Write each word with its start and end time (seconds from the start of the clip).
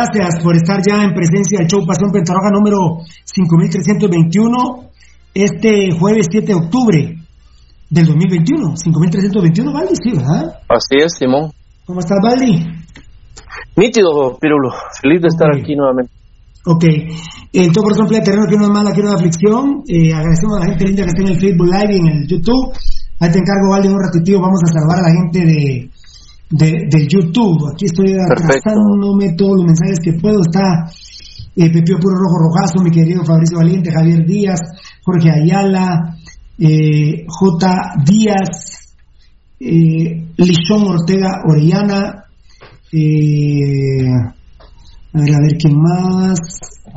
gracias 0.00 0.42
por 0.42 0.56
estar 0.56 0.80
ya 0.86 1.04
en 1.04 1.12
presencia 1.12 1.58
del 1.58 1.68
show 1.68 1.84
Pasión 1.86 2.10
Pentarroja 2.10 2.50
número 2.50 3.04
5321, 3.24 4.90
este 5.34 5.90
jueves 5.92 6.26
7 6.30 6.46
de 6.46 6.54
octubre 6.54 7.16
del 7.90 8.06
2021. 8.06 8.76
5321, 8.76 9.72
Valdi, 9.72 9.94
sí, 10.02 10.12
¿verdad? 10.16 10.60
Así 10.68 10.96
es, 11.04 11.12
Simón. 11.18 11.52
¿Cómo 11.84 12.00
estás, 12.00 12.18
Valdi? 12.22 12.64
Nítido, 13.76 14.38
Pirulo. 14.40 14.70
Feliz 15.02 15.20
de 15.20 15.28
estar 15.28 15.48
aquí 15.54 15.76
nuevamente. 15.76 16.12
Ok. 16.64 16.84
En 17.52 17.72
todo 17.72 17.84
corazón, 17.84 18.06
playa 18.06 18.24
terreno, 18.24 18.46
que 18.48 18.56
no 18.56 18.64
es 18.64 18.70
mala, 18.70 18.92
que 18.92 19.02
no 19.02 19.08
es 19.08 19.14
aflicción. 19.16 19.82
Eh, 19.88 20.14
agradecemos 20.14 20.56
a 20.56 20.60
la 20.60 20.66
gente 20.66 20.84
linda 20.86 21.02
que 21.02 21.08
está 21.08 21.22
en 21.22 21.28
el 21.28 21.40
Facebook 21.40 21.66
Live 21.66 21.92
y 21.92 21.98
en 21.98 22.06
el 22.06 22.26
YouTube. 22.26 22.72
Ahí 23.20 23.30
te 23.30 23.38
encargo, 23.38 23.70
Valdi, 23.72 23.88
un 23.88 24.00
ratitito. 24.00 24.40
Vamos 24.40 24.60
a 24.64 24.72
salvar 24.72 24.98
a 24.98 25.08
la 25.08 25.12
gente 25.12 25.44
de, 25.44 25.89
de, 26.50 26.88
de 26.90 27.06
YouTube. 27.08 27.72
Aquí 27.72 27.86
estoy 27.86 28.14
atrasándome 28.14 29.34
todos 29.36 29.56
los 29.56 29.66
mensajes 29.66 30.00
que 30.02 30.12
puedo. 30.14 30.40
Está 30.40 30.90
eh, 31.56 31.70
Pepio 31.70 31.98
Puro 31.98 32.16
Rojo 32.16 32.38
Rojazo, 32.38 32.82
mi 32.82 32.90
querido 32.90 33.24
Fabricio 33.24 33.58
Valiente, 33.58 33.92
Javier 33.92 34.26
Díaz, 34.26 34.60
Jorge 35.04 35.30
Ayala, 35.30 36.16
eh, 36.58 37.24
J. 37.26 37.94
Díaz, 38.04 38.96
eh, 39.60 40.26
Ortega 40.36 41.42
Orellana, 41.46 42.24
eh, 42.92 44.08
a 45.12 45.20
ver, 45.20 45.34
a 45.34 45.40
ver 45.40 45.56
quién 45.58 45.74
más. 45.76 46.38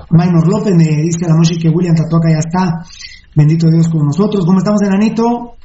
Maynor 0.10 0.48
López 0.48 0.76
me 0.76 0.84
dice 0.84 1.26
a 1.26 1.30
la 1.30 1.36
noche 1.36 1.58
que 1.60 1.70
William 1.70 1.96
Tatuaca 1.96 2.30
ya 2.30 2.40
está. 2.40 2.84
Bendito 3.36 3.68
Dios 3.70 3.88
con 3.90 4.06
nosotros. 4.06 4.46
¿Cómo 4.46 4.60
estamos, 4.60 4.82
enanito? 4.84 5.56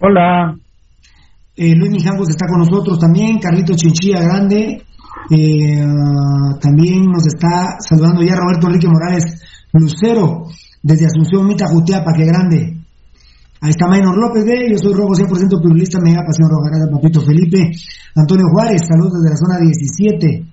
Hola. 0.00 0.56
Eh, 1.62 1.76
Luis 1.76 1.92
Mijangos 1.92 2.30
está 2.30 2.46
con 2.46 2.60
nosotros 2.60 2.98
también. 2.98 3.38
Carlito 3.38 3.74
Chinchilla 3.76 4.22
Grande. 4.22 4.82
Eh, 5.28 5.84
también 6.58 7.04
nos 7.04 7.26
está 7.26 7.76
saludando 7.86 8.22
ya 8.22 8.34
Roberto 8.34 8.66
Enrique 8.68 8.88
Morales 8.88 9.24
Lucero 9.70 10.46
desde 10.82 11.04
Asunción 11.04 11.46
Mita 11.46 11.66
Jutiapa, 11.68 12.14
que 12.16 12.24
grande. 12.24 12.80
Ahí 13.60 13.70
está 13.76 13.86
Maynor 13.88 14.16
López, 14.16 14.46
de 14.46 14.70
yo 14.72 14.78
soy 14.78 14.94
Robo 14.94 15.12
100% 15.12 15.60
pluralista, 15.60 16.00
mega 16.00 16.24
pasión 16.24 16.48
roja, 16.48 16.70
gracias 16.70 16.88
Papito 16.90 17.20
Felipe. 17.20 17.70
Antonio 18.16 18.46
Juárez, 18.50 18.80
saludos 18.88 19.20
desde 19.20 19.28
la 19.28 19.36
zona 19.36 19.58
17. 19.60 20.44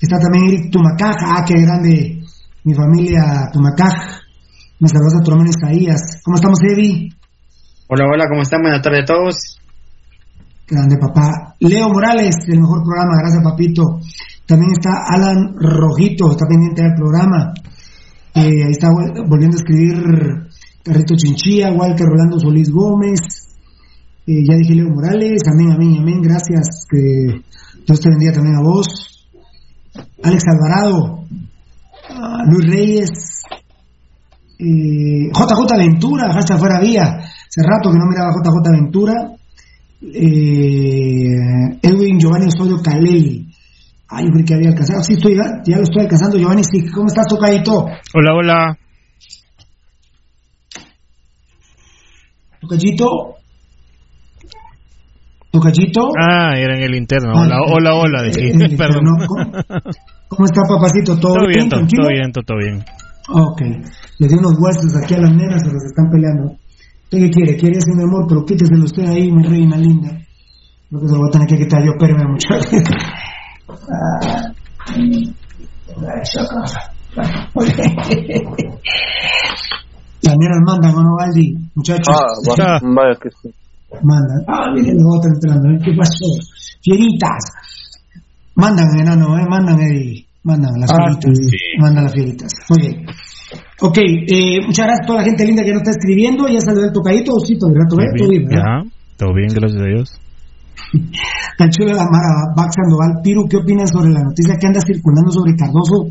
Está 0.00 0.18
también 0.18 0.48
Eric 0.48 0.72
Tumacaj, 0.72 1.14
ah, 1.30 1.44
qué 1.46 1.62
grande, 1.62 2.24
mi 2.64 2.74
familia 2.74 3.48
Tumacaj. 3.52 3.94
Me 4.80 4.88
saludos 4.88 5.14
a 5.14 5.30
hermano 5.30 5.48
Isaías. 5.48 6.20
¿Cómo 6.24 6.34
estamos, 6.34 6.58
Evi? 6.64 7.08
Hola, 7.86 8.06
hola, 8.12 8.26
¿cómo 8.28 8.42
están? 8.42 8.62
Buenas 8.62 8.82
tardes 8.82 9.02
a 9.04 9.14
todos. 9.14 9.63
Grande 10.66 10.96
papá. 10.98 11.54
Leo 11.60 11.88
Morales, 11.88 12.36
el 12.48 12.60
mejor 12.60 12.82
programa, 12.82 13.18
gracias 13.18 13.42
papito. 13.44 14.00
También 14.46 14.72
está 14.72 15.04
Alan 15.08 15.54
Rojito, 15.56 16.30
está 16.30 16.46
pendiente 16.46 16.82
del 16.82 16.94
programa. 16.94 17.52
Eh, 18.34 18.64
ahí 18.64 18.72
está 18.72 18.88
volviendo 18.90 19.56
a 19.56 19.60
escribir 19.60 20.48
Carrito 20.82 21.14
Chinchilla, 21.16 21.72
Walter 21.72 22.06
Rolando 22.06 22.38
Solís 22.40 22.70
Gómez. 22.70 23.20
Eh, 24.26 24.42
ya 24.48 24.56
dije 24.56 24.74
Leo 24.74 24.88
Morales, 24.88 25.42
amén, 25.52 25.72
amén, 25.72 25.98
amén. 26.00 26.22
Gracias, 26.22 26.86
que 26.90 27.42
Dios 27.86 28.00
te 28.00 28.08
bendiga 28.08 28.32
también 28.32 28.56
a 28.56 28.62
vos. 28.62 29.28
Alex 30.22 30.42
Alvarado, 30.48 31.24
uh, 32.10 32.50
Luis 32.50 32.66
Reyes, 32.66 33.10
eh, 34.58 35.28
JJ 35.28 35.76
Ventura, 35.76 36.26
hasta 36.30 36.58
fuera 36.58 36.80
vía. 36.80 37.02
Hace 37.02 37.62
rato 37.62 37.92
que 37.92 37.98
no 37.98 38.06
miraba 38.06 38.32
JJ 38.32 38.70
Ventura. 38.72 39.33
Eh, 40.02 41.78
Edwin 41.82 42.18
Giovanni 42.18 42.46
Osorio 42.46 42.82
Caleli. 42.82 43.46
Ay, 44.08 44.26
yo 44.26 44.44
que 44.44 44.54
había 44.54 44.68
alcanzado. 44.68 45.02
Sí, 45.02 45.14
estoy, 45.14 45.34
ya 45.34 45.76
lo 45.76 45.82
estoy 45.82 46.02
alcanzando, 46.02 46.38
Giovanni. 46.38 46.62
Sí. 46.64 46.90
¿Cómo 46.90 47.06
estás, 47.06 47.26
Tocayito? 47.26 47.86
Hola, 48.14 48.34
hola. 48.34 48.78
Tocayito. 52.60 53.06
Tocayito. 55.50 56.10
Ah, 56.18 56.54
era 56.56 56.76
en 56.76 56.82
el 56.82 56.94
interno. 56.96 57.32
Hola, 57.32 57.56
ah, 57.56 57.72
hola, 57.72 57.94
hola. 57.94 58.22
Dije. 58.24 58.76
Perdón. 58.76 59.04
¿Cómo, 59.26 59.52
¿Cómo, 60.28 60.44
está, 60.46 60.62
papacito? 60.68 61.18
¿Todo, 61.18 61.34
todo 61.34 61.46
bien? 61.46 61.68
bien 61.68 61.88
todo 61.88 62.08
bien, 62.08 62.32
todo 62.32 62.58
bien. 62.58 62.84
Ok. 63.28 63.60
Le 64.18 64.28
di 64.28 64.34
unos 64.34 64.54
huesos 64.58 64.94
aquí 65.02 65.14
a 65.14 65.18
las 65.18 65.34
nenas, 65.34 65.62
se 65.62 65.72
los 65.72 65.84
están 65.84 66.10
peleando. 66.10 66.56
¿Usted 67.14 67.26
qué 67.26 67.30
quiere? 67.30 67.56
Quiere 67.56 67.78
ese 67.78 67.94
mi 67.94 68.02
amor, 68.02 68.26
pero 68.28 68.44
quíteselo 68.44 68.84
usted 68.84 69.06
ahí, 69.06 69.30
mi 69.30 69.42
reina 69.44 69.76
linda. 69.76 70.10
Lo 70.90 71.00
que 71.00 71.06
se 71.06 71.12
lo 71.12 71.18
voy 71.20 71.28
a 71.28 71.30
tener 71.30 71.46
que 71.48 71.58
quitar 71.58 71.84
yo, 71.84 71.92
espérame 71.92 72.28
muchacho. 72.28 72.68
Las 80.22 80.36
nenas 80.38 80.60
mandan, 80.66 80.94
¿o 80.94 81.02
no, 81.02 81.16
Valdi? 81.18 81.54
Muchachos. 81.74 82.06
Ah, 82.08 82.78
vaya 82.82 83.18
que 83.20 83.28
sí. 83.30 83.50
Mandan. 84.02 84.42
Ah, 84.48 84.72
miren, 84.74 84.96
los 84.96 85.18
otros 85.18 85.34
entrando. 85.34 85.68
¿eh? 85.70 85.78
¿Qué 85.84 85.92
pasó? 85.96 86.26
Fieritas. 86.82 87.44
Mandan, 88.56 88.86
enano, 88.98 89.38
¿eh? 89.38 89.46
Mandan, 89.48 89.78
Eddie. 89.80 90.26
Mandan 90.42 90.80
las 90.80 90.90
Ah, 90.90 90.96
fieritas. 90.96 91.38
sí. 91.38 91.56
Mandan 91.78 92.04
las 92.04 92.12
fieritas. 92.12 92.52
Muy 92.70 92.78
bien. 92.80 93.06
Ok, 93.80 93.98
eh, 93.98 94.60
muchas 94.64 94.86
gracias 94.86 95.04
a 95.04 95.06
toda 95.06 95.18
la 95.20 95.24
gente 95.24 95.44
linda 95.44 95.64
que 95.64 95.72
nos 95.72 95.82
está 95.82 95.90
escribiendo. 95.90 96.46
Ya 96.48 96.60
saludé 96.60 96.86
el 96.86 96.92
tocadito, 96.92 97.32
sí, 97.40 97.58
todo 97.58 97.70
el 97.70 97.76
rato, 97.76 98.00
¿eh? 98.00 98.06
Todo 98.16 98.28
bien, 98.28 98.44
¿verdad? 98.46 98.84
Ya, 98.84 98.90
todo 99.18 99.34
bien, 99.34 99.48
gracias 99.52 99.82
a 99.82 99.86
Dios. 99.86 100.20
Chulo 101.70 101.90
de 101.90 101.96
la 101.96 102.06
Mara, 102.06 102.54
Bax 102.56 102.74
Sandoval, 102.74 103.20
Piru, 103.22 103.46
¿qué 103.48 103.56
opinas 103.56 103.90
sobre 103.90 104.12
la 104.12 104.22
noticia 104.22 104.56
que 104.58 104.66
anda 104.66 104.80
circulando 104.80 105.30
sobre 105.30 105.54
Cardoso 105.56 106.06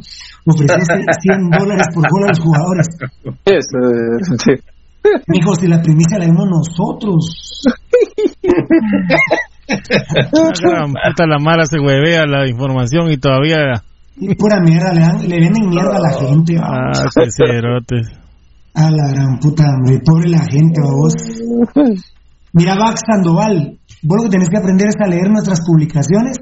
ofrecerse 0.45 0.93
100 1.21 1.49
dólares 1.59 1.87
por 1.93 2.03
gol 2.09 2.23
a 2.25 2.29
los 2.29 2.39
jugadores? 2.39 2.87
Es, 3.45 3.65
eh, 3.71 4.37
sí. 4.37 4.53
Mijo, 5.27 5.55
si 5.55 5.67
la 5.67 5.81
primicia 5.81 6.17
la 6.17 6.25
dimos 6.25 6.47
nosotros. 6.47 7.63
La 9.67 10.47
gran 10.61 10.93
puta 10.93 11.27
la 11.27 11.39
mala 11.39 11.65
se 11.65 11.79
huevea 11.79 12.25
la 12.25 12.47
información 12.47 13.11
y 13.11 13.17
todavía. 13.17 13.83
Y 14.15 14.35
pura 14.35 14.59
mierda, 14.61 14.93
le, 14.93 15.01
dan, 15.01 15.27
le 15.27 15.39
venden 15.39 15.69
mierda 15.69 15.95
a 15.95 15.99
la 15.99 16.13
gente. 16.13 16.55
va. 16.57 16.91
Ah, 16.93 17.05
qué 17.15 17.31
cerotes. 17.31 18.07
A 18.75 18.91
la 18.91 19.09
gran 19.09 19.39
puta, 19.39 19.65
hombre. 19.69 19.99
Pobre 20.05 20.29
la 20.29 20.43
gente, 20.45 20.81
vos. 20.81 21.13
Mira, 22.53 22.75
Bax 22.75 23.01
Sandoval, 23.09 23.79
vos 24.03 24.17
lo 24.17 24.23
que 24.23 24.29
tenés 24.29 24.49
que 24.49 24.57
aprender 24.57 24.87
es 24.87 24.95
a 24.99 25.07
leer 25.07 25.29
nuestras 25.29 25.61
publicaciones 25.65 26.37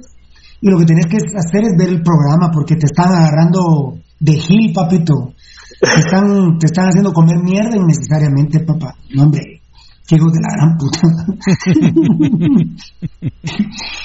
y 0.60 0.70
lo 0.70 0.78
que 0.78 0.86
tenés 0.86 1.08
que 1.08 1.18
hacer 1.18 1.64
es 1.64 1.78
ver 1.78 1.90
el 1.90 2.04
programa 2.04 2.52
porque 2.52 2.76
te 2.76 2.86
están 2.86 3.14
agarrando 3.14 3.98
de 4.20 4.34
gil, 4.34 4.74
papito. 4.74 5.34
Te 5.80 6.00
están, 6.00 6.60
te 6.60 6.68
están 6.68 6.90
haciendo 6.90 7.14
comer 7.14 7.38
mierda 7.42 7.76
innecesariamente, 7.76 8.60
papá. 8.60 8.96
No, 9.16 9.24
hombre, 9.24 9.62
qué 10.06 10.16
hijos 10.18 10.34
de 10.34 10.40
la 10.42 10.54
gran 10.56 10.78
puta. 10.78 11.02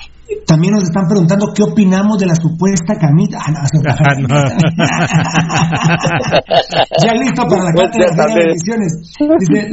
También 0.47 0.75
nos 0.75 0.83
están 0.85 1.07
preguntando 1.07 1.53
qué 1.55 1.63
opinamos 1.63 2.19
de 2.19 2.27
la 2.27 2.35
supuesta 2.35 2.99
camita. 2.99 3.39
Ah, 3.39 3.53
no, 3.53 3.61
eso 3.63 3.79
es 3.79 3.87
Ah, 3.87 4.15
no. 4.19 4.27
ya 7.07 7.13
listo 7.15 7.47
para 7.47 7.63
la 7.65 7.73
cátedra 7.73 8.11
de 8.11 8.17
las 8.17 8.35
bendiciones. 8.35 8.93
Dice, 9.39 9.69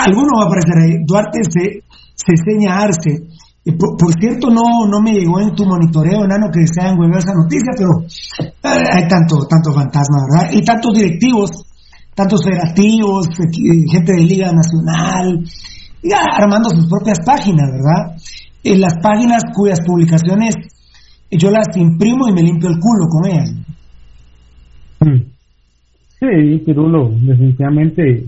alguno 0.00 0.38
va 0.38 0.44
a 0.44 0.46
aparecer 0.46 0.78
ahí. 0.78 1.04
Duarte 1.06 1.40
se, 1.44 1.82
se 2.14 2.32
seña 2.44 2.78
Arce. 2.78 3.26
Por, 3.78 3.96
por 3.96 4.12
cierto, 4.18 4.50
no, 4.50 4.86
no 4.90 5.00
me 5.00 5.12
llegó 5.12 5.38
en 5.38 5.54
tu 5.54 5.64
monitoreo, 5.64 6.24
enano, 6.24 6.50
que 6.52 6.66
se 6.66 6.80
hayan 6.80 6.98
hueveado 6.98 7.20
esa 7.20 7.32
noticia, 7.34 7.70
pero 7.76 8.02
eh, 8.02 8.52
hay 8.92 9.06
tanto, 9.06 9.46
tanto 9.46 9.72
fantasma, 9.72 10.18
¿verdad? 10.26 10.50
Y 10.52 10.64
tantos 10.64 10.92
directivos, 10.94 11.64
tantos 12.12 12.42
federativos, 12.42 13.28
eh, 13.38 13.46
gente 13.88 14.14
de 14.14 14.22
Liga 14.22 14.50
Nacional, 14.50 15.44
ya 16.02 16.24
armando 16.36 16.70
sus 16.70 16.88
propias 16.88 17.20
páginas, 17.24 17.70
¿verdad? 17.70 18.16
En 18.64 18.80
las 18.80 18.94
páginas 19.02 19.42
cuyas 19.54 19.80
publicaciones 19.84 20.54
eh, 21.30 21.38
yo 21.38 21.50
las 21.50 21.76
imprimo 21.76 22.28
y 22.28 22.32
me 22.32 22.42
limpio 22.42 22.68
el 22.68 22.78
culo 22.78 23.08
con 23.08 23.26
ellas. 23.30 23.54
Sí, 26.20 26.62
Pirulo, 26.64 27.10
definitivamente. 27.10 28.26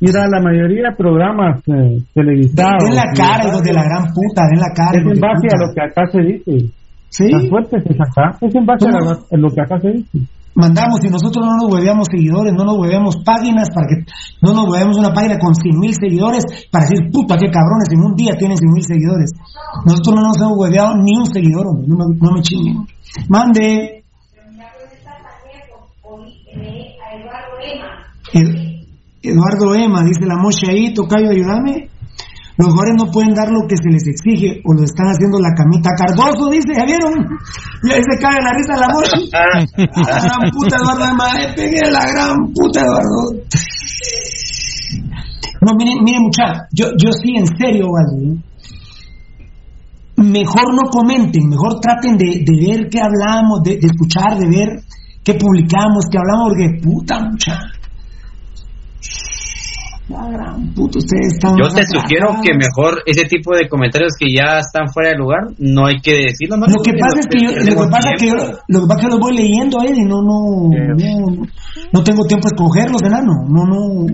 Mira, 0.00 0.26
la 0.26 0.40
mayoría 0.42 0.90
de 0.90 0.96
programas 0.96 1.60
eh, 1.68 2.02
televisados. 2.12 2.84
Den 2.84 2.96
la 2.96 3.12
cara, 3.14 3.48
hijos 3.48 3.62
de 3.62 3.72
la 3.72 3.84
gran 3.84 4.04
puta, 4.12 4.42
den 4.50 4.60
la 4.60 4.72
cara. 4.74 4.98
Es 4.98 5.04
en 5.04 5.20
base 5.20 5.46
a 5.46 5.66
lo 5.66 5.72
que 5.72 5.80
acá 5.80 6.06
se 6.10 6.20
dice. 6.20 6.72
¿Sí? 7.08 7.30
Las 7.30 7.48
fuertes 7.48 7.82
es 7.86 8.00
acá. 8.00 8.36
Es 8.40 8.54
en 8.54 8.66
base 8.66 8.88
a 8.88 9.36
lo 9.36 9.48
que 9.50 9.60
acá 9.60 9.78
se 9.80 9.88
dice. 9.90 10.18
Mandamos 10.56 10.98
y 11.04 11.08
nosotros 11.08 11.44
no 11.46 11.56
nos 11.56 11.72
hueveamos 11.72 12.08
seguidores, 12.10 12.52
no 12.54 12.64
nos 12.64 12.78
hueveamos 12.78 13.16
páginas 13.24 13.68
para 13.74 13.86
que 13.86 13.96
no 14.42 14.52
nos 14.52 14.68
hueveamos 14.68 14.96
una 14.96 15.12
página 15.12 15.38
con 15.38 15.54
100 15.54 15.78
mil 15.78 15.94
seguidores 15.94 16.42
para 16.72 16.86
decir, 16.88 17.10
puta, 17.12 17.36
qué 17.36 17.46
cabrones, 17.50 17.88
en 17.92 18.00
un 18.00 18.14
día 18.16 18.36
tienen 18.36 18.56
100 18.56 18.72
mil 18.72 18.82
seguidores. 18.84 19.30
Nosotros 19.84 20.14
no 20.16 20.22
nos 20.28 20.36
hemos 20.38 20.58
hueveado 20.58 20.96
ni 20.96 21.16
un 21.16 21.26
seguidor, 21.26 21.66
hombre, 21.68 21.86
no 21.88 21.96
me, 21.96 22.16
no 22.18 22.32
me 22.32 22.42
chinguen. 22.42 22.86
Mande. 23.28 24.02
Ed- 28.32 28.76
Eduardo 29.22 29.74
Ema, 29.74 30.04
dice 30.04 30.24
la 30.26 30.36
mocha 30.36 30.70
ahí, 30.70 30.94
tocayo, 30.94 31.30
ayúdame. 31.30 31.88
Los 32.56 32.68
jugadores 32.72 32.94
no 32.96 33.10
pueden 33.12 33.34
dar 33.34 33.50
lo 33.50 33.66
que 33.68 33.76
se 33.76 33.90
les 33.90 34.06
exige 34.06 34.62
o 34.64 34.72
lo 34.72 34.84
están 34.84 35.08
haciendo 35.08 35.38
la 35.38 35.52
camita. 35.54 35.90
Cardoso 35.96 36.48
dice, 36.50 36.72
¿ya 36.74 36.84
vieron? 36.86 37.12
Y 37.82 37.92
ahí 37.92 38.00
se 38.00 38.18
cae 38.18 38.40
la 38.40 38.52
risa 38.52 38.80
la 38.80 38.88
voz. 38.92 39.08
La 39.30 40.20
gran 40.24 40.50
puta 40.50 40.76
Eduardo, 40.76 41.14
madre, 41.16 41.52
pegué 41.54 41.80
la 41.90 42.06
gran 42.06 42.52
puta 42.54 42.80
Eduardo. 42.80 43.44
No, 45.60 45.72
miren, 45.76 46.02
miren 46.02 46.22
muchachos, 46.22 46.62
yo, 46.72 46.86
yo 46.96 47.10
sí, 47.12 47.36
en 47.36 47.46
serio, 47.58 47.88
Valdi, 47.90 48.40
mejor 50.16 50.74
no 50.74 50.88
comenten, 50.90 51.48
mejor 51.48 51.80
traten 51.80 52.16
de, 52.16 52.44
de 52.44 52.66
ver 52.66 52.88
qué 52.88 53.00
hablamos, 53.00 53.62
de, 53.64 53.78
de 53.78 53.86
escuchar, 53.86 54.38
de 54.38 54.46
ver 54.48 54.80
qué 55.24 55.34
publicamos, 55.34 56.06
qué 56.10 56.18
hablamos, 56.18 56.48
porque 56.50 56.80
puta 56.82 57.20
muchacha. 57.20 57.75
La 60.08 60.30
gran 60.30 60.72
puta, 60.72 60.98
ustedes 60.98 61.34
están 61.34 61.56
Yo 61.58 61.68
te 61.68 61.82
sugiero 61.82 62.38
que 62.40 62.54
mejor 62.54 63.02
ese 63.06 63.26
tipo 63.26 63.56
de 63.56 63.68
comentarios 63.68 64.12
que 64.16 64.26
ya 64.32 64.60
están 64.60 64.86
fuera 64.92 65.10
de 65.10 65.16
lugar, 65.16 65.40
no 65.58 65.86
hay 65.86 65.96
que 66.00 66.30
decirlo. 66.30 66.56
¿no? 66.56 66.66
Lo 66.66 66.82
que 66.82 66.92
pasa 66.92 67.18
es 67.18 67.26
que 67.26 67.38
yo, 67.42 67.50
lo 67.50 67.82
que 67.82 67.90
pasa 67.90 68.10
es 68.14 68.22
que 68.22 68.28
yo, 68.28 68.34
lo 68.68 68.80
que 68.80 68.86
pasa 68.86 69.00
es 69.00 69.04
que 69.04 69.10
los 69.10 69.20
voy 69.20 69.36
leyendo 69.36 69.80
ahí 69.80 69.90
y 69.96 70.04
no, 70.04 70.22
no, 70.22 70.70
no, 70.70 71.46
no 71.92 72.04
tengo 72.04 72.24
tiempo 72.24 72.46
de 72.46 72.54
escogerlos, 72.54 73.02
enano, 73.02 73.34
no, 73.48 73.66
no, 73.66 74.06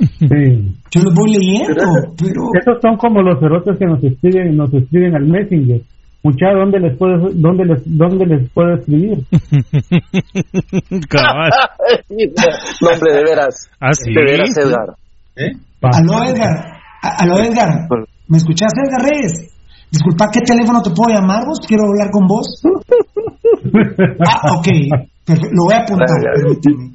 Sí. 0.00 0.76
yo 0.90 1.02
los 1.02 1.14
voy 1.14 1.32
leyendo, 1.32 1.84
pero 2.16 2.40
Esos 2.58 2.80
son 2.80 2.96
como 2.96 3.22
los 3.22 3.38
cerotes 3.38 3.78
que 3.78 3.84
nos 3.84 4.02
escriben, 4.02 4.56
nos 4.56 4.72
escriben 4.72 5.14
al 5.14 5.26
Messenger. 5.26 5.80
Mucha, 6.22 6.52
¿dónde 6.52 6.80
les 6.80 6.98
puedo, 6.98 7.30
dónde 7.32 7.64
les, 7.64 7.82
dónde 7.86 8.26
les 8.26 8.50
puedo 8.50 8.74
escribir? 8.74 9.18
Cabal. 11.08 11.50
no, 12.10 12.88
hombre, 12.88 13.14
de 13.14 13.22
veras. 13.24 13.70
Ah, 13.80 13.92
sí. 13.94 14.12
De 14.12 14.22
veras, 14.22 14.56
Edgar. 14.58 14.96
¿Eh? 15.36 15.52
Aló 15.82 16.24
Edgar, 16.24 16.80
aló 17.02 17.38
Edgar, 17.38 17.88
¿me 18.28 18.38
escuchás 18.38 18.72
Edgar 18.84 19.02
Reyes? 19.10 19.54
Disculpa, 19.90 20.26
¿qué 20.32 20.40
teléfono 20.40 20.82
te 20.82 20.90
puedo 20.90 21.14
llamar 21.14 21.46
vos? 21.46 21.58
Quiero 21.66 21.84
hablar 21.84 22.10
con 22.10 22.26
vos. 22.26 22.62
Ah, 23.62 24.52
ok, 24.56 24.68
perfecto, 25.24 25.50
lo 25.52 25.64
voy 25.64 25.74
a 25.74 25.82
apuntar, 25.82 26.08
permíteme. 26.34 26.92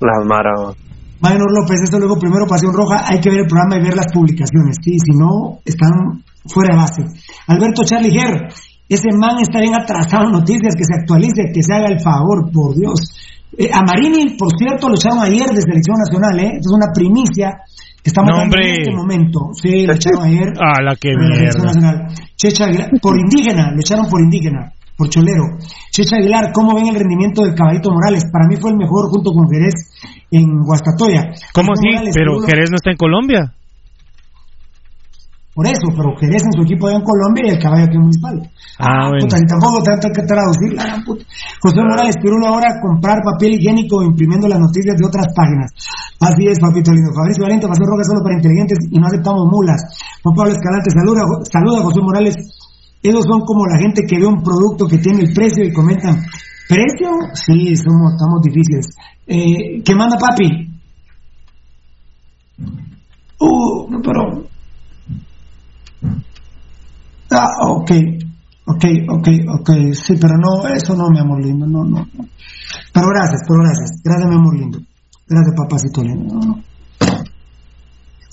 La 0.00 0.24
mara. 0.24 0.74
Maynor 1.20 1.52
López, 1.52 1.80
esto 1.82 1.98
luego 1.98 2.18
primero 2.18 2.46
Pasión 2.46 2.72
Roja, 2.72 3.04
hay 3.06 3.20
que 3.20 3.30
ver 3.30 3.40
el 3.40 3.46
programa 3.46 3.76
y 3.76 3.82
ver 3.82 3.96
las 3.96 4.12
publicaciones, 4.12 4.76
sí, 4.82 4.98
si 4.98 5.12
no, 5.16 5.60
están 5.64 6.22
fuera 6.46 6.74
de 6.74 6.80
base. 6.80 7.02
Alberto 7.46 7.84
Charlie 7.84 8.10
Ger, 8.10 8.48
ese 8.88 9.08
man 9.16 9.38
está 9.40 9.60
bien 9.60 9.74
atrasado 9.74 10.24
en 10.26 10.32
noticias, 10.32 10.74
que 10.76 10.84
se 10.84 11.00
actualice, 11.00 11.50
que 11.54 11.62
se 11.62 11.74
haga 11.74 11.86
el 11.86 12.00
favor, 12.00 12.50
por 12.52 12.74
Dios. 12.74 13.14
Eh, 13.58 13.68
a 13.72 13.82
Marini, 13.82 14.36
por 14.36 14.48
cierto, 14.56 14.88
lo 14.88 14.94
echaron 14.94 15.20
ayer 15.20 15.46
de 15.50 15.60
selección 15.60 15.96
nacional, 15.98 16.38
¿eh? 16.40 16.56
Esto 16.56 16.70
es 16.70 16.76
una 16.76 16.92
primicia 16.94 17.50
que 18.02 18.08
estamos 18.10 18.30
No, 18.32 18.38
dando 18.38 18.56
en 18.58 18.72
este 18.80 18.92
momento. 18.94 19.38
Sí, 19.52 19.86
lo 19.86 19.92
echaron 19.94 20.22
ayer. 20.24 20.48
Ah, 20.60 20.82
la 20.82 20.96
que 20.96 21.08
de 21.10 21.14
la 21.16 21.36
selección 21.36 21.64
mierda. 21.64 21.80
nacional. 21.80 22.14
Checha 22.36 22.64
Aguilar, 22.64 22.90
por 23.00 23.18
indígena, 23.18 23.70
lo 23.72 23.80
echaron 23.80 24.06
por 24.08 24.20
indígena, 24.20 24.72
por 24.96 25.08
cholero. 25.10 25.44
Checha 25.90 26.16
Aguilar, 26.16 26.50
¿cómo 26.52 26.74
ven 26.74 26.88
el 26.88 26.94
rendimiento 26.96 27.42
del 27.44 27.54
Caballito 27.54 27.90
Morales? 27.92 28.24
Para 28.32 28.48
mí 28.48 28.56
fue 28.56 28.70
el 28.70 28.76
mejor 28.78 29.08
junto 29.10 29.32
con 29.32 29.48
Jerez 29.48 29.74
en 30.30 30.48
Guastatoya. 30.64 31.30
¿Cómo 31.52 31.68
José 31.72 31.82
sí? 31.82 31.88
Morales, 31.92 32.14
Pero 32.16 32.40
Jerez 32.40 32.70
no 32.70 32.76
está 32.76 32.90
en 32.90 32.96
Colombia. 32.96 33.52
Por 35.52 35.66
eso, 35.66 35.84
pero 35.92 36.16
Jerez 36.16 36.48
en 36.48 36.52
su 36.56 36.62
equipo 36.64 36.88
allá 36.88 36.96
en 36.96 37.04
Colombia 37.04 37.44
y 37.44 37.50
el 37.52 37.60
caballo 37.60 37.84
aquí 37.84 37.96
en 37.96 38.08
Municipal. 38.08 38.40
Ah, 38.80 39.12
bueno. 39.12 39.28
puta, 39.28 39.36
ni 39.36 39.46
tampoco 39.46 39.82
tanto 39.84 40.08
hay 40.08 40.14
que 40.16 40.24
traducir 40.24 40.72
la 40.72 40.84
gran 40.88 41.04
puta. 41.04 41.24
José 41.60 41.80
Morales, 41.84 42.16
Pirulo 42.16 42.46
ahora 42.48 42.80
comprar 42.80 43.20
papel 43.20 43.60
higiénico 43.60 44.02
imprimiendo 44.02 44.48
las 44.48 44.58
noticias 44.58 44.96
de 44.96 45.04
otras 45.04 45.28
páginas. 45.36 45.68
Así 46.24 46.48
es, 46.48 46.56
papito 46.58 46.92
lindo. 46.96 47.12
Fabricio 47.12 47.44
Valente, 47.44 47.68
Paseo 47.68 47.84
Roca 47.84 48.04
solo 48.04 48.24
para 48.24 48.40
inteligentes 48.40 48.78
y 48.90 48.96
no 48.96 49.06
aceptamos 49.06 49.44
mulas. 49.52 49.80
Juan 50.24 50.34
Pablo 50.34 50.52
Escalante, 50.56 50.88
saluda, 50.88 51.20
saluda 51.52 51.84
José 51.84 52.00
Morales. 52.00 52.36
Ellos 53.02 53.24
son 53.28 53.40
como 53.44 53.66
la 53.66 53.76
gente 53.76 54.08
que 54.08 54.16
ve 54.16 54.24
un 54.24 54.40
producto 54.40 54.86
que 54.88 54.96
tiene 55.04 55.20
el 55.20 55.34
precio 55.34 55.64
y 55.64 55.72
comentan, 55.72 56.16
¿precio? 56.64 57.12
Sí, 57.34 57.76
somos, 57.76 58.16
estamos 58.16 58.40
difíciles. 58.40 58.88
Eh, 59.26 59.82
¿Qué 59.84 59.94
manda 59.94 60.16
papi? 60.16 60.70
Uh, 63.38 64.00
pero 64.02 64.51
Ah, 67.34 67.48
ok, 67.68 67.90
ok, 68.66 68.84
ok, 69.08 69.28
ok, 69.60 69.70
sí, 69.94 70.14
pero 70.20 70.34
no, 70.38 70.66
eso 70.68 70.94
no, 70.94 71.08
mi 71.10 71.18
amor 71.18 71.42
lindo, 71.44 71.66
no, 71.66 71.84
no, 71.84 72.00
no. 72.00 72.24
Pero 72.92 73.06
gracias, 73.08 73.42
pero 73.48 73.60
gracias, 73.62 74.00
gracias, 74.04 74.28
mi 74.28 74.36
amor 74.36 74.58
lindo. 74.58 74.78
Gracias, 75.26 75.54
papacito 75.56 76.02
lindo. 76.02 76.34
No, 76.34 76.40
no. 76.40 76.62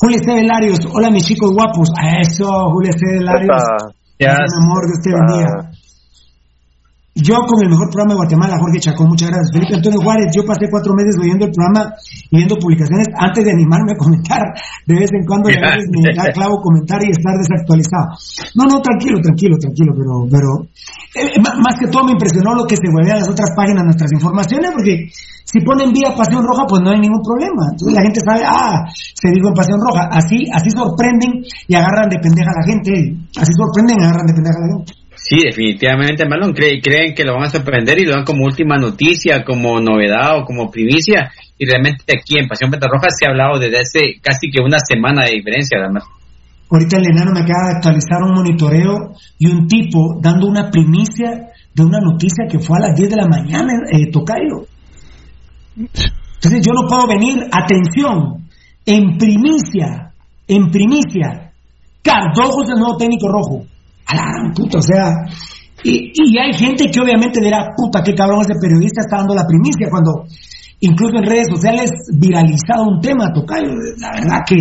Julio 0.01 0.19
Larios, 0.47 0.79
hola 0.93 1.11
mis 1.11 1.25
chicos 1.25 1.51
guapos. 1.51 1.89
A 1.97 2.19
eso, 2.21 2.45
Julio 2.71 2.91
Esteban 2.91 3.25
Larios. 3.25 3.63
Mi 4.17 4.25
amor, 4.25 4.85
Dios 4.87 5.01
te 5.03 5.11
bendiga. 5.11 5.68
Yo 7.21 7.35
con 7.43 7.59
el 7.63 7.69
mejor 7.69 7.89
programa 7.91 8.13
de 8.13 8.19
Guatemala, 8.23 8.59
Jorge 8.59 8.79
Chacón, 8.79 9.09
muchas 9.09 9.29
gracias. 9.29 9.51
Felipe 9.51 9.75
Antonio 9.75 9.99
Juárez, 9.99 10.31
yo 10.31 10.45
pasé 10.45 10.69
cuatro 10.71 10.93
meses 10.95 11.15
oyendo 11.19 11.45
el 11.45 11.51
programa 11.51 11.91
y 12.31 12.35
viendo 12.37 12.55
publicaciones 12.55 13.07
antes 13.17 13.43
de 13.43 13.51
animarme 13.51 13.91
a 13.91 13.97
comentar. 13.97 14.43
De 14.87 14.95
vez 14.95 15.09
en 15.11 15.25
cuando 15.25 15.49
a 15.49 15.75
veces 15.75 15.89
me 15.91 15.99
da 16.15 16.31
clavo 16.31 16.61
comentar 16.61 16.99
y 17.03 17.11
estar 17.11 17.35
desactualizado. 17.35 18.15
No, 18.55 18.63
no, 18.71 18.79
tranquilo, 18.79 19.19
tranquilo, 19.19 19.57
tranquilo, 19.59 19.91
pero, 19.97 20.13
pero 20.31 20.49
eh, 21.19 21.39
más 21.43 21.75
que 21.75 21.87
todo 21.91 22.05
me 22.05 22.13
impresionó 22.13 22.55
lo 22.55 22.63
que 22.63 22.77
se 22.77 22.87
huevean 22.87 23.19
las 23.19 23.29
otras 23.29 23.51
páginas, 23.55 23.83
nuestras 23.83 24.11
informaciones, 24.13 24.71
porque 24.71 25.09
si 25.43 25.59
ponen 25.65 25.91
vía 25.91 26.13
Pasión 26.15 26.45
Roja, 26.45 26.63
pues 26.69 26.81
no 26.85 26.91
hay 26.91 26.99
ningún 27.01 27.25
problema. 27.25 27.73
Entonces 27.73 27.93
la 27.97 28.03
gente 28.05 28.21
sabe, 28.21 28.41
ah, 28.45 28.85
se 28.93 29.27
dijo 29.33 29.49
en 29.49 29.55
Pasión 29.57 29.79
Roja. 29.81 30.07
Así, 30.13 30.45
así 30.53 30.69
sorprenden 30.69 31.43
y 31.67 31.73
agarran 31.73 32.07
de 32.07 32.19
pendeja 32.19 32.53
a 32.53 32.61
la 32.61 32.65
gente. 32.69 33.17
Así 33.35 33.51
sorprenden 33.57 33.97
y 33.99 34.03
agarran 34.03 34.27
de 34.27 34.33
pendeja 34.33 34.55
a 34.55 34.61
la 34.61 34.69
gente. 34.77 35.08
Sí, 35.21 35.37
definitivamente, 35.43 36.25
Marlon. 36.27 36.53
Cree- 36.53 36.81
creen 36.81 37.13
que 37.13 37.23
lo 37.25 37.33
van 37.33 37.43
a 37.43 37.49
sorprender 37.49 37.99
y 37.99 38.05
lo 38.05 38.13
dan 38.13 38.23
como 38.23 38.45
última 38.45 38.77
noticia, 38.77 39.43
como 39.43 39.79
novedad 39.79 40.37
o 40.39 40.45
como 40.45 40.71
primicia. 40.71 41.31
Y 41.57 41.65
realmente 41.65 42.03
aquí 42.17 42.39
en 42.39 42.47
Pasión 42.47 42.71
Roja 42.71 43.07
se 43.09 43.25
ha 43.25 43.31
hablado 43.31 43.59
desde 43.59 43.79
hace 43.79 43.99
casi 44.21 44.49
que 44.49 44.61
una 44.63 44.77
semana 44.79 45.25
de 45.25 45.33
diferencia, 45.33 45.77
además. 45.83 46.03
Ahorita 46.71 46.97
el 46.97 47.07
enano 47.07 47.31
me 47.33 47.41
acaba 47.41 47.67
de 47.69 47.75
actualizar 47.77 48.21
un 48.23 48.33
monitoreo 48.33 49.13
y 49.39 49.47
un 49.47 49.67
tipo 49.67 50.19
dando 50.21 50.47
una 50.47 50.69
primicia 50.71 51.49
de 51.73 51.83
una 51.83 51.99
noticia 51.99 52.45
que 52.49 52.59
fue 52.59 52.77
a 52.77 52.87
las 52.87 52.95
10 52.95 53.09
de 53.09 53.15
la 53.17 53.27
mañana, 53.27 53.73
eh, 53.91 54.09
Tocayo. 54.11 54.67
Entonces 55.75 56.65
yo 56.65 56.73
no 56.73 56.87
puedo 56.87 57.07
venir, 57.07 57.43
atención, 57.51 58.47
en 58.85 59.17
primicia, 59.17 60.11
en 60.47 60.71
primicia, 60.71 61.51
Cardojo 62.01 62.63
es 62.63 62.69
el 62.69 62.79
nuevo 62.79 62.97
técnico 62.97 63.27
rojo. 63.27 63.65
A 64.09 64.15
la 64.15 64.23
gran 64.23 64.53
puta, 64.53 64.79
o 64.79 64.81
sea, 64.81 65.13
y, 65.83 66.11
y 66.13 66.37
hay 66.37 66.53
gente 66.53 66.85
que 66.91 66.99
obviamente 66.99 67.39
dirá, 67.41 67.69
puta, 67.77 68.01
qué 68.03 68.13
cabrón 68.13 68.41
ese 68.41 68.59
periodista 68.59 69.01
está 69.01 69.17
dando 69.17 69.35
la 69.35 69.45
primicia 69.47 69.87
cuando 69.89 70.25
incluso 70.79 71.17
en 71.17 71.25
redes 71.25 71.47
sociales 71.49 71.91
viralizado 72.17 72.87
un 72.87 73.01
tema, 73.01 73.31
Tocayo. 73.33 73.69
La 73.99 74.11
verdad 74.11 74.39
que 74.47 74.55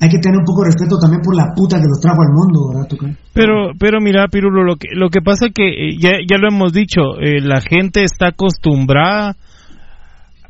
hay 0.00 0.08
que 0.08 0.18
tener 0.18 0.38
un 0.38 0.44
poco 0.44 0.62
de 0.62 0.68
respeto 0.68 0.98
también 0.98 1.22
por 1.22 1.36
la 1.36 1.52
puta 1.54 1.76
que 1.76 1.88
lo 1.88 2.00
trajo 2.00 2.20
al 2.22 2.32
mundo, 2.32 2.68
¿verdad, 2.68 2.88
Tocayo? 2.88 3.14
Pero, 3.32 3.72
pero 3.78 4.00
mira, 4.00 4.28
Pirulo, 4.28 4.64
lo 4.64 4.76
que, 4.76 4.88
lo 4.92 5.08
que 5.10 5.20
pasa 5.20 5.46
es 5.46 5.52
que 5.54 5.68
eh, 5.68 5.96
ya, 5.98 6.12
ya 6.26 6.38
lo 6.38 6.48
hemos 6.48 6.72
dicho, 6.72 7.18
eh, 7.20 7.40
la 7.40 7.60
gente 7.60 8.04
está 8.04 8.28
acostumbrada 8.28 9.36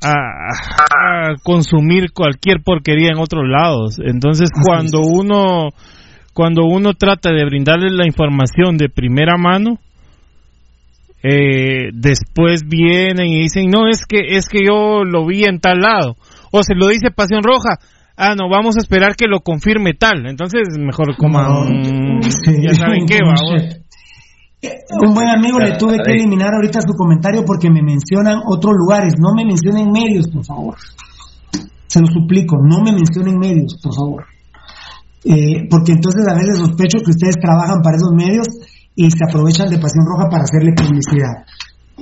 a, 0.03 0.13
a 0.13 1.35
consumir 1.43 2.13
cualquier 2.13 2.63
porquería 2.63 3.09
en 3.09 3.19
otros 3.19 3.45
lados. 3.47 3.99
Entonces, 4.05 4.51
cuando 4.65 5.01
uno, 5.01 5.71
cuando 6.35 6.65
uno 6.65 6.95
trata 6.95 7.33
de 7.33 7.45
brindarle 7.45 7.91
la 7.91 8.07
información 8.07 8.77
de 8.77 8.89
primera 8.89 9.37
mano, 9.39 9.79
eh, 11.23 11.91
después 11.95 12.63
vienen 12.69 13.29
y 13.29 13.43
dicen, 13.43 13.71
no, 13.71 13.89
es 13.89 14.05
que, 14.05 14.37
es 14.37 14.49
que 14.49 14.59
yo 14.67 15.05
lo 15.05 15.25
vi 15.25 15.45
en 15.45 15.61
tal 15.61 15.79
lado. 15.79 16.17
O 16.51 16.63
se 16.63 16.75
lo 16.75 16.89
dice 16.89 17.11
Pasión 17.11 17.43
Roja. 17.43 17.79
Ah, 18.17 18.35
no, 18.37 18.49
vamos 18.51 18.77
a 18.77 18.81
esperar 18.81 19.17
que 19.17 19.27
lo 19.27 19.41
confirme 19.41 19.95
tal. 19.95 20.27
Entonces, 20.27 20.69
mejor 20.79 21.17
coman, 21.17 21.47
No, 21.47 22.23
sí, 22.23 22.61
ya 22.61 22.75
saben 22.75 23.07
qué. 23.07 23.19
Eh, 24.65 24.71
Un 25.07 25.13
buen 25.13 25.29
amigo 25.29 25.59
le 25.59 25.77
tuve 25.77 25.99
que 26.03 26.13
eliminar 26.13 26.55
ahorita 26.55 26.81
su 26.81 26.95
comentario 26.97 27.45
porque 27.45 27.69
me 27.69 27.83
mencionan 27.83 28.39
otros 28.47 28.73
lugares. 28.75 29.13
No 29.19 29.35
me 29.37 29.45
mencionen 29.45 29.93
medios, 29.93 30.27
por 30.31 30.43
favor. 30.43 30.77
Se 31.87 32.01
lo 32.01 32.07
suplico, 32.07 32.57
no 32.67 32.81
me 32.81 32.93
mencionen 32.93 33.39
medios, 33.39 33.79
por 33.83 33.95
favor. 33.95 34.25
Eh, 35.25 35.67
porque 35.71 35.93
entonces 35.93 36.27
a 36.29 36.35
veces 36.35 36.59
sospecho 36.59 36.99
que 37.01 37.11
ustedes 37.11 37.37
trabajan 37.41 37.81
para 37.81 37.97
esos 37.97 38.13
medios 38.13 38.47
y 38.95 39.11
se 39.11 39.25
aprovechan 39.25 39.69
de 39.69 39.79
Pasión 39.79 40.05
Roja 40.05 40.29
para 40.29 40.45
hacerle 40.45 40.73
publicidad. 40.77 41.49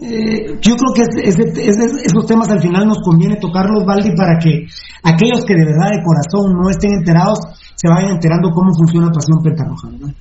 Eh, 0.03 0.59
yo 0.61 0.75
creo 0.75 0.93
que 0.95 1.05
esos 1.05 2.27
temas 2.27 2.51
al 2.51 2.61
final 2.61 2.89
nos 2.89 2.99
conviene 3.05 3.37
tocarlos, 3.37 3.85
Valdi, 3.85 4.17
para 4.17 4.39
que 4.39 4.67
aquellos 5.05 5.45
que 5.45 5.55
de 5.55 5.67
verdad 5.67 5.95
de 5.95 6.03
corazón 6.03 6.53
no 6.59 6.69
estén 6.71 6.95
enterados 6.95 7.39
se 7.77 7.89
vayan 7.89 8.13
enterando 8.13 8.51
cómo 8.51 8.75
funciona 8.75 9.13
Pasión 9.13 9.43
Pentarroja. 9.43 9.89
¿verdad? 9.91 10.15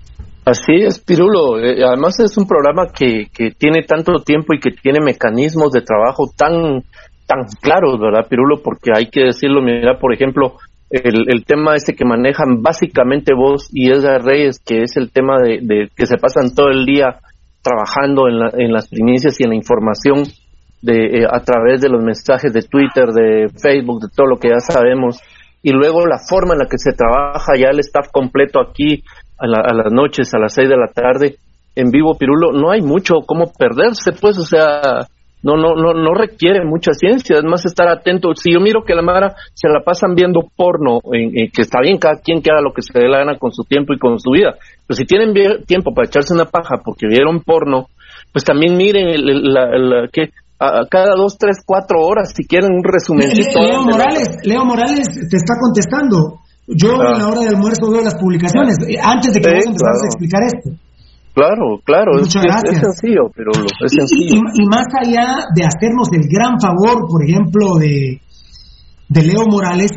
Así 0.45 0.73
es, 0.85 0.99
Pirulo. 0.99 1.59
Eh, 1.59 1.83
además 1.83 2.19
es 2.19 2.37
un 2.37 2.45
programa 2.45 2.87
que, 2.93 3.27
que 3.33 3.51
tiene 3.57 3.83
tanto 3.83 4.21
tiempo 4.23 4.53
y 4.53 4.59
que 4.59 4.71
tiene 4.71 4.99
mecanismos 5.03 5.71
de 5.71 5.81
trabajo 5.81 6.29
tan 6.35 6.83
tan 7.31 7.45
claros, 7.61 7.97
¿verdad, 7.97 8.27
Pirulo? 8.27 8.61
Porque 8.61 8.91
hay 8.93 9.05
que 9.09 9.21
decirlo, 9.25 9.61
mira, 9.61 9.97
por 9.97 10.13
ejemplo, 10.13 10.57
el, 10.91 11.45
tema 11.45 11.75
ese 11.75 11.95
que 11.95 12.05
manejan 12.05 12.61
básicamente 12.61 13.33
vos 13.33 13.69
y 13.71 13.89
Edgar 13.89 14.23
Reyes, 14.23 14.59
que 14.59 14.83
es 14.83 14.97
el 14.97 15.11
tema 15.11 15.37
de, 15.41 15.89
que 15.95 16.05
se 16.05 16.17
pasan 16.17 16.53
todo 16.53 16.69
el 16.69 16.85
día 16.85 17.19
trabajando 17.61 18.27
en, 18.27 18.39
la, 18.39 18.51
en 18.57 18.73
las 18.73 18.89
primicias 18.89 19.39
y 19.39 19.43
en 19.43 19.51
la 19.51 19.55
información 19.55 20.23
de 20.81 21.21
eh, 21.21 21.27
a 21.31 21.39
través 21.41 21.79
de 21.79 21.89
los 21.89 22.03
mensajes 22.03 22.51
de 22.51 22.63
Twitter, 22.63 23.07
de 23.07 23.47
Facebook, 23.49 24.01
de 24.01 24.09
todo 24.15 24.27
lo 24.27 24.37
que 24.37 24.49
ya 24.49 24.59
sabemos, 24.59 25.21
y 25.63 25.71
luego 25.71 26.05
la 26.07 26.19
forma 26.27 26.53
en 26.53 26.59
la 26.59 26.65
que 26.65 26.77
se 26.77 26.91
trabaja 26.91 27.53
ya 27.55 27.69
el 27.69 27.79
staff 27.79 28.07
completo 28.11 28.59
aquí 28.59 29.03
a, 29.37 29.45
a 29.45 29.73
las 29.73 29.91
noches, 29.91 30.33
a 30.33 30.39
las 30.39 30.53
seis 30.53 30.67
de 30.67 30.77
la 30.77 30.87
tarde, 30.87 31.37
en 31.75 31.89
vivo, 31.89 32.17
Pirulo, 32.17 32.51
no 32.51 32.71
hay 32.71 32.81
mucho 32.81 33.21
cómo 33.25 33.51
perderse, 33.57 34.11
pues, 34.19 34.37
o 34.37 34.43
sea, 34.43 35.07
no, 35.43 35.55
no, 35.55 35.75
no, 35.75 35.93
no 35.93 36.13
requiere 36.13 36.63
mucha 36.63 36.93
ciencia, 36.93 37.37
es 37.37 37.43
más 37.43 37.65
estar 37.65 37.87
atento. 37.87 38.29
Si 38.35 38.53
yo 38.53 38.59
miro 38.59 38.83
que 38.85 38.93
la 38.93 39.01
Mara 39.01 39.35
se 39.53 39.67
la 39.69 39.81
pasan 39.83 40.15
viendo 40.15 40.41
porno, 40.55 40.99
en, 41.11 41.31
que 41.51 41.61
está 41.61 41.81
bien 41.81 41.97
cada 41.97 42.21
quien 42.21 42.41
que 42.41 42.51
haga 42.51 42.61
lo 42.61 42.73
que 42.73 42.81
se 42.81 42.97
dé 42.97 43.07
la 43.07 43.19
gana 43.19 43.37
con 43.37 43.51
su 43.51 43.63
tiempo 43.63 43.93
y 43.93 43.99
con 43.99 44.19
su 44.19 44.31
vida, 44.31 44.55
pero 44.87 44.95
si 44.95 45.05
tienen 45.05 45.33
tiempo 45.65 45.93
para 45.93 46.07
echarse 46.07 46.33
una 46.33 46.45
paja 46.45 46.81
porque 46.83 47.07
vieron 47.07 47.41
porno, 47.41 47.87
pues 48.31 48.45
también 48.45 48.77
miren 48.77 49.07
el, 49.07 49.53
la, 49.53 50.07
que 50.11 50.29
a 50.59 50.85
cada 50.87 51.15
dos, 51.17 51.37
tres, 51.39 51.57
cuatro 51.65 52.01
horas, 52.01 52.33
si 52.35 52.45
quieren 52.45 52.69
un 52.71 52.83
resumencito. 52.83 53.59
Leo 53.61 53.81
Morales, 53.81 54.37
Leo 54.43 54.63
Morales 54.63 55.09
te 55.09 55.37
está 55.37 55.55
contestando. 55.59 56.39
Yo 56.67 57.01
a 57.01 57.17
la 57.17 57.27
hora 57.27 57.41
de 57.41 57.47
almuerzo 57.49 57.91
veo 57.91 58.01
las 58.01 58.15
publicaciones, 58.15 58.77
antes 59.03 59.33
de 59.33 59.41
que 59.41 59.49
vos 59.49 59.65
empezaras 59.65 60.03
a 60.03 60.05
explicar 60.05 60.41
esto. 60.43 60.69
Claro, 61.33 61.79
claro, 61.85 62.19
es, 62.19 62.33
sencillo, 62.33 63.31
pero 63.33 63.51
es 63.51 63.91
sencillo. 63.91 64.41
Y, 64.53 64.65
más 64.67 64.85
allá 64.99 65.45
de 65.55 65.63
hacernos 65.63 66.09
el 66.11 66.27
gran 66.27 66.59
favor, 66.59 67.07
por 67.09 67.23
ejemplo, 67.23 67.77
de, 67.77 68.19
de 69.07 69.21
Leo 69.23 69.45
Morales, 69.49 69.91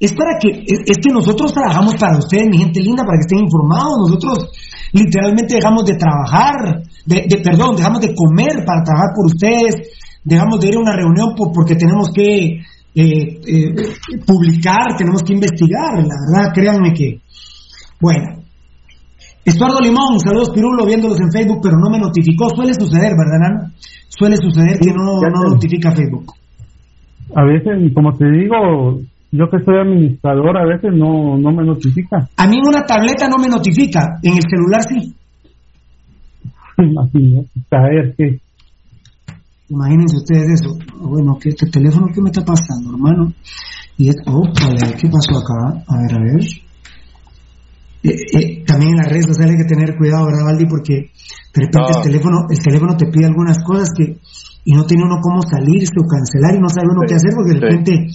es 0.00 0.12
para 0.14 0.38
que, 0.40 0.48
es, 0.66 0.96
que 0.96 1.12
nosotros 1.12 1.52
trabajamos 1.52 1.96
para 1.96 2.16
ustedes, 2.16 2.48
mi 2.48 2.58
gente 2.58 2.80
linda, 2.80 3.04
para 3.04 3.18
que 3.18 3.26
estén 3.26 3.44
informados. 3.44 4.08
Nosotros 4.08 4.50
literalmente 4.92 5.56
dejamos 5.56 5.84
de 5.84 5.94
trabajar, 5.94 6.82
de, 7.04 7.40
perdón, 7.44 7.76
dejamos 7.76 8.00
de 8.00 8.14
comer 8.14 8.64
para 8.64 8.82
trabajar 8.82 9.10
por 9.14 9.26
ustedes, 9.26 9.74
dejamos 10.24 10.60
de 10.60 10.68
ir 10.68 10.76
a 10.76 10.80
una 10.80 10.96
reunión 10.96 11.34
porque 11.36 11.74
tenemos 11.74 12.10
que 12.14 12.62
eh, 12.94 13.40
eh, 13.46 13.74
publicar, 14.26 14.96
tenemos 14.96 15.22
que 15.22 15.34
investigar, 15.34 15.98
la 15.98 16.14
verdad, 16.16 16.52
créanme 16.54 16.94
que, 16.94 17.20
bueno, 18.00 18.37
Estuardo 19.48 19.80
Limón, 19.80 20.20
saludos 20.20 20.50
Pirulo, 20.50 20.84
viéndolos 20.84 21.18
en 21.20 21.32
Facebook, 21.32 21.60
pero 21.62 21.78
no 21.78 21.88
me 21.88 21.98
notificó. 21.98 22.50
Suele 22.50 22.74
suceder, 22.74 23.16
¿verdad, 23.16 23.40
Nan? 23.40 23.72
Suele 24.08 24.36
suceder 24.36 24.78
que 24.78 24.92
no, 24.92 25.16
no 25.22 25.54
notifica 25.54 25.90
Facebook. 25.96 26.34
A 27.34 27.44
veces, 27.44 27.92
como 27.94 28.12
te 28.12 28.26
digo, 28.28 29.00
yo 29.32 29.48
que 29.48 29.64
soy 29.64 29.78
administrador, 29.80 30.54
a 30.54 30.66
veces 30.66 30.92
no, 30.92 31.38
no 31.38 31.50
me 31.50 31.64
notifica. 31.64 32.28
A 32.36 32.46
mí 32.46 32.58
una 32.60 32.84
tableta 32.84 33.26
no 33.26 33.40
me 33.40 33.48
notifica, 33.48 34.20
en 34.22 34.34
el 34.36 34.44
celular 34.44 34.82
sí. 34.84 35.14
Saber 37.70 38.14
qué. 38.18 38.40
Imagínense 39.70 40.16
ustedes 40.16 40.60
eso. 40.60 40.76
Bueno, 41.00 41.38
que 41.40 41.48
este 41.48 41.70
teléfono, 41.70 42.08
¿qué 42.14 42.20
me 42.20 42.28
está 42.28 42.44
pasando, 42.44 42.90
hermano? 42.90 43.32
Y 43.96 44.10
es, 44.10 44.16
oh, 44.26 44.42
¿qué 44.44 45.08
pasó 45.08 45.38
acá? 45.40 45.84
A 45.88 45.96
ver, 46.02 46.12
a 46.12 46.22
ver. 46.22 46.67
Eh, 48.02 48.10
eh, 48.10 48.64
también 48.64 48.92
en 48.92 48.98
las 48.98 49.08
redes 49.08 49.26
sociales 49.26 49.56
hay 49.56 49.66
que 49.66 49.74
tener 49.74 49.96
cuidado, 49.96 50.26
¿verdad, 50.26 50.44
Valdi? 50.44 50.66
Porque 50.66 51.10
de 51.54 51.64
repente 51.64 51.90
el 51.96 52.02
teléfono, 52.02 52.46
el 52.48 52.58
teléfono 52.60 52.96
te 52.96 53.06
pide 53.06 53.26
algunas 53.26 53.58
cosas 53.64 53.90
que 53.96 54.18
y 54.68 54.72
no 54.72 54.84
tiene 54.84 55.04
uno 55.04 55.18
cómo 55.22 55.40
salirse 55.42 55.94
o 55.96 56.06
cancelar 56.06 56.54
y 56.54 56.60
no 56.60 56.68
sabe 56.68 56.88
uno 56.92 57.00
qué 57.08 57.14
hacer 57.14 57.32
porque 57.34 57.54
de 57.54 57.60
repente 57.60 58.06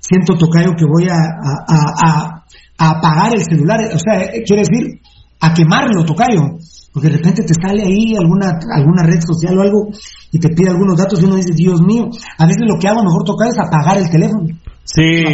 siento 0.00 0.38
tocayo 0.38 0.72
que 0.72 0.86
voy 0.88 1.04
a, 1.04 1.20
a, 1.44 2.44
apagar 2.78 3.32
el 3.34 3.44
celular, 3.44 3.78
o 3.92 3.98
sea, 3.98 4.22
eh, 4.22 4.42
quiere 4.46 4.62
decir 4.62 5.00
a 5.40 5.52
quemarlo, 5.52 6.04
tocayo, 6.04 6.56
porque 6.94 7.08
de 7.08 7.16
repente 7.18 7.42
te 7.42 7.52
sale 7.52 7.82
ahí 7.82 8.16
alguna 8.16 8.58
alguna 8.74 9.02
red 9.02 9.20
social 9.20 9.58
o 9.58 9.62
algo 9.62 9.88
y 10.32 10.38
te 10.38 10.48
pide 10.48 10.70
algunos 10.70 10.96
datos 10.96 11.20
y 11.20 11.26
uno 11.26 11.36
dice, 11.36 11.52
Dios 11.52 11.82
mío, 11.82 12.08
a 12.38 12.46
veces 12.46 12.64
lo 12.66 12.78
que 12.78 12.88
hago 12.88 13.04
mejor 13.04 13.24
tocayo 13.24 13.50
es 13.52 13.58
apagar 13.58 13.98
el 13.98 14.08
teléfono. 14.08 14.46
Sí, 14.84 15.24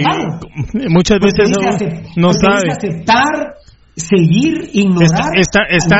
muchas 0.90 1.20
veces 1.20 1.50
no, 1.50 2.28
no 2.28 2.32
sabe. 2.32 2.72
aceptar 2.72 3.54
seguir, 3.96 4.70
ignorar. 4.72 5.32
Está, 5.38 5.62
está, 5.70 5.96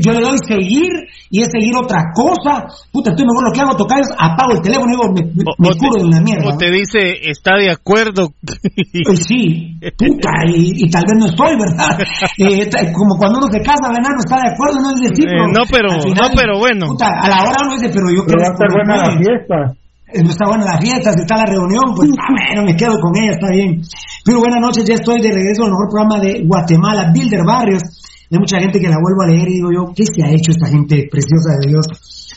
yo 0.00 0.12
le 0.12 0.20
doy 0.20 0.38
seguir 0.46 0.90
y 1.30 1.42
es 1.42 1.48
seguir 1.50 1.74
otra 1.76 2.10
cosa. 2.14 2.66
Puta, 2.92 3.10
estoy 3.10 3.26
mejor 3.26 3.44
lo 3.46 3.52
que 3.52 3.60
hago 3.60 3.76
tocar 3.76 4.00
es 4.00 4.08
apago 4.18 4.52
el 4.54 4.62
teléfono 4.62 4.88
y 4.88 4.96
digo, 4.96 5.12
me, 5.12 5.22
me, 5.58 5.76
curo 5.76 5.98
de 5.98 6.04
una 6.06 6.20
mierda. 6.20 6.54
O 6.54 6.56
te 6.56 6.70
dice, 6.70 7.30
está 7.30 7.56
de 7.56 7.70
acuerdo. 7.70 8.32
Pues 9.04 9.24
sí, 9.26 9.78
puta, 9.96 10.30
y, 10.46 10.90
tal 10.90 11.04
vez 11.06 11.16
no 11.18 11.26
estoy, 11.26 11.56
¿verdad? 11.58 11.98
Eh, 12.38 12.68
como 12.92 13.16
cuando 13.16 13.38
uno 13.38 13.48
se 13.50 13.60
casa, 13.60 13.88
¿verdad? 13.88 14.10
No 14.10 14.20
está 14.20 14.36
de 14.36 14.52
acuerdo, 14.52 14.76
no 14.82 14.90
es 14.94 15.00
decir, 15.00 15.26
eh, 15.28 15.46
no, 15.52 15.62
pero, 15.70 15.88
no, 15.88 16.34
pero 16.34 16.58
bueno. 16.58 16.86
Puta, 16.86 17.08
a 17.08 17.28
la 17.28 17.42
hora 17.42 17.56
no 17.64 17.74
dice, 17.74 17.90
pero 17.92 18.06
yo 18.10 18.24
creo 18.24 18.38
que. 18.38 18.64
Va 18.64 18.74
buena 18.74 18.96
la 18.96 19.18
fiesta. 19.18 19.78
No 20.14 20.30
está 20.30 20.48
buena 20.48 20.64
la 20.64 20.80
fiesta, 20.80 21.12
si 21.12 21.20
está 21.20 21.36
la 21.36 21.44
reunión, 21.44 21.92
pues 21.94 22.08
bueno, 22.08 22.64
me 22.64 22.74
quedo 22.74 22.98
con 22.98 23.14
ella, 23.14 23.32
está 23.32 23.48
bien. 23.52 23.82
Pero 24.24 24.38
buenas 24.38 24.60
noches, 24.60 24.84
ya 24.84 24.94
estoy 24.94 25.20
de 25.20 25.30
regreso 25.30 25.64
al 25.64 25.70
mejor 25.70 25.88
programa 25.90 26.18
de 26.18 26.44
Guatemala, 26.46 27.12
Bilder 27.12 27.44
Barrios. 27.44 27.82
Hay 28.30 28.38
mucha 28.38 28.58
gente 28.58 28.80
que 28.80 28.88
la 28.88 28.96
vuelvo 28.96 29.22
a 29.22 29.26
leer 29.26 29.48
y 29.48 29.54
digo 29.54 29.68
yo, 29.70 29.92
¿qué 29.94 30.04
se 30.04 30.24
ha 30.24 30.30
hecho 30.30 30.52
esta 30.52 30.66
gente 30.68 31.08
preciosa 31.10 31.56
de 31.60 31.68
Dios, 31.68 31.86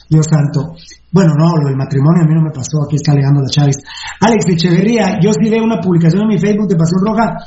Dios 0.09 0.25
santo? 0.29 0.75
Bueno, 1.11 1.33
no, 1.37 1.55
lo 1.55 1.67
del 1.67 1.77
matrimonio 1.77 2.23
a 2.23 2.27
mí 2.27 2.35
no 2.35 2.43
me 2.43 2.51
pasó, 2.51 2.83
aquí 2.83 2.97
está 2.97 3.13
alegando 3.13 3.41
la 3.41 3.49
Chávez. 3.49 3.77
Alex 4.19 4.45
Echeverría, 4.49 5.19
yo 5.21 5.31
sí 5.31 5.49
veo 5.49 5.63
una 5.63 5.79
publicación 5.79 6.23
en 6.23 6.27
mi 6.27 6.39
Facebook 6.39 6.67
de 6.67 6.75
Pasión 6.75 6.99
Roja, 7.05 7.37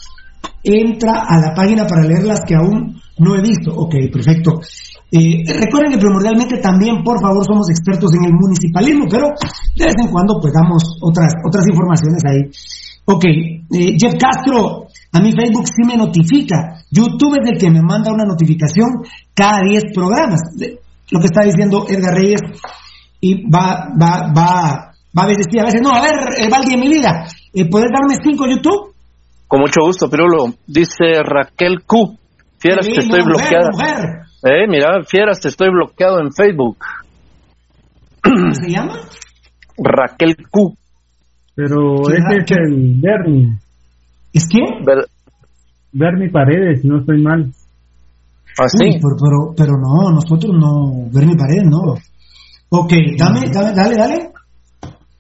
entra 0.63 1.25
a 1.29 1.39
la 1.39 1.55
página 1.55 1.87
para 1.87 2.03
leer 2.03 2.25
las 2.25 2.41
que 2.41 2.55
aún 2.55 3.01
no 3.19 3.37
he 3.37 3.43
visto. 3.43 3.75
Ok, 3.75 3.95
perfecto. 4.13 4.61
Eh, 5.11 5.45
recuerden 5.47 5.93
que 5.93 5.99
primordialmente 5.99 6.59
también, 6.59 7.03
por 7.05 7.21
favor, 7.21 7.45
somos 7.45 7.71
expertos 7.71 8.13
en 8.15 8.25
el 8.25 8.33
municipalismo, 8.33 9.07
pero 9.09 9.29
de 9.77 9.85
vez 9.85 9.95
en 9.99 10.11
cuando 10.11 10.39
pues 10.41 10.53
damos 10.53 10.83
otras, 11.01 11.33
otras 11.47 11.67
informaciones 11.69 12.23
ahí. 12.25 12.51
Ok, 13.07 13.25
eh, 13.25 13.97
Jeff 13.99 14.15
Castro, 14.19 14.89
a 15.13 15.21
mi 15.21 15.31
Facebook 15.33 15.67
sí 15.69 15.87
me 15.87 15.97
notifica. 15.97 16.83
YouTube 16.91 17.37
es 17.43 17.51
el 17.53 17.59
que 17.59 17.71
me 17.71 17.83
manda 17.83 18.13
una 18.13 18.25
notificación 18.25 18.89
cada 19.35 19.61
10 19.61 19.93
programas. 19.95 20.41
Lo 21.11 21.21
que 21.21 21.27
está 21.27 21.45
diciendo 21.45 21.87
Edgar 21.89 22.15
Reyes 22.15 22.41
y 23.21 23.49
va, 23.49 23.91
va, 24.01 24.33
va, 24.37 24.95
va 25.17 25.23
a 25.23 25.27
veces 25.27 25.47
a 25.59 25.65
veces 25.65 25.81
no. 25.83 25.91
A 25.91 26.01
ver, 26.01 26.15
eh, 26.39 26.49
Valdi, 26.51 26.77
mi 26.77 26.89
vida, 26.89 27.27
eh, 27.53 27.69
¿puedes 27.71 27.91
darme 27.93 28.17
5 28.23 28.47
YouTube? 28.49 28.95
Con 29.47 29.61
mucho 29.61 29.83
gusto, 29.83 30.09
Pirulo. 30.11 30.55
Dice 30.67 31.23
Raquel 31.23 31.83
Q. 31.87 32.19
Fieras 32.59 32.87
que 32.87 33.01
estoy 33.01 33.23
bloqueada. 33.23 33.69
Eh, 34.47 34.69
mira, 34.69 35.03
fieras, 35.05 35.41
te 35.41 35.49
estoy 35.49 35.71
bloqueado 35.71 36.21
en 36.21 36.31
Facebook. 36.31 36.77
¿Cómo 38.23 38.53
se 38.53 38.71
llama? 38.71 39.01
Raquel 39.79 40.37
Q. 40.51 40.77
Pero 41.55 42.11
ese 42.11 42.37
es 42.45 42.51
el 42.51 43.01
Bernie. 43.01 43.59
¿Es 44.35 44.47
quién? 44.47 44.85
Bernie 45.93 46.31
Paredes, 46.31 46.83
si 46.83 46.89
no 46.89 46.99
estoy 46.99 47.23
mal. 47.23 47.53
¿Ah, 48.61 48.69
sí? 48.69 48.99
pero, 49.01 49.55
pero, 49.57 49.73
no, 49.79 50.11
nosotros 50.11 50.53
no. 50.55 51.09
Bernie 51.11 51.37
Paredes, 51.37 51.65
no. 51.65 51.95
Ok, 52.69 52.93
dame, 53.17 53.41
dale, 53.51 53.73
dale, 53.75 53.97
dale. 53.97 54.31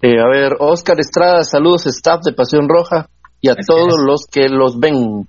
Eh, 0.03 0.21
a 0.21 0.29
ver, 0.29 0.53
Oscar 0.59 1.01
Estrada, 1.01 1.45
saludos, 1.45 1.87
staff 1.87 2.21
de 2.27 2.35
Pasión 2.35 2.69
Roja 2.69 3.09
y 3.41 3.49
a 3.49 3.55
todos 3.55 3.97
los 4.05 4.27
que 4.31 4.51
los 4.51 4.79
ven. 4.79 5.27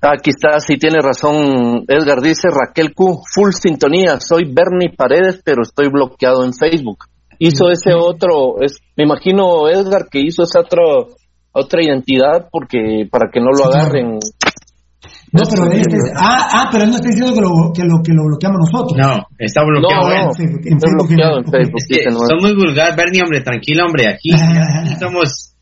Aquí 0.00 0.30
está, 0.30 0.60
sí 0.60 0.76
tiene 0.76 0.98
razón 1.02 1.84
Edgar, 1.88 2.20
dice 2.20 2.48
Raquel 2.48 2.94
Q, 2.94 3.20
full 3.34 3.50
sintonía, 3.50 4.20
soy 4.20 4.44
Bernie 4.44 4.94
Paredes, 4.96 5.42
pero 5.44 5.62
estoy 5.62 5.88
bloqueado 5.88 6.44
en 6.44 6.52
Facebook. 6.52 7.06
Hizo 7.40 7.68
ese 7.68 7.94
otro, 7.94 8.60
es, 8.60 8.78
me 8.96 9.04
imagino 9.04 9.68
Edgar 9.68 10.06
que 10.08 10.20
hizo 10.20 10.44
esa 10.44 10.60
otro, 10.60 11.16
otra 11.50 11.82
identidad 11.82 12.48
porque 12.50 13.08
para 13.10 13.28
que 13.32 13.40
no 13.40 13.50
lo 13.50 13.64
agarren. 13.64 14.18
No, 15.32 15.42
pero 15.50 15.70
él 15.70 15.82
ah, 16.16 16.48
ah, 16.52 16.68
pero 16.70 16.84
él 16.84 16.90
no 16.90 16.96
está 16.96 17.08
diciendo 17.08 17.34
que 17.34 17.40
lo, 17.40 17.72
que 17.74 17.82
lo, 17.82 18.02
que 18.02 18.12
lo 18.12 18.22
bloqueamos 18.24 18.70
nosotros. 18.70 18.96
No, 18.96 19.26
está 19.36 19.62
bloqueado. 19.64 20.08
No, 20.08 20.30
está 20.30 20.88
bloqueado 20.94 21.38
en 21.38 21.44
Facebook. 21.44 21.76
Es 21.76 22.04
que 22.04 22.10
son 22.10 22.38
muy 22.40 22.54
vulgar, 22.54 22.96
Bernie, 22.96 23.22
hombre, 23.22 23.40
tranquilo, 23.42 23.84
hombre, 23.84 24.08
aquí, 24.08 24.30
aquí 24.32 24.94
somos, 25.00 25.54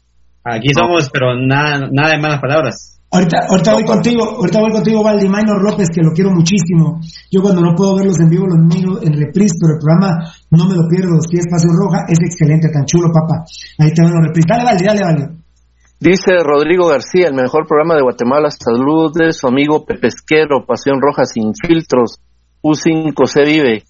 aquí 0.44 0.68
somos, 0.76 1.08
pero 1.10 1.34
nada, 1.34 1.88
nada 1.90 2.10
de 2.10 2.18
malas 2.20 2.40
palabras. 2.40 2.95
Ahorita, 3.16 3.48
ahorita 3.48 3.72
voy 3.72 3.84
contigo, 3.84 4.24
ahorita 4.36 4.60
voy 4.60 4.72
contigo, 4.72 5.02
Valdi 5.02 5.26
Minor 5.26 5.62
López, 5.62 5.88
que 5.88 6.02
lo 6.02 6.12
quiero 6.12 6.32
muchísimo. 6.32 7.00
Yo 7.30 7.40
cuando 7.40 7.62
no 7.62 7.74
puedo 7.74 7.96
verlos 7.96 8.20
en 8.20 8.28
vivo 8.28 8.44
los 8.44 8.60
miro 8.60 9.00
en 9.00 9.14
reprise, 9.16 9.56
pero 9.58 9.72
el 9.72 9.80
programa 9.80 10.20
no 10.50 10.68
me 10.68 10.74
lo 10.76 10.86
pierdo. 10.86 11.16
Si 11.24 11.38
es 11.38 11.48
Pasión 11.48 11.72
Roja, 11.80 12.04
es 12.08 12.20
excelente, 12.20 12.68
tan 12.68 12.84
chulo, 12.84 13.08
papá. 13.08 13.42
Ahí 13.78 13.94
te 13.94 14.02
lo 14.02 14.20
reprise. 14.20 14.44
Dale, 14.46 14.64
Valdi, 14.64 14.84
dale, 14.84 15.00
Valdi. 15.00 15.24
Dice 15.98 16.36
Rodrigo 16.44 16.88
García, 16.88 17.28
el 17.28 17.34
mejor 17.34 17.66
programa 17.66 17.94
de 17.96 18.02
Guatemala. 18.02 18.50
Saludos 18.50 19.14
de 19.14 19.32
su 19.32 19.48
amigo 19.48 19.86
Pepesquero, 19.86 20.66
Pasión 20.66 21.00
Roja 21.00 21.24
sin 21.24 21.54
filtros. 21.54 22.20
U5 22.62 23.16
se 23.24 23.44
vive. 23.44 23.84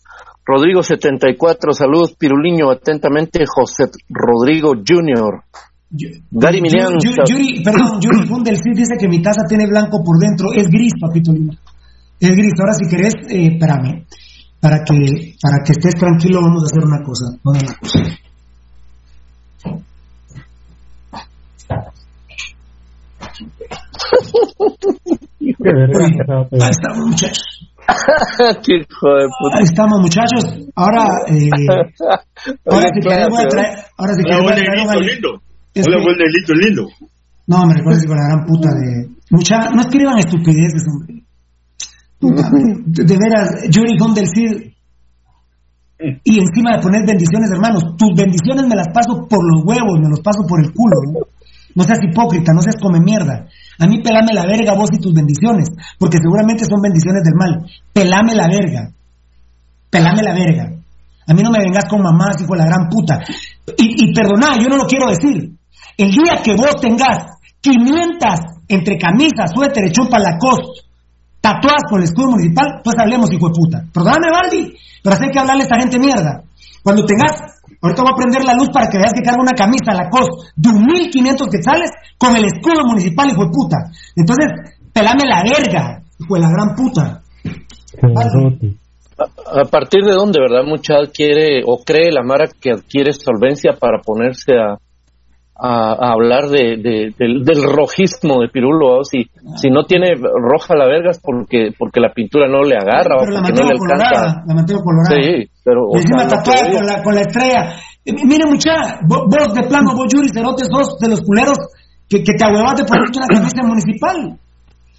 Rodrigo 0.44 0.84
74, 0.84 1.72
saludos 1.72 2.14
Piruliño, 2.14 2.70
atentamente 2.70 3.44
José 3.44 3.90
Rodrigo 4.08 4.74
Jr. 4.74 5.42
Gary 5.90 6.60
Milian. 6.60 6.98
Yuri, 7.00 7.62
perdón, 7.62 8.00
Yuri 8.02 8.26
Fundel 8.26 8.56
sí 8.56 8.70
dice 8.74 8.94
que 8.98 9.08
mi 9.08 9.22
taza 9.22 9.42
tiene 9.48 9.66
blanco 9.66 10.02
por 10.02 10.18
dentro, 10.18 10.48
es 10.54 10.66
gris, 10.68 10.92
papito 11.00 11.32
lindo. 11.32 11.54
Es 12.18 12.32
gris, 12.32 12.52
ahora 12.58 12.72
si 12.72 12.88
querés, 12.88 13.14
eh, 13.28 13.52
espérame, 13.52 14.04
para 14.60 14.82
que, 14.82 15.34
para 15.40 15.62
que 15.64 15.72
estés 15.72 15.94
tranquilo 15.94 16.40
vamos 16.42 16.62
a 16.62 16.66
hacer 16.66 16.84
una 16.84 17.02
cosa, 17.02 17.26
una 17.44 17.60
cosa. 17.78 17.98
Ahí 26.52 26.70
estamos, 26.70 27.06
muchachos. 27.06 27.72
Ahí 29.54 29.62
estamos, 29.62 30.00
muchachos. 30.00 30.44
Ahora, 30.74 31.06
eh, 31.28 31.48
ahora 32.66 32.88
si 32.92 33.00
querés 33.00 33.28
voy 33.28 33.42
a 33.42 33.48
traer, 33.48 33.78
ahora 33.96 34.14
si 34.14 34.24
querés 34.24 34.42
voy 34.42 34.52
a 34.52 34.54
traer 34.56 35.45
lindo. 35.76 35.90
Hola, 35.92 36.04
buen 36.04 36.16
delito 36.16 36.54
lindo. 36.54 36.88
No, 37.46 37.66
me 37.66 37.74
recuerdo 37.74 38.00
con 38.06 38.16
la 38.16 38.26
gran 38.28 38.46
puta 38.46 38.68
de. 38.70 39.08
Mucha, 39.30 39.70
no 39.70 39.82
escriban 39.82 40.18
estupideces, 40.18 40.84
hombre. 40.88 41.22
de, 42.20 43.04
de 43.04 43.16
veras, 43.16 43.68
Yuri 43.70 43.96
del 44.14 44.28
Cid. 44.28 44.72
Y 46.24 46.40
encima 46.40 46.76
de 46.76 46.82
poner 46.82 47.06
bendiciones, 47.06 47.50
hermanos, 47.50 47.96
tus 47.96 48.14
bendiciones 48.14 48.66
me 48.66 48.76
las 48.76 48.88
paso 48.88 49.26
por 49.28 49.40
los 49.40 49.64
huevos, 49.64 49.98
me 50.00 50.10
los 50.10 50.20
paso 50.20 50.44
por 50.46 50.60
el 50.60 50.72
culo. 50.72 50.96
¿no? 51.12 51.20
No 51.74 51.84
seas 51.84 51.98
hipócrita, 52.02 52.52
no 52.52 52.60
seas 52.60 52.76
come 52.80 53.00
mierda. 53.00 53.48
A 53.78 53.86
mí 53.86 54.02
pelame 54.02 54.32
la 54.32 54.44
verga 54.44 54.74
vos 54.74 54.90
y 54.92 54.98
tus 54.98 55.14
bendiciones, 55.14 55.68
porque 55.98 56.18
seguramente 56.18 56.64
son 56.64 56.80
bendiciones 56.82 57.22
del 57.24 57.34
mal. 57.34 57.70
Pelame 57.92 58.34
la 58.34 58.48
verga. 58.48 58.92
Pelame 59.90 60.22
la 60.22 60.34
verga. 60.34 60.72
A 61.28 61.34
mí 61.34 61.42
no 61.42 61.50
me 61.50 61.58
vengas 61.64 61.86
con 61.88 62.02
mamás, 62.02 62.40
hijo 62.40 62.52
de 62.52 62.58
la 62.58 62.66
gran 62.66 62.88
puta. 62.88 63.20
Y, 63.76 64.10
y 64.10 64.14
perdoná, 64.14 64.56
yo 64.60 64.68
no 64.68 64.76
lo 64.76 64.84
quiero 64.84 65.08
decir. 65.08 65.56
El 65.96 66.10
día 66.10 66.42
que 66.42 66.54
vos 66.54 66.76
tengas 66.80 67.38
500 67.60 68.28
entre 68.68 68.98
camisas, 68.98 69.50
suéter, 69.54 69.90
chupa 69.92 70.18
la 70.18 70.36
costa, 70.38 70.82
tatuadas 71.40 71.82
por 71.88 72.00
el 72.00 72.04
escudo 72.04 72.30
municipal, 72.30 72.80
pues 72.82 72.96
hablemos, 72.98 73.32
hijo 73.32 73.48
de 73.48 73.54
puta. 73.54 73.84
Perdóname, 73.92 74.30
Valdi, 74.32 74.74
pero 75.02 75.16
hay 75.16 75.30
que 75.30 75.38
hablarle 75.38 75.62
a 75.62 75.66
esta 75.66 75.78
gente 75.78 75.98
mierda. 75.98 76.42
Cuando 76.82 77.04
tengas 77.04 77.56
Ahorita 77.82 78.02
voy 78.02 78.12
a 78.12 78.16
prender 78.16 78.44
la 78.44 78.54
luz 78.54 78.68
para 78.72 78.88
que 78.88 78.98
veas 78.98 79.12
que 79.12 79.22
carga 79.22 79.42
una 79.42 79.52
camisa 79.52 79.92
la 79.92 80.08
COS 80.08 80.54
de 80.56 80.70
1.500 80.70 81.50
quetzales 81.50 81.90
con 82.16 82.34
el 82.36 82.44
escudo 82.44 82.82
municipal, 82.86 83.28
hijo 83.28 83.44
de 83.44 83.50
puta. 83.50 83.76
Entonces, 84.16 84.74
pelame 84.92 85.24
la 85.26 85.42
verga, 85.42 86.02
hijo 86.18 86.34
de 86.34 86.40
la 86.40 86.50
gran 86.50 86.74
puta. 86.74 87.22
A, 89.18 89.64
partir 89.64 90.04
de 90.04 90.12
dónde, 90.12 90.40
¿verdad? 90.40 90.64
Mucha 90.64 90.94
quiere 91.12 91.62
o 91.64 91.78
cree 91.84 92.12
la 92.12 92.22
Mara 92.22 92.48
que 92.60 92.72
adquiere 92.72 93.12
solvencia 93.12 93.72
para 93.78 94.00
ponerse 94.00 94.52
a, 94.58 94.78
a, 95.58 96.12
hablar 96.12 96.48
de, 96.48 96.76
del, 97.16 97.62
rojismo 97.64 98.40
de 98.40 98.48
Pirulo. 98.48 99.04
Si, 99.04 99.30
si 99.56 99.70
no 99.70 99.84
tiene 99.84 100.14
roja 100.14 100.74
la 100.74 100.86
verga 100.86 101.10
es 101.10 101.20
porque, 101.20 101.70
porque 101.76 102.00
la 102.00 102.12
pintura 102.12 102.46
no 102.48 102.62
le 102.62 102.76
agarra 102.76 103.16
pero 103.18 103.38
o 103.38 103.42
porque 103.42 103.52
no 103.52 103.68
le 103.68 103.72
alcanza. 103.72 104.42
La 104.46 104.54
mantengo 104.54 104.82
colorada. 104.82 105.16
Sí, 105.16 105.50
pero. 105.64 105.88
Encima 105.94 106.28
tatuada 106.28 106.70
con 106.70 106.86
la, 106.86 107.02
con 107.02 107.14
la 107.14 107.20
estrella. 107.22 107.72
Eh, 108.04 108.12
mire, 108.24 108.44
mucha, 108.46 109.00
vos, 109.08 109.54
de 109.54 109.62
plano, 109.64 109.94
vos, 109.96 110.06
Yuri 110.12 110.28
Cerotes, 110.28 110.68
sos 110.70 110.98
de 111.00 111.08
los 111.08 111.22
culeros 111.22 111.58
que, 112.08 112.22
que 112.22 112.34
te 112.34 112.44
ahuevaste 112.44 112.84
por 112.84 112.98
ponerte 112.98 113.18
una 113.18 113.26
camisa 113.26 113.62
municipal. 113.62 114.38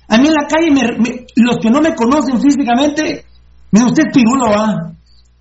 A 0.09 0.17
mí 0.17 0.27
en 0.27 0.33
la 0.33 0.47
calle, 0.47 0.71
me, 0.71 1.25
los 1.35 1.57
que 1.57 1.69
no 1.69 1.81
me 1.81 1.93
conocen 1.93 2.41
físicamente, 2.41 3.25
me 3.71 3.83
usted 3.83 4.03
es 4.07 4.13
Pirulo, 4.13 4.47
¿ah? 4.55 4.91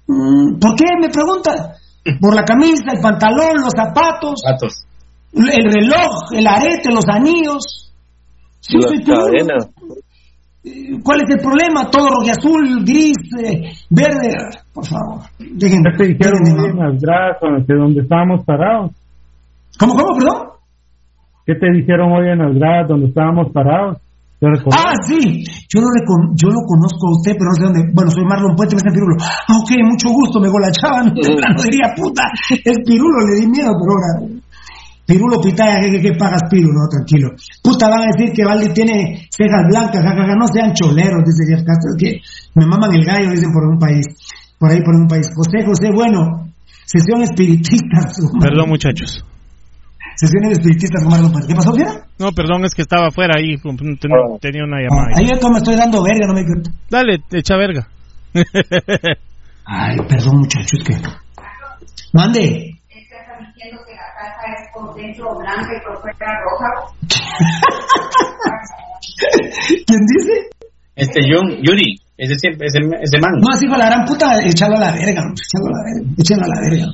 ¿Por 0.06 0.76
qué? 0.76 0.84
Me 1.00 1.08
pregunta. 1.08 1.74
Por 2.20 2.34
la 2.34 2.44
camisa, 2.44 2.92
el 2.94 3.00
pantalón, 3.00 3.62
los 3.62 3.72
zapatos. 3.74 4.40
Zapatos 4.44 4.85
el 5.36 5.72
reloj, 5.72 6.32
el 6.32 6.46
arete, 6.46 6.90
los 6.90 7.06
anillos. 7.08 7.92
Sí, 8.60 8.78
cadena. 9.04 9.56
Eh, 10.64 10.98
¿Cuál 11.02 11.20
es 11.22 11.30
el 11.30 11.40
problema? 11.40 11.88
Todo 11.90 12.08
rojo 12.08 12.30
azul, 12.30 12.84
gris, 12.84 13.16
eh, 13.38 13.72
verde. 13.90 14.34
Por 14.72 14.84
favor, 14.86 15.20
déjenme. 15.38 15.90
¿Qué 15.92 16.04
te 16.04 16.08
dijeron 16.08 16.40
hoy 16.42 16.70
en 16.70 16.78
las 16.78 17.00
gradas 17.00 17.36
donde 17.70 18.02
estábamos 18.02 18.44
parados? 18.44 18.90
¿Cómo, 19.78 19.94
cómo, 19.94 20.18
perdón? 20.18 20.48
¿Qué 21.44 21.54
te 21.54 21.70
dijeron 21.70 22.10
hoy 22.10 22.28
en 22.28 22.38
las 22.38 22.54
gradas 22.56 22.88
donde 22.88 23.06
estábamos 23.06 23.52
parados? 23.52 23.98
Ah, 24.42 24.92
sí, 25.08 25.44
yo 25.72 25.80
lo, 25.80 25.88
yo 26.36 26.48
lo 26.52 26.60
conozco 26.68 27.08
a 27.08 27.16
usted, 27.16 27.32
pero 27.40 27.48
no 27.48 27.54
sé 27.56 27.64
dónde. 27.64 27.90
Bueno, 27.94 28.10
soy 28.10 28.24
Marlon 28.24 28.54
Puente, 28.54 28.76
me 28.76 28.84
está 28.84 28.92
Pirulo. 28.92 29.16
Ah, 29.18 29.56
ok, 29.56 29.70
mucho 29.88 30.12
gusto, 30.12 30.40
me 30.40 30.48
golachaban. 30.48 31.14
No 31.56 31.62
diría 31.62 31.94
puta, 31.96 32.22
es 32.52 32.78
Pirulo, 32.84 33.16
le 33.32 33.40
di 33.40 33.46
miedo, 33.46 33.72
pero 33.72 33.96
ahora 33.96 34.35
Pirulo 35.06 35.40
pitaya, 35.40 35.78
¿qué, 35.80 36.00
qué, 36.00 36.12
pagas 36.18 36.42
Pirulo? 36.50 36.82
No, 36.82 36.88
tranquilo. 36.88 37.30
Puta, 37.62 37.88
van 37.88 38.02
a 38.02 38.06
decir 38.12 38.34
que 38.34 38.44
Valdi 38.44 38.74
tiene 38.74 39.28
cejas 39.30 39.62
blancas, 39.68 40.02
jajaja, 40.02 40.34
no 40.34 40.46
sean 40.48 40.72
choleros, 40.74 41.22
dice 41.24 41.46
Jeff 41.46 41.64
Castro, 41.64 41.94
que 41.96 42.20
me 42.54 42.66
maman 42.66 42.92
el 42.92 43.04
gallo, 43.04 43.30
dicen 43.30 43.52
por 43.52 43.64
un 43.64 43.78
país, 43.78 44.04
por 44.58 44.70
ahí 44.70 44.82
por 44.82 44.96
un 44.96 45.06
país. 45.06 45.30
José, 45.36 45.64
José, 45.64 45.90
bueno, 45.94 46.50
sesión 46.84 47.22
espiritista. 47.22 48.08
Perdón, 48.40 48.68
muchachos. 48.68 49.24
Sesión 50.16 50.50
espiritista, 50.50 50.98
Marlon 51.08 51.30
¿Qué 51.46 51.54
pasó, 51.54 51.72
Fiera? 51.74 51.92
No, 52.18 52.32
perdón, 52.32 52.64
es 52.64 52.74
que 52.74 52.80
estaba 52.80 53.08
afuera 53.08 53.34
ahí, 53.36 53.56
tenía 54.40 54.64
una 54.64 54.80
llamada. 54.80 55.08
ahí 55.14 55.28
es 55.30 55.38
como 55.38 55.52
me 55.52 55.58
estoy 55.58 55.76
dando 55.76 56.02
verga, 56.02 56.26
no 56.26 56.32
me. 56.32 56.42
Dale, 56.90 57.20
echa 57.32 57.56
verga. 57.56 57.86
Ay, 59.66 59.98
perdón, 60.08 60.38
muchachos, 60.38 60.80
que... 60.84 60.96
Mande 62.14 62.75
es 64.16 64.72
por 64.72 64.94
dentro 64.94 65.36
blanca 65.38 65.70
y 65.76 65.80
por 65.84 66.00
fuera 66.00 66.40
roja. 66.44 66.68
¿Quién 69.86 70.00
dice? 70.06 70.32
Este 70.94 71.20
Yuri, 71.28 72.00
ese, 72.16 72.34
ese, 72.34 72.78
ese 73.02 73.18
man. 73.20 73.32
No, 73.40 73.52
así 73.52 73.66
con 73.66 73.78
la 73.78 73.86
gran 73.86 74.04
puta, 74.06 74.40
échalo 74.42 74.76
a 74.76 74.80
la 74.80 74.92
verga, 74.92 75.22
échalo 75.22 75.66
a 75.66 75.72
la 75.72 75.82
verga, 75.84 76.10
échalo 76.16 76.44
a 76.44 76.48
la 76.48 76.60
verga, 76.60 76.86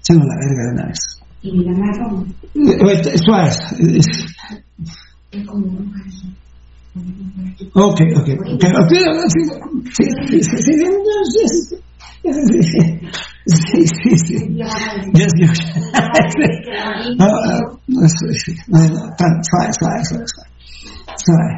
échalo 0.00 0.20
a 0.20 0.26
la 0.26 0.36
verga 0.36 0.62
de 0.62 0.72
una 0.72 0.86
vez. 0.86 1.00
Y 1.42 1.52
mira 1.52 1.72
más 1.72 1.96
Suave. 3.24 3.50
Ok, 7.74 8.00
ok, 8.16 8.28
ok, 8.38 8.64
ok, 8.78 8.92
sí, 9.28 9.40
sí, 9.92 10.04
sí, 10.32 10.42
sí, 10.42 10.72
Sí, 12.22 12.32
sí, 12.32 12.62
sí. 12.62 12.80
Yes, 13.46 13.92
yes. 15.36 15.60
no, 17.18 17.28
no, 17.28 18.08
suave, 18.08 19.72
suave, 19.72 20.00
suave, 20.04 20.24
suave. 21.20 21.52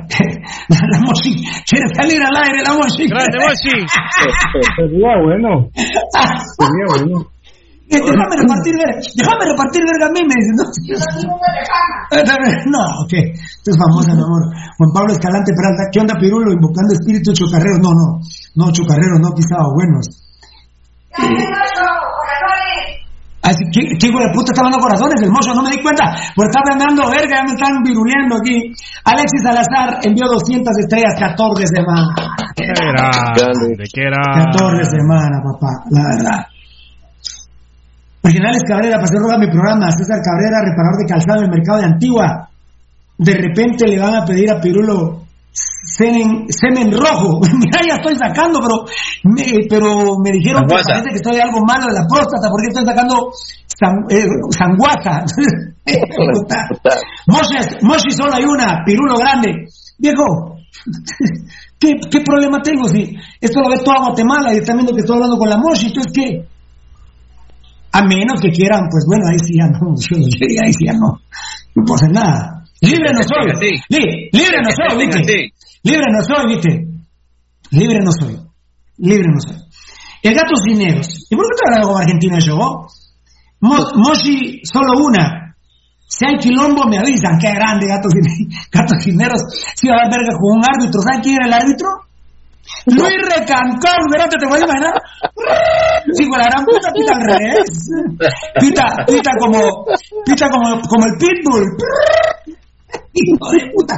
La 0.69 0.99
Moshi, 0.99 1.47
quiere 1.65 1.87
salir 1.95 2.21
al 2.23 2.35
aire 2.43 2.63
la 2.67 2.75
Moshi. 2.75 3.07
Grande 3.07 3.39
Moshi. 3.39 3.71
Sería 4.77 5.15
bueno. 5.23 5.71
Sería 6.59 6.87
bueno. 6.91 7.31
Déjame 7.89 8.35
repartir 8.35 8.75
verga, 8.75 8.99
déjame 9.15 9.45
repartir 9.47 9.83
verga 9.87 10.07
a 10.07 10.11
mí, 10.11 10.27
me 10.27 10.35
dice. 10.35 10.51
No, 10.59 10.67
no 12.67 12.83
ok. 13.07 13.15
Esto 13.15 13.71
es 13.71 13.79
famosa, 13.79 14.11
mi 14.13 14.23
amor. 14.27 14.43
Juan 14.77 14.91
Pablo 14.93 15.13
Escalante 15.13 15.55
Peralta, 15.55 15.87
¿qué 15.93 16.01
onda 16.01 16.19
Pirulo? 16.19 16.51
Invocando 16.51 16.95
espíritus 16.95 17.39
chocarreros. 17.39 17.79
No, 17.79 17.95
no, 17.95 18.19
no, 18.57 18.73
chocarreros, 18.73 19.21
no, 19.23 19.31
pisado, 19.31 19.71
buenos. 19.73 20.26
Así 23.47 23.63
¿qué 23.71 24.09
hijo 24.09 24.19
de 24.19 24.31
puta 24.35 24.51
está 24.51 24.63
dando 24.63 24.79
corazones? 24.79 25.23
El 25.23 25.31
mozo, 25.31 25.55
no 25.55 25.63
me 25.63 25.71
di 25.71 25.81
cuenta. 25.81 26.03
Por 26.35 26.47
estar 26.51 26.67
dando 26.67 27.09
verga, 27.09 27.37
ya 27.39 27.45
me 27.45 27.55
están 27.55 27.81
viruleando 27.85 28.43
aquí. 28.43 28.75
Alexis 29.05 29.43
Salazar 29.43 30.01
envió 30.03 30.27
200 30.27 30.67
estrellas 30.79 31.15
14 31.15 31.67
semanas. 31.71 32.11
¿Qué 32.57 32.65
era? 32.67 33.07
¿De 33.71 33.87
qué 33.95 34.03
era? 34.03 34.51
14 34.51 34.83
semanas, 34.91 35.39
papá, 35.47 35.85
la 35.91 36.03
verdad. 36.11 36.47
Originales 38.25 38.63
Cabrera, 38.67 38.99
pasé 38.99 39.15
a 39.15 39.39
mi 39.39 39.47
programa. 39.47 39.93
César 39.93 40.19
Cabrera, 40.19 40.67
reparador 40.67 40.99
de 40.99 41.07
calzado 41.07 41.39
en 41.39 41.45
el 41.45 41.51
mercado 41.51 41.79
de 41.79 41.85
Antigua. 41.85 42.49
De 43.19 43.35
repente 43.35 43.87
le 43.87 44.01
van 44.01 44.17
a 44.17 44.25
pedir 44.25 44.51
a 44.51 44.61
Pirulo 44.61 45.26
semen, 45.87 46.47
semen 46.49 46.93
rojo. 46.93 47.41
Mira, 47.59 47.81
ya 47.87 47.95
estoy 47.97 48.17
sacando, 48.17 48.61
pero 48.61 48.85
me, 49.25 49.45
pero 49.69 50.19
me 50.23 50.31
dijeron 50.33 50.67
que 50.67 50.75
parece 50.75 51.11
que 51.11 51.17
estoy 51.17 51.41
algo 51.41 51.61
malo 51.65 51.87
de 51.87 51.95
la 51.95 52.07
próstata 52.07 52.49
porque 52.51 52.69
estoy 52.69 52.85
sacando 52.85 53.31
san, 53.67 54.05
eh, 54.11 54.27
sanguaza. 54.51 55.25
Moshi, 57.83 58.11
solo 58.11 58.35
hay 58.35 58.45
una, 58.45 58.83
pirulo 58.85 59.17
grande. 59.19 59.67
Viejo, 59.99 60.57
¿qué, 61.79 61.93
¿qué, 62.11 62.21
problema 62.21 62.61
tengo 62.63 62.89
si 62.89 63.17
esto 63.41 63.61
lo 63.61 63.71
ve 63.71 63.79
toda 63.79 64.07
Guatemala 64.07 64.53
y 64.53 64.59
están 64.59 64.77
viendo 64.77 64.93
que 64.93 65.01
estoy 65.01 65.17
hablando 65.17 65.39
con 65.39 65.49
la 65.49 65.57
Moshi? 65.57 65.87
Entonces, 65.87 66.13
¿qué? 66.13 66.45
A 67.93 68.03
menos 68.03 68.41
que 68.41 68.51
quieran, 68.51 68.89
pues 68.91 69.07
bueno, 69.07 69.25
ahí 69.31 69.39
sí 69.39 69.55
ya 69.57 69.69
no, 69.69 69.95
ahí 70.65 70.73
sí 70.73 70.85
ya 70.85 70.93
no, 70.93 71.21
no 71.75 71.85
puedo 71.85 71.95
hacer 71.95 72.13
nada. 72.13 72.56
Libre 72.81 73.11
no 73.13 73.23
soy. 73.23 73.53
libre 74.33 74.59
no 74.63 74.71
soy, 74.71 75.07
¿viste? 75.07 75.23
Libre 75.83 76.07
no 76.13 76.23
soy, 76.25 76.47
¿viste? 76.55 76.87
Libre 77.71 77.99
no 78.05 78.11
soy. 78.13 78.37
Libre 78.99 79.27
no 79.33 79.41
soy. 79.41 79.57
El 80.23 80.35
gato 80.35 80.55
cineros. 80.65 81.27
¿Y 81.31 81.37
por 81.37 81.45
qué 81.47 81.51
te 81.57 81.63
hablando 81.69 81.89
con 81.93 82.03
Argentina 82.03 82.39
yo? 82.39 82.87
Mo- 83.61 83.91
Moshi, 83.97 84.61
solo 84.65 84.93
una. 85.05 85.55
Si 86.09 86.25
hay 86.27 86.37
quilombo, 86.39 86.85
me 86.89 86.99
avisan. 86.99 87.39
Qué 87.39 87.51
grande, 87.51 87.87
gatos 87.87 88.13
cineros. 89.05 89.41
Si 89.75 89.89
va 89.89 89.95
a 89.95 89.99
haber 90.07 90.19
verga 90.19 90.39
con 90.39 90.59
un 90.59 90.65
árbitro. 90.65 91.01
¿Saben 91.03 91.21
quién 91.23 91.37
era 91.37 91.47
el 91.47 91.53
árbitro? 91.53 91.89
Luis 92.87 93.23
Recancón, 93.23 94.03
¿verdad? 94.11 94.29
¿Te 94.29 94.47
puedes 94.47 94.65
imaginar? 94.65 94.95
Sí, 96.13 96.27
con 96.29 96.39
la 96.39 96.47
gran 96.47 96.65
puta 96.65 96.91
pita 96.93 97.15
al 97.15 97.23
revés. 97.23 97.89
Pita, 98.61 98.85
pita 99.07 99.31
como, 99.39 99.85
pita 100.25 100.49
como, 100.51 100.81
como 100.83 101.05
el 101.07 101.13
pitbull. 101.19 101.65
Hijo 103.13 103.51
de 103.51 103.71
puta. 103.75 103.95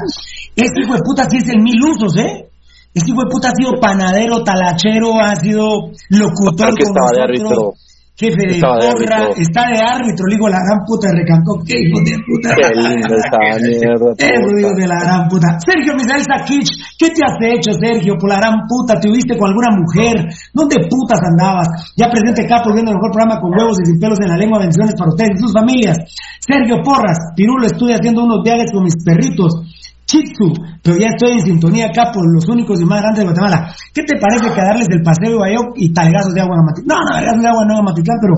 Este 0.56 0.80
hijo 0.82 0.94
de 0.94 1.02
puta 1.02 1.28
sí 1.28 1.36
es 1.38 1.48
el 1.48 1.60
mil 1.60 1.80
usos, 1.82 2.16
¿eh? 2.16 2.48
Este 2.94 3.10
hijo 3.10 3.22
de 3.22 3.30
puta 3.30 3.48
ha 3.48 3.54
sido 3.54 3.80
panadero, 3.80 4.42
talachero, 4.42 5.20
ha 5.20 5.36
sido 5.36 5.90
locutor 6.10 6.56
Creo 6.56 6.74
que 6.74 6.84
con 6.84 6.96
estaba 6.96 7.10
de 7.14 7.22
árbitro. 7.22 7.74
Jefe 8.18 8.50
de 8.50 8.58
Estaba 8.58 8.82
porra, 8.82 9.30
está 9.38 9.70
de 9.70 9.78
árbitro, 9.78 10.26
le 10.26 10.34
digo 10.34 10.50
la 10.50 10.58
gran 10.58 10.82
puta 10.82 11.06
de 11.06 11.22
Recancón, 11.22 11.62
qué 11.62 11.78
hijo 11.78 12.02
de 12.02 12.18
puta. 12.26 12.50
Qué 12.50 12.66
linda 12.74 13.14
esta 13.14 13.38
mierda. 13.62 14.10
Digo 14.18 14.74
puta. 14.74 14.82
de 14.82 14.86
la 14.90 14.98
gran 14.98 15.22
puta. 15.30 15.48
Sergio 15.62 15.94
Misael 15.94 16.26
Sakich, 16.26 16.70
¿qué 16.98 17.14
te 17.14 17.22
has 17.22 17.38
hecho, 17.38 17.70
Sergio? 17.78 18.18
Por 18.18 18.28
la 18.30 18.42
gran 18.42 18.66
puta, 18.66 18.98
¿te 18.98 19.06
viste 19.06 19.38
con 19.38 19.54
alguna 19.54 19.70
mujer? 19.70 20.26
¿Dónde 20.52 20.82
putas 20.90 21.22
andabas? 21.22 21.94
Ya 21.94 22.10
presente 22.10 22.42
Capo 22.50 22.74
viendo 22.74 22.90
el 22.90 22.98
mejor 22.98 23.14
programa 23.14 23.38
con 23.38 23.54
huevos 23.54 23.78
y 23.78 23.86
sin 23.86 24.00
pelos 24.02 24.18
en 24.18 24.34
la 24.34 24.36
lengua. 24.36 24.58
Bendiciones 24.58 24.98
para 24.98 25.14
ustedes 25.14 25.38
y 25.38 25.38
sus 25.38 25.54
familias. 25.54 25.96
Sergio 26.42 26.82
Porras, 26.82 27.18
Pirulo, 27.38 27.66
estoy 27.70 27.94
haciendo 27.94 28.26
unos 28.26 28.42
viajes 28.42 28.74
con 28.74 28.82
mis 28.82 28.98
perritos. 28.98 29.62
Chitsu, 30.08 30.48
pero 30.82 30.96
ya 30.96 31.08
estoy 31.12 31.32
en 31.32 31.40
sintonía 31.40 31.86
acá 31.92 32.10
por 32.10 32.24
los 32.32 32.48
únicos 32.48 32.80
y 32.80 32.84
más 32.86 33.02
grandes 33.02 33.20
de 33.20 33.24
Guatemala. 33.26 33.74
¿Qué 33.92 34.02
te 34.04 34.16
parece 34.16 34.48
que 34.48 34.60
darles 34.60 34.88
el 34.88 35.02
paseo 35.02 35.32
de 35.32 35.36
Bayoc 35.36 35.76
y 35.76 35.92
talgazos 35.92 36.32
de 36.32 36.40
agua 36.40 36.56
Amatitlán? 36.56 36.96
No, 36.96 37.04
no, 37.04 37.10
talgazos 37.12 37.42
de 37.42 37.48
agua 37.48 37.64
no 37.68 37.78
Amatitlán, 37.78 38.18
pero 38.22 38.34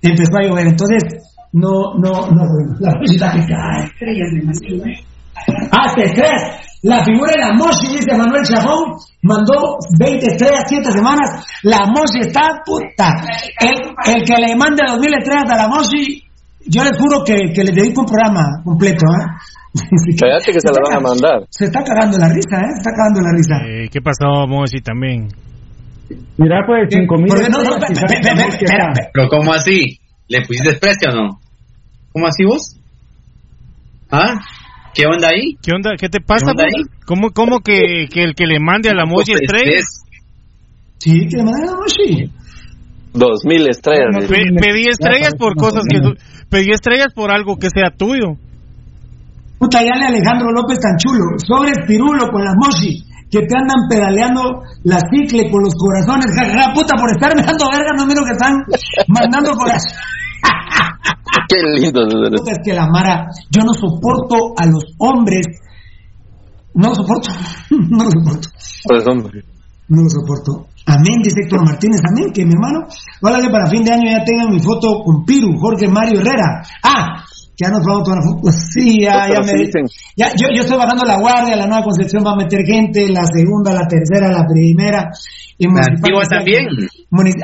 empezó 0.00 0.32
a 0.38 0.48
llover. 0.48 0.66
Entonces, 0.68 1.02
no, 1.52 1.92
no, 2.00 2.26
no, 2.32 2.44
la 2.80 2.92
felicidad 2.92 3.34
que 3.34 3.44
cae. 3.52 3.84
Ah, 5.70 5.92
te 5.94 6.04
estrés. 6.04 6.42
La 6.82 7.04
figura 7.04 7.32
de 7.32 7.40
la 7.40 7.52
Moshi, 7.52 7.98
dice 7.98 8.16
Manuel 8.16 8.42
Chafón, 8.42 8.96
mandó 9.20 9.76
20 9.98 10.26
estrellas, 10.26 10.64
7 10.66 10.90
semanas. 10.90 11.44
La 11.64 11.84
Moshi 11.84 12.20
está 12.20 12.62
puta. 12.64 13.12
El, 13.60 13.76
el 14.14 14.24
que 14.24 14.40
le 14.40 14.56
mande 14.56 14.80
2000 14.88 15.14
estrellas 15.18 15.50
a 15.50 15.56
la 15.56 15.68
Moshi, 15.68 16.22
yo 16.66 16.82
les 16.82 16.96
juro 16.96 17.22
que, 17.24 17.52
que 17.52 17.64
les 17.64 17.74
dedico 17.74 18.00
un 18.00 18.06
programa 18.06 18.62
completo. 18.64 19.04
¿eh? 19.04 19.26
Cállate 20.20 20.52
que 20.52 20.60
se 20.60 20.68
la 20.68 20.80
van 20.82 20.96
a 20.98 21.00
mandar. 21.00 21.46
Se 21.50 21.64
está 21.66 21.82
cagando 21.84 22.18
la 22.18 22.28
risa, 22.28 22.56
¿eh? 22.58 22.70
Se 22.74 22.78
está 22.78 22.90
cagando 22.90 23.20
la 23.20 23.32
risa. 23.36 23.56
Eh, 23.66 23.88
¿Qué 23.90 24.00
pasó, 24.00 24.46
Moshi, 24.46 24.80
también? 24.82 25.28
Mira, 26.38 26.62
pues, 26.66 26.88
cinco 26.90 27.16
mil. 27.16 27.28
Porque 27.28 27.48
no, 27.48 27.60
espera, 27.62 28.92
Pero 29.12 29.28
¿cómo 29.28 29.52
así? 29.52 29.98
¿Le 30.28 30.40
pusiste 30.42 30.74
precio 30.78 31.10
o 31.12 31.14
no? 31.14 31.40
¿Cómo 32.12 32.26
así 32.26 32.44
vos? 32.44 32.76
¿Ah? 34.10 34.40
¿Qué 34.92 35.06
onda 35.06 35.28
ahí? 35.28 35.56
¿Qué 35.62 35.72
onda? 35.72 35.90
¿Qué 35.98 36.08
te 36.08 36.20
pasa? 36.20 36.52
¿Qué 36.56 36.62
ahí? 36.62 36.82
¿Cómo, 37.06 37.30
cómo 37.30 37.60
que, 37.60 38.08
que 38.12 38.24
el 38.24 38.34
que 38.34 38.46
le 38.46 38.58
mande 38.58 38.90
a 38.90 38.94
la 38.94 39.06
Moshi 39.06 39.32
estrellas? 39.32 39.84
es- 39.84 40.02
Sí, 40.98 41.26
que 41.28 41.36
le 41.36 41.44
mandan 41.44 41.62
a 41.62 41.66
la 41.66 41.76
Moshi. 41.76 42.30
Dos 43.14 43.44
mil 43.44 43.68
estrellas. 43.68 44.08
No, 44.12 44.20
no, 44.20 44.26
pedí 44.28 44.86
estrellas 44.88 45.34
por 45.38 45.54
cosas 45.54 45.84
que... 45.88 46.00
Pedí 46.48 46.72
estrellas 46.72 47.12
por 47.14 47.30
algo 47.30 47.56
que 47.56 47.68
sea 47.70 47.90
tuyo. 47.96 48.36
Puta, 49.60 49.84
ya 49.84 49.92
le 50.00 50.06
Alejandro 50.06 50.50
López 50.52 50.80
tan 50.80 50.96
chulo. 50.96 51.36
Sobre 51.36 51.72
Pirulo 51.86 52.32
con 52.32 52.42
las 52.42 52.54
Moshi. 52.56 53.04
Que 53.30 53.44
te 53.46 53.54
andan 53.54 53.86
pedaleando 53.90 54.64
la 54.84 54.98
cicle 55.12 55.50
con 55.50 55.62
los 55.62 55.74
corazones. 55.76 56.32
Ja, 56.34 56.48
ja, 56.48 56.64
ja, 56.64 56.72
puta, 56.72 56.96
por 56.96 57.12
estarme 57.12 57.42
dando 57.44 57.68
verga, 57.70 57.92
no 57.94 58.06
miro 58.06 58.24
que 58.24 58.32
están 58.32 58.56
mandando 59.06 59.52
corazones. 59.52 60.00
Qué 61.48 61.58
lindo. 61.78 62.00
Puta, 62.08 62.52
es 62.52 62.58
que 62.64 62.72
la 62.72 62.88
Mara, 62.88 63.26
yo 63.50 63.62
no 63.62 63.74
soporto 63.74 64.54
a 64.56 64.64
los 64.64 64.82
hombres. 64.96 65.46
No 66.72 66.88
lo 66.88 66.94
soporto. 66.94 67.28
no 67.70 68.04
lo 68.04 68.10
soporto. 68.10 68.48
Pues 68.88 69.06
hombre. 69.06 69.44
No 69.88 70.02
lo 70.02 70.08
soporto. 70.08 70.66
Amén, 70.86 71.20
dice 71.22 71.42
Héctor 71.44 71.66
Martínez. 71.66 72.00
Amén, 72.08 72.32
que 72.32 72.46
mi 72.46 72.54
hermano. 72.54 72.86
Ojalá 73.20 73.42
que 73.42 73.50
para 73.50 73.68
fin 73.68 73.84
de 73.84 73.92
año 73.92 74.10
ya 74.10 74.24
tengan 74.24 74.48
mi 74.50 74.58
foto 74.58 75.04
con 75.04 75.22
Piru, 75.26 75.58
Jorge 75.60 75.86
Mario 75.86 76.20
Herrera. 76.20 76.62
Ah, 76.82 77.22
ya 77.60 77.68
nos 77.68 77.84
vamos 77.84 78.00
a 78.00 78.04
tomar 78.04 78.22
foto. 78.24 78.52
Sí, 78.52 79.02
ya, 79.04 79.28
ya 79.28 79.40
me. 79.44 79.52
dicen. 79.52 79.84
Ya, 80.16 80.32
yo, 80.32 80.48
yo 80.54 80.62
estoy 80.62 80.78
bajando 80.78 81.04
la 81.04 81.20
guardia, 81.20 81.56
la 81.56 81.66
nueva 81.66 81.84
concepción 81.84 82.24
va 82.24 82.32
a 82.32 82.36
meter 82.36 82.64
gente, 82.64 83.08
la 83.10 83.24
segunda, 83.26 83.74
la 83.74 83.86
tercera, 83.86 84.32
la 84.32 84.46
primera. 84.46 85.10
Y 85.58 85.66
La 85.68 85.84
antigua 85.92 86.24
también. 86.24 86.64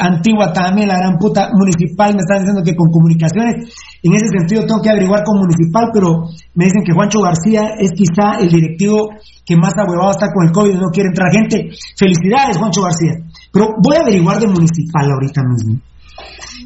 Antigua 0.00 0.50
también, 0.50 0.88
la 0.88 0.96
gran 0.96 1.18
puta. 1.18 1.50
Municipal 1.52 2.14
me 2.14 2.24
están 2.24 2.38
diciendo 2.40 2.62
que 2.64 2.74
con 2.74 2.88
comunicaciones, 2.90 3.68
en 4.02 4.12
ese 4.14 4.28
sentido 4.32 4.64
tengo 4.64 4.80
que 4.80 4.88
averiguar 4.88 5.22
con 5.22 5.36
municipal, 5.38 5.90
pero 5.92 6.24
me 6.54 6.64
dicen 6.64 6.80
que 6.82 6.94
Juancho 6.94 7.20
García 7.20 7.76
es 7.76 7.92
quizá 7.92 8.40
el 8.40 8.48
directivo 8.48 9.10
que 9.44 9.54
más 9.54 9.74
ahuevado 9.76 10.12
está 10.12 10.32
con 10.32 10.46
el 10.46 10.52
COVID 10.52 10.72
y 10.72 10.80
no 10.80 10.88
quiere 10.88 11.10
entrar 11.12 11.30
gente. 11.30 11.76
Felicidades, 11.94 12.56
Juancho 12.56 12.80
García. 12.80 13.20
Pero 13.52 13.76
voy 13.84 13.96
a 13.96 14.00
averiguar 14.00 14.40
de 14.40 14.46
municipal 14.46 15.12
ahorita 15.12 15.42
mismo. 15.44 15.76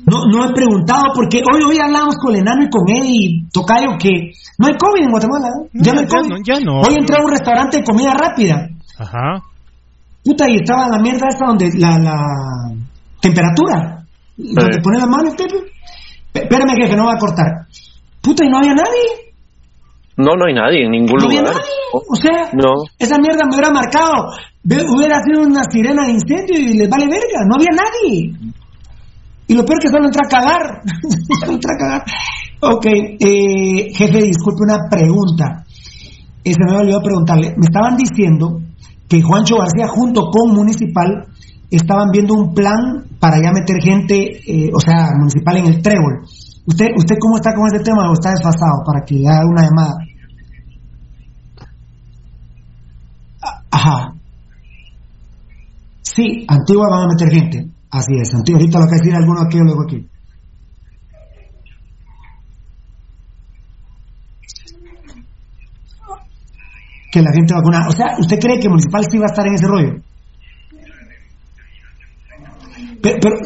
No, 0.07 0.25
no 0.27 0.45
he 0.49 0.53
preguntado 0.53 1.05
porque 1.15 1.39
hoy 1.53 1.63
hoy 1.63 1.79
hablamos 1.79 2.17
con 2.17 2.35
el 2.35 2.41
enano 2.41 2.65
y 2.65 2.71
con 2.71 2.89
Eddie 2.89 3.45
Tocayo 3.53 3.97
que 3.99 4.33
no 4.59 4.67
hay 4.67 4.75
COVID 4.79 5.03
en 5.03 5.11
Guatemala. 5.11 5.49
¿eh? 5.49 5.69
No, 5.73 5.83
ya 5.85 5.93
no 5.93 6.01
hay 6.01 6.07
ya 6.07 6.17
COVID. 6.19 6.29
no, 6.31 6.37
ya 6.45 6.61
no. 6.61 6.81
Hoy 6.81 6.95
entré 6.99 7.17
a 7.17 7.25
un 7.25 7.31
restaurante 7.31 7.77
de 7.79 7.85
comida 7.85 8.15
rápida. 8.15 8.69
Ajá. 8.99 9.43
Puta, 10.25 10.49
y 10.51 10.57
estaba 10.57 10.89
la 10.89 10.99
mierda 10.99 11.29
esta 11.29 11.47
donde 11.47 11.71
la, 11.79 11.99
la 11.99 12.17
temperatura. 13.21 14.05
Donde 14.37 14.81
pone 14.83 14.99
la 14.99 15.07
mano, 15.07 15.31
Pepe. 15.37 15.55
Pe- 16.33 16.43
Espérame, 16.43 16.75
jefe, 16.81 16.97
no 16.97 17.07
va 17.07 17.15
a 17.15 17.19
cortar. 17.19 17.47
Puta, 18.23 18.45
y 18.45 18.49
no 18.49 18.59
había 18.59 18.75
nadie. 18.75 19.33
No, 20.17 20.37
no 20.37 20.47
hay 20.47 20.55
nadie 20.55 20.85
en 20.85 20.91
ningún 20.93 21.19
No 21.19 21.27
había 21.27 21.41
lugar. 21.41 21.55
nadie. 21.57 21.71
O 21.93 22.15
sea, 22.17 22.51
No. 22.53 22.73
esa 22.99 23.19
mierda 23.19 23.45
me 23.45 23.55
hubiera 23.57 23.71
marcado. 23.71 24.29
Hubiera 24.63 25.23
sido 25.25 25.41
una 25.43 25.63
sirena 25.71 26.05
de 26.05 26.13
incendio 26.13 26.59
y 26.59 26.75
les 26.75 26.89
vale 26.89 27.07
verga. 27.07 27.41
No 27.49 27.57
había 27.57 27.71
nadie. 27.75 28.33
Y 29.51 29.55
lo 29.55 29.65
peor 29.65 29.81
que 29.83 29.89
solo 29.89 30.05
entra 30.07 30.23
a 30.25 30.31
cagar. 30.31 30.83
Entra 31.51 31.73
a 31.75 31.79
cagar. 31.79 32.03
Ok, 32.63 32.87
eh, 32.87 33.91
jefe, 33.93 34.23
disculpe 34.23 34.63
una 34.63 34.79
pregunta. 34.89 35.65
Se 36.45 36.55
me 36.57 36.67
había 36.71 36.81
olvidado 36.83 37.03
preguntarle. 37.03 37.55
Me 37.57 37.67
estaban 37.67 37.97
diciendo 37.97 38.61
que 39.09 39.21
Juancho 39.23 39.57
García 39.59 39.89
junto 39.89 40.31
con 40.31 40.55
Municipal 40.55 41.27
estaban 41.69 42.11
viendo 42.13 42.35
un 42.35 42.55
plan 42.55 43.07
para 43.19 43.43
ya 43.43 43.51
meter 43.51 43.83
gente, 43.83 44.39
eh, 44.47 44.71
o 44.73 44.79
sea, 44.79 45.09
Municipal 45.19 45.57
en 45.57 45.67
el 45.67 45.83
trébol. 45.83 46.23
¿Usted, 46.67 46.87
¿Usted 46.97 47.17
cómo 47.21 47.37
está 47.37 47.53
con 47.53 47.67
ese 47.75 47.83
tema 47.83 48.09
o 48.09 48.13
está 48.13 48.31
desfasado 48.31 48.85
para 48.87 49.05
que 49.05 49.17
haga 49.27 49.47
una 49.51 49.63
llamada? 49.65 49.95
A- 53.43 53.63
Ajá. 53.71 54.15
Sí, 56.03 56.45
Antigua 56.49 56.89
van 56.89 57.03
a 57.05 57.09
meter 57.09 57.29
gente. 57.31 57.67
Así 57.91 58.13
es, 58.21 58.35
Antigua. 58.35 58.61
Ahorita 58.61 58.79
lo 58.81 58.87
que 58.87 58.95
decir 58.97 59.15
alguno 59.15 59.41
aquí, 59.41 59.59
yo 59.59 59.65
lo 59.65 59.71
dejo 59.73 59.83
aquí. 59.85 60.07
Que 67.11 67.23
la 67.23 67.33
gente 67.33 67.55
vacuna. 67.55 67.89
O 67.89 67.93
sea, 67.93 68.17
¿usted 68.19 68.39
cree 68.39 68.61
que 68.61 68.69
Municipal 68.69 69.05
sí 69.11 69.19
va 69.19 69.25
a 69.27 69.33
estar 69.33 69.47
en 69.47 69.55
ese 69.55 69.67
rollo? 69.67 69.95
Pero, 73.03 73.17
pero- 73.21 73.37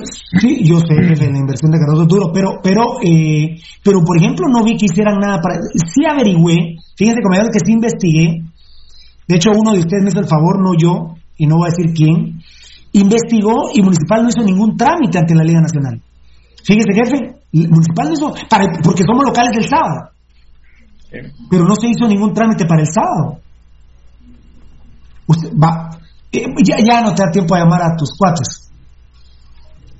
sí, 0.40 0.64
yo 0.64 0.80
sé 0.80 0.94
que 0.96 1.30
la 1.30 1.38
inversión 1.38 1.70
de 1.70 1.78
Cardoso 1.78 2.02
es 2.02 2.08
duro, 2.08 2.30
pero, 2.34 2.58
pero, 2.62 2.82
eh, 3.02 3.56
pero 3.82 4.00
por 4.04 4.18
ejemplo, 4.18 4.48
no 4.48 4.64
vi 4.64 4.76
que 4.76 4.86
hicieran 4.86 5.18
nada 5.20 5.40
para. 5.40 5.60
Sí 5.72 6.04
averigüé, 6.04 6.76
fíjense, 6.96 7.22
compañeros, 7.22 7.50
que 7.52 7.60
sí 7.64 7.72
investigué. 7.72 8.42
De 9.28 9.36
hecho, 9.36 9.50
uno 9.54 9.72
de 9.72 9.78
ustedes 9.78 10.02
me 10.02 10.10
hizo 10.10 10.20
el 10.20 10.26
favor, 10.28 10.60
no 10.60 10.72
yo, 10.76 11.14
y 11.38 11.46
no 11.46 11.56
voy 11.56 11.68
a 11.68 11.70
decir 11.70 11.94
quién. 11.94 12.42
Investigó 12.94 13.70
y 13.74 13.82
Municipal 13.82 14.22
no 14.22 14.28
hizo 14.28 14.42
ningún 14.42 14.76
trámite 14.76 15.18
ante 15.18 15.34
la 15.34 15.42
Liga 15.42 15.60
Nacional. 15.60 16.00
Fíjese, 16.62 16.94
jefe, 16.94 17.36
Municipal 17.52 18.06
no 18.06 18.12
hizo, 18.14 18.34
para, 18.48 18.66
porque 18.84 19.02
somos 19.04 19.24
locales 19.24 19.52
del 19.56 19.68
sábado. 19.68 20.10
Pero 21.50 21.64
no 21.64 21.74
se 21.74 21.88
hizo 21.88 22.06
ningún 22.06 22.32
trámite 22.32 22.64
para 22.66 22.82
el 22.82 22.86
sábado. 22.86 23.40
Usted 25.26 25.50
va, 25.56 25.90
eh, 26.30 26.46
ya, 26.62 26.78
ya 26.78 27.00
no 27.00 27.14
te 27.14 27.24
da 27.24 27.30
tiempo 27.32 27.56
a 27.56 27.60
llamar 27.60 27.82
a 27.82 27.96
tus 27.96 28.16
cuates. 28.16 28.70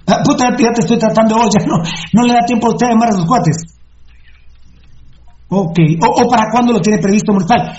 Ah, 0.07 0.21
puta, 0.25 0.51
ya 0.57 0.73
te 0.73 0.83
estoy 0.83 0.99
tratando 0.99 1.35
hoy, 1.37 1.49
ya 1.51 1.67
no, 1.67 1.79
no 2.13 2.27
le 2.27 2.35
da 2.35 2.41
tiempo 2.47 2.69
a 2.69 2.71
usted 2.71 2.87
a 2.87 2.91
llamar 2.91 3.09
a 3.09 3.13
sus 3.13 3.27
cuates. 3.27 3.57
Ok, 5.49 5.79
o, 6.01 6.23
o 6.23 6.31
para 6.31 6.51
cuándo 6.53 6.73
lo 6.73 6.81
tiene 6.81 7.01
previsto 7.01 7.33
Municipal. 7.33 7.77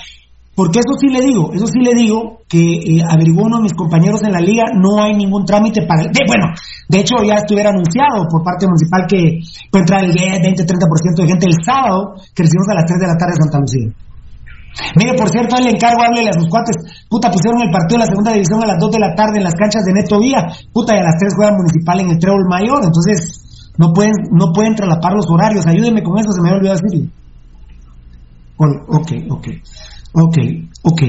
Porque 0.56 0.80
eso 0.80 0.96
sí 0.98 1.12
le 1.12 1.20
digo, 1.20 1.52
eso 1.54 1.68
sí 1.68 1.80
le 1.84 1.94
digo 1.94 2.40
que 2.48 2.64
eh, 2.64 3.02
averiguó 3.04 3.44
uno 3.44 3.58
de 3.58 3.64
mis 3.64 3.74
compañeros 3.74 4.24
en 4.24 4.32
la 4.32 4.40
liga, 4.40 4.72
no 4.74 5.04
hay 5.04 5.14
ningún 5.14 5.44
trámite 5.44 5.86
para... 5.86 6.04
De, 6.04 6.24
bueno, 6.26 6.48
de 6.88 7.00
hecho 7.00 7.16
ya 7.28 7.36
estuviera 7.36 7.72
anunciado 7.72 8.24
por 8.32 8.42
parte 8.42 8.66
municipal 8.66 9.04
que 9.06 9.44
puede 9.70 9.84
entrar 9.84 10.04
el 10.06 10.14
10, 10.14 10.42
20, 10.42 10.64
30% 10.64 11.22
de 11.22 11.28
gente 11.28 11.46
el 11.48 11.60
sábado 11.60 12.16
que 12.34 12.44
recibimos 12.44 12.70
a 12.70 12.76
las 12.76 12.86
3 12.86 13.00
de 13.00 13.08
la 13.08 13.18
tarde 13.18 13.34
en 13.36 13.44
Santa 13.44 13.60
Lucía. 13.60 13.88
Mire, 14.96 15.14
por 15.16 15.30
cierto, 15.30 15.56
le 15.60 15.72
encargo, 15.72 16.04
háblele 16.04 16.30
a 16.30 16.40
sus 16.40 16.48
cuates. 16.48 16.76
Puta, 17.10 17.32
pusieron 17.32 17.62
el 17.62 17.72
partido 17.72 18.00
de 18.00 18.06
la 18.06 18.12
segunda 18.12 18.32
división 18.32 18.64
a 18.64 18.68
las 18.68 18.80
2 18.80 18.92
de 18.92 19.00
la 19.00 19.16
tarde 19.16 19.38
en 19.40 19.44
las 19.44 19.56
canchas 19.56 19.84
de 19.84 19.94
Neto 19.94 20.20
Vía. 20.20 20.48
Puta, 20.72 20.96
y 20.96 21.00
a 21.00 21.04
las 21.04 21.16
3 21.20 21.34
juega 21.36 21.52
Municipal 21.52 22.00
en 22.00 22.10
el 22.12 22.20
Trébol 22.20 22.48
Mayor. 22.48 22.84
Entonces, 22.84 23.72
no 23.78 23.92
pueden, 23.94 24.14
no 24.32 24.52
pueden 24.54 24.76
traslapar 24.76 25.14
los 25.14 25.28
horarios. 25.30 25.66
Ayúdenme 25.68 26.04
con 26.04 26.20
eso, 26.20 26.32
se 26.32 26.42
me 26.42 26.50
había 26.50 26.60
olvidado 26.60 26.80
decirlo. 26.84 27.12
Ok, 28.88 29.12
ok, 29.30 29.48
ok, 30.16 30.38
ok. 30.84 31.02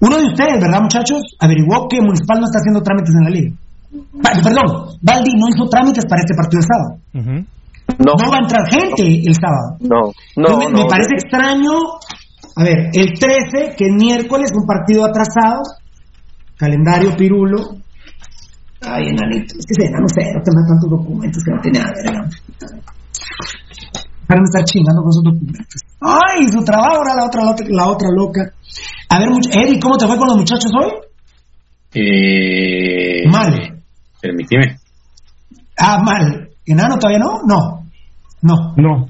Uno 0.00 0.18
de 0.18 0.26
ustedes, 0.26 0.60
¿verdad, 0.60 0.82
muchachos? 0.82 1.22
Averiguó 1.40 1.88
que 1.88 2.00
Municipal 2.00 2.38
no 2.38 2.46
está 2.46 2.58
haciendo 2.58 2.82
trámites 2.82 3.14
en 3.16 3.24
la 3.24 3.30
liga. 3.30 3.52
Perdón, 4.22 4.98
Valdi 5.00 5.32
no 5.36 5.48
hizo 5.48 5.68
trámites 5.70 6.04
para 6.06 6.20
este 6.20 6.34
partido 6.34 6.60
de 6.60 6.66
sábado. 6.68 7.40
No, 7.98 8.12
No 8.12 8.30
va 8.30 8.36
a 8.36 8.40
entrar 8.42 8.68
gente 8.68 9.22
el 9.24 9.34
sábado. 9.34 9.76
no, 9.80 10.12
no. 10.36 10.58
me, 10.58 10.66
me 10.68 10.82
no. 10.82 10.86
parece 10.86 11.14
extraño. 11.14 11.72
A 12.56 12.64
ver, 12.64 12.90
el 12.92 13.12
13, 13.18 13.74
que 13.76 13.84
es 13.86 13.92
miércoles, 13.94 14.50
un 14.54 14.66
partido 14.66 15.04
atrasado. 15.04 15.62
Calendario 16.56 17.14
Pirulo. 17.16 17.58
Ay, 18.82 19.08
enanito. 19.08 19.54
Es 19.58 19.64
que 19.66 19.72
ese 19.82 19.88
enano 19.88 20.06
cero, 20.14 20.40
te 20.44 20.50
manda 20.54 20.68
tantos 20.68 20.90
documentos 20.90 21.42
que 21.44 21.50
no 21.52 21.60
tiene 21.62 21.78
nada 21.78 21.92
de 21.96 22.02
verga. 22.10 22.28
Para 24.26 24.40
no 24.40 24.44
estar 24.46 24.64
chingando 24.64 25.02
con 25.02 25.10
esos 25.10 25.22
documentos. 25.24 25.82
Ay, 26.00 26.48
su 26.48 26.64
trabajo 26.64 26.96
ahora 26.96 27.14
la 27.14 27.26
otra, 27.26 27.44
la 27.44 27.50
otra, 27.52 27.66
la 27.68 27.86
otra 27.88 28.08
loca. 28.14 28.42
A 29.08 29.18
ver, 29.20 29.28
much- 29.30 29.48
Eddie, 29.54 29.78
¿cómo 29.80 29.96
te 29.96 30.06
fue 30.06 30.16
con 30.16 30.26
los 30.28 30.36
muchachos 30.38 30.70
hoy? 30.74 30.90
Eh, 31.94 33.24
Mal. 33.30 33.82
Permíteme. 34.20 34.78
Ah, 35.78 36.02
mal. 36.02 36.50
¿Enano 36.64 36.98
todavía 36.98 37.18
no? 37.20 37.40
No. 37.46 37.86
No. 38.42 38.74
No. 38.76 39.06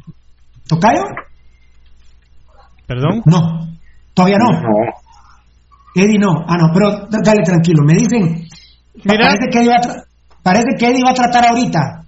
¿Tocayo? 0.68 1.02
¿Perdón? 2.86 3.22
No. 3.24 3.66
Todavía 4.14 4.38
no. 4.38 4.52
No. 4.52 4.68
Eddie 5.94 6.18
no. 6.18 6.44
Ah, 6.46 6.56
no, 6.58 6.70
pero 6.74 7.08
dale 7.10 7.42
tranquilo. 7.42 7.82
Me 7.84 7.94
dicen. 7.94 8.46
Mira. 9.04 9.26
Parece 9.26 9.48
que 9.50 9.58
Eddie 9.58 9.68
va 9.70 9.76
a, 9.76 10.04
parece 10.42 10.76
que 10.78 10.86
Eddie 10.88 11.02
va 11.04 11.10
a 11.10 11.14
tratar 11.14 11.46
ahorita. 11.48 12.04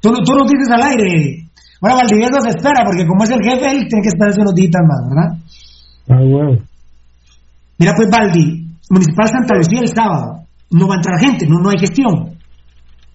Tú, 0.00 0.10
no- 0.10 0.22
tú 0.24 0.32
nos 0.34 0.50
dices 0.50 0.68
al 0.70 0.82
aire. 0.82 1.04
Eddie. 1.12 1.41
Bueno, 1.82 1.96
Valdivieso 1.96 2.40
se 2.40 2.50
espera, 2.50 2.84
porque 2.84 3.04
como 3.04 3.24
es 3.24 3.30
el 3.30 3.42
jefe, 3.42 3.66
él 3.72 3.88
tiene 3.88 4.02
que 4.02 4.08
esperarse 4.08 4.40
unos 4.40 4.54
días 4.54 4.70
más, 4.86 5.02
¿verdad? 5.10 5.36
Ah, 6.08 6.22
huevo. 6.22 6.62
Mira, 7.76 7.92
pues, 7.96 8.08
Valdi, 8.08 8.68
Municipal 8.88 9.28
Santa 9.28 9.56
Lucía 9.56 9.80
el 9.80 9.88
sábado. 9.88 10.46
No 10.70 10.86
va 10.86 10.94
a 10.94 10.98
entrar 10.98 11.18
gente, 11.18 11.44
no, 11.48 11.58
no 11.58 11.70
hay 11.70 11.80
gestión. 11.80 12.38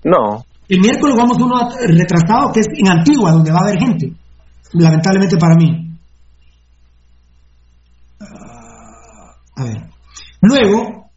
No, 0.03 0.43
El 0.67 0.81
miércoles 0.81 1.15
vamos 1.15 1.37
uno 1.39 1.69
retrasado, 1.79 2.51
que 2.51 2.59
es 2.59 2.67
en 2.73 2.89
Antigua, 2.89 3.31
donde 3.31 3.51
va 3.53 3.59
a 3.59 3.69
haber 3.69 3.79
gente. 3.79 4.11
Lamentablemente 4.73 5.37
para 5.37 5.55
mí. 5.55 5.97
Ah, 8.19 9.33
a 9.55 9.63
ver. 9.63 9.77
Luego, 10.41 11.09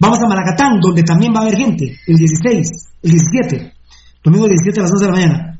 vamos 0.00 0.18
a 0.18 0.26
Malacatán, 0.26 0.80
donde 0.80 1.02
también 1.02 1.34
va 1.34 1.40
a 1.40 1.42
haber 1.42 1.56
gente, 1.56 1.94
el 2.06 2.16
16, 2.16 2.68
el 3.02 3.10
17. 3.10 3.74
Domingo 4.24 4.46
17 4.48 4.80
a 4.80 4.82
las 4.84 4.92
11 4.92 5.04
de 5.04 5.10
la 5.10 5.16
mañana. 5.16 5.57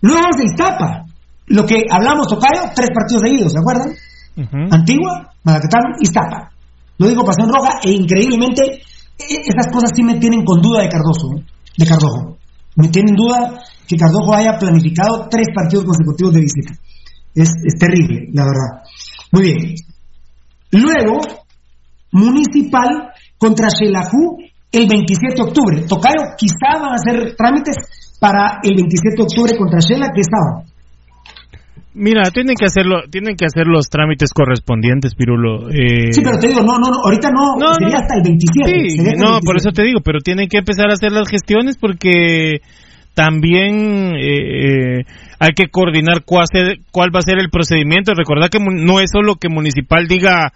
Luego 0.00 0.20
vamos 0.20 0.36
a 0.40 0.44
Iztapa. 0.44 1.04
Lo 1.46 1.64
que 1.64 1.84
hablamos, 1.90 2.26
Tocayo, 2.28 2.70
tres 2.74 2.88
partidos 2.92 3.22
seguidos, 3.22 3.52
¿se 3.52 3.58
acuerdan? 3.58 3.92
Antigua, 4.70 5.32
Malacatán, 5.44 5.82
Iztapa. 6.00 6.50
Lo 6.98 7.08
digo 7.08 7.24
pasión 7.24 7.50
roja 7.52 7.78
e 7.82 7.90
increíblemente 7.92 8.62
e- 9.18 9.42
esas 9.46 9.72
cosas 9.72 9.90
sí 9.94 10.02
me 10.02 10.16
tienen 10.18 10.44
con 10.44 10.60
duda 10.60 10.82
de 10.82 10.88
Cardoso, 10.88 11.28
¿eh? 11.36 11.44
de 11.76 11.86
Cardojo. 11.86 12.36
Me 12.74 12.88
tienen 12.88 13.14
duda 13.14 13.62
que 13.86 13.96
Cardojo 13.96 14.34
haya 14.34 14.58
planificado 14.58 15.28
tres 15.30 15.48
partidos 15.54 15.84
consecutivos 15.84 16.34
de 16.34 16.40
visita. 16.40 16.72
Es, 17.34 17.50
es 17.64 17.78
terrible, 17.78 18.28
la 18.32 18.44
verdad. 18.44 18.82
Muy 19.32 19.42
bien. 19.42 19.74
Luego, 20.72 21.20
Municipal 22.12 23.12
contra 23.38 23.68
Xelajú 23.70 24.38
el 24.72 24.86
27 24.88 25.34
de 25.36 25.42
octubre. 25.42 25.82
Tocayo, 25.82 26.34
quizá 26.36 26.80
van 26.80 26.92
a 26.92 26.96
hacer 26.96 27.34
trámites 27.36 27.76
para 28.20 28.60
el 28.62 28.74
27 28.74 29.16
de 29.16 29.22
octubre 29.22 29.52
contra 29.56 29.80
Xela, 29.80 30.10
que 30.14 30.20
estaba. 30.22 30.62
Mira, 31.94 32.30
tienen 32.30 32.56
que 32.56 32.66
hacerlo, 32.66 33.04
tienen 33.10 33.36
que 33.36 33.46
hacer 33.46 33.66
los 33.66 33.88
trámites 33.88 34.30
correspondientes, 34.34 35.14
Pirulo. 35.14 35.70
Eh, 35.70 36.12
Sí, 36.12 36.20
pero 36.22 36.38
te 36.38 36.48
digo, 36.48 36.60
no, 36.60 36.74
no, 36.78 36.90
no 36.90 36.98
ahorita 37.04 37.30
no, 37.30 37.56
No, 37.58 37.72
sería 37.74 37.96
no. 37.96 38.00
hasta 38.02 38.16
el 38.16 38.22
27. 38.22 38.68
Sí, 38.90 38.98
hasta 39.00 39.10
el 39.12 39.18
no, 39.18 39.40
por 39.40 39.56
27. 39.56 39.56
eso 39.56 39.70
te 39.72 39.82
digo, 39.84 40.00
pero 40.04 40.18
tienen 40.20 40.48
que 40.48 40.58
empezar 40.58 40.90
a 40.90 40.92
hacer 40.92 41.10
las 41.12 41.28
gestiones 41.28 41.78
porque 41.78 42.60
también 43.14 44.14
eh, 44.14 44.98
eh, 45.00 45.04
hay 45.38 45.52
que 45.56 45.68
coordinar 45.70 46.22
cuál, 46.26 46.44
ser- 46.52 46.80
cuál 46.90 47.08
va 47.14 47.20
a 47.20 47.22
ser 47.22 47.38
el 47.38 47.48
procedimiento. 47.48 48.12
Recordad 48.14 48.50
que 48.50 48.58
no 48.60 49.00
es 49.00 49.10
solo 49.10 49.36
que 49.36 49.48
municipal 49.48 50.06
diga 50.06 50.52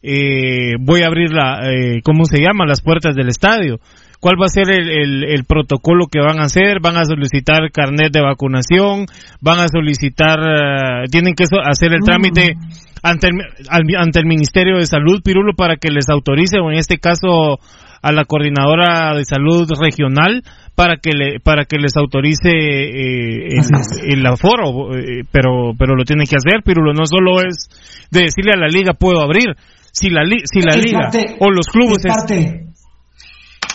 eh, 0.00 0.76
voy 0.78 1.02
a 1.02 1.06
abrir 1.06 1.32
la, 1.32 1.72
eh, 1.72 2.02
¿cómo 2.04 2.24
se 2.24 2.38
llama? 2.38 2.66
Las 2.66 2.82
puertas 2.82 3.16
del 3.16 3.28
estadio. 3.30 3.78
¿Cuál 4.24 4.36
va 4.40 4.46
a 4.46 4.48
ser 4.48 4.70
el, 4.70 4.88
el- 4.88 5.24
el 5.24 5.44
protocolo 5.44 6.06
que 6.10 6.18
van 6.18 6.40
a 6.40 6.44
hacer? 6.44 6.80
Van 6.80 6.96
a 6.96 7.04
solicitar 7.04 7.70
carnet 7.70 8.10
de 8.10 8.22
vacunación, 8.22 9.04
van 9.42 9.60
a 9.60 9.68
solicitar, 9.68 10.38
eh, 10.40 11.04
tienen 11.10 11.34
que 11.34 11.44
hacer 11.44 11.92
el 11.92 12.00
trámite 12.02 12.54
ante 13.02 13.26
el, 13.28 13.34
al- 13.68 13.84
ante 14.02 14.20
el 14.20 14.24
Ministerio 14.26 14.78
de 14.78 14.86
Salud, 14.86 15.20
Pirulo, 15.22 15.52
para 15.54 15.76
que 15.76 15.90
les 15.90 16.08
autorice, 16.08 16.56
o 16.58 16.70
en 16.70 16.78
este 16.78 16.96
caso 16.96 17.58
a 18.00 18.12
la 18.12 18.24
coordinadora 18.24 19.14
de 19.14 19.26
salud 19.26 19.68
regional, 19.78 20.42
para 20.74 20.96
que 20.96 21.10
le, 21.12 21.38
para 21.40 21.66
que 21.66 21.76
les 21.76 21.94
autorice 21.98 22.48
eh, 22.48 23.48
el, 23.48 24.20
el 24.20 24.26
aforo, 24.26 24.96
eh, 24.96 25.24
pero, 25.30 25.72
pero 25.78 25.94
lo 25.96 26.04
tienen 26.04 26.26
que 26.26 26.36
hacer, 26.36 26.62
Pirulo, 26.64 26.94
no 26.94 27.04
solo 27.04 27.40
es 27.46 27.68
de 28.10 28.20
decirle 28.22 28.52
a 28.56 28.58
la 28.58 28.68
liga 28.68 28.94
puedo 28.98 29.20
abrir, 29.20 29.48
si 29.92 30.08
la, 30.08 30.24
li- 30.24 30.44
si 30.50 30.60
la 30.62 30.76
Es 30.76 30.84
liga 30.86 31.00
parte- 31.10 31.36
o 31.40 31.50
los 31.50 31.66
clubes 31.66 32.04
es 32.06 32.14
parte 32.16 32.60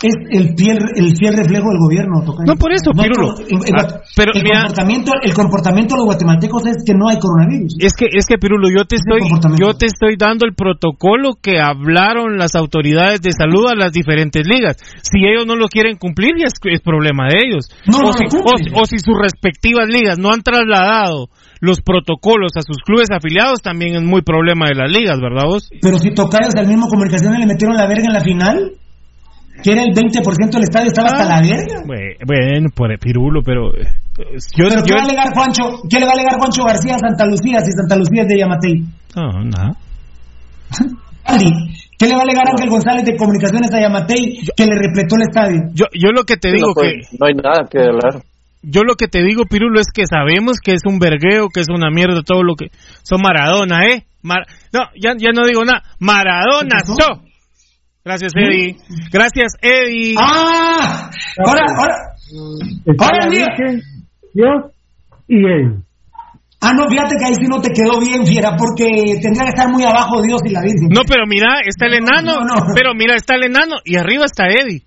es 0.02 0.14
el 0.30 0.54
fiel 0.56 0.78
el 0.96 1.16
fiel 1.16 1.36
reflejo 1.36 1.68
del 1.68 1.78
gobierno 1.78 2.22
Tocayo. 2.24 2.46
No, 2.46 2.56
por 2.56 2.72
eso, 2.72 2.90
Pirulo. 2.92 3.34
el, 3.38 3.56
el- 3.68 3.74
Ah, 3.76 4.00
pero 4.16 4.32
el 4.34 4.42
mira- 4.42 4.60
comportamiento 4.62 5.12
el 5.22 5.34
comportamiento 5.34 5.94
de 5.94 5.98
los 5.98 6.06
guatemaltecos 6.06 6.66
es 6.66 6.76
que 6.86 6.94
no 6.94 7.08
hay 7.08 7.18
coronavirus 7.18 7.76
Es 7.78 7.92
que, 7.94 8.06
es 8.12 8.26
que 8.26 8.38
Pirulo, 8.38 8.68
yo 8.70 8.84
te 8.84 8.96
estoy, 8.96 9.20
yo 9.58 9.74
te 9.74 9.86
estoy 9.86 10.16
dando 10.18 10.46
el 10.46 10.54
protocolo 10.54 11.30
que 11.40 11.60
hablaron 11.60 12.36
las 12.38 12.54
autoridades 12.54 13.20
de 13.22 13.32
salud 13.32 13.66
a 13.70 13.74
las 13.74 13.92
diferentes 13.92 14.46
ligas. 14.46 14.76
Si 15.02 15.18
ellos 15.24 15.46
no 15.46 15.54
lo 15.56 15.68
quieren 15.68 15.96
cumplir, 15.96 16.30
ya 16.38 16.46
es, 16.46 16.54
es 16.64 16.80
problema 16.80 17.28
de 17.28 17.38
ellos. 17.46 17.68
No, 17.86 17.98
o, 17.98 18.02
no 18.02 18.12
si, 18.12 18.24
o- 18.36 18.80
o 18.80 18.84
si 18.86 18.98
sus 18.98 19.16
respectivas 19.20 19.88
ligas 19.88 20.18
no 20.18 20.30
han 20.32 20.42
trasladado 20.42 21.28
los 21.60 21.82
protocolos 21.82 22.52
a 22.56 22.62
sus 22.62 22.78
clubes 22.78 23.10
afiliados, 23.10 23.60
también 23.60 23.94
es 23.94 24.02
muy 24.02 24.22
problema 24.22 24.66
de 24.68 24.74
las 24.76 24.90
ligas, 24.90 25.20
¿verdad 25.20 25.44
vos? 25.46 25.68
pero 25.82 25.98
si 25.98 26.10
Tocayos 26.14 26.54
al 26.56 26.66
mismo 26.66 26.88
comunicaciones 26.88 27.38
le 27.38 27.46
metieron 27.46 27.76
la 27.76 27.86
verga 27.86 28.04
en 28.06 28.14
la 28.14 28.20
final 28.22 28.72
que 29.62 29.72
era 29.72 29.82
el 29.82 29.94
20% 29.94 30.50
del 30.50 30.62
estadio 30.62 30.86
estaba 30.88 31.08
hasta 31.08 31.24
la 31.28 31.40
verga 31.40 31.82
Bue- 31.84 32.16
Bueno, 32.26 32.68
por 32.74 32.98
Pirulo, 32.98 33.40
pero 33.44 33.74
eh, 33.76 33.86
yo, 34.56 34.68
pero 34.68 34.82
¿qué 34.82 34.90
yo- 34.90 34.96
va 34.96 35.02
a 35.02 35.04
alegar 35.04 35.32
Juancho 35.34 35.62
qué 35.88 35.98
le 35.98 36.04
va 36.06 36.12
a 36.12 36.14
alegar 36.14 36.38
Juancho 36.38 36.64
García 36.64 36.94
a 36.94 36.98
Santa 36.98 37.24
Lucía 37.26 37.60
si 37.60 37.72
Santa 37.72 37.96
Lucía 37.96 38.22
es 38.22 38.28
de 38.28 38.38
Yamatei 38.38 38.84
no, 39.16 39.44
nada. 39.44 39.72
Ali, 41.24 41.50
¿qué 41.98 42.06
le 42.06 42.12
va 42.14 42.20
a 42.20 42.22
alegar 42.22 42.44
Ángel 42.50 42.70
González 42.70 43.04
de 43.04 43.16
Comunicaciones 43.16 43.72
a 43.72 43.80
Yamatei 43.80 44.38
que 44.56 44.66
le 44.66 44.74
repletó 44.76 45.16
el 45.16 45.22
estadio? 45.22 45.60
Yo, 45.74 45.86
yo 45.92 46.10
lo 46.12 46.24
que 46.24 46.36
te 46.36 46.50
digo 46.52 46.68
no, 46.68 46.74
pues, 46.74 46.92
que 47.10 47.16
no 47.18 47.26
hay 47.26 47.34
nada 47.34 47.64
que 47.70 47.78
hablar. 47.78 48.22
yo 48.62 48.82
lo 48.84 48.94
que 48.94 49.06
te 49.08 49.22
digo, 49.22 49.44
Pirulo, 49.44 49.80
es 49.80 49.88
que 49.92 50.06
sabemos 50.06 50.58
que 50.60 50.72
es 50.72 50.82
un 50.86 50.98
vergueo, 50.98 51.48
que 51.52 51.60
es 51.60 51.68
una 51.68 51.90
mierda 51.90 52.22
todo 52.22 52.42
lo 52.42 52.54
que... 52.56 52.66
Son 53.02 53.20
Maradona, 53.22 53.84
¿eh? 53.86 54.04
Mar- 54.22 54.46
no, 54.72 54.80
ya, 55.00 55.12
ya 55.18 55.30
no 55.32 55.46
digo 55.46 55.64
nada. 55.64 55.82
Maradona, 55.98 56.80
¿Qué 56.82 56.86
so. 56.86 57.22
Gracias, 58.04 58.32
Eddie. 58.34 58.76
Gracias, 59.12 59.52
Eddie. 59.60 60.14
¡Ah! 60.18 61.10
Ahora, 61.44 61.62
ahora. 61.76 61.94
Ahora, 62.98 63.28
mira. 63.28 63.46
Dios 64.32 64.72
y 65.28 65.36
él. 65.36 65.82
Ah, 66.62 66.72
no, 66.74 66.88
fíjate 66.88 67.16
que 67.16 67.24
ahí 67.24 67.34
sí 67.34 67.46
no 67.48 67.60
te 67.60 67.72
quedó 67.72 67.98
bien, 67.98 68.26
fiera, 68.26 68.54
porque 68.56 69.18
tendría 69.22 69.44
que 69.44 69.50
estar 69.56 69.70
muy 69.72 69.82
abajo 69.82 70.20
Dios 70.20 70.42
y 70.44 70.50
la 70.50 70.60
Virgen. 70.60 70.88
No, 70.90 71.02
pero 71.08 71.26
mira, 71.26 71.60
está 71.64 71.86
el 71.86 71.94
enano. 71.94 72.40
no, 72.40 72.54
no. 72.54 72.74
Pero 72.74 72.94
mira, 72.94 73.16
está 73.16 73.34
el 73.36 73.44
enano. 73.44 73.76
Y 73.84 73.96
arriba 73.96 74.26
está 74.26 74.44
Eddie. 74.46 74.82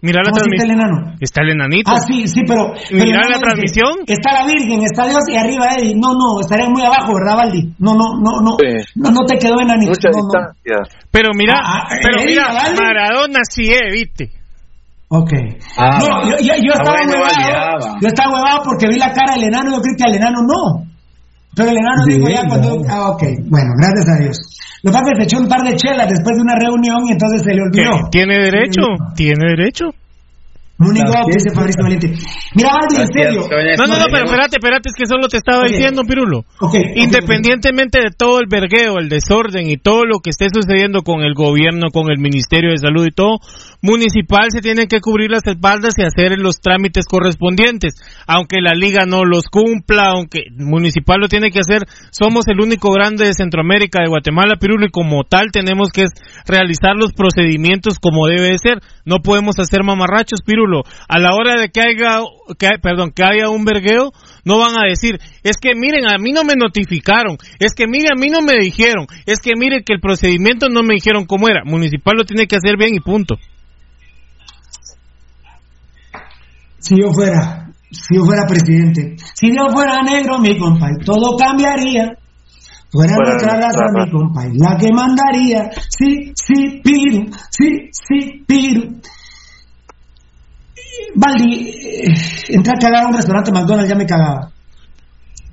Mira 0.00 0.22
la 0.22 0.30
¿Cómo 0.30 0.40
así 0.40 0.50
está 0.54 0.62
el 0.62 0.68
transmisión. 0.70 1.02
enano? 1.02 1.16
Está 1.20 1.40
el 1.42 1.50
enanito. 1.50 1.90
Ah, 1.90 2.00
sí, 2.06 2.28
sí, 2.28 2.40
pero. 2.46 2.72
Mira 2.92 3.18
la 3.22 3.26
dice, 3.28 3.40
transmisión. 3.40 3.92
Está 4.06 4.32
la 4.32 4.46
Virgen, 4.46 4.82
está 4.84 5.08
Dios 5.08 5.24
y 5.26 5.36
arriba 5.36 5.66
Eddie. 5.76 5.94
No, 5.96 6.14
no, 6.14 6.40
estaría 6.40 6.68
muy 6.70 6.82
abajo, 6.82 7.14
¿verdad, 7.18 7.36
Valdi? 7.36 7.74
No, 7.80 7.94
no, 7.94 8.14
no, 8.22 8.40
no. 8.40 8.56
Sí. 8.58 8.78
No, 8.94 9.10
no 9.10 9.20
te 9.26 9.36
quedó 9.38 9.58
enanito. 9.60 9.90
Mucha 9.90 10.10
no, 10.10 10.18
no. 10.18 10.22
distancia. 10.22 11.02
Pero 11.10 11.30
mira, 11.34 11.54
Ah, 11.58 11.82
ah, 11.82 11.96
pero 12.00 12.22
Eddie, 12.22 12.38
mira. 12.38 12.74
Maradona 12.78 13.40
sí, 13.50 13.70
eh, 13.72 13.90
viste. 13.92 14.30
Ok. 15.08 15.32
Ah, 15.76 15.98
no, 15.98 16.30
yo, 16.30 16.36
yo, 16.46 16.54
yo 16.62 16.72
ah, 16.74 16.78
estaba 16.78 17.00
huevado. 17.02 17.96
Yo 18.00 18.08
estaba 18.08 18.30
huevado 18.34 18.60
porque 18.64 18.86
vi 18.88 18.98
la 18.98 19.12
cara 19.12 19.34
del 19.34 19.44
enano 19.44 19.70
y 19.70 19.74
yo 19.74 19.80
creí 19.80 19.96
que 19.96 20.04
al 20.04 20.14
enano 20.14 20.40
no. 20.42 20.84
Pero 21.54 21.70
el 21.70 21.76
enano 21.78 22.04
dijo 22.06 22.28
ya 22.28 22.46
cuando. 22.46 22.82
Ah, 22.88 23.10
ok. 23.10 23.22
Bueno, 23.48 23.70
gracias 23.78 24.08
a 24.08 24.22
Dios. 24.22 24.36
Lo 24.82 24.90
que 24.90 24.94
pasa 24.94 25.10
es 25.10 25.12
que 25.12 25.20
se 25.20 25.26
echó 25.26 25.42
un 25.42 25.48
par 25.48 25.60
de 25.62 25.76
chelas 25.76 26.08
después 26.08 26.36
de 26.36 26.42
una 26.42 26.54
reunión 26.58 26.98
y 27.06 27.12
entonces 27.12 27.42
se 27.42 27.54
le 27.54 27.62
olvidó. 27.62 28.08
¿Tiene 28.10 28.38
derecho? 28.38 28.82
¿Tiene 29.16 29.56
derecho? 29.56 29.86
Munigo, 30.78 31.10
dice 31.26 31.50
Fabricio 31.52 31.82
Valente. 31.82 32.06
Mira, 32.54 32.70
Valdi, 32.70 33.02
en 33.02 33.08
serio. 33.08 33.40
No, 33.78 33.86
no, 33.86 33.98
no, 33.98 34.06
pero 34.12 34.24
espérate, 34.26 34.56
espérate, 34.62 34.88
es 34.90 34.94
que 34.94 35.06
solo 35.06 35.26
te 35.26 35.36
estaba 35.36 35.64
diciendo, 35.66 36.02
Pirulo. 36.04 36.46
Ok, 36.60 36.70
ok, 36.70 36.76
Independientemente 36.94 37.98
de 37.98 38.10
todo 38.16 38.38
el 38.38 38.46
vergueo, 38.46 38.98
el 38.98 39.08
desorden 39.08 39.68
y 39.68 39.76
todo 39.76 40.04
lo 40.04 40.20
que 40.20 40.30
esté 40.30 40.46
sucediendo 40.54 41.02
con 41.02 41.22
el 41.22 41.34
gobierno, 41.34 41.90
con 41.92 42.12
el 42.12 42.18
Ministerio 42.18 42.70
de 42.70 42.78
Salud 42.78 43.04
y 43.06 43.10
todo, 43.10 43.38
municipal 43.82 44.50
se 44.50 44.60
tiene 44.60 44.86
que 44.86 45.00
cubrir 45.00 45.32
las 45.32 45.44
espaldas 45.46 45.94
y 45.98 46.04
hacer 46.04 46.38
los 46.38 46.60
trámites 46.60 47.06
correspondientes. 47.06 47.94
Aunque 48.28 48.60
la 48.60 48.74
liga 48.74 49.04
no 49.04 49.24
los 49.24 49.48
cumpla, 49.50 50.10
aunque 50.14 50.42
municipal 50.56 51.18
lo 51.18 51.26
tiene 51.26 51.50
que 51.50 51.58
hacer, 51.58 51.82
somos 52.12 52.46
el 52.46 52.60
único 52.60 52.92
grande 52.92 53.26
de 53.26 53.34
Centroamérica, 53.34 53.98
de 54.00 54.10
Guatemala, 54.10 54.54
Pirulo, 54.60 54.86
y 54.86 54.90
como 54.90 55.24
tal 55.24 55.50
tenemos 55.50 55.88
que 55.90 56.04
realizar 56.46 56.94
los 56.94 57.14
procedimientos 57.14 57.98
como 57.98 58.28
debe 58.28 58.50
de 58.50 58.58
ser. 58.58 58.78
No 59.04 59.22
podemos 59.24 59.58
hacer 59.58 59.82
mamarrachos, 59.82 60.42
Pirulo. 60.46 60.67
A 61.08 61.18
la 61.18 61.34
hora 61.34 61.60
de 61.60 61.68
que 61.68 61.80
haya, 61.80 62.20
que, 62.58 62.68
perdón, 62.80 63.12
que 63.14 63.22
haya 63.24 63.50
un 63.50 63.64
vergueo, 63.64 64.12
no 64.44 64.58
van 64.58 64.76
a 64.76 64.88
decir, 64.88 65.18
es 65.42 65.56
que 65.56 65.74
miren, 65.74 66.06
a 66.08 66.18
mí 66.18 66.32
no 66.32 66.44
me 66.44 66.54
notificaron, 66.54 67.36
es 67.58 67.74
que 67.74 67.86
miren, 67.86 68.12
a 68.12 68.20
mí 68.20 68.28
no 68.28 68.40
me 68.40 68.54
dijeron, 68.54 69.06
es 69.26 69.40
que 69.40 69.52
miren 69.56 69.82
que 69.84 69.94
el 69.94 70.00
procedimiento 70.00 70.68
no 70.68 70.82
me 70.82 70.94
dijeron 70.94 71.26
cómo 71.26 71.48
era. 71.48 71.64
Municipal 71.64 72.16
lo 72.16 72.24
tiene 72.24 72.46
que 72.46 72.56
hacer 72.56 72.76
bien 72.78 72.94
y 72.94 73.00
punto. 73.00 73.36
Si 76.78 76.96
yo 77.00 77.10
fuera, 77.10 77.70
si 77.90 78.16
yo 78.16 78.24
fuera 78.24 78.46
presidente, 78.46 79.16
si 79.34 79.48
yo 79.48 79.68
fuera 79.74 80.02
negro, 80.02 80.38
mi 80.38 80.58
compa, 80.58 80.88
y 80.90 81.04
todo 81.04 81.36
cambiaría. 81.36 82.16
Fuera 82.90 83.14
Fuera 83.14 83.32
nuestra 83.32 83.54
raza, 83.60 83.84
mi 83.92 84.10
compa, 84.10 84.46
y 84.46 84.56
la 84.56 84.76
que 84.78 84.88
mandaría. 84.94 85.70
Sí, 85.90 86.32
sí, 86.34 86.80
piru, 86.82 87.26
sí, 87.50 87.90
sí, 87.92 88.44
piru. 88.46 89.00
Valdi, 91.14 91.70
eh, 91.70 92.14
entré 92.48 92.72
a 92.72 92.78
cagar 92.78 93.04
a 93.04 93.08
un 93.08 93.14
restaurante 93.14 93.52
McDonald's, 93.52 93.88
ya 93.88 93.96
me 93.96 94.06
cagaba. 94.06 94.52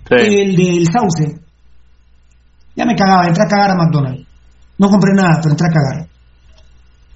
Sí. 0.08 0.16
El 0.16 0.56
del 0.56 0.86
Sauce. 0.92 1.42
Ya 2.76 2.86
me 2.86 2.96
cagaba, 2.96 3.28
entré 3.28 3.44
a 3.44 3.48
cagar 3.48 3.72
a 3.72 3.76
McDonald's. 3.76 4.28
No 4.78 4.90
compré 4.90 5.14
nada, 5.14 5.40
pero 5.42 5.52
entré 5.52 5.68
a 5.68 5.72
cagar. 5.72 6.10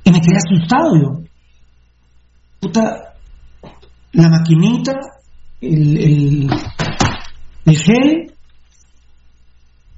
Y 0.03 0.11
me 0.11 0.21
quedé 0.21 0.37
asustado 0.37 0.95
yo. 0.95 1.23
Puta, 2.59 3.13
la 4.13 4.29
maquinita, 4.29 4.99
el, 5.61 5.97
el, 5.97 6.49
el 7.65 7.77
gel. 7.77 8.33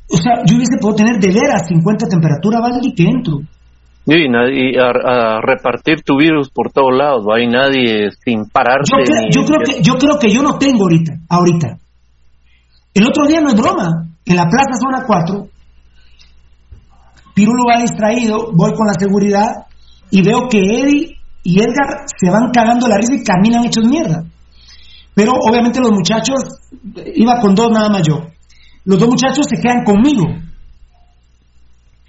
O 0.10 0.17
sea, 0.17 0.44
yo 0.46 0.56
hubiese 0.56 0.78
podido 0.80 0.96
tener 0.96 1.20
de 1.20 1.28
veras 1.28 1.67
50 1.67 2.08
temperatura, 2.08 2.60
Valdi, 2.60 2.94
que 2.94 3.04
entro. 3.04 3.39
Y, 4.06 4.28
nadie- 4.30 4.78
a, 4.80 5.38
a 5.38 5.42
repartir 5.42 6.02
tu 6.04 6.18
virus 6.18 6.50
por 6.50 6.72
todos 6.72 6.92
lados, 6.98 7.24
no 7.26 7.34
hay 7.36 7.48
nadie 7.48 8.10
sin 8.26 8.50
pararse. 8.50 8.92
Yo, 8.92 9.04
cre- 9.06 9.28
ni- 9.28 9.32
yo 9.32 9.46
creo 9.46 9.60
que 9.64 9.82
yo 9.84 9.94
creo 9.96 10.20
que 10.20 10.30
yo 10.32 10.42
no 10.42 10.58
tengo 10.58 10.84
ahorita, 10.84 11.14
ahorita. 11.30 11.68
El 12.94 13.04
otro 13.06 13.26
día 13.28 13.40
no 13.42 13.50
es 13.50 13.56
broma, 13.56 13.88
en 14.26 14.36
la 14.36 14.46
Plaza 14.50 14.74
Zona 14.82 15.04
4, 15.06 15.48
Pirulo 17.34 17.64
va 17.72 17.82
distraído, 17.82 18.52
voy 18.54 18.74
con 18.74 18.88
la 18.88 18.94
seguridad 19.00 19.48
y 20.10 20.22
veo 20.22 20.48
que 20.50 20.58
Eddie 20.60 21.16
y 21.44 21.60
Edgar 21.60 22.06
se 22.20 22.30
van 22.30 22.52
cagando 22.52 22.88
la 22.88 22.98
risa 22.98 23.14
y 23.16 23.24
caminan 23.24 23.66
hechos 23.66 23.86
mierda. 23.88 24.24
Pero 25.14 25.34
obviamente 25.48 25.80
los 25.80 25.92
muchachos, 25.92 26.36
iba 27.16 27.40
con 27.40 27.56
dos 27.56 27.70
nada 27.72 27.90
más 27.90 28.02
yo, 28.08 28.28
los 28.86 29.00
dos 29.00 29.08
muchachos 29.10 29.46
se 29.50 29.62
quedan 29.62 29.84
conmigo. 29.86 30.26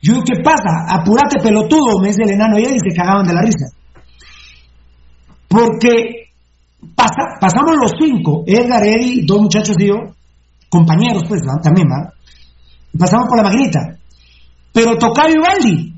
Yo 0.03 0.15
digo, 0.15 0.25
¿qué 0.25 0.43
pasa? 0.43 0.85
Apúrate 0.89 1.41
pelotudo, 1.41 2.01
me 2.01 2.09
dice 2.09 2.25
el 2.25 2.33
enano 2.33 2.59
y 2.59 2.65
Eddie 2.65 2.81
se 2.91 2.95
cagaban 2.97 3.25
de 3.27 3.35
la 3.35 3.43
risa. 3.43 3.67
Porque 5.49 6.31
pasa- 6.97 7.39
pasamos 7.41 7.77
los 7.81 7.93
cinco, 8.01 8.43
Edgar, 8.47 8.83
Eddie, 8.85 9.25
dos 9.27 9.43
muchachos 9.43 9.77
y 9.79 9.87
yo, 9.89 9.95
compañeros 10.69 11.23
pues, 11.29 11.41
¿va? 11.43 11.61
también 11.63 11.87
va. 11.89 12.13
Pasamos 12.99 13.27
por 13.29 13.37
la 13.39 13.45
maquinita. 13.45 13.81
Pero 14.73 14.97
Tocayo 14.97 15.41
Valdi, 15.43 15.93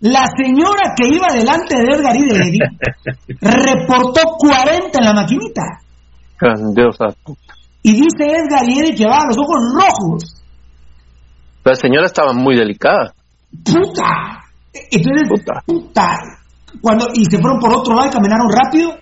la 0.00 0.24
señora 0.36 0.94
que 0.96 1.08
iba 1.08 1.26
delante 1.32 1.76
de 1.76 1.84
Edgar 1.96 2.16
y 2.16 2.26
de 2.28 2.36
Eddie, 2.36 3.38
reportó 3.40 4.20
40 4.38 4.98
en 4.98 5.04
la 5.04 5.12
maquinita. 5.14 5.62
Y 7.82 7.92
dice 7.92 8.24
Edgar 8.26 8.68
y 8.68 8.80
Eddie 8.80 8.90
que 8.92 9.04
llevaban 9.04 9.28
los 9.28 9.38
ojos 9.38 9.56
rojos. 9.74 10.39
La 11.64 11.74
señora 11.74 12.06
estaba 12.06 12.32
muy 12.32 12.56
delicada. 12.56 13.12
¡Puta! 13.64 14.44
Entonces, 14.72 15.28
Puta. 15.28 15.62
puta. 15.66 16.18
Cuando, 16.80 17.08
y 17.14 17.24
se 17.24 17.38
fueron 17.38 17.58
por 17.58 17.74
otro 17.74 17.94
lado 17.94 18.08
y 18.08 18.12
caminaron 18.12 18.48
rápido. 18.50 18.96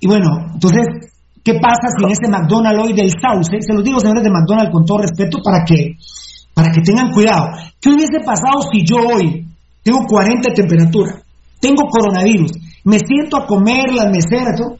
Y 0.00 0.06
bueno, 0.06 0.28
entonces, 0.54 1.10
¿qué 1.42 1.54
pasa 1.54 1.88
si 1.96 2.04
en 2.04 2.10
ese 2.10 2.28
McDonald's 2.28 2.82
hoy 2.82 2.92
del 2.92 3.10
Sauce, 3.10 3.56
se 3.60 3.74
los 3.74 3.82
digo 3.82 4.00
señores 4.00 4.22
de 4.22 4.30
McDonald's 4.30 4.72
con 4.72 4.84
todo 4.84 4.98
respeto 4.98 5.38
para 5.42 5.64
que, 5.64 5.96
para 6.54 6.70
que 6.70 6.80
tengan 6.82 7.10
cuidado, 7.10 7.48
¿qué 7.80 7.90
hubiese 7.90 8.20
pasado 8.24 8.62
si 8.70 8.84
yo 8.84 8.96
hoy 8.96 9.46
tengo 9.82 10.00
40 10.06 10.50
de 10.50 10.54
temperatura, 10.54 11.22
tengo 11.60 11.88
coronavirus, 11.88 12.52
me 12.84 12.98
siento 12.98 13.38
a 13.38 13.46
comer 13.46 13.92
las 13.92 14.10
meseras, 14.10 14.56
todo? 14.56 14.78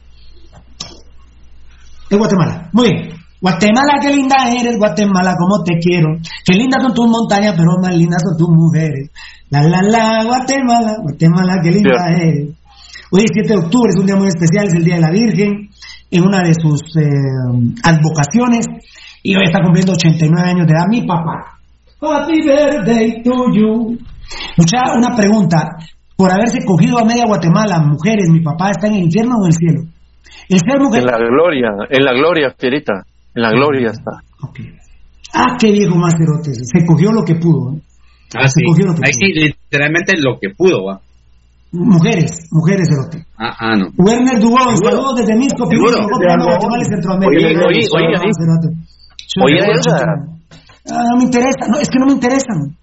Es 2.09 2.17
Guatemala. 2.17 2.69
Muy 2.71 2.89
bien. 2.91 3.24
Guatemala, 3.41 3.99
qué 4.01 4.15
linda 4.15 4.35
eres, 4.49 4.77
Guatemala, 4.77 5.35
como 5.37 5.63
te 5.63 5.77
quiero. 5.79 6.17
Qué 6.45 6.53
lindas 6.57 6.81
son 6.81 6.93
tus 6.93 7.07
montañas, 7.07 7.53
pero 7.57 7.77
más 7.81 7.95
lindas 7.95 8.23
son 8.23 8.37
tus 8.37 8.49
mujeres. 8.49 9.11
La, 9.49 9.61
la, 9.63 9.81
la, 9.81 10.23
Guatemala, 10.23 10.97
Guatemala, 11.01 11.59
qué 11.61 11.71
linda 11.71 12.09
eres. 12.09 12.55
Hoy 13.11 13.21
es 13.23 13.31
7 13.33 13.47
de 13.47 13.59
octubre, 13.59 13.89
es 13.93 13.99
un 13.99 14.05
día 14.07 14.15
muy 14.15 14.27
especial, 14.27 14.67
es 14.67 14.73
el 14.73 14.83
Día 14.83 14.95
de 14.95 15.01
la 15.01 15.11
Virgen, 15.11 15.69
en 16.09 16.23
una 16.23 16.41
de 16.41 16.53
sus 16.53 16.81
eh, 16.97 17.05
advocaciones, 17.83 18.65
y 19.21 19.35
hoy 19.35 19.43
está 19.45 19.61
cumpliendo 19.61 19.93
89 19.93 20.49
años 20.49 20.67
de 20.67 20.73
edad 20.73 20.87
mi 20.89 21.05
papá. 21.05 21.59
Happy 22.01 22.41
birthday 22.41 23.23
to 23.23 23.31
you. 23.53 23.97
Mucha, 24.57 24.97
una 24.97 25.15
pregunta, 25.15 25.77
por 26.15 26.31
haberse 26.31 26.63
cogido 26.65 26.99
a 26.99 27.05
media 27.05 27.25
Guatemala, 27.25 27.79
mujeres, 27.79 28.29
mi 28.29 28.41
papá 28.41 28.71
está 28.71 28.87
en 28.87 28.95
el 28.95 29.03
infierno 29.03 29.35
o 29.37 29.45
en 29.45 29.47
el 29.47 29.53
cielo. 29.53 29.81
El 30.49 30.59
ser 30.59 30.79
mujer... 30.79 31.01
En 31.01 31.07
la 31.07 31.17
gloria, 31.17 31.69
en 31.89 32.03
la 32.03 32.13
gloria, 32.13 32.53
Fierita. 32.57 33.03
En 33.35 33.41
la 33.41 33.51
gloria 33.51 33.91
está. 33.91 34.11
Ok. 34.41 34.59
Ah, 35.33 35.57
qué 35.59 35.71
viejo 35.71 35.95
más 35.95 36.13
cerote. 36.17 36.51
ese. 36.51 36.63
Se 36.65 36.85
cogió 36.85 37.11
lo 37.11 37.23
que 37.23 37.35
pudo. 37.35 37.75
¿eh? 37.75 37.81
Ah, 38.35 38.47
Se 38.47 38.61
sí. 38.61 38.65
cogió 38.65 38.85
lo 38.87 38.93
que 38.95 39.01
Ahí 39.05 39.11
pudo. 39.11 39.27
sí, 39.27 39.33
literalmente 39.33 40.13
lo 40.17 40.39
que 40.39 40.49
pudo, 40.55 40.85
va. 40.85 41.01
Mujeres, 41.71 42.47
mujeres 42.51 42.87
cerote. 42.87 43.25
Ah, 43.37 43.53
ah, 43.59 43.75
no. 43.75 43.87
Werner 43.97 44.39
Dubón, 44.39 44.77
saludos 44.77 45.15
desde 45.17 45.35
Misco, 45.35 45.65
Seguro. 45.67 45.91
Pirulo, 45.91 45.97
mejor 46.07 46.19
programa 46.19 46.43
de 46.45 46.49
Guatemala 46.51 46.81
y 46.81 46.85
Centroamérica. 46.85 47.47
Oye, 47.47 47.57
oye, 47.67 47.83
oye, 49.43 49.61
oye. 49.61 49.91
Ah, 50.87 51.03
no 51.11 51.17
me 51.17 51.23
interesa, 51.23 51.67
no, 51.67 51.79
es 51.79 51.89
que 51.89 51.99
no 51.99 52.05
me 52.05 52.13
interesan. 52.13 52.77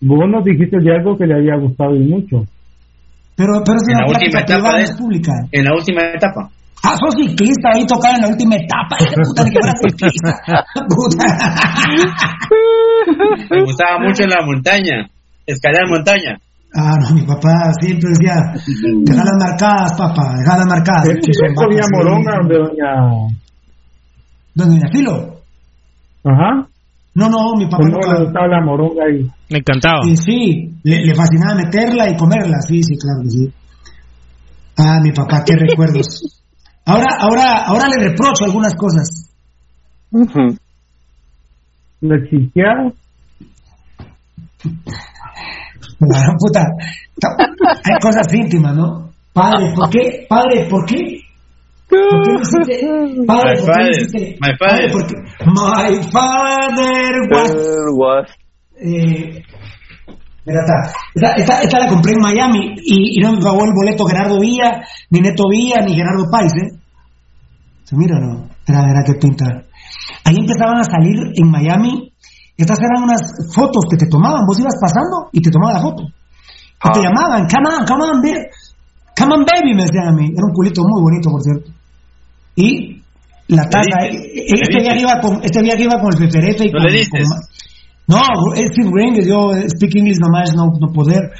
Vos 0.00 0.24
nos 0.30 0.44
dijiste 0.44 0.78
de 0.80 0.94
algo 0.94 1.18
que 1.18 1.26
le 1.26 1.34
había 1.34 1.56
gustado 1.56 1.94
y 1.96 2.06
mucho. 2.06 2.44
Pero, 3.36 3.60
pero 3.66 3.76
es 3.76 3.88
En 3.88 3.96
una 3.96 4.06
la 4.06 4.12
última 4.12 4.40
etapa 4.40 4.78
de- 4.78 4.94
pública. 4.96 5.32
En 5.50 5.64
la 5.64 5.74
última 5.74 6.02
etapa. 6.14 6.50
Ah, 6.86 6.96
sos 6.98 7.14
ciclista, 7.16 7.70
ahí 7.74 7.86
tocaba 7.86 8.14
en 8.16 8.22
la 8.22 8.28
última 8.28 8.56
etapa. 8.56 8.96
Ese 9.00 9.14
puta 9.26 9.44
ni 9.44 9.50
que 9.50 9.58
fuera 9.60 9.74
ciclista. 9.80 10.64
Puta. 10.88 11.24
Me 13.50 13.62
gustaba 13.64 13.98
mucho 14.00 14.22
en 14.24 14.30
la 14.30 14.44
montaña. 14.46 15.08
Escalar 15.46 15.88
montaña. 15.88 16.38
Ah, 16.76 16.96
no, 17.00 17.14
mi 17.14 17.22
papá 17.22 17.72
siempre 17.80 18.10
decía, 18.10 18.34
dejalas 19.04 19.34
marcadas, 19.38 19.92
papá, 19.96 20.34
dejalas 20.38 20.66
marcadas. 20.66 21.08
Él 21.08 21.20
Que 21.24 21.32
son 21.32 21.54
comía 21.54 21.82
vacas, 21.82 21.90
moronga 21.92 22.32
sí. 22.32 22.38
donde 22.40 22.54
doña... 22.58 22.90
¿Dónde, 24.54 24.74
doña 24.76 24.88
Filo? 24.92 25.40
Ajá. 26.24 26.66
No, 27.14 27.28
no, 27.28 27.54
mi 27.56 27.66
papá 27.66 27.76
¿Cómo 27.78 27.90
nunca- 27.90 28.12
le 28.18 28.24
gustaba 28.24 28.48
la 28.48 28.60
moronga 28.64 29.04
ahí? 29.04 29.22
Me 29.50 29.58
encantaba. 29.58 30.02
Sí, 30.02 30.16
sí, 30.16 30.72
le, 30.82 31.04
le 31.04 31.14
fascinaba 31.14 31.54
meterla 31.54 32.10
y 32.10 32.16
comerla, 32.16 32.60
sí, 32.66 32.82
sí, 32.82 32.96
claro 32.98 33.22
que 33.22 33.30
sí. 33.30 33.52
Ah, 34.78 34.98
mi 35.00 35.12
papá, 35.12 35.44
qué 35.46 35.54
recuerdos. 35.54 36.43
Ahora, 36.86 37.06
ahora, 37.20 37.64
ahora 37.66 37.88
le 37.88 38.08
reprocho 38.10 38.44
algunas 38.44 38.74
cosas. 38.74 39.30
Ujú. 40.10 40.56
¿Le 42.02 42.28
chiqueaba? 42.28 42.92
La 46.00 46.34
puta, 46.38 46.64
ta- 47.20 47.36
hay 47.38 47.98
cosas 48.00 48.32
íntimas, 48.32 48.74
¿no? 48.76 49.10
Padre, 49.32 49.72
¿por 49.74 49.90
qué? 49.90 50.26
Padre, 50.28 50.66
¿por 50.68 50.84
qué? 50.86 51.20
¿Por 51.88 52.22
qué 52.22 52.32
hiciste? 52.40 52.86
Padre, 53.26 53.52
My 53.52 53.56
¿por 53.56 53.66
qué 53.66 53.66
me 53.66 53.74
father, 53.74 53.90
hiciste? 53.90 54.36
my 54.40 54.56
Padre, 54.58 54.88
father. 54.88 54.92
¿por 54.92 55.06
qué? 55.06 55.14
My 55.46 56.10
father 56.12 57.12
was- 57.96 58.28
eh, 58.76 59.42
mira, 60.46 60.60
esta, 60.60 60.92
esta, 61.14 61.34
esta, 61.36 61.62
esta 61.62 61.78
la 61.80 61.88
compré 61.88 62.12
en 62.12 62.20
Miami 62.20 62.74
y, 62.84 63.18
y 63.18 63.22
no 63.22 63.32
me 63.32 63.40
pagó 63.42 63.64
el 63.64 63.72
boleto 63.74 64.04
Gerardo 64.06 64.38
Villa, 64.40 64.82
ni 65.10 65.20
Neto 65.20 65.44
Villa, 65.50 65.76
ni 65.84 65.94
Gerardo 65.94 66.24
Pais, 66.30 66.52
¿eh? 66.54 66.78
Mira, 67.92 68.18
¿no? 68.18 68.48
Era, 68.66 68.90
era 68.90 69.02
que 69.04 69.14
pinta. 69.14 69.44
Ahí 70.24 70.36
empezaban 70.38 70.78
a 70.78 70.84
salir 70.84 71.16
en 71.36 71.50
Miami, 71.50 72.10
estas 72.56 72.78
eran 72.80 73.04
unas 73.04 73.20
fotos 73.54 73.84
que 73.90 73.96
te 73.96 74.06
tomaban, 74.06 74.46
vos 74.46 74.58
ibas 74.58 74.74
pasando 74.80 75.28
y 75.32 75.40
te 75.40 75.50
tomaban 75.50 75.74
la 75.76 75.80
foto. 75.82 76.02
Y 76.04 76.92
te 76.92 77.00
Ah. 77.00 77.02
llamaban, 77.02 77.46
come 77.46 77.68
on, 77.76 77.86
come 77.86 78.04
on. 78.04 78.22
Come 79.16 79.32
on, 79.34 79.44
baby, 79.44 79.74
me 79.76 79.84
decían 79.84 80.08
a 80.08 80.12
mí. 80.12 80.24
Era 80.26 80.44
un 80.44 80.52
culito 80.52 80.82
muy 80.82 81.00
bonito, 81.02 81.30
por 81.30 81.40
cierto. 81.40 81.70
Y 82.56 83.00
la 83.48 83.68
taza, 83.68 84.00
Le 84.00 84.08
eh, 84.16 84.44
este 84.60 84.80
viaje 84.82 85.00
iba 85.00 85.20
con, 85.20 85.40
este 85.44 85.62
viaje 85.62 85.82
iba 85.84 86.00
con 86.00 86.12
el 86.12 86.18
fefereto 86.18 86.64
y 86.64 86.70
¿No 86.72 86.78
con, 86.80 86.92
le 86.92 87.08
con- 87.08 87.20
no, 88.06 88.18
Steve 88.54 88.90
Green, 88.92 89.14
yo 89.26 89.54
eh, 89.54 89.68
speak 89.70 89.96
English 89.96 90.18
nomás, 90.20 90.54
no, 90.54 90.72
no 90.78 90.92
poder. 90.92 91.32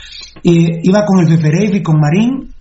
Y 0.43 0.89
iba 0.89 1.05
con 1.05 1.21
el 1.21 1.29
fefereto 1.29 1.77
y 1.77 1.83
con 1.83 2.01
Marín. 2.01 2.55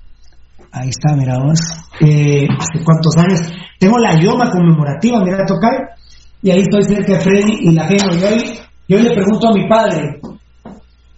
Ahí 0.71 0.89
está, 0.89 1.15
mira 1.15 1.37
vos. 1.39 1.59
Eh, 2.01 2.45
hace 2.59 2.83
cuántos 2.83 3.15
años. 3.17 3.39
Tengo 3.79 3.97
la 3.97 4.19
yoma 4.19 4.49
conmemorativa, 4.49 5.23
mira, 5.23 5.45
tocar. 5.45 5.95
Y 6.41 6.51
ahí 6.51 6.61
estoy 6.61 6.83
cerca 6.83 7.13
de 7.13 7.19
Freddy 7.19 7.53
y 7.61 7.71
la 7.71 7.87
gente. 7.87 8.17
Y 8.17 8.23
hoy, 8.23 8.59
yo 8.89 8.99
le 8.99 9.13
pregunto 9.13 9.47
a 9.47 9.53
mi 9.53 9.67
padre, 9.69 10.19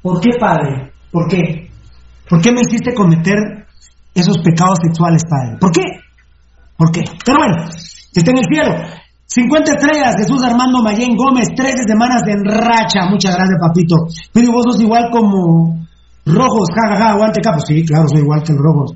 ¿por 0.01 0.21
qué 0.21 0.29
padre? 0.39 0.91
¿Por 1.11 1.27
qué? 1.27 1.69
¿Por 2.29 2.41
qué 2.41 2.51
me 2.51 2.61
hiciste 2.61 2.93
cometer 2.93 3.65
esos 4.13 4.37
pecados 4.39 4.77
sexuales, 4.83 5.23
padre? 5.27 5.57
¿Por 5.59 5.71
qué? 5.71 5.81
¿Por 6.77 6.91
qué? 6.91 7.01
Pero 7.25 7.37
bueno, 7.39 7.69
esté 8.13 8.29
en 8.29 8.37
el 8.37 8.45
cielo. 8.45 9.04
50 9.27 9.71
estrellas, 9.71 10.15
Jesús 10.17 10.43
Armando 10.43 10.83
Mayén 10.83 11.15
Gómez, 11.15 11.47
13 11.55 11.83
semanas 11.87 12.21
en 12.27 12.45
racha. 12.45 13.09
Muchas 13.09 13.35
gracias, 13.35 13.57
papito. 13.59 13.95
Pero 14.31 14.51
vos 14.51 14.63
sos 14.69 14.81
igual 14.81 15.09
como 15.11 15.85
Rojos, 16.25 16.69
jajaja, 16.73 17.11
aguante 17.11 17.41
capo. 17.41 17.59
Sí, 17.59 17.83
claro, 17.85 18.05
soy 18.07 18.21
igual 18.21 18.43
que 18.43 18.53
el 18.53 18.59
Rojos. 18.59 18.93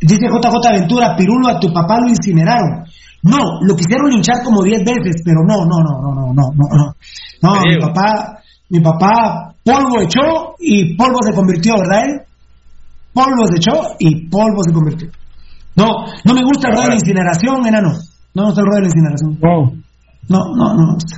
Dice 0.00 0.26
JJ 0.26 0.68
Aventura, 0.68 1.16
Pirulo, 1.16 1.48
a 1.48 1.58
tu 1.58 1.72
papá 1.72 2.00
lo 2.00 2.08
incineraron. 2.08 2.84
No, 3.22 3.60
lo 3.62 3.74
quisieron 3.74 4.10
linchar 4.10 4.44
como 4.44 4.62
10 4.62 4.84
veces, 4.84 5.22
pero 5.24 5.42
no, 5.42 5.64
no, 5.64 5.80
no, 5.80 6.00
no, 6.00 6.14
no, 6.14 6.32
no, 6.32 6.52
no, 6.54 6.76
no. 6.76 6.96
No, 7.42 7.60
mi 7.60 7.78
papá, 7.80 8.38
mi 8.68 8.80
papá 8.80 9.54
polvo 9.64 10.00
echó 10.00 10.54
y 10.60 10.94
polvo 10.96 11.18
se 11.22 11.34
convirtió, 11.34 11.74
¿verdad? 11.76 12.24
Polvo 13.12 13.46
se 13.50 13.56
echó 13.56 13.96
y 13.98 14.28
polvo 14.28 14.62
se 14.62 14.72
convirtió. 14.72 15.08
No, 15.76 16.06
no 16.24 16.34
me 16.34 16.42
gusta 16.42 16.68
el 16.68 16.74
rollo 16.74 16.84
de 16.84 16.88
la 16.88 16.94
incineración, 16.94 17.66
enano. 17.66 17.92
No 18.34 18.42
me 18.42 18.48
gusta 18.48 18.62
el 18.62 18.70
de 18.70 18.80
la 18.80 18.86
incineración. 18.86 19.38
Wow. 19.40 19.76
No, 20.28 20.38
no, 20.56 20.74
no 20.74 20.86
me 20.86 20.94
gusta. 20.94 21.16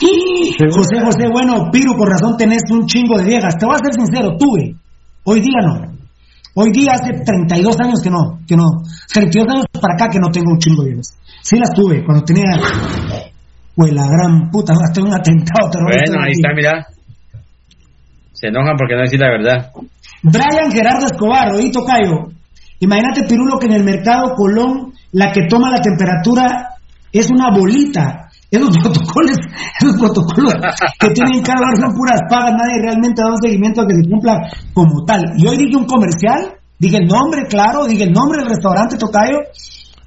Y 0.00 0.52
José, 0.70 1.00
José, 1.02 1.28
bueno, 1.32 1.70
Piru, 1.72 1.96
con 1.96 2.10
razón 2.10 2.36
tenés 2.36 2.62
un 2.70 2.86
chingo 2.86 3.16
de 3.18 3.24
viejas. 3.24 3.56
Te 3.56 3.64
voy 3.64 3.76
a 3.76 3.78
ser 3.78 3.94
sincero, 3.94 4.36
tuve. 4.36 4.74
Hoy 5.24 5.40
día 5.40 5.60
no. 5.62 5.96
Hoy 6.54 6.70
día 6.70 6.92
hace 6.92 7.12
32 7.12 7.80
años 7.80 8.00
que 8.02 8.10
no, 8.10 8.40
que 8.46 8.56
no. 8.56 8.64
32 9.12 9.54
años 9.54 9.66
para 9.80 9.94
acá 9.94 10.08
que 10.10 10.18
no 10.18 10.30
tengo 10.30 10.52
un 10.52 10.58
chingo 10.58 10.82
de 10.82 10.90
viejas. 10.90 11.16
Sí 11.42 11.58
las 11.58 11.70
tuve 11.72 12.04
cuando 12.04 12.24
tenía. 12.24 12.44
Pues 13.74 13.92
la 13.92 14.06
gran 14.06 14.50
puta, 14.50 14.72
hasta 14.72 15.02
un 15.02 15.12
atentado 15.12 15.70
terrorista. 15.70 16.12
Bueno, 16.12 16.24
ahí 16.24 16.32
está, 16.32 16.48
mira. 16.54 16.86
Se 18.32 18.48
enojan 18.48 18.76
porque 18.76 18.94
no 18.94 19.02
decir 19.02 19.20
la 19.20 19.30
verdad. 19.30 19.70
Brian 20.26 20.72
Gerardo 20.72 21.06
Escobar, 21.06 21.54
oí 21.54 21.70
tocayo. 21.70 22.34
Imagínate, 22.80 23.24
Pirulo, 23.28 23.58
que 23.58 23.66
en 23.66 23.74
el 23.74 23.84
mercado 23.84 24.34
Colón 24.34 24.92
la 25.12 25.30
que 25.30 25.46
toma 25.48 25.70
la 25.70 25.80
temperatura 25.80 26.70
es 27.12 27.30
una 27.30 27.50
bolita. 27.56 28.28
Esos 28.50 28.76
protocolos, 28.82 29.38
esos 29.80 29.96
protocolos 29.96 30.54
que 30.98 31.10
tienen 31.10 31.42
que 31.42 31.52
hablar 31.52 31.76
son 31.76 31.94
puras 31.94 32.20
pagas, 32.28 32.54
nadie 32.58 32.82
realmente 32.82 33.22
da 33.22 33.30
un 33.30 33.40
seguimiento 33.40 33.86
que 33.86 33.94
se 33.94 34.08
cumpla 34.10 34.50
como 34.74 35.04
tal. 35.04 35.22
Y 35.36 35.46
hoy 35.46 35.58
dije 35.58 35.76
un 35.76 35.86
comercial, 35.86 36.58
dije 36.78 36.96
el 36.96 37.06
nombre, 37.06 37.46
claro, 37.48 37.86
dije 37.86 38.04
el 38.04 38.12
nombre 38.12 38.40
del 38.40 38.50
restaurante 38.50 38.98
Tocayo. 38.98 39.38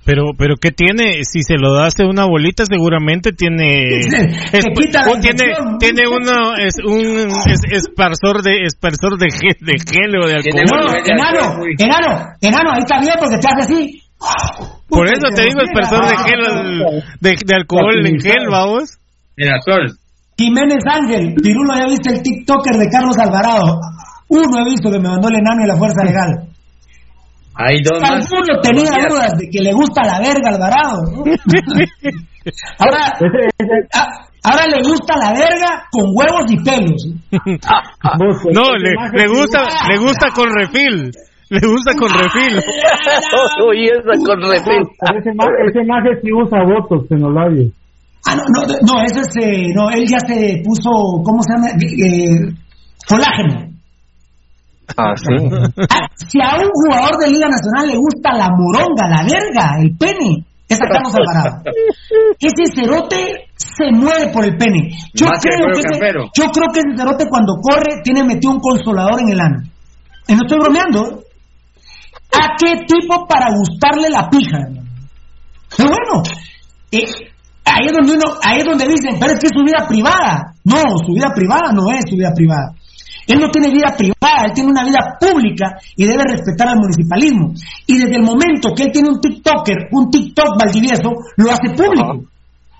Pero, 0.10 0.32
pero 0.36 0.56
¿qué 0.60 0.72
tiene? 0.72 1.24
Si 1.24 1.44
se 1.44 1.54
lo 1.62 1.72
das 1.72 1.94
de 1.94 2.04
una 2.06 2.26
bolita, 2.26 2.66
seguramente 2.66 3.32
tiene, 3.32 4.02
Se- 4.02 4.60
se 4.62 4.70
quita 4.74 5.06
la 5.06 5.20
tiene, 5.22 5.54
tiene 5.80 6.08
uno, 6.08 6.56
es 6.58 6.74
un 6.84 7.30
es, 7.46 7.62
esparsor 7.72 8.42
de, 8.42 8.64
esparsor 8.66 9.20
de 9.20 9.28
gel, 9.30 9.56
de 9.62 9.74
gel 9.78 10.18
o 10.20 10.28
de 10.28 10.34
alcohol. 10.34 10.98
Enano, 11.06 11.62
enano, 11.78 12.26
enano, 12.42 12.72
ahí 12.72 12.80
está 12.80 13.00
bien 13.00 13.14
porque 13.20 13.38
te 13.38 13.48
hace 13.50 13.72
así. 13.72 14.02
Por 14.88 15.06
eso 15.06 15.28
te 15.36 15.44
digo 15.44 15.60
esparsor 15.62 16.04
de 16.08 16.18
gel, 16.18 17.04
de, 17.20 17.38
de 17.46 17.56
alcohol 17.56 18.04
en 18.08 18.20
gel, 18.20 18.48
vamos. 18.50 18.98
Mira, 19.38 19.60
Sol. 19.64 19.96
Jiménez 20.36 20.82
Ángel, 20.90 21.36
Pirulo, 21.36 21.76
¿ya 21.78 21.86
viste 21.86 22.16
el 22.16 22.24
TikToker 22.24 22.78
de 22.78 22.90
Carlos 22.90 23.16
Alvarado? 23.20 23.80
Uno 24.30 24.60
he 24.60 24.70
visto 24.72 24.90
que 24.90 24.98
me 24.98 25.08
mandó 25.10 25.28
el 25.30 25.36
enano 25.36 25.66
y 25.66 25.68
la 25.68 25.78
fuerza 25.78 26.04
legal. 26.04 26.50
Hay 27.62 27.76
dos 27.84 28.00
más. 28.02 28.12
Alguno 28.32 28.62
tenía 28.62 28.90
dudas 29.10 29.34
de 29.38 29.50
que 29.52 29.60
le 29.60 29.74
gusta 29.74 30.02
la 30.08 30.20
verga 30.20 30.50
Alvarado. 30.56 31.02
¿no? 31.12 31.24
ahora, 32.80 33.12
Ese, 33.20 33.52
ese, 33.60 33.78
a- 33.94 34.08
ahora 34.48 34.66
le 34.68 34.82
gusta 34.88 35.18
la 35.18 35.34
verga 35.34 35.84
con 35.92 36.06
huevos 36.16 36.46
y 36.48 36.56
pelos. 36.64 37.04
No, 38.54 38.72
le, 38.78 39.28
gusta, 39.28 39.60
le 39.90 39.98
gusta 39.98 40.28
con 40.34 40.48
refil. 40.56 41.12
Le 41.50 41.60
gusta 41.68 41.94
con 42.00 42.10
refil. 42.14 42.56
Oye, 43.68 43.86
esa 43.92 44.24
con 44.24 44.42
refil. 44.42 44.82
Ese, 45.18 45.30
ese 45.68 45.84
maje 45.86 46.10
sí 46.22 46.32
usa 46.32 46.64
botox 46.64 47.12
en 47.12 47.22
los 47.22 47.34
labios. 47.34 47.74
Ah, 48.26 48.36
no, 48.36 48.44
no, 48.54 48.68
no, 48.68 49.02
eso 49.04 49.20
es, 49.22 49.36
eh, 49.44 49.64
no, 49.76 49.90
él 49.90 50.06
ya 50.08 50.20
se 50.20 50.62
puso, 50.64 50.90
¿cómo 51.24 51.42
se 51.42 51.54
llama? 51.56 51.68
Eh, 51.82 52.54
colágeno. 53.08 53.68
Ah, 54.98 55.14
sí. 55.16 55.36
Ah, 55.90 56.09
si 56.28 56.40
a 56.42 56.56
un 56.58 56.70
jugador 56.70 57.18
de 57.20 57.32
Liga 57.32 57.48
Nacional 57.48 57.88
le 57.88 57.98
gusta 57.98 58.34
la 58.34 58.50
moronga, 58.50 59.08
la 59.08 59.24
verga, 59.24 59.78
el 59.80 59.96
pene, 59.98 60.46
es 60.68 60.80
a 60.82 60.86
Carlos 60.86 61.16
Alvarado. 61.16 61.64
Ese 62.40 62.76
cerote 62.76 63.50
se 63.56 63.92
mueve 63.92 64.32
por 64.32 64.46
el 64.46 64.58
pene. 64.58 64.92
Yo 65.14 65.26
Más 65.26 65.40
creo, 65.42 65.74
que 65.74 65.80
ese, 65.80 66.00
yo 66.36 66.46
creo 66.52 66.68
que 66.72 66.80
ese 66.80 66.98
cerote 66.98 67.26
cuando 67.28 67.56
corre 67.62 68.02
tiene 68.04 68.24
metido 68.24 68.54
un 68.54 68.60
consolador 68.60 69.20
en 69.22 69.30
el 69.30 69.40
ano. 69.40 69.64
Y 70.28 70.34
no 70.34 70.42
estoy 70.44 70.60
bromeando. 70.60 71.24
¿A 72.32 72.56
qué 72.60 72.86
tipo 72.86 73.26
para 73.28 73.48
gustarle 73.52 74.10
la 74.10 74.30
pija? 74.30 74.60
Pero 75.76 75.90
bueno, 75.90 76.24
eh, 76.92 77.06
ahí 77.66 77.88
es 77.88 77.92
donde 77.92 78.14
uno, 78.14 78.38
ahí 78.44 78.60
es 78.60 78.66
donde 78.66 78.88
dicen, 78.88 79.18
pero 79.20 79.34
es 79.34 79.40
que 79.40 79.48
es 79.48 79.54
su 79.54 79.64
vida 79.64 79.88
privada. 79.88 80.54
No, 80.64 80.82
su 81.04 81.14
vida 81.14 81.32
privada 81.34 81.72
no 81.74 81.90
es 81.90 82.06
su 82.08 82.16
vida 82.16 82.32
privada. 82.36 82.74
Él 83.30 83.40
no 83.40 83.50
tiene 83.52 83.70
vida 83.70 83.94
privada, 83.96 84.46
él 84.48 84.54
tiene 84.56 84.72
una 84.72 84.84
vida 84.84 85.16
pública 85.20 85.78
y 85.96 86.06
debe 86.06 86.24
respetar 86.28 86.70
al 86.70 86.80
municipalismo. 86.80 87.54
Y 87.86 88.00
desde 88.00 88.16
el 88.16 88.24
momento 88.24 88.74
que 88.76 88.84
él 88.84 88.92
tiene 88.92 89.10
un 89.10 89.22
TikToker, 89.22 89.88
un 89.92 90.10
TikTok 90.10 90.58
Valdivieso, 90.60 91.12
lo 91.38 91.52
hace 91.52 91.70
público. 91.78 92.26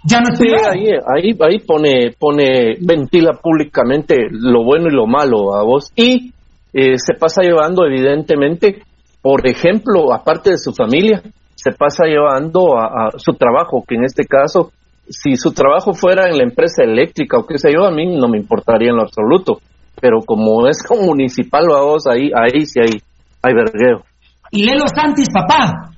Ya 0.06 0.18
no 0.20 0.32
es 0.32 0.38
Sí, 0.40 0.46
privado. 0.46 0.72
ahí, 0.74 0.88
ahí, 0.90 1.38
ahí 1.40 1.60
pone, 1.60 2.12
pone, 2.18 2.78
ventila 2.82 3.34
públicamente 3.34 4.16
lo 4.32 4.64
bueno 4.64 4.88
y 4.88 4.96
lo 4.96 5.06
malo 5.06 5.56
a 5.56 5.64
vos 5.64 5.92
y 5.96 6.32
eh, 6.74 6.98
se 6.98 7.14
pasa 7.14 7.42
llevando 7.44 7.86
evidentemente, 7.86 8.82
por 9.22 9.46
ejemplo, 9.48 10.14
aparte 10.14 10.52
de 10.52 10.58
su 10.58 10.74
familia, 10.74 11.22
se 11.56 11.72
pasa 11.74 12.06
llevando 12.06 12.78
a, 12.78 12.86
a 12.86 13.10
su 13.18 13.34
trabajo, 13.34 13.84
que 13.88 13.96
en 13.96 14.06
este 14.06 14.24
caso, 14.26 14.72
si 15.10 15.36
su 15.36 15.52
trabajo 15.52 15.94
fuera 15.94 16.28
en 16.30 16.38
la 16.38 16.44
empresa 16.44 16.84
eléctrica 16.84 17.38
o 17.38 17.46
qué 17.46 17.58
sé 17.58 17.70
yo, 17.74 17.86
a 17.86 17.92
mí 17.92 18.16
no 18.18 18.30
me 18.30 18.38
importaría 18.38 18.90
en 18.92 18.96
lo 18.96 19.04
absoluto, 19.04 19.60
pero 20.02 20.20
como 20.26 20.68
es 20.68 20.84
como 20.84 21.04
municipal 21.04 21.64
a 21.76 21.82
vos, 21.82 22.04
ahí, 22.08 22.32
ahí 22.36 22.66
sí 22.66 22.80
hay, 22.80 23.02
hay 23.42 23.54
vergueo. 23.54 24.04
Y 24.52 24.66
Lelo 24.66 24.86
Santis, 24.88 25.30
papá, 25.32 25.92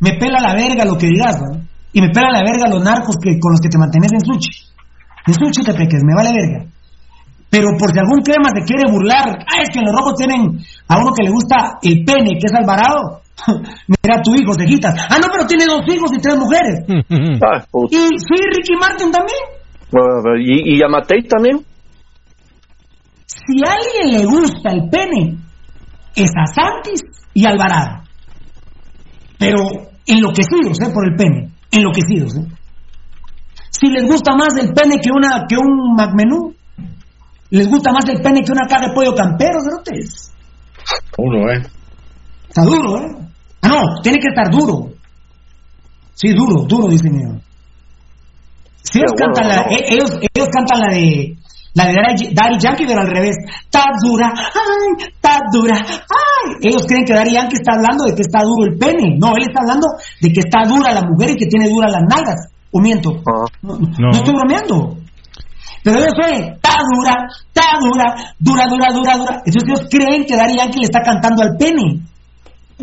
me 0.00 0.12
pela 0.14 0.40
la 0.40 0.54
verga 0.54 0.84
lo 0.84 0.96
que 0.96 1.06
digas, 1.06 1.40
¿no? 1.40 1.60
Y 1.92 2.00
me 2.00 2.08
pela 2.08 2.30
la 2.30 2.42
verga 2.42 2.68
los 2.68 2.82
narcos 2.82 3.16
que, 3.22 3.38
con 3.38 3.52
los 3.52 3.60
que 3.60 3.68
te 3.68 3.78
mantenés 3.78 4.12
en 4.12 4.20
Suchi. 4.20 4.64
En 5.26 5.34
Suchi 5.34 5.62
te 5.62 5.74
peques, 5.74 6.02
me 6.04 6.14
vale 6.14 6.30
verga. 6.32 6.70
Pero 7.50 7.76
por 7.76 7.90
si 7.92 7.98
algún 7.98 8.22
crema 8.22 8.48
se 8.54 8.62
quiere 8.64 8.90
burlar, 8.90 9.42
ah, 9.42 9.60
es 9.60 9.70
que 9.70 9.80
los 9.82 9.92
rojos 9.92 10.14
tienen 10.14 10.58
a 10.88 10.98
uno 10.98 11.10
que 11.12 11.24
le 11.24 11.30
gusta 11.30 11.78
el 11.82 12.04
pene, 12.04 12.38
que 12.38 12.46
es 12.46 12.54
Alvarado. 12.54 13.20
Mira 13.90 14.22
tu 14.22 14.34
hijo, 14.36 14.54
cejitas. 14.54 14.94
Ah, 15.10 15.18
no, 15.20 15.28
pero 15.32 15.46
tiene 15.46 15.64
dos 15.66 15.82
hijos 15.92 16.10
y 16.14 16.20
tres 16.20 16.36
mujeres. 16.38 16.86
Ah, 17.42 17.64
puta. 17.70 17.96
Y 17.96 17.98
sí, 17.98 18.36
Ricky 18.54 18.76
Martin 18.78 19.10
también. 19.10 19.42
y, 20.38 20.76
y 20.76 20.82
a 20.82 20.88
Matei 20.88 21.22
también. 21.26 21.58
Si 23.46 23.58
a 23.64 23.72
alguien 23.72 24.20
le 24.20 24.26
gusta 24.26 24.70
el 24.70 24.88
pene, 24.88 25.38
es 26.14 26.30
a 26.36 26.46
Santis 26.46 27.02
y 27.34 27.46
Alvarado. 27.46 28.02
Pero 29.38 29.64
enloquecidos, 30.06 30.80
¿eh? 30.80 30.90
Por 30.92 31.08
el 31.08 31.16
pene. 31.16 31.50
Enloquecidos, 31.70 32.36
¿eh? 32.36 32.46
Si 33.70 33.86
les 33.88 34.04
gusta 34.04 34.34
más 34.36 34.54
el 34.56 34.72
pene 34.72 34.96
que 35.00 35.10
una 35.10 35.46
que 35.48 35.56
un 35.56 35.94
McMenú, 35.96 36.54
les 37.50 37.68
gusta 37.68 37.92
más 37.92 38.04
el 38.08 38.20
pene 38.20 38.42
que 38.42 38.52
una 38.52 38.66
caja 38.68 38.88
de 38.88 38.94
pollo 38.94 39.14
campero, 39.14 39.60
cerotes. 39.62 40.32
Uno, 41.16 41.50
¿eh? 41.50 41.62
Está 42.48 42.62
duro, 42.62 42.98
¿eh? 42.98 43.16
Ah, 43.62 43.68
no, 43.68 44.02
tiene 44.02 44.18
que 44.18 44.28
estar 44.28 44.50
duro. 44.50 44.92
Sí, 46.14 46.32
duro, 46.34 46.64
duro, 46.64 46.88
ellos, 48.98 49.12
bueno, 49.16 49.34
cantan 49.34 49.48
la, 49.48 49.56
no. 49.56 49.70
eh, 49.70 49.84
ellos, 49.88 50.18
ellos 50.34 50.48
cantan 50.52 50.80
la 50.80 50.94
de 50.94 51.36
la 51.74 51.86
de 51.86 51.94
Daddy, 51.94 52.34
Daddy 52.34 52.58
Yankee, 52.58 52.84
pero 52.86 53.00
al 53.00 53.08
revés. 53.10 53.36
Está 53.64 53.84
dura, 54.04 54.32
ay, 54.34 55.06
está 55.12 55.38
dura, 55.52 55.74
ay. 55.78 56.52
Ellos 56.62 56.84
creen 56.86 57.04
que 57.04 57.14
Daddy 57.14 57.32
Yankee 57.32 57.56
está 57.56 57.76
hablando 57.76 58.04
de 58.04 58.14
que 58.14 58.22
está 58.22 58.40
duro 58.42 58.64
el 58.70 58.76
pene. 58.78 59.16
No, 59.18 59.28
él 59.36 59.42
está 59.48 59.60
hablando 59.60 59.86
de 60.20 60.32
que 60.32 60.40
está 60.40 60.62
dura 60.68 60.92
la 60.92 61.02
mujer 61.02 61.30
y 61.30 61.36
que 61.36 61.46
tiene 61.46 61.68
duras 61.68 61.92
las 61.92 62.02
nalgas. 62.08 62.50
¿O 62.72 62.80
miento? 62.80 63.10
Ah. 63.26 63.46
No, 63.62 63.74
no, 63.74 63.86
No. 63.98 64.08
no 64.08 64.10
estoy 64.10 64.34
bromeando. 64.34 64.96
Pero 65.82 65.96
ellos 65.98 66.12
oyen, 66.24 66.52
está 66.54 66.76
dura, 66.94 67.26
está 67.46 67.78
dura, 67.80 68.14
dura, 68.38 68.64
dura, 68.68 68.88
dura, 68.92 69.16
dura. 69.16 69.42
Entonces 69.46 69.62
ellos 69.66 69.88
creen 69.90 70.24
que 70.26 70.36
Dari 70.36 70.56
Yankee 70.56 70.78
le 70.80 70.84
está 70.84 71.00
cantando 71.02 71.42
al 71.42 71.56
pene. 71.58 72.00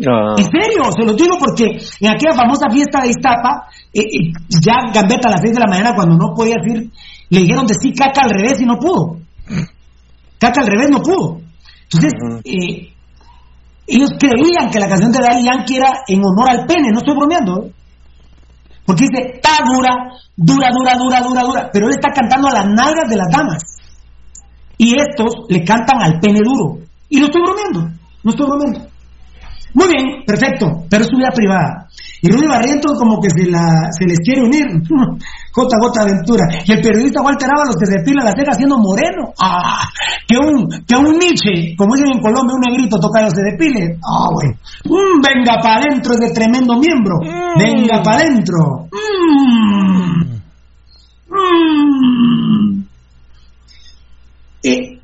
Ah, 0.06 0.34
En 0.38 0.44
serio, 0.44 0.84
se 0.96 1.04
lo 1.04 1.12
digo 1.12 1.36
porque 1.38 1.64
en 2.00 2.08
aquella 2.10 2.34
famosa 2.34 2.68
fiesta 2.70 3.00
de 3.02 3.08
Iztapa, 3.08 3.66
eh, 3.92 4.00
eh, 4.02 4.32
ya 4.48 4.74
Gambetta 4.92 5.28
a 5.28 5.32
las 5.32 5.40
6 5.42 5.54
de 5.54 5.60
la 5.60 5.66
mañana, 5.66 5.94
cuando 5.94 6.16
no 6.16 6.34
podía 6.34 6.54
decir, 6.62 6.90
le 7.30 7.40
dijeron 7.40 7.66
decir 7.66 7.94
caca 7.94 8.22
al 8.22 8.30
revés 8.30 8.60
y 8.60 8.64
no 8.64 8.76
pudo. 8.78 9.18
Caca 10.38 10.60
al 10.60 10.66
revés 10.66 10.88
no 10.90 11.02
pudo. 11.02 11.40
Entonces, 11.84 12.12
eh, 12.44 12.92
ellos 13.86 14.10
creían 14.18 14.70
que 14.70 14.78
la 14.78 14.88
canción 14.88 15.12
de 15.12 15.18
Daddy 15.20 15.44
Yankee 15.44 15.76
era 15.76 15.92
en 16.06 16.20
honor 16.20 16.50
al 16.50 16.66
pene, 16.66 16.90
no 16.92 16.98
estoy 16.98 17.16
bromeando. 17.16 17.64
¿eh? 17.64 17.72
Porque 18.84 19.04
dice, 19.04 19.34
está 19.34 19.64
dura, 19.64 20.12
dura, 20.36 20.68
dura, 20.72 20.96
dura, 20.96 21.20
dura, 21.20 21.42
dura. 21.42 21.70
Pero 21.72 21.86
él 21.86 21.94
está 21.94 22.10
cantando 22.10 22.48
a 22.48 22.52
las 22.52 22.66
nalgas 22.66 23.08
de 23.08 23.16
las 23.16 23.28
damas. 23.30 23.62
Y 24.78 24.94
estos 24.98 25.44
le 25.48 25.64
cantan 25.64 26.00
al 26.00 26.20
pene 26.20 26.40
duro. 26.42 26.78
Y 27.08 27.18
no 27.18 27.26
estoy 27.26 27.42
bromeando, 27.42 27.98
no 28.22 28.30
estoy 28.30 28.46
bromeando. 28.46 28.88
Muy 29.74 29.88
bien, 29.88 30.24
perfecto, 30.26 30.84
pero 30.88 31.04
es 31.04 31.10
su 31.10 31.16
vida 31.16 31.30
privada. 31.34 31.88
Y 32.20 32.30
Rudy 32.30 32.46
Barrientos 32.46 32.98
como 32.98 33.20
que 33.20 33.30
se, 33.30 33.48
la, 33.50 33.88
se 33.90 34.04
les 34.06 34.18
quiere 34.18 34.42
unir. 34.42 34.66
Gota 35.54 35.76
a 35.76 35.80
gota 35.80 36.02
aventura. 36.02 36.44
Y 36.64 36.72
el 36.72 36.80
periodista 36.80 37.22
Walter 37.22 37.48
Ábalos 37.50 37.76
que 37.76 37.86
se 37.86 37.98
depila 37.98 38.24
la 38.24 38.32
ceja 38.32 38.52
siendo 38.52 38.78
moreno. 38.78 39.32
Ah, 39.40 39.88
que 40.26 40.36
un, 40.36 40.68
que 40.86 40.94
un 40.94 41.18
Nietzsche, 41.18 41.74
como 41.76 41.94
dicen 41.94 42.12
en 42.12 42.20
Colombia, 42.20 42.54
un 42.54 42.60
negrito 42.60 42.98
toca 43.00 43.28
se 43.30 43.42
depile. 43.42 43.98
Ah, 44.04 44.28
bueno. 44.32 44.54
Mm, 44.84 45.20
venga 45.20 45.60
para 45.60 45.80
adentro 45.80 46.14
ese 46.14 46.32
tremendo 46.32 46.78
miembro. 46.78 47.18
Venga 47.58 48.02
para 48.02 48.18
adentro. 48.18 48.88
Mm. 48.92 49.58
Mm. 51.30 52.84
Eh, 54.62 54.97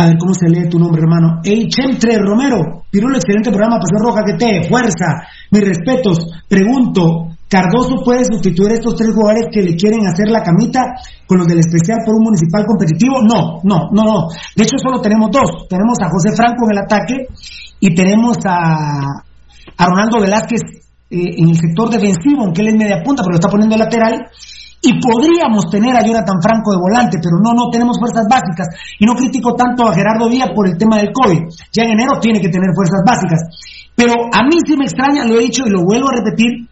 a 0.00 0.06
ver, 0.06 0.16
¿cómo 0.16 0.32
se 0.32 0.48
lee 0.48 0.66
tu 0.66 0.78
nombre, 0.78 1.02
hermano? 1.02 1.40
Entre 1.44 2.16
Romero, 2.16 2.84
Pirulo, 2.90 3.16
excelente 3.16 3.50
programa, 3.50 3.78
Pasión 3.78 4.00
Roja, 4.00 4.24
que 4.24 4.32
te 4.32 4.66
fuerza, 4.66 5.28
mis 5.50 5.60
respetos. 5.60 6.26
Pregunto, 6.48 7.36
¿Cardoso 7.50 7.96
puede 8.02 8.24
sustituir 8.24 8.72
estos 8.72 8.94
tres 8.94 9.12
jugadores 9.12 9.48
que 9.52 9.60
le 9.60 9.74
quieren 9.74 10.06
hacer 10.06 10.30
la 10.30 10.40
camita 10.40 10.80
con 11.26 11.36
los 11.36 11.48
del 11.48 11.58
especial 11.58 11.98
por 12.06 12.14
un 12.14 12.22
municipal 12.22 12.64
competitivo? 12.64 13.20
No, 13.20 13.60
no, 13.64 13.90
no, 13.92 14.02
no. 14.04 14.28
De 14.56 14.62
hecho, 14.62 14.78
solo 14.78 15.02
tenemos 15.02 15.28
dos. 15.32 15.66
Tenemos 15.68 15.98
a 16.00 16.08
José 16.08 16.34
Franco 16.34 16.64
en 16.64 16.78
el 16.78 16.84
ataque 16.84 17.26
y 17.80 17.92
tenemos 17.92 18.38
a, 18.46 19.02
a 19.76 19.86
Ronaldo 19.86 20.20
Velázquez 20.20 20.62
eh, 21.10 21.42
en 21.42 21.48
el 21.50 21.56
sector 21.56 21.90
defensivo, 21.90 22.44
aunque 22.44 22.62
él 22.62 22.68
es 22.68 22.76
media 22.76 23.02
punta, 23.02 23.22
pero 23.22 23.32
lo 23.32 23.38
está 23.40 23.50
poniendo 23.50 23.76
lateral. 23.76 24.30
Y 24.82 24.98
podríamos 24.98 25.68
tener 25.70 25.94
a 25.94 26.02
Jonathan 26.02 26.40
Franco 26.40 26.72
de 26.72 26.80
volante, 26.80 27.18
pero 27.20 27.36
no, 27.42 27.52
no 27.52 27.68
tenemos 27.70 27.98
fuerzas 27.98 28.24
básicas. 28.28 28.68
Y 28.98 29.04
no 29.04 29.14
critico 29.14 29.54
tanto 29.54 29.86
a 29.86 29.94
Gerardo 29.94 30.28
Díaz 30.28 30.50
por 30.54 30.66
el 30.66 30.78
tema 30.78 30.96
del 30.96 31.12
COVID. 31.12 31.52
Ya 31.72 31.84
en 31.84 31.90
enero 31.90 32.18
tiene 32.18 32.40
que 32.40 32.48
tener 32.48 32.70
fuerzas 32.74 33.00
básicas. 33.04 33.40
Pero 33.94 34.14
a 34.32 34.42
mí 34.44 34.56
sí 34.64 34.76
me 34.76 34.84
extraña, 34.84 35.26
lo 35.26 35.38
he 35.38 35.44
dicho 35.44 35.64
y 35.66 35.70
lo 35.70 35.84
vuelvo 35.84 36.08
a 36.08 36.16
repetir. 36.16 36.66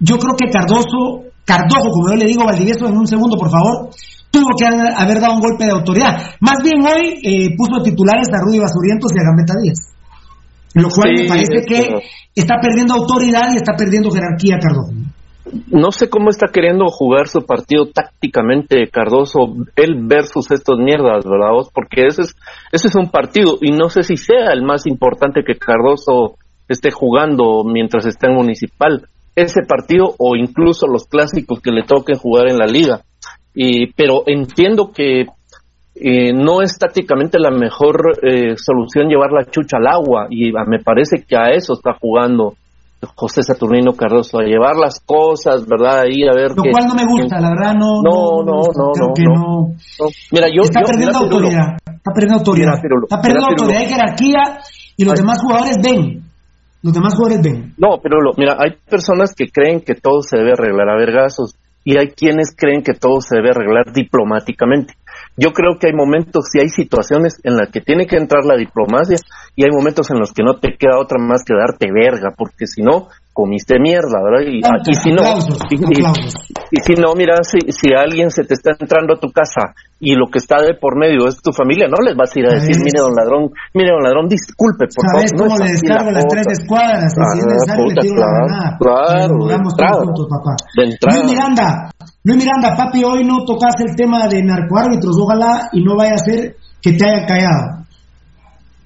Yo 0.00 0.18
creo 0.18 0.34
que 0.36 0.50
Cardoso, 0.50 1.30
Cardojo, 1.44 1.90
como 1.90 2.10
yo 2.10 2.16
le 2.16 2.26
digo 2.26 2.42
a 2.42 2.46
Valdivieso 2.46 2.88
en 2.88 2.98
un 2.98 3.06
segundo, 3.06 3.36
por 3.36 3.50
favor, 3.50 3.90
tuvo 4.32 4.50
que 4.58 4.66
haber, 4.66 5.20
dado 5.20 5.34
un 5.34 5.40
golpe 5.40 5.64
de 5.64 5.70
autoridad. 5.70 6.18
Más 6.40 6.58
bien 6.64 6.82
hoy 6.82 7.20
eh, 7.22 7.54
puso 7.56 7.80
titulares 7.82 8.26
a 8.32 8.42
Rudy 8.42 8.58
Basurientos 8.58 9.12
y 9.14 9.20
a 9.20 9.24
Gambetta 9.24 9.54
Díaz. 9.62 9.94
Lo 10.74 10.88
cual 10.88 11.10
Sí, 11.14 11.22
me 11.22 11.28
parece 11.28 11.62
que 11.66 11.94
está 12.34 12.56
perdiendo 12.60 12.94
autoridad 12.94 13.52
y 13.52 13.56
está 13.56 13.74
perdiendo 13.76 14.10
jerarquía 14.10 14.58
Cardojo. 14.58 14.90
No 15.70 15.90
sé 15.90 16.08
cómo 16.08 16.30
está 16.30 16.46
queriendo 16.52 16.86
jugar 16.86 17.26
su 17.26 17.44
partido 17.44 17.86
tácticamente 17.86 18.88
Cardoso, 18.88 19.54
él 19.76 19.96
versus 20.04 20.50
estos 20.50 20.78
mierdas, 20.78 21.24
¿verdad? 21.24 21.50
Porque 21.74 22.06
ese 22.06 22.22
es, 22.22 22.36
ese 22.70 22.88
es 22.88 22.94
un 22.94 23.10
partido 23.10 23.58
y 23.60 23.72
no 23.72 23.88
sé 23.88 24.02
si 24.02 24.16
sea 24.16 24.52
el 24.52 24.62
más 24.62 24.86
importante 24.86 25.42
que 25.44 25.58
Cardoso 25.58 26.36
esté 26.68 26.90
jugando 26.90 27.64
mientras 27.64 28.06
está 28.06 28.28
en 28.28 28.36
municipal. 28.36 29.08
Ese 29.34 29.62
partido 29.66 30.14
o 30.18 30.36
incluso 30.36 30.86
los 30.86 31.06
clásicos 31.06 31.60
que 31.60 31.72
le 31.72 31.82
toquen 31.84 32.16
jugar 32.16 32.48
en 32.48 32.58
la 32.58 32.66
liga. 32.66 33.00
Y, 33.54 33.92
pero 33.92 34.22
entiendo 34.26 34.92
que 34.92 35.26
eh, 35.94 36.32
no 36.32 36.62
es 36.62 36.78
tácticamente 36.78 37.38
la 37.38 37.50
mejor 37.50 38.18
eh, 38.22 38.54
solución 38.56 39.08
llevar 39.08 39.32
la 39.32 39.44
chucha 39.44 39.76
al 39.76 39.86
agua 39.86 40.26
y 40.30 40.50
ah, 40.56 40.64
me 40.66 40.78
parece 40.78 41.24
que 41.26 41.36
a 41.36 41.50
eso 41.50 41.74
está 41.74 41.92
jugando 42.00 42.54
José 43.14 43.42
Saturnino 43.42 43.92
Cardoso, 43.94 44.38
a 44.38 44.42
llevar 44.44 44.76
las 44.76 45.00
cosas, 45.04 45.66
¿verdad? 45.66 46.02
Ahí 46.02 46.22
a 46.22 46.34
ver 46.34 46.50
Lo 46.56 46.62
cual 46.62 46.86
no 46.86 46.94
me 46.94 47.04
gusta, 47.04 47.40
la 47.40 47.50
verdad 47.50 47.74
no. 47.74 48.02
No, 48.02 48.42
no, 48.44 48.62
no, 48.74 48.92
no, 48.94 49.14
no. 49.16 49.34
no. 49.34 49.74
No, 49.98 50.06
Mira, 50.30 50.46
yo, 50.54 50.62
está 50.62 50.80
yo- 50.80 50.86
perdiendo 50.86 51.18
mira, 51.18 51.28
Pirulo, 51.28 51.46
autoridad. 51.46 51.76
Está 51.86 52.12
perdiendo 52.14 52.38
autoridad. 52.38 52.68
Mira, 52.70 52.82
Pirulo, 52.82 53.06
está 53.06 53.20
perdiendo 53.20 53.46
mira, 53.48 53.56
autoridad 53.62 53.80
y 53.82 53.92
jerarquía 53.92 54.40
y 54.96 55.04
los 55.04 55.14
Ay. 55.14 55.20
demás 55.20 55.38
jugadores 55.42 55.76
ven. 55.82 56.22
Los 56.82 56.92
demás 56.94 57.14
jugadores 57.14 57.42
ven. 57.42 57.74
No, 57.78 57.98
pero 58.02 58.16
mira, 58.36 58.56
hay 58.58 58.72
personas 58.88 59.34
que 59.34 59.48
creen 59.50 59.80
que 59.80 59.94
todo 59.94 60.22
se 60.22 60.36
debe 60.38 60.52
arreglar 60.52 60.88
a 60.88 60.96
vergazos 60.96 61.54
y 61.84 61.96
hay 61.98 62.08
quienes 62.08 62.54
creen 62.56 62.82
que 62.82 62.94
todo 62.94 63.20
se 63.20 63.36
debe 63.36 63.50
arreglar 63.50 63.92
diplomáticamente. 63.92 64.94
Yo 65.36 65.52
creo 65.52 65.78
que 65.78 65.86
hay 65.86 65.94
momentos 65.94 66.46
y 66.54 66.60
hay 66.60 66.68
situaciones 66.68 67.40
en 67.42 67.56
las 67.56 67.70
que 67.70 67.80
tiene 67.80 68.06
que 68.06 68.16
entrar 68.16 68.44
la 68.44 68.56
diplomacia 68.56 69.16
y 69.56 69.64
hay 69.64 69.70
momentos 69.70 70.10
en 70.10 70.18
los 70.18 70.32
que 70.32 70.42
no 70.42 70.58
te 70.58 70.76
queda 70.76 70.98
otra 70.98 71.18
más 71.18 71.42
que 71.44 71.54
darte 71.54 71.90
verga, 71.90 72.34
porque 72.36 72.66
si 72.66 72.82
no, 72.82 73.08
comiste 73.32 73.80
mierda, 73.80 74.20
¿verdad? 74.22 74.44
Y, 74.46 74.58
y 74.60 74.94
si 74.94 75.10
no, 75.10 75.22
aplausos, 75.22 75.58
y, 75.70 75.74
y- 75.80 75.84
aplausos. 76.04 76.34
y 76.70 76.80
si 76.84 76.94
no, 77.00 77.14
mira, 77.16 77.36
si, 77.42 77.58
si 77.72 77.88
alguien 77.94 78.30
se 78.30 78.44
te 78.44 78.54
está 78.54 78.72
entrando 78.78 79.14
a 79.14 79.20
tu 79.20 79.32
casa 79.32 79.72
y 79.98 80.14
lo 80.14 80.26
que 80.26 80.38
está 80.38 80.60
de 80.60 80.74
por 80.74 80.98
medio 80.98 81.26
es 81.28 81.40
tu 81.40 81.52
familia, 81.52 81.86
no 81.88 81.96
les 82.04 82.14
vas 82.16 82.30
a 82.34 82.38
ir 82.40 82.46
a 82.46 82.54
decir, 82.54 82.74
¿Sabes? 82.74 82.84
mire, 82.92 83.00
don 83.00 83.14
ladrón, 83.14 83.50
mire, 83.72 83.90
don 83.90 84.02
ladrón, 84.02 84.28
disculpe, 84.28 84.84
por 84.92 85.04
¿Sabes 85.08 85.32
favor. 85.32 85.48
cómo 85.48 85.58
no 85.58 85.64
le 85.64 85.70
descargo 85.72 86.10
la 86.10 86.18
las 86.20 86.26
tres 86.28 86.46
escuadras? 86.60 87.12
Y 87.12 87.16
si 87.16 87.38
es 87.40 87.64
Ah, 87.68 87.76
le 87.76 87.82
puta, 87.82 88.00
tiro 88.02 88.16
la 88.16 88.76
claro, 88.76 88.76
claro, 88.78 89.34
de 89.48 89.56
todos 89.56 89.72
entrada. 89.72 90.04
juntos, 90.04 90.26
papá. 90.28 90.52
De 90.76 90.84
entrada. 90.84 91.16
Luis 91.16 91.30
Miranda, 91.32 91.90
Luis 92.24 92.36
Miranda, 92.44 92.76
papi, 92.76 93.04
hoy 93.04 93.24
no 93.24 93.44
tocas 93.46 93.74
el 93.80 93.96
tema 93.96 94.28
de 94.28 94.42
narcoárbitros. 94.42 95.16
Ojalá 95.18 95.68
y 95.72 95.82
no 95.82 95.96
vaya 95.96 96.14
a 96.14 96.18
ser 96.18 96.56
que 96.82 96.92
te 96.92 97.04
hayan 97.08 97.26
callado. 97.26 97.64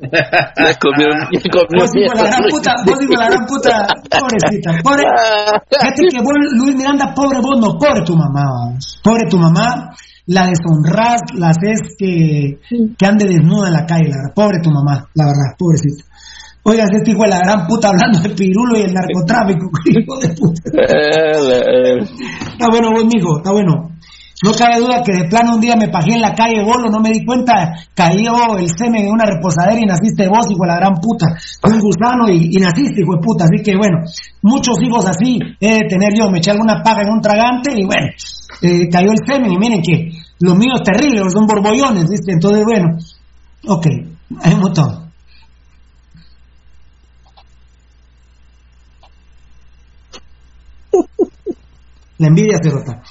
Ya 0.00 0.78
comió, 0.78 1.08
ya 1.32 1.40
comió 1.50 1.82
Vos 1.82 1.90
hijo 1.94 2.16
de 2.16 2.22
la 2.22 2.30
gran 2.30 2.44
puta, 2.50 2.74
de 2.84 3.16
la 3.16 3.26
gran 3.28 3.46
puta, 3.46 3.86
pobrecita, 4.10 4.70
pobre, 4.82 5.04
fíjate 5.70 6.02
que 6.10 6.18
vos, 6.22 6.32
Luis 6.58 6.76
Miranda, 6.76 7.12
pobre 7.14 7.38
vos, 7.40 7.58
no, 7.60 7.78
pobre 7.78 8.02
tu 8.04 8.16
mamá, 8.16 8.42
vamos. 8.44 9.00
pobre 9.02 9.26
tu 9.28 9.38
mamá, 9.38 9.90
la 10.26 10.46
deshonrás, 10.46 11.20
la 11.34 11.50
haces 11.50 11.96
que, 11.98 12.58
que 12.96 13.06
ande 13.06 13.26
desnuda 13.26 13.68
en 13.68 13.74
la 13.74 13.86
calle, 13.86 14.08
la 14.08 14.16
verdad, 14.16 14.34
pobre 14.34 14.58
tu 14.62 14.70
mamá, 14.70 15.08
la 15.14 15.24
verdad, 15.26 15.56
pobrecita. 15.58 16.04
Oigan, 16.66 16.88
este 16.94 17.10
hijo 17.10 17.24
de 17.24 17.28
la 17.28 17.40
gran 17.40 17.66
puta 17.66 17.88
hablando 17.88 18.20
de 18.20 18.30
pirulo 18.30 18.78
y 18.78 18.82
el 18.82 18.94
narcotráfico, 18.94 19.70
hijo 19.84 20.18
de 20.18 20.28
puta. 20.30 20.62
Eh, 20.72 21.98
eh, 21.98 22.00
Está 22.00 22.68
bueno 22.70 22.88
vos, 22.90 23.04
mijo, 23.04 23.36
está 23.36 23.52
bueno. 23.52 23.90
No 24.42 24.52
cabe 24.52 24.80
duda 24.80 25.02
que 25.02 25.12
de 25.12 25.28
plano 25.28 25.54
un 25.54 25.60
día 25.60 25.76
me 25.76 25.88
pagué 25.88 26.14
en 26.14 26.20
la 26.20 26.34
calle 26.34 26.62
bolo, 26.64 26.90
no 26.90 26.98
me 27.00 27.10
di 27.10 27.24
cuenta, 27.24 27.72
cayó 27.94 28.58
el 28.58 28.68
semen 28.68 29.04
en 29.04 29.12
una 29.12 29.24
reposadera 29.24 29.80
y 29.80 29.86
naciste 29.86 30.26
vos, 30.28 30.50
hijo 30.50 30.62
de 30.62 30.68
la 30.68 30.76
gran 30.76 30.94
puta. 30.94 31.26
Un 31.62 31.80
gusano 31.80 32.28
y, 32.28 32.50
y 32.50 32.60
naciste, 32.60 33.02
hijo 33.02 33.14
de 33.14 33.22
puta. 33.22 33.44
Así 33.44 33.62
que 33.62 33.76
bueno, 33.76 33.98
muchos 34.42 34.76
hijos 34.82 35.06
así 35.06 35.38
he 35.60 35.74
de 35.74 35.88
tener 35.88 36.12
yo. 36.18 36.30
Me 36.30 36.38
eché 36.38 36.50
alguna 36.50 36.82
paga 36.82 37.02
en 37.02 37.10
un 37.10 37.20
tragante 37.20 37.72
y 37.78 37.84
bueno, 37.84 38.08
eh, 38.62 38.88
cayó 38.90 39.12
el 39.12 39.18
semen 39.24 39.52
y 39.52 39.56
miren 39.56 39.80
que 39.82 40.10
los 40.40 40.56
míos 40.56 40.82
terribles, 40.82 41.32
son 41.32 41.46
borbollones, 41.46 42.10
¿viste? 42.10 42.32
Entonces 42.32 42.64
bueno, 42.64 42.98
ok, 43.68 43.86
hay 44.42 44.54
un 44.54 44.60
montón. 44.60 45.04
La 52.18 52.28
envidia 52.28 52.58
se 52.62 52.70
rota. 52.70 53.02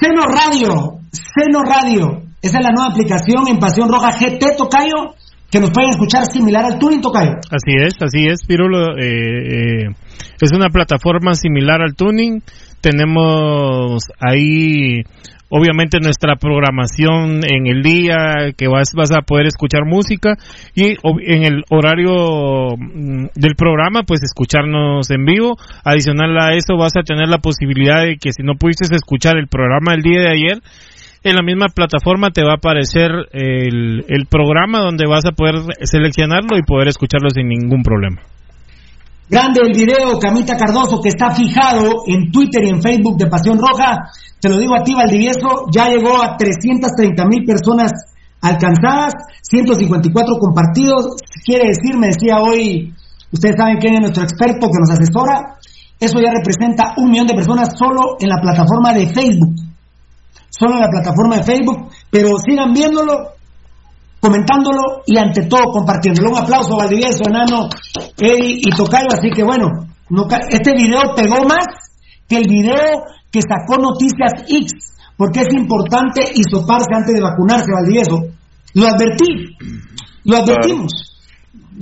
Seno 0.00 0.22
Radio, 0.26 0.98
Seno 1.12 1.62
Radio. 1.62 2.22
Esa 2.42 2.58
es 2.58 2.64
la 2.64 2.70
nueva 2.74 2.90
aplicación 2.92 3.48
en 3.48 3.58
Pasión 3.58 3.88
Roja 3.88 4.10
GT 4.10 4.56
Tocayo, 4.56 5.14
que 5.50 5.60
nos 5.60 5.70
pueden 5.70 5.90
escuchar 5.90 6.24
similar 6.26 6.64
al 6.64 6.78
Tuning 6.78 7.00
Tocayo. 7.00 7.32
Así 7.50 7.72
es, 7.80 7.94
así 8.02 8.26
es, 8.26 8.44
Pirulo. 8.46 8.98
eh, 8.98 9.86
eh, 9.86 9.94
es 10.40 10.52
una 10.52 10.68
plataforma 10.68 11.34
similar 11.34 11.80
al 11.80 11.94
Tuning. 11.94 12.42
Tenemos 12.80 14.02
ahí, 14.20 15.02
obviamente, 15.56 16.00
nuestra 16.00 16.34
programación 16.34 17.42
en 17.44 17.68
el 17.68 17.82
día, 17.82 18.50
que 18.58 18.66
vas, 18.66 18.90
vas 18.92 19.12
a 19.12 19.22
poder 19.22 19.46
escuchar 19.46 19.84
música. 19.86 20.34
Y 20.74 20.96
en 21.30 21.44
el 21.44 21.62
horario 21.70 22.76
mm, 22.76 23.26
del 23.36 23.54
programa, 23.54 24.02
pues 24.02 24.24
escucharnos 24.24 25.08
en 25.12 25.24
vivo. 25.24 25.56
Adicional 25.84 26.36
a 26.40 26.54
eso, 26.54 26.76
vas 26.76 26.96
a 26.96 27.04
tener 27.04 27.28
la 27.28 27.38
posibilidad 27.38 28.02
de 28.02 28.16
que 28.16 28.32
si 28.32 28.42
no 28.42 28.54
pudiste 28.56 28.92
escuchar 28.92 29.36
el 29.38 29.46
programa 29.46 29.92
del 29.92 30.02
día 30.02 30.22
de 30.22 30.30
ayer, 30.30 30.58
en 31.22 31.36
la 31.36 31.42
misma 31.42 31.68
plataforma 31.68 32.30
te 32.30 32.42
va 32.42 32.54
a 32.54 32.56
aparecer 32.56 33.10
el, 33.32 34.04
el 34.08 34.26
programa 34.26 34.80
donde 34.80 35.06
vas 35.06 35.24
a 35.24 35.32
poder 35.32 35.54
seleccionarlo 35.84 36.58
y 36.58 36.62
poder 36.62 36.88
escucharlo 36.88 37.30
sin 37.30 37.48
ningún 37.48 37.82
problema. 37.82 38.20
Grande 39.26 39.60
el 39.64 39.72
video, 39.72 40.18
Camita 40.20 40.54
Cardoso, 40.54 41.00
que 41.00 41.08
está 41.08 41.30
fijado 41.30 42.02
en 42.06 42.30
Twitter 42.30 42.62
y 42.64 42.68
en 42.68 42.82
Facebook 42.82 43.16
de 43.16 43.26
Pasión 43.26 43.58
Roja. 43.58 44.10
Te 44.44 44.50
lo 44.50 44.58
digo 44.58 44.74
a 44.74 44.84
ti, 44.84 44.92
Valdivieso, 44.92 45.64
ya 45.72 45.88
llegó 45.88 46.22
a 46.22 46.36
330 46.36 47.24
mil 47.24 47.46
personas 47.46 47.92
alcanzadas, 48.42 49.14
154 49.40 50.36
compartidos. 50.38 51.16
Quiere 51.42 51.68
decir, 51.68 51.96
me 51.96 52.08
decía 52.08 52.36
hoy, 52.42 52.92
ustedes 53.32 53.56
saben 53.56 53.78
quién 53.78 53.94
es 53.94 54.00
nuestro 54.02 54.22
experto 54.22 54.66
que 54.68 54.80
nos 54.80 54.90
asesora, 54.90 55.56
eso 55.98 56.20
ya 56.20 56.30
representa 56.30 56.92
un 56.98 57.08
millón 57.08 57.26
de 57.26 57.32
personas 57.32 57.70
solo 57.78 58.16
en 58.20 58.28
la 58.28 58.36
plataforma 58.36 58.92
de 58.92 59.08
Facebook. 59.08 59.54
Solo 60.50 60.74
en 60.74 60.80
la 60.80 60.90
plataforma 60.90 61.36
de 61.36 61.42
Facebook, 61.42 61.88
pero 62.10 62.28
sigan 62.46 62.74
viéndolo, 62.74 63.32
comentándolo 64.20 65.04
y 65.06 65.16
ante 65.16 65.44
todo 65.44 65.72
compartiéndolo. 65.72 66.32
Un 66.32 66.42
aplauso 66.42 66.76
Valdivieso, 66.76 67.24
Enano, 67.26 67.70
Eddie 68.18 68.60
y 68.60 68.76
Tocayo. 68.76 69.08
Así 69.10 69.30
que 69.34 69.42
bueno, 69.42 69.68
este 70.50 70.74
video 70.74 71.14
pegó 71.16 71.42
más 71.48 71.64
que 72.28 72.36
el 72.36 72.46
video 72.46 73.04
que 73.34 73.42
sacó 73.42 73.82
Noticias 73.82 74.46
X, 74.46 74.94
porque 75.16 75.40
es 75.40 75.52
importante 75.52 76.22
hisoparse 76.22 76.94
antes 76.94 77.16
de 77.16 77.20
vacunarse, 77.20 77.66
Valdivieso. 77.74 78.30
Lo 78.74 78.86
advertí, 78.86 79.56
lo 80.22 80.36
advertimos. 80.36 80.92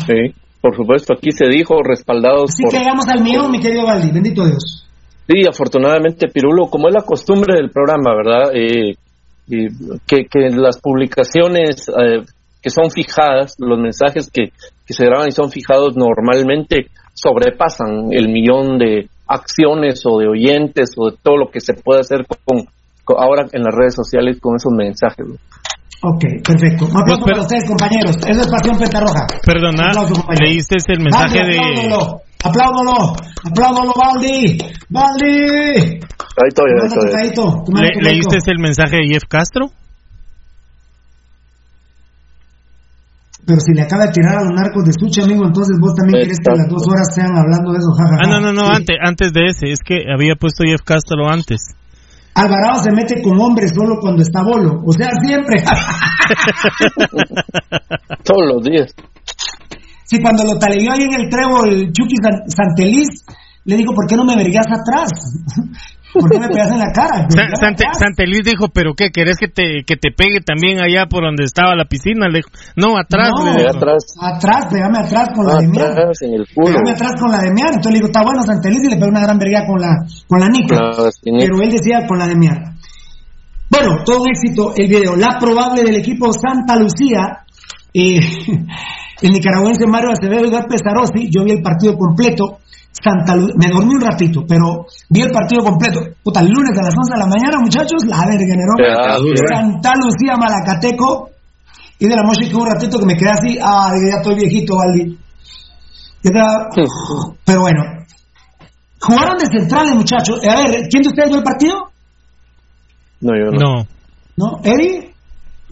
Sí, 0.06 0.34
por 0.62 0.74
supuesto, 0.74 1.12
aquí 1.12 1.30
se 1.30 1.48
dijo 1.48 1.82
respaldados 1.82 2.52
Así 2.54 2.64
que 2.70 2.78
llegamos 2.78 3.04
al 3.06 3.22
mío, 3.22 3.50
mi 3.50 3.60
querido 3.60 3.84
Valdi, 3.84 4.10
bendito 4.10 4.46
Dios. 4.46 4.88
Sí, 5.26 5.42
afortunadamente, 5.46 6.28
Pirulo, 6.28 6.68
como 6.70 6.88
es 6.88 6.94
la 6.94 7.02
costumbre 7.02 7.54
del 7.54 7.70
programa, 7.70 8.14
¿verdad? 8.16 8.50
Eh, 8.54 8.96
que, 10.06 10.24
que 10.24 10.48
las 10.56 10.80
publicaciones 10.80 11.86
eh, 11.88 12.22
que 12.62 12.70
son 12.70 12.90
fijadas, 12.90 13.56
los 13.58 13.78
mensajes 13.78 14.30
que, 14.30 14.52
que 14.86 14.94
se 14.94 15.04
graban 15.04 15.28
y 15.28 15.32
son 15.32 15.50
fijados 15.50 15.96
normalmente 15.96 16.86
sobrepasan 17.12 18.12
el 18.12 18.28
millón 18.28 18.78
de 18.78 19.10
acciones 19.32 20.02
o 20.04 20.18
de 20.18 20.28
oyentes 20.28 20.90
o 20.96 21.10
de 21.10 21.16
todo 21.22 21.36
lo 21.36 21.50
que 21.50 21.60
se 21.60 21.74
puede 21.74 22.00
hacer 22.00 22.26
con, 22.44 22.64
ahora 23.16 23.46
en 23.52 23.62
las 23.62 23.74
redes 23.74 23.94
sociales 23.94 24.38
con 24.40 24.56
esos 24.56 24.72
mensajes. 24.72 25.26
Ok, 26.04 26.24
perfecto. 26.44 26.86
Un 26.86 26.98
aplauso 27.00 27.24
para 27.24 27.40
ustedes, 27.40 27.64
compañeros. 27.68 28.16
Eso 28.26 28.40
es 28.40 28.48
Pasión 28.50 28.76
Pentarroja. 28.76 29.26
Perdona, 29.46 29.92
leíste 30.40 30.76
el 30.88 31.00
mensaje 31.00 31.38
de... 31.38 31.58
Apláudalo, 32.44 33.14
apláudalo, 33.44 33.92
Baldi. 33.94 34.58
Baldi. 34.90 36.02
Ahí 36.34 36.48
estoy, 36.48 36.70
ahí 37.14 37.28
estoy. 37.28 37.52
Le, 37.72 38.02
¿Leíste 38.02 38.38
el 38.50 38.58
mensaje 38.58 38.96
de 38.96 39.14
Jeff 39.14 39.22
Castro? 39.28 39.70
Pero 43.44 43.58
si 43.58 43.74
le 43.74 43.82
acaba 43.82 44.06
de 44.06 44.12
tirar 44.12 44.38
a 44.38 44.44
los 44.44 44.52
narcos 44.54 44.84
de 44.84 44.92
Sucha, 44.92 45.24
amigo, 45.24 45.44
entonces 45.44 45.76
vos 45.80 45.92
también 45.94 46.22
querés 46.22 46.38
que 46.38 46.56
las 46.56 46.68
dos 46.68 46.86
horas 46.86 47.12
sean 47.12 47.34
hablando 47.34 47.72
de 47.72 47.78
eso, 47.78 47.90
jajaja. 47.90 48.22
Ah, 48.22 48.28
no, 48.30 48.40
no, 48.40 48.52
no, 48.52 48.68
antes, 48.68 48.96
antes 49.02 49.32
de 49.32 49.46
ese, 49.46 49.72
es 49.72 49.80
que 49.84 50.04
había 50.06 50.36
puesto 50.36 50.62
Jeff 50.64 50.82
Castro 50.84 51.28
antes. 51.28 51.74
Alvarado 52.34 52.82
se 52.82 52.90
mete 52.92 53.20
con 53.20 53.38
hombres 53.38 53.72
solo 53.74 53.98
cuando 54.00 54.22
está 54.22 54.42
bolo, 54.42 54.80
o 54.86 54.92
sea, 54.92 55.10
siempre. 55.22 55.60
Todos 58.24 58.42
los 58.54 58.64
días. 58.64 58.94
Sí, 60.04 60.18
cuando 60.22 60.44
lo 60.44 60.58
taleó 60.58 60.92
ahí 60.92 61.02
en 61.02 61.12
el 61.14 61.28
trevo 61.28 61.64
el 61.64 61.92
Chucky 61.92 62.16
Santeliz, 62.46 63.24
le 63.64 63.76
dijo, 63.76 63.92
¿por 63.94 64.06
qué 64.06 64.16
no 64.16 64.24
me 64.24 64.36
vergas 64.36 64.66
atrás? 64.66 65.10
¿Por 66.12 66.30
qué 66.30 66.38
me 66.38 66.48
pegas 66.48 66.70
en 66.70 66.78
la 66.78 66.92
cara? 66.92 67.26
Sante, 67.28 68.24
dijo, 68.44 68.68
¿pero 68.68 68.92
qué? 68.94 69.10
¿Querés 69.10 69.36
que 69.38 69.48
te, 69.48 69.84
que 69.86 69.96
te 69.96 70.10
pegue 70.12 70.40
también 70.44 70.80
allá 70.80 71.06
por 71.06 71.24
donde 71.24 71.44
estaba 71.44 71.74
la 71.74 71.86
piscina? 71.86 72.28
Le 72.28 72.42
no, 72.76 72.98
atrás. 72.98 73.30
No, 73.32 73.48
atrás. 73.48 74.04
Atrás, 74.20 74.66
pégame 74.70 74.98
atrás 74.98 75.28
con 75.34 75.46
la 75.46 75.56
de 75.56 75.68
miar. 75.68 75.94
Pégame 75.94 76.90
atrás 76.90 77.12
con 77.18 77.30
la 77.30 77.38
de 77.38 77.52
miar. 77.52 77.72
Entonces 77.72 77.92
le 77.92 77.98
digo, 77.98 78.06
está 78.06 78.22
bueno 78.22 78.42
Santeliz 78.42 78.80
y 78.84 78.90
le 78.90 78.96
pegó 78.96 79.08
una 79.08 79.22
gran 79.22 79.38
verga 79.38 79.64
con 79.66 79.80
la, 79.80 79.92
con 80.26 80.40
la 80.40 80.48
nica. 80.48 80.76
Pero 81.22 81.62
él 81.62 81.70
decía 81.70 82.06
con 82.06 82.18
la 82.18 82.26
de 82.28 82.36
miar. 82.36 82.58
Bueno, 83.70 84.04
todo 84.04 84.22
un 84.22 84.28
éxito 84.28 84.74
el 84.76 84.88
video. 84.88 85.16
La 85.16 85.38
probable 85.40 85.82
del 85.82 85.96
equipo 85.96 86.30
Santa 86.32 86.76
Lucía, 86.76 87.44
eh, 87.94 88.20
el 89.22 89.32
nicaragüense 89.32 89.86
Mario 89.86 90.10
Acevedo 90.10 90.44
y 90.44 90.48
Edgar 90.48 90.66
Pesarosi, 90.68 91.30
yo 91.30 91.42
vi 91.44 91.52
el 91.52 91.62
partido 91.62 91.96
completo 91.96 92.58
Santa 93.02 93.34
me 93.34 93.68
dormí 93.68 93.94
un 93.94 94.00
ratito, 94.00 94.44
pero 94.46 94.86
vi 95.10 95.22
el 95.22 95.30
partido 95.30 95.64
completo. 95.64 96.00
Puta, 96.22 96.40
el 96.40 96.48
lunes 96.48 96.78
a 96.78 96.82
las 96.82 96.94
11 96.94 97.14
de 97.14 97.18
la 97.18 97.26
mañana, 97.26 97.58
muchachos, 97.60 98.04
la 98.06 98.24
verga, 98.26 98.54
¿no? 98.54 98.74
Santa 99.50 99.94
Lucía, 99.96 100.36
Malacateco. 100.36 101.30
Y 101.98 102.06
de 102.06 102.16
la 102.16 102.22
noche 102.22 102.48
que 102.48 102.56
un 102.56 102.66
ratito 102.66 102.98
que 102.98 103.06
me 103.06 103.16
quedé 103.16 103.30
así, 103.30 103.58
ah, 103.62 103.92
ya 104.10 104.18
estoy 104.18 104.34
viejito, 104.36 104.74
Valdi. 104.76 105.18
Pero 107.44 107.60
bueno. 107.60 107.82
Jugaron 109.00 109.36
de 109.36 109.46
centrales, 109.46 109.94
muchachos. 109.94 110.40
A 110.46 110.56
ver, 110.56 110.88
¿quién 110.88 111.02
de 111.02 111.08
ustedes 111.08 111.28
vio 111.28 111.38
el 111.38 111.44
partido? 111.44 111.90
No, 113.20 113.32
yo 113.36 113.50
no. 113.50 113.86
¿No? 114.36 114.60
¿Eddie? 114.62 115.12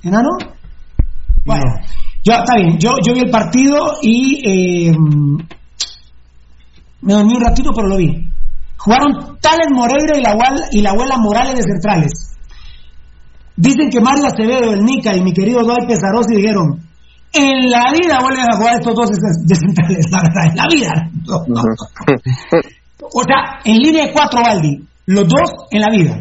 ¿Enano? 0.02 0.30
Bueno, 1.44 1.64
yo, 2.24 2.32
está 2.32 2.56
bien. 2.56 2.78
Yo, 2.78 2.94
yo 3.04 3.14
vi 3.14 3.20
el 3.20 3.30
partido 3.30 3.98
y 4.02 4.88
eh, 4.88 4.96
me 7.02 7.14
dormí 7.14 7.34
un 7.34 7.42
ratito, 7.42 7.70
pero 7.74 7.88
lo 7.88 7.96
vi. 7.96 8.28
Jugaron 8.76 9.38
Tales 9.40 9.68
Moreira 9.72 10.16
y 10.16 10.22
la, 10.22 10.34
y 10.70 10.82
la 10.82 10.90
abuela 10.90 11.16
Morales 11.18 11.54
de 11.54 11.62
centrales. 11.62 12.12
Dicen 13.56 13.90
que 13.90 14.00
Mario 14.00 14.26
Acevedo, 14.26 14.72
el 14.72 14.84
Nica 14.84 15.14
y 15.14 15.22
mi 15.22 15.32
querido 15.32 15.62
Dwight 15.62 15.86
Pesarosi 15.86 16.36
dijeron, 16.36 16.80
en 17.32 17.70
la 17.70 17.92
vida 17.92 18.18
vuelven 18.20 18.46
a 18.50 18.56
jugar 18.56 18.74
estos 18.78 18.94
dos 18.94 19.10
de 19.10 19.54
centrales, 19.54 20.06
la 20.10 20.22
verdad, 20.22 20.46
en 20.50 20.56
la 20.56 20.66
vida. 20.66 20.92
o 23.02 23.22
sea, 23.22 23.60
en 23.64 23.76
línea 23.76 24.06
de 24.06 24.12
cuatro, 24.12 24.40
Valdi, 24.42 24.82
los 25.06 25.28
dos 25.28 25.50
en 25.70 25.80
la 25.80 25.90
vida. 25.90 26.16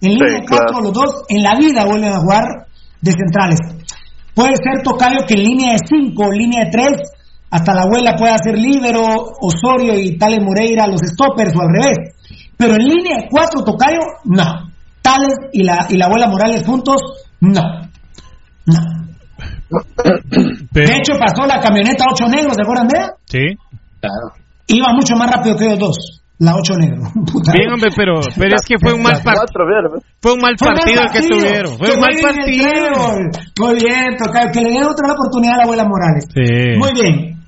En 0.00 0.10
línea 0.12 0.40
de 0.40 0.46
cuatro, 0.48 0.80
los 0.82 0.92
dos 0.92 1.24
en 1.28 1.42
la 1.42 1.54
vida 1.56 1.84
vuelven 1.84 2.12
a 2.12 2.20
jugar 2.20 2.44
de 3.00 3.12
centrales. 3.12 3.58
Puede 4.34 4.54
ser 4.56 4.82
Tocayo 4.84 5.26
que 5.26 5.34
en 5.34 5.42
línea 5.42 5.72
de 5.72 5.78
cinco, 5.84 6.24
o 6.24 6.32
línea 6.32 6.64
de 6.64 6.70
tres, 6.70 7.00
hasta 7.50 7.74
la 7.74 7.82
abuela 7.82 8.14
puede 8.16 8.32
hacer 8.32 8.56
Libero, 8.56 9.02
Osorio 9.40 9.98
y 9.98 10.16
Tales 10.16 10.38
Moreira 10.42 10.86
los 10.86 11.00
stoppers 11.00 11.54
o 11.56 11.60
al 11.60 11.68
revés. 11.72 12.14
Pero 12.56 12.74
en 12.74 12.84
línea 12.84 13.16
de 13.16 13.28
cuatro 13.30 13.64
tocayo, 13.64 14.00
no. 14.24 14.70
Tales 15.02 15.34
y 15.52 15.64
la, 15.64 15.86
y 15.88 15.96
la 15.96 16.06
abuela 16.06 16.28
Morales 16.28 16.64
juntos, 16.64 17.00
no. 17.40 17.62
No. 18.66 19.00
De 20.70 20.84
hecho, 20.84 21.14
pasó 21.18 21.46
la 21.46 21.60
camioneta 21.60 22.04
ocho 22.12 22.28
negros, 22.28 22.54
¿se 22.54 22.62
acuerdan 22.62 22.88
de 22.88 22.98
ella? 22.98 23.12
Sí. 23.24 23.58
Claro. 24.00 24.34
Iba 24.66 24.92
mucho 24.92 25.16
más 25.16 25.30
rápido 25.30 25.56
que 25.56 25.64
ellos 25.64 25.78
dos. 25.78 26.20
La 26.38 26.56
ocho 26.56 26.74
negros. 26.74 27.08
Bien, 27.52 27.70
hombre, 27.70 27.90
pero, 27.94 28.14
pero 28.38 28.56
es 28.56 28.62
que 28.66 28.76
fue 28.80 28.94
un 28.94 29.02
mal 29.02 29.20
partido. 29.22 30.00
Fue 30.20 30.32
un 30.32 30.40
mal 30.40 30.54
partido 30.56 31.02
el 31.02 31.10
que 31.12 31.28
tuvieron. 31.28 31.76
Fue 31.76 31.92
un 31.92 32.00
mal 32.00 32.16
partido. 32.22 32.68
Muy 33.58 33.74
bien, 33.74 34.16
tocayo. 34.16 34.50
Que 34.52 34.60
le 34.62 34.70
den 34.70 34.84
otra 34.84 35.12
oportunidad 35.12 35.54
a 35.54 35.58
la 35.58 35.64
abuela 35.64 35.84
Morales. 35.84 36.24
Sí. 36.32 36.78
Muy 36.78 36.92
bien. 36.94 37.39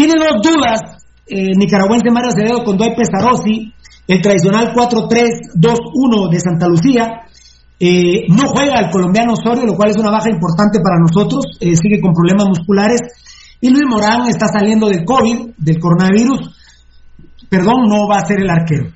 Tiene 0.00 0.14
dos 0.16 0.40
dudas, 0.40 0.80
eh, 1.26 1.52
nicaragüense 1.58 2.10
Mario 2.10 2.30
Acevedo 2.30 2.64
con 2.64 2.78
Doy 2.78 2.96
Pesarosi, 2.96 3.70
el 4.08 4.22
tradicional 4.22 4.72
4-3-2-1 4.72 6.30
de 6.30 6.40
Santa 6.40 6.66
Lucía. 6.68 7.28
Eh, 7.78 8.24
no 8.30 8.48
juega 8.48 8.80
el 8.80 8.90
colombiano 8.90 9.34
Osorio, 9.34 9.66
lo 9.66 9.76
cual 9.76 9.90
es 9.90 9.98
una 9.98 10.10
baja 10.10 10.30
importante 10.30 10.80
para 10.80 10.96
nosotros, 10.98 11.44
eh, 11.60 11.76
sigue 11.76 12.00
con 12.00 12.14
problemas 12.14 12.48
musculares. 12.48 13.02
Y 13.60 13.68
Luis 13.68 13.84
Morán 13.90 14.26
está 14.26 14.48
saliendo 14.48 14.88
del 14.88 15.04
COVID, 15.04 15.50
del 15.58 15.78
coronavirus, 15.78 16.48
perdón, 17.50 17.84
no 17.86 18.08
va 18.08 18.20
a 18.20 18.26
ser 18.26 18.40
el 18.40 18.48
arquero. 18.48 18.86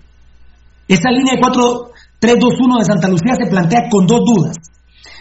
Esta 0.89 1.11
línea 1.11 1.35
de 1.35 1.41
4-3-2-1 1.43 2.79
de 2.79 2.85
Santa 2.87 3.09
Lucía 3.09 3.35
se 3.39 3.51
plantea 3.51 3.91
con 3.91 4.07
dos 4.07 4.21
dudas. 4.25 4.57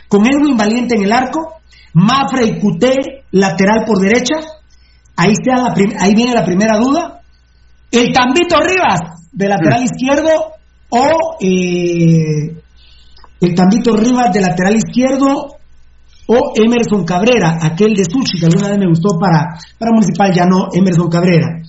Con 0.07 0.25
Edwin 0.25 0.55
Valiente 0.55 0.95
en 0.95 1.03
el 1.03 1.11
arco, 1.11 1.55
Mafre 1.91 2.45
y 2.45 2.59
Cuté 2.61 3.25
lateral 3.31 3.83
por 3.85 3.99
derecha, 3.99 4.35
Ahí, 5.15 5.33
está 5.33 5.57
la 5.57 5.75
ahí 5.99 6.15
viene 6.15 6.33
la 6.33 6.45
primera 6.45 6.77
duda. 6.77 7.21
El 7.91 8.11
Tambito 8.11 8.57
Rivas, 8.59 8.99
de 9.31 9.47
lateral 9.47 9.83
izquierdo, 9.83 10.53
o 10.89 11.37
eh, 11.39 12.55
el 13.41 13.55
Tambito 13.55 13.95
Rivas 13.95 14.33
de 14.33 14.41
lateral 14.41 14.75
izquierdo, 14.75 15.57
o 16.25 16.53
Emerson 16.55 17.05
Cabrera, 17.05 17.59
aquel 17.61 17.93
de 17.93 18.05
Sushi, 18.05 18.39
que 18.39 18.45
alguna 18.45 18.69
vez 18.69 18.79
me 18.79 18.87
gustó 18.87 19.19
para, 19.19 19.59
para 19.77 19.91
Municipal, 19.91 20.33
ya 20.33 20.45
no, 20.45 20.69
Emerson 20.73 21.09
Cabrera. 21.09 21.61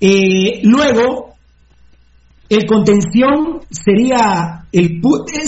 Eh, 0.00 0.60
luego, 0.62 1.34
el 2.48 2.66
contención 2.66 3.60
sería, 3.70 4.66
el, 4.72 5.00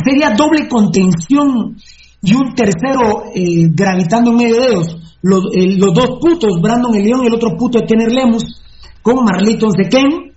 sería 0.05 0.30
doble 0.30 0.68
contención 0.68 1.76
y 2.20 2.34
un 2.34 2.55
tercero 2.55 3.24
eh, 3.34 3.68
gravitando 3.70 4.32
en 4.32 4.36
medio 4.36 4.61
de 4.61 4.68
ellos 4.68 5.08
los, 5.23 5.43
dos 5.95 6.19
putos, 6.21 6.61
Brandon 6.61 6.95
el 6.95 7.05
León 7.05 7.25
y 7.25 7.27
el 7.27 7.35
otro 7.35 7.57
puto 7.57 7.79
de 7.81 7.87
Tener 7.87 8.12
Lemus, 8.12 8.62
con 9.03 9.25
Marliton 9.25 9.73
Sequén, 9.73 10.35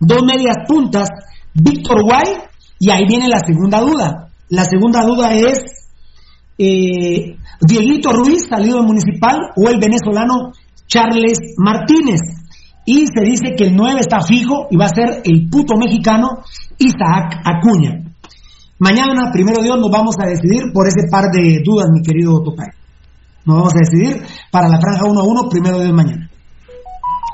dos 0.00 0.22
medias 0.24 0.56
puntas, 0.66 1.08
Víctor 1.54 2.02
Guay, 2.04 2.42
y 2.78 2.90
ahí 2.90 3.04
viene 3.06 3.28
la 3.28 3.40
segunda 3.40 3.80
duda. 3.80 4.28
La 4.48 4.64
segunda 4.64 5.04
duda 5.04 5.34
es 5.34 5.58
eh, 6.58 7.36
Dieguito 7.60 8.12
Ruiz, 8.12 8.46
salido 8.48 8.78
del 8.78 8.86
municipal, 8.86 9.38
o 9.56 9.68
el 9.68 9.78
venezolano 9.78 10.52
Charles 10.86 11.38
Martínez. 11.56 12.20
Y 12.84 13.06
se 13.06 13.22
dice 13.22 13.54
que 13.56 13.64
el 13.64 13.76
9 13.76 14.00
está 14.00 14.20
fijo 14.20 14.66
y 14.70 14.76
va 14.76 14.86
a 14.86 14.88
ser 14.88 15.22
el 15.24 15.48
puto 15.48 15.76
mexicano 15.76 16.42
Isaac 16.78 17.40
Acuña. 17.44 18.02
Mañana, 18.78 19.30
primero 19.32 19.62
Dios, 19.62 19.78
nos 19.78 19.90
vamos 19.90 20.16
a 20.18 20.26
decidir 20.26 20.72
por 20.72 20.88
ese 20.88 21.08
par 21.08 21.30
de 21.30 21.62
dudas, 21.64 21.86
mi 21.92 22.02
querido 22.02 22.42
Topay. 22.42 22.81
Nos 23.44 23.56
vamos 23.56 23.72
a 23.74 23.78
decidir 23.78 24.22
para 24.50 24.68
la 24.68 24.78
franja 24.80 25.04
1 25.04 25.20
a 25.20 25.24
1, 25.24 25.48
primero 25.50 25.78
Dios 25.80 25.92
mañana. 25.92 26.28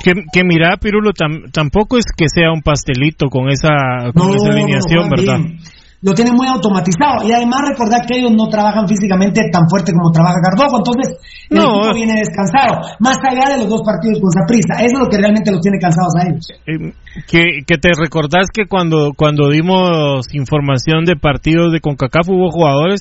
Que, 0.02 0.12
que 0.32 0.44
mira, 0.44 0.76
Pirulo, 0.80 1.10
tam- 1.12 1.50
tampoco 1.52 1.98
es 1.98 2.04
que 2.16 2.26
sea 2.28 2.52
un 2.52 2.62
pastelito 2.62 3.26
con 3.28 3.48
esa, 3.50 4.12
con 4.14 4.28
No, 4.28 4.34
esa 4.36 4.46
no, 4.48 4.52
alineación, 4.54 5.08
juegan 5.08 5.10
¿verdad? 5.10 5.38
bien. 5.38 5.58
Lo 6.00 6.14
tienen 6.14 6.34
muy 6.36 6.46
automatizado. 6.46 7.26
Y 7.26 7.32
además 7.32 7.62
recordar 7.70 8.06
que 8.06 8.18
ellos 8.20 8.30
no 8.30 8.46
trabajan 8.46 8.86
físicamente 8.86 9.42
tan 9.50 9.68
fuerte 9.68 9.90
como 9.92 10.12
trabaja 10.12 10.36
Cardojo. 10.40 10.78
Entonces, 10.78 11.18
el 11.50 11.58
No, 11.58 11.64
equipo 11.64 11.86
eh. 11.90 11.94
viene 11.94 12.14
descansado. 12.20 12.86
Más 13.00 13.18
allá 13.28 13.50
de 13.50 13.58
los 13.58 13.68
dos 13.68 13.82
partidos 13.84 14.20
con 14.20 14.30
Saprissa. 14.30 14.74
Eso 14.78 14.94
es 14.94 15.00
lo 15.00 15.08
que 15.10 15.18
realmente 15.18 15.50
los 15.50 15.60
tiene 15.60 15.78
cansados 15.80 16.14
a 16.14 16.28
ellos. 16.30 16.46
Eh, 16.68 16.94
que, 17.26 17.42
que 17.66 17.78
te 17.78 17.88
recordás 17.98 18.46
que 18.54 18.66
cuando, 18.68 19.10
cuando 19.16 19.50
dimos 19.50 20.32
información 20.32 21.04
de 21.04 21.16
partidos 21.16 21.72
de 21.72 21.80
CONCACAF 21.80 22.28
hubo 22.28 22.48
jugadores 22.52 23.00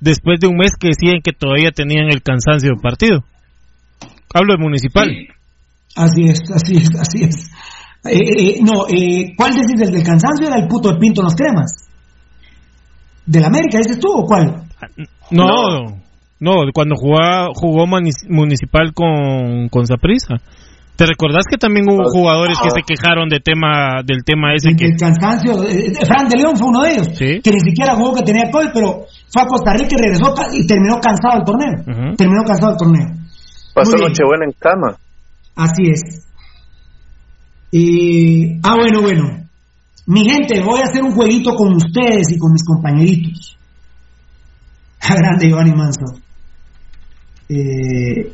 después 0.00 0.40
de 0.40 0.48
un 0.48 0.56
mes 0.56 0.72
que 0.78 0.88
decían 0.88 1.20
que 1.22 1.32
todavía 1.32 1.70
tenían 1.70 2.06
el 2.10 2.22
cansancio 2.22 2.70
del 2.70 2.80
partido. 2.80 3.24
Hablo 4.32 4.54
de 4.54 4.62
Municipal. 4.62 5.08
Así 5.96 6.24
es, 6.24 6.40
así 6.54 6.76
es, 6.76 6.88
así 6.98 7.24
es. 7.24 7.50
Eh, 8.04 8.18
eh, 8.18 8.60
no, 8.62 8.86
eh, 8.88 9.34
¿cuál 9.36 9.52
decís? 9.52 9.80
¿El 9.80 9.92
del 9.92 10.02
cansancio 10.02 10.46
era 10.46 10.58
el 10.58 10.68
puto 10.68 10.92
de 10.92 10.98
Pinto 10.98 11.20
en 11.20 11.24
los 11.24 11.34
cremas? 11.34 11.88
¿Del 13.26 13.44
América 13.44 13.78
dices 13.78 13.98
tú 14.00 14.08
o 14.10 14.24
cuál? 14.24 14.64
No, 15.30 16.00
no, 16.40 16.52
cuando 16.72 16.96
jugaba, 16.96 17.48
jugó 17.54 17.86
Municipal 17.86 18.92
con, 18.94 19.68
con 19.68 19.86
Saprissa. 19.86 20.36
¿Te 20.96 21.06
recordás 21.06 21.44
que 21.48 21.56
también 21.56 21.86
hubo 21.88 22.04
jugadores 22.10 22.58
que 22.58 22.68
se 22.70 22.82
quejaron 22.82 23.28
de 23.28 23.40
tema, 23.40 24.02
del 24.04 24.22
tema 24.22 24.52
ese 24.54 24.70
El 24.70 24.76
que... 24.76 24.84
del 24.84 24.96
cansancio. 24.98 25.64
eh, 25.64 25.92
eh, 25.98 26.06
Fran 26.06 26.28
de 26.28 26.36
León 26.36 26.56
fue 26.58 26.68
uno 26.68 26.82
de 26.82 26.92
ellos. 26.92 27.08
Sí. 27.14 27.40
Que 27.42 27.52
ni 27.52 27.60
siquiera 27.60 27.94
jugó 27.94 28.14
que 28.14 28.22
tenía 28.22 28.50
COVID, 28.50 28.68
pero 28.74 29.06
fue 29.32 29.42
a 29.42 29.46
Costa 29.46 29.72
Rica 29.74 29.96
y 29.96 30.02
regresó 30.02 30.34
y 30.52 30.66
terminó 30.66 31.00
cansado 31.00 31.38
el 31.38 31.44
torneo. 31.44 32.16
Terminó 32.16 32.42
cansado 32.44 32.72
el 32.72 32.78
torneo. 32.78 33.06
Pasó. 33.74 33.96
Nochebuena 33.96 34.44
en 34.44 34.52
cama. 34.58 34.98
Así 35.54 35.90
es. 35.90 36.26
Y, 37.70 38.58
ah, 38.62 38.74
bueno, 38.76 39.00
bueno. 39.02 39.40
Mi 40.06 40.28
gente, 40.28 40.60
voy 40.62 40.80
a 40.80 40.84
hacer 40.84 41.04
un 41.04 41.12
jueguito 41.12 41.54
con 41.54 41.74
ustedes 41.74 42.32
y 42.32 42.38
con 42.38 42.52
mis 42.52 42.64
compañeritos. 42.64 43.56
Grande 45.08 45.48
Giovanni 45.48 45.72
Manso. 45.72 46.20
Eh, 47.48 48.32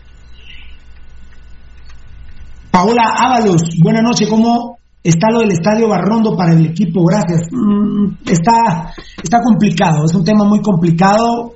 Paola 2.70 3.14
Ábalos, 3.18 3.62
buena 3.82 4.00
noche. 4.00 4.26
¿Cómo 4.28 4.75
está 5.08 5.30
lo 5.30 5.40
del 5.40 5.52
estadio 5.52 5.88
Barrondo 5.88 6.36
para 6.36 6.52
el 6.52 6.66
equipo? 6.66 7.04
Gracias. 7.04 7.48
Mm, 7.52 8.16
está, 8.26 8.92
está 9.22 9.40
complicado, 9.42 10.04
es 10.04 10.14
un 10.14 10.24
tema 10.24 10.44
muy 10.44 10.60
complicado. 10.60 11.52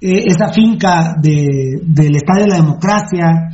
Eh, 0.00 0.24
esa 0.26 0.48
finca 0.48 1.14
de- 1.20 1.78
del 1.82 2.16
Estadio 2.16 2.44
de 2.44 2.48
la 2.50 2.56
Democracia, 2.56 3.50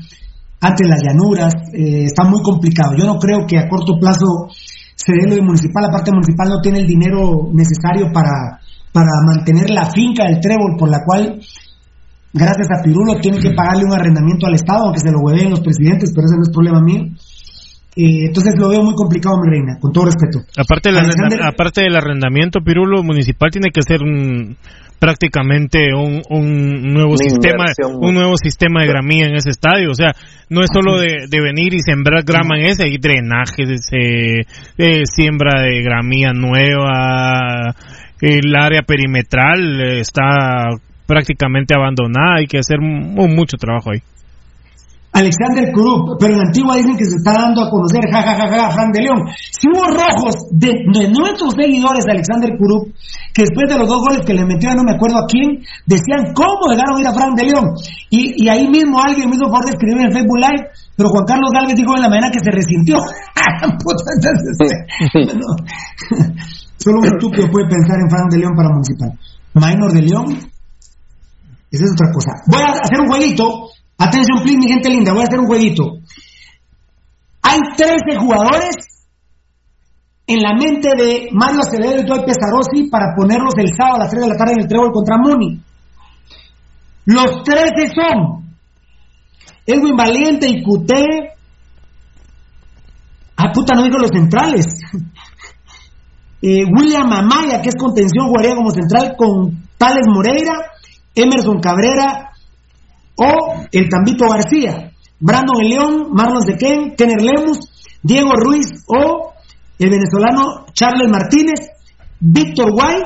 ante 0.60 0.84
las 0.86 1.02
llanuras, 1.02 1.52
eh, 1.74 2.04
está 2.04 2.22
muy 2.24 2.40
complicado. 2.42 2.92
Yo 2.96 3.04
no 3.04 3.18
creo 3.18 3.44
que 3.46 3.58
a 3.58 3.68
corto 3.68 3.94
plazo 3.98 4.46
se 4.94 5.12
dé 5.12 5.28
lo 5.28 5.34
de 5.34 5.42
municipal. 5.42 5.82
La 5.84 5.90
parte 5.90 6.12
municipal 6.12 6.48
no 6.48 6.60
tiene 6.60 6.78
el 6.78 6.86
dinero 6.86 7.50
necesario 7.52 8.12
para, 8.12 8.60
para 8.92 9.10
mantener 9.26 9.70
la 9.70 9.90
finca 9.90 10.24
del 10.24 10.38
Trébol, 10.40 10.76
por 10.78 10.88
la 10.88 11.00
cual, 11.04 11.40
gracias 12.32 12.68
a 12.70 12.82
Pirulo, 12.82 13.18
tienen 13.20 13.40
que 13.40 13.50
pagarle 13.50 13.84
un 13.84 13.92
arrendamiento 13.94 14.46
al 14.46 14.54
Estado, 14.54 14.84
aunque 14.84 15.00
se 15.00 15.10
lo 15.10 15.18
hueveen 15.20 15.50
los 15.50 15.60
presidentes, 15.60 16.12
pero 16.14 16.26
ese 16.26 16.36
no 16.36 16.42
es 16.42 16.50
problema 16.50 16.80
mío. 16.80 17.02
Eh, 17.96 18.26
entonces 18.26 18.54
lo 18.58 18.68
veo 18.68 18.82
muy 18.82 18.94
complicado, 18.94 19.36
mi 19.42 19.50
reina, 19.50 19.78
con 19.80 19.90
todo 19.92 20.04
respeto. 20.04 20.40
Aparte 20.58 20.90
del, 20.90 20.98
Alexander- 20.98 21.42
aparte 21.42 21.80
del 21.82 21.96
arrendamiento, 21.96 22.60
Pirulo 22.60 23.02
Municipal 23.02 23.50
tiene 23.50 23.70
que 23.70 23.80
ser 23.82 24.02
un- 24.02 24.56
prácticamente 24.98 25.94
un, 25.94 26.22
un 26.30 26.92
nuevo 26.94 27.10
Una 27.10 27.18
sistema 27.28 27.64
inversión. 27.68 27.96
un 28.00 28.14
nuevo 28.14 28.36
sistema 28.38 28.80
de 28.80 28.86
gramía 28.88 29.26
en 29.26 29.34
ese 29.34 29.50
estadio 29.50 29.90
o 29.90 29.94
sea 29.94 30.12
no 30.48 30.62
es 30.62 30.70
solo 30.72 30.96
de, 30.98 31.26
de 31.28 31.40
venir 31.42 31.74
y 31.74 31.80
sembrar 31.80 32.24
grama 32.24 32.56
en 32.58 32.64
ese 32.64 32.84
hay 32.84 32.96
drenajes 32.96 33.90
eh, 33.92 34.46
eh, 34.78 35.02
siembra 35.04 35.60
de 35.60 35.82
gramía 35.82 36.32
nueva 36.32 37.74
el 38.22 38.54
área 38.56 38.80
perimetral 38.82 39.80
eh, 39.82 40.00
está 40.00 40.68
prácticamente 41.06 41.74
abandonada 41.74 42.36
hay 42.38 42.46
que 42.46 42.58
hacer 42.58 42.78
mu- 42.80 43.28
mucho 43.28 43.58
trabajo 43.58 43.90
ahí 43.92 44.00
Alexander 45.16 45.72
Kurup, 45.72 46.20
pero 46.20 46.34
en 46.34 46.40
Antigua 46.44 46.76
dicen 46.76 46.96
que 46.96 47.08
se 47.08 47.16
está 47.16 47.32
dando 47.32 47.64
a 47.64 47.70
conocer, 47.70 48.04
jajajaja, 48.04 48.36
ja, 48.36 48.52
ja, 48.52 48.68
ja, 48.68 48.70
Fran 48.70 48.92
de 48.92 49.00
León. 49.00 49.24
Si 49.32 49.64
hubo 49.64 49.88
rojos 49.88 50.52
de, 50.52 50.68
de 50.92 51.08
nuestros 51.08 51.56
seguidores 51.56 52.04
de 52.04 52.12
Alexander 52.12 52.52
Kurup, 52.52 52.92
que 53.32 53.48
después 53.48 53.64
de 53.64 53.78
los 53.80 53.88
dos 53.88 54.00
goles 54.04 54.20
que 54.26 54.34
le 54.34 54.44
metió, 54.44 54.76
no 54.76 54.84
me 54.84 54.92
acuerdo 54.92 55.16
a 55.16 55.26
quién, 55.26 55.64
decían 55.88 56.36
cómo 56.36 56.68
dejaron 56.68 57.00
ir 57.00 57.08
a 57.08 57.16
Fran 57.16 57.34
de 57.34 57.48
León. 57.48 57.64
Y, 58.12 58.44
y 58.44 58.48
ahí 58.48 58.68
mismo 58.68 59.00
alguien 59.00 59.30
me 59.30 59.36
hizo 59.36 59.48
favor 59.48 59.64
de 59.64 59.72
escribir 59.72 60.04
en 60.04 60.12
Facebook 60.12 60.36
Live, 60.36 60.62
pero 60.96 61.08
Juan 61.08 61.24
Carlos 61.24 61.50
Galvez 61.52 61.76
dijo 61.76 61.96
en 61.96 62.02
la 62.02 62.08
mañana 62.12 62.28
que 62.28 62.40
se 62.44 62.50
resintió. 62.52 63.00
Puta, 63.80 64.04
entonces, 64.20 65.32
no. 65.40 65.48
Solo 66.76 67.00
un 67.00 67.06
estúpido 67.08 67.48
puede 67.48 67.66
pensar 67.72 67.96
en 67.96 68.08
Fran 68.12 68.28
de 68.28 68.36
León 68.36 68.52
para 68.54 68.68
Municipal. 68.68 69.16
Minor 69.56 69.92
de 69.96 70.02
León, 70.02 70.26
esa 71.72 71.84
es 71.84 71.92
otra 71.92 72.12
cosa. 72.12 72.32
Voy 72.46 72.60
a 72.60 72.72
hacer 72.84 73.00
un 73.00 73.08
jueguito. 73.08 73.75
Atención, 73.98 74.42
please, 74.42 74.58
mi 74.58 74.68
gente 74.68 74.90
linda. 74.90 75.12
Voy 75.12 75.22
a 75.22 75.24
hacer 75.24 75.40
un 75.40 75.46
jueguito. 75.46 75.98
Hay 77.42 77.60
13 77.76 78.18
jugadores 78.18 78.76
en 80.26 80.40
la 80.40 80.54
mente 80.54 80.88
de 80.96 81.28
Mario 81.32 81.60
Acevedo 81.60 82.00
y 82.00 82.04
Toy 82.04 82.20
Pesarosi 82.26 82.90
para 82.90 83.14
ponerlos 83.16 83.54
el 83.56 83.74
sábado 83.74 83.96
a 83.96 83.98
las 84.00 84.10
3 84.10 84.22
de 84.22 84.28
la 84.28 84.36
tarde 84.36 84.52
en 84.54 84.60
el 84.62 84.68
Trébol 84.68 84.92
contra 84.92 85.16
Muni. 85.16 85.62
Los 87.06 87.44
13 87.44 87.94
son 87.94 88.56
Edwin 89.64 89.96
Valiente 89.96 90.48
y 90.48 90.62
Cuté. 90.62 91.04
Ah, 93.36 93.52
puta, 93.52 93.74
no 93.74 93.84
digo 93.84 93.98
los 93.98 94.10
centrales. 94.10 94.66
Eh, 96.42 96.64
William 96.70 97.10
Amaya, 97.10 97.62
que 97.62 97.70
es 97.70 97.74
contención, 97.76 98.28
jugaría 98.28 98.54
como 98.54 98.70
central 98.70 99.16
con 99.16 99.68
Tales 99.78 100.04
Moreira, 100.06 100.52
Emerson 101.14 101.58
Cabrera 101.58 102.35
o 103.18 103.64
el 103.72 103.88
Tambito 103.88 104.26
García, 104.28 104.90
Brandon 105.18 105.60
El 105.60 105.68
León, 105.70 106.08
Marlon 106.12 106.42
Sequén, 106.42 106.94
Kenner 106.96 107.20
Lemus, 107.22 107.58
Diego 108.02 108.32
Ruiz 108.36 108.66
o 108.88 109.32
el 109.78 109.90
venezolano 109.90 110.66
Charles 110.72 111.10
Martínez, 111.10 111.60
Víctor 112.20 112.72
Guay 112.72 112.96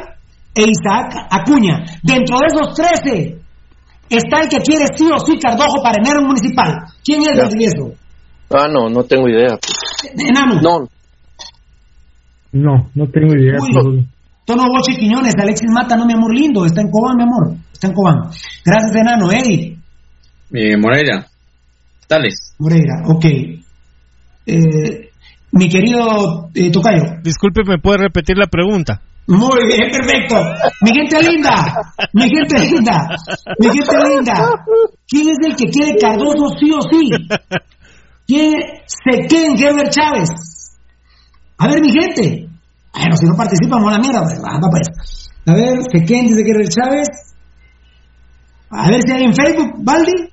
e 0.54 0.62
Isaac 0.62 1.14
Acuña. 1.30 1.84
Dentro 2.02 2.38
de 2.38 2.46
esos 2.46 2.74
13 2.74 3.38
está 4.08 4.40
el 4.42 4.48
que 4.48 4.58
quiere 4.58 4.86
sí 4.96 5.04
o 5.12 5.18
sí 5.24 5.38
Cardojo 5.38 5.82
para 5.82 5.96
enero 6.02 6.22
municipal. 6.26 6.84
¿Quién 7.04 7.22
es 7.22 7.36
Ya. 7.36 7.44
el 7.44 7.50
riesgo? 7.52 7.92
Ah, 8.52 8.66
no, 8.68 8.88
no 8.88 9.04
tengo 9.04 9.28
idea. 9.28 9.56
Enano. 10.16 10.60
No, 10.60 10.88
No, 12.52 12.90
no 12.94 13.06
tengo 13.08 13.32
idea. 13.34 13.58
Uy. 13.60 14.06
Tono 14.44 14.64
Boche 14.66 14.98
Quiñones, 14.98 15.34
Alexis 15.38 15.70
Mata, 15.70 15.96
no 15.96 16.04
mi 16.06 16.14
amor 16.14 16.34
lindo, 16.34 16.66
está 16.66 16.80
en 16.80 16.90
Cobán, 16.90 17.16
mi 17.16 17.22
amor, 17.22 17.54
está 17.72 17.86
en 17.86 17.92
Cobán. 17.94 18.16
Gracias, 18.64 18.96
enano, 18.96 19.30
Eddie 19.30 19.78
Eh, 20.52 20.76
Moreira, 20.76 21.26
Tales. 22.06 22.54
Moreira, 22.58 23.02
ok. 23.06 23.24
Eh, 24.46 25.10
mi 25.52 25.68
querido 25.68 26.50
eh, 26.54 26.70
Tocayo, 26.70 27.20
disculpe 27.22 27.62
me 27.66 27.78
puede 27.78 27.98
repetir 27.98 28.36
la 28.36 28.46
pregunta 28.46 29.02
muy 29.30 29.64
bien, 29.64 29.90
perfecto. 29.92 30.36
Mi 30.82 30.90
gente 30.90 31.22
linda, 31.22 31.54
mi 32.12 32.22
gente 32.22 32.58
linda, 32.66 33.08
mi 33.60 33.68
gente 33.68 33.96
linda. 34.08 34.64
¿Quién 35.06 35.28
es 35.28 35.38
el 35.46 35.54
que 35.54 35.70
quiere 35.70 35.98
Cardoso 36.00 36.48
sí 36.58 36.72
o 36.72 36.80
sí? 36.82 37.10
¿Quién 38.26 38.52
se 38.86 39.28
queda 39.28 39.46
en 39.46 39.62
Herbert 39.62 39.92
Chávez? 39.92 40.30
A 41.58 41.68
ver, 41.68 41.80
mi 41.80 41.92
gente. 41.92 42.48
Bueno, 42.92 43.16
si 43.16 43.26
no 43.26 43.36
participamos 43.36 43.88
a 43.88 43.98
la 43.98 43.98
mierda, 44.00 44.22
pues, 44.22 44.40
pues. 44.68 45.30
A 45.46 45.54
ver, 45.54 45.78
se 45.92 46.04
queden 46.04 46.26
dice 46.26 46.50
Herbert 46.50 46.72
Chávez. 46.72 47.08
A 48.70 48.90
ver 48.90 49.00
si 49.06 49.12
hay 49.12 49.24
en 49.24 49.34
Facebook, 49.34 49.74
Baldi. 49.78 50.32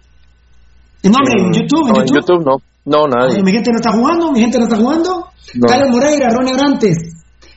No, 1.11 1.17
hombre, 1.17 1.33
en 1.37 1.53
YouTube, 1.53 1.87
en 1.87 1.93
no, 1.93 2.01
en 2.01 2.07
YouTube. 2.07 2.15
YouTube 2.15 2.45
no. 2.45 2.55
No, 2.85 3.07
nadie. 3.07 3.43
Mi 3.43 3.51
gente 3.51 3.69
no 3.71 3.77
está 3.77 3.91
jugando, 3.91 4.31
mi 4.31 4.39
gente 4.39 4.57
no 4.57 4.63
está 4.63 4.77
jugando. 4.77 5.27
No. 5.55 5.67
Carlos 5.67 5.89
Moreira, 5.91 6.29
Ronnie 6.29 6.53
Abrantes, 6.53 6.97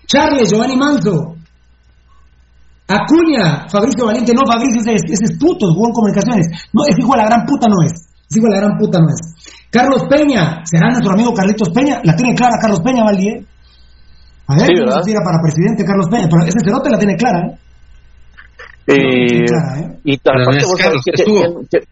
Charles, 0.07 0.51
Giovanni 0.51 0.77
Manso, 0.77 1.37
Acuña, 2.89 3.69
Fabricio 3.71 4.05
Valiente, 4.07 4.33
no, 4.35 4.43
Fabricio 4.45 4.81
ese, 4.81 4.95
es- 4.97 5.05
ese 5.13 5.25
es 5.33 5.39
puto, 5.39 5.67
jugó 5.73 5.87
en 5.89 5.93
comunicaciones. 5.93 6.47
No, 6.73 6.83
ese 6.89 7.01
hijo 7.01 7.13
de 7.13 7.19
la 7.19 7.27
gran 7.27 7.47
puta 7.47 7.67
no 7.69 7.77
es. 7.87 7.93
Ese 8.29 8.39
hijo 8.41 8.49
de 8.49 8.55
la 8.55 8.61
gran 8.67 8.79
puta 8.79 8.99
no 8.99 9.07
es. 9.09 9.21
Carlos 9.71 10.03
Peña, 10.11 10.63
será 10.65 10.89
nuestro 10.91 11.13
amigo 11.13 11.33
Carlitos 11.33 11.71
Peña, 11.71 12.01
la 12.03 12.17
tiene 12.17 12.35
clara 12.35 12.57
Carlos 12.61 12.81
Peña, 12.81 13.05
Valdi, 13.05 13.29
¿eh? 13.29 13.45
A 14.49 14.55
ver, 14.57 14.67
Sí, 14.67 14.75
¿verdad? 14.81 14.99
se 15.03 15.11
tira 15.11 15.21
para 15.25 15.39
presidente 15.41 15.85
Carlos 15.85 16.07
Peña, 16.11 16.27
pero 16.29 16.45
ese 16.45 16.59
cerote 16.65 16.91
la 16.91 16.99
tiene 16.99 17.17
clara, 17.17 17.39
¿eh? 17.47 17.59
Eh, 18.89 19.45
Clara, 19.47 19.79
¿eh? 19.79 19.99
y 20.03 20.13
no 20.17 20.33
aparte 20.43 20.59
es 20.59 20.65
vos 20.67 20.75
Carlos, 20.77 21.03
sabés 21.05 21.23
que- 21.23 21.23
es 21.23 21.69
que- 21.71 21.89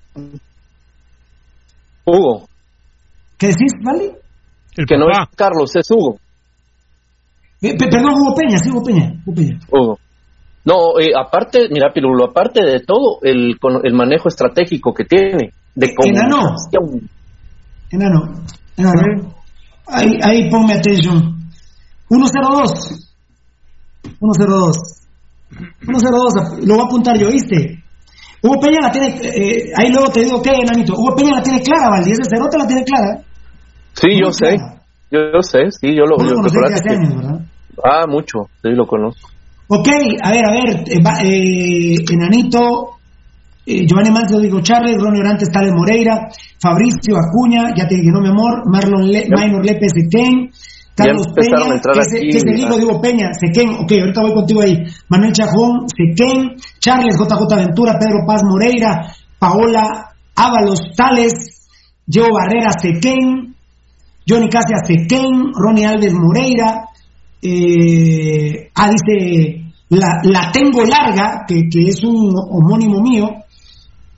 Hugo, 2.10 2.48
¿Qué 3.38 3.48
decís, 3.48 3.72
Valdi? 3.84 4.10
el 4.76 4.86
que 4.86 4.96
no 4.96 5.08
es 5.10 5.18
Carlos, 5.36 5.74
es 5.76 5.90
Hugo. 5.90 6.18
Eh, 7.60 7.76
pe- 7.76 7.88
perdón, 7.88 8.14
Hugo 8.14 8.34
Peña, 8.36 8.58
sí, 8.58 8.70
Hugo 8.70 8.82
Peña, 8.84 9.12
Hugo 9.24 9.34
Peña. 9.36 9.58
Hugo. 9.70 9.98
No, 10.64 10.98
eh, 11.00 11.12
aparte, 11.18 11.68
mira, 11.70 11.92
Pirulo, 11.92 12.26
aparte 12.26 12.62
de 12.64 12.80
todo, 12.80 13.18
el, 13.22 13.58
con- 13.60 13.80
el 13.84 13.94
manejo 13.94 14.28
estratégico 14.28 14.92
que 14.92 15.04
tiene 15.04 15.52
de 15.74 15.86
Enano. 16.04 16.56
Enano, 17.90 18.44
enano. 18.76 19.34
Ahí, 19.86 20.12
ahí 20.22 20.50
ponme 20.50 20.74
atención. 20.74 21.38
102. 22.08 23.08
102. 24.18 24.76
102. 25.80 26.66
Lo 26.66 26.74
voy 26.74 26.82
a 26.82 26.86
apuntar 26.86 27.18
yo, 27.18 27.28
¿viste? 27.30 27.82
Hugo 28.42 28.60
Peña 28.60 28.78
la 28.82 28.90
tiene. 28.92 29.08
eh, 29.22 29.72
ahí 29.76 29.90
luego 29.90 30.08
te 30.10 30.20
digo, 30.24 30.40
¿qué, 30.42 30.50
enanito? 30.50 30.92
Hugo 30.94 31.16
Peña 31.16 31.36
la 31.36 31.42
tiene 31.42 31.60
clara, 31.60 31.90
Valdi. 31.90 32.12
Ese 32.12 32.22
cerote 32.30 32.58
la 32.58 32.66
tiene 32.66 32.84
clara. 32.84 33.18
Sí, 33.94 34.08
yo 34.20 34.30
sé, 34.32 34.56
yo, 35.10 35.18
yo 35.34 35.42
sé, 35.42 35.58
sí, 35.72 35.88
yo 35.96 36.04
lo, 36.04 36.16
Vos 36.16 36.30
lo 36.30 36.42
de 36.68 36.74
hace 36.74 36.84
que- 36.88 36.94
años, 36.94 37.16
¿verdad? 37.16 37.40
Ah, 37.84 38.06
mucho, 38.08 38.48
sí, 38.62 38.70
lo 38.70 38.86
conozco. 38.86 39.28
Ok, 39.68 39.88
a 40.22 40.30
ver, 40.30 40.44
a 40.46 40.50
ver, 40.50 40.68
eh, 40.86 41.02
eh, 41.24 41.94
Enanito, 42.12 42.98
eh, 43.66 43.86
Giovanni 43.86 44.10
Manso, 44.10 44.40
digo 44.40 44.60
Charles, 44.62 44.96
Ronnie 44.98 45.20
Orantes, 45.20 45.50
Tales 45.50 45.72
Moreira, 45.74 46.28
Fabricio 46.60 47.16
Acuña, 47.16 47.74
ya 47.76 47.86
te 47.86 47.96
dije, 47.96 48.10
no 48.10 48.20
mi 48.20 48.28
amor, 48.28 48.62
Marlon 48.66 49.10
Le 49.10 49.26
Minor 49.28 49.64
Lepe 49.64 49.86
Sequén, 49.88 50.50
Carlos 51.04 51.26
Peña, 51.34 51.56
a 51.56 51.92
que 51.92 52.00
es, 52.00 52.12
aquí, 52.12 52.30
que 52.30 52.38
es 52.38 52.44
el 52.44 52.58
hijo 52.58 52.76
de 52.76 52.84
Hugo 52.84 53.00
Peña, 53.00 53.30
Sequén, 53.32 53.70
ok, 53.70 53.92
ahorita 53.92 54.22
voy 54.22 54.34
contigo 54.34 54.60
ahí, 54.62 54.76
Manuel 55.08 55.32
Chajón, 55.32 55.86
Sequén, 55.88 56.56
Charles 56.80 57.16
JJ 57.18 57.56
Ventura, 57.56 57.98
Pedro 57.98 58.26
Paz 58.26 58.42
Moreira, 58.44 59.14
Paola 59.38 60.14
Ábalos 60.34 60.80
Tales, 60.96 61.32
Joe 62.06 62.28
Barrera 62.32 62.70
Sequén, 62.80 63.54
Johnny 64.28 64.48
Casia 64.48 64.78
Sequén, 64.84 65.52
Ronnie 65.54 65.86
Alves 65.86 66.14
Moreira, 66.14 66.84
eh, 67.40 68.70
ah, 68.74 68.90
dice, 68.90 69.64
la, 69.90 70.20
la 70.24 70.50
tengo 70.52 70.84
larga, 70.84 71.44
que, 71.46 71.68
que 71.70 71.88
es 71.88 72.02
un 72.04 72.34
homónimo 72.36 73.00
mío, 73.00 73.28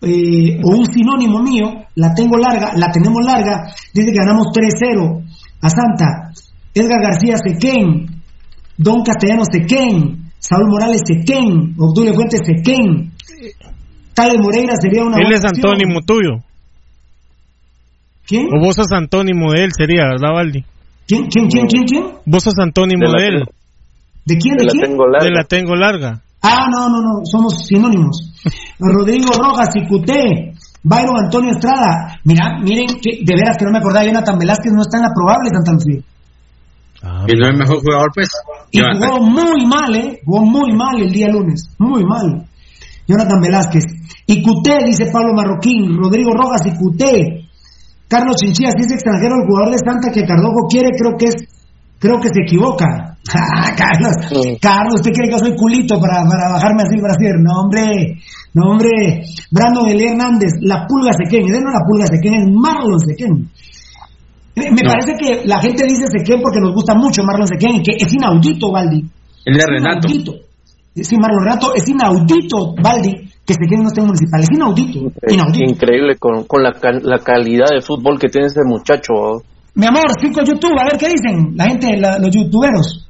eh, 0.03 0.59
o 0.65 0.77
un 0.77 0.87
sinónimo 0.87 1.41
mío, 1.43 1.85
la 1.97 2.15
tengo 2.15 2.39
larga, 2.39 2.73
la 2.75 2.91
tenemos 2.91 3.25
larga, 3.25 3.73
dice 3.93 4.11
que 4.13 4.19
ganamos 4.19 4.47
3-0 4.47 5.25
a 5.61 5.69
Santa, 5.69 6.33
Edgar 6.75 7.01
García 7.03 7.37
Sequén, 7.45 8.07
Don 8.77 9.03
Castellano 9.03 9.43
Sequén, 9.51 10.31
Saúl 10.39 10.69
Morales 10.71 11.03
Sequén, 11.07 11.75
Obdulio 11.79 12.15
Fuentes 12.15 12.41
Sequén, 12.45 13.13
Tales 14.15 14.39
Moreira 14.41 14.75
sería 14.81 15.05
una 15.05 15.17
Él 15.19 15.33
es 15.33 15.45
opción. 15.45 15.53
antónimo 15.73 16.01
tuyo. 16.07 16.43
¿Quién? 18.27 18.47
O 18.55 18.61
vos 18.61 18.77
sos 18.77 18.91
antónimo 18.93 19.53
de 19.53 19.65
él, 19.65 19.71
sería, 19.77 20.05
¿verdad, 20.07 20.33
Valdi? 20.35 20.65
¿Quién, 21.07 21.27
quién, 21.27 21.49
quién, 21.49 21.67
quién, 21.67 21.85
quién? 21.85 22.05
Vos 22.27 22.45
sos 22.45 22.55
antónimo 22.59 23.11
De 23.11 23.27
él. 23.27 23.35
tengo- 23.41 23.51
¿De 24.27 24.37
quién, 24.37 24.57
de 24.57 24.61
de 24.63 24.67
la 24.67 24.73
quién? 24.73 24.85
tengo 24.85 25.07
larga. 25.07 25.25
De 25.27 25.33
la 25.35 25.45
tengo 25.45 25.75
larga. 25.75 26.23
Ah, 26.43 26.67
no, 26.71 26.89
no, 26.89 27.01
no, 27.03 27.25
somos 27.25 27.67
sinónimos. 27.67 28.33
Rodrigo 28.79 29.31
Rojas, 29.37 29.69
Cicuté, 29.73 30.53
Byron 30.83 31.17
Antonio 31.25 31.51
Estrada. 31.51 32.19
Mira, 32.25 32.59
miren, 32.63 32.87
que 33.03 33.19
de 33.25 33.35
veras 33.35 33.57
que 33.59 33.65
no 33.65 33.73
me 33.73 33.79
acordaba, 33.79 34.07
Jonathan 34.07 34.39
Velázquez 34.39 34.73
no 34.73 34.83
está 34.83 34.99
en 34.99 35.03
la 35.03 35.11
probable 35.15 35.51
Santa 35.53 35.73
Lucía. 35.73 36.01
Y 37.03 37.33
no 37.35 37.47
es 37.47 37.51
el 37.53 37.59
mejor 37.59 37.81
jugador, 37.81 38.11
pues. 38.15 38.29
Y 38.71 38.79
Jonathan. 38.79 39.11
jugó 39.11 39.27
muy 39.27 39.67
mal, 39.67 39.95
¿eh? 39.97 40.21
Jugó 40.25 40.41
muy 40.45 40.73
mal 40.77 41.01
el 41.01 41.11
día 41.11 41.29
lunes, 41.29 41.75
muy 41.79 42.05
mal. 42.05 42.47
Jonathan 43.07 43.41
Velázquez. 43.41 43.85
Y 44.27 44.43
Cuté, 44.43 44.79
dice 44.85 45.07
Pablo 45.13 45.33
Marroquín. 45.35 45.97
Rodrigo 45.97 46.31
Rojas 46.33 46.63
y 46.67 46.77
Cuté. 46.77 47.49
Carlos 48.07 48.37
Chinchillas, 48.37 48.75
dice 48.77 48.95
extranjero 48.95 49.37
el 49.37 49.47
jugador 49.47 49.71
de 49.71 49.79
Santa 49.79 50.11
que 50.13 50.27
Cardojo 50.27 50.67
quiere, 50.69 50.89
creo 50.99 51.17
que 51.17 51.27
es, 51.27 51.37
creo 51.99 52.19
que 52.21 52.29
se 52.29 52.43
equivoca. 52.43 53.07
Ah, 53.33 53.71
Carlos, 53.77 54.17
Sí. 54.29 54.59
Carlos, 54.61 54.95
¿usted 54.97 55.13
cree 55.13 55.29
que 55.29 55.37
yo 55.37 55.39
soy 55.39 55.55
culito 55.55 56.01
para, 56.01 56.25
para 56.27 56.51
bajarme 56.51 56.83
así 56.83 56.97
el 56.97 57.03
brasier? 57.03 57.37
No, 57.39 57.61
hombre, 57.63 58.17
no, 58.55 58.73
hombre. 58.73 59.23
Brandon 59.53 59.89
Eli 59.89 60.05
Hernández, 60.09 60.51
la 60.63 60.87
pulga 60.89 61.13
Sequén, 61.13 61.47
no 61.47 61.55
es 61.59 61.63
la 61.63 61.85
pulga 61.87 62.07
Sequén, 62.07 62.35
es 62.35 62.49
Marlon 62.51 62.99
Sequén. 62.99 63.51
Me 64.71 64.83
No. 64.83 64.91
parece 64.93 65.15
que 65.19 65.47
la 65.47 65.61
gente 65.61 65.85
dice 65.85 66.05
Sequén 66.09 66.41
porque 66.43 66.61
nos 66.61 66.75
gusta 66.75 66.95
mucho 66.95 67.23
Marlon 67.25 67.47
Sequén 67.49 67.77
y 67.77 67.83
que 67.83 67.93
es 67.97 68.13
inaudito, 68.13 68.71
Valdi. 68.73 69.05
El 69.45 69.55
de 69.55 69.61
Es 69.61 69.67
Renato. 69.67 70.09
inaudito. 70.09 70.33
Sí, 70.95 71.17
Marlon 71.17 71.45
Renato, 71.45 71.75
es 71.75 71.89
inaudito, 71.89 72.75
Valdi, 72.83 73.13
que 73.47 73.55
Sequén 73.55 73.81
no 73.83 73.89
esté 73.89 74.01
en 74.01 74.07
municipal. 74.09 74.41
Es 74.43 74.51
inaudito, 74.53 74.99
Es 75.23 75.33
inaudito. 75.35 75.71
increíble 75.73 76.17
con, 76.19 76.45
con 76.45 76.63
la, 76.63 76.73
cal- 76.73 77.01
la 77.05 77.19
calidad 77.19 77.67
de 77.73 77.81
fútbol 77.81 78.19
que 78.19 78.29
tiene 78.29 78.49
ese 78.49 78.61
muchacho. 78.65 79.13
Mi 79.75 79.87
amor, 79.87 80.05
cinco 80.21 80.43
YouTube, 80.45 80.77
a 80.79 80.85
ver 80.85 80.99
qué 80.99 81.09
dicen 81.09 81.53
la 81.57 81.65
gente, 81.69 81.97
la- 81.97 82.19
los 82.19 82.31
youtuberos. 82.35 83.09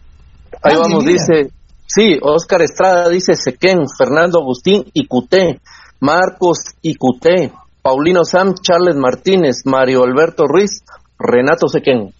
Ahí 0.62 0.74
Ah, 0.76 0.80
vamos, 0.82 1.04
mira. 1.04 1.12
dice, 1.18 1.50
sí, 1.86 2.18
Oscar 2.22 2.60
Estrada 2.62 3.08
dice 3.08 3.34
Sequén, 3.34 3.78
Fernando 3.98 4.40
Agustín 4.40 4.84
y 4.92 5.06
Cuté, 5.06 5.58
Marcos 6.00 6.58
y 6.82 6.94
Cuté, 6.96 7.50
Paulino 7.82 8.24
Sam, 8.24 8.52
Charles 8.60 8.96
Martínez, 8.96 9.62
Mario 9.64 10.04
Alberto 10.04 10.44
Ruiz, 10.46 10.82
Renato 11.20 11.68
Sequén. 11.68 12.12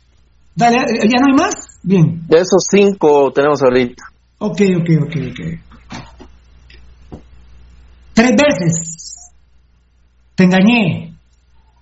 Dale, 0.55 0.76
eh, 0.76 1.09
¿ya 1.09 1.18
no 1.20 1.26
hay 1.28 1.36
más? 1.36 1.78
Bien. 1.82 2.22
De 2.28 2.36
esos 2.36 2.64
cinco 2.70 3.32
tenemos 3.32 3.62
ahorita. 3.62 4.05
Ok, 4.38 4.61
ok, 4.76 4.90
ok, 5.03 5.16
ok. 5.30 5.40
Tres 8.12 8.30
veces 8.32 9.32
te 10.34 10.44
engañé, 10.44 11.14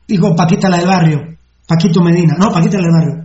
dijo 0.06 0.36
Paquita 0.36 0.68
la 0.68 0.78
del 0.78 0.86
barrio, 0.86 1.36
Paquito 1.66 2.00
Medina, 2.02 2.34
no, 2.38 2.52
Paquita 2.52 2.78
la 2.78 2.84
del 2.84 2.92
barrio. 2.92 3.24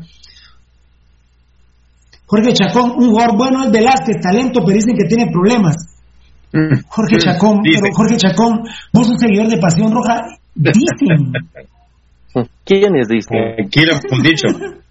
Jorge 2.26 2.54
Chacón, 2.54 2.92
un 2.98 3.10
jugador 3.10 3.38
bueno 3.38 3.64
es 3.64 3.72
Velázquez, 3.72 4.20
talento, 4.22 4.62
pero 4.66 4.76
dicen 4.76 4.96
que 4.96 5.06
tiene 5.06 5.32
problemas. 5.32 5.76
Mm. 6.52 6.82
Jorge 6.88 7.18
Chacón, 7.18 7.62
pero 7.64 7.94
Jorge 7.94 8.18
Chacón, 8.18 8.64
vos 8.92 9.08
un 9.08 9.20
seguidor 9.20 9.48
de 9.48 9.58
Pasión 9.58 9.92
Roja, 9.92 10.20
dicen. 10.56 11.32
¿Quiénes 12.66 13.08
dicen? 13.08 13.38
Eh, 13.38 13.68
Quiero 13.72 13.94
un 14.12 14.24
dicho. 14.24 14.48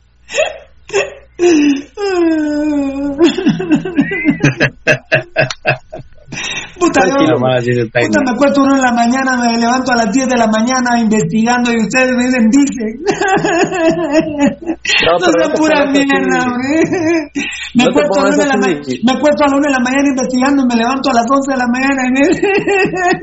Puta, 6.78 7.00
yo- 7.06 7.38
Más 7.38 7.62
Puta, 7.64 8.20
me 8.24 8.30
acuesto 8.32 8.62
uno 8.62 8.74
en 8.76 8.82
la 8.82 8.92
mañana, 8.92 9.36
me 9.36 9.58
levanto 9.58 9.92
a 9.92 9.96
las 9.96 10.10
10 10.12 10.28
de 10.28 10.36
la 10.36 10.46
mañana 10.48 10.98
investigando 10.98 11.70
y 11.72 11.76
ustedes 11.80 12.10
me 12.16 12.24
dicen, 12.24 12.50
dicen. 12.50 13.02
No, 15.04 15.12
No, 15.12 15.18
sea 15.32 15.52
pura 15.54 15.84
mierda, 15.86 16.44
hombre. 16.44 17.30
Me 17.74 17.84
No 17.84 17.92
te 17.92 18.00
acuesto, 18.02 18.20
a 18.20 18.22
la 18.22 18.28
una 18.28 18.36
de 18.36 18.46
la 18.48 18.56
ma- 18.56 18.80
así. 18.80 19.00
me 19.04 19.12
acuesto 19.12 19.44
a 19.44 19.48
la 19.48 19.56
una 19.56 19.66
de 19.68 19.72
la 19.74 19.80
mañana 19.80 20.08
investigando 20.08 20.62
y 20.62 20.66
me 20.66 20.76
levanto 20.76 21.10
a 21.10 21.14
las 21.14 21.26
11 21.30 21.52
de 21.52 21.58
la 21.58 21.66
mañana. 21.68 22.02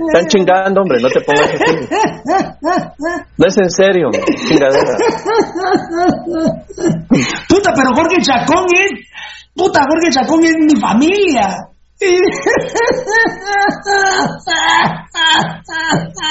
Están 0.07 0.27
chingando, 0.27 0.81
hombre, 0.81 0.99
no 1.01 1.09
te 1.09 1.21
pongas 1.21 1.49
así. 1.53 1.75
No 3.37 3.45
es 3.47 3.57
en 3.57 3.69
serio, 3.69 4.09
chingadera. 4.47 4.97
Puta, 7.47 7.73
pero 7.75 7.89
Jorge 7.95 8.17
Chacón 8.21 8.65
es. 8.73 8.91
Puta, 9.55 9.81
Jorge 9.89 10.09
Chacón 10.11 10.43
es 10.43 10.55
mi 10.59 10.79
familia. 10.79 11.57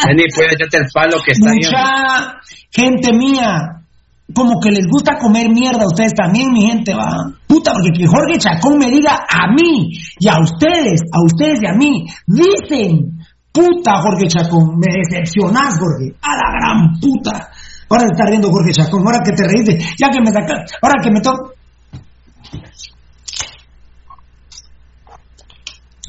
Vení, 0.07 0.25
puede 0.35 0.55
echarte 0.55 0.79
el 0.79 0.87
palo 0.95 1.19
que 1.23 1.33
está. 1.33 1.51
Mucha 1.53 2.41
gente 2.71 3.13
mía, 3.13 3.85
como 4.33 4.61
que 4.61 4.71
les 4.71 4.87
gusta 4.87 5.19
comer 5.19 5.51
mierda 5.51 5.85
a 5.85 5.87
ustedes 5.87 6.15
también, 6.15 6.53
mi 6.53 6.63
gente, 6.63 6.95
va. 6.95 7.33
Puta, 7.47 7.73
porque 7.73 7.91
que 7.99 8.07
Jorge 8.07 8.39
Chacón 8.39 8.79
me 8.79 8.91
diga 8.91 9.27
a 9.29 9.53
mí 9.53 9.93
y 10.19 10.29
a 10.29 10.39
ustedes, 10.41 11.03
a 11.13 11.23
ustedes 11.23 11.61
y 11.63 11.67
a 11.67 11.75
mí, 11.75 12.07
dicen, 12.27 13.19
puta 13.53 14.01
Jorge 14.01 14.29
Chacón, 14.29 14.79
me 14.79 14.89
decepcionás, 14.89 15.79
Jorge, 15.79 16.15
a 16.23 16.33
la 16.35 16.51
gran 16.53 16.99
puta. 17.01 17.51
Ahora 17.91 18.05
te 18.05 18.13
está 18.13 18.25
riendo 18.27 18.51
Jorge 18.51 18.73
Chacón, 18.73 19.03
ahora 19.05 19.21
que 19.25 19.33
te 19.33 19.47
reíste, 19.47 19.79
ya 19.99 20.09
que 20.09 20.21
me 20.21 20.31
sacas, 20.33 20.73
ahora 20.81 21.03
que 21.03 21.11
me 21.11 21.21
toca. 21.21 21.58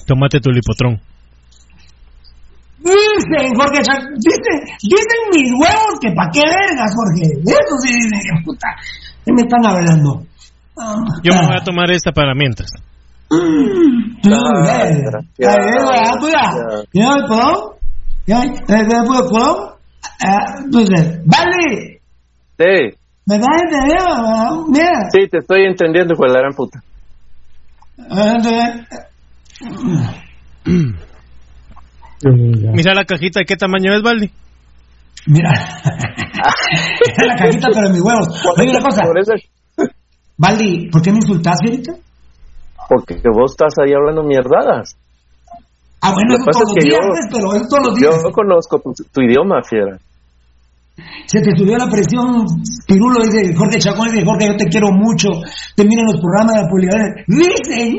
Tómate 0.09 0.39
tu 0.39 0.49
lipotrón. 0.49 0.99
Dicen, 2.79 3.53
Jorge 3.55 3.77
dicen, 3.77 4.59
dicen 4.81 5.21
mis 5.31 5.51
huevos 5.51 5.99
que 6.01 6.09
pa' 6.13 6.31
qué 6.33 6.41
vergas, 6.41 6.95
Jorge. 6.95 7.37
Eso 7.45 7.75
sí 7.83 7.93
dicen 7.93 8.19
que 8.23 8.43
puta. 8.43 8.67
¿Qué 9.23 9.31
me 9.33 9.41
están 9.43 9.63
hablando? 9.67 10.23
Ah, 10.79 10.95
Yo 11.21 11.33
me 11.33 11.39
ah. 11.41 11.47
voy 11.47 11.57
a 11.57 11.63
tomar 11.63 11.91
esta 11.91 12.11
para 12.11 12.33
mientras. 12.33 12.71
Mm, 13.29 14.21
tú, 14.23 14.29
Ah, 14.33 14.89
eh. 14.89 15.03
ya, 15.37 15.51
Ahí, 15.51 15.77
ya, 15.77 16.11
pues, 16.19 16.33
ya. 16.33 16.51
ya. 16.91 17.05
¿Ya, 17.05 17.27
puedo? 17.27 17.77
¿Ya, 18.25 18.43
eh, 18.43 18.83
vale. 21.25 22.01
Sí, 22.57 22.97
¿Me 23.27 23.35
entender, 23.35 23.99
mamá? 24.09 24.65
Mira. 24.69 25.09
sí, 25.11 25.27
te 25.29 25.37
estoy 25.37 25.65
entendiendo, 25.67 26.15
hijo 26.15 26.23
de 26.23 26.33
la 26.33 26.39
gran 26.39 26.53
puta. 26.55 26.81
Ah, 28.09 28.33
entonces, 28.37 28.87
Mira 32.21 32.93
la 32.93 33.05
cajita, 33.05 33.39
¿de 33.39 33.45
qué 33.45 33.55
tamaño 33.55 33.93
es, 33.93 34.01
Valdi? 34.01 34.29
Mira. 35.27 35.51
Era 37.17 37.27
la 37.27 37.35
cajita, 37.35 37.67
pero 37.73 37.87
en 37.87 37.93
mis 37.93 38.01
huevos. 38.01 38.27
Oye, 38.57 38.69
una 38.69 38.81
cosa. 38.81 39.01
Valdi, 40.37 40.89
¿por 40.89 41.01
qué 41.01 41.11
me 41.11 41.17
insultaste 41.17 41.69
ahorita? 41.69 41.93
porque 42.87 43.21
vos 43.31 43.51
estás 43.51 43.73
ahí 43.85 43.93
hablando 43.93 44.23
mierdadas. 44.23 44.95
Ah, 46.01 46.11
bueno, 46.11 46.33
todos 46.43 46.47
es 46.55 46.61
los 46.63 46.73
que 46.73 46.85
días, 46.89 46.99
yo- 46.99 47.29
pero 47.37 47.53
eso 47.55 47.65
todos 47.69 47.85
los 47.87 47.95
días. 47.95 48.15
Yo 48.23 48.31
conozco 48.31 48.79
tu, 48.79 48.93
tu 49.13 49.21
idioma, 49.21 49.61
fiera. 49.63 49.99
Se 51.25 51.41
te 51.41 51.55
subió 51.55 51.77
la 51.77 51.87
presión, 51.87 52.45
Pirulo 52.87 53.23
dice, 53.23 53.55
Jorge 53.55 53.79
Chacón 53.79 54.09
dice, 54.09 54.25
Jorge, 54.25 54.47
yo 54.47 54.57
te 54.57 54.67
quiero 54.67 54.91
mucho, 54.91 55.29
te 55.75 55.85
miran 55.85 56.05
los 56.05 56.19
programas 56.19 56.55
de 56.55 56.61
la 56.61 56.67
publicidad. 56.67 56.99
Dicen. 57.27 57.97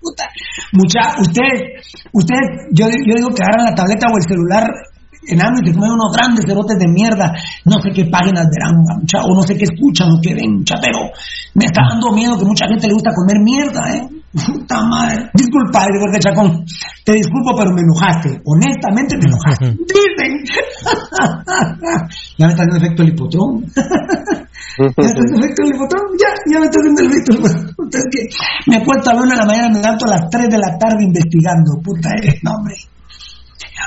Puta. 0.00 0.24
Mucha, 0.72 1.20
ustedes, 1.20 1.62
ustedes, 2.12 2.46
yo, 2.72 2.86
digo 2.86 3.28
que 3.34 3.42
agarran 3.42 3.66
la 3.70 3.74
tableta 3.74 4.06
o 4.06 4.16
el 4.16 4.22
celular 4.22 4.64
enano 5.26 5.58
y 5.60 5.68
se 5.68 5.74
comen 5.74 5.92
unos 5.92 6.16
grandes 6.16 6.44
cerotes 6.46 6.78
de 6.78 6.88
mierda. 6.88 7.34
No 7.64 7.80
sé 7.82 7.90
qué 7.90 8.04
páginas 8.06 8.46
verán, 8.46 8.76
mucha, 8.78 9.22
o 9.22 9.34
no 9.34 9.42
sé 9.42 9.56
qué 9.56 9.64
escuchan 9.64 10.10
o 10.12 10.20
qué 10.22 10.34
ven, 10.34 10.58
mucha, 10.58 10.76
pero 10.80 11.10
me 11.54 11.64
está 11.66 11.82
dando 11.88 12.12
miedo 12.12 12.38
que 12.38 12.44
mucha 12.44 12.66
gente 12.68 12.86
le 12.86 12.94
gusta 12.94 13.10
comer 13.14 13.38
mierda, 13.42 13.96
¿eh? 13.96 14.17
Puta 14.32 14.84
madre. 14.84 15.30
Disculpa, 15.32 15.86
Jorge 16.00 16.18
Chacón. 16.20 16.64
Te 17.04 17.12
disculpo, 17.14 17.56
pero 17.56 17.72
me 17.72 17.80
enojaste. 17.80 18.40
Honestamente 18.44 19.16
me 19.16 19.24
enojaste. 19.24 19.66
Dicen. 19.88 20.44
ya 22.36 22.46
me 22.46 22.52
está 22.52 22.62
haciendo 22.62 22.76
efecto 22.76 23.02
el 23.02 23.08
hipotrón. 23.08 23.64
ya 23.74 24.82
me 24.82 24.86
está 24.86 25.02
haciendo 25.02 25.38
efecto 25.38 25.62
el 25.62 25.74
hipotrón. 25.74 26.02
Ya, 26.20 26.28
ya 26.52 26.60
me 26.60 26.66
está 26.66 26.78
haciendo 26.78 27.00
el 27.00 27.06
efecto 27.08 27.32
el 27.32 27.38
hipotrón. 27.38 27.88
Es 27.90 28.04
que 28.10 28.70
me 28.70 28.76
acuesto 28.76 29.10
a 29.10 29.14
la 29.14 29.22
una 29.22 29.34
de 29.34 29.40
la 29.40 29.46
mañana, 29.46 29.68
me 29.70 29.80
levanto 29.80 30.04
a 30.04 30.10
las 30.10 30.30
3 30.30 30.48
de 30.48 30.58
la 30.58 30.78
tarde 30.78 31.04
investigando. 31.04 31.80
Puta, 31.82 32.10
eres, 32.18 32.36
no, 32.42 32.50
hombre. 32.52 32.76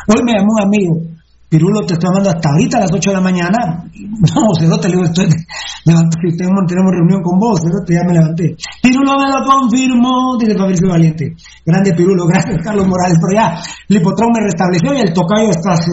Hoy 0.08 0.24
me 0.26 0.34
llamó 0.34 0.54
un 0.58 0.62
amigo. 0.64 1.21
Pirulo, 1.52 1.82
te 1.86 1.96
estoy 1.96 2.08
llamando 2.08 2.30
hasta 2.30 2.48
ahorita 2.50 2.78
a 2.78 2.82
las 2.82 2.94
8 2.94 3.10
de 3.10 3.16
la 3.18 3.22
mañana. 3.22 3.84
No, 3.92 4.56
Cerote, 4.58 4.88
le 4.88 4.96
digo, 4.96 5.04
estoy, 5.04 5.26
tenemos, 5.84 6.66
tenemos 6.66 6.92
reunión 6.96 7.22
con 7.22 7.38
vos, 7.38 7.60
Cerote, 7.60 7.94
ya 7.94 8.08
me 8.08 8.14
levanté. 8.14 8.56
Pirulo 8.82 9.20
me 9.20 9.28
lo 9.28 9.44
confirmó, 9.44 10.38
dice 10.40 10.58
Fabricio 10.58 10.88
Valiente. 10.88 11.36
Grande 11.66 11.92
Pirulo, 11.94 12.26
gracias 12.32 12.56
Carlos 12.64 12.88
Morales. 12.88 13.18
Pero 13.20 13.34
ya, 13.36 13.62
el 13.90 13.98
hipotrón 13.98 14.30
me 14.32 14.46
restableció 14.46 14.94
y 14.94 15.02
el 15.02 15.12
tocayo 15.14 15.50
está 15.50 15.74
así, 15.74 15.92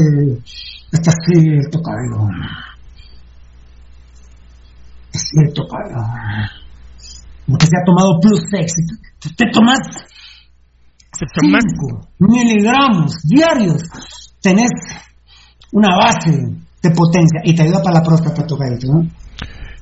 está 0.93 1.11
así, 1.11 1.49
el 1.49 1.69
tocayo. 1.71 2.31
Sí, 5.11 5.41
el 5.45 5.53
tocayo. 5.53 5.97
Como 7.47 7.59
que 7.59 7.67
se 7.67 7.73
ha 7.77 7.85
tomado 7.85 8.21
plus 8.21 8.43
sex. 8.49 8.73
Te 9.37 9.45
tomas 9.53 9.79
Se 11.19 11.27
tomas- 11.35 11.65
5 11.67 12.09
miligramos 12.21 13.23
diarios, 13.25 13.83
tenés 14.41 14.71
una 15.73 15.97
base 15.97 16.31
de 16.83 16.91
potencia 16.91 17.41
y 17.45 17.55
te 17.55 17.63
ayuda 17.63 17.83
para 17.83 17.99
la 17.99 18.03
próstata, 18.03 18.47
tocadito, 18.47 18.87
¿no? 18.93 19.07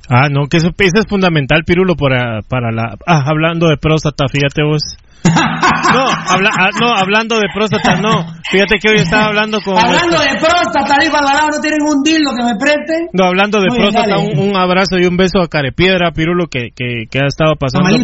Ah, 0.09 0.29
no, 0.29 0.47
que 0.47 0.57
eso, 0.57 0.69
eso 0.77 0.99
es 0.99 1.07
fundamental, 1.07 1.63
Pirulo, 1.65 1.95
para, 1.95 2.41
para 2.47 2.71
la... 2.71 2.95
Ah, 3.05 3.23
hablando 3.27 3.67
de 3.67 3.77
próstata, 3.77 4.25
fíjate 4.31 4.63
vos. 4.63 4.81
No, 5.93 6.03
habla, 6.03 6.49
ah, 6.59 6.69
no, 6.79 6.93
hablando 6.93 7.39
de 7.39 7.47
próstata, 7.53 7.95
no. 7.95 8.25
Fíjate 8.51 8.77
que 8.79 8.89
hoy 8.89 8.97
estaba 8.97 9.27
hablando 9.27 9.59
con... 9.61 9.77
Hablando 9.77 10.19
de 10.19 10.37
próstata, 10.37 10.97
dijo 10.99 11.15
Alvarado, 11.15 11.47
no 11.55 11.61
tienen 11.61 11.79
un 11.81 12.03
dildo 12.03 12.31
que 12.37 12.43
me 12.43 12.55
presten. 12.59 13.07
No, 13.13 13.25
hablando 13.25 13.59
de 13.59 13.67
Muy 13.69 13.77
próstata, 13.77 14.17
un, 14.17 14.49
un 14.49 14.57
abrazo 14.57 14.97
y 14.99 15.05
un 15.05 15.15
beso 15.15 15.39
a 15.39 15.47
Carepiedra, 15.47 16.11
Pirulo, 16.11 16.47
que, 16.47 16.71
que, 16.75 17.05
que 17.09 17.19
ha 17.19 17.27
estado 17.27 17.55
pasando 17.55 17.97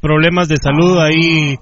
problemas 0.00 0.48
de 0.48 0.56
salud 0.56 0.98
ahí. 0.98 1.56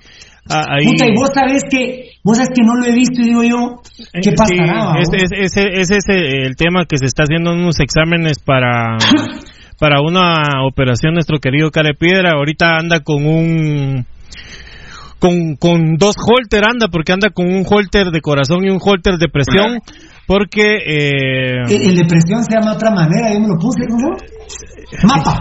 Ah, 0.49 0.64
ahí. 0.68 0.86
Puta, 0.86 1.07
y 1.07 1.14
vos 1.14 1.30
sabés 1.34 1.62
que, 1.70 2.11
vos 2.24 2.36
sabés 2.36 2.51
que 2.55 2.62
no 2.62 2.74
lo 2.76 2.84
he 2.86 2.95
visto 2.95 3.20
y 3.20 3.24
digo 3.24 3.43
yo, 3.43 3.82
¿qué 4.22 4.30
Eh, 4.30 4.34
pasará? 4.36 4.95
Sí, 4.95 5.16
ese 5.16 5.16
es, 5.24 5.32
ese, 5.57 5.80
ese 5.80 5.97
es 5.99 6.09
eh, 6.09 6.43
el 6.47 6.57
tema 6.57 6.84
que 6.86 6.99
se 6.99 7.07
está 7.07 7.24
haciendo 7.24 7.53
unos 7.53 7.78
exámenes 7.80 8.38
para 8.38 8.97
para 9.80 10.01
una 10.03 10.64
operación 10.68 11.14
nuestro 11.14 11.38
querido 11.38 11.70
Carepiedra. 11.70 12.32
Ahorita 12.36 12.76
anda 12.76 13.01
con 13.01 13.24
un 13.26 14.07
con, 15.18 15.57
con 15.57 15.97
dos 15.97 16.14
holter 16.16 16.64
anda 16.64 16.88
porque 16.88 17.12
anda 17.12 17.28
con 17.30 17.47
un 17.47 17.64
holter 17.68 18.11
de 18.11 18.20
corazón 18.20 18.64
y 18.64 18.70
un 18.70 18.78
holter 18.82 19.16
de 19.18 19.28
presión 19.28 19.78
porque 20.26 20.76
eh, 20.76 21.62
el, 21.68 21.82
el 21.91 21.95
de 21.97 22.05
presión 22.09 22.45
se 22.45 22.55
llama 22.59 22.74
otra 22.74 22.91
manera, 22.91 23.32
yo 23.32 23.41
me 23.41 23.49
lo 23.49 23.57
puse, 23.59 23.84
¿no? 23.88 24.16
Mapa, 25.07 25.38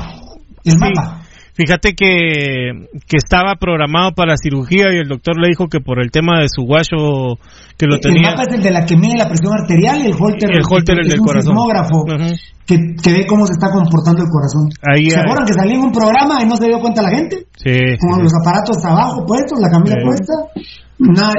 el 0.65 0.71
Sí. 0.73 0.77
mapa. 0.79 1.21
Fíjate 1.59 1.91
que, 1.93 2.71
que 3.05 3.17
estaba 3.17 3.55
programado 3.59 4.13
para 4.15 4.37
cirugía 4.37 4.93
y 4.95 4.97
el 4.97 5.09
doctor 5.09 5.35
le 5.37 5.49
dijo 5.49 5.67
que 5.67 5.81
por 5.81 6.01
el 6.01 6.09
tema 6.09 6.39
de 6.39 6.47
su 6.47 6.63
guacho 6.63 7.35
que 7.77 7.85
lo 7.85 7.95
el 7.95 7.99
tenía 7.99 8.31
mapa 8.31 8.43
es 8.47 8.55
el 8.55 8.63
de 8.63 8.71
la 8.71 8.85
que 8.85 8.95
mide 8.95 9.17
la 9.17 9.27
presión 9.27 9.51
arterial 9.51 9.99
y 9.99 10.07
el 10.07 10.15
holter, 10.17 10.49
El 10.55 10.63
holter, 10.63 10.95
el 10.95 11.05
es 11.05 11.11
del 11.11 11.19
un 11.19 11.25
corazón. 11.25 11.51
sismógrafo 11.51 11.97
Ujú. 12.07 12.31
que, 12.65 12.75
que 13.03 13.11
ve 13.11 13.25
cómo 13.27 13.45
se 13.45 13.51
está 13.59 13.67
comportando 13.75 14.23
el 14.23 14.29
corazón. 14.31 14.69
Ahí, 14.87 15.09
¿Se 15.11 15.19
acuerdan 15.19 15.45
que 15.45 15.51
salía 15.53 15.75
en 15.75 15.83
un 15.83 15.91
programa 15.91 16.39
y 16.41 16.47
no 16.47 16.55
se 16.55 16.67
dio 16.67 16.79
cuenta 16.79 17.01
la 17.01 17.09
gente? 17.11 17.35
Sí, 17.57 17.75
Con 17.99 18.15
sí. 18.15 18.23
los 18.23 18.33
aparatos 18.39 18.79
abajo 18.85 19.25
puestos, 19.27 19.59
la 19.59 19.67
camilla 19.69 19.99
Sí. 19.99 20.05
puesta, 20.07 20.33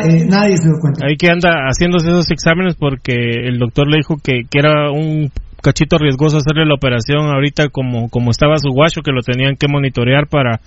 eh, 0.04 0.26
nadie 0.28 0.56
se 0.58 0.68
dio 0.68 0.76
cuenta. 0.80 1.06
Ahí 1.06 1.16
que 1.16 1.28
anda 1.30 1.48
haciéndose 1.68 2.08
esos 2.08 2.30
exámenes 2.30 2.76
porque 2.76 3.12
el 3.48 3.58
doctor 3.58 3.88
le 3.88 3.98
dijo 3.98 4.16
que, 4.22 4.44
que 4.50 4.58
era 4.58 4.90
un 4.90 5.30
cachito 5.60 5.98
riesgoso 5.98 6.38
hacerle 6.38 6.66
la 6.66 6.74
operación 6.74 7.26
ahorita 7.26 7.68
como, 7.68 8.08
como 8.08 8.30
estaba 8.30 8.58
su 8.58 8.70
guacho, 8.70 9.02
que 9.02 9.12
lo 9.12 9.22
tenían 9.22 9.56
que 9.56 9.68
monitorear 9.68 10.28
para, 10.28 10.60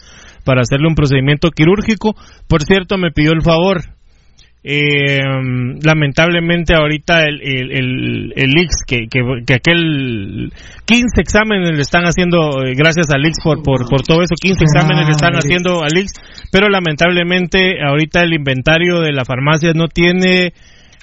para 0.44 0.62
hacerle 0.62 0.88
un 0.88 0.96
procedimiento 0.96 1.50
quirúrgico. 1.50 2.16
Por 2.48 2.64
cierto, 2.64 2.98
me 2.98 3.12
pidió 3.12 3.32
el 3.32 3.42
favor. 3.42 3.82
Eh, 4.66 5.20
lamentablemente 5.84 6.74
ahorita 6.74 7.24
el, 7.24 7.42
el, 7.42 7.72
el, 7.72 8.34
el 8.34 8.58
IX, 8.58 8.70
que, 8.88 9.08
que, 9.12 9.20
que 9.46 9.56
aquel 9.56 10.54
15 10.86 11.04
exámenes 11.20 11.72
le 11.76 11.82
están 11.82 12.04
haciendo, 12.04 12.64
eh, 12.64 12.74
gracias 12.74 13.10
al 13.12 13.26
IX 13.26 13.36
por, 13.44 13.62
por, 13.62 13.90
por 13.90 14.04
todo 14.04 14.24
eso, 14.24 14.36
15 14.42 14.64
exámenes 14.64 15.06
le 15.06 15.12
están 15.12 15.34
haciendo 15.34 15.84
al 15.84 15.98
IX, 15.98 16.14
pero 16.50 16.70
lamentablemente 16.70 17.84
ahorita 17.86 18.24
el 18.24 18.34
inventario 18.34 19.02
de 19.02 19.12
la 19.12 19.26
farmacia 19.26 19.74
no 19.76 19.90
tiene, 19.90 20.54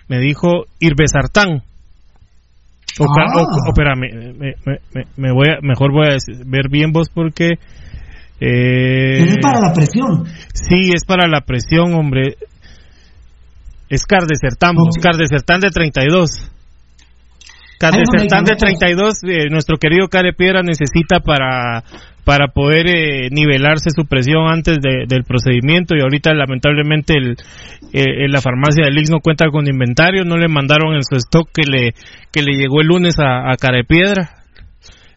me 0.08 0.20
dijo, 0.20 0.64
Irbesartán. 0.78 1.62
Ah. 2.98 3.04
o- 3.36 3.42
o- 3.42 3.68
espera, 3.68 3.94
me, 3.94 4.08
me- 4.34 4.54
me- 4.94 5.04
me 5.16 5.32
voy 5.32 5.46
a, 5.48 5.60
mejor 5.62 5.92
voy 5.92 6.08
a 6.08 6.16
ver 6.46 6.68
bien 6.70 6.92
vos 6.92 7.08
porque... 7.12 7.52
Eh, 8.40 9.18
Es 9.22 9.38
para 9.38 9.60
la 9.60 9.72
presión. 9.72 10.24
Sí, 10.54 10.90
es 10.94 11.04
para 11.04 11.28
la 11.28 11.42
presión, 11.42 11.94
hombre. 11.94 12.36
Es 13.88 14.06
Cardesertán, 14.06 14.76
Ok. 14.78 15.02
Cardesertán 15.02 15.60
de 15.60 15.70
32. 15.70 16.50
Cardesertán 17.78 18.44
de 18.44 18.52
medicamentos. 18.54 18.58
32, 18.58 19.14
eh, 19.24 19.50
nuestro 19.50 19.76
querido 19.78 20.08
Care 20.08 20.32
Piedra 20.34 20.62
necesita 20.62 21.20
para 21.20 21.82
para 22.30 22.46
poder 22.46 22.86
eh, 22.86 23.28
nivelarse 23.32 23.90
su 23.90 24.06
presión 24.06 24.46
antes 24.46 24.76
de- 24.80 25.04
del 25.08 25.24
procedimiento 25.24 25.96
y 25.96 26.00
ahorita 26.00 26.32
lamentablemente 26.32 27.14
el, 27.18 27.34
eh, 27.92 28.28
la 28.28 28.40
farmacia 28.40 28.84
del 28.84 28.96
Ix 28.98 29.10
no 29.10 29.18
cuenta 29.18 29.46
con 29.50 29.66
inventario, 29.66 30.22
no 30.24 30.36
le 30.36 30.46
mandaron 30.46 30.94
en 30.94 31.02
su 31.02 31.16
stock 31.16 31.50
que 31.52 31.62
le 31.66 31.90
que 32.30 32.42
le 32.42 32.52
llegó 32.56 32.82
el 32.82 32.86
lunes 32.86 33.18
a, 33.18 33.50
a 33.50 33.56
Carepiedra. 33.56 34.30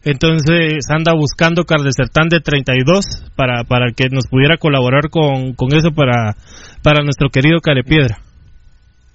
Entonces 0.02 0.86
anda 0.90 1.12
buscando 1.14 1.62
Cardesertán 1.62 2.28
de 2.28 2.40
32 2.40 3.30
para, 3.36 3.62
para 3.62 3.92
que 3.94 4.08
nos 4.10 4.26
pudiera 4.26 4.56
colaborar 4.56 5.08
con, 5.08 5.54
con 5.54 5.68
eso 5.72 5.92
para, 5.94 6.34
para 6.82 7.04
nuestro 7.04 7.28
querido 7.30 7.60
Carepiedra. 7.60 8.18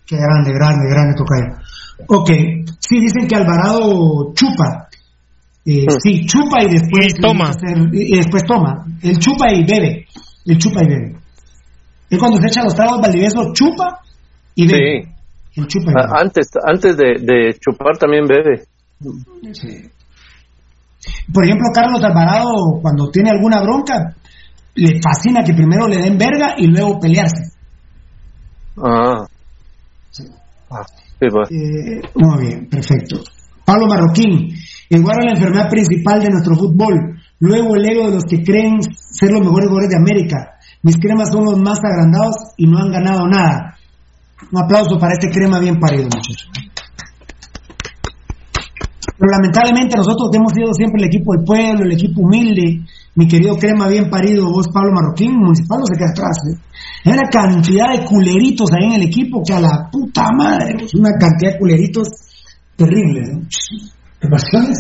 Qué 0.08 0.16
grande, 0.16 0.54
grande, 0.54 0.88
grande 0.90 1.16
tocayo. 1.18 1.52
Ok, 2.08 2.30
sí, 2.80 3.02
dicen 3.02 3.28
que 3.28 3.36
Alvarado 3.36 4.32
chupa. 4.36 4.88
Eh, 5.66 5.86
sí, 6.02 6.26
chupa 6.26 6.64
y 6.64 6.70
después 6.70 7.14
Y 7.18 7.22
toma. 7.22 7.50
hacer- 7.50 7.90
y, 7.94 8.14
y 8.14 8.18
después 8.18 8.44
toma. 8.46 8.86
Él 9.02 9.18
chupa 9.20 9.52
y 9.54 9.64
bebe. 9.66 10.08
Él 10.46 10.58
chupa 10.58 10.84
y 10.84 10.88
bebe. 10.88 11.16
Él 12.10 12.18
cuando 12.20 12.38
se 12.40 12.48
echa 12.48 12.64
los 12.64 12.74
tragos 12.74 13.02
Valdivieso 13.02 13.54
chupa 13.54 14.00
y 14.56 14.68
bebe. 14.68 15.04
Sí. 15.04 15.62
Él 15.62 15.68
chupa 15.68 15.92
y 15.92 15.94
Ah, 15.96 16.02
bebe. 16.08 16.20
Antes, 16.22 16.48
antes 16.66 16.98
de, 16.98 17.06
de 17.22 17.54
chupar 17.60 17.98
también 17.98 18.26
bebe. 18.26 18.64
Por 21.34 21.46
ejemplo, 21.46 21.68
Carlos 21.74 22.04
Alvarado, 22.04 22.80
cuando 22.82 23.10
tiene 23.10 23.30
alguna 23.30 23.62
bronca, 23.62 24.16
le 24.76 25.00
fascina 25.02 25.44
que 25.44 25.54
primero 25.54 25.88
le 25.88 25.98
den 25.98 26.18
verga 26.18 26.56
y 26.58 26.68
luego 26.68 27.00
pelearse. 27.00 27.52
Ah. 28.78 29.26
Ah, 30.72 30.86
sí, 31.20 31.28
pues. 31.32 31.50
Eh, 31.52 32.02
muy 32.16 32.46
bien, 32.46 32.68
perfecto. 32.70 33.22
Pablo 33.66 33.88
Marroquín, 33.88 34.54
es 34.90 35.02
la 35.02 35.32
enfermedad 35.32 35.70
principal 35.70 36.22
de 36.22 36.30
nuestro 36.30 36.56
fútbol. 36.56 37.20
Luego 37.40 37.76
el 37.76 37.86
ego 37.86 38.08
de 38.08 38.16
los 38.16 38.24
que 38.24 38.44
creen 38.44 38.82
ser 38.82 39.32
los 39.32 39.42
mejores 39.42 39.70
jugadores 39.70 39.90
de 39.90 39.98
América. 39.98 40.58
Mis 40.82 40.98
cremas 40.98 41.30
son 41.30 41.46
los 41.46 41.60
más 41.60 41.80
agrandados 41.80 42.36
y 42.58 42.66
no 42.66 42.80
han 42.80 42.92
ganado 42.92 43.28
nada. 43.28 43.78
Un 44.52 44.64
aplauso 44.64 44.98
para 44.98 45.14
este 45.14 45.30
crema 45.30 45.60
bien 45.60 45.78
parido, 45.80 46.06
muchachos. 46.06 46.50
Pero 49.18 49.32
lamentablemente 49.32 49.98
nosotros 49.98 50.30
hemos 50.34 50.54
sido 50.54 50.74
siempre 50.74 51.02
el 51.02 51.08
equipo 51.08 51.34
del 51.34 51.44
pueblo, 51.44 51.84
el 51.84 51.92
equipo 51.92 52.22
humilde, 52.22 52.86
mi 53.16 53.28
querido 53.28 53.58
crema 53.58 53.90
bien 53.90 54.10
parido, 54.10 54.50
vos 54.50 54.70
Pablo 54.74 54.94
Marroquín, 54.94 55.36
municipal 55.36 55.80
no 55.80 55.86
se 55.86 55.98
queda 55.98 56.12
atrás. 56.12 56.38
¿eh? 56.48 56.58
Hay 57.04 57.14
una 57.14 57.30
cantidad 57.30 57.92
de 57.92 58.06
culeritos 58.06 58.70
ahí 58.72 58.88
en 58.88 58.94
el 58.94 59.04
equipo 59.04 59.42
que 59.46 59.54
a 59.54 59.60
la 59.60 59.90
puta 59.92 60.32
madre, 60.32 60.88
una 60.94 61.12
cantidad 61.20 61.52
de 61.52 61.60
culeritos 61.60 62.08
terribles. 62.78 63.30
¿no? 63.34 63.99
¿Qué 64.20 64.28
pasiones? 64.28 64.78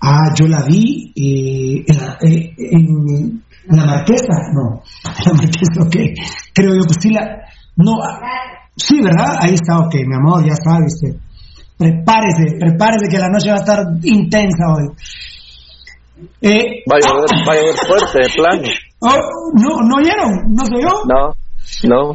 Ah, 0.00 0.32
yo 0.34 0.46
la 0.46 0.62
vi 0.62 1.12
eh, 1.16 1.84
en, 1.86 1.96
la, 1.96 2.16
eh, 2.22 2.54
en, 2.56 3.42
la 3.68 3.84
Marquesa, 3.84 4.34
no, 4.54 4.82
la 5.26 5.32
Marquesa, 5.32 5.82
ok, 5.82 5.96
creo 6.54 6.74
yo 6.74 6.82
que 6.86 6.94
sí 7.00 7.10
la, 7.10 7.42
no, 7.76 8.00
ah, 8.02 8.20
sí, 8.76 9.00
¿verdad? 9.02 9.36
Ahí 9.40 9.54
está, 9.54 9.78
ok, 9.78 9.94
mi 10.06 10.14
amor, 10.14 10.44
ya 10.44 10.52
está, 10.52 10.78
viste. 10.80 11.18
Prepárese, 11.76 12.56
prepárese 12.58 13.08
que 13.10 13.18
la 13.18 13.28
noche 13.28 13.50
va 13.50 13.56
a 13.56 13.58
estar 13.58 13.84
intensa 14.02 14.64
hoy. 14.74 14.88
Eh, 16.40 16.82
vaya, 16.86 17.10
a 17.10 17.14
ver, 17.14 17.26
vaya 17.46 17.60
a 17.60 17.64
ver 17.64 17.76
fuerte, 17.86 18.20
de 18.20 18.30
plano. 18.34 18.62
Oh, 18.98 19.10
no, 19.52 19.82
¿No 19.82 19.96
oyeron? 19.96 20.54
¿No 20.54 20.64
se 20.64 20.76
oyó? 20.76 21.04
No, 21.04 21.34
no. 21.84 22.14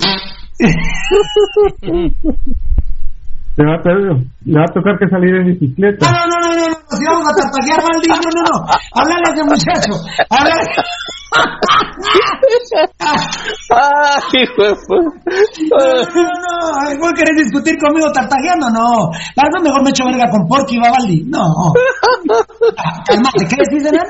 Le 3.58 3.66
va, 3.66 3.76
a, 3.76 3.94
le 4.46 4.58
va 4.58 4.64
a 4.64 4.74
tocar 4.74 4.98
que 4.98 5.10
salir 5.10 5.36
en 5.36 5.48
bicicleta. 5.48 6.08
No, 6.08 6.12
no, 6.12 6.40
no, 6.40 6.40
no, 6.40 6.56
no, 6.56 6.72
no, 6.72 6.98
si 6.98 7.04
vamos 7.06 7.28
a 7.28 7.36
tartaquear 7.36 7.84
mal 7.84 8.00
no, 8.08 8.16
no, 8.16 8.42
no. 8.48 8.56
Háblale 8.96 9.26
a 9.28 9.34
ese 9.34 9.44
muchacho. 9.44 9.94
Háblale. 10.30 10.72
¡Ah, 13.72 14.20
hijo 14.34 14.62
de 14.64 14.76
No, 15.70 15.80
no, 16.16 16.32
no. 16.44 17.00
¿Vos 17.00 17.12
querés 17.14 17.44
discutir 17.44 17.78
conmigo 17.78 18.12
tartajeando? 18.12 18.70
No. 18.70 19.12
Eso 19.12 19.64
mejor 19.64 19.84
me 19.84 19.90
echo 19.90 20.06
verga 20.06 20.30
con 20.32 20.48
Porky 20.48 20.76
y 20.76 20.80
Babaldi. 20.80 21.24
No. 21.28 21.74
Calmate, 23.06 23.46
¿qué 23.50 23.56
decís, 23.68 23.86
Enan? 23.86 24.08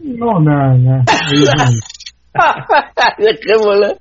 No, 0.00 0.40
nada, 0.40 0.74
nada. 0.78 1.04
Dejémosla. 3.18 3.94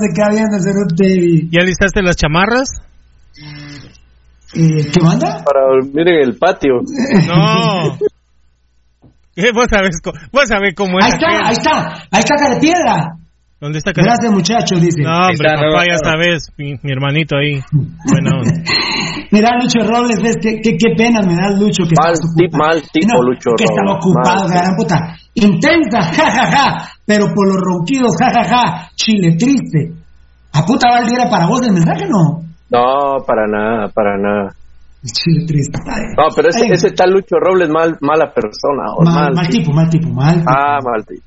Se 0.00 0.08
queda 0.14 0.28
ese 0.56 0.72
David. 0.96 1.48
¿Ya 1.50 1.62
listaste 1.64 2.02
las 2.02 2.16
chamarras? 2.16 2.68
Eh, 4.54 4.90
¿Qué 4.92 5.00
manda? 5.02 5.42
Para 5.44 5.66
dormir 5.66 6.08
en 6.08 6.28
el 6.28 6.36
patio. 6.36 6.80
No. 7.26 7.98
Eh, 9.40 9.52
vos 9.54 9.66
sabés, 9.70 10.00
vos 10.32 10.48
sabés 10.48 10.74
cómo 10.74 10.98
es. 10.98 11.04
Ahí 11.04 11.12
está, 11.12 11.28
ahí 11.46 11.52
está, 11.52 11.92
ahí 12.10 12.18
está 12.18 12.34
cara 12.34 12.54
de 12.56 12.60
piedra. 12.60 13.14
¿Dónde 13.60 13.78
está 13.78 13.92
cara? 13.92 14.08
Gracias, 14.08 14.32
muchacho, 14.32 14.74
dice. 14.80 15.00
No, 15.00 15.28
hombre, 15.28 15.48
papá, 15.54 15.84
ya 15.86 15.96
sabes, 16.02 16.52
mi, 16.56 16.74
mi 16.82 16.90
hermanito 16.90 17.36
ahí. 17.36 17.62
Bueno. 17.70 18.42
Mira, 19.30 19.50
Lucho 19.62 19.86
Robles, 19.86 20.20
ves 20.20 20.38
qué, 20.42 20.58
qué, 20.60 20.76
qué 20.76 20.92
pena 20.96 21.20
me 21.22 21.36
da 21.36 21.50
Lucho 21.50 21.84
que 21.84 21.94
mal, 22.02 22.14
tip, 22.36 22.52
mal 22.52 22.82
tipo, 22.90 23.14
no, 23.14 23.22
Lucho 23.22 23.50
que 23.56 23.62
estaba 23.62 23.94
ocupado, 23.94 24.48
gran 24.48 24.74
puta. 24.74 25.16
Intensa, 25.34 26.02
jajaja, 26.16 26.46
ja, 26.46 26.50
ja, 26.50 26.97
pero 27.08 27.24
por 27.34 27.48
los 27.48 27.56
ronquidos, 27.56 28.12
jajaja, 28.20 28.44
ja, 28.44 28.68
ja, 28.84 28.90
chile 28.94 29.34
triste. 29.38 29.94
¿A 30.52 30.60
puta 30.66 30.90
Valdi 30.90 31.14
era 31.14 31.30
para 31.30 31.46
vos 31.46 31.62
el 31.66 31.72
mensaje, 31.72 32.04
no? 32.06 32.44
No, 32.68 33.24
para 33.26 33.46
nada, 33.48 33.88
para 33.88 34.18
nada. 34.18 34.52
Chile 35.02 35.46
triste. 35.46 35.78
Ay, 35.88 36.02
no, 36.18 36.24
pero 36.36 36.48
ese, 36.50 36.66
ese 36.70 36.90
tal 36.92 37.12
Lucho 37.12 37.36
Robles, 37.40 37.70
mal, 37.70 37.96
mala 38.02 38.30
persona. 38.34 38.92
O 38.94 39.04
mal, 39.04 39.14
mal, 39.14 39.34
mal 39.36 39.48
tipo, 39.48 39.72
mal 39.72 39.88
tipo, 39.88 40.10
mal 40.10 40.36
tipo. 40.36 40.50
Ah, 40.52 40.78
mal 40.84 41.02
tipo. 41.06 41.24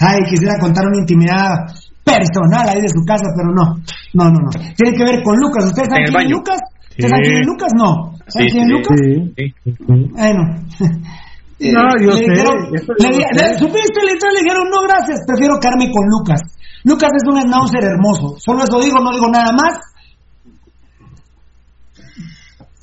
Ay, 0.00 0.20
quisiera 0.28 0.52
contar 0.60 0.84
una 0.86 0.98
intimidad 0.98 1.64
personal 2.04 2.68
ahí 2.68 2.82
de 2.82 2.88
su 2.90 3.02
casa, 3.06 3.24
pero 3.34 3.54
no. 3.56 3.80
No, 4.12 4.30
no, 4.30 4.38
no. 4.38 4.50
Tiene 4.76 4.98
que 4.98 5.04
ver 5.04 5.22
con 5.22 5.40
Lucas. 5.40 5.64
¿Ustedes 5.64 5.88
saben 5.88 6.04
quién 6.12 6.22
es 6.24 6.30
Lucas? 6.30 6.60
¿Ustedes 6.90 7.10
saben 7.10 7.24
quién 7.24 7.40
es 7.40 7.46
Lucas? 7.46 7.72
No. 7.78 8.12
¿Saben 8.28 8.48
Sí, 8.48 8.52
quién 8.52 8.64
es 8.64 8.68
sí, 8.68 8.72
Lucas? 8.74 8.98
Sí, 9.00 9.54
sí, 9.64 9.72
sí. 9.72 10.12
Bueno. 10.12 10.42
Eh, 11.58 11.72
No, 11.72 11.80
yo 12.00 12.10
le 12.10 12.16
sé, 12.18 12.24
dijeron- 12.24 12.70
le, 12.70 12.78
le- 13.10 13.58
¿Supiste? 13.58 14.00
Le, 14.04 14.12
le 14.12 14.40
dijeron, 14.42 14.68
no, 14.70 14.82
gracias, 14.86 15.20
prefiero 15.26 15.58
quedarme 15.58 15.90
con 15.90 16.04
Lucas. 16.06 16.40
Lucas 16.84 17.10
es 17.16 17.22
un 17.32 17.40
schnauzer 17.40 17.82
hermoso. 17.84 18.36
Solo 18.38 18.62
eso 18.64 18.78
digo, 18.80 18.98
no 19.00 19.10
digo 19.12 19.28
nada 19.28 19.52
más. 19.52 19.78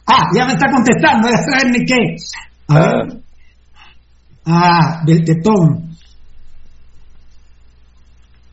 Ah, 0.08 0.24
ya 0.36 0.46
me 0.46 0.54
está 0.54 0.70
contestando, 0.72 1.30
ya 1.32 1.38
saben 1.38 1.72
ni 1.72 1.86
qué. 1.86 2.16
A 2.68 2.80
ver. 2.80 3.22
Ah, 4.46 5.02
del 5.06 5.24
tetón. 5.24 5.90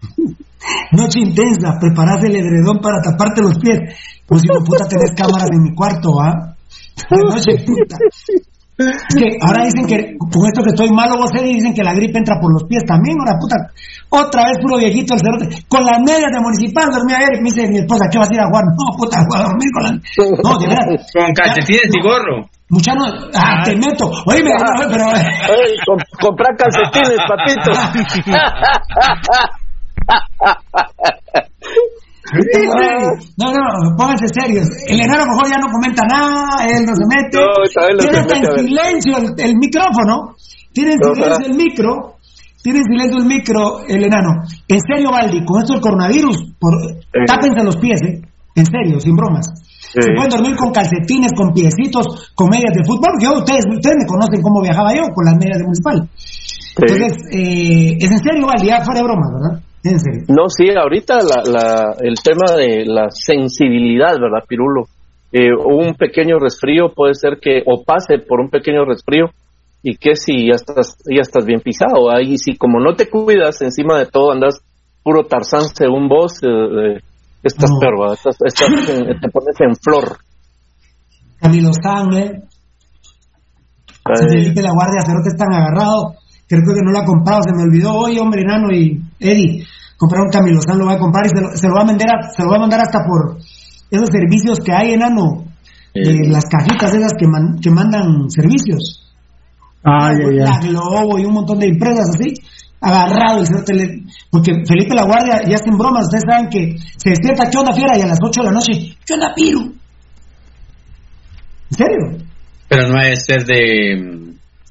Noche 0.92 1.20
intensa, 1.20 1.78
preparás 1.80 2.22
el 2.24 2.36
edredón 2.36 2.78
para 2.80 3.00
taparte 3.02 3.40
los 3.42 3.58
pies. 3.58 3.78
Pues 4.26 4.42
si 4.42 4.48
no 4.48 4.62
puta 4.64 4.86
tenés 4.86 5.12
cámaras 5.16 5.48
en 5.52 5.62
mi 5.62 5.74
cuarto, 5.74 6.20
¿ah? 6.20 6.54
Noche 7.10 7.64
puta. 7.66 7.96
Que 9.16 9.36
ahora 9.40 9.64
dicen 9.64 9.86
que, 9.86 10.16
con 10.18 10.46
esto 10.46 10.62
que 10.62 10.70
estoy 10.70 10.90
malo, 10.90 11.16
vos 11.16 11.30
Eddie, 11.34 11.54
dicen 11.54 11.74
que 11.74 11.82
la 11.82 11.94
gripe 11.94 12.18
entra 12.18 12.36
por 12.40 12.52
los 12.52 12.64
pies 12.64 12.84
también, 12.86 13.16
ahora 13.20 13.38
puta. 13.38 13.56
Otra 14.10 14.44
vez 14.44 14.58
puro 14.60 14.78
viejito 14.78 15.14
el 15.14 15.20
cerote. 15.20 15.48
Con 15.68 15.84
las 15.84 16.00
medias 16.00 16.32
de 16.32 16.40
municipal 16.40 16.90
dormía 16.90 17.18
ayer. 17.18 17.40
Me 17.42 17.50
dice 17.50 17.68
mi 17.68 17.78
esposa, 17.78 18.08
¿qué 18.10 18.18
vas 18.18 18.30
a 18.30 18.34
ir 18.34 18.40
a 18.40 18.46
jugar? 18.46 18.64
No, 18.74 18.96
puta, 18.96 19.18
voy 19.28 19.38
a 19.38 19.42
dormir 19.44 19.70
con 19.72 19.82
las... 19.84 19.92
No, 20.42 20.58
de 20.58 20.66
verdad. 20.66 20.86
Con 21.14 21.32
calcetines 21.34 21.90
y 21.94 22.00
gorro. 22.02 22.48
Mucha 22.70 22.94
no... 22.94 23.04
Ah, 23.34 23.62
te 23.64 23.76
meto. 23.76 24.10
Oye, 24.26 24.42
me 24.42 24.50
pero... 24.90 25.06
Ey, 25.14 25.78
com- 25.86 25.98
comprar 26.20 26.56
calcetines, 26.56 27.18
papito. 27.28 27.70
No, 33.36 33.52
no, 33.52 33.96
pónganse 33.96 34.26
serios. 34.32 34.66
El 34.86 35.00
enano 35.00 35.24
mejor 35.26 35.46
ya 35.50 35.58
no 35.58 35.68
comenta 35.72 36.02
nada, 36.06 36.64
él 36.66 36.86
no 36.86 36.94
se 36.94 37.06
mete. 37.06 37.38
No, 37.38 37.46
Tiene 38.02 38.18
hasta 38.18 38.36
en 38.36 38.68
silencio 38.68 39.16
el, 39.18 39.26
el 39.50 39.56
micrófono. 39.56 40.36
Tiene 40.72 40.92
en 40.92 40.98
silencio 41.14 41.46
el 41.50 41.56
micro. 41.56 42.14
Tiene 42.62 42.78
en 42.78 42.84
silencio 42.84 43.18
el 43.18 43.26
micro 43.26 43.80
el 43.88 44.04
enano. 44.04 44.30
En 44.68 44.78
serio, 44.80 45.10
Valdi, 45.10 45.44
con 45.44 45.62
esto 45.62 45.72
del 45.74 45.82
coronavirus, 45.82 46.54
por, 46.60 46.74
Eh. 46.84 47.24
tápense 47.26 47.64
los 47.64 47.76
pies, 47.76 48.00
¿eh? 48.02 48.20
En 48.54 48.66
serio, 48.66 49.00
sin 49.00 49.16
bromas. 49.16 49.46
Se 49.80 50.12
pueden 50.14 50.30
dormir 50.30 50.54
con 50.56 50.70
calcetines, 50.70 51.32
con 51.32 51.52
piecitos, 51.52 52.30
con 52.36 52.48
medias 52.48 52.74
de 52.74 52.84
fútbol. 52.84 53.10
Yo, 53.20 53.32
ustedes, 53.34 53.64
ustedes 53.66 53.96
me 53.98 54.06
conocen 54.06 54.40
cómo 54.42 54.60
viajaba 54.62 54.94
yo 54.94 55.02
con 55.14 55.24
las 55.24 55.34
medias 55.34 55.58
de 55.58 55.64
municipal. 55.64 56.08
Entonces, 56.76 57.12
eh, 57.32 57.96
es 57.98 58.10
en 58.10 58.18
serio, 58.22 58.46
Valdi, 58.46 58.66
ya 58.68 58.84
fuera 58.84 59.00
de 59.00 59.04
bromas, 59.04 59.30
¿verdad? 59.34 59.62
No, 60.28 60.48
sí, 60.48 60.68
ahorita 60.70 61.18
la, 61.22 61.42
la, 61.50 61.94
el 62.00 62.14
tema 62.22 62.54
de 62.56 62.84
la 62.86 63.08
sensibilidad, 63.10 64.12
¿verdad, 64.20 64.44
Pirulo? 64.46 64.84
Eh, 65.32 65.52
un 65.54 65.94
pequeño 65.94 66.38
resfrío 66.38 66.92
puede 66.94 67.14
ser 67.14 67.38
que, 67.40 67.62
o 67.64 67.82
pase 67.84 68.18
por 68.18 68.40
un 68.40 68.50
pequeño 68.50 68.84
resfrío, 68.84 69.26
y 69.82 69.96
que 69.96 70.16
si 70.16 70.48
ya 70.48 70.56
estás, 70.56 70.96
ya 71.06 71.22
estás 71.22 71.46
bien 71.46 71.60
pisado, 71.60 72.10
ahí 72.14 72.36
sí, 72.36 72.56
como 72.56 72.80
no 72.80 72.94
te 72.94 73.08
cuidas, 73.08 73.62
encima 73.62 73.98
de 73.98 74.06
todo 74.06 74.32
andas 74.32 74.60
puro 75.02 75.24
tarzán 75.24 75.62
según 75.74 76.08
vos, 76.08 76.34
eh, 76.42 76.46
eh, 76.48 77.00
estás 77.42 77.70
No. 77.70 78.12
Estás, 78.12 78.36
estás 78.44 78.68
en- 78.90 79.18
te 79.20 79.28
pones 79.30 79.56
en 79.60 79.74
flor. 79.76 80.18
Camilo 81.40 81.70
San, 81.82 82.12
¿eh? 82.12 82.42
Felipe 84.28 84.60
La 84.62 84.72
Guardia 84.72 85.02
Cerote 85.06 85.28
están 85.30 85.52
agarrado. 85.54 86.14
Creo 86.58 86.74
que 86.74 86.82
no 86.84 86.90
lo 86.90 86.98
ha 86.98 87.04
comprado, 87.04 87.40
se 87.46 87.54
me 87.54 87.62
olvidó. 87.62 87.94
Oye, 87.94 88.18
hombre, 88.20 88.42
enano 88.42 88.72
y 88.72 89.00
Eddie, 89.20 89.64
comprar 89.96 90.22
un 90.22 90.30
Camilo 90.30 90.60
San 90.60 90.78
lo 90.78 90.86
va 90.86 90.94
a 90.94 90.98
comprar 90.98 91.24
y 91.26 91.28
se 91.28 91.40
lo, 91.40 91.56
se 91.56 91.68
lo 91.68 91.74
va 91.74 91.82
a 91.82 91.86
vender 91.86 92.08
a- 92.10 92.30
se 92.36 92.42
lo 92.42 92.50
va 92.50 92.56
a 92.56 92.60
mandar 92.60 92.80
hasta 92.80 92.98
por 93.06 93.38
esos 93.90 94.08
servicios 94.10 94.58
que 94.58 94.72
hay, 94.72 94.94
enano. 94.94 95.44
De 95.94 96.28
las 96.28 96.44
cajitas 96.46 96.94
esas 96.94 97.12
que, 97.18 97.26
man- 97.26 97.58
que 97.60 97.70
mandan 97.70 98.30
servicios. 98.30 99.12
Ay, 99.82 100.16
ay, 100.28 100.36
La 100.36 100.58
ay. 100.60 100.68
Globo 100.68 101.18
y 101.18 101.24
un 101.24 101.34
montón 101.34 101.58
de 101.58 101.66
empresas 101.68 102.08
así. 102.14 102.32
Agarrado 102.80 103.40
el 103.40 103.46
cerote 103.46 103.74
le- 103.74 104.02
Porque 104.30 104.52
Felipe 104.66 104.94
La 104.94 105.04
Guardia, 105.04 105.42
ya 105.48 105.58
sin 105.58 105.76
bromas, 105.76 106.04
ustedes 106.04 106.24
saben 106.28 106.48
que 106.48 106.76
se 106.96 107.10
despierta, 107.10 107.50
¿qué 107.50 107.58
onda, 107.58 107.72
fiera? 107.74 107.98
Y 107.98 108.02
a 108.02 108.06
las 108.06 108.18
8 108.22 108.40
de 108.40 108.46
la 108.46 108.52
noche, 108.52 108.72
¿qué 109.04 109.14
onda, 109.14 109.32
Piru? 109.34 109.60
¿En 111.70 111.76
serio? 111.76 112.24
Pero 112.68 112.88
no 112.88 113.00
debe 113.02 113.16
ser 113.16 113.44
de. 113.44 114.29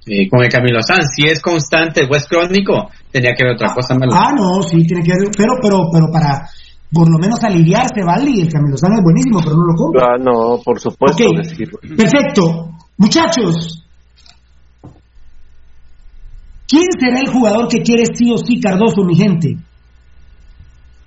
Eh, 0.09 0.27
con 0.29 0.41
el 0.41 0.49
Camilo 0.49 0.81
Sanz. 0.81 1.13
Si 1.15 1.25
es 1.27 1.39
constante 1.41 2.01
o 2.09 2.15
es 2.15 2.27
crónico, 2.27 2.89
tenía 3.11 3.33
que 3.37 3.43
ver 3.45 3.53
otra 3.53 3.73
cosa 3.73 3.95
más. 3.95 4.09
Ah, 4.13 4.33
no, 4.35 4.61
sí, 4.63 4.83
tiene 4.85 5.03
que 5.03 5.11
ver, 5.11 5.29
pero, 5.37 5.53
pero, 5.61 5.77
pero 5.91 6.05
para 6.11 6.49
por 6.91 7.07
lo 7.07 7.19
menos 7.19 7.43
aliviarse, 7.43 8.01
¿vale? 8.03 8.31
Y 8.31 8.41
el 8.41 8.51
Camilo 8.51 8.75
Sano 8.75 8.95
es 8.95 9.03
buenísimo, 9.03 9.39
pero 9.43 9.55
no 9.55 9.65
lo 9.65 9.75
compro. 9.75 10.01
ah, 10.03 10.17
no, 10.19 10.59
por 10.63 10.79
supuesto 10.79 11.23
Ok, 11.23 11.37
que 11.37 11.43
sí. 11.43 11.63
perfecto. 11.95 12.71
Muchachos, 12.97 13.85
¿quién 16.67 16.85
será 16.99 17.19
el 17.19 17.27
jugador 17.29 17.67
que 17.67 17.81
quiere 17.81 18.03
sí 18.13 18.31
o 18.31 18.37
sí 18.37 18.59
Cardoso, 18.59 19.03
mi 19.03 19.15
gente? 19.15 19.57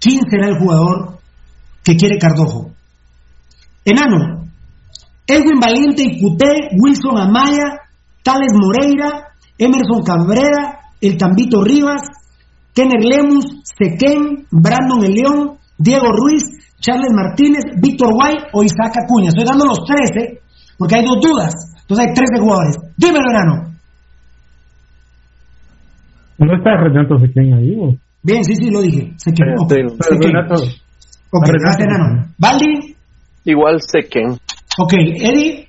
¿Quién 0.00 0.20
será 0.28 0.48
el 0.48 0.58
jugador 0.58 1.18
que 1.84 1.96
quiere 1.96 2.18
Cardojo? 2.18 2.70
Enano, 3.84 4.46
Edwin 5.26 5.60
Valiente 5.60 6.02
y 6.06 6.20
Cuté, 6.20 6.70
Wilson 6.78 7.18
Amaya, 7.18 7.80
Tales 8.22 8.52
Moreira, 8.54 9.32
Emerson 9.58 10.02
Cabrera, 10.02 10.78
El 11.00 11.16
Tambito 11.16 11.62
Rivas, 11.62 12.02
Kenner 12.74 13.02
Lemus, 13.02 13.44
Sequén, 13.64 14.46
Brandon 14.50 15.04
El 15.04 15.14
León, 15.14 15.58
Diego 15.78 16.06
Ruiz, 16.12 16.44
Charles 16.80 17.12
Martínez, 17.14 17.62
Víctor 17.80 18.12
Guay 18.14 18.34
o 18.52 18.62
Isaac 18.62 18.94
Acuña. 19.04 19.28
Estoy 19.28 19.44
dando 19.44 19.66
los 19.66 19.84
13 19.84 20.40
porque 20.78 20.96
hay 20.96 21.04
dos 21.04 21.20
dudas. 21.20 21.54
Entonces 21.80 22.06
hay 22.08 22.14
13 22.14 22.40
jugadores. 22.40 22.76
Dímelo, 22.96 23.30
enano. 23.30 23.72
No 26.38 26.56
está 26.56 26.76
Renato 26.76 27.18
Sequeña 27.18 27.56
ahí, 27.56 27.74
vos. 27.76 27.94
Bien, 28.22 28.44
sí, 28.44 28.54
sí, 28.56 28.70
lo 28.70 28.80
dije. 28.80 29.12
Sequén. 29.16 29.48
Eh, 29.48 29.54
ok. 29.58 29.68
sí, 29.70 29.96
Pero 29.98 30.14
Sequén. 30.14 30.32
Renato. 30.32 30.54
Ok, 31.34 31.48
gracias, 31.60 31.88
enano. 31.88 32.26
Valdi, 32.38 32.96
Igual 33.44 33.76
ok, 33.76 34.40
Ok, 34.78 34.92
Eddie. 34.94 35.68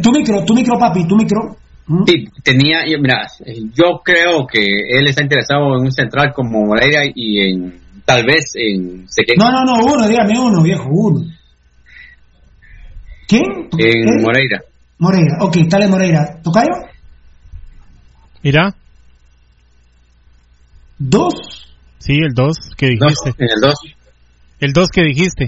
Tu 0.00 0.10
micro, 0.10 0.44
tu 0.44 0.54
micro, 0.54 0.78
papi, 0.78 1.06
tu 1.06 1.16
micro. 1.16 1.56
¿Mm? 1.86 2.04
Sí, 2.06 2.28
tenía, 2.44 2.86
y 2.86 2.96
mira, 3.00 3.26
yo 3.74 4.00
creo 4.04 4.46
que 4.46 4.60
él 4.60 5.08
está 5.08 5.22
interesado 5.22 5.76
en 5.76 5.84
un 5.84 5.92
central 5.92 6.32
como 6.34 6.64
Moreira 6.64 7.02
y 7.12 7.40
en 7.40 7.80
tal 8.04 8.24
vez 8.24 8.52
en. 8.54 9.04
No, 9.36 9.50
no, 9.50 9.64
no, 9.64 9.84
uno, 9.92 10.08
dígame 10.08 10.38
uno, 10.38 10.62
viejo, 10.62 10.88
uno. 10.90 11.26
¿Quién? 13.26 13.42
En 13.78 13.80
Eddie. 13.80 14.22
Moreira. 14.22 14.60
Moreira, 14.98 15.38
ok, 15.40 15.56
Tales 15.68 15.90
Moreira. 15.90 16.40
¿Tocayo? 16.42 16.70
Mira, 18.42 18.74
Dos. 20.98 21.32
sí, 21.98 22.12
el 22.14 22.32
2 22.34 22.56
que 22.76 22.96
Dos, 22.96 23.08
dijiste. 23.24 23.44
en 23.44 23.48
el 23.50 23.60
2. 23.60 23.74
El 24.60 24.72
2 24.72 24.88
que 24.90 25.02
dijiste. 25.02 25.46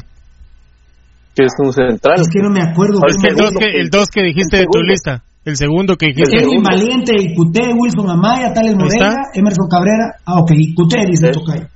Que 1.34 1.44
es 1.44 1.52
un 1.58 1.72
central. 1.72 2.20
Es 2.20 2.28
que 2.28 2.40
no 2.40 2.50
me 2.50 2.62
acuerdo. 2.62 3.00
El 3.06 3.14
2 3.14 3.20
segundo, 3.20 3.58
que, 3.58 3.80
el 3.80 3.90
dos 3.90 4.08
que 4.08 4.22
dijiste 4.22 4.58
de 4.58 4.66
tu 4.66 4.78
lista. 4.80 5.24
El 5.44 5.56
segundo 5.56 5.96
que 5.96 6.06
dijiste. 6.06 6.42
Edwin 6.42 6.62
Valiente, 6.62 7.12
Icute, 7.20 7.74
Wilson 7.76 8.08
Amaya, 8.10 8.52
Tales 8.52 8.76
Moreira? 8.76 9.14
Emerson 9.34 9.68
Cabrera. 9.68 10.16
Ah, 10.24 10.40
ok, 10.40 10.52
Icute 10.54 11.06
dice. 11.06 11.30
Tocayo. 11.32 11.66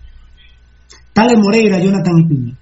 Tales 1.13 1.39
Moreira, 1.39 1.79
Jonathan 1.79 2.19
y 2.19 2.25
Piña. 2.29 2.55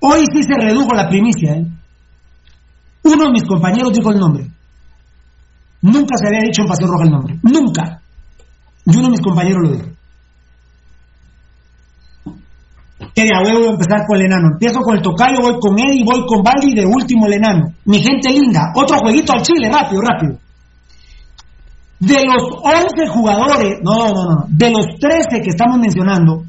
Hoy 0.00 0.24
sí 0.34 0.42
se 0.42 0.54
redujo 0.54 0.94
la 0.94 1.08
primicia, 1.08 1.52
¿eh? 1.52 1.66
Uno 3.04 3.24
de 3.26 3.30
mis 3.30 3.44
compañeros 3.44 3.92
dijo 3.92 4.10
el 4.10 4.18
nombre. 4.18 4.46
Nunca 5.82 6.16
se 6.16 6.26
había 6.26 6.46
dicho 6.46 6.62
en 6.62 6.68
Pasión 6.68 6.90
Roja 6.90 7.04
el 7.04 7.10
nombre. 7.10 7.38
Nunca. 7.42 8.00
Y 8.86 8.96
uno 8.96 9.02
de 9.04 9.10
mis 9.10 9.20
compañeros 9.20 9.62
lo 9.62 9.70
dijo. 9.76 9.88
Que 13.14 13.24
de 13.24 13.30
a 13.34 13.40
empezar 13.40 14.06
con 14.06 14.16
el 14.18 14.26
enano. 14.26 14.48
Empiezo 14.52 14.80
con 14.80 14.96
el 14.96 15.02
tocayo, 15.02 15.42
voy 15.42 15.58
con 15.60 15.78
Eddie, 15.78 16.04
voy 16.04 16.24
con 16.26 16.42
Baldi 16.42 16.74
de 16.74 16.86
último 16.86 17.26
el 17.26 17.34
enano. 17.34 17.72
Mi 17.84 18.00
gente 18.00 18.30
linda. 18.30 18.72
Otro 18.74 18.98
jueguito 18.98 19.32
al 19.32 19.42
Chile, 19.42 19.70
rápido, 19.70 20.00
rápido. 20.00 20.38
De 22.00 22.24
los 22.24 22.42
11 22.64 23.06
jugadores, 23.08 23.78
no, 23.82 23.96
no, 23.96 24.12
no, 24.12 24.24
no, 24.24 24.46
de 24.48 24.70
los 24.70 24.86
13 24.98 25.40
que 25.40 25.50
estamos 25.50 25.78
mencionando, 25.78 26.42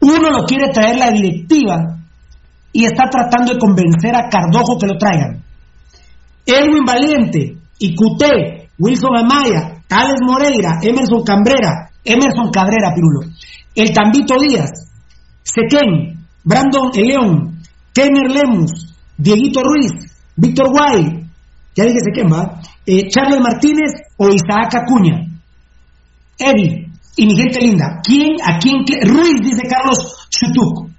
uno 0.00 0.30
lo 0.30 0.44
quiere 0.44 0.72
traer 0.72 0.96
la 0.96 1.12
directiva 1.12 1.98
y 2.72 2.84
está 2.84 3.04
tratando 3.08 3.52
de 3.52 3.60
convencer 3.60 4.16
a 4.16 4.28
Cardojo 4.28 4.78
que 4.78 4.86
lo 4.88 4.98
traigan. 4.98 5.42
Edwin 6.44 6.84
Valiente, 6.84 7.58
Icute, 7.78 8.70
Wilson 8.78 9.16
Amaya, 9.16 9.82
Tales 9.86 10.16
Moreira, 10.26 10.80
Emerson 10.82 11.22
Cabrera, 11.22 11.90
Emerson 12.04 12.50
Cabrera, 12.50 12.92
Pirulo, 12.92 13.20
el 13.76 13.92
Tambito 13.92 14.36
Díaz, 14.40 14.91
Sequén, 15.42 16.26
Brandon 16.44 16.90
León, 16.94 17.60
Kenner 17.92 18.30
Lemus, 18.30 18.94
Dieguito 19.16 19.62
Ruiz, 19.62 19.92
Víctor 20.36 20.70
Guay, 20.70 21.26
ya 21.74 21.84
dije 21.84 21.98
Sequén, 22.04 22.32
¿va? 22.32 22.60
Eh, 22.86 23.08
Charles 23.08 23.40
Martínez 23.40 23.90
o 24.16 24.28
Isaac 24.28 24.74
Acuña. 24.74 25.26
Eddie, 26.38 26.88
y 27.16 27.26
mi 27.26 27.36
gente 27.36 27.60
linda, 27.60 28.00
¿quién, 28.02 28.30
a 28.44 28.58
quién, 28.58 28.78
Ruiz, 29.06 29.34
dice 29.42 29.68
Carlos 29.68 30.28
Chutuc. 30.30 30.90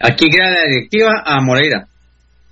Aquí 0.00 0.28
queda 0.30 0.50
la 0.50 0.68
directiva 0.68 1.10
a 1.24 1.40
Moreira. 1.44 1.86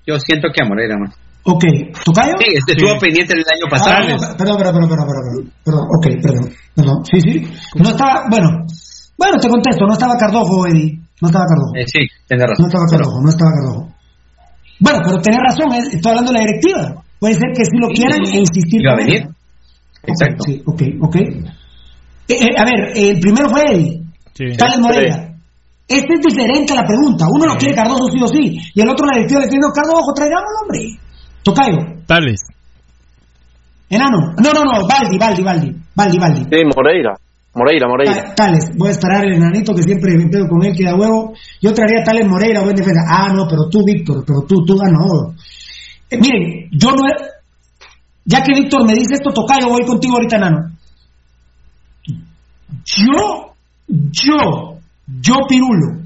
Yo 0.06 0.18
siento 0.18 0.48
que 0.54 0.62
a 0.62 0.68
Moreira 0.68 0.96
más. 0.98 1.14
Ok, 1.42 1.64
¿Tocayo? 2.04 2.34
Sí, 2.38 2.44
este 2.54 2.72
estuvo 2.72 2.98
pendiente 2.98 3.32
el 3.32 3.40
año 3.40 3.64
Ah, 3.66 3.70
pasado. 3.70 4.08
no, 4.08 4.36
perdón, 4.36 4.56
perdón, 4.58 4.74
perdón, 4.74 4.88
perdón, 4.88 5.06
perdón, 5.08 5.52
perdón, 5.64 5.84
ok, 5.96 6.06
perdón, 6.22 6.52
perdón, 6.74 7.04
sí, 7.06 7.20
sí, 7.20 7.52
no 7.76 7.88
estaba, 7.90 8.24
bueno, 8.30 8.48
bueno, 9.20 9.36
te 9.38 9.48
contesto, 9.48 9.84
no 9.86 9.92
estaba 9.92 10.16
Cardojo, 10.16 10.66
Eddie, 10.66 10.96
no 11.20 11.28
estaba 11.28 11.44
Cardojo, 11.44 11.76
Eh, 11.76 11.84
sí, 11.86 12.00
tiene 12.26 12.40
no 12.44 12.48
razón. 12.48 12.66
estaba 12.66 12.86
Cardojo, 12.90 13.20
no 13.20 13.28
estaba 13.28 13.50
Cardojo. 13.52 13.82
Bueno, 14.80 14.98
pero 15.04 15.16
tenés 15.20 15.40
razón, 15.44 15.68
eh, 15.76 15.88
estoy 15.92 16.08
hablando 16.10 16.32
de 16.32 16.38
la 16.38 16.44
directiva, 16.46 16.80
puede 17.20 17.34
ser 17.34 17.48
que 17.54 17.64
si 17.68 17.76
lo 17.76 17.88
quieran 17.92 18.20
e 18.24 18.38
insistir 18.40 18.80
Iba 18.80 18.92
a 18.92 18.96
venir. 18.96 19.28
Exacto. 20.02 20.40
Ok, 20.40 20.48
sí, 20.48 20.62
ok, 20.64 20.82
ok. 21.04 21.16
Eh, 21.20 22.32
eh, 22.32 22.56
a 22.56 22.64
ver, 22.64 22.80
el 22.96 23.20
primero 23.20 23.50
fue 23.50 23.60
Eddie, 23.68 24.00
Sí. 24.32 24.44
Moreira. 24.80 25.26
Este 25.86 26.14
es 26.14 26.20
diferente 26.24 26.72
a 26.72 26.76
la 26.76 26.84
pregunta, 26.86 27.26
uno 27.28 27.44
lo 27.46 27.56
quiere 27.56 27.74
Cardojo 27.74 28.08
sí 28.10 28.22
o 28.22 28.26
sí, 28.28 28.58
y 28.74 28.80
el 28.80 28.88
otro 28.88 29.04
la 29.06 29.16
directiva 29.18 29.40
le 29.40 29.46
dice, 29.46 29.58
no, 29.60 29.68
Cardojo, 29.68 30.14
traigámoslo, 30.14 30.58
hombre. 30.62 30.80
Tocayo, 31.42 31.76
Tales. 32.06 32.40
enano, 33.90 34.18
no, 34.42 34.52
no, 34.52 34.64
no, 34.64 34.86
Baldi, 34.88 35.18
Baldi, 35.18 35.42
Baldi, 35.42 35.76
Baldi, 35.94 36.18
Baldi. 36.18 36.40
Sí, 36.44 36.64
Moreira. 36.74 37.14
Moreira, 37.54 37.88
Moreira. 37.88 38.14
Ta- 38.14 38.34
Tales, 38.34 38.64
voy 38.76 38.88
a 38.88 38.92
esperar 38.92 39.24
el 39.24 39.34
enanito 39.34 39.74
que 39.74 39.82
siempre 39.82 40.16
me 40.16 40.28
pedo 40.28 40.46
con 40.48 40.64
él, 40.64 40.74
que 40.76 40.84
da 40.84 40.94
huevo. 40.94 41.34
Yo 41.60 41.72
traería 41.74 42.04
Tales 42.04 42.26
Moreira, 42.28 42.62
buen 42.62 42.76
defensa. 42.76 43.00
Ah, 43.08 43.32
no, 43.34 43.46
pero 43.48 43.68
tú, 43.70 43.84
Víctor, 43.84 44.24
pero 44.26 44.42
tú, 44.46 44.64
tú 44.64 44.76
ganó. 44.76 45.34
Eh, 46.10 46.18
miren, 46.20 46.68
yo 46.72 46.90
no 46.92 47.06
he- 47.08 47.30
Ya 48.24 48.42
que 48.42 48.52
Víctor 48.54 48.86
me 48.86 48.92
dice 48.94 49.14
esto, 49.14 49.30
tocayo, 49.32 49.68
voy 49.68 49.84
contigo 49.84 50.14
ahorita, 50.14 50.36
enano. 50.36 50.70
Yo, 52.84 53.54
yo, 53.88 54.78
yo, 55.20 55.34
Pirulo, 55.48 56.02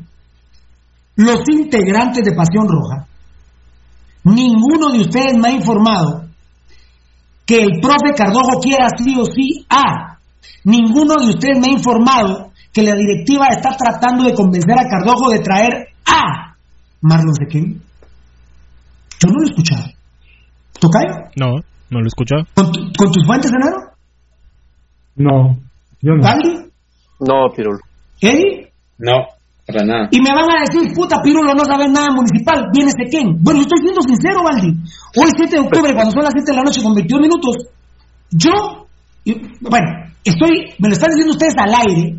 los 1.16 1.41
integrantes 1.53 2.25
de 2.25 2.33
Pasión 2.35 2.66
Roja, 2.69 3.07
ninguno 4.25 4.91
de 4.93 5.01
ustedes 5.01 5.37
me 5.37 5.49
ha 5.49 5.53
informado 5.53 6.25
que 7.45 7.62
el 7.62 7.81
profe 7.81 8.15
Cardojo 8.16 8.61
quiera 8.62 8.89
sí 8.97 9.15
o 9.19 9.25
sí 9.27 9.66
a. 9.69 10.14
Ninguno 10.65 11.15
de 11.16 11.29
ustedes 11.31 11.59
me 11.61 11.69
ha 11.69 11.73
informado 11.73 12.53
que 12.73 12.83
la 12.83 12.95
directiva 12.95 13.47
está 13.51 13.77
tratando 13.77 14.25
de 14.25 14.35
convencer 14.35 14.75
a 14.79 14.89
Cardojo 14.89 15.31
de 15.31 15.39
traer 15.41 15.89
a 16.07 16.55
Marlon 17.03 17.35
Sequén. 17.35 17.81
Yo 19.21 19.29
no 19.31 19.39
lo 19.41 19.47
he 19.47 19.51
escuchado. 19.51 19.85
¿Tocayo? 20.81 21.15
No, 21.37 21.47
no 21.91 22.01
lo 22.01 22.05
he 22.05 22.09
escuchado. 22.09 22.43
¿Con, 22.55 22.73
tu- 22.73 22.93
con 22.97 23.12
tus 23.12 23.25
fuentes, 23.27 23.51
enano? 23.53 23.77
No, 25.16 25.57
yo 26.03 26.15
no. 26.15 26.23
¿Baldi? 26.23 26.55
No, 27.21 27.53
Pirulo. 27.55 27.79
¿Eddie? 28.21 28.73
No, 28.99 29.12
para 29.66 29.85
nada. 29.87 30.09
Y 30.11 30.21
me 30.21 30.31
van 30.35 30.51
a 30.51 30.61
decir, 30.66 30.93
puta, 30.95 31.23
Pirulo 31.23 31.55
no 31.55 31.65
sabe 31.65 31.89
nada 31.89 32.09
municipal, 32.15 32.66
viene 32.73 32.91
Sequén. 32.91 33.39
Bueno, 33.41 33.61
yo 33.61 33.66
estoy 33.66 33.79
siendo 33.83 34.03
sincero, 34.03 34.43
Baldi. 34.43 34.69
Hoy 35.16 35.31
7 35.37 35.55
de 35.55 35.61
octubre, 35.61 35.95
cuando 35.95 36.11
son 36.12 36.25
las 36.25 36.33
7 36.33 36.51
de 36.51 36.57
la 36.57 36.62
noche 36.65 36.83
con 36.83 36.95
21 36.95 37.23
minutos, 37.23 37.57
yo, 38.31 38.87
y- 39.25 39.41
bueno, 39.61 39.87
estoy, 40.24 40.72
me 40.78 40.88
lo 40.88 40.94
están 40.94 41.10
diciendo 41.10 41.32
ustedes 41.32 41.55
al 41.59 41.74
aire, 41.74 42.18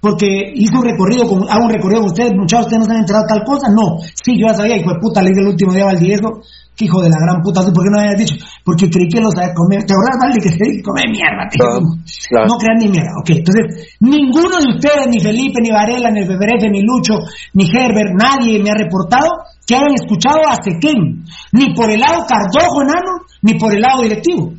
porque 0.00 0.52
hice 0.54 0.76
un 0.76 0.84
recorrido, 0.84 1.26
con, 1.26 1.42
hago 1.50 1.64
un 1.64 1.72
recorrido 1.72 2.00
con 2.02 2.10
ustedes, 2.10 2.32
muchachos, 2.36 2.66
ustedes 2.66 2.78
no 2.80 2.84
se 2.86 2.92
han 2.92 3.00
enterado 3.00 3.24
de 3.24 3.28
tal 3.34 3.44
cosa, 3.44 3.66
no. 3.70 3.98
Sí, 4.22 4.38
yo 4.38 4.46
ya 4.46 4.54
sabía, 4.54 4.76
hijo 4.76 4.90
de 4.92 5.00
puta, 5.00 5.22
le 5.22 5.30
dije 5.30 5.40
el 5.42 5.48
último 5.48 5.72
día 5.72 5.82
a 5.82 5.86
Baldi 5.86 6.12
eso, 6.12 6.28
que 6.76 6.84
hijo 6.84 7.02
de 7.02 7.08
la 7.10 7.18
gran 7.18 7.42
puta, 7.42 7.60
¿por 7.62 7.82
qué 7.82 7.90
no 7.90 7.98
me 7.98 8.06
habías 8.06 8.18
dicho? 8.22 8.36
Porque 8.62 8.88
creí 8.88 9.08
que 9.08 9.18
lo 9.20 9.30
sabía 9.34 9.50
comer. 9.52 9.82
¿Te 9.82 9.92
acordás, 9.94 10.18
Baldi, 10.22 10.38
que 10.38 10.50
te 10.54 10.64
dije 10.70 10.82
comer 10.86 11.10
mierda? 11.10 11.42
Te 11.50 11.58
Claro, 11.58 11.80
dije, 11.82 12.28
claro. 12.30 12.46
no 12.46 12.54
crean 12.62 12.78
ni 12.78 12.86
mierda. 12.94 13.10
Ok, 13.18 13.30
entonces, 13.34 13.64
ninguno 13.98 14.54
de 14.62 14.68
ustedes, 14.78 15.06
ni 15.10 15.18
Felipe, 15.18 15.58
ni 15.60 15.70
Varela, 15.74 16.10
ni 16.12 16.20
el 16.20 16.26
Feberefe, 16.30 16.70
ni 16.70 16.82
Lucho, 16.86 17.18
ni 17.54 17.64
Herbert, 17.66 18.14
nadie 18.14 18.62
me 18.62 18.70
ha 18.70 18.74
reportado 18.78 19.26
que 19.66 19.74
hayan 19.74 19.94
escuchado 19.98 20.38
a 20.46 20.62
Sequén, 20.62 21.26
ni 21.50 21.74
por 21.74 21.90
el 21.90 21.98
lado 21.98 22.22
Cardojo 22.22 22.82
enano, 22.82 23.26
ni 23.42 23.54
por 23.58 23.74
el 23.74 23.80
lado 23.82 24.02
directivo. 24.02 24.54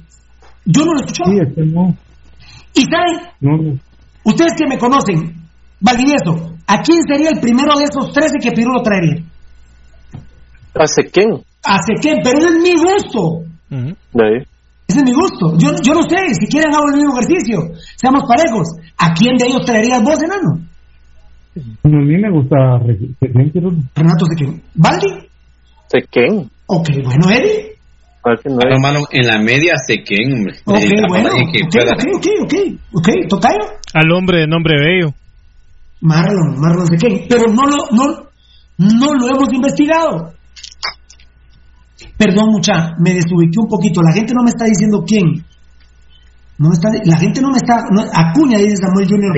Yo 0.65 0.83
no 0.83 0.91
lo 0.91 0.99
he 0.99 1.05
escuchado. 1.05 1.31
Sí, 1.31 1.37
este 1.39 1.65
no. 1.65 1.95
Y 2.73 2.83
saben, 2.83 3.29
no, 3.39 3.79
ustedes 4.23 4.53
que 4.57 4.67
me 4.67 4.77
conocen, 4.77 5.39
Valdivieso, 5.79 6.55
¿a 6.67 6.81
quién 6.81 6.99
sería 7.07 7.29
el 7.29 7.39
primero 7.39 7.77
de 7.77 7.85
esos 7.85 8.11
13 8.11 8.35
que 8.41 8.51
Pirulo 8.51 8.81
traería? 8.81 9.23
¿A 10.75 10.85
Sequén? 10.87 11.43
A 11.63 11.77
Sequén, 11.81 12.19
pero 12.23 12.39
ese 12.39 12.49
es 12.49 12.61
mi 12.61 12.73
gusto. 12.75 13.43
De 13.69 14.23
ahí. 14.23 14.45
Ese 14.87 14.99
es 14.99 15.05
mi 15.05 15.13
gusto. 15.13 15.57
Yo, 15.57 15.71
yo 15.83 15.93
no 15.93 16.01
sé, 16.03 16.33
si 16.33 16.47
quieren 16.47 16.73
hago 16.73 16.85
el 16.91 16.97
mismo 16.97 17.13
ejercicio. 17.17 17.59
Seamos 17.95 18.23
parejos. 18.27 18.67
¿A 18.97 19.13
quién 19.13 19.37
de 19.37 19.47
ellos 19.47 19.65
traerías 19.65 20.03
vos, 20.03 20.21
enano? 20.21 20.59
A 21.83 21.87
mí 21.87 22.17
me 22.17 22.31
gusta 22.31 22.57
Sequén, 23.19 23.89
Renato 23.95 24.25
Sequén. 24.25 24.61
¿Baldi? 24.75 25.29
Sequén. 25.87 26.49
Ok, 26.67 26.87
bueno, 27.03 27.29
Eddie. 27.31 27.68
A 28.23 28.29
ver 28.31 28.39
que 28.39 28.49
no 28.49 28.55
Malo, 28.57 28.75
es. 28.75 28.81
malo, 28.81 28.99
en 29.11 29.27
la 29.27 29.39
media 29.39 29.73
sé 29.87 30.03
que, 30.03 30.15
hombre. 30.25 30.55
Ok, 30.65 30.79
bueno. 31.07 31.29
que 31.53 31.63
Ok, 31.63 31.71
pueda- 31.71 31.93
ok, 31.93 32.25
ok, 32.43 32.53
ok. 32.93 33.09
Tocayo. 33.29 33.59
Al 33.93 34.11
hombre 34.11 34.39
de 34.41 34.47
nombre 34.47 34.75
bello. 34.77 35.13
Marlon, 36.01 36.59
Marlon 36.59 36.87
Sequén. 36.87 37.25
Pero 37.29 37.43
no 37.51 37.63
lo, 37.65 37.77
no, 37.91 38.05
no 38.77 39.13
lo 39.13 39.27
hemos 39.27 39.51
investigado. 39.53 40.33
Perdón, 42.17 42.49
mucha, 42.51 42.91
me 42.99 43.13
desubiqué 43.13 43.59
un 43.59 43.67
poquito. 43.67 44.01
La 44.01 44.13
gente 44.13 44.33
no 44.33 44.43
me 44.43 44.49
está 44.49 44.65
diciendo 44.65 45.03
quién. 45.05 45.43
No 46.57 46.73
está, 46.73 46.89
la 47.05 47.17
gente 47.17 47.41
no 47.41 47.49
me 47.51 47.57
está. 47.57 47.75
no- 47.91 48.03
Acuña, 48.13 48.57
dice 48.57 48.75
Samuel 48.77 49.07
Junior 49.07 49.31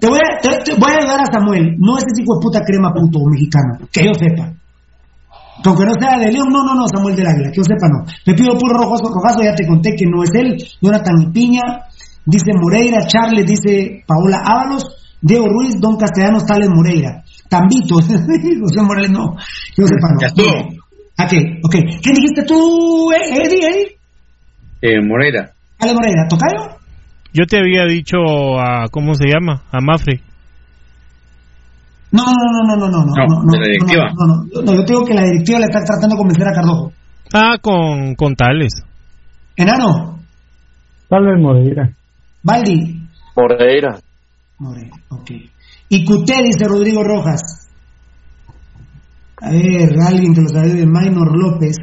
te, 0.00 0.06
voy 0.08 0.18
a, 0.18 0.40
te, 0.40 0.48
te 0.64 0.74
voy 0.80 0.90
a 0.92 0.96
ayudar 0.96 1.20
a 1.20 1.26
Samuel. 1.32 1.76
No 1.78 1.98
ese 1.98 2.06
tipo 2.16 2.36
de 2.36 2.40
puta 2.42 2.60
crema 2.64 2.90
puto 2.92 3.18
mexicano. 3.30 3.86
Que 3.92 4.04
yo 4.04 4.14
sepa. 4.14 4.50
Que 5.64 5.70
Aunque 5.70 5.86
no 5.86 5.94
sea 5.98 6.18
de 6.18 6.30
León, 6.30 6.48
no, 6.52 6.62
no, 6.62 6.74
no, 6.74 6.84
Samuel 6.86 7.16
del 7.16 7.26
Águila, 7.26 7.48
que 7.50 7.56
yo 7.56 7.64
sepa, 7.64 7.88
no. 7.88 8.04
Le 8.26 8.34
pido 8.34 8.52
puro 8.58 8.76
rojoso, 8.76 9.08
rojazo, 9.08 9.42
ya 9.42 9.54
te 9.54 9.66
conté 9.66 9.96
que 9.96 10.04
no 10.04 10.22
es 10.22 10.30
él. 10.34 10.58
Jonathan 10.82 11.32
Piña, 11.32 11.62
dice 12.26 12.52
Moreira, 12.52 13.06
Charles, 13.06 13.46
dice 13.46 14.04
Paola 14.06 14.42
Ábalos, 14.44 15.16
Diego 15.22 15.46
Ruiz, 15.48 15.80
Don 15.80 15.96
Castellanos, 15.96 16.44
Tales 16.44 16.68
Moreira. 16.68 17.24
Tambito. 17.48 17.94
José 18.60 18.82
Morales 18.82 19.10
no. 19.10 19.36
Yo 19.74 19.86
sepa, 19.86 20.12
no. 20.12 20.20
Ya 20.20 20.26
estuvo. 20.26 20.84
¿A 21.16 21.26
qué? 21.26 21.38
Ok. 21.64 21.74
¿Qué 22.02 22.10
dijiste 22.12 22.44
tú, 22.46 23.10
eh, 23.12 23.40
Eddie? 23.42 23.66
Eddie? 23.66 23.98
Eh, 24.82 25.00
Moreira. 25.00 25.52
Ale 25.78 25.94
Morena, 25.94 26.28
¿tocayo? 26.28 26.76
Yo 27.32 27.46
te 27.46 27.58
había 27.58 27.84
dicho 27.86 28.18
a, 28.58 28.88
¿cómo 28.90 29.14
se 29.14 29.28
llama? 29.28 29.62
A 29.72 29.80
Mafre. 29.80 30.20
No, 32.14 32.22
no, 32.24 32.32
no, 32.32 32.76
no, 32.76 32.76
no, 32.76 32.88
no, 32.88 33.04
no, 33.04 33.12
No, 33.12 33.42
no, 33.42 33.52
de 33.52 33.58
la 33.58 33.66
directiva. 33.66 34.04
No, 34.14 34.26
no, 34.26 34.34
no, 34.44 34.62
no, 34.62 34.74
yo 34.74 34.84
te 34.84 34.92
digo 34.92 35.04
que 35.04 35.14
la 35.14 35.24
directiva 35.24 35.58
le 35.58 35.64
está 35.64 35.80
tratando 35.84 36.14
de 36.14 36.18
convencer 36.18 36.46
a 36.46 36.52
Cardojo. 36.52 36.92
Ah, 37.32 37.58
con, 37.60 38.14
con 38.14 38.36
Tales. 38.36 38.72
Enano, 39.56 40.14
Tal 41.08 41.26
vez 41.26 41.40
Moreira. 41.40 41.90
Baldi, 42.42 43.02
Moreira. 43.36 43.98
Moreno, 44.58 44.94
ok. 45.10 45.30
Y 45.88 46.04
Cuté, 46.04 46.42
dice 46.42 46.66
Rodrigo 46.66 47.02
Rojas. 47.02 47.68
A 49.40 49.50
ver, 49.50 49.90
alguien 50.06 50.34
que 50.34 50.40
lo 50.40 50.48
sabe 50.48 50.74
de 50.74 50.86
Maynor 50.86 51.36
López. 51.36 51.76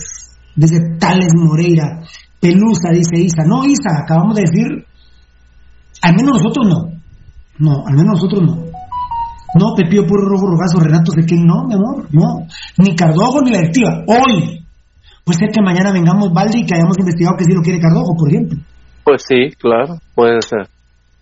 Dice 0.56 0.80
Tales 1.00 1.34
Moreira. 1.36 2.02
Pelusa, 2.40 2.90
dice 2.94 3.20
Isa. 3.20 3.44
No, 3.46 3.64
Isa, 3.66 4.04
acabamos 4.04 4.36
de 4.36 4.42
decir. 4.42 4.86
Al 6.02 6.16
menos 6.16 6.42
nosotros 6.42 6.68
no. 6.68 7.02
No, 7.60 7.84
al 7.86 7.96
menos 7.96 8.22
nosotros 8.22 8.42
no. 8.44 8.71
No, 9.56 9.76
Pepío 9.76 10.06
Puro 10.06 10.28
Rojo 10.28 10.48
Rogazo, 10.48 10.80
Renato 10.80 11.12
de 11.12 11.26
quién 11.26 11.46
no, 11.46 11.66
mi 11.68 11.76
amor, 11.76 12.08
no. 12.12 12.48
Ni 12.78 12.96
Cardojo 12.96 13.42
ni 13.42 13.52
la 13.52 13.60
directiva. 13.60 14.04
Hoy. 14.08 14.66
Puede 15.24 15.40
ser 15.40 15.50
que 15.50 15.62
mañana 15.62 15.92
vengamos 15.92 16.34
Baldi 16.34 16.62
y 16.62 16.66
que 16.66 16.76
hayamos 16.76 16.98
investigado 16.98 17.38
que 17.38 17.44
sí 17.44 17.54
lo 17.54 17.62
quiere 17.62 17.80
Cardojo, 17.80 18.16
por 18.18 18.30
ejemplo. 18.30 18.58
Pues 19.04 19.24
sí, 19.28 19.52
claro, 19.58 19.98
puede 20.16 20.42
ser. 20.42 20.68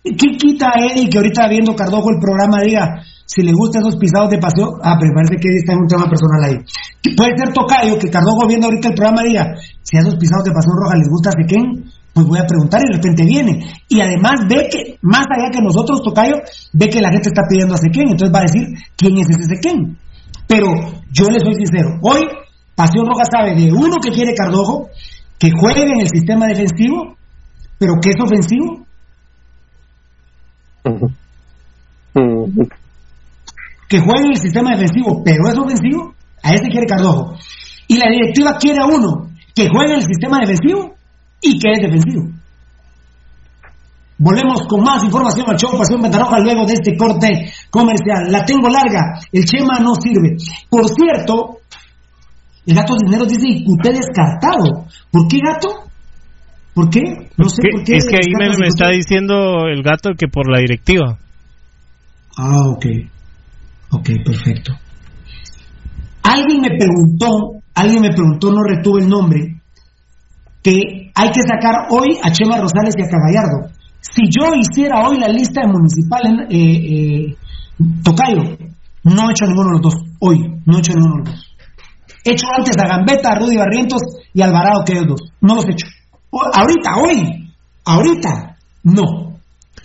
¿Qué 0.02 0.36
quita 0.38 0.72
a 0.72 0.80
Eddie 0.80 1.10
que 1.10 1.18
ahorita 1.18 1.48
viendo 1.48 1.76
Cardojo 1.76 2.08
el 2.10 2.20
programa 2.20 2.62
diga 2.62 3.02
si 3.26 3.42
le 3.42 3.52
gustan 3.52 3.82
esos 3.82 3.96
pisados 3.96 4.30
de 4.30 4.38
paseo? 4.38 4.80
Ah, 4.82 4.96
pero 4.98 5.12
parece 5.12 5.36
que 5.36 5.48
está 5.60 5.74
en 5.74 5.80
un 5.80 5.88
tema 5.88 6.08
personal 6.08 6.40
ahí. 6.44 6.56
Puede 7.14 7.36
ser 7.36 7.52
Tocayo 7.52 7.98
que 7.98 8.08
Cardojo 8.08 8.48
viendo 8.48 8.68
ahorita 8.68 8.88
el 8.88 8.94
programa 8.94 9.22
diga 9.22 9.52
si 9.82 9.98
a 9.98 10.00
esos 10.00 10.16
pisados 10.16 10.44
de 10.44 10.52
paseo 10.52 10.72
roja 10.72 10.96
les 10.96 11.08
gusta 11.08 11.30
Sequén, 11.32 11.84
pues 12.12 12.26
voy 12.26 12.38
a 12.38 12.46
preguntar 12.46 12.80
y 12.82 12.90
de 12.90 12.96
repente 12.96 13.24
viene. 13.24 13.64
Y 13.88 14.00
además 14.00 14.46
ve 14.48 14.68
que, 14.70 14.98
más 15.02 15.24
allá 15.30 15.50
que 15.50 15.62
nosotros, 15.62 16.02
Tocayo, 16.02 16.36
ve 16.72 16.88
que 16.88 17.00
la 17.00 17.10
gente 17.10 17.28
está 17.28 17.42
pidiendo 17.48 17.74
a 17.74 17.78
Sequén, 17.78 18.08
entonces 18.08 18.34
va 18.34 18.40
a 18.40 18.50
decir 18.50 18.66
quién 18.96 19.18
es 19.18 19.28
ese 19.30 19.54
Sequén. 19.54 19.96
Pero 20.46 20.66
yo 21.12 21.30
le 21.30 21.40
soy 21.40 21.54
sincero, 21.54 21.98
hoy 22.02 22.20
Pasión 22.74 23.06
Roja 23.06 23.24
sabe 23.30 23.54
de 23.54 23.72
uno 23.72 23.96
que 24.02 24.10
quiere 24.10 24.34
Cardojo, 24.34 24.88
que 25.38 25.50
juegue 25.52 25.82
en 25.82 26.00
el 26.00 26.08
sistema 26.08 26.46
defensivo, 26.46 27.16
pero 27.78 27.94
que 28.02 28.10
es 28.10 28.16
ofensivo, 28.20 28.86
que 33.88 34.00
juegue 34.00 34.24
en 34.24 34.32
el 34.32 34.38
sistema 34.38 34.70
defensivo, 34.70 35.22
pero 35.24 35.48
es 35.48 35.58
ofensivo, 35.58 36.14
a 36.42 36.54
ese 36.54 36.68
quiere 36.68 36.86
Cardojo. 36.86 37.36
Y 37.86 37.96
la 37.98 38.10
directiva 38.10 38.56
quiere 38.58 38.80
a 38.80 38.86
uno 38.86 39.30
que 39.54 39.68
juegue 39.68 39.92
en 39.92 39.98
el 39.98 40.06
sistema 40.06 40.38
defensivo 40.40 40.94
y 41.42 41.58
que 41.58 41.72
es 41.72 41.82
defensivo. 41.82 42.28
Volvemos 44.18 44.66
con 44.68 44.82
más 44.82 45.02
información 45.02 45.48
al 45.48 45.56
show 45.56 45.78
Pasión 45.78 46.02
Ventarroja 46.02 46.38
luego 46.40 46.66
de 46.66 46.74
este 46.74 46.94
corte 46.94 47.52
comercial. 47.70 48.30
La 48.30 48.44
tengo 48.44 48.68
larga, 48.68 49.18
el 49.32 49.44
Chema 49.46 49.78
no 49.80 49.94
sirve. 49.94 50.36
Por 50.68 50.86
cierto, 50.88 51.60
el 52.66 52.74
gato 52.74 52.94
Cisneros 52.98 53.28
dice 53.28 53.64
que 53.64 53.72
usted 53.72 53.92
descartado. 53.94 54.86
¿Por 55.10 55.26
qué 55.26 55.38
gato? 55.38 55.90
¿Por 56.74 56.90
qué? 56.90 57.00
No 57.38 57.48
sé 57.48 57.62
por 57.72 57.82
qué. 57.84 57.96
es 57.96 58.06
que 58.06 58.16
ahí 58.16 58.32
me, 58.38 58.48
me 58.58 58.68
está 58.68 58.90
diciendo 58.90 59.66
el 59.66 59.82
gato 59.82 60.10
que 60.18 60.28
por 60.28 60.50
la 60.50 60.60
directiva. 60.60 61.18
Ah, 62.36 62.68
ok. 62.68 62.86
Ok, 63.92 64.10
perfecto. 64.24 64.72
Alguien 66.22 66.60
me 66.60 66.68
preguntó, 66.76 67.62
alguien 67.74 68.02
me 68.02 68.12
preguntó, 68.12 68.52
no 68.52 68.62
retuve 68.62 69.02
el 69.02 69.08
nombre, 69.08 69.59
que 70.62 71.10
hay 71.14 71.30
que 71.30 71.40
sacar 71.42 71.86
hoy 71.90 72.18
a 72.22 72.30
Chema 72.32 72.58
Rosales 72.58 72.94
y 72.96 73.02
a 73.02 73.08
Cagallardo. 73.08 73.70
Si 74.00 74.22
yo 74.30 74.54
hiciera 74.54 75.06
hoy 75.06 75.18
la 75.18 75.28
lista 75.28 75.60
de 75.62 75.68
municipales, 75.68 76.32
eh, 76.50 77.28
eh, 77.30 77.36
Tocayo, 78.02 78.56
no 79.04 79.28
he 79.28 79.32
hecho 79.32 79.46
ninguno 79.46 79.68
de 79.68 79.72
los 79.72 79.80
dos. 79.82 79.94
Hoy, 80.20 80.38
no 80.66 80.76
he 80.76 80.80
hecho 80.80 80.92
ninguno 80.94 81.14
de 81.24 81.30
los 81.30 81.34
dos. 81.36 81.56
He 82.24 82.32
hecho 82.32 82.46
antes 82.56 82.76
a 82.78 82.86
Gambetta, 82.88 83.32
a 83.32 83.38
Rudy 83.38 83.56
Barrientos 83.56 84.02
y 84.34 84.42
a 84.42 84.46
Alvarado, 84.46 84.84
que 84.84 84.92
ellos 84.92 85.06
dos. 85.08 85.32
No 85.40 85.54
los 85.54 85.64
he 85.66 85.72
hecho. 85.72 85.86
O- 86.30 86.42
ahorita, 86.52 86.96
hoy, 86.96 87.50
ahorita, 87.84 88.56
no. 88.84 89.04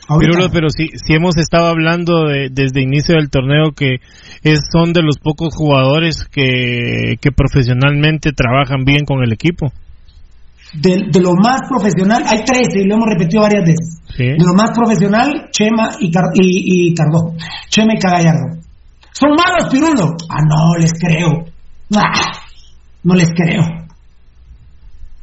Ahorita 0.07 0.37
no. 0.39 0.49
pero 0.51 0.69
si, 0.69 0.89
si 1.03 1.13
hemos 1.13 1.37
estado 1.37 1.67
hablando 1.67 2.25
de- 2.27 2.49
desde 2.51 2.81
inicio 2.83 3.15
del 3.15 3.29
torneo 3.29 3.71
que 3.75 3.95
es, 4.43 4.59
son 4.71 4.93
de 4.93 5.01
los 5.01 5.17
pocos 5.17 5.55
jugadores 5.55 6.25
que, 6.31 7.15
que 7.21 7.31
profesionalmente 7.31 8.31
trabajan 8.33 8.83
bien 8.85 9.05
con 9.05 9.23
el 9.23 9.31
equipo. 9.33 9.71
De, 10.81 11.03
de 11.11 11.19
lo 11.21 11.33
más 11.35 11.61
profesional, 11.69 12.23
hay 12.27 12.43
13 12.43 12.81
y 12.81 12.87
lo 12.87 12.95
hemos 12.95 13.07
repetido 13.09 13.41
varias 13.43 13.63
veces. 13.63 14.01
Sí. 14.15 14.23
De 14.23 14.45
lo 14.45 14.53
más 14.53 14.71
profesional, 14.71 15.49
Chema 15.51 15.91
y, 15.99 16.11
Car- 16.11 16.31
y, 16.35 16.89
y 16.89 16.93
Cardojo. 16.93 17.35
Chema 17.69 17.93
y 17.95 17.99
Cagallardo. 17.99 18.61
¿Son 19.11 19.29
malos, 19.31 19.69
Pirulo? 19.71 20.15
Ah, 20.29 20.41
no 20.47 20.75
les 20.77 20.91
creo. 20.93 21.45
Ah, 21.95 22.31
no 23.03 23.15
les 23.15 23.29
creo. 23.33 23.61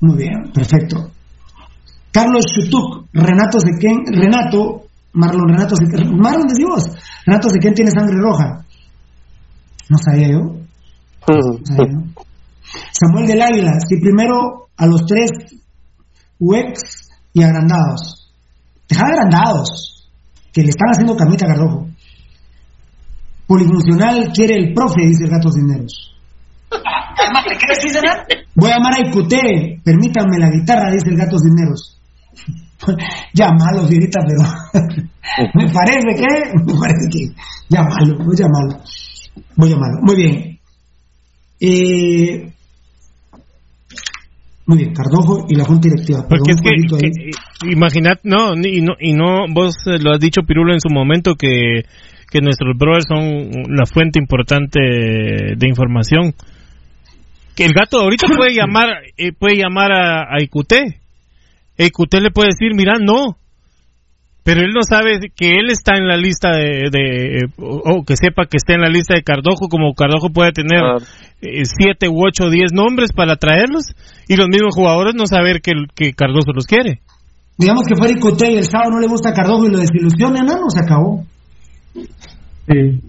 Muy 0.01 0.17
bien, 0.17 0.51
perfecto. 0.53 1.11
Carlos 2.11 2.45
Chutuk, 2.55 3.07
Renato 3.13 3.59
Sequén, 3.61 3.99
Renato, 4.07 4.83
Marlon 5.15 5.49
Renato 5.49 5.77
Sequén, 5.77 6.17
Marlon 6.19 6.47
decimos, 6.47 6.85
Renato 7.27 7.49
Sequén 7.51 7.75
tiene 7.75 7.91
sangre 7.91 8.17
roja. 8.19 8.65
No 9.89 9.99
sabía 9.99 10.29
yo. 10.29 10.39
Ujú. 10.39 11.59
no 11.59 11.67
sabía 11.67 11.93
yo. 11.93 11.99
Samuel 12.93 13.27
del 13.27 13.43
Águila, 13.43 13.73
si 13.89 14.01
primero 14.01 14.69
a 14.77 14.87
los 14.87 15.05
tres 15.07 15.31
UX 16.39 17.09
y 17.33 17.43
agrandados. 17.43 18.31
Deja 18.89 19.05
de 19.07 19.13
agrandados, 19.13 20.09
que 20.53 20.63
le 20.63 20.69
están 20.69 20.89
haciendo 20.91 21.17
camita 21.17 21.47
a 21.47 21.49
Cardojo. 21.49 21.89
Polifuncional 23.47 24.33
quiere 24.33 24.57
el 24.57 24.75
profe, 24.75 25.07
dice 25.07 25.25
el 25.25 25.31
gato 25.31 25.51
Cineros. 25.51 26.15
Voy 28.55 28.71
a 28.71 28.77
llamar 28.77 28.95
a 28.95 29.09
Icute, 29.09 29.81
permítanme 29.85 30.39
la 30.39 30.51
guitarra, 30.51 30.91
dice 30.91 31.11
el 31.11 31.17
gato 31.17 31.39
Cineros. 31.39 31.99
Llámalo, 33.33 33.87
Fierita, 33.89 34.21
pero 34.27 34.43
me 35.55 35.69
parece 35.71 36.17
que, 36.17 36.53
me 36.65 36.75
parece 36.79 37.09
que, 37.11 37.35
llámalo, 37.69 38.25
voy 38.25 38.35
a 38.35 38.43
llamarlo. 38.43 38.85
Voy 39.57 39.69
a 39.69 39.73
llamarlo. 39.73 40.01
Muy 40.03 40.17
bien. 40.17 40.59
Eh, 41.61 42.53
muy 44.73 44.85
bien, 44.85 44.95
Cardojo 44.95 45.45
y 45.49 45.55
la 45.55 45.65
Junta 45.65 45.89
Directiva. 45.89 46.25
Porque 46.29 46.53
es 46.53 46.61
que, 46.63 46.71
que- 46.99 47.71
imaginad, 47.71 48.19
no, 48.25 48.55
y 48.55 48.81
no, 48.81 48.95
y 48.99 49.13
no, 49.13 49.47
vos 49.53 49.75
eh, 49.87 49.99
lo 50.03 50.13
has 50.13 50.21
dicho 50.21 50.43
Pirulo 50.43 50.73
en 50.73 50.81
su 50.81 50.89
momento 50.89 51.35
que, 51.35 51.83
que 52.31 52.41
nuestros 52.41 52.77
brothers 52.79 53.05
son 53.07 53.51
la 53.69 53.85
fuente 53.85 54.19
importante 54.19 54.81
de 54.81 55.69
información. 55.69 56.33
Que 57.55 57.67
el 57.67 57.73
gato 57.75 58.01
ahorita 58.01 58.27
puede 58.35 58.55
llamar, 58.55 58.89
eh, 59.19 59.33
puede 59.39 59.57
llamar 59.57 59.93
a, 59.93 60.21
a 60.35 60.43
Icute. 60.43 61.01
E 61.77 61.87
Icute 61.87 62.21
le 62.23 62.31
puede 62.31 62.49
decir, 62.49 62.75
mira, 62.75 62.95
no. 62.99 63.37
Pero 64.45 64.61
él 64.61 64.73
no 64.75 64.83
sabe 64.83 65.21
que 65.37 65.51
él 65.51 65.71
está 65.71 65.95
en 65.97 66.09
la 66.09 66.17
lista 66.17 66.51
de, 66.51 66.89
de- 66.91 67.47
o, 67.59 67.99
o 68.01 68.05
que 68.05 68.17
sepa 68.17 68.47
que 68.47 68.57
está 68.57 68.75
en 68.75 68.81
la 68.81 68.89
lista 68.89 69.15
de 69.15 69.23
Cardojo, 69.23 69.69
como 69.69 69.95
Cardojo 69.95 70.31
puede 70.31 70.51
tener 70.51 70.81
Claro. 70.81 70.99
eh, 71.43 71.63
siete 71.65 72.09
u 72.09 72.27
ocho 72.27 72.45
o 72.47 72.51
diez 72.51 72.73
nombres 72.73 73.13
para 73.13 73.37
traerlos 73.37 73.85
y 74.27 74.35
los 74.37 74.49
mismos 74.49 74.75
jugadores 74.75 75.15
no 75.15 75.27
saber 75.27 75.61
que, 75.63 75.73
que 75.95 76.13
Cardoso 76.13 76.53
los 76.53 76.67
quiere. 76.67 76.99
Digamos 77.57 77.85
que 77.87 77.95
Icute 78.11 78.51
y 78.51 78.57
el 78.57 78.65
sábado 78.65 78.91
no 78.93 79.01
le 79.01 79.07
gusta 79.07 79.31
a 79.31 79.33
Cardojo 79.33 79.67
y 79.67 79.71
lo 79.71 79.79
desilusiona, 79.79 80.41
no, 80.41 80.55
no 80.55 80.71
se 80.71 80.81
acabó. 80.81 81.25
Sí. 81.95 83.01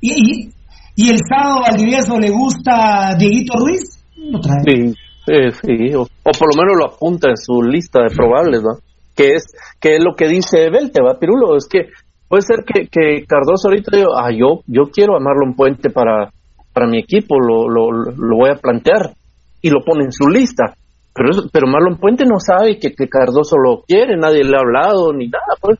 Y, 0.00 0.10
y, 0.12 0.50
y 0.96 1.10
el 1.10 1.18
sábado 1.28 1.58
al 1.64 1.72
Valdivieso 1.76 2.18
le 2.18 2.30
gusta 2.30 3.14
Dieguito 3.16 3.52
Ruiz, 3.56 4.02
lo 4.16 4.40
trae. 4.40 4.58
Sí, 4.66 4.94
sí, 5.26 5.34
sí, 5.62 5.94
O, 5.94 6.02
o 6.02 6.30
por 6.36 6.56
lo 6.56 6.60
menos 6.62 6.76
lo 6.78 6.86
apunta 6.86 7.28
en 7.28 7.36
su 7.36 7.62
lista 7.62 8.00
de 8.02 8.14
probables, 8.16 8.62
¿va? 8.62 8.74
Que 9.14 9.34
es, 9.34 9.44
que 9.80 9.96
es 9.96 10.00
lo 10.02 10.14
que 10.14 10.26
dice 10.28 10.70
Belte, 10.70 11.02
¿va, 11.02 11.18
Pirulo? 11.18 11.56
Es 11.56 11.66
que 11.68 11.88
puede 12.28 12.42
ser 12.42 12.64
que, 12.64 12.88
que 12.88 13.26
Cardoso 13.26 13.68
ahorita 13.68 13.96
diga, 13.96 14.08
ah, 14.16 14.30
yo, 14.30 14.62
yo 14.66 14.90
quiero 14.90 15.16
a 15.16 15.20
Marlon 15.20 15.54
Puente 15.54 15.90
para, 15.90 16.30
para 16.72 16.86
mi 16.86 16.98
equipo, 16.98 17.38
lo, 17.38 17.68
lo, 17.68 17.92
lo 17.92 18.36
voy 18.36 18.50
a 18.50 18.56
plantear, 18.56 19.12
y 19.60 19.70
lo 19.70 19.84
pone 19.84 20.04
en 20.04 20.12
su 20.12 20.28
lista. 20.28 20.74
Pero, 21.14 21.44
pero 21.52 21.66
Marlon 21.66 21.98
Puente 21.98 22.24
no 22.24 22.40
sabe 22.40 22.78
que, 22.78 22.94
que 22.94 23.08
Cardoso 23.08 23.56
lo 23.58 23.82
quiere, 23.82 24.16
nadie 24.16 24.44
le 24.44 24.56
ha 24.56 24.60
hablado 24.60 25.12
ni 25.12 25.28
nada, 25.28 25.56
pues. 25.60 25.78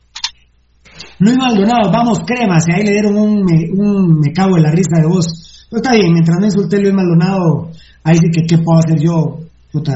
Luis 1.19 1.37
Maldonado, 1.37 1.91
vamos 1.91 2.19
cremas, 2.25 2.65
y 2.67 2.73
ahí 2.73 2.85
le 2.85 2.91
dieron 2.91 3.17
un 3.17 3.43
me, 3.43 3.69
un 3.71 4.19
me 4.19 4.31
cago 4.31 4.57
en 4.57 4.63
la 4.63 4.71
risa 4.71 4.97
de. 4.97 5.07
Pero 5.07 5.81
está 5.81 5.93
bien, 5.93 6.13
mientras 6.13 6.37
no 6.39 6.45
insulté 6.45 6.77
a 6.77 6.79
Luis 6.81 6.93
Maldonado, 6.93 7.69
ahí 8.03 8.17
sí 8.17 8.29
que 8.31 8.45
qué 8.47 8.61
puedo 8.61 8.79
hacer 8.79 8.99
yo, 8.99 9.39
puta, 9.71 9.93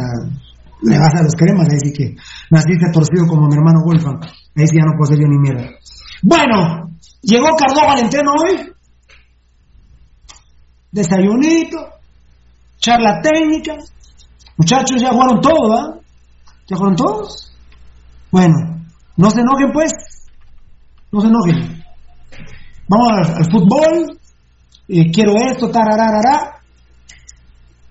le 0.82 1.00
vas 1.00 1.16
a 1.16 1.24
los 1.24 1.34
cremas, 1.34 1.68
ahí 1.70 1.80
sí 1.80 1.94
que 1.94 2.16
naciste 2.52 2.92
torcido 2.94 3.26
como 3.28 3.48
mi 3.48 3.56
hermano 3.56 3.82
Wolfgang, 3.84 4.20
ahí 4.56 4.68
sí 4.68 4.76
ya 4.78 4.86
no 4.86 4.94
yo 5.10 5.28
ni 5.28 5.38
mierda. 5.38 5.70
Bueno, 6.22 6.92
llegó 7.22 7.48
Cardojo 7.56 7.90
al 7.90 8.00
entreno 8.00 8.32
hoy. 8.32 8.74
desayunito, 10.92 11.78
charla 12.80 13.22
técnica. 13.22 13.76
Muchachos, 14.58 15.02
ya 15.02 15.12
jugaron 15.12 15.40
todos, 15.42 15.80
¿ah? 15.80 16.00
¿Ya 16.68 16.76
jugaron 16.76 16.96
todos? 16.96 17.56
Bueno, 18.32 18.56
no 19.16 19.30
se 19.30 19.42
enojen 19.42 19.72
pues, 19.72 19.92
no 21.12 21.22
se 21.22 21.28
enojen. 21.28 21.84
Vamos 22.90 23.12
al, 23.12 23.36
al 23.36 23.52
fútbol, 23.52 24.20
eh, 24.88 25.12
quiero 25.12 25.34
esto, 25.36 25.70
tarararara. 25.70 26.62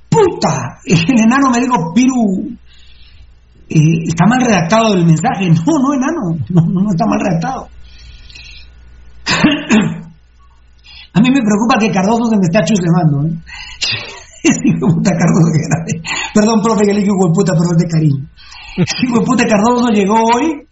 ¡Puta! 0.09 0.79
El 0.85 1.21
enano 1.21 1.51
me 1.51 1.61
dijo, 1.61 1.93
Piru, 1.95 2.57
eh, 3.69 4.05
está 4.09 4.27
mal 4.27 4.41
redactado 4.41 4.95
el 4.95 5.05
mensaje. 5.07 5.49
No, 5.67 5.79
no, 5.79 5.95
enano, 5.95 6.39
no, 6.51 6.83
no, 6.83 6.91
está 6.91 7.05
mal 7.07 7.19
redactado. 7.21 7.69
A 11.15 11.21
mí 11.21 11.31
me 11.31 11.41
preocupa 11.41 11.79
que 11.81 11.91
Cardoso 11.91 12.27
se 12.27 12.37
me 12.37 12.43
está 12.45 12.63
chusemando. 12.65 13.27
¿eh? 13.27 13.33
Hijo 14.65 14.87
puta 14.95 15.11
Cardoso 15.13 15.51
que. 15.53 16.01
Perdón, 16.35 16.61
profe, 16.63 16.85
que 16.87 16.93
le 16.93 17.01
dije 17.01 17.11
hijo 17.13 17.33
puta, 17.33 17.53
perdón 17.53 17.77
de 17.79 17.89
cariño. 17.89 18.29
Hijo 19.03 19.25
puta 19.25 19.45
Cardoso 19.47 19.89
llegó 19.91 20.15
hoy. 20.35 20.63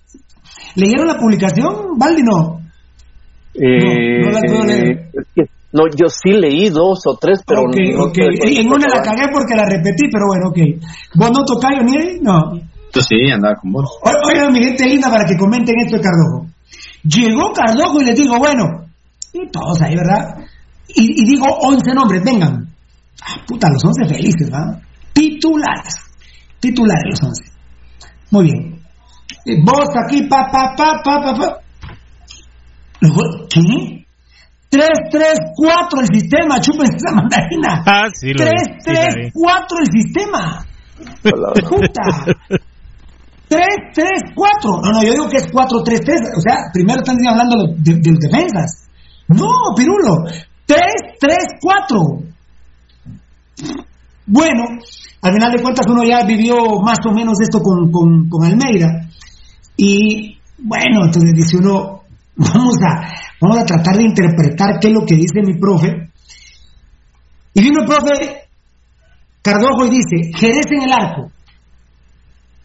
¿Leyeron 0.76 1.06
la 1.06 1.16
publicación? 1.18 1.96
¿Valdi 1.98 2.22
no? 2.22 2.60
Eh, 3.54 4.20
No, 4.20 4.26
no 4.26 4.30
la 4.32 4.40
puedo 4.40 4.64
leer. 4.66 5.08
es 5.14 5.26
que- 5.34 5.50
no, 5.72 5.82
yo 5.96 6.06
sí 6.08 6.30
leí 6.30 6.68
dos 6.68 7.00
o 7.06 7.16
tres, 7.16 7.40
pero 7.44 7.62
ok, 7.62 7.76
no 7.96 8.06
estoy- 8.06 8.58
En 8.58 8.68
una 8.68 8.86
la 8.86 9.02
cagué 9.02 9.26
porque 9.32 9.56
la 9.56 9.64
repetí, 9.68 10.04
pero 10.12 10.26
bueno, 10.28 10.50
ok. 10.50 10.58
¿Vos 11.16 11.30
no 11.32 11.44
tocayo 11.44 11.82
ni? 11.82 12.20
No. 12.20 12.52
Sí, 13.00 13.30
andaba 13.32 13.56
con 13.56 13.72
vos. 13.72 13.98
Oigan, 14.02 14.52
mi 14.52 14.62
gente 14.62 14.86
linda, 14.86 15.10
para 15.10 15.24
que 15.24 15.36
comenten 15.36 15.74
esto 15.80 15.96
de 15.96 16.02
Cardojo. 16.02 16.46
Llegó 17.02 17.52
Cardojo 17.52 18.00
y 18.00 18.04
les 18.04 18.16
digo, 18.16 18.38
bueno, 18.38 18.86
y 19.32 19.50
todos 19.50 19.80
ahí, 19.82 19.94
¿verdad? 19.96 20.44
Y, 20.88 21.22
y 21.22 21.26
digo 21.26 21.46
11 21.46 21.94
nombres, 21.94 22.22
vengan. 22.24 22.68
Ah, 23.22 23.36
puta, 23.46 23.68
los 23.70 23.82
11 23.84 24.14
felices, 24.14 24.50
¿verdad? 24.50 24.80
Titulares. 25.12 25.94
Titulares 26.60 27.04
los 27.10 27.22
11. 27.22 27.52
Muy 28.30 28.44
bien. 28.44 28.80
Vos 29.64 29.88
aquí, 30.04 30.22
pa, 30.22 30.48
pa, 30.50 30.74
pa, 30.76 31.02
pa, 31.02 31.20
pa, 31.20 31.34
pa. 31.34 31.58
Luego, 33.00 33.46
¿Qué? 33.48 34.04
3, 34.70 34.88
3, 35.10 35.38
4 35.54 36.00
el 36.00 36.06
sistema, 36.08 36.60
chupen 36.60 36.86
esa 36.94 37.14
mandarina. 37.14 37.82
Ah, 37.86 38.08
sí, 38.12 38.32
lo 38.32 38.44
3, 38.44 38.50
vi, 38.50 38.72
sí, 38.72 38.78
3, 38.84 38.98
la 38.98 39.14
vi. 39.14 39.30
4 39.32 39.78
el 39.78 39.92
sistema. 39.92 40.66
Puta. 41.68 42.60
3, 43.48 43.66
3, 43.94 44.08
4. 44.34 44.70
No, 44.82 44.90
no, 44.92 45.02
yo 45.02 45.12
digo 45.12 45.28
que 45.28 45.36
es 45.36 45.46
4, 45.52 45.82
3, 45.84 46.00
3. 46.00 46.20
O 46.36 46.40
sea, 46.40 46.56
primero 46.72 47.00
están 47.00 47.16
hablando 47.26 47.56
de, 47.76 47.94
de- 47.94 48.10
los. 48.10 48.88
No, 49.28 49.48
Pirulo. 49.76 50.24
3, 50.66 50.78
3, 51.20 51.36
4. 51.60 52.00
Bueno, 54.26 54.64
al 55.20 55.32
final 55.32 55.52
de 55.52 55.62
cuentas 55.62 55.86
uno 55.88 56.02
ya 56.04 56.24
vivió 56.24 56.56
más 56.82 56.98
o 57.06 57.12
menos 57.12 57.38
esto 57.40 57.60
con, 57.60 57.90
Almeida. 58.44 59.08
Y 59.76 60.38
bueno, 60.58 61.04
entonces 61.04 61.32
dice 61.34 61.58
uno, 61.58 62.02
vamos 62.36 62.76
a, 62.86 63.12
vamos 63.40 63.58
a 63.58 63.66
tratar 63.66 63.96
de 63.96 64.04
interpretar 64.04 64.78
qué 64.80 64.88
es 64.88 64.94
lo 64.94 65.04
que 65.04 65.16
dice 65.16 65.42
mi 65.44 65.58
profe. 65.58 66.10
Y 67.52 67.62
vino 67.62 67.82
el 67.82 67.86
profe 67.86 68.44
Cardojo 69.42 69.84
y 69.86 69.90
dice, 69.90 70.32
Jerez 70.38 70.66
en 70.70 70.82
el 70.84 70.92
arco, 70.92 71.30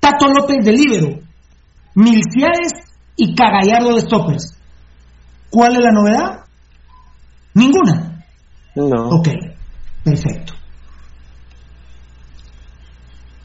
Tato 0.10 0.28
López 0.28 0.66
de 0.66 0.72
líbero, 0.72 1.20
Milciades 1.96 2.74
y 3.16 3.36
Cagallardo 3.36 3.94
de 3.96 4.02
stoppers. 4.02 4.58
¿Cuál 5.50 5.74
es 5.74 5.84
la 5.84 5.92
novedad? 5.92 6.40
Ninguna. 7.54 8.24
No. 8.76 9.10
Ok, 9.10 9.30
perfecto. 10.04 10.54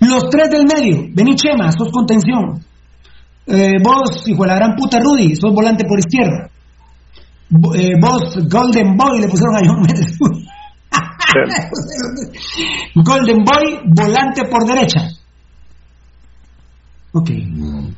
Los 0.00 0.28
tres 0.30 0.50
del 0.50 0.66
medio, 0.66 1.08
vení 1.12 1.34
Chema, 1.34 1.72
sos 1.72 1.90
contención. 1.90 2.64
Eh, 3.46 3.74
vos, 3.82 4.26
hijo 4.26 4.42
de 4.42 4.48
la 4.48 4.54
gran 4.56 4.74
puta 4.76 4.98
Rudy, 5.00 5.34
sos 5.36 5.52
volante 5.52 5.84
por 5.86 5.98
izquierda. 5.98 6.50
Eh, 7.74 7.92
vos, 8.00 8.36
Golden 8.48 8.96
Boy, 8.96 9.20
le 9.20 9.28
pusieron 9.28 9.56
a 9.56 9.60
John. 9.66 9.86
Golden 12.94 13.44
Boy, 13.44 13.80
volante 13.86 14.44
por 14.44 14.66
derecha. 14.66 15.10
Ok. 17.14 17.30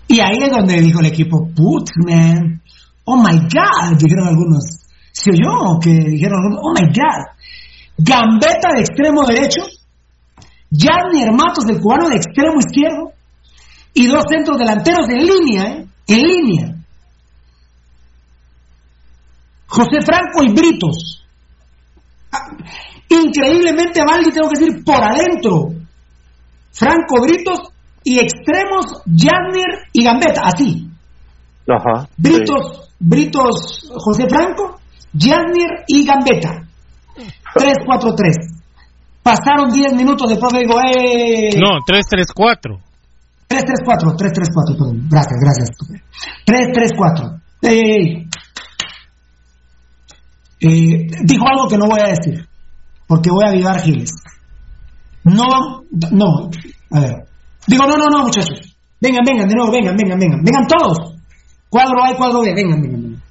Y 0.09 0.21
ahí 0.21 0.43
es 0.43 0.51
donde 0.51 0.81
dijo 0.81 1.01
el 1.01 1.07
equipo, 1.07 1.49
put, 1.57 1.89
man. 2.07 2.61
Oh 3.05 3.17
my 3.17 3.39
God, 3.39 3.97
dijeron 3.99 4.29
algunos. 4.29 4.63
¿Se 5.11 5.31
oyó? 5.31 5.81
Que 5.81 5.91
dijeron 5.91 6.39
algunos, 6.39 6.61
oh 6.63 6.73
my 6.75 6.87
God. 6.87 7.25
Gambeta 7.97 8.69
de 8.75 8.83
extremo 8.83 9.25
derecho, 9.25 9.63
Yarni 10.71 11.25
Matos 11.31 11.65
del 11.65 11.81
cubano 11.81 12.11
de 12.11 12.17
extremo 12.17 12.59
izquierdo, 12.59 13.13
y 13.95 14.07
dos 14.07 14.25
centros 14.29 14.59
delanteros 14.59 15.09
en 15.09 15.25
línea, 15.25 15.63
¿eh? 15.71 15.87
En 16.09 16.21
línea. 16.21 16.77
José 19.67 20.03
Franco 20.05 20.43
y 20.45 20.53
Britos. 20.53 21.25
Ah, 22.31 22.51
Increíblemente, 23.09 24.03
Valdi, 24.07 24.31
tengo 24.31 24.51
que 24.51 24.59
decir, 24.59 24.85
por 24.85 25.03
adentro. 25.03 25.71
Franco 26.73 27.23
Britos 27.23 27.73
y 28.09 28.21
extremos, 28.21 29.03
Yarnier 29.05 29.89
y 29.93 30.05
Gambetta, 30.05 30.43
así. 30.45 30.89
Ajá. 31.69 32.09
Britos, 32.17 32.89
Britos 33.01 33.91
José 33.97 34.29
Franco, 34.29 34.79
Yarnier 35.13 35.83
y 35.89 36.07
Gambetta. 36.07 36.69
3-4-3. 37.57 38.63
Pasaron 39.25 39.73
10 39.73 39.95
minutos, 39.95 40.31
después 40.31 40.53
le 40.53 40.61
digo, 40.61 40.79
¡eh! 40.79 41.59
No, 41.59 41.81
3-3-4. 41.85 42.81
3-3-4, 43.49 44.17
3-3-4, 44.17 44.79
perdón. 44.79 45.09
Gracias, 45.11 45.41
gracias. 45.41 45.71
3-3-4. 46.47 47.41
¡Ey! 47.63 48.29
Eh, 50.61 51.07
dijo 51.25 51.45
algo 51.49 51.69
que 51.69 51.77
no 51.77 51.87
voy 51.87 52.01
a 52.01 52.11
decir, 52.11 52.47
porque 53.09 53.31
voy 53.31 53.45
a 53.47 53.49
avivar 53.49 53.81
Giles. 53.81 54.13
No, 55.25 55.83
no, 56.13 56.51
a 56.93 57.01
ver. 57.01 57.27
Digo, 57.67 57.87
no, 57.87 57.97
no, 57.97 58.07
no, 58.07 58.25
muchachos. 58.25 58.77
Vengan, 59.01 59.25
vengan, 59.25 59.49
de 59.49 59.55
nuevo, 59.55 59.73
vengan, 59.73 59.97
vengan, 59.97 60.19
vengan. 60.19 60.43
Vengan 60.43 60.67
todos. 60.67 61.15
Cuadro 61.69 62.03
A 62.05 62.13
y 62.13 62.15
cuadro 62.15 62.41
B, 62.43 62.55
vengan, 62.55 62.81
vengan, 62.81 63.03
vengan. 63.03 63.23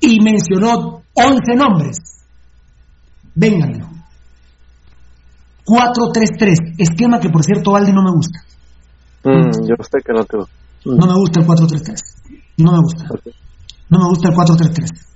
Y 0.00 0.20
mencionó 0.20 1.02
11 1.14 1.56
nombres. 1.56 1.96
Vengan, 3.34 3.72
dijo. 3.72 3.88
4-3-3, 5.66 6.74
esquema 6.78 7.20
que 7.20 7.28
por 7.28 7.44
cierto 7.44 7.72
Valdi 7.72 7.92
no 7.92 8.02
me 8.02 8.10
gusta. 8.10 8.40
Mm, 9.22 9.68
yo 9.68 9.76
sé 9.84 9.98
que 10.04 10.12
no 10.12 10.24
te 10.24 10.36
gusta. 10.38 10.54
Mm. 10.84 10.96
No 10.96 11.06
me 11.06 11.14
gusta 11.14 11.40
el 11.40 11.46
4-3-3. 11.46 11.94
No 12.56 12.72
me 12.72 12.78
gusta. 12.80 13.04
No 13.88 13.98
me 13.98 14.08
gusta 14.08 14.28
el 14.28 14.34
4-3-3. 14.34 15.06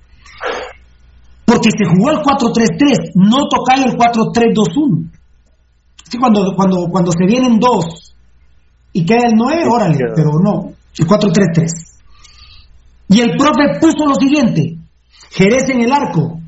Porque 1.45 1.71
se 1.77 1.85
jugó 1.85 2.11
el 2.11 2.19
4-3-3, 2.19 3.13
no 3.17 3.49
toca 3.49 3.75
el 3.75 3.97
4-3-2-1. 3.97 5.11
Es 6.05 6.11
que 6.11 6.19
cuando, 6.19 6.55
cuando, 6.55 6.87
cuando 6.91 7.11
se 7.13 7.27
vienen 7.27 7.59
dos 7.59 8.15
y 8.93 9.05
queda 9.05 9.27
el 9.27 9.35
9, 9.35 9.65
órale, 9.69 9.99
pero 10.15 10.33
no, 10.39 10.73
el 10.97 11.07
4-3-3. 11.07 11.67
Y 13.09 13.21
el 13.21 13.37
profe 13.37 13.81
puso 13.81 14.07
lo 14.07 14.15
siguiente: 14.15 14.77
Jerez 15.31 15.69
en 15.71 15.83
el 15.83 15.93
arco, 15.93 16.41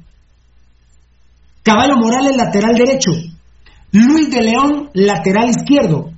Caballo 1.63 1.97
Morales 1.97 2.37
lateral 2.37 2.77
derecho, 2.77 3.13
Luis 3.93 4.31
de 4.31 4.43
León 4.43 4.91
lateral 4.95 5.51
izquierdo, 5.51 6.11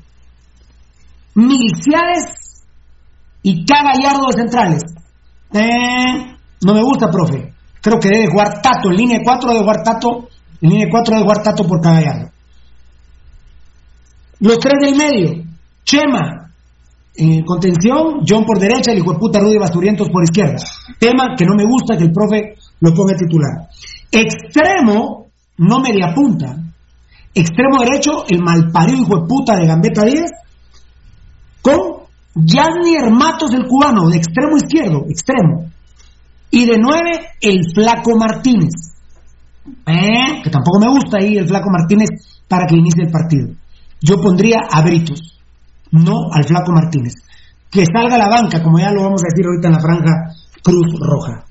Milciades 1.35 2.65
y 3.43 3.65
K. 3.65 3.74
Gallardo 3.82 4.27
de 4.27 4.43
centrales. 4.43 4.82
Eh, 5.52 6.36
no 6.62 6.74
me 6.74 6.82
gusta, 6.82 7.09
profe. 7.10 7.55
Creo 7.81 8.01
que 8.01 8.09
debe 8.09 8.31
jugar 8.31 8.60
Tato. 8.60 8.90
En 8.90 8.97
línea 8.97 9.20
4 9.23 9.48
debe 9.51 9.62
jugar 9.62 9.82
Tato. 9.82 10.28
En 10.60 10.70
línea 10.70 10.89
4 10.90 11.15
debe 11.15 11.23
jugar 11.23 11.43
Tato 11.43 11.65
por 11.65 11.81
K. 11.81 12.32
Los 14.40 14.59
tres 14.59 14.74
del 14.81 14.97
medio. 14.97 15.44
Chema. 15.85 16.51
En 17.15 17.43
contención, 17.44 18.20
John 18.27 18.44
por 18.44 18.60
derecha, 18.60 18.93
el 18.93 18.98
hijo 18.98 19.12
de 19.12 19.19
puta 19.19 19.40
Rudy 19.40 19.59
Basturientos 19.59 20.09
por 20.09 20.23
izquierda. 20.23 20.56
Tema 21.01 21.35
que 21.36 21.44
no 21.44 21.55
me 21.56 21.65
gusta 21.65 21.97
que 21.97 22.05
el 22.05 22.12
profe 22.12 22.55
lo 22.81 22.94
ponga 22.94 23.16
titular. 23.16 23.69
Extremo, 24.10 25.27
no 25.56 25.78
media 25.81 26.15
punta. 26.15 26.56
Extremo 27.35 27.81
derecho, 27.81 28.24
el 28.28 28.40
malparido 28.40 28.98
hijo 28.98 29.20
de 29.20 29.27
puta 29.27 29.56
de 29.56 29.66
Gambetta 29.66 30.05
10 30.05 30.31
con 31.60 31.98
Yasnier 32.35 33.10
Matos 33.10 33.52
el 33.52 33.66
cubano, 33.66 34.09
de 34.09 34.16
extremo 34.16 34.56
izquierdo, 34.56 35.05
extremo. 35.09 35.70
Y 36.51 36.66
de 36.66 36.78
nueve, 36.78 37.31
el 37.40 37.65
Flaco 37.74 38.16
Martínez. 38.16 38.94
Eh, 39.86 40.40
que 40.43 40.51
tampoco 40.51 40.81
me 40.81 40.90
gusta 40.90 41.19
ahí 41.19 41.36
el 41.36 41.47
Flaco 41.47 41.69
Martínez 41.70 42.09
para 42.48 42.66
que 42.66 42.77
inicie 42.77 43.05
el 43.05 43.10
partido. 43.10 43.48
Yo 44.01 44.20
pondría 44.20 44.61
a 44.70 44.83
Britos, 44.83 45.39
no 45.91 46.29
al 46.33 46.45
Flaco 46.45 46.73
Martínez. 46.73 47.15
Que 47.70 47.85
salga 47.85 48.15
a 48.15 48.19
la 48.19 48.29
banca, 48.29 48.62
como 48.62 48.79
ya 48.79 48.91
lo 48.93 49.03
vamos 49.03 49.23
a 49.23 49.29
decir 49.31 49.45
ahorita 49.47 49.69
en 49.69 49.75
la 49.75 49.81
franja 49.81 50.35
Cruz 50.62 50.87
Roja. 51.01 51.45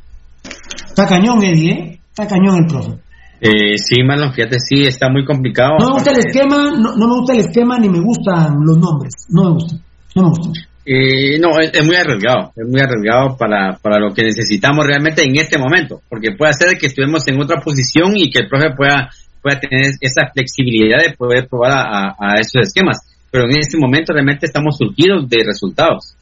Está 0.88 1.06
cañón, 1.06 1.44
Eddie, 1.44 1.72
¿eh? 1.72 1.99
Está 2.10 2.28
cañón 2.28 2.57
el 2.57 2.65
profe. 2.65 2.99
Eh, 3.40 3.78
sí, 3.78 4.02
Marlon, 4.03 4.34
fíjate, 4.34 4.57
sí, 4.60 4.82
está 4.82 5.10
muy 5.10 5.24
complicado. 5.24 5.78
No 5.80 5.88
me 5.88 5.94
gusta 5.94 6.11
el 6.11 6.18
esquema, 6.18 6.72
no, 6.72 6.95
no 6.95 7.07
me 7.07 7.15
gusta 7.19 7.34
el 7.34 7.41
esquema 7.41 7.78
ni 7.78 7.90
me 7.90 7.99
gustan 7.99 8.56
los 8.65 8.78
nombres. 8.80 9.28
No 9.30 9.44
me 9.44 9.52
gusta, 9.52 9.76
no 10.15 10.24
me 10.24 10.30
gusta. 10.30 10.68
Eh, 10.90 11.38
no, 11.38 11.60
es, 11.60 11.86
muy 11.86 11.98
arriesgado, 11.98 12.53
es 12.56 12.65
muy 12.65 12.80
arriesgado 12.80 13.36
para, 13.38 13.78
para 13.78 13.99
lo 13.99 14.14
que 14.14 14.24
necesitamos 14.24 14.88
realmente 14.88 15.22
en 15.22 15.36
este 15.36 15.60
momento, 15.60 16.02
porque 16.07 16.30
puede 16.32 16.53
ser 16.53 16.78
que 16.78 16.88
estuvimos 16.88 17.28
en 17.28 17.41
otra 17.41 17.60
posición 17.60 18.14
y 18.15 18.32
que 18.32 18.40
el 18.40 18.48
profe 18.48 18.74
pueda, 18.74 19.10
pueda 19.48 19.60
tener 19.60 19.95
esa 20.02 20.28
flexibilidad 20.34 20.99
de 20.99 21.15
poder 21.15 21.48
probar 21.48 21.72
a, 21.72 22.15
a 22.19 22.36
esos 22.36 22.68
esquemas, 22.68 22.99
pero 23.32 23.45
en 23.45 23.60
este 23.60 23.78
momento 23.80 24.11
realmente 24.11 24.45
estamos 24.45 24.76
surgidos 24.78 25.30
de 25.30 25.38
resultados 25.45 26.15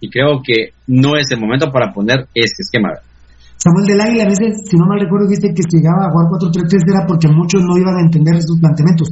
y 0.00 0.10
creo 0.10 0.42
que 0.44 0.76
no 0.86 1.16
es 1.16 1.30
el 1.30 1.40
momento 1.40 1.72
para 1.72 1.92
poner 1.92 2.28
ese 2.34 2.60
esquema. 2.60 2.90
Samuel 3.56 3.86
del 3.86 4.00
Águila, 4.00 4.24
a 4.24 4.28
veces, 4.28 4.68
si 4.68 4.76
no 4.76 4.84
mal 4.84 5.00
recuerdo, 5.00 5.28
dice 5.28 5.48
que 5.48 5.64
si 5.64 5.78
llegaba 5.80 6.04
a 6.04 6.12
jugar 6.12 6.28
4-3-3 6.52 6.92
era 6.92 7.06
porque 7.08 7.28
muchos 7.28 7.62
no 7.64 7.78
iban 7.78 7.96
a 7.96 8.04
entender 8.04 8.36
sus 8.42 8.60
planteamientos. 8.60 9.08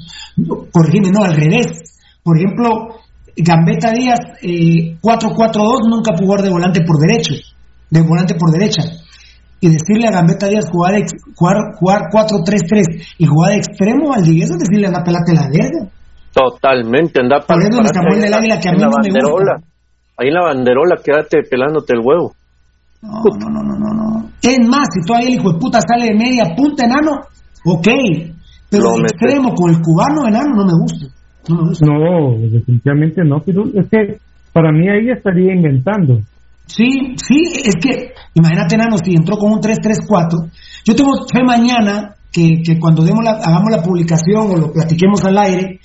Corregime, 0.71 1.11
no, 1.11 1.25
al 1.25 1.35
revés. 1.35 1.97
Por 2.23 2.37
ejemplo, 2.37 3.01
Gambetta 3.35 3.91
Díaz, 3.91 4.21
eh, 4.43 5.01
4-4-2, 5.01 5.89
nunca 5.89 6.13
jugar 6.21 6.43
de 6.43 6.51
volante 6.51 6.85
por 6.85 7.01
derecho, 7.01 7.33
de 7.89 8.03
volante 8.03 8.35
por 8.35 8.53
derecha. 8.53 8.83
Y 9.65 9.73
decirle 9.73 10.09
a 10.09 10.13
Gambetta 10.13 10.47
Díaz 10.47 10.69
jugar, 10.71 10.93
jugar, 11.35 11.57
jugar 11.81 12.03
4-3-3 12.13 13.17
y 13.17 13.25
jugar 13.25 13.53
de 13.53 13.57
extremo 13.57 14.13
al 14.13 14.23
Díaz 14.23 14.51
es 14.51 14.59
decirle 14.59 14.89
a 14.89 14.91
la 14.91 15.03
pelate 15.03 15.33
la 15.33 15.49
verga. 15.49 15.89
Totalmente, 16.35 17.23
anda 17.23 17.41
para, 17.41 17.63
Samuel 17.65 18.21
del 18.21 18.35
Águila 18.35 18.61
que 18.61 18.69
a 18.69 18.73
mí 18.73 18.79
no 18.79 18.91
me 18.93 19.09
gusta. 19.09 19.65
Ahí 20.19 20.29
en 20.29 20.35
la 20.35 20.53
banderola, 20.53 20.97
quédate 21.03 21.49
pelándote 21.49 21.95
el 21.95 22.01
huevo. 22.05 22.35
No, 23.01 23.23
no, 23.25 23.49
no, 23.49 23.63
no, 23.65 23.89
no, 23.89 24.29
Es 24.43 24.69
más, 24.69 24.85
si 24.93 25.01
todavía 25.01 25.29
el 25.29 25.41
hijo 25.41 25.55
de 25.55 25.59
puta 25.59 25.79
sale 25.81 26.13
de 26.13 26.15
media 26.15 26.45
punta 26.55 26.85
enano, 26.85 27.25
ok. 27.65 27.89
Pero 28.69 28.97
el 28.97 29.05
extremo 29.09 29.55
con 29.55 29.71
el 29.71 29.81
cubano 29.81 30.29
enano 30.29 30.57
no 30.57 30.67
me 30.67 30.77
gusta. 30.77 31.07
No, 31.49 31.57
me 31.57 31.69
gusta. 31.69 31.87
no 31.87 32.37
definitivamente 32.53 33.23
no, 33.25 33.41
pero 33.41 33.65
es 33.65 33.89
que 33.89 34.19
para 34.53 34.73
mí 34.73 34.91
ahí 34.91 35.09
estaría 35.09 35.55
inventando. 35.55 36.21
Sí, 36.67 37.15
sí, 37.17 37.43
es 37.65 37.77
que 37.77 38.13
imagínate 38.35 38.75
enano 38.75 38.97
si 39.03 39.15
entró 39.15 39.39
con 39.39 39.53
un 39.53 39.61
3-3-4. 39.61 40.51
Yo 40.85 40.95
tengo 40.95 41.27
fe 41.27 41.43
mañana 41.45 42.15
que, 42.31 42.63
que 42.65 42.79
cuando 42.79 43.05
demos 43.05 43.25
la, 43.25 43.33
hagamos 43.33 43.71
la 43.71 43.83
publicación 43.83 44.51
o 44.51 44.57
lo 44.57 44.73
platiquemos 44.73 45.25
al 45.25 45.39
aire, 45.39 45.81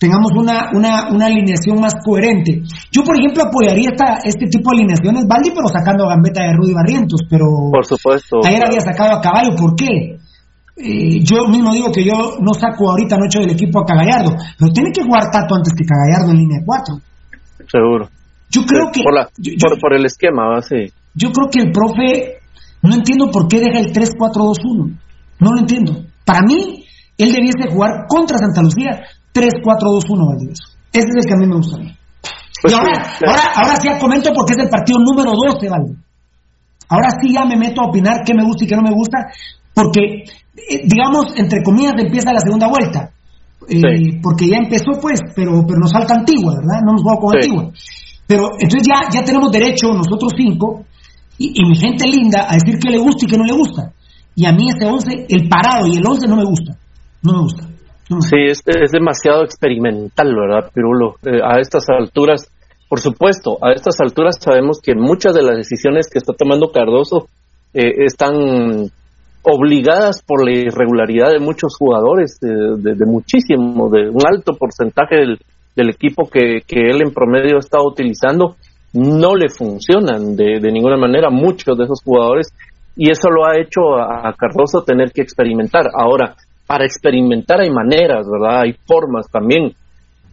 tengamos 0.00 0.32
una, 0.34 0.70
una, 0.72 1.10
una 1.12 1.26
alineación 1.26 1.78
más 1.78 1.94
coherente. 2.02 2.62
Yo, 2.90 3.04
por 3.04 3.16
ejemplo, 3.16 3.44
apoyaría 3.44 3.90
esta, 3.92 4.18
este 4.24 4.46
tipo 4.46 4.70
de 4.70 4.78
alineaciones, 4.78 5.28
Valdi, 5.28 5.50
pero 5.50 5.68
sacando 5.68 6.04
a 6.04 6.14
Gambetta 6.14 6.42
de 6.42 6.54
Rudy 6.56 6.72
Barrientos, 6.72 7.20
pero 7.28 7.46
por 7.70 7.84
supuesto, 7.84 8.40
ayer 8.42 8.64
había 8.66 8.80
sacado 8.80 9.16
a 9.16 9.20
Caballo, 9.20 9.54
¿por 9.56 9.76
qué? 9.76 10.16
Eh, 10.82 11.20
yo 11.22 11.46
mismo 11.48 11.74
digo 11.74 11.92
que 11.92 12.02
yo 12.02 12.38
no 12.40 12.54
saco 12.54 12.90
ahorita 12.90 13.18
noche 13.18 13.40
del 13.40 13.50
equipo 13.50 13.80
a 13.80 13.84
Cagallardo, 13.84 14.34
pero 14.58 14.72
tiene 14.72 14.90
que 14.90 15.04
jugar 15.04 15.30
Tato 15.30 15.54
antes 15.54 15.74
que 15.76 15.84
Cagallardo 15.84 16.32
en 16.32 16.38
línea 16.38 16.60
4. 16.64 16.94
Seguro. 17.70 18.08
Yo 18.48 18.62
creo 18.64 18.90
que... 18.90 19.02
Por, 19.02 19.80
por, 19.80 19.94
el 19.94 20.06
esquema, 20.06 20.60
sí. 20.62 20.90
Yo 21.14 21.30
creo 21.32 21.48
que 21.50 21.60
el 21.60 21.72
profe, 21.72 22.40
no 22.82 22.94
entiendo 22.94 23.30
por 23.30 23.48
qué 23.48 23.60
deja 23.60 23.80
el 23.80 23.92
3-4-2-1. 23.92 24.98
No 25.40 25.52
lo 25.52 25.58
entiendo. 25.58 26.04
Para 26.24 26.40
mí, 26.42 26.84
él 27.18 27.32
debiese 27.32 27.70
jugar 27.70 28.06
contra 28.08 28.38
Santa 28.38 28.62
Lucía 28.62 29.00
3-4-2-1, 29.34 30.26
Valdivieso. 30.26 30.64
Ese 30.92 31.06
es 31.08 31.24
el 31.24 31.26
que 31.26 31.34
a 31.34 31.36
mí 31.36 31.46
me 31.46 31.56
gusta. 31.56 31.76
Pues 32.62 32.74
y 32.74 32.76
ahora, 32.76 33.16
sí, 33.18 33.24
ahora, 33.26 33.42
ahora 33.56 33.76
sí 33.76 33.88
ya 33.88 33.98
comento 33.98 34.30
porque 34.34 34.52
es 34.52 34.58
el 34.58 34.68
partido 34.68 34.98
número 34.98 35.32
12, 35.32 35.68
¿vale? 35.68 35.96
Ahora 36.88 37.08
sí 37.20 37.32
ya 37.32 37.44
me 37.44 37.56
meto 37.56 37.80
a 37.80 37.88
opinar 37.88 38.22
qué 38.24 38.34
me 38.34 38.44
gusta 38.44 38.64
y 38.64 38.68
qué 38.68 38.76
no 38.76 38.82
me 38.82 38.92
gusta, 38.92 39.18
porque, 39.72 40.24
eh, 40.56 40.82
digamos, 40.84 41.32
entre 41.36 41.62
comillas, 41.62 41.94
empieza 41.96 42.32
la 42.32 42.40
segunda 42.40 42.68
vuelta. 42.68 43.10
Eh, 43.68 44.18
porque 44.20 44.48
ya 44.48 44.56
empezó, 44.56 44.98
pues, 45.00 45.20
pero, 45.34 45.64
pero 45.66 45.78
nos 45.78 45.92
falta 45.92 46.14
Antigua, 46.14 46.54
¿verdad? 46.56 46.80
No 46.84 46.92
nos 46.92 47.04
vamos 47.04 47.20
con 47.20 47.36
Antigua. 47.36 47.70
Pero 48.26 48.48
entonces 48.58 48.88
ya, 48.88 49.08
ya 49.10 49.24
tenemos 49.24 49.52
derecho, 49.52 49.92
nosotros 49.92 50.32
cinco, 50.36 50.84
y, 51.40 51.52
y, 51.54 51.66
mi 51.66 51.74
gente 51.74 52.06
linda, 52.06 52.44
a 52.46 52.54
decir 52.54 52.78
qué 52.78 52.90
le 52.90 52.98
gusta 52.98 53.24
y 53.24 53.28
qué 53.28 53.38
no 53.38 53.44
le 53.44 53.54
gusta. 53.54 53.92
Y 54.36 54.44
a 54.44 54.52
mí 54.52 54.68
ese 54.68 54.86
11, 54.86 55.26
el 55.28 55.48
parado 55.48 55.86
y 55.86 55.96
el 55.96 56.06
11 56.06 56.28
no 56.28 56.36
me 56.36 56.44
gusta. 56.44 56.76
No 57.22 57.32
me 57.32 57.40
gusta. 57.40 57.66
Sí, 58.20 58.36
es, 58.46 58.60
es 58.66 58.90
demasiado 58.90 59.44
experimental, 59.44 60.34
¿verdad, 60.34 60.70
Pirulo? 60.74 61.14
Eh, 61.24 61.40
a 61.42 61.60
estas 61.60 61.84
alturas, 61.88 62.50
por 62.88 63.00
supuesto, 63.00 63.56
a 63.62 63.72
estas 63.72 64.00
alturas 64.00 64.36
sabemos 64.38 64.80
que 64.82 64.94
muchas 64.94 65.32
de 65.32 65.42
las 65.42 65.56
decisiones 65.56 66.08
que 66.12 66.18
está 66.18 66.34
tomando 66.34 66.72
Cardoso 66.72 67.28
eh, 67.72 68.04
están 68.04 68.90
obligadas 69.42 70.22
por 70.26 70.44
la 70.44 70.52
irregularidad 70.52 71.30
de 71.30 71.38
muchos 71.38 71.76
jugadores, 71.78 72.38
de, 72.40 73.06
muchísimo, 73.06 73.88
de 73.88 74.10
un 74.10 74.22
alto 74.26 74.52
porcentaje 74.54 75.16
del, 75.16 75.38
del 75.74 75.88
equipo 75.88 76.28
que, 76.28 76.60
que, 76.66 76.90
él 76.90 77.00
en 77.02 77.14
promedio 77.14 77.56
ha 77.56 77.60
estado 77.60 77.86
utilizando, 77.86 78.56
no 78.92 79.34
le 79.36 79.48
funcionan 79.48 80.36
de, 80.36 80.58
de 80.60 80.72
ninguna 80.72 80.96
manera 80.96 81.30
muchos 81.30 81.76
de 81.78 81.84
esos 81.84 82.02
jugadores 82.02 82.48
y 82.96 83.10
eso 83.10 83.30
lo 83.30 83.46
ha 83.46 83.58
hecho 83.58 83.96
a 83.98 84.34
Cardoso 84.34 84.82
tener 84.84 85.12
que 85.12 85.22
experimentar. 85.22 85.86
Ahora, 85.94 86.34
para 86.66 86.84
experimentar 86.84 87.60
hay 87.60 87.70
maneras, 87.70 88.26
¿verdad? 88.30 88.62
Hay 88.62 88.76
formas 88.86 89.26
también. 89.30 89.72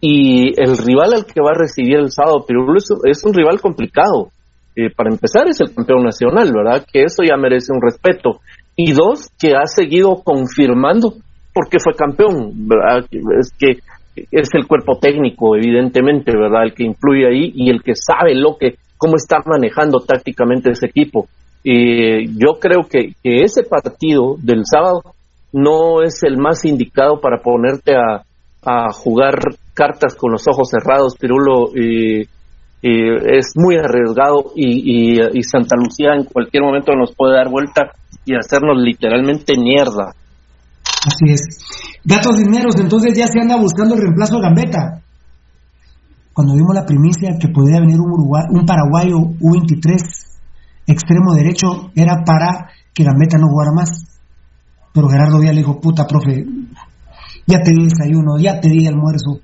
Y 0.00 0.48
el 0.60 0.76
rival 0.76 1.14
al 1.14 1.24
que 1.24 1.40
va 1.40 1.50
a 1.50 1.58
recibir 1.58 1.96
el 1.96 2.12
sábado 2.12 2.44
Pirulo 2.46 2.76
es, 2.76 3.24
un 3.24 3.34
rival 3.34 3.60
complicado. 3.60 4.30
Eh, 4.76 4.90
para 4.94 5.10
empezar 5.10 5.48
es 5.48 5.60
el 5.60 5.74
campeón 5.74 6.04
nacional, 6.04 6.52
¿verdad? 6.52 6.84
Que 6.92 7.02
eso 7.02 7.22
ya 7.28 7.36
merece 7.36 7.72
un 7.72 7.82
respeto. 7.82 8.40
Y 8.76 8.92
dos, 8.92 9.28
que 9.38 9.56
ha 9.56 9.66
seguido 9.66 10.22
confirmando 10.22 11.14
porque 11.52 11.78
fue 11.82 11.94
campeón, 11.94 12.68
¿verdad? 12.68 13.04
Es 13.40 13.50
que 13.58 13.80
es 14.30 14.48
el 14.54 14.66
cuerpo 14.66 14.98
técnico, 14.98 15.56
evidentemente, 15.56 16.32
¿verdad? 16.36 16.64
El 16.64 16.74
que 16.74 16.84
influye 16.84 17.26
ahí 17.26 17.52
y 17.54 17.70
el 17.70 17.82
que 17.82 17.92
sabe 17.94 18.34
lo 18.34 18.56
que, 18.58 18.76
cómo 18.96 19.16
está 19.16 19.38
manejando 19.44 20.00
tácticamente 20.00 20.70
ese 20.70 20.86
equipo. 20.86 21.28
Eh, 21.64 22.26
yo 22.36 22.58
creo 22.60 22.86
que, 22.88 23.14
que 23.22 23.42
ese 23.42 23.62
partido 23.64 24.36
del 24.38 24.62
sábado 24.64 25.02
no 25.52 26.02
es 26.02 26.22
el 26.22 26.38
más 26.38 26.64
indicado 26.64 27.20
para 27.20 27.42
ponerte 27.42 27.94
a, 27.94 28.22
jugar 28.92 29.38
cartas 29.72 30.14
con 30.14 30.32
los 30.32 30.46
ojos 30.46 30.68
cerrados, 30.68 31.16
Pirulo. 31.16 31.70
y 31.74 32.28
es 32.82 33.52
muy 33.56 33.76
arriesgado 33.76 34.52
y, 34.54 35.20
y, 35.32 35.42
Santa 35.42 35.74
Lucía 35.76 36.14
en 36.14 36.24
cualquier 36.24 36.62
momento 36.62 36.92
nos 36.94 37.14
puede 37.14 37.36
dar 37.36 37.48
vuelta 37.48 37.92
y 38.24 38.34
hacernos 38.34 38.76
literalmente 38.76 39.54
mierda. 39.58 40.12
Así 41.06 41.32
es. 41.32 41.42
Gatos 42.04 42.38
dineros, 42.38 42.76
entonces 42.78 43.16
ya 43.16 43.26
se 43.26 43.40
anda 43.40 43.56
buscando 43.56 43.94
el 43.94 44.02
reemplazo 44.02 44.36
de 44.36 44.42
Gambetta. 44.42 45.02
Cuando 46.32 46.54
vimos 46.54 46.74
la 46.74 46.86
primicia 46.86 47.36
que 47.38 47.48
podría 47.48 47.80
venir 47.80 48.00
un, 48.00 48.10
Uruguay, 48.10 48.44
un 48.50 48.64
paraguayo 48.64 49.18
U23 49.40 49.98
extremo 50.86 51.34
derecho, 51.34 51.90
era 51.94 52.24
para 52.24 52.70
que 52.94 53.04
Gambetta 53.04 53.38
no 53.38 53.48
jugara 53.48 53.72
más. 53.72 54.20
Pero 54.92 55.08
Gerardo 55.08 55.40
Vial 55.40 55.54
le 55.54 55.60
dijo, 55.60 55.80
puta, 55.80 56.06
profe, 56.06 56.44
ya 57.46 57.62
te 57.62 57.72
di 57.72 57.84
desayuno, 57.84 58.38
ya 58.38 58.60
te 58.60 58.68
di 58.68 58.86
almuerzo, 58.86 59.40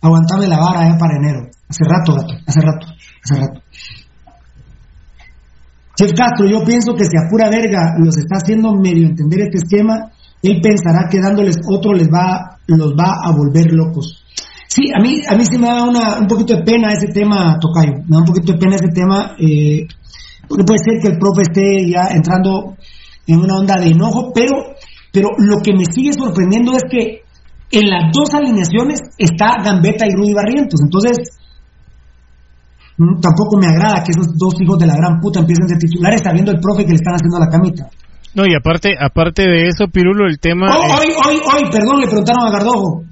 aguantame 0.00 0.46
la 0.46 0.58
vara 0.58 0.88
ya 0.88 0.98
para 0.98 1.16
enero. 1.16 1.48
Hace 1.68 1.84
rato, 1.84 2.14
gato, 2.14 2.34
hace 2.46 2.60
rato, 2.60 2.86
hace 3.22 3.40
rato. 3.40 3.60
Chef 5.96 6.12
Castro, 6.16 6.46
yo 6.46 6.64
pienso 6.64 6.94
que 6.94 7.04
si 7.04 7.16
a 7.16 7.28
pura 7.28 7.50
verga 7.50 7.94
los 7.98 8.16
está 8.16 8.36
haciendo 8.36 8.72
medio 8.74 9.08
entender 9.08 9.40
este 9.40 9.58
esquema, 9.58 10.12
él 10.42 10.60
pensará 10.62 11.08
que 11.10 11.20
dándoles 11.20 11.56
otro 11.68 11.92
les 11.92 12.08
va, 12.08 12.58
los 12.66 12.92
va 12.92 13.16
a 13.24 13.32
volver 13.32 13.72
locos. 13.72 14.24
Sí, 14.68 14.82
a 14.94 15.00
mí, 15.02 15.20
a 15.26 15.34
mí 15.34 15.44
sí 15.44 15.58
me 15.58 15.66
da 15.66 15.82
una, 15.82 16.18
un 16.18 16.26
poquito 16.26 16.54
de 16.54 16.62
pena 16.62 16.92
ese 16.92 17.08
tema, 17.08 17.58
Tocayo. 17.58 18.04
Me 18.06 18.16
da 18.16 18.18
un 18.18 18.24
poquito 18.24 18.52
de 18.52 18.58
pena 18.58 18.76
ese 18.76 18.88
tema. 18.88 19.34
Eh, 19.38 19.86
puede 20.46 20.78
ser 20.84 21.00
que 21.02 21.08
el 21.08 21.18
profe 21.18 21.42
esté 21.42 21.90
ya 21.90 22.08
entrando 22.14 22.76
en 23.26 23.40
una 23.40 23.56
onda 23.56 23.80
de 23.80 23.88
enojo, 23.88 24.30
pero, 24.32 24.76
pero 25.12 25.28
lo 25.38 25.58
que 25.62 25.72
me 25.72 25.84
sigue 25.90 26.12
sorprendiendo 26.12 26.76
es 26.76 26.82
que 26.88 27.22
en 27.70 27.90
las 27.90 28.12
dos 28.12 28.32
alineaciones 28.34 29.00
está 29.18 29.56
Gambetta 29.62 30.06
y 30.06 30.14
Rudy 30.14 30.34
Barrientos. 30.34 30.80
Entonces, 30.82 31.16
mm, 32.96 33.20
tampoco 33.20 33.58
me 33.58 33.66
agrada 33.66 34.04
que 34.04 34.12
esos 34.12 34.36
dos 34.36 34.54
hijos 34.60 34.78
de 34.78 34.86
la 34.86 34.96
gran 34.96 35.18
puta 35.20 35.40
empiecen 35.40 35.66
de 35.66 35.76
titulares 35.76 36.22
sabiendo 36.22 36.52
el 36.52 36.60
profe 36.60 36.84
que 36.84 36.92
le 36.92 36.96
están 36.96 37.14
haciendo 37.14 37.38
la 37.38 37.48
camita. 37.48 37.88
No, 38.34 38.44
y 38.46 38.54
aparte, 38.54 38.94
aparte 39.00 39.42
de 39.42 39.68
eso, 39.68 39.88
Pirulo, 39.88 40.26
el 40.26 40.38
tema... 40.38 40.66
hoy, 40.76 41.08
hoy, 41.26 41.40
hoy, 41.52 41.70
perdón, 41.70 42.00
le 42.00 42.06
preguntaron 42.06 42.46
a 42.46 42.50
Gardojo. 42.50 43.04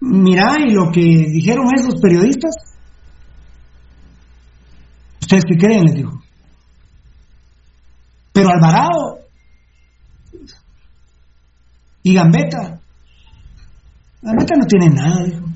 Mira, 0.00 0.56
y 0.64 0.72
lo 0.72 0.92
que 0.92 1.00
dijeron 1.00 1.66
esos 1.74 2.00
periodistas, 2.00 2.54
¿ustedes 5.20 5.44
qué 5.48 5.56
creen? 5.56 5.84
Les 5.84 5.94
dijo. 5.94 6.22
Pero 8.32 8.50
Alvarado 8.50 9.18
y 12.02 12.14
Gambetta, 12.14 12.78
Gambetta 14.20 14.54
no 14.56 14.66
tiene 14.66 14.94
nada, 14.94 15.24
dijo. 15.24 15.46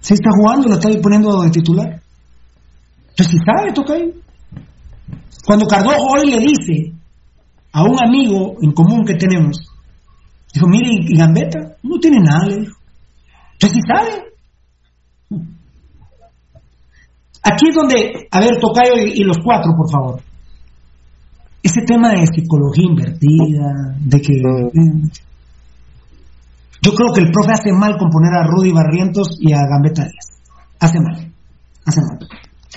Si 0.00 0.14
está 0.14 0.30
jugando, 0.36 0.68
lo 0.68 0.74
está 0.74 0.90
poniendo 1.00 1.42
de 1.42 1.50
titular. 1.50 2.02
Entonces, 3.10 3.28
si 3.28 3.38
sabe, 3.38 3.72
toca 3.72 3.94
ahí. 3.94 4.21
Cuando 5.44 5.66
Cardojo 5.66 6.12
hoy 6.12 6.30
le 6.30 6.38
dice 6.38 6.92
a 7.72 7.82
un 7.84 7.96
amigo 8.02 8.56
en 8.60 8.72
común 8.72 9.04
que 9.04 9.14
tenemos. 9.14 9.58
Dijo, 10.52 10.66
mire, 10.68 10.90
¿y 11.08 11.16
Gambetta? 11.16 11.76
No 11.82 11.98
tiene 11.98 12.18
nada, 12.20 12.46
le 12.46 12.56
dijo. 12.58 12.76
¿Usted 13.54 13.68
sí 13.68 13.80
sabe? 13.86 14.24
Aquí 17.42 17.68
es 17.68 17.74
donde, 17.74 18.28
a 18.30 18.40
ver, 18.40 18.58
Tocayo 18.60 18.94
y, 18.96 19.20
y 19.20 19.24
los 19.24 19.38
cuatro, 19.42 19.72
por 19.76 19.90
favor. 19.90 20.20
Ese 21.62 21.80
tema 21.86 22.10
de 22.10 22.26
psicología 22.26 22.84
invertida, 22.84 23.96
de 23.98 24.20
que... 24.20 24.32
eh, 24.34 25.10
yo 26.84 26.92
creo 26.94 27.12
que 27.14 27.20
el 27.20 27.30
profe 27.30 27.52
hace 27.52 27.72
mal 27.72 27.96
con 27.96 28.10
poner 28.10 28.34
a 28.34 28.44
Rudy 28.44 28.72
Barrientos 28.72 29.38
y 29.40 29.52
a 29.52 29.60
Gambetta 29.66 30.02
Díaz. 30.02 30.40
Hace 30.80 31.00
mal. 31.00 31.32
Hace 31.86 32.00
mal. 32.00 32.28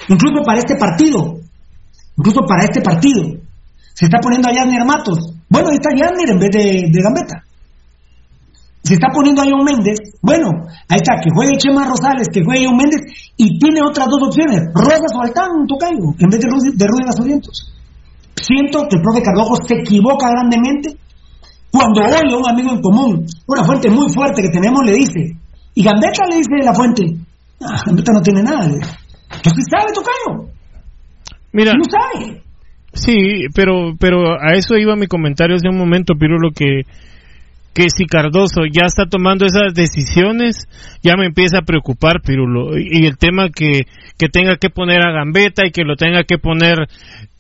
Incluso 0.08 0.44
para 0.46 0.60
este 0.60 0.76
partido. 0.76 1.40
Incluso 2.18 2.42
para 2.48 2.64
este 2.64 2.82
partido. 2.82 3.38
Se 3.94 4.06
está 4.06 4.20
poniendo 4.20 4.50
a 4.50 4.54
Yasner 4.54 4.86
Matos. 4.86 5.34
Bueno, 5.50 5.70
ahí 5.70 5.76
está 5.76 5.90
Yasner 5.96 6.30
en 6.30 6.40
vez 6.40 6.52
de, 6.52 6.90
de 6.92 7.02
Gambetta. 7.02 7.44
Se 8.84 8.94
está 8.94 9.08
poniendo 9.12 9.42
a 9.42 9.46
John 9.46 9.66
Méndez. 9.66 9.98
Bueno, 10.22 10.52
ahí 10.88 11.02
está, 11.02 11.18
que 11.18 11.32
juegue 11.34 11.58
Chema 11.58 11.88
Rosales, 11.88 12.30
que 12.32 12.44
juegue 12.44 12.68
John 12.68 12.78
Méndez. 12.78 13.02
Y 13.36 13.58
tiene 13.58 13.82
otras 13.82 14.08
dos 14.08 14.28
opciones. 14.28 14.62
Rosas 14.76 15.10
o 15.16 15.22
Altán, 15.22 15.66
Tocayo, 15.68 16.14
en 16.20 16.30
vez 16.30 16.40
de 16.40 16.48
Rudy, 16.48 16.78
de 16.78 16.86
Rudy 16.86 17.06
Basurientos. 17.06 17.74
Siento 18.36 18.86
que 18.88 18.98
el 18.98 19.02
profe 19.02 19.24
Cardojo 19.24 19.56
se 19.66 19.74
equivoca 19.82 20.30
grandemente 20.30 20.98
cuando 21.72 22.02
hoy 22.02 22.12
a 22.12 22.38
un 22.38 22.48
amigo 22.48 22.72
en 22.72 22.82
común, 22.82 23.26
una 23.48 23.64
fuente 23.66 23.90
muy 23.90 24.08
fuerte 24.14 24.42
que 24.42 24.50
tenemos, 24.50 24.80
le 24.86 24.94
dice, 24.94 25.36
y 25.74 25.84
Gambetta 25.84 26.24
le 26.30 26.38
dice 26.38 26.64
la 26.64 26.74
fuente, 26.74 27.04
ah, 27.62 27.82
Gambetta 27.86 28.14
no 28.14 28.22
tiene 28.22 28.44
nada. 28.44 28.70
sí 28.70 29.62
sabe, 29.70 29.92
Tocayo. 29.94 30.55
Mira, 31.56 31.74
No 31.74 31.84
sabe. 31.86 32.42
sí, 32.94 33.46
pero 33.56 33.96
pero 34.00 34.34
a 34.42 34.54
eso 34.54 34.76
iba 34.78 34.96
mi 34.96 35.08
comentario 35.08 35.56
hace 35.56 35.70
un 35.70 35.78
momento, 35.78 36.14
Pirulo, 36.20 36.52
que 36.52 36.82
que 37.74 37.90
si 37.90 38.06
Cardoso 38.06 38.62
ya 38.72 38.86
está 38.86 39.06
tomando 39.06 39.46
esas 39.46 39.74
decisiones, 39.74 40.56
ya 41.04 41.16
me 41.18 41.26
empieza 41.26 41.58
a 41.58 41.66
preocupar, 41.66 42.22
Pirulo. 42.26 42.78
Y, 42.78 43.02
y 43.04 43.06
el 43.06 43.18
tema 43.18 43.50
que, 43.50 43.82
que 44.18 44.30
tenga 44.30 44.56
que 44.56 44.70
poner 44.70 45.02
a 45.06 45.12
Gambetta 45.12 45.68
y 45.68 45.72
que 45.72 45.84
lo 45.84 45.98
tenga 45.98 46.24
que 46.24 46.38
poner 46.38 46.78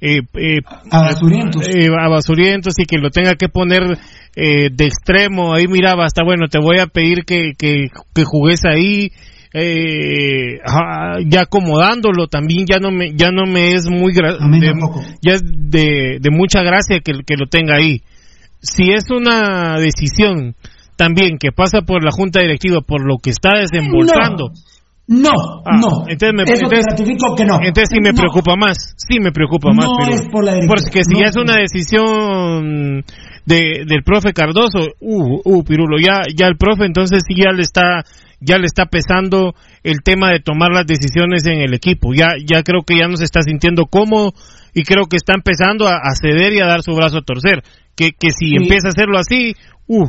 eh, 0.01 0.19
eh, 0.33 0.59
A 0.91 1.03
Basurientos. 1.03 1.65
eh, 1.69 1.87
a 1.87 2.09
Basurientos 2.09 2.73
y 2.77 2.83
que 2.85 2.97
lo 2.97 3.11
tenga 3.11 3.35
que 3.35 3.47
poner 3.47 3.97
eh, 4.35 4.69
de 4.73 4.85
extremo, 4.85 5.53
ahí 5.53 5.67
miraba, 5.69 6.03
hasta 6.03 6.21
bueno, 6.25 6.47
te 6.49 6.59
voy 6.59 6.79
a 6.79 6.87
pedir 6.87 7.23
que, 7.23 7.53
que, 7.57 7.87
que 8.13 8.23
jugues 8.25 8.65
ahí, 8.65 9.11
eh, 9.57 10.59
ya 11.27 11.41
acomodándolo 11.41 12.27
también 12.27 12.65
ya 12.67 12.77
no 12.79 12.91
me 12.91 13.13
ya 13.15 13.31
no 13.31 13.45
me 13.45 13.71
es 13.71 13.89
muy 13.89 14.11
gra- 14.13 14.37
de, 14.59 14.73
ya 15.21 15.33
es 15.35 15.41
de, 15.45 16.17
de 16.19 16.29
mucha 16.29 16.61
gracia 16.61 16.99
que, 16.99 17.13
que 17.25 17.35
lo 17.37 17.47
tenga 17.47 17.77
ahí 17.77 18.01
si 18.61 18.91
es 18.91 19.09
una 19.11 19.77
decisión 19.79 20.55
también 20.97 21.37
que 21.39 21.51
pasa 21.51 21.81
por 21.81 22.03
la 22.03 22.11
junta 22.11 22.41
directiva 22.41 22.81
por 22.81 23.01
lo 23.05 23.17
que 23.17 23.29
está 23.29 23.51
desembolsando 23.59 24.51
No, 25.07 25.29
Ah, 25.65 25.77
no. 25.79 26.03
entonces 26.07 26.33
me- 26.33 26.43
Eso 26.43 26.65
entonces- 26.65 26.85
ratifico 26.89 27.35
que 27.35 27.45
no. 27.45 27.55
entonces 27.61 27.89
sí 27.91 27.99
me 28.01 28.09
No. 28.11 28.15
preocupa 28.21 28.55
más, 28.57 28.95
sí 28.97 29.19
me 29.19 29.31
preocupa 29.31 29.69
más. 29.71 29.85
No 29.85 29.91
pero- 29.99 30.15
es 30.15 30.27
por 30.31 30.43
la 30.43 30.53
Porque 30.67 31.03
si 31.03 31.15
ya 31.19 31.29
es 31.29 31.35
una 31.37 31.57
decisión 31.57 33.03
de, 33.45 33.83
del 33.87 34.03
profe 34.03 34.33
Cardoso, 34.33 34.79
uh, 34.99 35.41
uh, 35.45 35.63
Pirulo, 35.63 35.97
ya, 35.99 36.23
ya 36.35 36.47
el 36.47 36.57
profe 36.57 36.85
entonces 36.85 37.21
sí 37.27 37.35
ya 37.37 37.51
le 37.51 37.61
está, 37.61 38.03
ya 38.39 38.57
le 38.57 38.65
está 38.65 38.85
pesando 38.85 39.53
el 39.83 40.01
tema 40.03 40.29
de 40.31 40.39
tomar 40.39 40.71
las 40.71 40.85
decisiones 40.85 41.45
en 41.45 41.59
el 41.61 41.73
equipo. 41.73 42.13
Ya, 42.13 42.35
ya 42.45 42.63
creo 42.63 42.81
que 42.83 42.97
ya 42.97 43.07
no 43.07 43.17
se 43.17 43.23
está 43.23 43.41
sintiendo 43.41 43.85
cómodo 43.85 44.33
y 44.73 44.83
creo 44.83 45.05
que 45.05 45.17
está 45.17 45.33
empezando 45.35 45.87
a, 45.87 45.95
a 45.97 46.11
ceder 46.19 46.53
y 46.53 46.59
a 46.59 46.67
dar 46.67 46.81
su 46.81 46.93
brazo 46.93 47.19
a 47.19 47.21
torcer. 47.21 47.63
Que, 47.95 48.11
que 48.11 48.29
si 48.29 48.49
Sí. 48.49 48.55
empieza 48.57 48.87
a 48.87 48.91
hacerlo 48.91 49.17
así, 49.17 49.53
uh, 49.87 50.05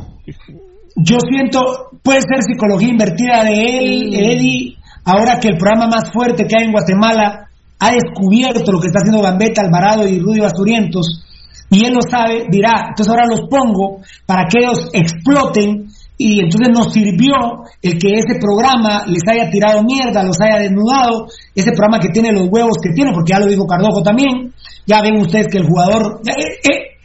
Yo 0.96 1.18
siento, 1.20 1.90
puede 2.02 2.20
ser 2.22 2.42
psicología 2.42 2.88
invertida 2.88 3.44
de 3.44 3.52
él, 3.78 4.14
Eddie, 4.14 4.76
ahora 5.04 5.38
que 5.38 5.48
el 5.48 5.56
programa 5.58 5.86
más 5.88 6.10
fuerte 6.10 6.46
que 6.46 6.56
hay 6.58 6.64
en 6.64 6.72
Guatemala 6.72 7.48
ha 7.78 7.90
descubierto 7.92 8.72
lo 8.72 8.80
que 8.80 8.86
está 8.86 9.00
haciendo 9.00 9.22
Gambetta, 9.22 9.60
Alvarado 9.62 10.08
y 10.08 10.18
Rudy 10.18 10.40
Basturientos, 10.40 11.22
y 11.70 11.84
él 11.84 11.92
lo 11.92 12.00
sabe, 12.00 12.46
dirá, 12.50 12.86
entonces 12.88 13.08
ahora 13.10 13.26
los 13.28 13.42
pongo 13.50 14.00
para 14.24 14.46
que 14.48 14.60
ellos 14.60 14.88
exploten, 14.94 15.88
y 16.18 16.40
entonces 16.40 16.68
nos 16.72 16.92
sirvió 16.92 17.34
el 17.82 17.98
que 17.98 18.12
ese 18.14 18.38
programa 18.40 19.04
les 19.06 19.22
haya 19.28 19.50
tirado 19.50 19.82
mierda, 19.82 20.22
los 20.22 20.40
haya 20.40 20.60
desnudado, 20.60 21.26
ese 21.54 21.72
programa 21.72 22.00
que 22.00 22.08
tiene 22.08 22.32
los 22.32 22.48
huevos 22.50 22.78
que 22.82 22.90
tiene, 22.90 23.12
porque 23.12 23.32
ya 23.32 23.40
lo 23.40 23.46
dijo 23.46 23.66
Cardojo 23.66 24.02
también, 24.02 24.52
ya 24.86 25.02
ven 25.02 25.20
ustedes 25.20 25.48
que 25.48 25.58
el 25.58 25.66
jugador... 25.66 26.20
eh, 26.26 26.58
eh, 26.64 26.96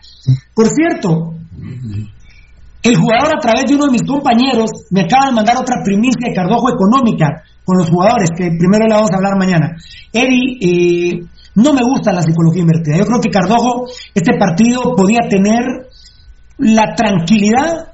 por 0.54 0.68
cierto, 0.70 1.34
el 2.84 2.96
jugador 2.96 3.36
a 3.36 3.40
través 3.40 3.66
de 3.68 3.76
uno 3.76 3.86
de 3.86 3.92
mis 3.92 4.04
compañeros 4.04 4.72
me 4.90 5.02
acaba 5.02 5.28
de 5.28 5.34
mandar 5.34 5.58
otra 5.58 5.78
primicia 5.84 6.30
de 6.30 6.34
Cardojo 6.34 6.70
económica 6.70 7.44
con 7.66 7.78
los 7.78 7.90
jugadores, 7.90 8.30
que 8.36 8.50
primero 8.58 8.88
le 8.88 8.96
vamos 8.96 9.12
a 9.12 9.18
hablar 9.18 9.38
mañana. 9.38 9.76
Eddie, 10.12 10.58
eh, 10.62 11.20
no 11.56 11.74
me 11.74 11.82
gusta 11.84 12.14
la 12.14 12.22
psicología 12.22 12.62
invertida. 12.62 12.98
Yo 12.98 13.06
creo 13.06 13.20
que 13.20 13.30
Cardojo, 13.30 13.86
este 14.16 14.38
partido 14.38 14.96
podía 14.96 15.20
tener 15.30 15.62
la 16.58 16.96
tranquilidad 16.96 17.91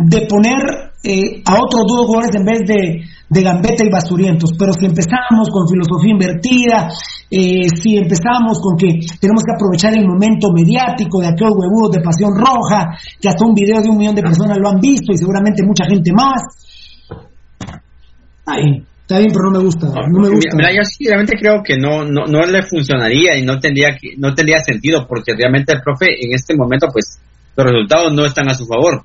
de 0.00 0.26
poner 0.26 0.56
eh, 1.04 1.42
a 1.44 1.60
otros 1.60 1.84
dos 1.84 2.06
jugadores 2.06 2.34
en 2.34 2.44
vez 2.44 2.60
de, 2.64 3.04
de 3.28 3.42
Gambetta 3.42 3.84
y 3.84 3.90
Basturientos. 3.90 4.52
Pero 4.58 4.72
si 4.72 4.86
empezamos 4.86 5.48
con 5.52 5.68
filosofía 5.68 6.12
invertida, 6.12 6.88
eh, 7.30 7.68
si 7.68 7.98
empezamos 7.98 8.60
con 8.60 8.78
que 8.78 8.96
tenemos 9.20 9.44
que 9.44 9.52
aprovechar 9.52 9.92
el 9.92 10.08
momento 10.08 10.48
mediático 10.52 11.20
de 11.20 11.28
aquellos 11.28 11.52
huevudos 11.52 11.92
de 11.92 12.00
Pasión 12.00 12.32
Roja, 12.32 12.96
que 13.20 13.28
hasta 13.28 13.44
un 13.44 13.52
video 13.52 13.82
de 13.82 13.90
un 13.90 13.98
millón 13.98 14.14
de 14.14 14.22
personas 14.22 14.56
lo 14.56 14.70
han 14.70 14.80
visto 14.80 15.12
y 15.12 15.18
seguramente 15.18 15.62
mucha 15.66 15.84
gente 15.84 16.12
más. 16.12 16.48
Ay, 18.46 18.82
está 19.02 19.18
bien, 19.18 19.30
pero 19.32 19.52
no 19.52 19.58
me 19.58 19.64
gusta. 19.64 19.86
No 19.86 20.18
me 20.18 20.30
gusta. 20.30 20.56
Mira, 20.56 20.72
yo 20.72 20.82
sí 20.82 21.04
realmente 21.04 21.36
creo 21.38 21.60
que 21.62 21.76
no, 21.76 22.04
no, 22.04 22.24
no 22.24 22.46
le 22.46 22.62
funcionaría 22.62 23.36
y 23.36 23.44
no 23.44 23.60
tendría 23.60 23.98
que, 24.00 24.16
no 24.16 24.32
tendría 24.32 24.64
sentido 24.64 25.06
porque 25.06 25.34
realmente 25.36 25.74
el 25.74 25.82
profe 25.82 26.06
en 26.08 26.32
este 26.32 26.56
momento 26.56 26.88
pues 26.90 27.20
los 27.54 27.66
resultados 27.66 28.14
no 28.14 28.24
están 28.24 28.48
a 28.48 28.54
su 28.54 28.64
favor 28.64 29.04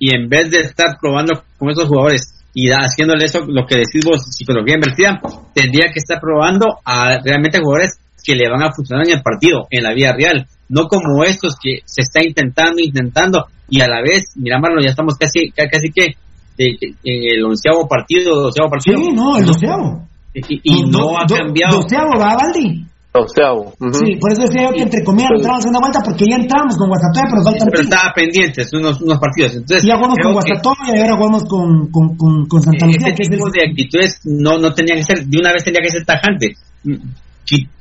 y 0.00 0.12
en 0.16 0.28
vez 0.28 0.50
de 0.50 0.60
estar 0.62 0.96
probando 1.00 1.44
con 1.58 1.70
esos 1.70 1.86
jugadores 1.86 2.34
y 2.52 2.70
haciéndole 2.70 3.26
eso 3.26 3.44
lo 3.46 3.64
que 3.66 3.76
decís 3.76 4.02
vos 4.04 4.24
psicología 4.34 4.74
invertida 4.74 5.20
tendría 5.54 5.92
que 5.92 6.00
estar 6.00 6.18
probando 6.20 6.78
a 6.84 7.18
realmente 7.22 7.60
jugadores 7.60 8.00
que 8.24 8.34
le 8.34 8.50
van 8.50 8.62
a 8.64 8.72
funcionar 8.72 9.06
en 9.06 9.18
el 9.18 9.22
partido 9.22 9.68
en 9.70 9.84
la 9.84 9.92
vida 9.94 10.12
real 10.12 10.48
no 10.68 10.88
como 10.88 11.22
estos 11.24 11.54
que 11.62 11.78
se 11.84 12.02
está 12.02 12.24
intentando 12.24 12.80
intentando 12.82 13.46
y 13.68 13.80
a 13.82 13.86
la 13.86 14.00
vez 14.02 14.32
mira 14.34 14.58
Marlon 14.58 14.82
ya 14.82 14.90
estamos 14.90 15.14
casi 15.16 15.50
ca- 15.52 15.68
casi 15.68 15.90
que 15.94 16.14
en 16.58 17.38
el 17.38 17.44
onceavo 17.44 17.86
partido 17.88 18.40
doceavo 18.42 18.68
partido 18.70 18.98
Sí, 18.98 19.12
no, 19.14 19.36
el 19.38 19.46
doceavo. 19.46 20.06
y, 20.34 20.60
y 20.62 20.82
no 20.90 21.18
ha 21.18 21.24
do- 21.26 21.36
cambiado 21.36 21.80
Doceavo, 21.82 22.18
¿va, 22.18 22.36
Valdi? 22.36 22.84
O 23.12 23.26
sea, 23.26 23.52
ujú. 23.52 23.92
Sí, 23.92 24.14
por 24.20 24.30
eso 24.30 24.42
decía 24.42 24.68
yo 24.68 24.72
que 24.72 24.82
entre 24.82 25.02
comillas 25.02 25.30
entramos 25.34 25.64
en 25.64 25.70
una 25.70 25.80
vuelta 25.80 26.00
porque 26.04 26.26
ya 26.30 26.36
entramos 26.36 26.76
con 26.78 26.88
Guastatoya, 26.88 27.26
pero 27.26 27.42
faltan 27.42 27.68
pero 27.68 27.82
estaba 27.82 28.12
pendientes 28.14 28.72
unos, 28.72 29.02
unos 29.02 29.18
partidos. 29.18 29.56
Entonces, 29.56 29.82
Ya 29.82 29.96
jugamos 29.96 30.16
con 30.22 30.32
Guastatoya 30.32 30.94
y 30.94 30.98
ahora 31.00 31.16
jugamos 31.16 31.42
con, 31.44 31.90
con, 31.90 32.16
con, 32.16 32.46
con 32.46 32.62
Santa 32.62 32.86
Lucía, 32.86 33.08
este 33.08 33.14
que 33.16 33.22
es 33.22 33.28
el... 33.30 33.34
tipo 33.34 33.50
de 33.50 33.62
actitudes 33.66 34.20
no, 34.24 34.58
no 34.58 34.72
tenía 34.74 34.94
que 34.94 35.02
ser, 35.02 35.26
de 35.26 35.38
una 35.38 35.52
vez 35.52 35.64
tenía 35.64 35.82
que 35.82 35.90
ser 35.90 36.04
tajante. 36.04 36.54
Mm, 36.84 36.94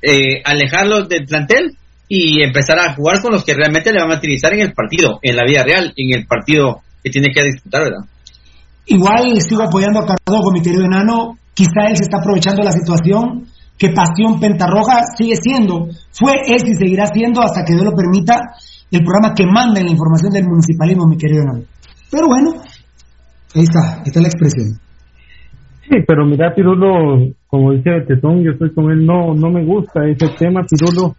eh, 0.01 0.41
alejarlos 0.43 1.07
del 1.07 1.25
plantel 1.25 1.77
y 2.07 2.41
empezar 2.41 2.79
a 2.79 2.95
jugar 2.95 3.21
con 3.21 3.31
los 3.31 3.43
que 3.43 3.53
realmente 3.53 3.93
le 3.93 4.01
van 4.01 4.11
a 4.11 4.17
utilizar 4.17 4.51
en 4.53 4.61
el 4.61 4.73
partido, 4.73 5.19
en 5.21 5.35
la 5.35 5.43
vida 5.45 5.63
real, 5.63 5.93
en 5.95 6.17
el 6.17 6.25
partido 6.25 6.81
que 7.03 7.11
tiene 7.11 7.31
que 7.31 7.43
disputar, 7.43 7.83
¿verdad? 7.83 8.05
Igual 8.87 9.39
sigo 9.41 9.61
apoyando 9.61 9.99
a 9.99 10.07
Cardojo, 10.07 10.51
mi 10.51 10.63
querido 10.63 10.85
enano. 10.85 11.37
Quizá 11.53 11.85
él 11.87 11.97
se 11.97 12.03
está 12.03 12.17
aprovechando 12.17 12.63
la 12.63 12.71
situación 12.71 13.45
que 13.79 13.89
Pasión 13.95 14.41
Pentarroja 14.41 15.15
sigue 15.17 15.37
siendo, 15.37 15.87
fue, 16.11 16.33
es 16.45 16.63
y 16.67 16.75
seguirá 16.75 17.05
siendo 17.07 17.41
hasta 17.41 17.63
que 17.63 17.73
Dios 17.73 17.85
lo 17.85 17.95
permita 17.95 18.35
el 18.91 19.03
programa 19.03 19.33
que 19.33 19.45
manda 19.45 19.79
en 19.79 19.85
la 19.85 19.91
información 19.93 20.33
del 20.33 20.47
municipalismo, 20.47 21.07
mi 21.07 21.17
querido 21.17 21.43
enano. 21.43 21.63
Pero 22.11 22.27
bueno, 22.27 22.51
ahí 23.55 23.63
está, 23.63 23.99
ahí 23.99 24.07
está 24.07 24.19
la 24.19 24.27
expresión. 24.27 24.77
Sí, 25.87 25.95
pero 26.05 26.25
mira, 26.25 26.53
Pirulo, 26.53 27.31
como 27.47 27.71
dice 27.71 28.01
Tetón, 28.05 28.43
yo 28.43 28.51
estoy 28.51 28.73
con 28.73 28.91
él, 28.91 29.05
no, 29.05 29.33
no 29.33 29.49
me 29.49 29.63
gusta 29.63 30.05
ese 30.05 30.27
tema, 30.37 30.61
Pirulo, 30.69 31.15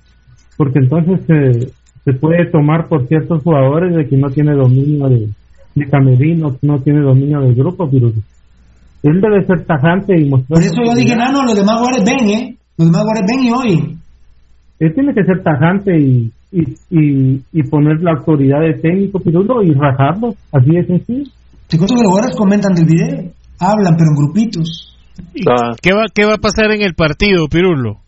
porque 0.59 0.81
entonces 0.81 1.20
eh, 1.31 1.73
se 2.05 2.12
puede 2.12 2.51
tomar 2.51 2.89
por 2.89 3.09
ciertos 3.09 3.43
jugadores 3.43 3.97
de 3.97 4.07
que 4.07 4.16
no 4.19 4.28
tiene 4.28 4.53
dominio 4.53 5.09
de, 5.09 5.31
de 5.74 5.87
camerino, 5.89 6.57
no 6.61 6.78
tiene 6.81 7.01
dominio 7.01 7.41
del 7.41 7.55
grupo, 7.55 7.89
Pirulo. 7.89 8.20
Él 9.02 9.20
debe 9.20 9.47
ser 9.47 9.64
tajante 9.64 10.14
y 10.18 10.28
mostrar... 10.28 10.59
Por 10.59 10.62
eso 10.62 10.82
yo 10.85 10.94
dije, 10.94 11.14
enano, 11.14 11.44
los 11.44 11.55
demás 11.55 11.77
jugadores 11.78 12.05
ven, 12.05 12.28
¿eh? 12.31 12.56
Los 12.77 12.89
demás 12.89 13.02
jugadores 13.02 13.24
ven 13.28 13.44
y 13.44 13.51
oyen. 13.52 13.98
Él 14.78 14.94
tiene 14.94 15.14
que 15.14 15.24
ser 15.24 15.43
tajante 15.43 15.93
y, 15.98 16.31
y, 16.52 16.60
y, 16.90 17.43
y 17.52 17.62
poner 17.64 18.01
la 18.02 18.12
autoridad 18.12 18.60
de 18.60 18.74
técnico, 18.81 19.20
Pirulo, 19.20 19.62
y 19.62 19.72
rajarlo, 19.72 20.35
así 20.52 20.70
de 20.70 20.85
sencillo. 20.86 21.31
Te 21.68 21.78
cuento 21.78 21.94
que 21.94 22.02
los 22.02 22.10
jugadores 22.10 22.36
comentan 22.36 22.74
del 22.74 22.86
video, 22.86 23.32
hablan, 23.60 23.97
pero 23.97 24.10
en 24.10 24.16
grupitos. 24.16 24.97
¿Y 25.35 25.43
Ah. 25.48 25.77
¿Qué 25.81 25.93
va, 25.93 26.05
¿Qué 26.12 26.24
va 26.24 26.35
a 26.35 26.39
pasar 26.39 26.72
en 26.72 26.82
el 26.82 26.94
partido, 26.94 27.47
Pirulo? 27.48 27.98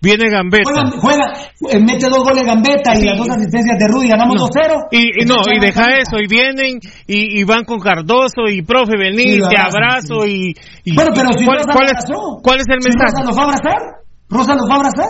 Viene 0.00 0.30
Gambetta. 0.30 0.70
Juega, 0.70 0.90
juega, 1.00 1.24
eh, 1.72 1.80
mete 1.80 2.08
dos 2.08 2.22
goles 2.22 2.44
Gambetta 2.44 2.94
y 2.96 3.02
las 3.04 3.18
dos 3.18 3.28
asistencias 3.30 3.76
de 3.78 3.86
Rudy, 3.88 4.06
ganamos 4.08 4.36
No. 4.36 4.46
2-0. 4.46 4.86
Y, 4.92 5.22
y 5.22 5.26
no, 5.26 5.34
y 5.52 5.58
deja 5.58 5.80
Gambetta. 5.82 6.02
eso, 6.02 6.16
y 6.22 6.26
vienen 6.28 6.78
y, 7.08 7.40
y 7.40 7.44
van 7.44 7.64
con 7.64 7.80
Cardoso 7.80 8.46
y 8.48 8.62
profe, 8.62 8.92
vení, 8.96 9.38
lo 9.38 9.48
te 9.48 9.58
abrazo 9.58 10.24
y, 10.24 10.54
y- 10.84 10.94
Bueno, 10.94 11.10
pero 11.14 11.28
si 11.36 11.44
¿cuál, 11.44 11.58
Rosa 11.58 11.72
cuál 11.72 11.86
es. 11.86 12.04
¿cuál 12.42 12.58
es 12.60 12.66
el 12.68 12.80
Si 12.80 12.88
mensaje? 12.90 13.10
Rosa 13.10 13.24
lo 13.24 13.32
fue 13.32 13.42
a 13.42 13.46
abrazar. 13.46 13.82
Rosa 14.28 14.54
lo 14.54 14.60
fue 14.66 14.72
a 14.72 14.76
abrazar. 14.76 15.08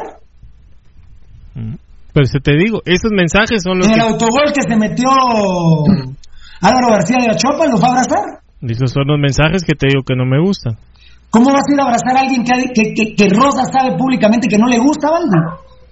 Pero 2.15 2.27
se 2.27 2.41
te 2.41 2.53
digo, 2.57 2.81
esos 2.87 3.11
mensajes 3.13 3.63
son 3.63 3.79
los 3.79 3.87
En 3.89 3.93
el 3.95 4.01
que, 4.01 4.07
autogol 4.07 4.53
que 4.55 4.63
se 4.67 4.77
metió 4.77 5.09
Álvaro 6.61 6.89
García 6.91 7.19
de 7.21 7.31
Achopa, 7.31 7.67
lo 7.67 7.77
fue 7.77 7.89
a 7.89 7.93
abrazar. 7.93 8.41
esos 8.63 8.91
son 8.91 9.07
los 9.07 9.19
mensajes 9.21 9.63
que 9.65 9.75
te 9.75 9.89
digo 9.89 10.03
que 10.03 10.17
no 10.17 10.25
me 10.25 10.41
gustan. 10.41 10.77
¿Cómo 11.31 11.53
vas 11.53 11.63
a 11.69 11.73
ir 11.73 11.81
a 11.81 11.85
abrazar 11.85 12.17
a 12.17 12.21
alguien 12.21 12.43
que, 12.45 12.53
que, 12.73 12.95
que, 12.95 13.15
que 13.15 13.29
Rosa 13.35 13.65
sabe 13.71 13.97
públicamente 13.97 14.49
que 14.49 14.57
no 14.59 14.67
le 14.67 14.79
gusta, 14.79 15.11
Valdi? 15.11 15.29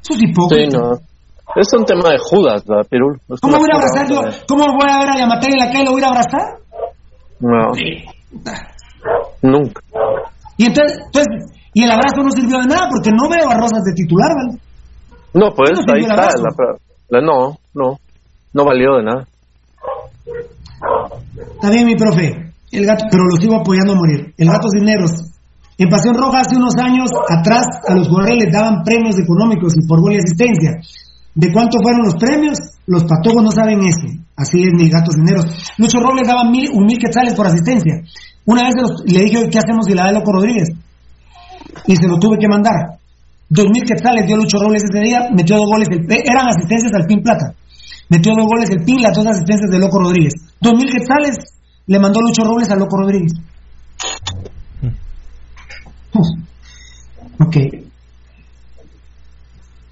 Eso 0.02 0.14
es 0.14 0.18
Sí, 0.18 0.24
hipócrita. 0.28 0.78
no. 0.78 0.92
Es 1.54 1.68
un 1.78 1.84
tema 1.84 2.10
de 2.10 2.18
Judas, 2.18 2.62
la 2.66 2.82
Pirul. 2.84 3.18
¿Cómo 3.40 3.58
voy 3.58 3.68
a 3.70 3.72
pura 3.72 3.76
abrazar 3.76 4.08
yo? 4.08 4.18
onda 4.20 4.30
de- 4.30 4.44
¿Cómo 4.48 4.64
voy 4.66 4.86
a 4.90 4.98
ver 5.00 5.10
a 5.10 5.16
Yamatei 5.18 5.52
en 5.52 5.58
la 5.58 5.66
calle? 5.70 5.84
¿Lo 5.84 5.92
voy 5.92 6.02
a 6.02 6.08
abrazar? 6.08 6.42
No, 7.40 7.72
nunca. 9.42 9.80
Y 10.58 10.66
entonces, 10.66 10.98
entonces, 11.06 11.60
y 11.74 11.84
el 11.84 11.90
abrazo 11.90 12.22
no 12.22 12.30
sirvió 12.30 12.58
de 12.58 12.66
nada 12.66 12.88
porque 12.90 13.10
no 13.10 13.28
veo 13.28 13.48
a 13.50 13.54
Rosas 13.54 13.84
de 13.84 13.92
titular, 13.94 14.30
¿vale? 14.34 14.58
No, 15.34 15.54
pues 15.54 15.70
No 15.86 15.92
ahí 15.94 16.00
está. 16.00 16.28
la- 17.10 17.20
no, 17.20 17.56
no. 17.74 17.96
No 18.52 18.64
valió 18.64 18.96
de 18.96 19.02
nada. 19.04 19.28
Está 21.54 21.70
bien, 21.70 21.86
mi 21.86 21.94
profe. 21.94 22.45
El 22.72 22.84
gato, 22.86 23.05
pero 23.10 23.24
lo 23.24 23.36
sigo 23.36 23.56
apoyando 23.56 23.93
a 23.93 23.97
morir. 23.97 24.34
El 24.36 24.48
gato 24.48 24.68
Cisneros. 24.72 25.12
En 25.78 25.88
Pasión 25.88 26.14
Roja 26.14 26.40
hace 26.40 26.56
unos 26.56 26.74
años 26.80 27.10
atrás 27.28 27.66
a 27.86 27.94
los 27.94 28.09
jugadores 28.09 28.36
les 28.44 28.52
daban 28.52 28.82
premios 28.82 29.18
económicos 29.18 29.74
y 29.76 29.86
por 29.86 30.01
gol 30.01 30.14
y 30.14 30.18
asistencia. 30.18 30.72
¿De 31.34 31.52
cuánto 31.52 31.78
fueron 31.82 32.02
los 32.05 32.14
premios? 32.16 32.56
Los 32.86 33.05
patojos 33.05 33.43
no 33.43 33.51
saben 33.52 33.80
eso. 33.84 34.06
Así 34.36 34.62
es 34.62 34.72
mi 34.72 34.88
gato 34.88 35.12
Cisneros. 35.12 35.44
Lucho 35.78 36.01
Robles 36.01 36.26
daba 36.26 36.44
mil, 36.51 36.70
un 36.72 36.86
mil 36.86 36.98
quetzales 36.98 37.34
por 37.34 37.47
asistencia. 37.47 38.01
Una 38.47 38.62
vez 38.62 38.74
le 39.05 39.20
dije, 39.24 39.48
¿qué 39.51 39.59
hacemos 39.59 39.86
si 39.86 39.93
la 39.94 40.05
da 40.06 40.12
Loco 40.12 40.32
Rodríguez? 40.32 40.68
Y 41.86 41.97
se 41.97 42.09
lo 42.09 42.18
tuve 42.18 42.38
que 42.38 42.48
mandar. 42.48 42.98
Dos 43.48 43.66
mil 43.72 43.84
quetzales 43.84 44.26
dio 44.26 44.36
Lucho 44.36 44.59
Robles 44.59 44.82
ese 44.84 45.05
día, 45.05 45.28
metió 45.34 45.56
dos 45.56 45.66
goles, 45.66 45.88
el- 45.90 46.06
eran 46.10 46.48
asistencias 46.48 46.93
al 46.94 47.06
Pin 47.06 47.22
Plata. 47.22 47.52
Metió 48.09 48.32
dos 48.34 48.47
goles 48.47 48.70
el 48.70 48.84
Pin, 48.84 49.02
las 49.02 49.14
dos 49.14 49.26
asistencias 49.26 49.70
de 49.70 49.78
Loco 49.78 49.98
Rodríguez. 50.01 50.32
Dos 50.60 50.72
mil 50.74 50.90
quetzales 50.90 51.36
le 51.86 51.98
mandó 51.98 52.20
Lucho 52.20 52.44
Robles 52.44 52.70
a 52.70 52.76
Loco 52.76 52.96
Rodríguez. 52.98 53.32
Ok. 57.38 57.56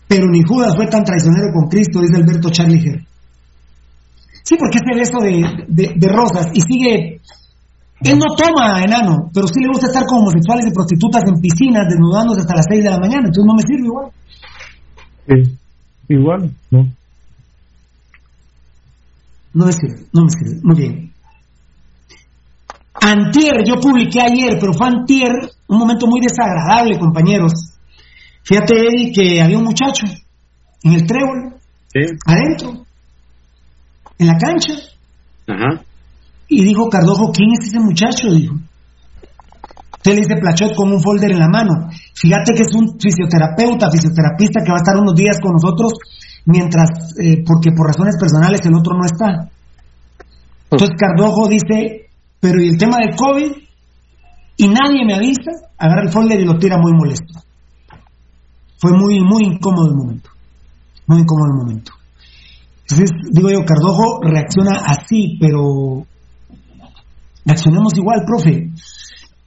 Pero 0.09 0.27
ni 0.29 0.43
Judas 0.43 0.75
fue 0.77 0.87
tan 0.87 1.05
traicionero 1.05 1.53
con 1.53 1.69
Cristo, 1.69 2.01
dice 2.01 2.17
Alberto 2.17 2.51
Charliger. 2.51 3.05
Sí, 4.43 4.57
porque 4.59 4.79
es 4.79 4.85
el 4.91 4.99
beso 4.99 5.19
de, 5.21 5.65
de, 5.69 5.95
de 5.97 6.09
Rosas 6.09 6.49
y 6.53 6.61
sigue. 6.61 7.21
Él 8.01 8.19
no 8.19 8.35
toma 8.37 8.83
enano, 8.83 9.31
pero 9.33 9.47
sí 9.49 9.61
le 9.61 9.69
gusta 9.69 9.87
estar 9.87 10.05
con 10.05 10.19
homosexuales 10.19 10.67
y 10.67 10.75
prostitutas 10.75 11.23
en 11.27 11.41
piscinas, 11.41 11.89
desnudándose 11.89 12.43
hasta 12.43 12.57
las 12.57 12.67
6 12.69 12.85
de 12.85 12.91
la 12.91 12.99
mañana, 12.99 13.29
entonces 13.29 13.45
no 13.47 13.55
me 13.55 13.63
sirve 13.63 13.87
igual. 13.87 14.11
Sí. 15.27 15.59
Igual, 16.09 16.55
¿no? 16.71 16.87
No 19.55 19.67
me 19.67 19.73
sirve, 19.73 20.05
no 20.13 20.25
me 20.25 20.31
sirve. 20.31 20.61
Muy 20.63 20.77
bien. 20.77 21.14
Antier, 23.01 23.65
yo 23.67 23.75
publiqué 23.81 24.21
ayer, 24.21 24.57
pero 24.59 24.73
fue 24.73 24.87
antier, 24.87 25.33
un 25.69 25.79
momento 25.79 26.07
muy 26.07 26.21
desagradable, 26.21 26.99
compañeros. 26.99 27.53
Fíjate, 28.43 28.75
Eddie, 28.75 29.13
que 29.13 29.43
había 29.43 29.59
un 29.59 29.65
muchacho 29.65 30.05
en 30.83 30.93
el 30.93 31.07
trébol, 31.07 31.55
Sí. 31.93 32.01
adentro, 32.27 32.85
en 34.19 34.27
la 34.27 34.37
cancha, 34.37 34.73
Ajá. 35.47 35.83
y 36.49 36.65
dijo 36.65 36.89
Cardojo, 36.89 37.33
¿quién 37.33 37.51
es 37.59 37.69
ese 37.69 37.81
muchacho? 37.81 38.31
Dijo. 38.31 38.55
Usted 39.97 40.13
le 40.13 40.21
dice 40.21 40.37
Plachot 40.41 40.75
con 40.77 40.93
un 40.93 41.01
folder 41.03 41.33
en 41.33 41.39
la 41.39 41.49
mano. 41.49 41.89
Fíjate 42.15 42.53
que 42.55 42.63
es 42.63 42.75
un 42.75 42.99
fisioterapeuta, 43.01 43.91
fisioterapista 43.91 44.61
que 44.63 44.71
va 44.71 44.77
a 44.77 44.83
estar 44.85 44.97
unos 44.99 45.15
días 45.15 45.39
con 45.41 45.53
nosotros 45.53 45.95
mientras, 46.45 46.91
eh, 47.19 47.43
porque 47.47 47.71
por 47.73 47.87
razones 47.87 48.17
personales 48.21 48.61
el 48.67 48.75
otro 48.75 48.95
no 48.99 49.07
está. 49.07 49.49
Entonces 50.71 50.97
Cardojo 50.99 51.49
dice, 51.49 52.04
pero 52.45 52.63
¿y 52.63 52.69
el 52.69 52.77
tema 52.77 52.99
del 52.99 53.17
COVID? 53.17 53.53
Y 54.59 54.69
nadie 54.69 55.03
me 55.07 55.15
avisa, 55.15 55.51
agarra 55.79 56.03
el 56.03 56.13
folder 56.13 56.39
y 56.39 56.45
lo 56.45 56.59
tira 56.59 56.77
muy 56.77 56.93
molesto. 56.93 57.41
Fue 58.77 58.93
muy, 58.93 59.19
muy 59.21 59.45
incómodo 59.45 59.89
el 59.89 59.95
momento. 59.97 60.29
Muy 61.07 61.21
incómodo 61.21 61.53
el 61.53 61.59
momento. 61.65 61.93
Entonces, 62.83 63.11
digo 63.33 63.49
yo, 63.49 63.65
Cardojo 63.65 64.21
reacciona 64.21 64.77
así, 64.85 65.39
pero 65.41 66.05
reaccionemos 67.47 67.97
igual, 67.97 68.27
profe. 68.27 68.71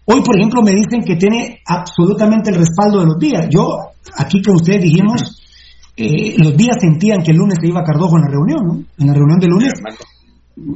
Hoy, 0.05 0.21
por 0.23 0.35
ejemplo, 0.35 0.63
me 0.63 0.71
dicen 0.71 1.03
que 1.05 1.17
tiene 1.17 1.61
absolutamente 1.67 2.49
el 2.49 2.55
respaldo 2.55 3.01
de 3.01 3.05
los 3.05 3.19
días. 3.19 3.47
Yo, 3.51 3.77
aquí 4.17 4.41
con 4.41 4.55
ustedes 4.55 4.81
dijimos, 4.81 5.39
eh, 5.95 6.33
los 6.39 6.57
días 6.57 6.77
sentían 6.81 7.21
que 7.21 7.29
el 7.29 7.37
lunes 7.37 7.59
se 7.61 7.67
iba 7.67 7.83
Cardojo 7.83 8.17
en 8.17 8.23
la 8.23 8.31
reunión, 8.31 8.65
¿no? 8.65 8.73
En 8.97 9.07
la 9.07 9.13
reunión 9.13 9.37
de 9.39 9.47
lunes 9.49 9.73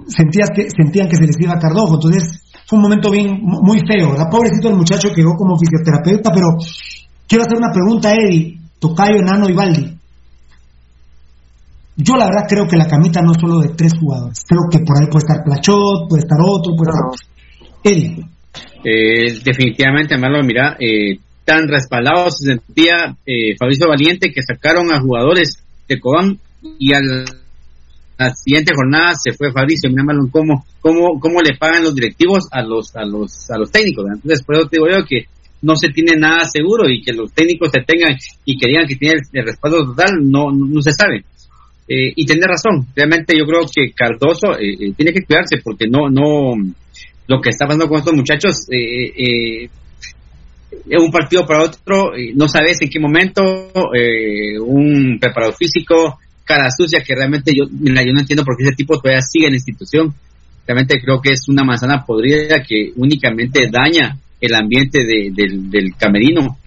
sentías 0.07 0.49
que, 0.53 0.67
sentían 0.69 1.07
que 1.07 1.15
se 1.15 1.25
les 1.25 1.39
iba 1.39 1.59
Cardojo. 1.59 1.95
Entonces, 1.95 2.41
fue 2.67 2.77
un 2.77 2.83
momento 2.83 3.09
bien, 3.09 3.39
muy 3.41 3.79
feo. 3.79 4.13
La 4.13 4.29
pobrecito 4.29 4.69
el 4.69 4.75
muchacho 4.75 5.11
quedó 5.13 5.35
como 5.37 5.57
fisioterapeuta, 5.57 6.31
pero 6.33 6.47
quiero 7.27 7.43
hacer 7.43 7.57
una 7.57 7.71
pregunta 7.71 8.09
a 8.09 8.13
Eddie, 8.13 8.59
Tocayo, 8.79 9.21
Nano 9.21 9.49
y 9.49 9.53
Baldi. 9.53 9.97
Yo 11.97 12.15
la 12.15 12.25
verdad 12.25 12.47
creo 12.47 12.67
que 12.67 12.77
la 12.77 12.87
camita 12.87 13.21
no 13.21 13.33
es 13.33 13.37
solo 13.39 13.59
de 13.59 13.69
tres 13.69 13.93
jugadores. 13.99 14.43
Creo 14.47 14.61
que 14.71 14.79
por 14.79 14.97
ahí 14.97 15.07
puede 15.07 15.25
estar 15.25 15.43
Plachot, 15.43 16.07
puede 16.09 16.21
estar 16.21 16.39
otro, 16.41 16.73
puede 16.75 16.91
estar. 16.91 17.29
Eddie. 17.83 18.25
Eh, 18.83 19.39
definitivamente, 19.43 20.17
Marlon, 20.17 20.45
mira, 20.45 20.77
eh, 20.79 21.19
tan 21.45 21.67
respaldado 21.67 22.29
se 22.31 22.47
sentía 22.47 23.15
eh, 23.25 23.55
Fabricio 23.57 23.87
Valiente 23.87 24.31
que 24.31 24.41
sacaron 24.41 24.93
a 24.93 25.01
jugadores 25.01 25.63
de 25.87 25.99
Cobán 25.99 26.39
y 26.79 26.93
al, 26.93 27.25
a 27.25 27.40
la 28.25 28.35
siguiente 28.35 28.73
jornada 28.75 29.13
se 29.15 29.33
fue 29.33 29.51
Fabricio. 29.51 29.89
Mira, 29.89 30.03
Marlon, 30.03 30.29
cómo, 30.29 30.65
cómo, 30.79 31.19
cómo 31.19 31.41
le 31.41 31.57
pagan 31.57 31.83
los 31.83 31.95
directivos 31.95 32.47
a 32.51 32.61
los, 32.61 32.95
a 32.95 33.05
los, 33.05 33.49
a 33.49 33.57
los 33.57 33.71
técnicos. 33.71 34.05
¿verdad? 34.05 34.19
Entonces, 34.23 34.45
por 34.45 34.55
eso 34.55 34.67
te 34.67 34.77
digo 34.77 34.87
yo 34.89 35.05
que 35.05 35.25
no 35.61 35.75
se 35.75 35.89
tiene 35.89 36.15
nada 36.17 36.45
seguro 36.45 36.89
y 36.89 37.01
que 37.01 37.13
los 37.13 37.31
técnicos 37.33 37.71
se 37.71 37.81
tengan 37.81 38.17
y 38.45 38.57
que 38.57 38.67
digan 38.67 38.87
que 38.87 38.95
tienen 38.95 39.19
el, 39.33 39.45
respaldo 39.45 39.85
total, 39.85 40.17
no, 40.21 40.51
no, 40.51 40.65
no 40.65 40.81
se 40.81 40.91
sabe. 40.91 41.23
Eh, 41.87 42.13
y 42.15 42.25
tiene 42.25 42.47
razón, 42.47 42.87
realmente 42.95 43.37
yo 43.37 43.45
creo 43.45 43.61
que 43.73 43.91
Cardoso 43.91 44.57
eh, 44.57 44.73
eh, 44.79 44.93
tiene 44.95 45.11
que 45.11 45.23
cuidarse 45.23 45.57
porque 45.63 45.87
no, 45.87 46.09
no, 46.09 46.53
lo 47.27 47.41
que 47.41 47.49
está 47.49 47.65
pasando 47.65 47.87
con 47.87 47.99
estos 47.99 48.13
muchachos, 48.13 48.67
eh, 48.71 49.11
eh, 49.17 49.69
de 50.85 50.97
un 50.97 51.11
partido 51.11 51.45
para 51.45 51.63
otro, 51.63 52.15
eh, 52.15 52.31
no 52.35 52.47
sabes 52.47 52.81
en 52.81 52.89
qué 52.89 52.99
momento, 52.99 53.71
eh, 53.93 54.59
un 54.59 55.17
preparado 55.19 55.53
físico, 55.53 56.19
cara 56.53 56.69
sucia, 56.75 57.01
que 57.05 57.15
realmente 57.15 57.51
yo, 57.55 57.65
mira, 57.71 58.01
yo 58.03 58.13
no 58.13 58.19
entiendo 58.21 58.43
por 58.43 58.57
qué 58.57 58.63
ese 58.65 58.75
tipo 58.75 58.97
todavía 58.99 59.21
sigue 59.21 59.45
en 59.47 59.51
la 59.53 59.57
institución. 59.57 60.13
Realmente 60.67 60.99
creo 61.03 61.19
que 61.21 61.31
es 61.33 61.47
una 61.49 61.63
manzana 61.63 62.03
podrida 62.05 62.61
que 62.67 62.91
únicamente 62.95 63.67
daña 63.71 64.17
el 64.39 64.53
ambiente 64.55 64.99
de- 65.05 65.31
del, 65.33 65.69
del 65.69 65.95
camerino. 65.97 66.57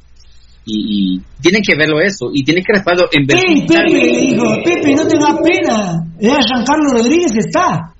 Y, 0.66 1.16
y 1.16 1.20
tienen 1.42 1.60
que 1.62 1.74
verlo 1.76 2.00
eso, 2.00 2.30
y 2.32 2.42
tienen 2.42 2.64
que 2.64 2.72
respaldo 2.72 3.04
en 3.12 3.22
¡Ey, 3.22 3.66
Pepe! 3.66 3.90
Le 3.90 4.18
dijo, 4.20 4.44
Pepe, 4.64 4.94
no 4.94 5.06
te 5.06 5.18
da 5.18 5.36
pena. 5.42 6.04
Ya 6.20 6.38
Giancarlo 6.40 6.88
Rodríguez 6.96 7.36
está. 7.36 7.92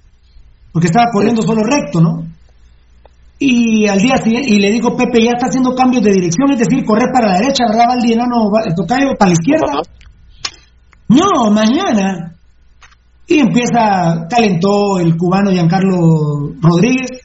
Porque 0.73 0.86
estaba 0.86 1.06
corriendo 1.12 1.43
solo 1.43 1.62
recto, 1.62 2.01
¿no? 2.01 2.27
Y 3.39 3.86
al 3.89 3.98
día 4.01 4.16
siguiente, 4.16 4.48
y 4.51 4.59
le 4.61 4.70
digo, 4.70 4.97
Pepe, 4.97 5.23
ya 5.24 5.32
está 5.36 5.47
haciendo 5.48 5.74
cambios 5.74 6.02
de 6.05 6.12
dirección, 6.12 6.51
es 6.52 6.59
decir, 6.61 6.85
correr 6.85 7.09
para 7.12 7.32
la 7.32 7.39
derecha, 7.40 7.65
¿verdad, 7.69 7.86
Valdi, 7.89 8.12
enano, 8.12 8.51
Va- 8.51 8.74
Tocayo, 8.74 9.15
para 9.19 9.31
la 9.31 9.36
izquierda? 9.39 9.82
No, 11.09 11.51
mañana. 11.51 12.35
Y 13.26 13.40
empieza, 13.40 14.26
calentó 14.28 14.98
el 14.98 15.16
cubano 15.16 15.51
Giancarlo 15.51 16.52
Rodríguez, 16.60 17.20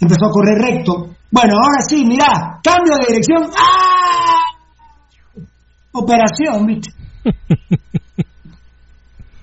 empezó 0.00 0.26
a 0.26 0.30
correr 0.30 0.58
recto. 0.58 1.14
Bueno, 1.30 1.54
ahora 1.54 1.80
sí, 1.88 2.04
mira, 2.06 2.58
cambio 2.62 2.96
de 2.98 3.06
dirección. 3.06 3.50
¡Ah! 3.56 4.40
Operación, 5.92 6.66
¿viste? 6.66 6.90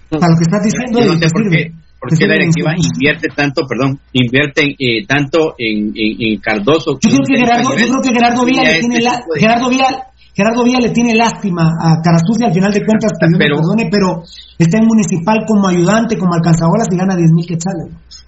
Para 0.10 0.32
lo 0.32 0.38
que 0.38 0.44
estás 0.44 0.64
diciendo, 0.64 1.00
Yo 1.00 1.14
no 1.14 1.20
sé 1.20 1.28
por 1.30 1.50
qué, 1.50 1.72
por 2.00 2.18
qué 2.18 2.28
la 2.28 2.34
directiva 2.36 2.74
invierte 2.78 3.28
tanto, 3.36 3.66
perdón, 3.68 4.00
invierte 4.14 4.76
eh, 4.78 5.06
tanto 5.08 5.56
en, 5.58 5.92
en, 5.96 6.22
en 6.22 6.40
Cardoso. 6.40 6.98
Yo 7.02 7.10
creo 7.10 7.24
que 7.28 7.38
Gerardo, 7.38 7.70
yo 7.78 7.86
creo 7.88 8.02
que 8.02 8.14
Gerardo 8.14 8.46
Villa 8.46 8.62
tiene 8.80 8.98
este 8.98 9.02
la, 9.02 9.22
Gerardo 9.38 9.70
Villa, 9.70 10.08
Gerardo 10.36 10.64
Villa 10.66 10.80
le 10.82 10.90
tiene 10.90 11.16
lástima 11.16 11.64
a 11.82 12.02
Carasucia 12.02 12.48
al 12.48 12.54
final 12.54 12.72
de 12.74 12.86
cuentas 12.86 13.12
que 13.20 13.28
Dios 13.28 13.40
Pero- 13.40 13.56
perdone, 13.56 13.88
pero 13.90 14.24
está 14.60 14.78
en 14.78 14.86
municipal 14.86 15.46
como 15.48 15.68
ayudante, 15.70 16.18
como 16.18 16.34
alcanzabolas 16.34 16.88
y 16.92 16.98
gana 16.98 17.16
10 17.16 17.32
mil 17.32 17.46
quetzales. 17.48 17.88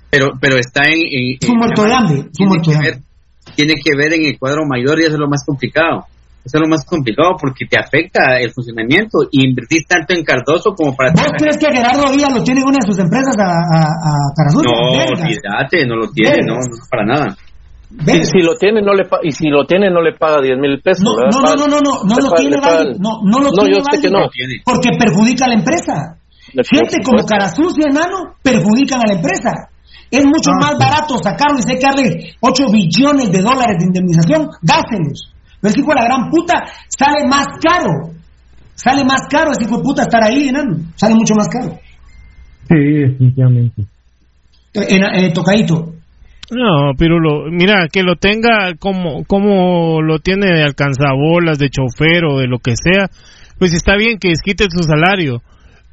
pero, 0.09 0.27
pero 0.39 0.57
está 0.57 0.83
en... 0.85 1.01
en- 1.03 1.37
Es 1.41 1.49
un 1.49 1.57
muerto 1.57 1.83
de 1.83 1.93
hambre, 1.93 2.25
tiene 2.33 2.61
que 2.63 2.69
ver- 2.71 2.77
hambre. 2.95 3.01
Tiene 3.55 3.73
que 3.75 3.95
ver 3.97 4.13
en 4.13 4.25
el 4.25 4.37
cuadro 4.39 4.65
mayor 4.67 4.99
y 4.99 5.03
eso 5.03 5.13
es 5.13 5.19
lo 5.19 5.27
más 5.29 5.43
complicado. 5.45 6.05
Eso 6.43 6.57
es 6.57 6.61
lo 6.61 6.67
más 6.69 6.85
complicado 6.85 7.35
porque 7.39 7.65
te 7.65 7.77
afecta 7.77 8.39
el 8.39 8.51
funcionamiento 8.51 9.19
y 9.31 9.49
invertís 9.49 9.85
tanto 9.87 10.13
en 10.15 10.23
Cardoso 10.23 10.71
como 10.75 10.95
para... 10.95 11.11
¿Vos 11.11 11.31
crees 11.37 11.57
que 11.57 11.67
Gerardo 11.75 12.09
Díaz 12.11 12.31
lo 12.33 12.41
tiene 12.43 12.61
en 12.61 12.67
una 12.67 12.77
de 12.79 12.87
sus 12.87 12.99
empresas 12.99 13.35
a, 13.37 13.47
a? 13.47 14.11
No, 14.63 14.71
olvídate, 15.11 15.85
no 15.85 15.95
lo 15.95 16.07
tiene, 16.11 16.37
no, 16.45 16.55
no, 16.55 16.77
para 16.89 17.05
nada. 17.05 17.35
Si 17.89 18.39
lo 18.43 18.55
tiene, 18.55 18.81
no 18.81 18.91
le 18.93 19.07
y 19.23 19.31
si 19.31 19.47
lo 19.47 19.65
tiene, 19.65 19.89
no 19.89 20.01
le 20.01 20.11
paga 20.13 20.41
10 20.41 20.59
mil 20.59 20.81
pesos. 20.81 21.03
No, 21.03 21.15
no, 21.15 21.39
no, 21.39 21.55
no, 21.55 21.67
no, 21.67 21.79
no, 21.79 22.03
no 22.03 22.15
lo 22.19 22.31
tiene 22.35 22.57
no, 22.99 23.21
no 23.23 23.39
lo 23.39 23.49
No, 23.51 23.63
tiene 23.63 23.77
yo 23.77 23.83
sé 23.89 24.01
que 24.01 24.09
Valdi, 24.09 24.11
no. 24.11 24.29
tiene. 24.29 24.53
porque 24.65 24.89
perjudica 24.99 25.45
a 25.45 25.47
la 25.47 25.53
empresa. 25.55 25.93
Gente 26.51 26.97
como 27.03 27.19
supuesto. 27.19 27.27
Carasucia, 27.27 27.85
hermano, 27.87 28.35
perjudican 28.43 28.99
a 28.99 29.07
la 29.07 29.13
empresa. 29.15 29.51
Es 30.11 30.23
mucho 30.25 30.51
Ah, 30.51 30.59
más 30.61 30.71
sí. 30.71 30.77
barato 30.79 31.17
sacarlo 31.23 31.59
y 31.59 31.63
sé 31.63 31.75
que 31.75 31.85
darle 31.87 32.35
8 32.41 32.63
billones 32.71 33.31
de 33.31 33.41
dólares 33.41 33.75
de 33.79 33.85
indemnización, 33.85 34.49
gástenlos. 34.61 35.31
Pero 35.61 35.71
ese 35.71 35.79
hijo 35.79 35.89
de 35.89 35.95
la 35.95 36.05
gran 36.05 36.29
puta 36.29 36.53
sale 36.87 37.25
más 37.27 37.47
caro. 37.63 38.11
Sale 38.75 39.03
más 39.05 39.21
caro 39.29 39.51
ese 39.51 39.63
hijo 39.63 39.77
de 39.77 39.83
puta 39.83 40.01
estar 40.03 40.23
ahí, 40.23 40.49
enano. 40.49 40.75
Sale 40.95 41.15
mucho 41.15 41.33
más 41.35 41.47
caro. 41.47 41.79
Sí, 42.67 42.75
definitivamente. 42.75 43.81
En, 44.73 45.03
eh, 45.03 45.31
tocadito. 45.33 45.93
No, 46.49 46.93
Pirulo, 46.97 47.51
mira, 47.51 47.87
que 47.91 48.03
lo 48.03 48.15
tenga 48.15 48.73
como, 48.79 49.25
como 49.25 50.01
lo 50.01 50.19
tiene 50.19 50.47
de 50.47 50.63
alcanzabolas, 50.63 51.59
de 51.59 51.69
chofer 51.69 52.23
o 52.25 52.39
de 52.39 52.47
lo 52.47 52.59
que 52.59 52.75
sea, 52.81 53.07
pues 53.59 53.73
está 53.73 53.97
bien 53.97 54.17
que 54.17 54.29
desquite 54.29 54.65
su 54.69 54.83
salario, 54.83 55.41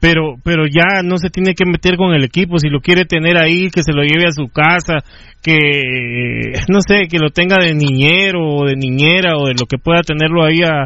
pero, 0.00 0.34
pero 0.44 0.66
ya 0.66 1.02
no 1.02 1.18
se 1.18 1.30
tiene 1.30 1.54
que 1.54 1.64
meter 1.66 1.96
con 1.96 2.14
el 2.14 2.22
equipo, 2.22 2.58
si 2.58 2.68
lo 2.68 2.80
quiere 2.80 3.04
tener 3.04 3.36
ahí, 3.36 3.68
que 3.70 3.82
se 3.82 3.92
lo 3.92 4.02
lleve 4.02 4.28
a 4.28 4.32
su 4.32 4.46
casa, 4.48 4.98
que, 5.42 6.52
no 6.68 6.78
sé, 6.86 7.08
que 7.10 7.18
lo 7.18 7.30
tenga 7.30 7.56
de 7.60 7.74
niñero 7.74 8.46
o 8.46 8.66
de 8.66 8.76
niñera 8.76 9.36
o 9.36 9.48
de 9.48 9.54
lo 9.58 9.66
que 9.66 9.78
pueda 9.78 10.02
tenerlo 10.02 10.44
ahí 10.44 10.62
a, 10.62 10.84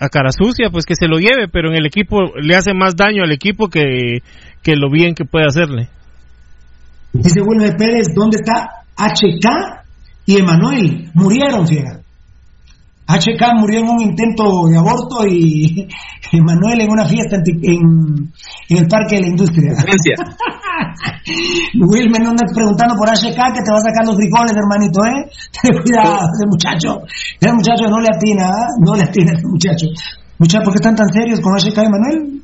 a 0.00 0.08
cara 0.08 0.30
sucia, 0.32 0.70
pues 0.70 0.84
que 0.84 0.96
se 0.96 1.06
lo 1.06 1.18
lleve, 1.18 1.46
pero 1.46 1.70
en 1.70 1.76
el 1.76 1.86
equipo 1.86 2.32
le 2.40 2.56
hace 2.56 2.74
más 2.74 2.96
daño 2.96 3.22
al 3.22 3.30
equipo 3.30 3.68
que, 3.68 4.18
que 4.64 4.74
lo 4.74 4.90
bien 4.90 5.14
que 5.14 5.24
puede 5.24 5.46
hacerle. 5.46 5.90
Dice 7.12 7.40
Wilmer 7.40 7.76
Pérez, 7.76 8.08
¿dónde 8.14 8.38
está 8.42 8.85
HK 8.96 9.46
y 10.26 10.38
Emanuel? 10.38 11.10
Murieron, 11.14 11.66
fiera. 11.66 12.00
HK 13.06 13.60
murió 13.60 13.80
en 13.80 13.88
un 13.88 14.00
intento 14.00 14.66
de 14.66 14.76
aborto 14.76 15.24
y 15.26 15.86
Emanuel 16.32 16.80
en 16.80 16.90
una 16.90 17.06
fiesta 17.06 17.36
en, 17.46 18.32
el 18.68 18.88
Parque 18.88 19.16
de 19.16 19.22
la 19.22 19.28
Industria. 19.28 19.72
Wilmer, 21.78 22.22
no 22.22 22.30
andas 22.30 22.52
preguntando 22.52 22.96
por 22.96 23.08
HK 23.08 23.54
que 23.54 23.62
te 23.62 23.70
va 23.70 23.78
a 23.78 23.82
sacar 23.82 24.04
los 24.04 24.16
frijoles, 24.16 24.56
hermanito, 24.56 25.04
¿eh? 25.04 25.30
Ten 25.62 25.78
cuidado, 25.82 26.26
ese 26.34 26.46
muchacho. 26.48 27.06
Ese 27.40 27.52
muchacho 27.52 27.88
no 27.88 28.00
le 28.00 28.08
atina, 28.12 28.48
¿ah? 28.48 28.66
No 28.84 28.94
le 28.96 29.02
atina 29.02 29.32
ese 29.32 29.46
muchacho. 29.46 29.86
Muchachos, 30.38 30.64
¿por 30.64 30.72
qué 30.74 30.78
están 30.78 30.96
tan 30.96 31.08
serios 31.12 31.40
con 31.40 31.54
HK 31.54 31.78
y 31.78 31.86
Emanuel? 31.86 32.42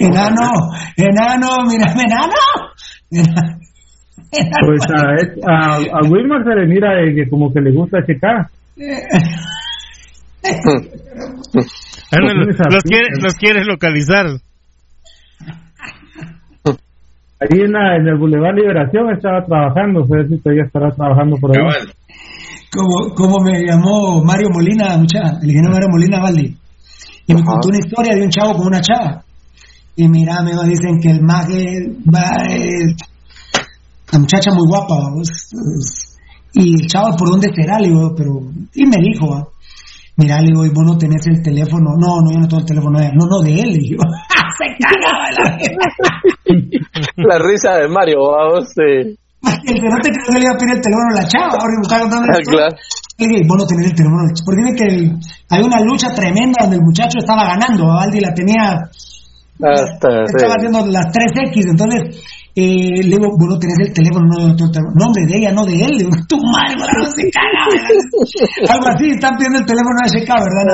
enano, 0.00 0.50
enano, 0.96 1.70
enano. 1.70 2.34
Enano. 3.10 3.65
Pues 4.30 4.82
a, 4.90 5.50
a, 5.50 5.76
a 5.76 6.00
Wilmar 6.10 6.42
se 6.44 6.54
le 6.54 6.66
mira 6.66 6.94
de 6.96 7.14
que 7.14 7.28
como 7.30 7.52
que 7.52 7.60
le 7.60 7.72
gusta 7.72 8.04
checar. 8.06 8.46
Tienes 12.10 12.34
los, 12.34 12.60
a 12.60 12.64
quiere, 12.82 13.06
Peter. 13.08 13.22
los 13.22 13.34
quieres 13.34 13.66
localizar. 13.66 14.26
Ahí 17.38 17.60
en, 17.60 17.72
la- 17.72 17.96
en 17.96 18.08
el 18.08 18.16
Boulevard 18.18 18.54
Liberación 18.56 19.10
estaba 19.14 19.44
trabajando, 19.44 20.04
sé 20.06 20.26
si 20.28 20.38
todavía 20.40 20.64
estará 20.64 20.90
trabajando 20.90 21.36
por 21.36 21.50
ahí. 21.56 21.62
Como, 22.72 23.14
como 23.14 23.44
me 23.44 23.62
llamó 23.64 24.22
Mario 24.24 24.48
Molina, 24.52 24.96
mucha, 24.96 25.20
el 25.42 25.48
ingeniero 25.50 25.72
Mario 25.72 25.88
Molina 25.90 26.20
Valdi, 26.20 26.56
y 27.26 27.34
me 27.34 27.40
Ajá. 27.40 27.50
contó 27.52 27.68
una 27.68 27.78
historia 27.78 28.14
de 28.14 28.22
un 28.22 28.30
chavo 28.30 28.54
con 28.54 28.66
una 28.68 28.80
chava. 28.80 29.22
Y 29.96 30.08
mira, 30.08 30.42
me 30.42 30.50
dicen 30.68 30.98
que 31.00 31.10
el 31.10 31.22
maje 31.22 31.64
va, 32.12 32.24
eh, 32.50 32.94
la 34.16 34.20
muchacha 34.20 34.50
muy 34.54 34.66
guapa, 34.66 34.96
y 36.54 36.74
el 36.82 36.86
chavo, 36.88 37.14
¿por 37.16 37.28
dónde 37.30 37.48
será? 37.54 37.78
Le 37.78 37.88
digo, 37.88 38.14
pero, 38.16 38.32
y 38.74 38.86
me 38.86 38.96
dijo, 38.96 39.34
ah, 39.34 39.46
mira, 40.16 40.40
le 40.40 40.46
digo, 40.52 40.64
¿y 40.64 40.70
vos 40.70 40.84
no 40.86 40.96
tenés 40.96 41.26
el 41.26 41.42
teléfono? 41.42 41.90
No, 41.98 42.20
no, 42.24 42.32
yo 42.32 42.38
no 42.40 42.48
tengo 42.48 42.60
el 42.60 42.66
teléfono 42.66 42.98
de 42.98 43.06
él. 43.06 43.12
No, 43.14 43.26
no, 43.26 43.40
de 43.44 43.60
él, 43.60 43.68
le 43.74 43.78
digo. 43.78 44.02
Se 44.56 44.64
cagaba 44.80 45.28
la 45.36 45.58
La 47.16 47.38
risa 47.38 47.74
de 47.76 47.88
Mario, 47.88 48.20
vamos. 48.32 48.68
Eh, 48.78 49.12
El 49.68 49.74
que 49.80 49.88
no 49.88 49.98
te 50.00 50.10
que 50.10 50.32
le 50.32 50.44
iba 50.44 50.54
a 50.54 50.58
pedir 50.58 50.76
el 50.76 50.80
teléfono 50.80 51.08
a 51.12 51.20
la 51.20 51.28
chava, 51.28 51.52
ahora 51.60 51.76
contando 52.08 52.26
la 52.26 52.38
Ah, 52.38 52.40
claro. 52.42 52.76
Le 53.18 53.26
dije, 53.28 53.42
vos 53.46 53.58
no 53.58 53.66
tenés 53.66 53.90
el 53.90 53.96
teléfono. 53.96 54.22
Porque 54.46 54.62
dime 54.62 54.74
que 54.74 54.84
el- 54.84 55.12
hay 55.50 55.62
una 55.62 55.80
lucha 55.82 56.08
tremenda 56.14 56.56
donde 56.62 56.76
el 56.76 56.82
muchacho 56.82 57.18
estaba 57.18 57.44
ganando, 57.52 57.86
Valdi 57.86 58.20
la 58.20 58.32
tenía, 58.32 58.80
hasta, 59.60 60.08
estaba 60.24 60.54
sí. 60.56 60.56
haciendo 60.56 60.86
las 60.86 61.06
3X, 61.12 61.64
entonces 61.68 62.00
eh, 62.58 63.04
le 63.04 63.20
digo, 63.20 63.28
vos 63.36 63.48
no 63.52 63.58
tenés 63.58 63.76
el 63.84 63.92
teléfono, 63.92 64.24
no, 64.32 64.48
no, 64.48 64.56
tengo 64.56 64.64
el 64.64 64.72
teléfono. 64.72 64.96
No, 64.96 65.06
hombre, 65.12 65.26
de 65.28 65.36
ella, 65.36 65.52
no 65.52 65.66
de 65.66 65.76
él, 65.76 65.92
le 65.92 66.04
digo, 66.08 66.16
tu 66.26 66.40
madre, 66.40 66.72
no 66.72 67.04
se 67.04 67.28
caga, 67.28 67.68
¿verdad? 67.68 67.92
Algo 68.72 68.88
así, 68.88 69.10
están 69.12 69.36
pidiendo 69.36 69.58
el 69.60 69.66
teléfono 69.66 69.92
de 70.00 70.08
HK, 70.16 70.30
¿verdad? 70.40 70.64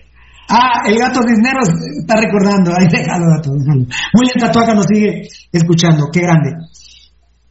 Ah, 0.46 0.82
el 0.86 0.98
gato 0.98 1.22
Cisneros 1.22 1.70
está 2.00 2.20
recordando, 2.20 2.72
ahí 2.76 2.86
déjalo, 2.86 3.24
gato, 3.34 3.50
déjalo. 3.56 3.86
William 4.12 4.38
Tatuaca 4.38 4.74
nos 4.74 4.84
sigue 4.84 5.22
escuchando, 5.50 6.04
qué 6.12 6.20
grande. 6.20 6.50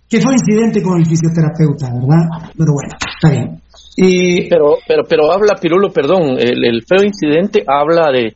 Que 0.08 0.22
fue 0.22 0.34
incidente 0.34 0.84
con 0.84 1.00
el 1.00 1.06
fisioterapeuta, 1.08 1.90
¿verdad? 1.90 2.54
Pero 2.56 2.72
bueno, 2.72 2.94
está 3.16 3.32
bien. 3.32 3.60
Eh, 3.98 4.48
pero, 4.48 4.78
pero, 4.88 5.04
pero 5.10 5.32
habla, 5.32 5.56
Pirulo, 5.60 5.90
perdón, 5.90 6.38
el, 6.38 6.64
el 6.64 6.84
feo 6.86 7.04
incidente 7.04 7.64
habla 7.66 8.12
de, 8.12 8.36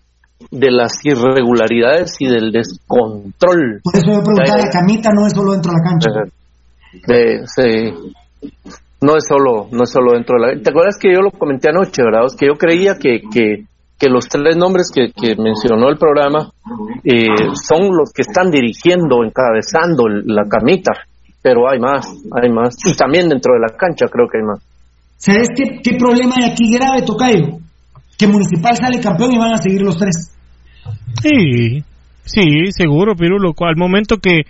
de 0.52 0.72
las 0.72 0.94
irregularidades 1.04 2.16
y 2.20 2.28
del 2.28 2.52
descontrol. 2.52 3.82
por 3.84 3.96
eso 3.96 4.14
yo 4.14 4.24
preguntaba, 4.24 4.58
la 4.58 4.70
camita 4.70 5.10
no 5.14 5.28
es 5.28 5.34
solo 5.34 5.54
dentro 5.54 5.72
de 5.72 5.78
la 5.78 5.84
cancha. 5.84 6.10
De, 7.08 7.48
sí. 7.48 8.50
no 9.02 9.18
es 9.18 9.26
solo, 9.28 9.68
no 9.72 9.84
es 9.84 9.90
solo 9.92 10.14
dentro 10.14 10.40
de 10.40 10.48
la. 10.56 10.62
¿Te 10.62 10.70
acuerdas 10.70 10.98
que 11.00 11.12
yo 11.14 11.22
lo 11.22 11.32
comenté 11.32 11.70
anoche, 11.70 12.04
verdad? 12.04 12.26
Es 12.26 12.36
que 12.36 12.48
yo 12.48 12.54
creía 12.54 12.96
que, 12.96 13.22
que, 13.32 13.66
que 14.00 14.10
los 14.10 14.28
tres 14.28 14.56
nombres 14.56 14.92
que, 14.94 15.12
que 15.12 15.36
mencionó 15.36 15.90
el 15.90 15.98
programa 15.98 16.52
eh, 17.04 17.28
son 17.54 17.96
los 17.96 18.12
que 18.14 18.22
están 18.22 18.50
dirigiendo, 18.50 19.24
encabezando 19.24 20.08
la 20.08 20.44
camita, 20.48 20.92
pero 21.42 21.70
hay 21.70 21.80
más, 21.80 22.08
hay 22.32 22.50
más. 22.50 22.76
Y 22.86 22.96
también 22.96 23.28
dentro 23.28 23.54
de 23.54 23.60
la 23.60 23.78
cancha 23.78 24.06
creo 24.08 24.28
que 24.32 24.38
hay 24.40 24.46
más. 24.46 24.60
¿Sabes 25.18 25.50
qué, 25.56 25.82
qué 25.84 25.98
problema 25.98 26.36
hay 26.38 26.52
aquí 26.52 26.72
grave, 26.74 27.02
Tocayo? 27.02 27.58
Que 28.18 28.28
Municipal 28.28 28.76
sale 28.76 29.00
campeón 29.00 29.32
y 29.34 29.38
van 29.38 29.54
a 29.54 29.58
seguir 29.58 29.82
los 29.82 29.98
tres. 29.98 30.32
Sí, 31.22 31.84
sí, 32.24 32.72
seguro, 32.72 33.16
Pirulo. 33.16 33.54
Al 33.60 33.76
momento 33.78 34.18
que, 34.18 34.42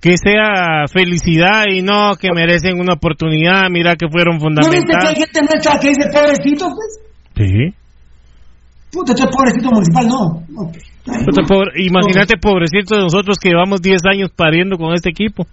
que 0.00 0.16
sea 0.16 0.86
felicidad 0.92 1.64
y 1.72 1.82
no 1.82 2.14
que 2.16 2.28
merecen 2.34 2.80
una 2.80 2.94
oportunidad, 2.94 3.64
mira 3.70 3.94
que 3.96 4.08
fueron 4.08 4.38
¿No 4.38 4.48
viste 4.48 4.60
que 4.62 4.72
hay 4.72 4.82
fundamentales. 4.82 5.18
gente 5.18 5.40
nuestra 5.40 5.78
que 5.80 5.88
dice 5.88 6.08
pobrecito, 6.12 6.66
pues? 6.68 7.00
Sí. 7.36 7.74
Puta, 8.92 9.12
entonces 9.12 9.36
pobrecito 9.36 9.70
Municipal, 9.70 10.06
no. 10.08 10.62
Ok. 10.62 10.76
Puta, 11.04 11.42
pobre- 11.46 11.72
imagínate, 11.84 12.36
pobrecito 12.38 12.96
de 12.96 13.02
nosotros 13.02 13.38
que 13.38 13.50
llevamos 13.50 13.80
10 13.80 14.00
años 14.12 14.30
pariendo 14.34 14.76
con 14.76 14.92
este 14.94 15.10
equipo. 15.10 15.46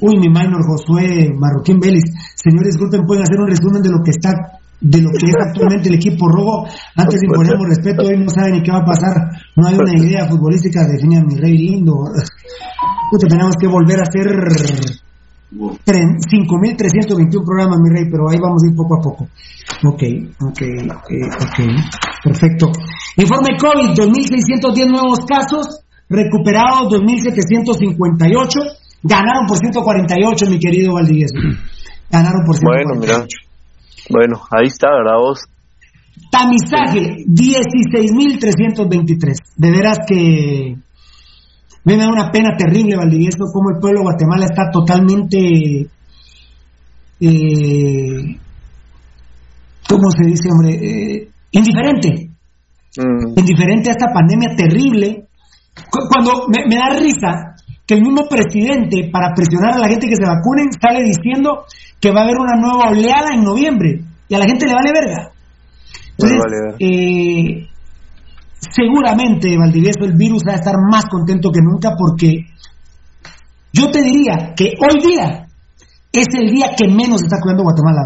Uy, 0.00 0.16
mi 0.18 0.28
minor 0.28 0.60
Josué 0.66 1.30
Marroquín 1.38 1.78
Vélez. 1.78 2.02
Señores, 2.34 2.74
disculpen, 2.74 3.06
pueden 3.06 3.22
hacer 3.22 3.38
un 3.40 3.48
resumen 3.48 3.80
de 3.82 3.90
lo 3.90 3.98
que 4.04 4.10
está, 4.10 4.32
de 4.84 5.00
lo 5.00 5.08
que 5.18 5.26
es 5.26 5.34
actualmente 5.48 5.88
el 5.88 5.94
equipo 5.96 6.28
rojo. 6.28 6.66
Antes 6.94 7.20
de 7.20 7.26
imponernos 7.26 7.66
respeto, 7.68 8.02
hoy 8.04 8.18
no 8.18 8.28
saben 8.28 8.52
ni 8.54 8.62
qué 8.62 8.70
va 8.70 8.78
a 8.78 8.84
pasar. 8.84 9.16
No 9.56 9.66
hay 9.66 9.74
una 9.74 9.96
idea 9.98 10.26
futbolística, 10.28 10.84
define 10.86 11.18
a 11.18 11.24
mi 11.24 11.36
rey 11.36 11.56
lindo. 11.56 11.94
Puta, 13.10 13.26
tenemos 13.26 13.54
que 13.58 13.66
volver 13.66 13.98
a 13.98 14.02
hacer 14.02 14.26
tre- 15.84 16.18
5.321 16.28 17.44
programas, 17.44 17.78
mi 17.80 17.90
rey, 17.96 18.04
pero 18.10 18.28
ahí 18.28 18.38
vamos 18.38 18.62
a 18.62 18.68
ir 18.68 18.76
poco 18.76 18.96
a 18.98 19.00
poco. 19.00 19.24
Ok, 19.86 20.02
ok, 20.40 20.60
ok, 20.90 21.10
ok. 21.40 21.58
Perfecto. 22.24 22.70
Informe 23.16 23.56
COVID, 23.58 23.94
2.610 23.96 24.90
nuevos 24.90 25.20
casos, 25.26 25.80
recuperados 26.08 26.92
2.758, 26.92 28.60
ganaron 29.02 29.46
por 29.46 29.58
148, 29.58 30.46
mi 30.50 30.58
querido 30.58 30.94
Valdivieso. 30.94 31.34
Ganaron 32.10 32.44
por 32.44 32.56
148. 32.56 32.84
Bueno, 32.84 33.00
mira. 33.00 33.26
Bueno, 34.10 34.40
ahí 34.50 34.66
está, 34.66 34.88
¿verdad 34.90 35.16
vos? 35.18 35.40
Tamizaje, 36.30 37.24
16.323. 37.26 39.34
De 39.56 39.70
veras 39.70 39.98
que 40.06 40.76
me 41.84 41.96
da 41.96 42.08
una 42.08 42.30
pena 42.30 42.54
terrible, 42.56 42.96
Valdivieso, 42.96 43.44
como 43.52 43.70
el 43.70 43.78
pueblo 43.80 44.00
de 44.00 44.04
Guatemala 44.04 44.44
está 44.46 44.70
totalmente... 44.72 45.88
Eh, 47.20 48.36
¿Cómo 49.88 50.10
se 50.10 50.24
dice, 50.26 50.48
hombre? 50.52 50.74
Eh, 50.74 51.28
indiferente. 51.52 52.30
Mm, 52.96 53.38
Indiferente 53.38 53.90
a 53.90 53.92
esta 53.92 54.12
pandemia 54.12 54.54
terrible. 54.56 55.26
Cu- 55.90 56.08
Cuando 56.08 56.48
me, 56.48 56.64
me 56.68 56.76
da 56.76 56.88
risa 56.98 57.53
que 57.86 57.94
el 57.94 58.02
mismo 58.02 58.26
presidente, 58.28 59.10
para 59.12 59.34
presionar 59.34 59.74
a 59.74 59.78
la 59.78 59.88
gente 59.88 60.06
que 60.06 60.16
se 60.16 60.24
vacunen, 60.24 60.72
sale 60.80 61.02
diciendo 61.02 61.64
que 62.00 62.10
va 62.10 62.20
a 62.20 62.24
haber 62.24 62.38
una 62.38 62.56
nueva 62.56 62.90
oleada 62.90 63.34
en 63.34 63.44
noviembre 63.44 64.00
y 64.28 64.34
a 64.34 64.38
la 64.38 64.46
gente 64.46 64.66
le 64.66 64.74
vale 64.74 64.92
verga. 64.92 65.30
Entonces, 66.16 66.38
eh, 66.78 67.68
seguramente 68.58 69.56
Valdivieso 69.58 70.04
el 70.04 70.16
virus 70.16 70.42
va 70.48 70.52
a 70.52 70.56
estar 70.56 70.74
más 70.90 71.06
contento 71.06 71.50
que 71.50 71.60
nunca 71.60 71.90
porque 71.98 72.46
yo 73.72 73.90
te 73.90 74.02
diría 74.02 74.54
que 74.56 74.72
hoy 74.78 75.02
día 75.02 75.46
es 76.12 76.26
el 76.34 76.48
día 76.48 76.70
que 76.76 76.86
menos 76.88 77.22
está 77.22 77.38
cuidando 77.42 77.64
Guatemala. 77.64 78.02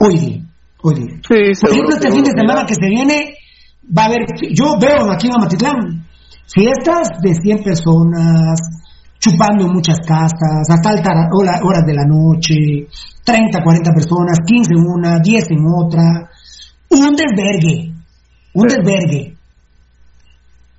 Hoy 0.00 0.18
día. 0.18 0.44
Hoy 0.80 0.94
día. 0.94 1.20
Por 1.28 1.36
ejemplo, 1.36 1.96
este 1.96 2.12
fin 2.12 2.22
de 2.22 2.30
semana 2.30 2.64
que 2.64 2.74
se 2.74 2.86
viene 2.86 3.34
va 3.96 4.02
a 4.02 4.06
haber, 4.06 4.20
yo 4.52 4.78
veo 4.80 5.10
aquí 5.10 5.26
en 5.26 5.34
Amatitlán, 5.34 6.06
fiestas 6.46 7.08
de 7.20 7.34
100 7.34 7.64
personas, 7.64 8.60
chupando 9.18 9.66
en 9.66 9.72
muchas 9.72 9.98
casas, 10.06 10.68
hasta 10.68 10.90
altas 10.90 11.14
horas 11.32 11.84
de 11.86 11.94
la 11.94 12.04
noche, 12.04 12.88
30, 13.24 13.62
40 13.62 13.92
personas, 13.92 14.38
15 14.46 14.72
en 14.72 14.86
una, 14.86 15.18
10 15.18 15.50
en 15.50 15.66
otra, 15.66 16.30
un 16.90 17.16
desvergue, 17.16 17.92
un 18.54 18.66
desvergue. 18.66 19.36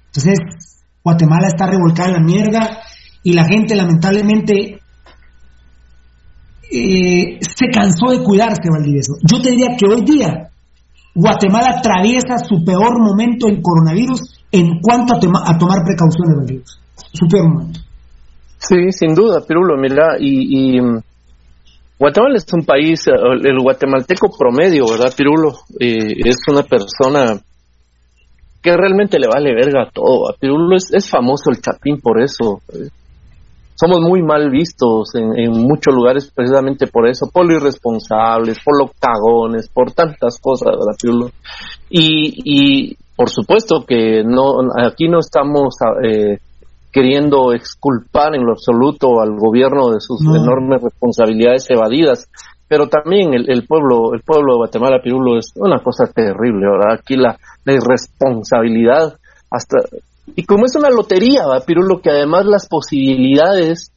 Entonces, 0.08 0.40
Guatemala 1.04 1.48
está 1.48 1.68
revolcada 1.68 2.10
en 2.10 2.14
la 2.14 2.20
mierda 2.20 2.80
y 3.24 3.34
la 3.34 3.46
gente 3.46 3.76
lamentablemente 3.76 4.80
eh, 6.72 7.40
se 7.42 7.68
cansó 7.74 8.12
de 8.12 8.24
cuidarse, 8.24 8.70
Valdivieso. 8.70 9.14
Yo 9.22 9.42
te 9.42 9.52
diría 9.52 9.76
que 9.78 9.86
hoy 9.88 10.04
día 10.04 10.50
Guatemala 11.14 11.78
atraviesa 11.78 12.38
su 12.38 12.64
peor 12.64 13.02
momento 13.02 13.48
en 13.50 13.62
coronavirus 13.62 14.22
en 14.52 14.80
cuanto 14.80 15.16
a, 15.16 15.58
tomar 15.58 15.84
precauciones, 15.84 16.38
Valdivieso. 16.38 16.80
Su 17.14 17.28
peor 17.28 17.50
momento. 17.50 17.80
Sí, 18.60 18.92
sin 18.92 19.16
duda, 19.16 19.42
Pirulo, 19.48 19.78
mira, 19.78 20.18
y, 20.20 20.80
mm, 20.80 21.02
Guatemala 21.98 22.36
es 22.36 22.46
un 22.54 22.66
país, 22.66 23.08
eh, 23.08 23.12
el 23.44 23.60
guatemalteco 23.60 24.30
promedio, 24.38 24.86
¿verdad, 24.90 25.14
Pirulo? 25.16 25.54
Eh, 25.80 26.16
es 26.26 26.38
una 26.50 26.64
persona 26.64 27.40
que 28.62 28.76
realmente 28.76 29.18
le 29.18 29.28
vale 29.28 29.54
verga 29.56 29.84
a 29.84 29.92
todo. 29.92 30.30
A 30.30 30.34
Pirulo 30.38 30.76
es, 30.76 30.90
es 30.94 31.10
famoso 31.10 31.50
el 31.50 31.62
chapín 31.62 32.00
por 32.02 32.22
eso 32.22 32.62
somos 33.80 34.02
muy 34.02 34.22
mal 34.22 34.50
vistos 34.50 35.16
en, 35.16 35.52
muchos 35.52 35.96
lugares 35.96 36.30
precisamente 36.36 36.88
por 36.88 37.08
eso, 37.08 37.30
por 37.32 37.46
lo 37.46 37.56
irresponsables, 37.56 38.60
por 38.64 38.78
los 38.78 38.92
cagones, 39.00 39.70
por 39.70 39.94
tantas 39.94 40.38
cosas, 40.42 40.74
¿verdad, 40.74 41.32
Y, 41.90 42.42
y 42.44 42.98
por 43.16 43.30
supuesto 43.30 43.86
que 43.88 44.24
no 44.26 44.58
aquí 44.86 45.08
no 45.08 45.20
estamos 45.20 45.76
eh, 46.04 46.40
queriendo 46.92 47.54
exculpar 47.54 48.36
en 48.36 48.46
lo 48.46 48.54
absoluto 48.54 49.22
al 49.22 49.38
gobierno 49.38 49.92
de 49.92 50.00
sus 50.00 50.22
enormes 50.22 50.82
responsabilidades 50.82 51.70
evadidas, 51.70 52.28
pero 52.68 52.88
también 52.88 53.34
el, 53.34 53.66
pueblo 53.66 54.14
el 54.14 54.22
pueblo 54.22 54.54
de 54.54 54.58
Guatemala 54.58 55.02
Pirulo 55.04 55.38
es 55.38 55.54
una 55.56 55.80
cosa 55.80 56.06
terrible, 56.06 56.68
¿verdad? 56.70 57.00
Aquí 57.00 57.16
la, 57.16 57.38
la 57.66 57.74
irresponsabilidad 57.74 59.18
hasta 59.52 59.78
y 60.36 60.46
como 60.46 60.66
es 60.66 60.76
una 60.76 60.90
lotería, 60.90 61.46
¿va? 61.48 61.62
Pirulo, 61.62 62.02
que 62.02 62.10
además 62.10 62.46
las 62.46 62.68
posibilidades 62.68 63.92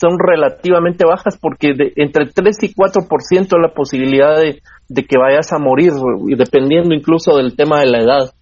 son 0.00 0.16
relativamente 0.18 1.04
bajas 1.04 1.38
porque 1.40 1.72
de, 1.74 1.92
entre 1.96 2.26
3 2.26 2.56
y 2.62 2.74
4% 2.74 3.60
la 3.60 3.74
posibilidad 3.74 4.38
de, 4.38 4.60
que 5.04 5.18
vayas 5.18 5.52
a 5.52 5.58
morir, 5.58 5.92
dependiendo 6.36 6.94
incluso 6.94 7.36
del 7.36 7.56
tema 7.56 7.80
de 7.80 7.86
la 7.86 7.98
edad, 7.98 8.32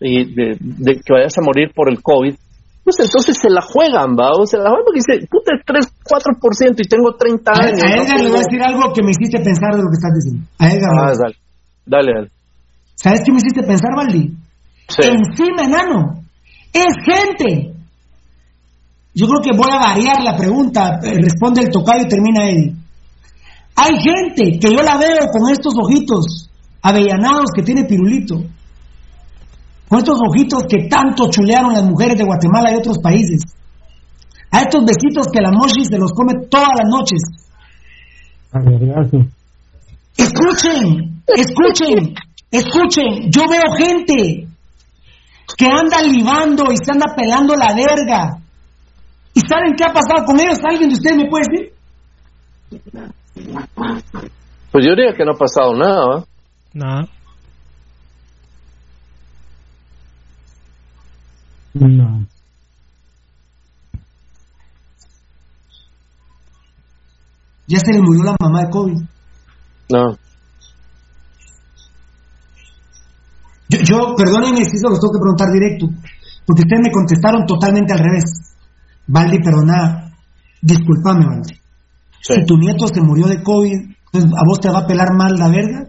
y 0.00 0.34
de, 0.34 0.56
que 1.04 1.12
vayas 1.12 1.36
a 1.38 1.42
morir 1.42 1.72
por 1.74 1.88
el 1.88 2.02
COVID, 2.02 2.34
pues 2.88 3.04
entonces 3.04 3.36
se 3.36 3.50
la 3.50 3.60
juegan, 3.60 4.16
¿va? 4.16 4.32
O 4.32 4.46
se 4.46 4.56
la 4.56 4.72
juegan 4.72 4.84
porque 4.88 5.04
dice, 5.04 5.28
puta, 5.28 5.52
3, 5.60 5.92
4% 6.08 6.74
y 6.78 6.88
tengo 6.88 7.12
30 7.12 7.52
años. 7.52 7.82
A, 7.84 7.96
Edgar 8.00 8.20
le 8.20 8.28
voy 8.32 8.40
a 8.40 8.44
decir 8.48 8.62
algo 8.64 8.92
que 8.94 9.02
me 9.02 9.10
hiciste 9.12 9.44
pensar 9.44 9.76
de 9.76 9.82
lo 9.84 9.88
que 9.92 9.98
estás 10.00 10.14
diciendo. 10.16 10.48
A 10.56 10.64
Edgar. 10.72 10.92
Ah, 10.96 11.12
dale, 11.12 11.36
dale, 11.84 12.10
dale. 12.14 12.30
¿Sabes 12.94 13.20
qué 13.24 13.32
me 13.32 13.38
hiciste 13.38 13.62
pensar, 13.62 13.92
Valdi? 13.94 14.32
Sí. 14.88 15.04
Encima, 15.04 15.68
enano 15.68 16.18
es 16.72 16.94
gente. 17.04 17.74
Yo 19.14 19.26
creo 19.26 19.40
que 19.42 19.56
voy 19.56 19.70
a 19.70 19.78
variar 19.78 20.22
la 20.22 20.36
pregunta, 20.36 21.00
eh, 21.02 21.18
responde 21.20 21.62
el 21.62 21.70
tocayo 21.70 22.04
y 22.04 22.08
termina 22.08 22.48
él. 22.48 22.74
Hay 23.74 23.94
gente 24.00 24.58
que 24.58 24.72
yo 24.72 24.82
la 24.82 24.96
veo 24.96 25.28
con 25.32 25.50
estos 25.50 25.74
ojitos 25.76 26.50
avellanados 26.82 27.50
que 27.54 27.62
tiene 27.62 27.84
Pirulito, 27.84 28.42
con 29.88 29.98
estos 29.98 30.18
ojitos 30.20 30.64
que 30.68 30.88
tanto 30.88 31.30
chulearon 31.30 31.72
las 31.72 31.84
mujeres 31.84 32.18
de 32.18 32.24
Guatemala 32.24 32.72
y 32.72 32.76
otros 32.76 32.98
países, 32.98 33.42
a 34.50 34.60
estos 34.62 34.84
besitos 34.84 35.28
que 35.32 35.40
la 35.40 35.50
Moshi 35.50 35.84
se 35.84 35.98
los 35.98 36.12
come 36.12 36.34
todas 36.50 36.70
las 36.76 36.88
noches. 36.88 37.20
Escuchen, 40.16 41.22
escuchen, 41.26 42.14
escuchen, 42.50 43.30
yo 43.30 43.42
veo 43.48 43.72
gente 43.76 44.48
que 45.56 45.66
anda 45.66 46.02
libando 46.02 46.72
y 46.72 46.76
se 46.76 46.92
anda 46.92 47.14
pelando 47.16 47.54
la 47.54 47.74
verga. 47.74 48.38
¿Y 49.34 49.40
saben 49.40 49.74
qué 49.76 49.84
ha 49.84 49.92
pasado 49.92 50.24
con 50.26 50.40
ellos? 50.40 50.58
¿Alguien 50.68 50.90
de 50.90 50.94
ustedes 50.94 51.16
me 51.16 51.28
puede 51.28 51.44
decir? 51.50 51.72
Pues 54.70 54.84
yo 54.84 54.90
diría 54.94 55.14
que 55.14 55.24
no 55.24 55.32
ha 55.32 55.38
pasado 55.38 55.74
nada, 55.74 56.24
Nada. 56.74 57.02
No. 57.02 57.17
Ya 67.66 67.78
se 67.78 67.92
le 67.92 68.00
murió 68.00 68.24
la 68.24 68.36
mamá 68.40 68.62
de 68.62 68.70
COVID. 68.70 69.00
No. 69.90 70.16
Yo, 73.68 73.78
yo 73.84 74.14
perdónenme 74.16 74.64
si 74.64 74.78
se 74.78 74.88
los 74.88 74.98
tengo 74.98 75.12
que 75.12 75.20
preguntar 75.20 75.48
directo, 75.52 75.86
porque 76.46 76.62
ustedes 76.62 76.82
me 76.82 76.92
contestaron 76.92 77.44
totalmente 77.46 77.92
al 77.92 77.98
revés. 77.98 78.56
Valdi, 79.06 79.38
perdona, 79.40 80.14
discúlpame, 80.62 81.26
Valdi. 81.26 81.54
Si 82.20 82.44
tu 82.46 82.56
nieto 82.56 82.88
se 82.88 83.02
murió 83.02 83.26
de 83.26 83.42
COVID, 83.42 83.94
pues, 84.12 84.24
¿a 84.24 84.42
vos 84.46 84.60
te 84.60 84.70
va 84.70 84.80
a 84.80 84.86
pelar 84.86 85.12
mal 85.14 85.36
la 85.38 85.48
verga? 85.48 85.86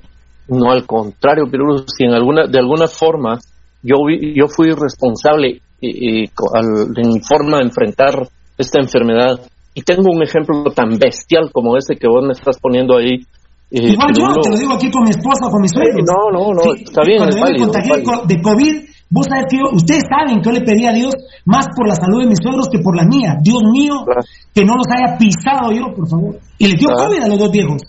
No, 0.50 0.72
al 0.72 0.86
contrario, 0.86 1.46
pero 1.50 1.86
si 1.88 2.04
en 2.04 2.14
alguna, 2.14 2.48
de 2.48 2.60
alguna 2.60 2.88
forma 2.88 3.40
yo, 3.82 3.96
yo 4.36 4.48
fui 4.48 4.72
responsable 4.72 5.62
en 5.82 7.10
mi 7.10 7.20
forma 7.22 7.58
de 7.58 7.64
enfrentar 7.64 8.28
esta 8.58 8.80
enfermedad 8.82 9.40
y 9.74 9.82
tengo 9.82 10.12
un 10.12 10.24
ejemplo 10.24 10.64
tan 10.74 10.98
bestial 10.98 11.52
como 11.52 11.78
ese 11.78 11.96
que 11.96 12.08
vos 12.08 12.24
me 12.26 12.34
estás 12.34 12.58
poniendo 12.60 12.98
ahí 12.98 13.26
eh, 13.72 13.94
Igual 13.94 14.10
yo, 14.18 14.42
te 14.42 14.50
lo 14.50 14.58
digo 14.58 14.74
aquí 14.74 14.90
con 14.90 15.04
mi 15.04 15.12
esposa, 15.12 15.46
con 15.50 15.62
mis 15.62 15.72
suegros. 15.72 16.02
no, 16.02 16.34
no, 16.34 16.54
no, 16.54 16.74
está 16.74 17.02
bien. 17.06 17.20
Cuando 17.20 17.38
yo 17.38 17.46
me 17.46 17.60
contagié 17.60 18.02
de 18.26 18.42
COVID, 18.42 18.76
vos 19.12 19.26
sabés 19.30 19.46
que 19.46 19.58
ustedes 19.62 20.04
saben 20.10 20.42
que 20.42 20.50
yo 20.50 20.52
le 20.52 20.62
pedí 20.62 20.86
a 20.88 20.94
Dios 20.94 21.14
más 21.46 21.68
por 21.78 21.88
la 21.88 21.94
salud 21.94 22.22
de 22.22 22.30
mis 22.30 22.40
suegros 22.42 22.68
que 22.72 22.80
por 22.80 22.98
la 22.98 23.06
mía. 23.06 23.38
Dios 23.44 23.62
mío, 23.72 24.06
que 24.54 24.66
no 24.66 24.74
los 24.74 24.88
haya 24.90 25.18
pisado 25.18 25.72
yo, 25.72 25.94
por 25.94 26.10
favor. 26.10 26.40
Y 26.58 26.68
le 26.68 26.78
dio 26.78 26.90
COVID 26.90 27.22
a 27.22 27.28
los 27.28 27.38
dos 27.38 27.52
viejos. 27.52 27.82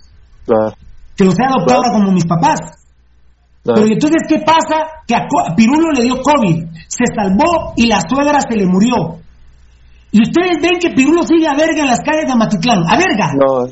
Que 1.16 1.24
los 1.24 1.34
haya 1.40 1.48
adoptado 1.48 1.92
como 1.92 2.12
mis 2.12 2.26
papás. 2.26 2.60
Pero 3.62 3.86
entonces, 3.86 4.22
¿qué 4.28 4.38
pasa? 4.38 4.86
Que 5.06 5.14
a 5.14 5.28
Pirulo 5.54 5.92
le 5.92 6.02
dio 6.02 6.20
COVID, 6.22 6.64
se 6.88 7.04
salvó 7.14 7.74
y 7.76 7.86
la 7.86 8.00
suegra 8.00 8.40
se 8.40 8.56
le 8.56 8.66
murió. 8.66 9.20
Y 10.12 10.22
ustedes 10.22 10.56
ven 10.60 10.78
que 10.80 10.90
Pirulo 10.90 11.22
sigue 11.24 11.46
a 11.46 11.54
verga 11.54 11.82
en 11.82 11.86
las 11.86 12.00
calles 12.00 12.26
de 12.26 12.32
Amatitlán. 12.32 12.82
¡A 12.88 12.96
verga! 12.96 13.32
No, 13.34 13.68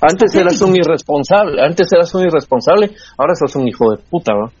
Antes 0.00 0.34
eras 0.34 0.60
un 0.60 0.76
irresponsable, 0.76 1.62
antes 1.62 1.88
eras 1.92 2.14
un 2.14 2.22
irresponsable, 2.22 2.92
ahora 3.16 3.34
sos 3.34 3.56
un 3.56 3.66
hijo 3.66 3.90
de 3.90 3.98
puta, 3.98 4.32
¿no? 4.34 4.52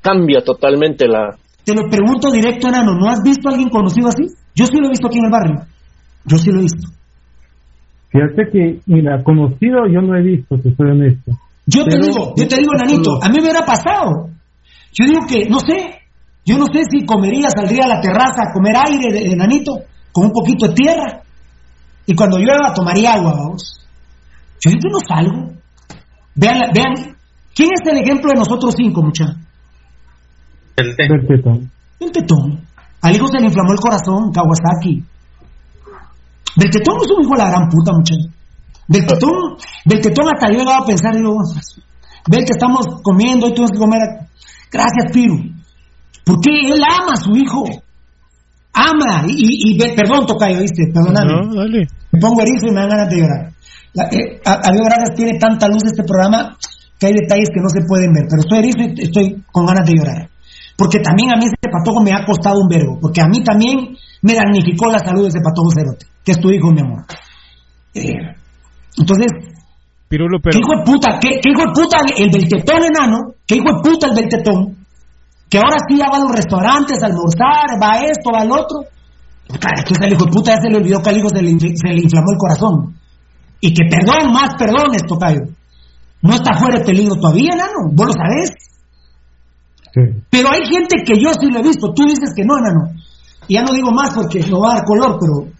cambia 0.00 0.42
totalmente 0.42 1.06
la... 1.06 1.36
Te 1.64 1.74
lo 1.74 1.82
pregunto 1.90 2.30
directo, 2.30 2.68
enano, 2.68 2.94
¿no 2.94 3.10
has 3.10 3.20
visto 3.22 3.48
a 3.48 3.52
alguien 3.52 3.68
conocido 3.68 4.08
así? 4.08 4.26
Yo 4.54 4.66
sí 4.66 4.78
lo 4.78 4.86
he 4.86 4.90
visto 4.90 5.08
aquí 5.08 5.18
en 5.18 5.24
el 5.26 5.30
barrio. 5.30 5.66
Yo 6.24 6.38
sí 6.38 6.50
lo 6.50 6.60
he 6.60 6.62
visto. 6.62 6.88
Fíjate 8.10 8.50
que, 8.50 8.80
mira, 8.86 9.22
conocido 9.22 9.86
yo 9.86 10.00
no 10.02 10.16
he 10.16 10.22
visto, 10.22 10.56
te 10.56 10.74
soy 10.74 10.90
honesto. 10.90 11.32
Yo 11.66 11.84
te 11.84 11.96
digo, 12.00 12.34
yo 12.36 12.48
te 12.48 12.56
digo, 12.56 12.72
nanito, 12.74 13.22
a 13.22 13.28
mí 13.28 13.36
me 13.36 13.44
hubiera 13.44 13.64
pasado. 13.64 14.28
Yo 14.92 15.06
digo 15.06 15.20
que, 15.28 15.48
no 15.48 15.60
sé, 15.60 16.00
yo 16.44 16.58
no 16.58 16.66
sé 16.66 16.82
si 16.90 17.06
comería, 17.06 17.48
saldría 17.48 17.84
a 17.84 17.88
la 17.88 18.00
terraza 18.00 18.42
a 18.42 18.52
comer 18.52 18.74
aire 18.76 19.12
de, 19.12 19.36
nanito 19.36 19.72
con 20.10 20.26
un 20.26 20.32
poquito 20.32 20.66
de 20.66 20.74
tierra. 20.74 21.22
Y 22.06 22.14
cuando 22.16 22.38
llueva 22.38 22.74
tomaría 22.74 23.14
agua, 23.14 23.34
vamos. 23.36 23.80
Yo 24.60 24.70
digo, 24.70 24.88
no 24.90 24.98
salgo. 25.06 25.52
Vean, 26.34 26.72
vean, 26.74 26.94
¿quién 27.54 27.70
es 27.72 27.92
el 27.92 27.98
ejemplo 27.98 28.30
de 28.32 28.40
nosotros 28.40 28.74
cinco, 28.76 29.02
muchachos? 29.02 29.36
El, 30.76 30.96
tetón. 30.96 31.70
El 32.00 32.10
tetón. 32.10 32.60
Al 33.02 33.14
hijo 33.14 33.28
se 33.28 33.38
le 33.38 33.46
inflamó 33.46 33.72
el 33.72 33.78
corazón, 33.78 34.32
Kawasaki. 34.32 35.04
Tetón 36.68 36.96
no 36.98 37.04
es 37.04 37.10
un 37.16 37.22
hijo 37.24 37.32
de 37.32 37.38
la 37.42 37.48
gran 37.50 37.68
puta, 37.70 37.92
muchachos. 37.96 38.28
Del 38.88 39.06
tetón 39.06 40.26
hasta 40.34 40.48
yo 40.48 40.56
he 40.56 40.58
llegado 40.58 40.82
a 40.82 40.86
pensar, 40.86 41.14
digo, 41.14 41.38
ve 42.28 42.38
que 42.38 42.52
estamos 42.52 42.84
comiendo 43.02 43.46
y 43.46 43.54
tuvimos 43.54 43.70
que 43.70 43.78
comer. 43.78 44.00
Gracias, 44.70 45.12
Piru. 45.12 45.36
Porque 46.24 46.50
él 46.50 46.82
ama 46.84 47.12
a 47.14 47.16
su 47.16 47.30
hijo. 47.36 47.64
ama 48.72 49.24
y, 49.26 49.72
y, 49.72 49.78
ve- 49.78 49.94
perdón, 49.96 50.26
Tocayo, 50.26 50.60
¿viste? 50.60 50.90
Perdóname. 50.92 51.32
No, 51.46 51.54
dale. 51.54 51.86
Me 52.12 52.20
pongo 52.20 52.40
erizo 52.42 52.66
y 52.66 52.70
me 52.70 52.80
dan 52.80 52.88
ganas 52.90 53.08
de 53.10 53.16
llorar. 53.16 53.52
La, 53.94 54.04
eh, 54.04 54.40
a- 54.44 54.60
Adiós 54.68 54.84
Gracias 54.86 55.16
tiene 55.16 55.38
tanta 55.38 55.66
luz 55.68 55.84
este 55.86 56.04
programa 56.04 56.56
que 56.98 57.06
hay 57.06 57.14
detalles 57.14 57.48
que 57.52 57.60
no 57.60 57.68
se 57.68 57.80
pueden 57.86 58.12
ver, 58.12 58.24
pero 58.28 58.42
estoy 58.42 58.58
erizo 58.58 58.78
y 58.80 59.02
estoy 59.02 59.42
con 59.50 59.66
ganas 59.66 59.86
de 59.88 59.94
llorar. 59.96 60.28
Porque 60.76 60.98
también 61.00 61.30
a 61.32 61.36
mí 61.36 61.46
ese 61.46 61.56
patojo 61.70 62.02
me 62.02 62.12
ha 62.12 62.24
costado 62.24 62.56
un 62.60 62.68
verbo, 62.68 62.98
porque 63.00 63.20
a 63.20 63.26
mí 63.26 63.42
también 63.42 63.96
me 64.22 64.34
damnificó 64.34 64.90
la 64.90 64.98
salud 64.98 65.22
de 65.22 65.28
ese 65.28 65.40
patojo 65.42 65.70
cerote, 65.74 66.06
que 66.24 66.32
es 66.32 66.40
tu 66.40 66.50
hijo, 66.50 66.70
mi 66.72 66.80
amor. 66.80 67.04
Eh, 67.94 68.12
entonces, 68.98 69.26
Pirulo, 70.08 70.38
¿qué 70.38 70.50
pero. 70.50 70.58
hijo 70.58 70.76
de 70.78 70.84
puta, 70.84 71.18
qué, 71.20 71.40
qué 71.40 71.50
hijo 71.50 71.62
de 71.66 71.72
puta 71.72 71.96
el 72.18 72.30
del 72.30 72.48
tetón 72.48 72.82
enano? 72.84 73.18
¿Qué 73.46 73.56
hijo 73.56 73.72
de 73.72 73.80
puta 73.90 74.06
el 74.08 74.14
del 74.14 74.28
tetón? 74.28 74.76
Que 75.48 75.58
ahora 75.58 75.76
sí 75.88 75.96
ya 75.96 76.06
va 76.10 76.18
a 76.18 76.20
los 76.20 76.32
restaurantes 76.32 77.02
a 77.02 77.06
almorzar, 77.06 77.80
va 77.82 77.92
a 77.94 78.00
esto, 78.04 78.30
va 78.32 78.40
al 78.42 78.52
otro. 78.52 78.80
Es 79.48 79.58
que 79.58 80.06
el 80.06 80.12
hijo 80.12 80.24
de 80.26 80.30
puta 80.30 80.54
ya 80.54 80.62
se 80.62 80.70
le 80.70 80.76
olvidó 80.76 81.02
que 81.02 81.10
al 81.10 81.16
hijo 81.18 81.28
se 81.28 81.42
le, 81.42 81.50
infl- 81.50 81.74
se 81.74 81.88
le 81.92 82.02
inflamó 82.02 82.30
el 82.32 82.38
corazón. 82.38 82.96
Y 83.60 83.74
que 83.74 83.82
perdón, 83.90 84.32
más 84.32 84.54
perdones, 84.56 85.02
tocayo. 85.06 85.40
No 86.22 86.34
está 86.34 86.54
fuera 86.58 86.78
de 86.78 86.84
peligro 86.84 87.16
todavía, 87.16 87.52
enano. 87.54 87.90
Vos 87.92 88.06
lo 88.08 88.12
sabés. 88.12 88.50
Sí. 89.92 90.00
Pero 90.30 90.48
hay 90.52 90.64
gente 90.66 91.02
que 91.04 91.18
yo 91.20 91.30
sí 91.34 91.50
lo 91.50 91.58
he 91.58 91.62
visto. 91.62 91.92
Tú 91.94 92.04
dices 92.04 92.30
que 92.36 92.44
no, 92.44 92.58
enano. 92.58 92.92
Y 93.50 93.54
ya 93.54 93.62
no 93.64 93.72
digo 93.72 93.90
más 93.90 94.10
porque 94.14 94.38
no 94.48 94.60
va 94.60 94.70
a 94.70 94.74
dar 94.76 94.84
color, 94.84 95.18
pero 95.20 95.50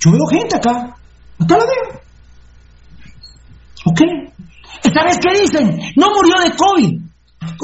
yo 0.00 0.10
veo 0.10 0.26
gente 0.26 0.56
acá. 0.56 0.96
Acá 1.38 1.56
la 1.56 1.64
veo. 1.64 2.00
¿Ok? 3.86 4.00
¿Y 4.84 4.90
¿Sabes 4.90 5.16
qué 5.22 5.40
dicen? 5.42 5.78
No 5.94 6.08
murió 6.10 6.34
de 6.42 6.50
COVID. 6.56 7.00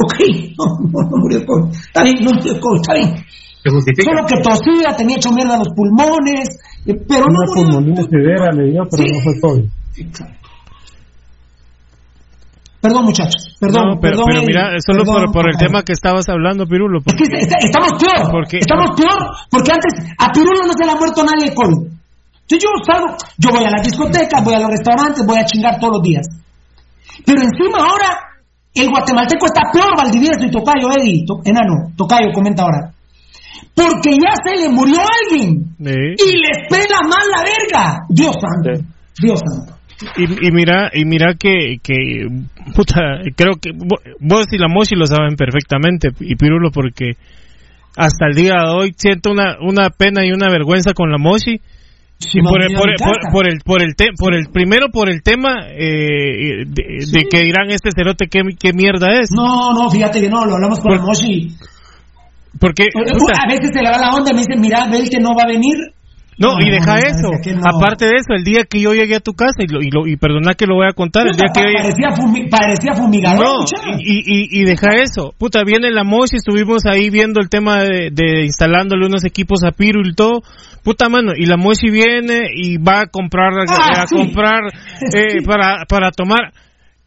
Ok, 0.05 0.15
no, 0.57 0.65
no, 0.89 1.11
no 1.11 1.17
murió 1.19 1.41
de 1.41 1.47
COVID. 1.47 1.71
Está 1.75 2.05
bien, 2.05 2.17
no 2.23 2.31
murió 2.31 2.55
de 2.55 2.61
COVID, 2.61 2.81
está 2.81 2.95
bien. 2.95 3.27
Solo 3.65 4.27
que 4.27 4.41
tosía, 4.41 4.97
tenía 4.97 5.17
hecho 5.17 5.33
mierda 5.33 5.57
los 5.59 5.69
pulmones, 5.75 6.49
eh, 6.87 6.95
pero 7.09 7.27
no 7.27 7.35
Una 7.39 7.47
murió. 7.47 7.65
pulmonía 7.81 8.03
severa 8.09 8.53
le 8.53 8.71
dio, 8.71 8.83
pero 8.89 9.03
Sí. 9.03 9.11
no 9.13 9.21
fue 9.25 9.41
COVID. 9.41 9.65
Perdón, 12.83 13.05
muchachos. 13.07 13.57
Perdón, 13.61 13.95
no, 13.95 14.01
pero, 14.01 14.19
perdón, 14.19 14.25
pero 14.27 14.43
mira, 14.43 14.75
solo 14.85 15.05
perdón, 15.07 15.23
por, 15.31 15.33
por 15.33 15.45
el 15.49 15.57
tema 15.57 15.83
que 15.87 15.93
estabas 15.93 16.29
hablando, 16.29 16.67
Pirulo. 16.67 16.99
Es 16.99 17.05
Porque, 17.05 17.25
que 17.31 17.39
está- 17.39 17.59
estamos 17.63 17.93
peor. 17.95 18.31
¿Por 18.31 18.45
qué? 18.49 18.59
Estamos 18.59 18.91
peor 18.99 19.19
porque 19.49 19.71
antes 19.73 19.93
a 20.19 20.27
Pirulo 20.33 20.67
no 20.67 20.73
se 20.75 20.85
le 20.85 20.91
ha 20.91 20.97
muerto 20.97 21.23
nadie 21.23 21.49
de 21.51 21.55
COVID. 21.55 21.79
Entonces 22.43 22.59
yo 22.59 22.69
salgo, 22.85 23.07
yo 23.39 23.51
voy 23.55 23.65
a 23.65 23.71
las 23.71 23.83
discotecas, 23.87 24.45
voy 24.45 24.55
a 24.55 24.59
los 24.59 24.69
restaurantes, 24.71 25.25
voy 25.25 25.39
a 25.39 25.45
chingar 25.47 25.79
todos 25.79 25.95
los 25.99 26.03
días. 26.03 26.27
Pero 27.25 27.41
encima 27.41 27.79
ahora 27.79 28.19
el 28.75 28.91
guatemalteco 28.91 29.47
está 29.47 29.63
peor, 29.73 29.97
Valdivieso 29.97 30.43
y 30.45 30.51
Tocayo, 30.51 30.91
Eddie, 30.99 31.25
To- 31.25 31.41
enano, 31.45 31.93
Tocayo, 31.97 32.33
comenta 32.35 32.65
ahora. 32.65 32.91
Porque 33.75 34.11
ya 34.19 34.35
se 34.45 34.61
le 34.61 34.69
murió 34.69 34.99
alguien 35.01 35.77
eh, 35.81 36.15
y 36.19 36.31
les 36.37 36.69
pela 36.69 36.99
más 37.09 37.25
la 37.31 37.43
verga. 37.47 37.99
Dios 38.09 38.35
santo, 38.35 38.85
Dios 39.21 39.41
santo. 39.41 39.73
Y, 40.17 40.47
y 40.49 40.51
mira, 40.53 40.91
y 40.93 41.05
mira 41.05 41.35
que, 41.39 41.77
que, 41.83 42.27
puta, 42.75 43.01
creo 43.37 43.55
que 43.61 43.71
vo- 43.71 44.01
vos 44.21 44.47
y 44.53 44.59
la 44.59 44.69
Moshi 44.69 44.95
lo 44.97 45.07
saben 45.07 45.37
perfectamente, 45.37 46.09
y 46.21 46.35
Pirulo, 46.37 46.71
porque 46.71 47.13
hasta 47.97 48.27
el 48.29 48.35
día 48.35 48.55
de 48.65 48.71
hoy 48.73 48.93
siento 48.97 49.31
una, 49.31 49.57
una 49.61 49.91
pena 49.91 50.25
y 50.25 50.33
una 50.33 50.49
vergüenza 50.49 50.93
con 50.95 51.11
la 51.11 51.19
Moshi. 51.19 51.61
Y 52.35 52.41
no 52.41 52.51
por, 52.51 52.63
el, 52.63 52.69
por, 52.75 52.89
por- 52.99 53.33
por 53.33 53.49
el 53.49 53.59
por 53.65 53.83
el 53.83 53.97
te- 53.97 54.13
por 54.17 54.33
el 54.37 54.47
primero 54.53 54.91
por 54.93 55.11
el 55.11 55.23
tema 55.25 55.67
eh, 55.71 56.65
de, 56.67 56.85
de 57.11 57.25
que 57.29 57.41
dirán 57.41 57.69
este 57.71 57.91
cerote 57.91 58.29
qué, 58.29 58.43
qué 58.61 58.73
mierda 58.73 59.09
es 59.21 59.31
No, 59.33 59.73
no, 59.75 59.91
fíjate 59.91 60.21
que 60.21 60.29
no, 60.29 60.45
lo 60.45 60.55
hablamos 60.55 60.79
con 60.79 60.93
el 60.93 61.01
Moshi. 61.01 61.49
porque 62.61 62.85
puta, 62.95 63.33
A 63.45 63.49
veces 63.49 63.71
se 63.75 63.83
le 63.83 63.91
va 63.91 63.99
la 63.99 64.13
onda 64.15 64.31
y 64.31 64.35
me 64.35 64.41
dice, 64.41 64.57
mira, 64.57 64.87
Belte 64.89 65.19
no 65.21 65.31
va 65.35 65.43
a 65.43 65.49
venir. 65.49 65.75
No, 66.39 66.55
y 66.61 66.71
deja 66.71 66.95
no, 66.95 67.01
eso 67.01 67.29
es 67.33 67.41
que 67.45 67.53
no. 67.53 67.61
aparte 67.65 68.07
de 68.07 68.13
eso 68.17 68.33
el 68.37 68.43
día 68.45 68.65
que 68.65 68.81
yo 68.81 68.95
llegué 68.95 69.17
a 69.17 69.21
tu 69.21 69.33
casa 69.35 69.61
y 69.63 69.67
lo, 69.67 69.81
y, 69.83 69.91
lo- 69.91 70.07
y 70.07 70.17
perdona 70.17 70.55
que 70.55 70.67
lo 70.67 70.77
voy 70.77 70.87
a 70.89 70.93
contar 70.95 71.27
el 71.27 71.37
día 71.37 71.51
que 71.55 71.63
parecía, 71.77 72.09
fumi- 72.11 72.49
parecía 72.51 72.95
fumigador. 72.95 73.45
no, 73.47 73.99
y, 73.99 74.19
y, 74.25 74.61
y 74.61 74.65
deja 74.65 74.89
eso. 74.97 75.35
Puta, 75.39 75.63
viene 75.65 75.91
la 75.91 76.05
Moshi, 76.05 76.37
estuvimos 76.37 76.85
ahí 76.87 77.11
viendo 77.11 77.41
el 77.41 77.49
tema 77.49 77.83
de, 77.83 78.11
de 78.11 78.45
instalándole 78.45 79.07
unos 79.07 79.25
equipos 79.25 79.63
a 79.65 79.73
Piru 79.73 80.01
y 80.07 80.15
todo. 80.15 80.43
Puta 80.83 81.09
mano, 81.09 81.33
y 81.37 81.47
la 81.47 81.57
Moshi 81.57 81.91
viene 81.91 82.49
y 82.57 82.77
va 82.79 83.03
a 83.03 83.07
comprar, 83.07 83.51
Ah, 83.69 84.03
a 84.03 84.07
sí. 84.07 84.17
comprar 84.17 84.61
eh, 85.15 85.43
para, 85.47 85.85
para 85.89 86.11
tomar. 86.11 86.53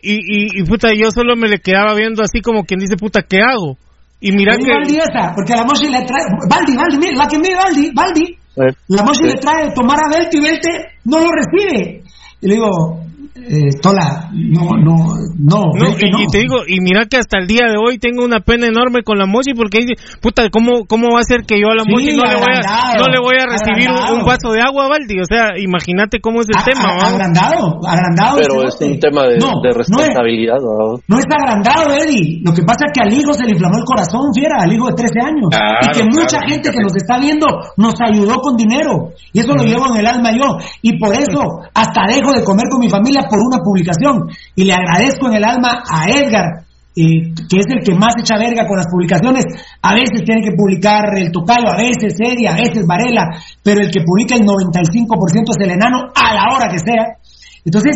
Y, 0.02 0.14
y, 0.14 0.60
y 0.61 0.64
puta, 0.64 0.89
yo 0.95 1.10
solo 1.11 1.35
me 1.35 1.49
le 1.49 1.60
quedaba 1.60 1.93
viendo 1.95 2.22
así 2.23 2.39
como 2.41 2.64
quien 2.64 2.80
dice, 2.80 2.95
puta, 2.95 3.23
¿qué 3.23 3.39
hago? 3.41 3.76
Y 4.22 4.31
mira 4.31 4.56
que... 4.56 4.72
esa, 4.97 5.34
porque 5.35 5.53
la 5.56 5.64
Moshi 5.65 5.89
le 5.89 6.06
trae. 6.06 6.23
Baldi, 6.49 6.76
Baldi, 6.77 6.97
mira, 6.99 7.14
la 7.18 7.27
que 7.27 7.38
mire 7.38 7.56
Baldi, 7.56 7.91
Baldi. 7.93 8.38
Eh, 8.57 8.73
La 8.88 9.06
sí. 9.14 9.23
le 9.23 9.34
trae 9.36 9.72
tomar 9.73 9.98
a 9.99 10.10
Belte 10.10 10.38
y 10.38 10.41
Belte 10.41 10.69
no 11.06 11.19
lo 11.19 11.30
recibe. 11.32 12.03
Y 12.41 12.48
le 12.48 12.56
digo, 12.56 13.05
eh, 13.35 13.75
Tola, 13.81 14.29
no, 14.31 14.71
no, 14.79 14.95
no. 15.37 15.61
No, 15.75 15.87
y, 15.99 16.09
no. 16.09 16.19
y 16.23 16.27
te 16.31 16.39
digo, 16.39 16.63
y 16.67 16.79
mira 16.79 17.05
que 17.05 17.17
hasta 17.17 17.37
el 17.37 17.47
día 17.47 17.67
de 17.67 17.75
hoy 17.77 17.97
tengo 17.99 18.23
una 18.23 18.39
pena 18.39 18.67
enorme 18.67 19.03
con 19.03 19.17
la 19.17 19.25
Mochi 19.25 19.53
porque 19.53 19.79
dice, 19.83 19.95
puta, 20.21 20.49
¿cómo, 20.49 20.85
cómo 20.87 21.11
va 21.13 21.19
a 21.19 21.23
ser 21.27 21.43
que 21.43 21.59
yo 21.59 21.67
a 21.67 21.75
la 21.75 21.83
Sí, 21.83 21.91
Mochi 21.91 22.15
no 22.15 22.23
le 22.23 22.35
voy 22.39 22.55
a, 22.55 22.95
no 22.95 23.05
le 23.11 23.19
voy 23.19 23.35
a 23.35 23.45
recibir 23.51 23.89
un, 23.91 24.23
vaso 24.25 24.51
de 24.55 24.61
agua, 24.61 24.87
Valdi? 24.87 25.19
O 25.19 25.25
sea, 25.27 25.59
imagínate 25.59 26.21
cómo 26.21 26.39
es 26.41 26.47
el 26.47 26.55
A- 26.57 26.63
tema, 26.63 26.95
a- 26.95 26.95
¿va? 26.95 27.07
agrandado, 27.11 27.79
agrandado. 27.85 28.37
Pero 28.39 28.63
es 28.63 28.79
un 28.79 28.99
tema 28.99 29.27
de, 29.27 29.37
No, 29.37 29.59
de 29.61 29.67
no 29.67 29.69
es- 29.69 29.77
responsabilidad. 29.83 30.55
¿no? 30.63 30.95
No 31.07 31.19
es 31.19 31.25
agrandado, 31.29 31.91
Eddie. 31.91 32.39
Lo 32.43 32.53
que 32.53 32.63
pasa 32.63 32.87
es 32.87 32.91
que 32.95 33.01
al 33.03 33.11
hijo 33.13 33.33
se 33.33 33.43
le 33.43 33.51
inflamó 33.51 33.77
el 33.77 33.83
corazón, 33.85 34.31
fiera, 34.33 34.63
al 34.63 34.71
hijo 34.71 34.87
de 34.87 34.93
13 34.95 35.19
años. 35.19 35.51
Claro, 35.51 35.75
y 35.83 35.87
que 35.91 36.03
mucha 36.07 36.39
claro, 36.39 36.47
gente 36.55 36.71
que 36.71 36.79
nos 36.81 36.95
está 36.95 37.19
viendo 37.19 37.45
nos 37.77 37.93
ayudó 37.99 38.39
con 38.39 38.55
dinero. 38.55 39.11
Y 39.33 39.39
eso 39.43 39.51
lo 39.53 39.63
llevo 39.63 39.91
en 39.91 39.99
el 39.99 40.07
alma 40.07 40.31
yo. 40.31 40.55
Y 40.81 40.97
por 40.97 41.11
eso 41.13 41.59
hasta 41.73 42.07
dejo 42.07 42.31
de 42.31 42.43
comer 42.43 42.65
con 42.71 42.79
mi 42.79 42.89
familia 42.89 43.24
por 43.30 43.39
una 43.39 43.60
publicación. 43.64 44.30
Y 44.56 44.65
le 44.65 44.73
agradezco 44.73 45.27
en 45.27 45.35
el 45.35 45.43
alma 45.43 45.84
a 45.89 46.10
Edgar, 46.10 46.65
eh, 46.95 47.34
que 47.49 47.57
es 47.60 47.68
el 47.69 47.84
que 47.84 47.93
más 47.95 48.15
echa 48.19 48.38
verga 48.38 48.68
con 48.68 48.77
las 48.77 48.88
publicaciones. 48.88 49.45
A 49.81 49.93
veces 49.93 50.23
tiene 50.26 50.41
que 50.41 50.56
publicar 50.56 51.18
el 51.18 51.31
tocayo, 51.31 51.68
a 51.68 51.77
veces 51.77 52.15
Eddie, 52.19 52.47
a 52.47 52.56
veces 52.56 52.85
Varela. 52.88 53.30
Pero 53.64 53.81
el 53.81 53.91
que 53.91 54.02
publica 54.02 54.35
el 54.35 54.45
95% 54.45 55.52
es 55.52 55.65
el 55.65 55.72
enano 55.72 56.11
a 56.15 56.34
la 56.34 56.56
hora 56.56 56.69
que 56.69 56.80
sea. 56.80 57.18
Entonces, 57.65 57.95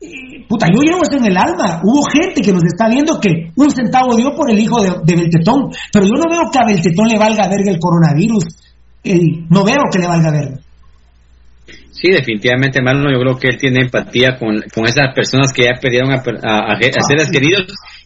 eh, 0.00 0.46
puta, 0.48 0.66
yo 0.72 0.80
llevo 0.80 1.02
eso 1.02 1.18
en 1.18 1.30
el 1.30 1.36
alma. 1.36 1.80
Hubo 1.82 2.02
gente 2.04 2.40
que 2.40 2.52
nos 2.52 2.64
está 2.64 2.88
viendo 2.88 3.20
que 3.20 3.52
un 3.56 3.70
centavo 3.70 4.16
dio 4.16 4.34
por 4.34 4.50
el 4.50 4.58
hijo 4.58 4.80
de, 4.80 4.90
de 5.04 5.16
Beltetón, 5.16 5.70
pero 5.92 6.06
yo 6.06 6.14
no 6.16 6.30
veo 6.30 6.50
que 6.50 6.58
a 6.58 6.66
Beltetón 6.66 7.08
le 7.08 7.18
valga 7.18 7.48
verga 7.48 7.70
el 7.70 7.78
coronavirus. 7.78 8.44
Eddie. 9.04 9.46
no 9.50 9.64
veo 9.64 9.82
que 9.90 9.98
le 9.98 10.06
valga 10.06 10.30
verga. 10.30 10.58
Sí, 12.02 12.10
definitivamente, 12.10 12.82
Marlon, 12.82 13.12
yo 13.14 13.20
creo 13.20 13.38
que 13.38 13.46
él 13.48 13.58
tiene 13.58 13.82
empatía 13.82 14.36
con, 14.36 14.60
con 14.74 14.86
esas 14.86 15.14
personas 15.14 15.52
que 15.52 15.62
ya 15.62 15.78
perdieron 15.80 16.10
a, 16.10 16.16
a- 16.16 16.72
a- 16.72 16.76
a 16.76 17.00
seres 17.06 17.30
queridos 17.30 17.62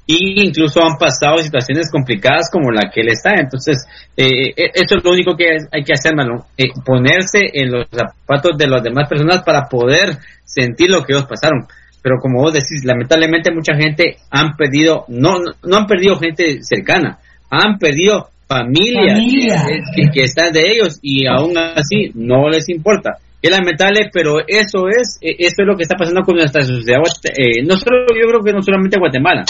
y 0.07 0.45
incluso 0.47 0.83
han 0.85 0.99
pasado 0.99 1.39
situaciones 1.39 1.91
complicadas 1.91 2.51
como 2.53 2.71
la 2.71 2.91
que 2.93 3.01
él 3.01 3.09
está. 3.09 3.31
Entonces, 3.41 3.87
eh, 4.15 4.51
eh, 4.55 4.71
eso 4.75 4.99
es 4.99 5.03
lo 5.03 5.13
único 5.13 5.35
que 5.35 5.47
hay 5.73 5.83
que 5.83 5.95
hacer, 5.95 6.15
Marlon, 6.15 6.43
eh, 6.59 6.65
ponerse 6.85 7.39
en 7.55 7.73
los 7.73 7.87
zapatos 7.91 8.53
de 8.59 8.67
las 8.69 8.83
demás 8.83 9.09
personas 9.09 9.43
para 9.43 9.63
poder 9.63 10.19
sentir 10.45 10.91
lo 10.91 11.03
que 11.03 11.15
ellos 11.15 11.27
pasaron. 11.27 11.67
Pero 12.03 12.17
como 12.21 12.43
vos 12.43 12.53
decís, 12.53 12.85
lamentablemente 12.85 13.51
mucha 13.51 13.75
gente 13.75 14.19
han 14.31 14.57
perdido, 14.59 15.07
no, 15.09 15.39
no, 15.39 15.53
no 15.65 15.77
han 15.79 15.87
perdido 15.87 16.17
gente 16.19 16.59
cercana, 16.61 17.19
han 17.51 17.79
perdido 17.79 18.29
familias 18.47 19.19
Familia. 19.19 19.65
que, 19.67 20.03
que- 20.03 20.11
que 20.13 20.25
están 20.25 20.53
de 20.53 20.71
ellos 20.71 20.99
y 21.03 21.27
aún 21.27 21.57
así 21.57 22.13
no 22.15 22.49
les 22.51 22.69
importa. 22.69 23.13
Es 23.47 23.57
lamentable, 23.57 24.11
pero 24.13 24.41
eso 24.47 24.89
es 24.89 25.19
eh, 25.21 25.37
eso 25.39 25.63
es 25.63 25.67
lo 25.67 25.77
que 25.77 25.85
está 25.85 25.97
pasando 25.97 26.23
con 26.23 26.37
nuestra 26.37 26.65
sociedad. 26.65 26.99
eh, 27.37 27.63
no 27.65 27.77
solo, 27.77 28.07
yo 28.11 28.27
creo 28.29 28.43
que 28.43 28.53
no 28.53 28.63
solamente 28.63 28.99
Guatemala, 28.99 29.45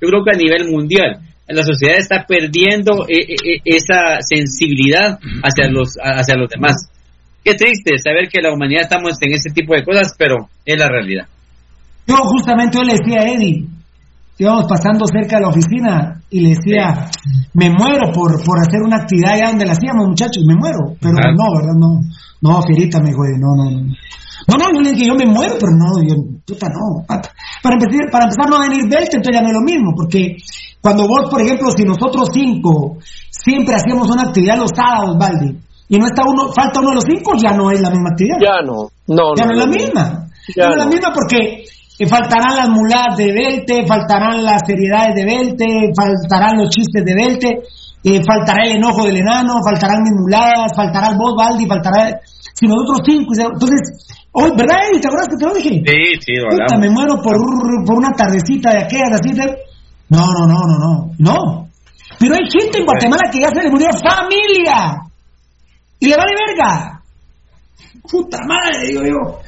yo 0.00 0.08
creo 0.08 0.24
que 0.24 0.34
a 0.34 0.38
nivel 0.38 0.70
mundial 0.70 1.20
la 1.48 1.62
sociedad 1.64 1.98
está 1.98 2.24
perdiendo 2.26 3.04
eh, 3.08 3.34
eh, 3.34 3.60
esa 3.64 4.20
sensibilidad 4.20 5.18
hacia 5.42 5.70
los 5.70 5.96
hacia 6.00 6.36
los 6.36 6.48
demás. 6.48 6.88
Qué 7.44 7.54
triste 7.54 7.98
saber 7.98 8.28
que 8.28 8.40
la 8.40 8.52
humanidad 8.52 8.82
estamos 8.82 9.20
en 9.20 9.32
ese 9.32 9.50
tipo 9.50 9.74
de 9.74 9.84
cosas, 9.84 10.14
pero 10.16 10.48
es 10.64 10.78
la 10.78 10.88
realidad. 10.88 11.26
Yo 12.06 12.16
justamente 12.16 12.78
hoy 12.78 12.86
le 12.86 12.92
decía 12.94 13.20
a 13.20 13.28
Eddie, 13.28 13.66
íbamos 14.38 14.64
pasando 14.68 15.04
cerca 15.06 15.36
de 15.36 15.42
la 15.42 15.48
oficina 15.48 16.20
y 16.30 16.40
le 16.40 16.48
decía, 16.50 17.10
me 17.54 17.70
muero 17.70 18.10
por, 18.12 18.42
por 18.44 18.58
hacer 18.60 18.80
una 18.82 18.96
actividad 18.96 19.34
allá 19.34 19.48
donde 19.48 19.66
la 19.66 19.72
hacíamos, 19.72 20.08
muchachos, 20.08 20.42
me 20.46 20.56
muero. 20.56 20.96
Pero 21.00 21.14
Ajá. 21.18 21.32
no, 21.36 21.44
¿verdad? 21.54 21.74
No, 21.76 22.00
no, 22.40 22.62
Fierita, 22.62 23.00
me 23.00 23.10
dijo, 23.10 23.22
no, 23.38 23.54
no, 23.56 23.70
no. 23.70 23.94
No, 24.48 24.56
no, 24.58 24.64
yo 24.74 24.80
le 24.80 24.90
dije, 24.92 25.06
yo 25.06 25.14
me 25.14 25.26
muero, 25.26 25.54
pero 25.60 25.72
no, 25.72 26.02
yo, 26.02 26.16
puta, 26.44 26.68
no. 26.68 27.04
Para 27.06 27.76
empezar, 27.76 28.10
para 28.10 28.24
empezar 28.24 28.50
no 28.50 28.58
va 28.58 28.64
a 28.64 28.68
venir 28.68 28.88
Belte, 28.88 29.16
entonces 29.16 29.34
ya 29.34 29.40
no 29.40 29.48
es 29.48 29.54
lo 29.54 29.60
mismo, 29.60 29.92
porque 29.94 30.36
cuando 30.80 31.06
vos, 31.06 31.30
por 31.30 31.40
ejemplo, 31.40 31.70
si 31.70 31.84
nosotros 31.84 32.28
cinco 32.32 32.98
siempre 33.30 33.76
hacíamos 33.76 34.10
una 34.10 34.22
actividad 34.22 34.58
los 34.58 34.70
sábados, 34.74 35.16
Valdi, 35.16 35.56
y 35.88 35.98
no 35.98 36.06
está 36.06 36.22
uno, 36.26 36.52
falta 36.52 36.80
uno 36.80 36.88
de 36.90 36.94
los 36.96 37.04
cinco, 37.04 37.32
ya 37.36 37.54
no 37.54 37.70
es 37.70 37.80
la 37.80 37.90
misma 37.90 38.10
actividad. 38.10 38.38
Ya 38.40 38.66
no, 38.66 38.90
no, 39.06 39.34
Ya 39.36 39.44
no 39.44 39.52
es 39.52 39.58
la 39.58 39.66
misma. 39.66 40.26
Ya 40.56 40.66
no 40.66 40.70
es 40.72 40.78
la 40.78 40.86
misma 40.86 41.12
porque 41.14 41.64
faltarán 42.06 42.56
las 42.56 42.68
muladas 42.68 43.16
de 43.16 43.32
Belte, 43.32 43.86
faltarán 43.86 44.42
las 44.44 44.62
seriedades 44.66 45.14
de 45.14 45.24
Belte, 45.24 45.92
faltarán 45.94 46.58
los 46.58 46.70
chistes 46.70 47.04
de 47.04 47.14
Belte, 47.14 47.62
eh, 48.04 48.22
faltará 48.24 48.64
el 48.64 48.76
enojo 48.76 49.04
del 49.04 49.16
enano, 49.16 49.62
faltarán 49.64 50.02
mis 50.02 50.12
muladas, 50.12 50.72
faltará 50.74 51.10
el 51.10 51.16
vos, 51.16 51.34
Baldi, 51.36 51.66
faltará... 51.66 52.20
Si 52.54 52.66
nosotros 52.66 53.00
cinco, 53.06 53.32
entonces, 53.34 54.28
hoy, 54.32 54.50
¿verdad, 54.56 54.76
Eddie? 54.88 55.00
¿Te 55.00 55.08
acuerdas 55.08 55.28
que 55.28 55.36
te 55.36 55.46
lo 55.46 55.54
dije? 55.54 55.70
Sí, 55.70 56.20
sí, 56.20 56.32
Puta, 56.50 56.78
me 56.78 56.90
muero 56.90 57.16
por, 57.16 57.36
por 57.86 57.96
una 57.96 58.10
tardecita 58.12 58.70
de 58.72 58.82
aquellas, 58.84 59.20
así 59.20 59.32
de... 59.32 59.56
No, 60.10 60.26
no, 60.26 60.46
no, 60.46 60.60
no, 60.66 60.78
no, 60.78 61.10
no. 61.18 61.68
Pero 62.18 62.34
hay 62.34 62.50
gente 62.50 62.78
en 62.78 62.84
Guatemala 62.84 63.30
que 63.32 63.40
ya 63.40 63.48
se 63.48 63.62
le 63.62 63.70
murió 63.70 63.88
familia. 63.92 65.02
Y 65.98 66.06
le 66.08 66.16
vale 66.16 66.32
verga. 66.46 67.02
Puta 68.10 68.38
madre, 68.46 68.86
digo 68.86 69.02
yo. 69.02 69.40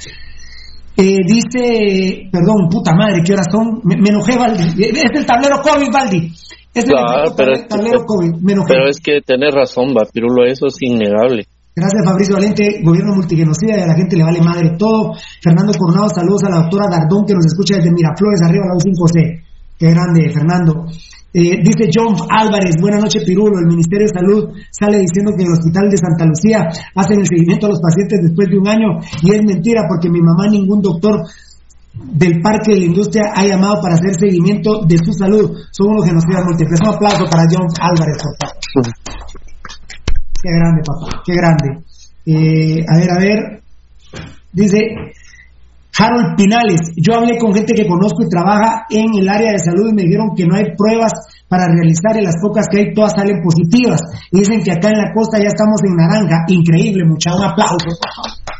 Eh, 0.96 1.18
dice, 1.26 2.28
perdón, 2.30 2.68
puta 2.70 2.92
madre, 2.94 3.22
¿qué 3.24 3.32
horas 3.32 3.46
son? 3.50 3.80
Me, 3.82 3.96
me 3.96 4.10
enojé, 4.10 4.38
Baldi. 4.38 4.62
Es 4.84 5.10
el 5.18 5.26
tablero 5.26 5.56
COVID, 5.62 5.90
Baldi. 5.92 6.32
Es 6.72 6.84
el 6.84 6.90
Claro, 6.90 7.22
efecto 7.24 7.34
pero 7.36 7.52
table- 7.52 7.62
es, 7.62 7.68
tablero 7.68 8.04
COVID. 8.06 8.32
Me 8.42 8.52
enojé. 8.52 8.74
pero 8.74 8.88
es 8.88 8.98
que 9.00 9.20
tenés 9.26 9.54
razón, 9.54 9.88
va, 9.94 10.04
Pirulo, 10.12 10.44
eso 10.46 10.66
es 10.66 10.76
innegable. 10.80 11.46
Gracias 11.76 12.04
Fabricio 12.04 12.34
Valente, 12.36 12.80
gobierno 12.84 13.14
multigenocida 13.16 13.76
y 13.78 13.82
a 13.82 13.86
la 13.86 13.94
gente 13.94 14.16
le 14.16 14.22
vale 14.22 14.40
madre 14.40 14.70
todo. 14.78 15.10
Fernando 15.42 15.72
Coronado, 15.76 16.08
saludos 16.14 16.44
a 16.44 16.50
la 16.50 16.56
doctora 16.62 16.86
Dardón 16.88 17.26
que 17.26 17.34
nos 17.34 17.46
escucha 17.46 17.76
desde 17.76 17.90
Miraflores, 17.90 18.40
arriba 18.46 18.66
la 18.70 18.78
U5C. 18.78 19.42
Qué 19.76 19.90
grande, 19.90 20.30
Fernando. 20.32 20.86
Eh, 21.36 21.58
dice 21.64 21.90
John 21.92 22.14
Álvarez, 22.30 22.76
buenas 22.80 23.02
noches 23.02 23.24
Pirulo, 23.24 23.58
el 23.58 23.66
Ministerio 23.66 24.06
de 24.06 24.20
Salud 24.20 24.54
sale 24.70 25.00
diciendo 25.00 25.32
que 25.36 25.42
en 25.42 25.50
el 25.50 25.58
Hospital 25.58 25.90
de 25.90 25.98
Santa 25.98 26.24
Lucía 26.26 26.68
hacen 26.94 27.18
el 27.18 27.26
seguimiento 27.26 27.66
a 27.66 27.70
los 27.70 27.80
pacientes 27.80 28.20
después 28.22 28.48
de 28.48 28.58
un 28.58 28.68
año 28.68 29.02
y 29.20 29.34
es 29.34 29.42
mentira 29.42 29.82
porque 29.88 30.08
mi 30.08 30.20
mamá 30.20 30.46
ningún 30.46 30.80
doctor 30.80 31.26
del 31.92 32.40
Parque 32.40 32.74
de 32.74 32.78
la 32.78 32.84
Industria 32.86 33.32
ha 33.34 33.44
llamado 33.44 33.82
para 33.82 33.94
hacer 33.94 34.14
seguimiento 34.14 34.84
de 34.86 34.96
su 34.98 35.12
salud. 35.12 35.50
Son 35.72 35.88
unos 35.88 36.06
genocidas 36.06 36.44
múltiples. 36.44 36.80
Un 36.80 36.94
aplauso 36.94 37.24
para 37.30 37.42
John 37.50 37.66
Álvarez, 37.80 38.16
por 38.22 38.84
favor. 38.84 38.92
Qué 40.42 40.50
grande, 40.54 40.82
papá, 40.86 41.22
qué 41.24 41.34
grande. 41.34 41.84
Eh, 42.26 42.84
a 42.86 42.96
ver, 42.96 43.10
a 43.10 43.18
ver. 43.18 43.62
Dice 44.52 44.78
Harold 45.96 46.36
Pinales, 46.36 46.90
yo 46.96 47.14
hablé 47.14 47.38
con 47.38 47.54
gente 47.54 47.72
que 47.72 47.86
conozco 47.86 48.24
y 48.24 48.28
trabaja 48.28 48.86
en 48.90 49.14
el 49.14 49.28
área 49.28 49.52
de 49.52 49.58
salud 49.58 49.90
y 49.90 49.94
me 49.94 50.02
dijeron 50.02 50.34
que 50.36 50.44
no 50.44 50.56
hay 50.56 50.74
pruebas 50.76 51.12
para 51.48 51.66
realizar 51.68 52.18
y 52.18 52.24
las 52.24 52.34
pocas 52.42 52.66
que 52.68 52.78
hay 52.78 52.94
todas 52.94 53.12
salen 53.14 53.40
positivas. 53.42 54.00
Y 54.32 54.40
dicen 54.40 54.62
que 54.62 54.72
acá 54.72 54.88
en 54.88 54.98
la 54.98 55.12
costa 55.14 55.38
ya 55.38 55.54
estamos 55.54 55.78
en 55.86 55.94
naranja. 55.94 56.44
Increíble, 56.48 57.04
mucha 57.06 57.34
un 57.34 57.44
aplauso. 57.44 57.94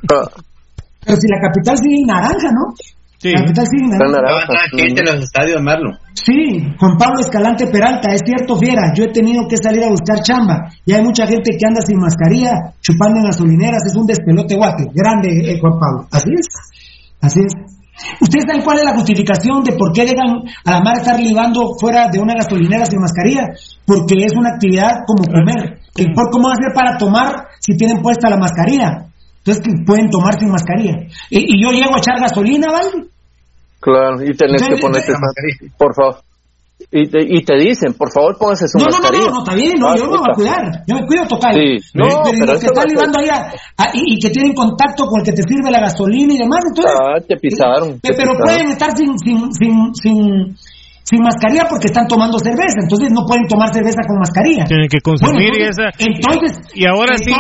Pero 0.07 1.17
si 1.17 1.27
la 1.29 1.41
capital 1.41 1.77
sigue 1.79 2.01
en 2.01 2.07
naranja, 2.07 2.49
¿no? 2.55 2.73
Sí. 3.19 3.33
La 3.33 3.41
capital 3.41 3.67
sigue 3.67 3.83
en 3.83 3.91
naranja. 3.91 4.21
naranja. 4.23 4.55
Gente 4.71 5.01
en 5.03 5.07
los 5.07 5.25
estadios, 5.25 5.61
Marlon. 5.61 6.05
Sí, 6.15 6.63
Juan 6.79 6.97
Pablo 6.97 7.21
Escalante 7.21 7.67
Peralta, 7.67 8.15
es 8.15 8.23
cierto, 8.25 8.57
fiera, 8.57 8.95
yo 8.95 9.05
he 9.05 9.13
tenido 9.13 9.43
que 9.49 9.57
salir 9.57 9.83
a 9.83 9.91
buscar 9.91 10.23
chamba 10.23 10.71
y 10.87 10.93
hay 10.93 11.03
mucha 11.03 11.27
gente 11.27 11.51
que 11.59 11.67
anda 11.67 11.83
sin 11.83 11.99
mascarilla, 11.99 12.73
chupando 12.81 13.19
en 13.19 13.27
gasolineras, 13.27 13.85
es 13.85 13.97
un 13.97 14.07
despelote 14.07 14.55
guate, 14.55 14.85
grande 14.95 15.53
eh, 15.53 15.59
Juan 15.61 15.75
Pablo, 15.79 16.09
así 16.13 16.31
es, 16.33 16.47
así 17.25 17.41
es. 17.41 17.55
¿Ustedes 18.21 18.45
saben 18.47 18.63
cuál 18.63 18.79
es 18.79 18.85
la 18.85 18.95
justificación 18.95 19.63
de 19.63 19.73
por 19.75 19.93
qué 19.93 20.03
dejan 20.05 20.43
a 20.65 20.71
la 20.73 20.81
mar 20.81 20.97
estar 20.99 21.19
libando 21.19 21.75
fuera 21.79 22.09
de 22.09 22.19
una 22.19 22.35
gasolinera 22.35 22.85
sin 22.87 23.01
mascarilla? 23.01 23.43
Porque 23.87 24.15
es 24.25 24.35
una 24.35 24.51
actividad 24.51 25.07
como 25.07 25.25
comer. 25.25 25.79
¿Y 25.97 26.13
por 26.13 26.29
cómo 26.31 26.49
va 26.49 26.55
a 26.55 26.57
ser 26.57 26.73
para 26.75 26.99
tomar 26.99 27.47
si 27.61 27.77
tienen 27.77 28.03
puesta 28.03 28.29
la 28.29 28.37
mascarilla? 28.37 29.07
Entonces 29.39 29.63
que 29.63 29.85
pueden 29.87 30.11
tomar 30.11 30.39
sin 30.39 30.51
mascarilla. 30.51 31.07
Y, 31.31 31.55
y 31.55 31.63
yo 31.63 31.71
llego 31.71 31.95
a 31.95 31.99
echar 31.99 32.19
gasolina, 32.19 32.67
¿vale? 32.73 33.09
Claro, 33.79 34.23
y 34.23 34.35
tenés 34.35 34.63
Entonces, 34.63 34.75
que 34.75 34.81
ponerte 34.81 35.13
mascarilla. 35.13 35.75
por 35.79 35.95
favor. 35.95 36.17
Y 36.95 37.11
te, 37.11 37.19
y 37.27 37.43
te 37.43 37.55
dicen, 37.59 37.91
por 37.99 38.07
favor, 38.15 38.39
póngase 38.39 38.69
su 38.71 38.79
No, 38.79 38.85
no, 38.87 38.91
no, 38.95 38.99
mascarilla. 39.03 39.27
no, 39.27 39.35
no, 39.35 39.39
está 39.43 39.55
bien, 39.59 39.75
no, 39.83 39.89
Ah, 39.91 39.97
yo 39.99 40.05
me 40.07 40.15
voy 40.15 40.31
a 40.31 40.35
cuidar, 40.39 40.63
yo 40.87 40.95
me 40.95 41.03
cuido 41.11 41.27
tocar. 41.27 41.51
Sí, 41.53 41.75
no, 41.93 42.07
pero, 42.23 42.23
y 42.31 42.39
pero 42.39 42.53
los 42.55 42.61
que 42.63 42.67
están 42.71 42.87
libando 42.87 43.19
ahí 43.19 43.29
a- 43.35 43.51
a- 43.83 43.91
y, 43.99 44.15
y 44.15 44.19
que 44.23 44.31
tienen 44.31 44.55
contacto 44.55 45.03
con 45.11 45.19
el 45.19 45.27
que 45.27 45.33
te 45.35 45.43
sirve 45.43 45.75
la 45.75 45.81
gasolina 45.83 46.33
y 46.35 46.39
demás, 46.39 46.63
entonces. 46.71 46.95
Ah, 46.95 47.19
te 47.19 47.35
pisaron. 47.35 47.99
Te 47.99 48.15
pero 48.15 48.31
pisaron. 48.39 48.47
pueden 48.47 48.67
estar 48.71 48.91
sin, 48.97 49.11
sin, 49.19 49.51
sin, 49.59 49.75
sin, 49.99 50.55
sin 51.03 51.19
mascarilla 51.19 51.67
porque 51.69 51.91
están 51.91 52.07
tomando 52.07 52.39
cerveza, 52.39 52.79
entonces 52.87 53.11
no 53.11 53.27
pueden 53.27 53.43
tomar 53.51 53.75
cerveza 53.75 53.99
con 54.07 54.15
mascarilla. 54.23 54.63
Tienen 54.71 54.87
que 54.87 55.01
consumir 55.03 55.51
Bueno, 55.51 55.67
y 55.67 55.69
esa. 55.75 55.91
entonces, 55.99 56.63
y 56.79 56.87
ahora 56.87 57.19
sí. 57.19 57.35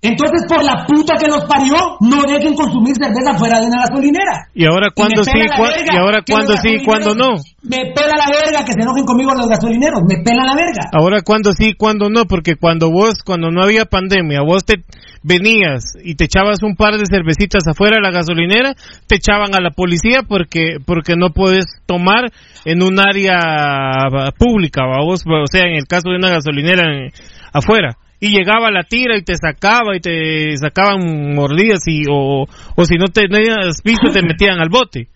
Entonces, 0.00 0.46
por 0.48 0.62
la 0.62 0.86
puta 0.86 1.14
que 1.18 1.26
los 1.26 1.44
parió, 1.46 1.74
no 2.00 2.22
dejen 2.22 2.54
consumir 2.54 2.94
cerveza 2.94 3.36
fuera 3.36 3.58
de 3.60 3.66
una 3.66 3.80
gasolinera. 3.82 4.46
Y 4.54 4.64
ahora 4.64 4.88
cuándo 4.94 5.24
sí, 5.24 5.32
cua- 5.32 5.68
verga 5.74 5.92
y 5.92 5.96
ahora 5.96 6.18
cuándo 6.28 6.56
sí, 6.56 6.84
cuándo 6.84 7.14
no. 7.16 7.34
Me 7.62 7.92
pela 7.92 8.14
la 8.16 8.30
verga 8.30 8.64
que 8.64 8.72
se 8.72 8.80
enojen 8.80 9.04
conmigo 9.04 9.34
los 9.34 9.48
gasolineros, 9.48 10.00
me 10.08 10.22
pela 10.22 10.44
la 10.44 10.54
verga. 10.54 10.88
Ahora 10.92 11.22
cuándo 11.22 11.52
sí, 11.52 11.74
cuándo 11.74 12.08
no, 12.10 12.26
porque 12.26 12.54
cuando 12.54 12.90
vos, 12.90 13.22
cuando 13.24 13.50
no 13.50 13.60
había 13.62 13.86
pandemia, 13.86 14.42
vos 14.46 14.64
te 14.64 14.84
venías 15.24 15.82
y 16.04 16.14
te 16.14 16.24
echabas 16.26 16.62
un 16.62 16.76
par 16.76 16.94
de 16.96 17.04
cervecitas 17.04 17.66
afuera 17.66 17.96
de 17.96 18.02
la 18.02 18.12
gasolinera, 18.12 18.74
te 19.08 19.16
echaban 19.16 19.50
a 19.54 19.60
la 19.60 19.70
policía 19.70 20.22
porque 20.22 20.76
porque 20.86 21.14
no 21.16 21.30
puedes 21.30 21.64
tomar 21.86 22.30
en 22.64 22.84
un 22.84 23.00
área 23.00 24.32
pública, 24.38 24.82
¿va? 24.86 25.02
vos, 25.04 25.22
o 25.26 25.46
sea, 25.50 25.62
en 25.62 25.76
el 25.76 25.86
caso 25.86 26.10
de 26.10 26.16
una 26.16 26.30
gasolinera 26.30 26.84
en- 26.84 27.10
afuera. 27.52 27.96
Y 28.20 28.30
llegaba 28.30 28.70
la 28.70 28.82
tira 28.82 29.16
y 29.16 29.22
te 29.22 29.36
sacaba 29.36 29.96
y 29.96 30.00
te 30.00 30.56
sacaban 30.56 31.34
mordidas 31.34 31.80
y 31.86 32.02
o, 32.10 32.44
o 32.76 32.84
si 32.84 32.96
no 32.96 33.06
tenías 33.06 33.80
piso 33.82 34.10
te 34.12 34.22
metían 34.22 34.60
al 34.60 34.70
bote. 34.70 35.08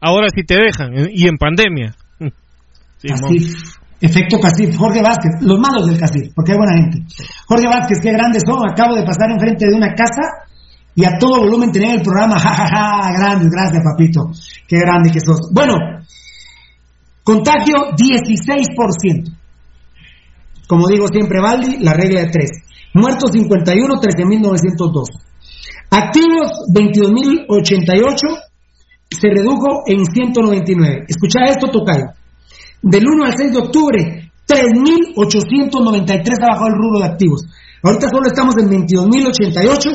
Ahora 0.00 0.28
sí 0.34 0.42
te 0.44 0.56
dejan 0.56 1.10
y 1.12 1.28
en 1.28 1.36
pandemia. 1.38 1.94
Sí, 2.98 3.08
Casif. 3.08 3.76
Efecto 4.00 4.40
Casif. 4.40 4.74
Jorge 4.74 5.02
Vázquez. 5.02 5.32
Los 5.42 5.58
malos 5.58 5.86
del 5.86 6.00
Casif, 6.00 6.32
porque 6.34 6.52
hay 6.52 6.58
buena 6.58 6.80
gente. 6.80 7.04
Jorge 7.46 7.68
Vázquez, 7.68 7.98
qué 8.02 8.10
grandes 8.10 8.42
son. 8.46 8.58
Acabo 8.66 8.94
de 8.94 9.04
pasar 9.04 9.30
enfrente 9.30 9.66
de 9.68 9.74
una 9.76 9.92
casa 9.92 10.48
y 10.94 11.04
a 11.04 11.18
todo 11.18 11.40
volumen 11.40 11.70
tenía 11.70 11.94
el 11.94 12.02
programa. 12.02 12.38
Ja, 12.40 12.54
ja, 12.54 12.66
ja. 12.66 13.12
Grandes, 13.12 13.50
gracias, 13.50 13.82
papito. 13.84 14.30
Qué 14.66 14.78
grande 14.80 15.10
que 15.10 15.20
sos. 15.20 15.50
Bueno, 15.52 15.74
contagio 17.22 17.92
16%. 17.92 19.35
Como 20.66 20.88
digo 20.88 21.06
siempre, 21.08 21.40
Valdi, 21.40 21.78
la 21.80 21.92
regla 21.94 22.20
de 22.22 22.30
3. 22.30 22.50
Muertos 22.94 23.30
51, 23.32 23.94
13.902. 23.94 25.04
Activos 25.90 26.50
22.088 26.74 28.16
se 29.10 29.28
redujo 29.28 29.82
en 29.86 30.04
199. 30.04 31.04
Escucha 31.08 31.44
esto, 31.44 31.68
Tocayo. 31.68 32.06
Del 32.82 33.04
1 33.06 33.24
al 33.24 33.36
6 33.36 33.52
de 33.52 33.58
octubre, 33.58 34.30
3.893 34.48 36.42
ha 36.42 36.48
bajado 36.48 36.68
el 36.68 36.74
rubro 36.74 37.00
de 37.00 37.06
activos. 37.06 37.44
Ahorita 37.82 38.08
solo 38.08 38.26
estamos 38.26 38.56
en 38.58 38.68
22.088. 38.68 39.90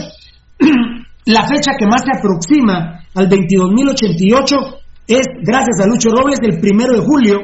La 1.26 1.48
fecha 1.48 1.72
que 1.78 1.86
más 1.86 2.02
se 2.02 2.18
aproxima 2.18 3.04
al 3.14 3.30
22.088 3.30 4.80
es, 5.08 5.28
gracias 5.44 5.80
a 5.82 5.88
Lucho 5.88 6.10
Robles, 6.10 6.40
el 6.42 6.60
primero 6.60 6.94
de 6.94 7.06
julio, 7.06 7.38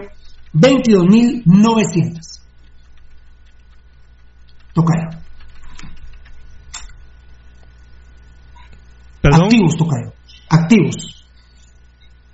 22.900. 0.54 2.36
Tocayo. 4.78 5.10
¿Perdón? 9.22 9.44
Activos, 9.45 9.76
Tocayo. 9.78 10.12
Activos. 10.49 11.26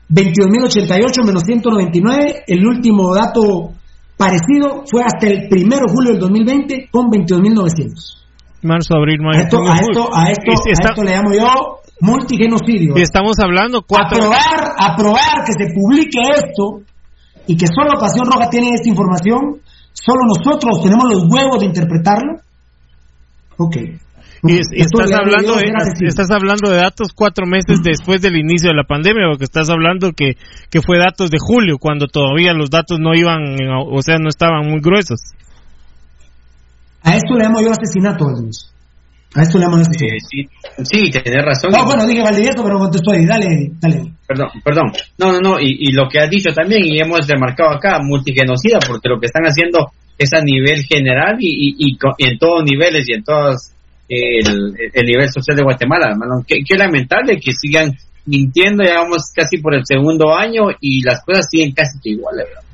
22.088 0.10 1.26
menos 1.26 1.44
199. 1.44 2.44
El 2.48 2.68
último 2.68 3.15
dato 3.15 3.72
parecido 4.18 4.84
fue 4.91 5.03
hasta 5.03 5.28
el 5.28 5.48
1 5.49 5.76
de 5.76 5.82
julio 5.91 6.11
del 6.11 6.20
2020 6.20 6.90
con 6.91 7.07
22.900. 7.10 8.20
Marzo, 8.64 8.95
abril, 8.95 9.20
A 9.22 9.24
mayo. 9.24 9.40
esto, 9.44 9.57
junio, 9.57 9.72
a 9.74 9.76
esto, 9.78 10.10
a 10.14 10.24
esto, 10.30 10.52
Y 10.65 10.70
a 10.70 10.74
está- 10.74 10.90
esto 10.90 11.03
le 11.03 11.11
llamo 11.11 11.34
yo 11.34 11.80
multigenocidio. 12.02 12.94
y 12.98 13.02
estamos 13.02 13.40
hablando 13.40 13.82
cuatro. 13.88 14.18
Aprobar, 14.18 14.74
aprobar 14.78 15.44
que 15.45 15.53
se 15.53 15.74
publique 15.74 16.20
esto 16.36 16.82
y 17.48 17.56
que 17.57 17.65
solo 17.68 17.99
Pasión 17.99 18.26
Roja 18.32 18.49
tiene 18.49 18.72
esta 18.74 18.90
información, 18.90 19.60
solo 19.94 20.22
nosotros 20.28 20.82
tenemos 20.84 21.06
los 21.10 21.24
huevos 21.30 21.60
de 21.60 21.65
interpretarlo. 21.68 22.34
Ok. 23.57 23.78
Y, 24.45 24.57
es- 24.60 24.68
estás 24.74 25.10
hablando 25.14 25.56
de, 25.56 25.72
estás 26.06 26.30
hablando 26.32 26.70
de 26.70 26.76
datos 26.78 27.14
cuatro 27.15 27.45
meses 27.45 27.82
después 27.82 28.22
del 28.22 28.36
inicio 28.36 28.70
de 28.72 28.76
la 28.76 28.84
pandemia, 28.84 29.30
porque 29.30 29.45
estás 29.45 29.70
hablando 29.70 30.11
que, 30.11 30.34
que 30.70 30.82
fue 30.82 30.98
datos 30.98 31.30
de 31.32 31.38
julio, 31.40 31.78
cuando 31.80 32.07
todavía 32.07 32.52
los 32.53 32.70
datos 32.70 32.99
no 32.99 33.15
iban, 33.15 33.56
o 33.72 34.02
sea, 34.02 34.18
no 34.18 34.28
estaban 34.28 34.68
muy 34.70 34.82
gruesos. 34.82 35.22
A 37.03 37.15
esto 37.15 37.36
le 37.36 37.45
llamo 37.45 37.61
yo 37.61 37.72
asesinato, 37.72 38.26
Valdivieso. 38.26 38.73
A 39.35 39.41
esto 39.41 39.57
le 39.57 39.65
llamo 39.65 39.77
yo 39.77 39.84
Eh, 39.84 40.19
sí, 40.19 40.47
sí, 40.84 41.11
tenés 41.11 41.43
razón. 41.43 41.72
Oh, 41.73 41.85
bueno, 41.85 42.05
dije 42.05 42.22
Valdivieso, 42.22 42.64
pero 42.64 42.77
contestó 42.77 43.11
ahí. 43.11 43.26
Dale, 43.26 43.72
dale. 43.80 44.14
Perdón, 44.27 44.49
perdón. 44.64 44.91
No, 45.18 45.31
no, 45.31 45.39
no. 45.39 45.60
Y, 45.60 45.89
y 45.89 45.91
lo 45.91 46.07
que 46.07 46.19
has 46.19 46.30
dicho 46.30 46.51
también, 46.53 46.84
y 46.85 46.99
hemos 46.99 47.27
remarcado 47.27 47.72
acá, 47.72 47.99
multigenocida, 48.01 48.80
porque 48.85 49.10
lo 49.10 49.19
que 49.19 49.26
están 49.27 49.43
haciendo 49.43 49.91
es 50.18 50.30
a 50.34 50.41
nivel 50.43 50.84
general 50.84 51.38
y, 51.39 51.76
y, 51.77 51.97
y 51.97 52.30
en 52.30 52.38
todos 52.38 52.64
niveles 52.64 53.10
y 53.10 53.14
en 53.14 53.23
todos 53.23 53.72
el, 54.07 54.76
el 54.93 55.05
nivel 55.05 55.30
social 55.30 55.57
de 55.57 55.64
Guatemala, 55.64 56.11
hermano. 56.11 56.43
Qué, 56.47 56.57
qué 56.68 56.77
lamentable 56.77 57.39
que 57.39 57.51
sigan 57.53 57.91
mintiendo, 58.26 58.84
ya 58.84 59.01
vamos 59.01 59.31
casi 59.35 59.57
por 59.57 59.76
el 59.76 59.81
segundo 59.85 60.34
año 60.34 60.68
y 60.80 61.03
las 61.03 61.23
cosas 61.26 61.47
siguen 61.49 61.73
casi 61.73 61.99
que 62.01 62.11
iguales, 62.11 62.45
¿verdad? 62.47 62.73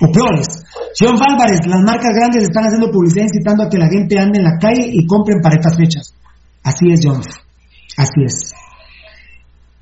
O 0.00 0.10
peores. 0.10 0.64
John 0.98 1.16
Álvarez, 1.20 1.60
las 1.66 1.82
marcas 1.82 2.14
grandes 2.14 2.44
están 2.44 2.64
haciendo 2.64 2.90
publicidad 2.90 3.24
incitando 3.24 3.64
a 3.64 3.68
que 3.68 3.78
la 3.78 3.88
gente 3.88 4.18
ande 4.18 4.38
en 4.38 4.44
la 4.44 4.58
calle 4.58 4.88
y 4.90 5.06
compren 5.06 5.40
para 5.40 5.56
estas 5.56 5.76
fechas. 5.76 6.14
Así 6.62 6.86
es, 6.92 7.00
John. 7.02 7.20
Así 7.96 8.22
es. 8.24 8.52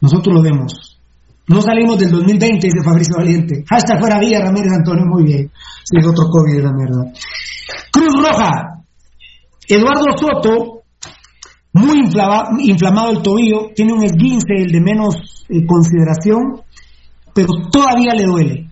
Nosotros 0.01 0.35
lo 0.35 0.43
vemos. 0.43 1.01
No 1.49 1.63
salimos 1.63 1.99
del 1.99 2.11
2020, 2.11 2.67
dice 2.67 2.85
Fabricio 2.85 3.17
Valiente. 3.17 3.65
Hasta 3.71 3.99
fuera 3.99 4.19
Villa 4.19 4.41
Ramírez 4.41 4.73
Antonio, 4.73 5.07
muy 5.07 5.25
bien. 5.25 5.51
Si 5.83 5.99
es 5.99 6.07
otro 6.07 6.29
COVID 6.31 6.63
la 6.63 6.73
mierda. 6.73 7.05
Cruz 7.91 8.15
Roja. 8.15 8.85
Eduardo 9.67 10.05
Soto, 10.17 10.83
muy 11.73 11.99
inflamado 12.61 13.11
el 13.11 13.23
tobillo, 13.23 13.71
tiene 13.75 13.93
un 13.93 14.03
esguince, 14.03 14.55
el 14.57 14.73
de 14.73 14.81
menos 14.81 15.45
eh, 15.49 15.65
consideración, 15.67 16.63
pero 17.35 17.49
todavía 17.71 18.15
le 18.15 18.25
duele. 18.25 18.68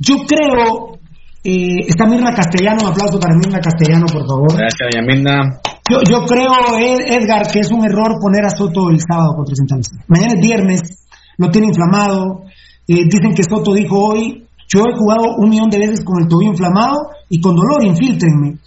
Yo 0.00 0.16
creo, 0.26 0.98
eh, 1.44 1.86
está 1.86 2.06
Mirna 2.06 2.34
Castellano, 2.34 2.82
un 2.82 2.88
aplauso 2.88 3.20
para 3.20 3.36
Mirna 3.36 3.60
Castellano, 3.60 4.06
por 4.06 4.26
favor. 4.26 4.56
Gracias, 4.56 5.06
Mirna. 5.06 5.60
Yo, 5.90 6.00
yo 6.08 6.24
creo, 6.24 6.50
Edgar, 6.78 7.50
que 7.50 7.60
es 7.60 7.70
un 7.70 7.84
error 7.84 8.16
poner 8.20 8.44
a 8.46 8.50
Soto 8.50 8.90
el 8.90 9.00
sábado 9.00 9.34
contra 9.36 9.54
Santa 9.54 9.76
Mañana 10.08 10.34
es 10.34 10.40
viernes, 10.40 10.80
lo 11.36 11.50
tiene 11.50 11.68
inflamado. 11.68 12.44
Eh, 12.88 13.04
dicen 13.04 13.34
que 13.34 13.44
Soto 13.44 13.74
dijo 13.74 13.96
hoy, 13.98 14.46
yo 14.68 14.84
he 14.86 14.96
jugado 14.96 15.36
un 15.36 15.50
millón 15.50 15.68
de 15.68 15.78
veces 15.78 16.04
con 16.04 16.22
el 16.22 16.28
tobillo 16.28 16.52
inflamado 16.52 17.10
y 17.28 17.40
con 17.40 17.56
dolor, 17.56 17.84
infiltrenme. 17.84 18.58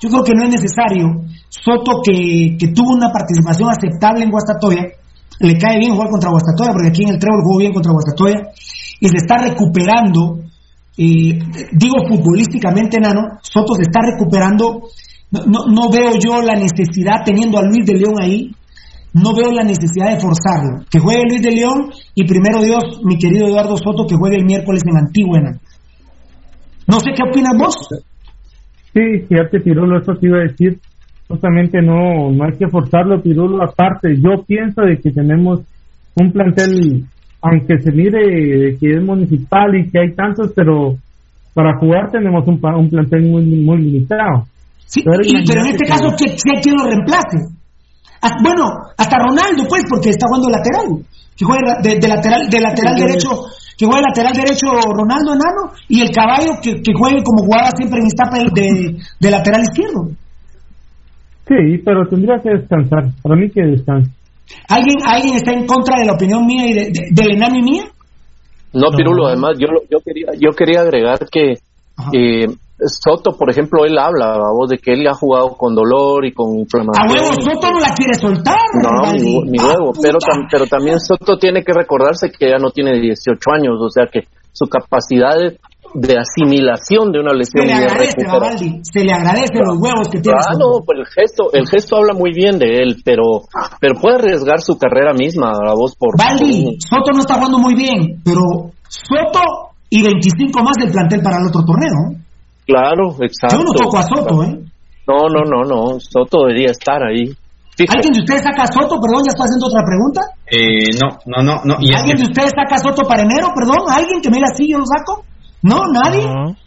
Yo 0.00 0.08
creo 0.08 0.24
que 0.24 0.32
no 0.34 0.44
es 0.44 0.50
necesario. 0.50 1.24
Soto, 1.48 2.00
que, 2.02 2.56
que 2.58 2.68
tuvo 2.68 2.94
una 2.94 3.12
participación 3.12 3.68
aceptable 3.70 4.24
en 4.24 4.30
Guastatoya, 4.30 4.82
le 5.40 5.58
cae 5.58 5.78
bien 5.78 5.92
jugar 5.92 6.08
contra 6.08 6.30
Guastatoya, 6.30 6.72
porque 6.72 6.88
aquí 6.88 7.02
en 7.04 7.10
el 7.10 7.18
Trébol 7.18 7.42
jugó 7.44 7.58
bien 7.58 7.72
contra 7.72 7.92
Guastatoya, 7.92 8.50
y 9.00 9.08
se 9.08 9.16
está 9.16 9.38
recuperando, 9.38 10.40
eh, 10.96 11.38
digo 11.72 12.06
futbolísticamente, 12.08 13.00
Nano, 13.00 13.38
Soto 13.42 13.74
se 13.74 13.82
está 13.82 14.00
recuperando 14.02 14.82
no, 15.32 15.64
no, 15.66 15.90
veo 15.90 16.12
yo 16.22 16.42
la 16.42 16.54
necesidad, 16.54 17.24
teniendo 17.24 17.58
a 17.58 17.62
Luis 17.62 17.86
de 17.86 17.94
León 17.94 18.14
ahí, 18.20 18.50
no 19.14 19.34
veo 19.34 19.50
la 19.50 19.64
necesidad 19.64 20.10
de 20.10 20.20
forzarlo. 20.20 20.84
Que 20.90 20.98
juegue 20.98 21.24
Luis 21.28 21.42
de 21.42 21.52
León 21.52 21.90
y 22.14 22.26
primero 22.26 22.62
Dios, 22.62 23.00
mi 23.02 23.16
querido 23.16 23.46
Eduardo 23.46 23.76
Soto, 23.76 24.06
que 24.06 24.16
juegue 24.16 24.36
el 24.36 24.44
miércoles 24.44 24.82
en 24.86 24.98
Antigüena. 24.98 25.58
No 26.86 27.00
sé 27.00 27.12
qué 27.16 27.22
opinas 27.26 27.56
vos. 27.58 27.76
Sí, 28.92 29.24
fíjate, 29.26 29.60
Pirulo, 29.60 30.00
eso 30.00 30.12
te 30.14 30.26
iba 30.26 30.38
a 30.38 30.42
decir. 30.42 30.78
Justamente 31.28 31.80
no, 31.80 32.30
no 32.30 32.44
hay 32.44 32.58
que 32.58 32.68
forzarlo, 32.68 33.22
Pirulo. 33.22 33.62
Aparte, 33.62 34.14
yo 34.16 34.44
pienso 34.46 34.82
de 34.82 34.98
que 34.98 35.12
tenemos 35.12 35.60
un 36.14 36.30
plantel, 36.30 37.06
aunque 37.42 37.80
se 37.82 37.90
mire 37.90 38.76
que 38.78 38.94
es 38.94 39.02
municipal 39.02 39.74
y 39.74 39.90
que 39.90 39.98
hay 39.98 40.14
tantos, 40.14 40.52
pero 40.54 40.96
para 41.54 41.76
jugar 41.78 42.10
tenemos 42.10 42.46
un, 42.46 42.60
un 42.62 42.88
plantel 42.88 43.24
muy, 43.24 43.44
muy 43.44 43.78
limitado. 43.78 44.46
Sí, 44.86 45.02
pero, 45.04 45.18
en 45.24 45.66
este 45.66 45.86
caso, 45.86 46.14
¿qué, 46.16 46.36
¿quién 46.62 46.74
lo 46.76 46.84
reemplace? 46.84 47.38
Bueno, 48.42 48.64
hasta 48.96 49.18
Ronaldo, 49.18 49.64
pues, 49.68 49.82
porque 49.88 50.10
está 50.10 50.26
jugando 50.28 50.48
lateral. 50.50 51.02
Que 51.36 51.44
juega 51.44 51.80
de, 51.82 52.08
lateral, 52.08 52.48
de 52.48 52.60
lateral 52.60 52.94
derecho, 52.94 53.30
que 53.76 53.86
juegue 53.86 54.02
lateral 54.06 54.32
derecho 54.34 54.66
Ronaldo 54.68 55.32
enano, 55.32 55.72
y 55.88 56.02
el 56.02 56.10
caballo 56.10 56.60
que, 56.62 56.82
que 56.82 56.92
juegue 56.94 57.22
como 57.24 57.42
jugaba 57.42 57.70
siempre 57.74 58.00
en 58.00 58.06
esta 58.06 58.30
de, 58.30 58.98
de 59.18 59.30
lateral 59.30 59.62
izquierdo. 59.62 60.10
Sí, 61.48 61.82
pero 61.84 62.06
tendría 62.06 62.38
que 62.38 62.50
descansar. 62.50 63.10
Para 63.22 63.34
mí 63.34 63.50
que 63.50 63.62
descanse. 63.62 64.10
¿Alguien, 64.68 64.98
¿Alguien 65.04 65.34
está 65.36 65.52
en 65.52 65.66
contra 65.66 65.98
de 65.98 66.06
la 66.06 66.14
opinión 66.14 66.46
mía 66.46 66.68
y 66.68 66.74
de, 66.74 66.92
del 67.10 67.32
enano 67.32 67.56
y 67.56 67.62
mía? 67.62 67.84
No, 68.72 68.90
Pirulo, 68.96 69.26
además 69.26 69.58
yo, 69.58 69.66
yo, 69.90 69.98
quería, 70.04 70.28
yo 70.38 70.50
quería 70.56 70.80
agregar 70.80 71.18
que 71.30 71.58
eh, 72.12 72.46
Soto, 72.84 73.36
por 73.38 73.50
ejemplo, 73.50 73.84
él 73.84 73.96
habla, 73.98 74.36
vos, 74.52 74.68
de 74.68 74.78
que 74.78 74.92
él 74.92 75.06
ha 75.06 75.14
jugado 75.14 75.50
con 75.56 75.74
dolor 75.74 76.24
y 76.24 76.32
con 76.32 76.58
inflamación. 76.58 77.06
A 77.06 77.12
huevo, 77.12 77.34
Soto 77.34 77.70
no 77.70 77.78
la 77.78 77.94
quiere 77.94 78.14
soltar. 78.14 78.56
No, 78.82 79.12
ni, 79.12 79.58
huevo, 79.58 79.92
pero, 80.02 80.18
pero 80.50 80.66
también 80.66 80.98
Soto 80.98 81.38
tiene 81.38 81.62
que 81.62 81.72
recordarse 81.72 82.30
que 82.30 82.50
ya 82.50 82.58
no 82.58 82.70
tiene 82.70 82.98
18 82.98 83.38
años, 83.52 83.74
o 83.80 83.90
sea 83.90 84.06
que 84.10 84.26
su 84.52 84.66
capacidad 84.66 85.36
de, 85.94 86.18
asimilación 86.18 87.12
de 87.12 87.20
una 87.20 87.32
lesión. 87.32 87.66
Se 87.66 87.66
le 87.66 87.74
agradece, 87.74 88.24
Babaldi, 88.26 88.80
se 88.82 89.04
le 89.04 89.12
agradece 89.12 89.58
los 89.64 89.78
huevos 89.78 90.08
que 90.10 90.20
tiene. 90.20 90.38
Ah, 90.38 90.56
no, 90.58 90.84
pues 90.84 90.98
el 90.98 91.06
gesto, 91.06 91.50
el 91.52 91.66
gesto 91.66 91.96
habla 91.96 92.14
muy 92.14 92.32
bien 92.32 92.58
de 92.58 92.82
él, 92.82 93.02
pero, 93.04 93.48
pero 93.80 93.94
puede 94.00 94.16
arriesgar 94.16 94.60
su 94.60 94.78
carrera 94.78 95.12
misma, 95.12 95.50
a 95.50 95.74
vos 95.74 95.94
por. 95.96 96.16
Baldi, 96.16 96.78
Soto 96.80 97.12
no 97.12 97.20
está 97.20 97.34
jugando 97.34 97.58
muy 97.58 97.74
bien, 97.74 98.20
pero 98.24 98.42
Soto 98.88 99.72
y 99.90 100.02
25 100.02 100.62
más 100.62 100.76
del 100.80 100.90
plantel 100.90 101.22
para 101.22 101.38
el 101.38 101.48
otro 101.48 101.62
torneo. 101.64 102.18
Claro, 102.66 103.16
exacto. 103.20 103.58
Yo 103.58 103.64
no 103.64 103.72
toco 103.72 103.98
a 103.98 104.02
Soto, 104.04 104.42
¿eh? 104.44 104.58
No, 105.06 105.26
no, 105.28 105.42
no, 105.44 105.62
no. 105.68 106.00
Soto 106.00 106.46
debería 106.46 106.70
estar 106.70 107.02
ahí. 107.02 107.34
¿Alguien 107.88 108.12
de 108.12 108.20
ustedes 108.20 108.42
saca 108.42 108.62
a 108.62 108.66
Soto? 108.66 109.00
Perdón, 109.00 109.24
ya 109.24 109.32
está 109.32 109.44
haciendo 109.44 109.66
otra 109.66 109.82
pregunta. 109.82 110.20
Eh, 110.46 110.92
no, 111.00 111.18
no, 111.26 111.42
no. 111.42 111.54
no. 111.64 111.74
¿Alguien 111.76 112.16
de 112.16 112.24
ustedes 112.24 112.52
saca 112.54 112.76
a 112.76 112.78
Soto 112.78 113.02
para 113.08 113.22
enero? 113.22 113.48
Perdón, 113.56 113.88
¿alguien 113.88 114.20
que 114.20 114.30
me 114.30 114.36
diga 114.36 114.48
así 114.52 114.68
yo 114.68 114.78
lo 114.78 114.86
saco? 114.86 115.24
¿No? 115.62 115.80
¿Nadie? 115.92 116.24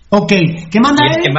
Ok, 0.09 0.31
¿qué 0.71 0.79
manda 0.79 1.05
él? 1.07 1.23
Que 1.23 1.31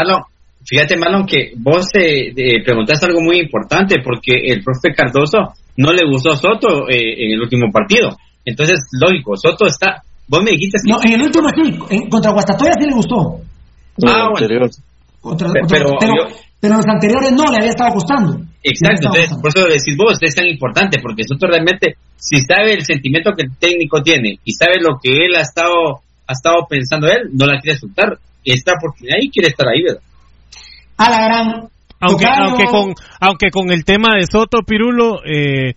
fíjate, 0.65 0.97
Marlon, 0.97 1.27
que 1.27 1.53
vos 1.57 1.87
eh, 1.95 2.63
preguntaste 2.65 3.07
algo 3.07 3.21
muy 3.23 3.41
importante 3.41 3.97
porque 4.05 4.33
el 4.53 4.63
profe 4.63 4.95
Cardoso 4.95 5.55
no 5.77 5.93
le 5.93 6.07
gustó 6.09 6.33
a 6.33 6.37
Soto 6.37 6.89
eh, 6.89 7.25
en 7.25 7.33
el 7.33 7.41
último 7.41 7.71
partido. 7.73 8.17
Entonces, 8.45 8.79
lógico, 9.01 9.37
Soto 9.37 9.67
está... 9.67 10.03
Vos 10.29 10.43
me 10.43 10.51
dijiste... 10.51 10.79
No, 10.89 10.99
en 11.03 11.13
el 11.13 11.23
último 11.23 11.49
sí, 11.51 11.79
en, 11.91 12.09
contra 12.11 12.33
Guastatoya 12.33 12.73
sí 12.79 12.87
le 12.87 12.95
gustó. 12.95 13.41
Ah, 14.05 14.29
bueno. 14.31 14.69
pero, 15.69 15.91
pero, 16.61 16.77
los 16.77 16.87
anteriores 16.87 17.33
no 17.33 17.45
le 17.45 17.57
había 17.59 17.71
estado 17.71 17.95
costando. 17.95 18.41
Exacto, 18.63 19.07
entonces 19.07 19.39
por 19.41 19.49
eso 19.49 19.69
decís 19.69 19.97
vos, 19.97 20.19
es 20.21 20.35
tan 20.35 20.47
importante, 20.47 20.99
porque 21.01 21.23
nosotros 21.23 21.51
realmente, 21.53 21.95
si 22.17 22.41
sabe 22.41 22.75
el 22.75 22.85
sentimiento 22.85 23.31
que 23.37 23.45
el 23.45 23.57
técnico 23.57 24.03
tiene 24.03 24.41
y 24.45 24.53
sabe 24.53 24.81
lo 24.81 24.99
que 25.01 25.13
él 25.13 25.37
ha 25.37 25.43
estado, 25.43 26.03
ha 26.27 26.33
estado 26.33 26.67
pensando 26.69 27.07
él, 27.09 27.31
no 27.33 27.47
la 27.47 27.61
quiere 27.61 27.79
soltar. 27.79 28.19
Esta 28.45 28.73
oportunidad 28.79 29.17
y 29.21 29.31
quiere 29.31 29.49
estar 29.49 29.67
ahí, 29.67 29.83
¿verdad? 29.83 30.03
A 30.97 31.11
la 31.11 31.25
gran. 31.27 31.69
Aunque, 31.99 32.27
aunque, 32.27 32.65
con, 32.67 32.95
aunque 33.21 33.51
con 33.51 33.71
el 33.71 33.85
tema 33.85 34.11
de 34.17 34.27
Soto 34.31 34.63
Pirulo, 34.63 35.17
eh, 35.25 35.75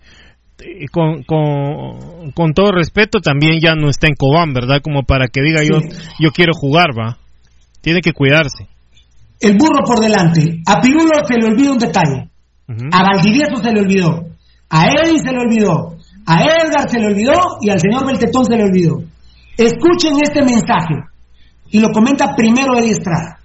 con, 0.92 1.24
con, 1.24 2.30
con, 2.32 2.52
todo 2.52 2.72
respeto, 2.72 3.20
también 3.20 3.58
ya 3.60 3.74
no 3.74 3.88
está 3.88 4.06
en 4.06 4.14
Cobán, 4.14 4.52
¿verdad? 4.52 4.80
Como 4.82 5.02
para 5.02 5.28
que 5.28 5.40
diga 5.42 5.62
yo, 5.62 5.80
yo 6.20 6.30
quiero 6.30 6.52
jugar, 6.54 6.90
va. 6.96 7.18
Tiene 7.80 8.02
que 8.02 8.12
cuidarse. 8.12 8.68
El 9.40 9.56
burro 9.56 9.82
por 9.84 10.00
delante. 10.00 10.60
A 10.66 10.80
Pirulo 10.80 11.24
se 11.26 11.38
le 11.40 11.46
olvidó 11.46 11.72
un 11.72 11.78
detalle. 11.78 12.28
A 12.92 13.02
Valdivieso 13.02 13.56
se 13.56 13.72
le 13.72 13.80
olvidó. 13.80 14.26
A 14.68 14.86
Eddie 14.86 15.18
se 15.18 15.32
le 15.32 15.38
olvidó. 15.38 15.96
A 16.26 16.42
Edgar 16.42 16.88
se 16.88 16.98
le 17.00 17.06
olvidó 17.06 17.58
y 17.60 17.70
al 17.70 17.80
señor 17.80 18.06
Beltetón 18.06 18.44
se 18.44 18.56
le 18.56 18.62
olvidó. 18.62 19.02
Escuchen 19.60 20.16
este 20.22 20.40
mensaje. 20.42 20.96
Y 21.68 21.80
lo 21.80 21.92
comenta 21.92 22.34
primero 22.34 22.78
Eddie 22.78 22.92
Estrada. 22.92 23.38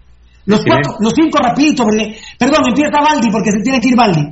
Los 0.46 0.62
cuatro, 0.64 0.96
los 1.00 1.12
cinco 1.14 1.40
rapidito, 1.40 1.84
porque, 1.84 2.16
perdón, 2.40 2.70
empieza 2.70 3.02
Valdi 3.02 3.30
porque 3.30 3.52
se 3.52 3.62
tiene 3.62 3.82
que 3.82 3.90
ir 3.90 3.98
Valdi. 3.98 4.24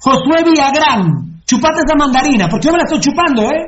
Josué 0.00 0.42
Villagrán, 0.46 1.42
chupate 1.44 1.82
esa 1.84 1.98
mandarina, 1.98 2.48
porque 2.48 2.66
yo 2.66 2.72
me 2.72 2.78
la 2.78 2.84
estoy 2.84 3.00
chupando, 3.00 3.42
¿eh? 3.50 3.66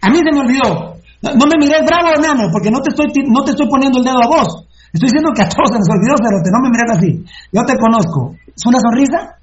A 0.00 0.08
mí 0.08 0.18
se 0.18 0.32
me 0.32 0.40
olvidó. 0.40 0.96
No, 1.22 1.44
me 1.44 1.58
mires 1.58 1.82
bravo, 1.84 2.14
enano, 2.14 2.48
porque 2.52 2.70
no 2.70 2.80
te 2.80 2.90
estoy 2.90 3.06
no 3.26 3.42
te 3.42 3.50
estoy 3.50 3.68
poniendo 3.68 3.98
el 3.98 4.04
dedo 4.04 4.22
a 4.22 4.28
vos. 4.28 4.64
Estoy 4.92 5.10
diciendo 5.10 5.32
que 5.34 5.42
a 5.42 5.48
todos 5.48 5.68
se 5.68 5.78
nos 5.78 5.90
olvidó, 5.90 6.14
pero 6.22 6.38
no 6.40 6.60
me 6.62 6.70
mires 6.70 6.90
así. 6.96 7.10
Yo 7.52 7.62
te 7.66 7.74
conozco. 7.76 8.32
¿Es 8.46 8.64
una 8.64 8.78
sonrisa? 8.80 9.36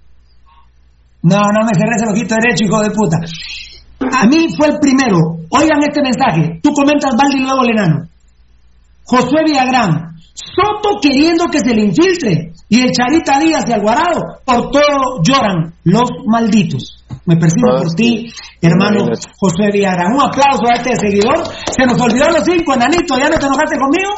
No, 1.24 1.38
no 1.38 1.62
me 1.62 1.76
cerres 1.76 2.02
el 2.02 2.10
ojito 2.10 2.36
derecho, 2.36 2.66
hijo 2.66 2.82
de 2.82 2.90
puta. 2.90 3.18
A 4.12 4.26
mí 4.26 4.48
fue 4.58 4.68
el 4.70 4.80
primero. 4.80 5.38
Oigan 5.50 5.84
este 5.84 6.02
mensaje. 6.02 6.60
Tú 6.62 6.72
comentas 6.74 7.16
Valdi 7.16 7.40
y 7.40 7.44
luego 7.44 7.64
el 7.64 7.72
enano. 7.72 8.08
Josué 9.04 9.44
Villagrán. 9.46 10.16
Soto 10.34 11.00
queriendo 11.02 11.46
que 11.46 11.60
se 11.60 11.74
le 11.74 11.86
infiltre. 11.86 12.54
Y 12.70 12.82
el 12.82 12.92
Charita 12.92 13.40
Díaz 13.40 13.66
y 13.68 13.74
Alvarado. 13.74 14.40
Por 14.46 14.72
todo 14.72 15.22
lloran 15.24 15.74
los 15.84 16.10
malditos. 16.26 17.04
Me 17.26 17.38
percibo 17.38 17.70
ah, 17.72 17.84
por 17.84 17.94
ti, 17.96 18.28
hermano 18.62 19.06
Josué 19.40 19.70
Villagrán. 19.72 20.14
Un 20.14 20.22
aplauso 20.22 20.66
a 20.68 20.76
este 20.76 20.96
seguidor. 20.96 21.44
Se 21.72 21.86
nos 21.86 22.00
olvidó 22.02 22.30
los 22.30 22.44
cinco, 22.44 22.74
enanito. 22.74 23.18
¿Ya 23.18 23.30
no 23.30 23.38
te 23.38 23.46
enojaste 23.46 23.78
conmigo? 23.78 24.14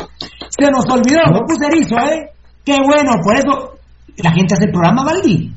Se 0.49 0.71
nos 0.71 0.85
olvidó, 0.89 1.19
me 1.33 1.41
puse 1.45 1.67
erizo, 1.67 1.97
¿eh? 1.99 2.31
Qué 2.63 2.77
bueno, 2.81 3.11
por 3.21 3.35
eso 3.35 3.75
la 4.17 4.31
gente 4.31 4.55
hace 4.55 4.65
el 4.65 4.71
programa 4.71 5.03
Valdi. 5.03 5.51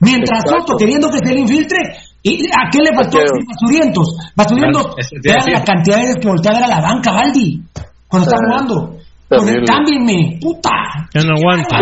Mientras 0.00 0.42
Soto 0.46 0.76
queriendo 0.76 1.10
que 1.10 1.18
se 1.18 1.32
le 1.32 1.40
infiltre, 1.40 1.78
¿y 2.22 2.46
¿a 2.46 2.70
qué 2.70 2.78
le 2.78 2.94
faltó? 2.94 3.18
Basurientos. 3.18 4.16
Basurientos, 4.36 4.86
vean 5.22 5.40
la 5.52 5.64
cantidad 5.64 5.96
de 5.96 6.02
veces 6.02 6.16
que 6.20 6.28
voltea 6.28 6.52
a 6.52 6.54
ver 6.54 6.64
a 6.64 6.68
la 6.68 6.80
banca, 6.80 7.12
Valdi, 7.12 7.60
cuando 8.08 8.28
está 8.28 8.38
jugando. 8.46 8.96
Cámbienme, 9.66 10.38
puta. 10.40 10.70
Ya 11.14 11.22
no 11.22 11.34
aguanta. 11.38 11.78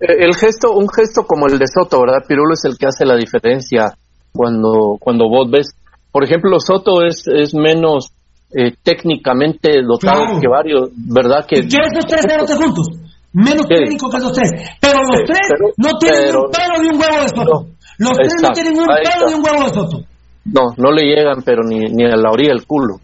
el 0.00 0.34
gesto, 0.34 0.72
un 0.74 0.88
gesto 0.88 1.22
como 1.26 1.46
el 1.46 1.58
de 1.58 1.66
Soto, 1.66 2.00
¿verdad? 2.00 2.18
Pirulo 2.28 2.52
es 2.54 2.64
el 2.64 2.76
que 2.76 2.86
hace 2.86 3.06
la 3.06 3.16
diferencia 3.16 3.94
cuando, 4.32 4.96
cuando 5.00 5.28
vos 5.28 5.50
ves. 5.50 5.68
Por 6.12 6.24
ejemplo, 6.24 6.60
Soto 6.60 7.02
es, 7.04 7.24
es 7.26 7.54
menos 7.54 8.10
eh, 8.56 8.72
técnicamente 8.82 9.70
dotados 9.82 10.24
Claro. 10.26 10.40
que 10.40 10.48
varios, 10.48 10.90
¿verdad? 10.94 11.46
Que, 11.46 11.60
¿Y 11.60 11.68
qué 11.68 11.78
esos 11.90 12.04
tres 12.06 12.22
cerotes 12.28 12.56
juntos? 12.56 12.86
Menos 13.32 13.66
Sí. 13.68 13.74
técnicos 13.74 14.10
que 14.12 14.16
esos 14.18 14.32
tres. 14.32 14.50
Pero 14.80 14.98
los 15.02 15.18
Sí, 15.18 15.24
tres 15.26 15.40
pero- 15.50 15.72
no 15.76 15.98
tienen 15.98 16.20
pero- 16.26 16.44
un 16.44 16.50
pelo 16.52 16.82
ni 16.82 16.88
un 16.94 17.00
huevo 17.00 17.22
de 17.22 17.28
soto. 17.30 17.44
No. 17.44 17.74
Los 17.98 18.12
tres 18.12 18.32
no 18.42 18.50
tienen 18.50 18.78
un 18.78 18.86
pelo 18.86 19.28
ni 19.28 19.34
un 19.34 19.44
huevo 19.44 19.64
de 19.64 19.70
soto. 19.74 20.04
no, 20.44 20.60
no 20.76 20.92
le 20.92 21.02
llegan, 21.04 21.42
pero 21.44 21.62
ni, 21.62 21.78
ni 21.80 22.04
a 22.04 22.16
la 22.16 22.30
orilla 22.30 22.50
del 22.54 22.66
culo. 22.66 22.96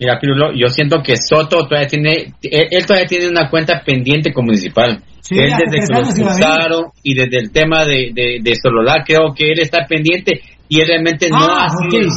Mira, 0.00 0.18
Pirulo, 0.20 0.52
yo 0.54 0.68
siento 0.68 1.02
que 1.02 1.16
Soto 1.16 1.66
todavía 1.66 1.88
tiene, 1.88 2.34
él, 2.42 2.68
él 2.70 2.86
todavía 2.86 3.08
tiene 3.08 3.28
una 3.28 3.50
cuenta 3.50 3.82
pendiente 3.84 4.32
con 4.32 4.44
Municipal. 4.44 5.02
Sí, 5.20 5.34
él 5.36 5.50
desde 5.58 5.86
que 5.86 5.92
lo 5.92 5.98
expulsaron 6.06 6.84
y 7.02 7.14
desde 7.14 7.38
el 7.38 7.50
tema 7.50 7.84
de, 7.84 8.12
de, 8.14 8.38
de 8.40 8.52
Sololá, 8.62 9.02
creo 9.04 9.34
que 9.34 9.50
él 9.50 9.58
está 9.58 9.84
pendiente 9.88 10.40
y 10.68 10.80
él 10.80 10.86
realmente 10.86 11.28
no 11.28 11.38
Ah, 11.40 11.66
ha 11.66 11.90
sido, 11.90 12.10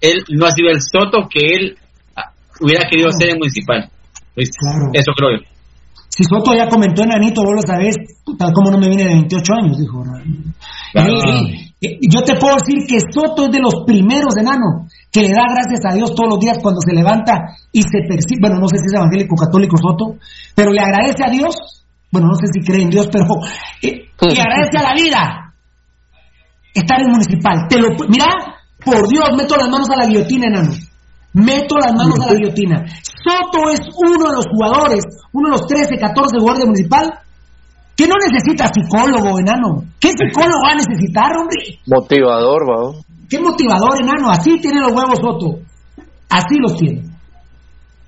él 0.00 0.24
no 0.30 0.46
ha 0.46 0.50
sido 0.52 0.70
el 0.70 0.80
Soto 0.80 1.28
que 1.28 1.44
él 1.54 1.76
ah, 2.16 2.32
hubiera 2.60 2.88
querido 2.88 3.10
ser 3.12 3.30
en 3.30 3.38
Municipal. 3.38 3.90
Pues, 4.34 4.48
Claro. 4.58 4.90
Eso 4.94 5.12
creo 5.14 5.30
yo. 5.38 5.44
Si 6.08 6.24
Soto 6.24 6.54
ya 6.54 6.68
comentó 6.68 7.02
enanito, 7.02 7.42
vos 7.42 7.54
lo 7.54 7.62
sabés, 7.62 7.96
tal 8.38 8.50
como 8.54 8.70
no 8.70 8.78
me 8.78 8.88
viene 8.88 9.04
de 9.04 9.10
28 9.10 9.52
años, 9.62 9.78
dijo. 9.78 10.02
Eh, 10.94 11.98
yo 12.02 12.22
te 12.22 12.36
puedo 12.36 12.56
decir 12.56 12.86
que 12.86 12.98
Soto 13.00 13.44
es 13.46 13.50
de 13.50 13.60
los 13.60 13.84
primeros 13.86 14.36
enanos 14.36 14.92
que 15.10 15.22
le 15.22 15.32
da 15.32 15.44
gracias 15.48 15.80
a 15.84 15.94
Dios 15.94 16.14
todos 16.14 16.30
los 16.34 16.40
días 16.40 16.58
cuando 16.60 16.80
se 16.80 16.94
levanta 16.94 17.56
y 17.72 17.82
se 17.82 18.02
percibe, 18.08 18.40
bueno, 18.40 18.60
no 18.60 18.68
sé 18.68 18.78
si 18.78 18.86
es 18.86 18.94
evangélico 18.94 19.34
católico 19.36 19.76
Soto, 19.76 20.18
pero 20.54 20.72
le 20.72 20.80
agradece 20.80 21.24
a 21.24 21.30
Dios, 21.30 21.84
bueno, 22.10 22.28
no 22.28 22.34
sé 22.34 22.46
si 22.52 22.60
cree 22.60 22.82
en 22.82 22.90
Dios, 22.90 23.08
pero 23.10 23.24
eh, 23.82 24.10
le 24.20 24.40
agradece 24.40 24.78
a 24.78 24.82
la 24.82 24.94
vida 24.94 25.54
estar 26.74 27.00
en 27.00 27.10
municipal. 27.10 27.66
Te 27.68 27.78
lo, 27.78 27.88
mira, 28.08 28.26
por 28.84 29.08
Dios, 29.08 29.28
meto 29.36 29.56
las 29.56 29.68
manos 29.68 29.88
a 29.90 29.96
la 29.96 30.06
guillotina, 30.06 30.46
enano. 30.46 30.72
Meto 31.32 31.76
las 31.78 31.94
manos 31.94 32.20
a 32.20 32.26
la 32.26 32.34
guillotina. 32.34 32.84
Soto 33.02 33.70
es 33.70 33.80
uno 33.96 34.30
de 34.30 34.36
los 34.36 34.46
jugadores, 34.46 35.04
uno 35.32 35.48
de 35.48 35.52
los 35.52 35.66
13, 35.66 35.96
14 35.98 36.38
jugadores 36.38 36.60
de 36.60 36.66
municipal 36.66 37.12
que 38.00 38.08
no 38.08 38.14
necesita 38.16 38.66
psicólogo, 38.72 39.38
enano. 39.38 39.84
¿Qué 40.00 40.08
psicólogo 40.08 40.64
va 40.64 40.72
a 40.72 40.76
necesitar, 40.76 41.36
hombre? 41.36 41.76
Motivador, 41.86 42.62
va. 42.64 42.96
Qué 43.28 43.38
motivador, 43.38 44.00
enano. 44.00 44.30
Así 44.30 44.58
tiene 44.58 44.80
los 44.80 44.92
huevos 44.92 45.18
Soto. 45.20 45.58
Así 46.30 46.56
los 46.62 46.76
tiene. 46.76 47.02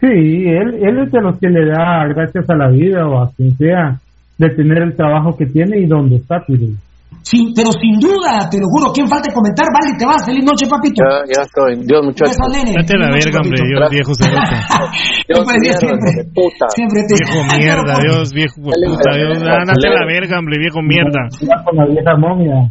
Sí, 0.01 0.09
él, 0.09 0.81
él 0.81 0.99
es 1.05 1.13
de 1.13 1.21
los 1.21 1.39
que 1.39 1.49
le 1.49 1.67
da 1.67 2.07
gracias 2.09 2.49
a 2.49 2.57
la 2.57 2.71
vida 2.71 3.07
o 3.07 3.23
a 3.23 3.31
quien 3.37 3.55
sea 3.59 4.01
de 4.39 4.49
tener 4.49 4.79
el 4.79 4.97
trabajo 4.97 5.37
que 5.37 5.45
tiene 5.45 5.81
y 5.81 5.87
donde 5.87 6.17
está, 6.17 6.43
Pirulo. 6.47 6.79
Sin, 7.23 7.55
pero 7.55 7.71
sin 7.71 8.03
duda, 8.03 8.51
te 8.51 8.59
lo 8.59 8.67
juro, 8.67 8.91
¿quién 8.93 9.07
falta 9.07 9.33
comentar? 9.33 9.67
Vale, 9.71 9.95
te 9.97 10.05
vas. 10.05 10.27
Feliz 10.27 10.43
noche, 10.45 10.67
papito. 10.67 11.03
Ya, 11.07 11.23
ya 11.31 11.43
estoy. 11.47 11.79
Dios, 11.87 12.03
muchachos. 12.03 12.37
Date 12.37 12.99
la 12.99 13.15
verga, 13.15 13.39
hombre. 13.39 13.63
Dios, 13.63 13.91
viejo 13.91 14.13
Dios, 14.19 15.41
mierda, 15.47 15.79
siempre, 15.79 16.11
puta. 16.35 16.67
siempre 16.75 17.01
te 17.07 17.15
Viejo 17.15 17.39
mierda, 17.47 17.95
Dios, 18.03 18.33
viejo 18.35 18.59
puta, 18.59 19.15
Dios. 19.15 19.39
A 19.39 19.63
la 19.63 20.05
verga, 20.07 20.39
hombre, 20.39 20.59
viejo 20.59 20.83
mierda. 20.83 21.31
Con 21.65 21.77
la 21.79 21.87
vieja 21.87 22.13
momia. 22.19 22.71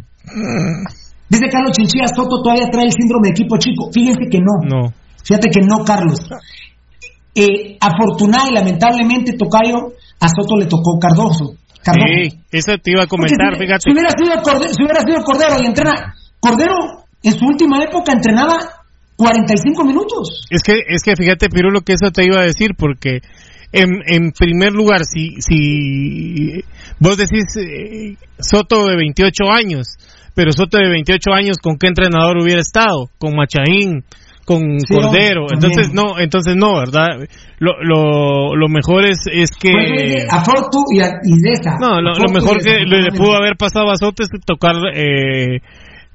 Dice 1.32 1.48
Carlos 1.48 1.72
Chinchilla, 1.72 2.06
Soto 2.08 2.42
todavía 2.42 2.68
trae 2.70 2.84
el 2.84 2.92
síndrome 2.92 3.28
de 3.28 3.30
equipo 3.30 3.56
chico. 3.56 3.88
Fíjense 3.90 4.28
que 4.30 4.38
no. 4.38 4.60
No. 4.68 4.92
Fíjate 5.24 5.48
que 5.48 5.60
no, 5.64 5.82
Carlos. 5.82 6.28
Eh, 7.34 7.78
afortunada 7.80 8.50
y 8.50 8.52
lamentablemente, 8.52 9.32
Tocayo, 9.32 9.96
a 10.20 10.28
Soto 10.28 10.56
le 10.58 10.66
tocó 10.66 10.98
Cardoso. 11.00 11.56
Cardoso. 11.82 12.06
Sí, 12.06 12.38
eso 12.52 12.72
te 12.78 12.92
iba 12.92 13.02
a 13.02 13.06
comentar, 13.06 13.54
si, 13.54 13.60
fíjate. 13.60 13.80
Si 13.84 13.92
hubiera, 13.92 14.10
sido 14.10 14.42
Cordero, 14.42 14.72
si 14.72 14.82
hubiera 14.82 15.00
sido 15.00 15.24
Cordero 15.24 15.56
y 15.62 15.66
entrena. 15.66 16.14
Cordero 16.40 16.74
en 17.22 17.32
su 17.32 17.44
última 17.44 17.82
época 17.82 18.12
entrenaba 18.12 18.58
45 19.16 19.84
minutos. 19.84 20.46
Es 20.50 20.62
que, 20.62 20.82
es 20.88 21.02
que 21.02 21.16
fíjate, 21.16 21.48
Pirulo, 21.48 21.82
que 21.82 21.94
eso 21.94 22.10
te 22.12 22.24
iba 22.24 22.40
a 22.40 22.44
decir, 22.44 22.74
porque 22.76 23.20
en, 23.72 23.88
en 24.06 24.32
primer 24.32 24.72
lugar, 24.72 25.04
si, 25.04 25.36
si 25.40 26.64
vos 26.98 27.16
decís 27.16 27.44
eh, 27.56 28.16
Soto 28.38 28.86
de 28.86 28.96
28 28.96 29.44
años, 29.50 29.86
pero 30.34 30.52
Soto 30.52 30.78
de 30.78 30.88
28 30.88 31.32
años, 31.32 31.58
¿con 31.58 31.76
qué 31.78 31.88
entrenador 31.88 32.38
hubiera 32.38 32.60
estado? 32.60 33.10
Con 33.18 33.34
Machaín, 33.36 34.04
con 34.44 34.80
Sí, 34.80 34.94
Cordero. 34.94 35.46
también. 35.46 35.70
Entonces 35.72 35.92
no, 35.92 36.18
entonces 36.18 36.56
no, 36.56 36.78
¿verdad? 36.78 37.26
Lo, 37.58 37.72
lo, 37.82 38.56
lo 38.56 38.68
mejor 38.68 39.06
es, 39.06 39.20
es 39.32 39.50
que... 39.52 39.70
Pues, 39.72 40.26
a 40.32 40.44
Fortu 40.44 40.84
y, 40.92 41.00
a. 41.00 41.78
No, 41.80 42.00
lo, 42.00 42.32
mejor 42.32 42.62
que 42.62 42.80
le, 42.80 43.02
le 43.02 43.10
pudo 43.12 43.36
haber 43.36 43.56
pasado 43.56 43.90
a 43.90 43.96
Soto 43.96 44.22
es 44.22 44.30
tocar 44.44 44.74
eh, 44.94 45.60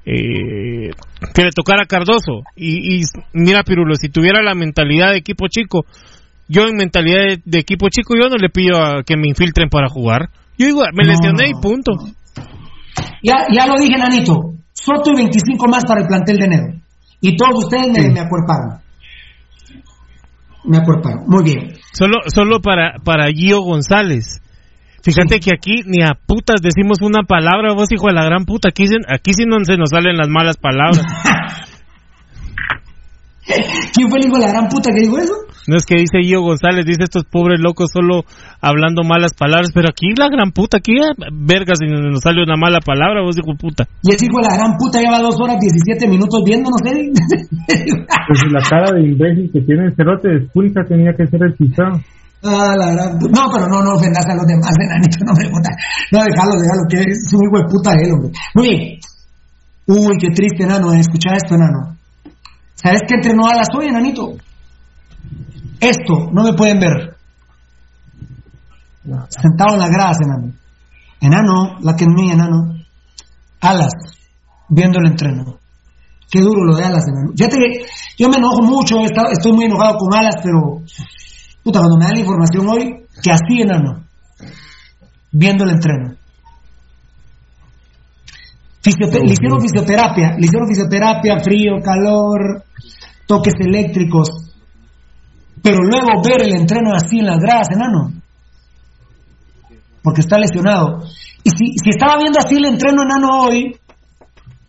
eh, 0.04 0.90
que 1.34 1.42
le 1.44 1.50
tocara 1.54 1.82
a 1.82 1.86
Cardoso. 1.86 2.42
Y, 2.56 3.00
y 3.00 3.02
mira, 3.32 3.62
Pirulo, 3.62 3.94
si 3.94 4.08
tuviera 4.08 4.42
la 4.42 4.54
mentalidad 4.54 5.10
de 5.10 5.18
equipo 5.18 5.48
chico, 5.48 5.84
yo 6.48 6.66
en 6.66 6.76
mentalidad 6.76 7.24
de, 7.28 7.42
de 7.44 7.58
equipo 7.58 7.88
chico, 7.90 8.14
yo 8.14 8.28
no 8.28 8.36
le 8.36 8.48
pido 8.48 8.82
a 8.82 9.02
que 9.04 9.16
me 9.16 9.28
infiltren 9.28 9.68
para 9.68 9.88
jugar. 9.88 10.30
Yo 10.56 10.66
digo, 10.66 10.82
me 10.92 11.04
No, 11.04 11.10
lesioné 11.10 11.50
no, 11.50 11.58
y 11.58 11.62
punto. 11.62 11.92
Ya, 13.22 13.46
ya 13.52 13.66
lo 13.66 13.78
dije, 13.78 13.96
Nanito. 13.98 14.54
Soto 14.72 15.10
y 15.12 15.16
25 15.16 15.68
más 15.68 15.84
para 15.84 16.00
el 16.02 16.06
plantel 16.06 16.36
de 16.38 16.44
enero. 16.44 16.72
Y 17.20 17.36
todos 17.36 17.64
ustedes 17.64 17.88
me, 17.88 18.10
me 18.12 18.20
acuerparon. 18.20 18.80
Me 20.64 20.78
acuerparon. 20.78 21.24
Muy 21.26 21.44
bien. 21.44 21.74
Solo, 21.92 22.18
solo 22.26 22.60
para, 22.60 22.94
para 23.04 23.30
Gio 23.30 23.62
González. 23.62 24.42
Fíjate 25.02 25.40
que 25.40 25.50
aquí 25.54 25.82
ni 25.86 26.02
a 26.02 26.14
putas 26.14 26.60
decimos 26.60 26.98
una 27.02 27.22
palabra, 27.22 27.72
vos 27.72 27.90
hijo 27.90 28.08
de 28.08 28.14
la 28.14 28.24
gran 28.24 28.44
puta. 28.44 28.68
Aquí, 28.68 28.84
aquí 29.08 29.32
sí 29.32 29.44
no 29.46 29.64
se 29.64 29.76
nos 29.76 29.90
salen 29.90 30.16
las 30.16 30.28
malas 30.28 30.56
palabras. 30.56 31.02
¿Quién 33.94 34.08
fue 34.08 34.18
el 34.18 34.26
hijo 34.26 34.36
de 34.36 34.46
la 34.46 34.52
gran 34.52 34.68
puta 34.68 34.90
que 34.92 35.00
dijo 35.00 35.18
eso? 35.18 35.32
No 35.68 35.76
es 35.76 35.84
que 35.84 35.96
dice 35.96 36.24
Gio 36.24 36.40
González, 36.40 36.84
dice 36.86 37.04
estos 37.04 37.24
pobres 37.24 37.60
locos 37.60 37.90
solo 37.92 38.24
hablando 38.60 39.04
malas 39.04 39.32
palabras, 39.34 39.70
pero 39.74 39.88
aquí 39.88 40.16
la 40.16 40.28
gran 40.28 40.52
puta, 40.52 40.78
aquí 40.78 40.96
eh, 40.96 41.12
verga 41.32 41.76
si 41.76 41.84
no 41.84 42.00
nos 42.08 42.22
sale 42.24 42.42
una 42.42 42.56
mala 42.56 42.80
palabra, 42.80 43.20
vos 43.20 43.36
hijo 43.36 43.52
de 43.52 43.60
puta. 43.60 43.84
Y 44.02 44.12
ese 44.12 44.26
hijo 44.26 44.40
de 44.40 44.48
la 44.48 44.56
gran 44.56 44.76
puta 44.76 45.00
lleva 45.00 45.20
dos 45.20 45.36
horas 45.40 45.60
17 45.60 46.08
minutos 46.08 46.40
viéndonos, 46.44 46.80
¿eh? 46.88 47.12
Pues 48.28 48.40
la 48.52 48.60
cara 48.60 48.92
de 48.92 49.08
imbécil 49.08 49.50
que 49.52 49.60
tiene 49.60 49.86
el 49.88 49.96
cerote 49.96 50.28
de 50.28 50.36
expulsa 50.44 50.80
tenía 50.88 51.12
que 51.12 51.26
ser 51.26 51.40
el 51.42 51.52
pisado. 51.52 52.00
Ah, 52.44 52.72
la 52.76 52.92
gran 52.92 53.18
puta. 53.18 53.32
No, 53.36 53.52
pero 53.52 53.66
no, 53.68 53.82
no 53.84 53.96
ofendas 53.96 54.24
a 54.24 54.36
los 54.36 54.46
demás, 54.46 54.72
enanito, 54.80 55.20
no 55.24 55.32
me 55.36 55.48
gusta. 55.48 55.68
No, 56.12 56.18
déjalo, 56.24 56.56
déjalo, 56.56 56.82
que 56.88 56.96
es 57.12 57.28
un 57.32 57.44
hijo 57.44 57.56
de 57.60 57.68
puta 57.68 57.92
él, 57.92 58.12
hombre. 58.12 58.30
Muy 58.54 58.68
bien. 58.68 58.82
Uy, 59.88 60.16
qué 60.20 60.28
triste, 60.32 60.64
enano, 60.64 60.92
eh. 60.92 61.00
escucha 61.00 61.36
esto, 61.36 61.56
enano. 61.56 61.97
¿Sabes 62.80 63.02
qué 63.08 63.14
entrenó 63.14 63.48
a 63.48 63.56
las 63.56 63.68
hoy, 63.76 63.86
enanito? 63.86 64.36
Esto, 65.80 66.30
no 66.32 66.44
me 66.44 66.52
pueden 66.52 66.78
ver. 66.78 67.16
Sentado 69.28 69.74
en 69.74 69.80
las 69.80 69.90
gradas, 69.90 70.18
enano. 70.22 70.52
Enano, 71.20 71.78
la 71.80 71.96
que 71.96 72.04
es 72.04 72.10
mía, 72.10 72.34
enano. 72.34 72.74
Alas, 73.60 73.92
viendo 74.68 75.00
el 75.00 75.08
entreno. 75.08 75.58
Qué 76.30 76.40
duro 76.40 76.64
lo 76.64 76.76
de 76.76 76.84
Alas, 76.84 77.04
enano. 77.08 77.32
Fíjate 77.36 77.56
que 77.56 77.86
yo 78.16 78.28
me 78.28 78.36
enojo 78.36 78.62
mucho, 78.62 78.96
estoy 79.00 79.52
muy 79.52 79.64
enojado 79.64 79.96
con 79.96 80.14
Alas, 80.14 80.36
pero 80.42 80.82
puta, 81.64 81.80
cuando 81.80 81.96
me 81.96 82.04
dan 82.04 82.14
la 82.14 82.20
información 82.20 82.68
hoy, 82.68 83.06
que 83.22 83.32
así, 83.32 83.60
enano. 83.60 84.04
Viendo 85.32 85.64
el 85.64 85.70
entreno. 85.70 86.17
Le 88.84 89.32
hicieron 89.32 89.60
fisioterapia, 89.60 90.36
le 90.38 90.46
hicieron 90.46 90.68
fisioterapia, 90.68 91.38
frío, 91.40 91.72
calor, 91.82 92.64
toques 93.26 93.54
eléctricos. 93.60 94.28
Pero 95.62 95.78
luego 95.78 96.22
ver 96.22 96.42
el 96.42 96.54
entreno 96.54 96.94
así 96.94 97.18
en 97.18 97.26
las 97.26 97.38
gradas, 97.38 97.68
enano. 97.70 98.12
Porque 100.02 100.20
está 100.20 100.38
lesionado. 100.38 101.02
Y 101.42 101.50
si, 101.50 101.78
si 101.82 101.90
estaba 101.90 102.16
viendo 102.18 102.38
así 102.38 102.56
el 102.56 102.66
entreno 102.66 103.02
enano 103.02 103.42
hoy, 103.42 103.76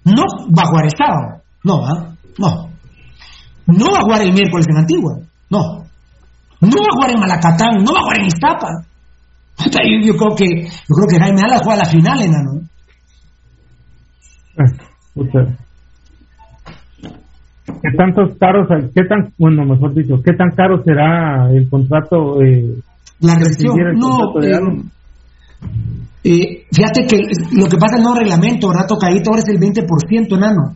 no 0.03 0.23
va 0.57 0.64
a 0.64 0.68
jugar 0.68 0.86
el 0.86 0.91
sábado. 0.98 1.44
No, 1.64 1.86
¿ah? 1.86 2.15
No. 2.38 2.69
No 3.68 3.86
va 3.91 3.99
a 3.99 4.03
jugar 4.03 4.22
el 4.22 4.34
miércoles 4.34 4.65
en 4.69 4.77
Antigua. 4.77 5.19
No. 5.49 5.86
No 6.61 6.77
va 6.77 6.88
a 6.90 6.95
jugar 6.95 7.11
en 7.11 7.19
Malacatán. 7.19 7.84
No 7.84 7.94
va 7.94 7.99
a 7.99 8.03
jugar 8.03 8.19
en 8.19 8.26
Iztapa. 8.26 8.68
Yo, 9.60 9.65
yo 10.06 10.18
creo 10.18 10.36
que 10.36 10.65
yo 10.65 10.95
creo 10.95 11.07
que 11.07 11.19
Jaime 11.19 11.41
Alas 11.41 11.61
juega 11.64 11.84
la 11.84 11.90
final, 11.90 12.22
enano. 12.22 12.69
¿Qué 17.81 17.91
tantos 17.95 18.36
caros, 18.38 18.68
qué 18.94 19.03
tan, 19.03 19.31
bueno, 19.38 19.64
mejor 19.64 19.94
dicho, 19.94 20.22
qué 20.23 20.34
tan 20.34 20.52
caro 20.52 20.84
será 20.84 21.49
el 21.52 21.69
contrato? 21.69 22.41
Eh, 22.41 22.76
La 23.22 23.34
el 23.34 23.98
No, 23.98 24.41
eh, 24.41 24.60
eh, 26.23 26.65
fíjate 26.72 27.06
que 27.07 27.18
lo 27.53 27.68
que 27.68 27.77
pasa 27.77 27.95
en 27.95 27.99
el 27.99 28.03
nuevo 28.03 28.19
reglamento, 28.19 28.68
¿verdad? 28.68 28.88
Tocadito 28.88 29.30
ahora 29.30 29.41
es 29.41 29.49
el 29.49 29.60
20%, 29.60 30.36
enano. 30.36 30.76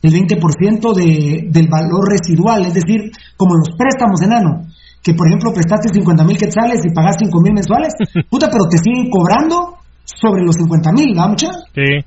El 0.00 0.12
20% 0.12 0.94
de, 0.94 1.48
del 1.48 1.68
valor 1.68 2.10
residual, 2.10 2.64
es 2.64 2.74
decir, 2.74 3.10
como 3.36 3.54
los 3.54 3.76
préstamos, 3.76 4.22
enano. 4.22 4.66
Que 5.02 5.14
por 5.14 5.26
ejemplo 5.26 5.52
prestaste 5.52 5.92
50 5.92 6.24
mil 6.24 6.38
quetzales 6.38 6.84
y 6.84 6.94
pagaste 6.94 7.26
5 7.26 7.40
mil 7.42 7.52
mensuales, 7.52 7.92
puta, 8.30 8.48
pero 8.50 8.64
te 8.70 8.78
siguen 8.78 9.10
cobrando 9.10 9.78
sobre 10.04 10.42
los 10.42 10.56
50 10.56 10.92
mil, 10.92 11.18
¿va, 11.18 11.28
mucha? 11.28 11.48
Sí. 11.74 12.04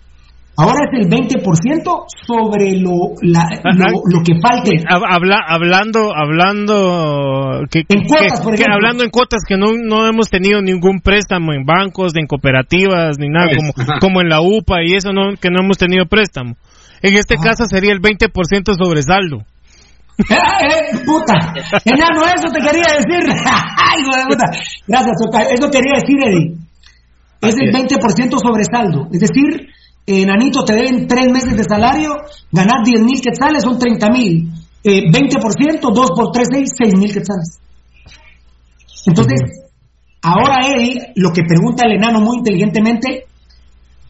Ahora 0.57 0.85
es 0.89 0.99
el 1.01 1.09
20% 1.09 2.05
sobre 2.25 2.79
lo, 2.79 3.11
la, 3.21 3.43
lo, 3.75 4.01
lo, 4.05 4.23
que 4.23 4.39
falte. 4.39 4.83
Habla, 4.87 5.37
hablando, 5.45 6.15
hablando, 6.15 7.65
que, 7.69 7.83
en 7.89 8.07
cuotas, 8.07 8.39
que, 8.39 8.43
por 8.43 8.55
que 8.55 8.63
hablando 8.63 9.03
en 9.03 9.09
cuotas 9.09 9.43
que 9.45 9.57
no, 9.57 9.73
no 9.73 10.07
hemos 10.07 10.29
tenido 10.29 10.61
ningún 10.61 11.01
préstamo 11.01 11.51
en 11.51 11.65
bancos, 11.65 12.13
en 12.15 12.25
cooperativas, 12.25 13.17
ni 13.19 13.27
nada, 13.27 13.49
como, 13.53 13.99
como 13.99 14.21
en 14.21 14.29
la 14.29 14.39
UPA 14.39 14.83
y 14.85 14.93
eso, 14.93 15.11
no, 15.11 15.35
que 15.35 15.49
no 15.49 15.61
hemos 15.61 15.77
tenido 15.77 16.05
préstamo. 16.05 16.55
En 17.01 17.15
este 17.15 17.35
caso 17.35 17.65
sería 17.65 17.91
el 17.91 18.01
20% 18.01 18.31
sobre 18.81 19.01
saldo. 19.01 19.43
eh, 20.19 20.97
puta, 21.05 21.35
enano, 21.83 22.23
eso 22.33 22.47
te 22.47 22.61
quería 22.63 22.87
decir. 22.95 23.27
Ay, 23.45 24.03
puta. 24.29 24.45
Gracias. 24.87 25.17
Eso 25.51 25.69
quería 25.69 25.99
decir, 25.99 26.15
Eddie. 26.23 26.55
Es 27.41 27.55
el 27.59 27.73
20% 27.73 28.39
sobre 28.39 28.63
saldo. 28.63 29.09
Es 29.11 29.19
decir, 29.19 29.67
enanito, 30.05 30.63
te 30.63 30.73
deben 30.73 31.07
tres 31.07 31.27
meses 31.31 31.57
de 31.57 31.63
salario, 31.63 32.15
ganar 32.51 32.83
10 32.83 33.01
mil 33.01 33.21
quetzales 33.21 33.63
son 33.63 33.79
30 33.79 34.09
mil. 34.09 34.51
Eh, 34.83 35.01
20%, 35.09 35.79
2 35.81 36.11
por 36.15 36.31
3, 36.31 36.47
6, 36.51 36.69
6 36.77 36.95
mil 36.95 37.11
quetzales. 37.11 37.59
Entonces, 39.07 39.67
ahora 40.21 40.67
Eddie, 40.67 41.11
lo 41.15 41.31
que 41.31 41.43
pregunta 41.43 41.87
el 41.87 41.93
enano 41.93 42.19
muy 42.19 42.37
inteligentemente, 42.37 43.25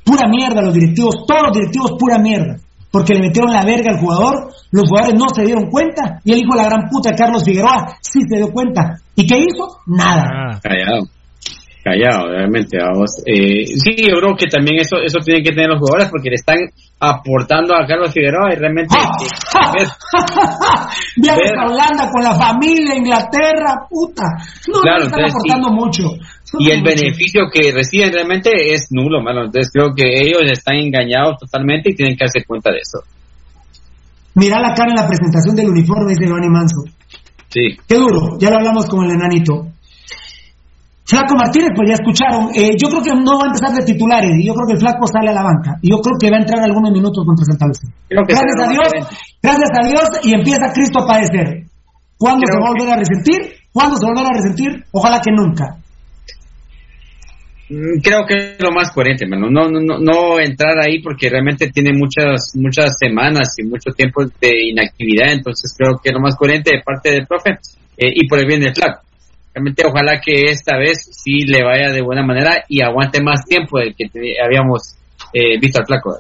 pura 0.03 0.27
mierda 0.27 0.61
los 0.61 0.73
directivos, 0.73 1.25
todos 1.25 1.43
los 1.47 1.57
directivos 1.57 1.91
pura 1.97 2.17
mierda, 2.17 2.57
porque 2.91 3.13
le 3.13 3.27
metieron 3.27 3.53
la 3.53 3.63
verga 3.63 3.91
al 3.91 3.99
jugador, 3.99 4.53
los 4.71 4.89
jugadores 4.89 5.19
no 5.19 5.29
se 5.29 5.43
dieron 5.43 5.69
cuenta, 5.69 6.21
y 6.23 6.33
el 6.33 6.39
hijo 6.39 6.55
de 6.55 6.63
la 6.63 6.69
gran 6.69 6.89
puta 6.89 7.09
de 7.11 7.17
Carlos 7.17 7.43
Figueroa 7.43 7.97
sí 8.01 8.19
se 8.27 8.37
dio 8.37 8.51
cuenta. 8.51 8.99
¿Y 9.15 9.25
qué 9.25 9.37
hizo? 9.37 9.79
Nada. 9.85 10.23
Ah, 10.27 10.59
Callado. 10.61 11.07
Callado, 11.85 12.29
realmente, 12.33 12.79
vamos. 12.81 13.21
Eh, 13.27 13.67
sí, 13.77 13.93
yo 13.95 14.17
creo 14.17 14.33
que 14.35 14.47
también 14.49 14.79
eso 14.81 14.97
eso 15.05 15.19
tienen 15.23 15.43
que 15.43 15.51
tener 15.51 15.69
los 15.69 15.77
jugadores 15.77 16.09
porque 16.09 16.29
le 16.29 16.35
están 16.41 16.57
aportando 16.99 17.75
a 17.77 17.85
Carlos 17.85 18.11
Figueroa 18.11 18.51
y 18.51 18.55
realmente... 18.57 18.95
¡Ah! 18.97 19.71
eh, 19.77 19.85
Viajes 21.17 21.51
a 21.61 21.69
Holanda 21.69 22.09
con 22.11 22.23
la 22.23 22.33
familia, 22.33 22.95
Inglaterra, 22.97 23.85
puta. 23.87 24.23
No, 24.73 24.81
Claro, 24.81 24.99
no 25.01 25.05
están 25.05 25.19
entonces, 25.25 25.35
aportando 25.35 25.69
mucho. 25.77 26.03
y 26.57 26.71
el 26.71 26.81
Mucho. 26.81 26.89
beneficio 26.95 27.41
que 27.53 27.71
reciben 27.71 28.11
realmente 28.11 28.49
es 28.73 28.87
nulo, 28.89 29.21
mano. 29.21 29.45
Entonces 29.45 29.71
creo 29.71 29.93
que 29.95 30.07
ellos 30.25 30.41
están 30.51 30.77
engañados 30.77 31.37
totalmente 31.37 31.91
y 31.91 31.95
tienen 31.95 32.17
que 32.17 32.25
darse 32.25 32.43
cuenta 32.47 32.71
de 32.71 32.77
eso. 32.77 33.05
Mira 34.33 34.59
la 34.59 34.73
cara 34.73 34.89
en 34.89 34.95
la 35.03 35.07
presentación 35.07 35.55
del 35.55 35.69
uniforme, 35.69 36.09
dice 36.09 36.25
Giovanni 36.25 36.49
Manso. 36.49 36.81
Sí. 37.49 37.77
Qué 37.87 37.95
duro, 37.95 38.37
ya 38.39 38.49
lo 38.49 38.57
hablamos 38.57 38.87
con 38.87 39.05
el 39.05 39.11
enanito. 39.11 39.67
Flaco 41.05 41.37
Martínez, 41.37 41.69
pues 41.75 41.85
ya 41.87 41.95
escucharon. 42.01 42.49
Eh, 42.55 42.73
yo 42.81 42.89
creo 42.89 43.03
que 43.03 43.13
no 43.13 43.37
va 43.37 43.45
a 43.45 43.51
empezar 43.53 43.71
de 43.77 43.85
titulares. 43.85 44.31
y 44.41 44.47
Yo 44.47 44.53
creo 44.53 44.65
que 44.65 44.73
el 44.73 44.79
Flaco 44.79 45.05
sale 45.05 45.29
a 45.29 45.33
la 45.33 45.43
banca. 45.43 45.77
Y 45.81 45.91
yo 45.91 45.97
creo 46.01 46.17
que 46.19 46.31
va 46.31 46.37
a 46.37 46.41
entrar 46.41 46.63
algunos 46.65 46.91
minutos 46.91 47.23
contra 47.23 47.45
Santa 47.45 47.67
Lucía. 47.67 47.89
Gracias 48.09 48.57
a 48.57 48.67
Dios, 48.73 48.89
gracias 49.41 49.69
a 49.69 49.87
Dios, 49.87 50.05
y 50.23 50.33
empieza 50.33 50.73
Cristo 50.73 51.03
a 51.03 51.07
padecer. 51.07 51.65
¿Cuándo 52.17 52.41
Creo 52.41 52.57
se 52.57 52.61
va 52.61 52.65
a 52.65 52.73
volver 52.73 52.89
a 52.89 52.97
resentir? 52.97 53.39
¿Cuándo 53.71 53.97
se 53.97 54.05
va 54.05 54.09
a 54.09 54.13
volver 54.15 54.33
a 54.33 54.37
resentir? 54.41 54.83
Ojalá 54.91 55.21
que 55.21 55.31
nunca. 55.31 55.77
Mm, 57.69 58.01
Creo 58.01 58.25
que 58.25 58.57
es 58.57 58.61
lo 58.61 58.71
más 58.71 58.91
coherente, 58.91 59.27
mano. 59.27 59.45
No, 59.51 59.69
no, 59.69 59.79
no, 59.81 59.99
no 59.99 60.39
entrar 60.39 60.73
ahí 60.81 61.01
porque 61.03 61.29
realmente 61.29 61.69
tiene 61.69 61.91
muchas, 61.93 62.53
muchas 62.55 62.97
semanas 62.97 63.53
y 63.57 63.63
mucho 63.63 63.91
tiempo 63.93 64.25
de 64.25 64.71
inactividad. 64.71 65.33
Entonces 65.33 65.75
creo 65.77 65.99
que 66.01 66.09
es 66.09 66.13
lo 66.13 66.21
más 66.21 66.35
coherente 66.35 66.71
de 66.73 66.81
parte 66.81 67.11
del 67.11 67.27
profe 67.27 67.51
eh, 67.97 68.09
y 68.09 68.27
por 68.27 68.39
el 68.39 68.47
bien 68.47 68.61
del 68.61 68.73
flaco. 68.73 69.04
Realmente 69.55 69.83
ojalá 69.87 70.19
que 70.19 70.51
esta 70.51 70.77
vez 70.77 70.97
sí 71.11 71.45
le 71.47 71.63
vaya 71.63 71.89
de 71.93 72.01
buena 72.01 72.25
manera 72.25 72.65
y 72.67 72.81
aguante 72.81 73.23
más 73.23 73.45
tiempo 73.45 73.79
del 73.79 73.95
que 73.95 74.09
habíamos 74.45 74.95
eh, 75.31 75.57
visto 75.61 75.79
al 75.79 75.85
flaco. 75.85 76.17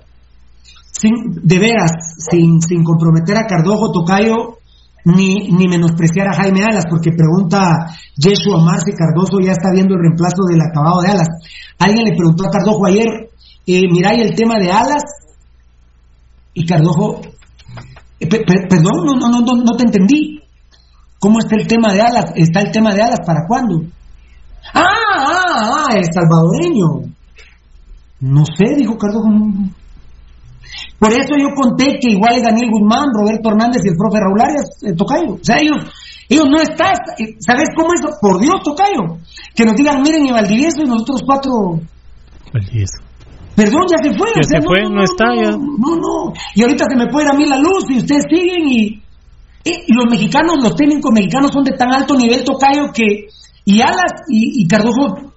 Sin, 0.89 1.11
de 1.43 1.59
veras, 1.59 1.91
sin, 2.31 2.61
sin 2.61 2.81
comprometer 2.85 3.35
a 3.35 3.45
Cardojo, 3.45 3.91
Tocayo, 3.91 4.57
ni, 5.03 5.51
ni 5.51 5.67
menospreciar 5.67 6.29
a 6.29 6.33
Jaime 6.33 6.63
Alas, 6.63 6.85
porque 6.89 7.11
pregunta 7.11 7.87
Yeshua 8.15 8.57
Omar 8.57 8.79
si 8.79 8.93
Cardoso 8.93 9.39
ya 9.43 9.51
está 9.51 9.69
viendo 9.73 9.95
el 9.95 10.01
reemplazo 10.01 10.43
del 10.49 10.61
acabado 10.61 11.01
de 11.01 11.09
Alas. 11.09 11.27
Alguien 11.77 12.05
le 12.05 12.15
preguntó 12.15 12.45
a 12.47 12.49
Cardojo 12.49 12.85
ayer, 12.85 13.29
eh, 13.67 13.81
mira, 13.91 14.15
y 14.15 14.21
el 14.21 14.33
tema 14.33 14.57
de 14.57 14.71
Alas, 14.71 15.03
y 16.53 16.65
Cardojo, 16.65 17.19
eh, 18.21 18.27
pe- 18.27 18.45
pe- 18.47 18.67
perdón, 18.69 19.03
no, 19.05 19.15
no, 19.17 19.27
no, 19.41 19.41
no 19.61 19.75
te 19.75 19.83
entendí. 19.83 20.34
¿Cómo 21.25 21.39
está 21.39 21.55
el 21.55 21.65
tema 21.65 21.91
de 21.91 22.01
Alas? 22.01 22.33
¿Está 22.35 22.61
el 22.61 22.71
tema 22.71 22.93
de 22.93 23.01
Alas 23.01 23.21
para 23.25 23.47
cuándo? 23.47 23.81
Ah, 24.75 24.85
ah, 25.17 25.87
ah, 25.89 25.95
el 25.97 26.05
salvadoreño. 26.13 27.09
No 28.19 28.43
sé, 28.45 28.75
dijo 28.75 28.95
Cardojo. 28.95 29.29
Por 30.99 31.11
eso 31.11 31.33
yo 31.35 31.47
conté 31.55 31.97
que 31.99 32.11
igual 32.11 32.35
es 32.35 32.43
Daniel 32.43 32.69
Guzmán, 32.69 33.07
Roberto 33.11 33.49
Hernández 33.49 33.81
y 33.85 33.87
el 33.89 33.95
profe 33.97 34.19
Raúl 34.19 34.39
Arias, 34.39 34.69
eh, 34.83 34.93
Tocayo. 34.95 35.33
O 35.33 35.39
sea, 35.41 35.57
ellos, 35.57 35.77
ellos 36.29 36.45
no 36.47 36.61
están. 36.61 36.93
eh, 37.17 37.33
¿Sabes 37.39 37.69
cómo 37.75 37.89
es? 37.95 38.01
Por 38.21 38.39
Dios, 38.39 38.61
Tocayo. 38.63 39.17
Que 39.55 39.65
nos 39.65 39.73
digan, 39.73 40.03
miren, 40.03 40.27
y 40.27 40.31
Valdivieso 40.31 40.83
y 40.83 40.87
nosotros 40.87 41.21
cuatro. 41.25 41.51
y 42.71 42.83
eso. 42.83 43.01
Perdón, 43.55 43.81
ya 43.89 43.97
se 43.97 44.15
fue. 44.15 44.27
Ya 44.35 44.41
o 44.41 44.43
sea, 44.43 44.61
se 44.61 44.67
fue, 44.67 44.83
no 44.91 45.01
está, 45.01 45.25
no, 45.25 45.41
ya. 45.41 45.49
No, 45.57 45.95
no. 45.95 46.33
Y 46.53 46.61
ahorita 46.61 46.85
se 46.87 46.95
me 46.95 47.07
puede 47.07 47.25
ir 47.25 47.31
a 47.31 47.35
mí 47.35 47.45
la 47.47 47.57
luz 47.57 47.89
y 47.89 47.97
ustedes 47.97 48.25
siguen 48.29 48.67
y. 48.67 49.04
y 49.65 49.93
los 49.93 50.05
mexicanos, 50.09 50.57
los 50.61 50.75
técnicos 50.75 51.11
mexicanos 51.11 51.51
son 51.51 51.63
de 51.63 51.71
tan 51.73 51.91
alto 51.91 52.15
nivel, 52.15 52.43
Tocayo, 52.43 52.91
que. 52.93 53.27
Y 53.65 53.81
Alas 53.81 54.11
y, 54.29 54.61
y 54.63 54.67
Cardojo. 54.67 55.33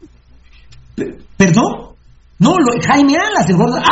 pe- 0.94 1.16
¿Perdón? 1.36 1.88
No, 2.38 2.50
lo, 2.59 2.72
Jaime 2.86 3.14
Alas, 3.16 3.48
el 3.48 3.56
gordo. 3.56 3.76
Ah, 3.78 3.82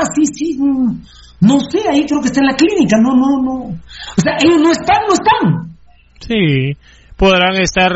ah, 0.00 0.04
sí, 0.14 0.26
sí. 0.26 0.56
mm, 0.58 1.00
No 1.40 1.58
sé, 1.70 1.80
ahí 1.90 2.04
creo 2.06 2.20
que 2.20 2.28
está 2.28 2.40
en 2.40 2.46
la 2.46 2.54
clínica. 2.56 2.96
No, 3.02 3.14
no, 3.14 3.42
no. 3.42 3.54
O 4.16 4.20
sea, 4.22 4.36
ellos 4.44 4.60
no 4.60 4.70
están, 4.70 4.96
no 5.08 5.14
están. 5.14 5.76
Sí, 6.20 6.76
podrán 7.16 7.54
estar 7.56 7.92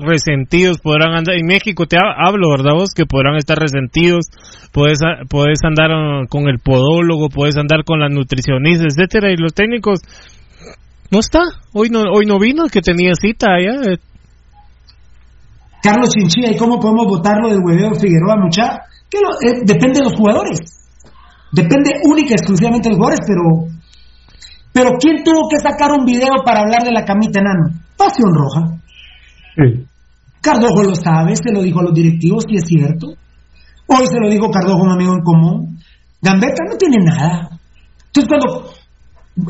resentidos, 0.00 0.78
podrán 0.80 1.14
andar, 1.14 1.36
en 1.36 1.46
México 1.46 1.86
te 1.86 1.96
ha- 1.96 2.26
hablo, 2.26 2.50
¿verdad 2.50 2.72
vos? 2.74 2.90
Que 2.94 3.06
podrán 3.06 3.36
estar 3.36 3.58
resentidos, 3.58 4.26
puedes, 4.72 4.98
puedes 5.28 5.58
andar 5.62 5.90
uh, 5.92 6.26
con 6.28 6.48
el 6.48 6.58
podólogo, 6.58 7.28
puedes 7.28 7.56
andar 7.56 7.84
con 7.84 8.00
la 8.00 8.08
nutricionista, 8.08 8.84
etcétera, 8.88 9.30
y 9.32 9.36
los 9.36 9.52
técnicos, 9.54 10.00
no 11.14 11.20
está, 11.20 11.40
hoy 11.72 11.88
no, 11.90 12.00
hoy 12.12 12.26
no 12.26 12.38
vino, 12.38 12.64
que 12.66 12.80
tenía 12.82 13.12
cita 13.14 13.46
allá, 13.54 13.92
eh, 13.92 13.98
Carlos 15.82 16.10
Chinchilla, 16.10 16.50
¿y 16.50 16.56
cómo 16.56 16.80
podemos 16.80 17.06
votarlo 17.06 17.48
del 17.48 17.60
hueveo 17.62 17.90
de 17.90 18.00
Figueroa, 18.00 18.36
mucha? 18.42 18.80
Que 19.10 19.18
lo- 19.20 19.36
eh, 19.48 19.60
depende 19.64 19.98
de 20.00 20.04
los 20.04 20.14
jugadores. 20.14 20.60
Depende 21.52 21.90
única 22.04 22.30
y 22.30 22.32
exclusivamente 22.34 22.88
de 22.88 22.94
los 22.94 22.98
jugadores, 22.98 23.20
pero. 23.26 23.42
Pero 24.72 24.90
¿quién 24.98 25.22
tuvo 25.22 25.46
que 25.48 25.58
sacar 25.58 25.92
un 25.92 26.04
video 26.04 26.30
para 26.44 26.60
hablar 26.60 26.82
de 26.82 26.90
la 26.90 27.04
camita 27.04 27.38
enano? 27.40 27.78
Pasión 27.96 28.30
Roja. 28.34 28.80
Sí. 29.56 29.86
Cardojo 30.40 30.82
lo 30.82 30.94
sabe, 30.96 31.36
se 31.36 31.52
lo 31.52 31.62
dijo 31.62 31.78
a 31.80 31.84
los 31.84 31.94
directivos 31.94 32.44
y 32.48 32.56
es 32.56 32.64
cierto. 32.66 33.08
Hoy 33.86 34.06
se 34.06 34.18
lo 34.18 34.28
dijo 34.28 34.50
Cardojo 34.50 34.80
a 34.80 34.84
un 34.86 34.90
amigo 34.92 35.12
en 35.12 35.22
común. 35.22 35.78
Gambetta 36.20 36.64
no 36.68 36.76
tiene 36.76 36.96
nada. 37.04 37.50
Entonces 38.06 38.26
cuando, 38.28 38.70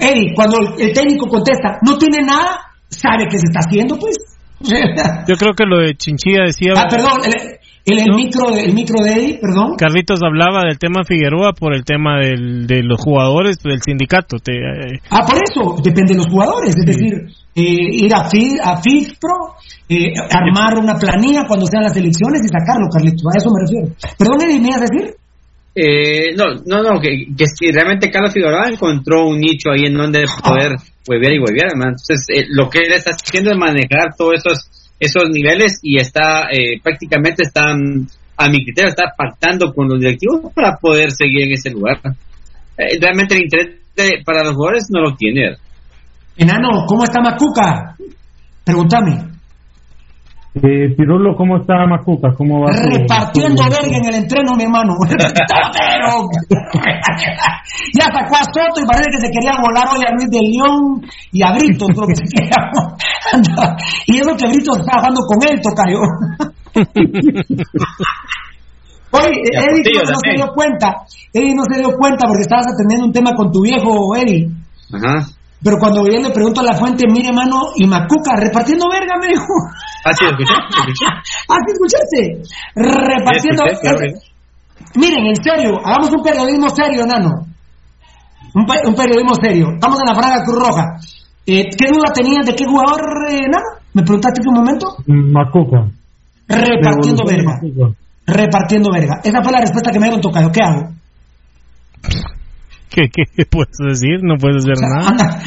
Eddie, 0.00 0.32
cuando 0.34 0.58
el, 0.78 0.92
técnico 0.92 1.28
contesta, 1.28 1.78
no 1.82 1.98
tiene 1.98 2.22
nada, 2.22 2.58
sabe 2.88 3.26
que 3.28 3.38
se 3.38 3.46
está 3.46 3.60
haciendo, 3.60 3.98
pues. 3.98 4.16
yo 5.28 5.34
creo 5.36 5.52
que 5.52 5.64
lo 5.66 5.78
de 5.80 5.94
Chinchilla 5.94 6.44
decía, 6.46 6.72
ah, 6.76 6.86
perdón, 6.88 7.20
el, 7.24 7.58
el, 7.84 7.98
el 7.98 8.06
No. 8.06 8.16
micro, 8.16 8.48
el 8.56 8.72
micro 8.72 9.04
de 9.04 9.12
Eddie, 9.12 9.38
perdón. 9.38 9.76
Carlitos 9.76 10.20
hablaba 10.22 10.62
del 10.62 10.78
tema 10.78 11.04
Figueroa 11.06 11.52
por 11.52 11.74
el 11.74 11.84
tema 11.84 12.16
del, 12.18 12.66
de 12.66 12.82
los 12.82 12.98
jugadores 12.98 13.58
del 13.62 13.82
sindicato, 13.82 14.38
te, 14.38 14.52
eh, 14.52 15.00
Ah, 15.10 15.24
por 15.26 15.36
eso, 15.36 15.76
depende 15.82 16.14
de 16.14 16.18
los 16.18 16.28
jugadores, 16.28 16.74
es 16.76 16.86
decir, 16.86 17.12
eh, 17.54 17.62
ir 18.06 18.14
a, 18.14 18.24
FI, 18.30 18.56
a 18.62 18.78
FIFPRO, 18.78 19.56
eh, 19.90 20.14
armar 20.30 20.78
una 20.78 20.96
planilla 20.96 21.44
cuando 21.46 21.66
sean 21.66 21.82
las 21.82 21.96
elecciones 21.96 22.40
y 22.42 22.48
sacarlo, 22.48 22.88
Carlitos, 22.90 23.22
a 23.26 23.36
eso 23.36 23.50
me 23.50 23.60
refiero. 23.60 23.94
Perdón, 24.18 24.40
Eddie, 24.40 24.60
¿me 24.60 24.68
ibas 24.68 24.80
a 24.80 24.86
decir? 24.90 25.14
Eh, 25.74 26.34
no, 26.36 26.54
no, 26.66 26.82
no, 26.82 27.00
que, 27.00 27.26
que 27.36 27.46
si 27.46 27.72
realmente 27.72 28.10
Carlos 28.10 28.32
Figueroa 28.32 28.68
encontró 28.68 29.26
un 29.26 29.40
nicho 29.40 29.70
ahí 29.70 29.86
en 29.86 29.94
donde 29.94 30.24
poder 30.42 30.76
huevear 31.06 31.32
y 31.32 31.38
huevear. 31.40 31.72
Entonces, 31.74 32.26
eh, 32.28 32.44
lo 32.48 32.70
que 32.70 32.78
él 32.78 32.92
está 32.92 33.10
haciendo 33.10 33.50
es 33.50 33.58
manejar 33.58 34.14
todos 34.16 34.34
esos 34.34 34.70
esos 34.98 35.24
niveles 35.30 35.80
y 35.82 35.98
está 35.98 36.48
eh, 36.50 36.80
prácticamente 36.82 37.42
están 37.42 38.06
a 38.36 38.48
mi 38.48 38.64
criterio 38.64 38.90
está 38.90 39.12
pactando 39.16 39.72
con 39.72 39.88
los 39.88 40.00
directivos 40.00 40.52
para 40.52 40.76
poder 40.76 41.12
seguir 41.12 41.44
en 41.44 41.52
ese 41.52 41.70
lugar. 41.70 42.00
Eh, 42.76 42.98
realmente 43.00 43.34
el 43.34 43.42
interés 43.42 44.24
para 44.24 44.42
los 44.42 44.54
jugadores 44.54 44.86
no 44.90 45.00
lo 45.00 45.14
tiene. 45.14 45.56
Enano, 46.36 46.84
¿cómo 46.86 47.04
está 47.04 47.20
Macuca? 47.20 47.96
Pregúntame. 48.64 49.33
Eh, 50.56 50.94
Pirulo, 50.96 51.34
¿cómo 51.36 51.56
está 51.56 51.84
Macuca? 51.84 52.32
¿Cómo 52.38 52.60
va? 52.60 52.70
Repartiendo 52.70 53.64
verga 53.64 53.96
en 53.96 54.04
el 54.06 54.14
entreno, 54.22 54.52
mi 54.56 54.62
hermano. 54.62 54.94
Ya 57.92 58.04
sacó 58.04 58.36
a 58.36 58.44
Soto 58.44 58.80
y 58.80 58.86
parece 58.86 59.10
que 59.10 59.20
se 59.20 59.32
quería 59.32 59.52
volar 59.60 59.88
hoy 59.92 60.00
a 60.06 60.12
Luis 60.14 60.30
de 60.30 60.38
León 60.40 61.02
y 61.32 61.42
a 61.42 61.52
Brito, 61.52 61.86
creo 61.86 62.06
que 62.06 62.14
se 62.14 62.24
quería. 62.24 62.70
Y 64.06 64.18
eso 64.18 64.36
que 64.36 64.46
Brito 64.46 64.76
está 64.76 64.98
jugando 64.98 65.20
con 65.26 65.38
él, 65.48 65.60
tocayo. 65.60 65.98
Oye, 69.10 69.42
Eddie 69.52 70.02
no, 70.04 70.18
se 70.22 70.30
dio 70.36 70.46
cuenta, 70.54 71.02
Eddie 71.32 71.54
no 71.54 71.64
se 71.70 71.80
dio 71.80 71.96
cuenta 71.96 72.26
porque 72.26 72.42
estabas 72.42 72.66
atendiendo 72.66 73.06
un 73.06 73.12
tema 73.12 73.34
con 73.34 73.50
tu 73.50 73.62
viejo, 73.62 74.14
Eddie. 74.16 74.50
Ajá. 74.92 75.26
Pero 75.64 75.78
cuando 75.78 76.04
yo 76.04 76.20
le 76.20 76.30
pregunto 76.30 76.60
a 76.60 76.64
la 76.64 76.74
fuente, 76.74 77.04
mire, 77.10 77.32
mano, 77.32 77.72
y 77.74 77.86
Macuca, 77.86 78.36
repartiendo 78.36 78.84
verga, 78.90 79.16
me 79.18 79.28
dijo. 79.28 79.48
Ah, 80.04 80.12
sí, 80.12 80.26
escuché, 80.26 80.52
escuché. 80.52 81.06
ah, 81.48 81.56
sí, 81.64 81.72
escuchaste. 81.72 82.20
Repartiendo. 82.76 83.64
Miren, 84.96 85.26
en 85.26 85.36
serio, 85.36 85.80
hagamos 85.82 86.12
un 86.12 86.22
periodismo 86.22 86.68
serio, 86.68 87.06
nano. 87.06 87.46
Un, 88.54 88.66
un 88.86 88.94
periodismo 88.94 89.34
serio. 89.40 89.68
Estamos 89.72 89.98
en 90.00 90.06
la 90.06 90.14
Fraga 90.14 90.44
Cruz 90.44 90.58
Roja. 90.58 90.84
Eh, 91.46 91.64
¿Qué 91.76 91.88
duda 91.88 92.12
tenías 92.12 92.44
de 92.44 92.54
qué 92.54 92.66
jugador, 92.66 93.00
eh, 93.30 93.48
nano? 93.48 93.80
¿Me 93.94 94.02
preguntaste 94.02 94.42
en 94.42 94.48
un 94.48 94.54
momento? 94.54 94.96
Macuca. 95.06 95.88
Repartiendo 96.46 97.24
verga. 97.26 97.58
Repartiendo 98.26 98.90
verga. 98.92 99.20
Esa 99.24 99.42
fue 99.42 99.52
la 99.52 99.60
respuesta 99.60 99.90
que 99.90 99.98
me 99.98 100.06
dieron 100.06 100.20
Tocayo. 100.20 100.52
¿Qué 100.52 100.60
hago? 100.62 100.90
¿Qué, 102.94 103.10
¿Qué, 103.10 103.46
puedes 103.46 103.76
decir? 103.78 104.22
No 104.22 104.36
puedes 104.38 104.62
hacer 104.62 104.78
nada. 104.78 105.42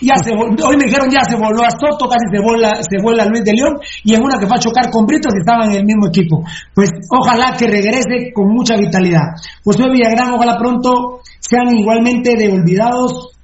ya 0.00 0.14
se 0.22 0.30
hoy 0.32 0.76
me 0.76 0.84
dijeron 0.84 1.10
ya 1.10 1.24
se 1.28 1.36
voló 1.36 1.64
a 1.64 1.70
Soto, 1.70 2.08
casi 2.08 2.26
se 2.30 2.40
vuela, 2.40 2.78
se 2.82 3.02
vuela 3.02 3.24
Luis 3.24 3.44
de 3.44 3.52
León 3.52 3.78
y 4.04 4.14
en 4.14 4.22
una 4.22 4.38
que 4.38 4.46
fue 4.46 4.56
a 4.56 4.60
chocar 4.60 4.90
con 4.90 5.06
Britos 5.06 5.32
que 5.32 5.40
estaban 5.40 5.70
en 5.70 5.78
el 5.78 5.84
mismo 5.84 6.06
equipo. 6.06 6.44
Pues 6.74 6.90
ojalá 7.10 7.56
que 7.58 7.66
regrese 7.66 8.32
con 8.32 8.48
mucha 8.48 8.76
vitalidad. 8.76 9.34
Pues 9.64 9.76
Josué 9.76 9.92
Villagrán, 9.92 10.34
ojalá 10.34 10.56
pronto 10.56 11.20
sean 11.40 11.76
igualmente 11.76 12.36
de 12.36 12.52
olvidados 12.52 13.36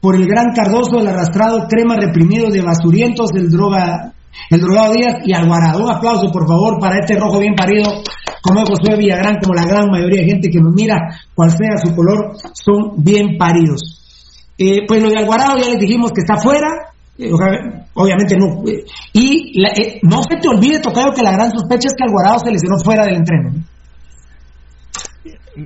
por 0.00 0.16
el 0.16 0.26
gran 0.26 0.52
Cardoso, 0.52 1.00
el 1.00 1.08
arrastrado 1.08 1.66
crema 1.66 1.96
reprimido 1.96 2.50
de 2.50 2.60
basurientos, 2.60 3.30
el 3.34 3.48
droga, 3.48 4.13
el 4.50 4.60
drogado 4.60 4.92
Díaz 4.92 5.16
y 5.24 5.32
Alvarado. 5.32 5.84
Un 5.84 5.90
aplauso, 5.90 6.30
por 6.30 6.46
favor, 6.46 6.78
para 6.80 6.98
este 6.98 7.18
rojo 7.18 7.38
bien 7.38 7.54
parido, 7.54 8.02
como 8.42 8.62
es 8.62 8.68
Josué 8.68 8.96
Villagrán, 8.96 9.38
como 9.42 9.54
la 9.54 9.66
gran 9.66 9.90
mayoría 9.90 10.22
de 10.22 10.28
gente 10.28 10.50
que 10.50 10.60
nos 10.60 10.74
mira, 10.74 10.96
cual 11.34 11.50
sea 11.50 11.76
su 11.82 11.94
color, 11.94 12.36
son 12.52 13.02
bien 13.02 13.38
paridos. 13.38 14.00
Eh, 14.58 14.86
pues 14.86 15.02
lo 15.02 15.10
de 15.10 15.18
Alvarado 15.18 15.58
ya 15.58 15.70
les 15.70 15.80
dijimos 15.80 16.12
que 16.12 16.20
está 16.20 16.36
fuera, 16.36 16.68
eh, 17.18 17.30
obviamente 17.94 18.36
no. 18.36 18.62
Eh, 18.68 18.84
y 19.12 19.62
no 20.02 20.22
se 20.22 20.36
te 20.40 20.48
olvide, 20.48 20.80
Tocayo, 20.80 21.12
que 21.12 21.22
la 21.22 21.32
gran 21.32 21.50
sospecha 21.50 21.88
es 21.88 21.94
que 21.96 22.04
Alvarado 22.04 22.38
se 22.40 22.52
lesionó 22.52 22.76
fuera 22.84 23.04
del 23.04 23.16
entreno. 23.16 23.50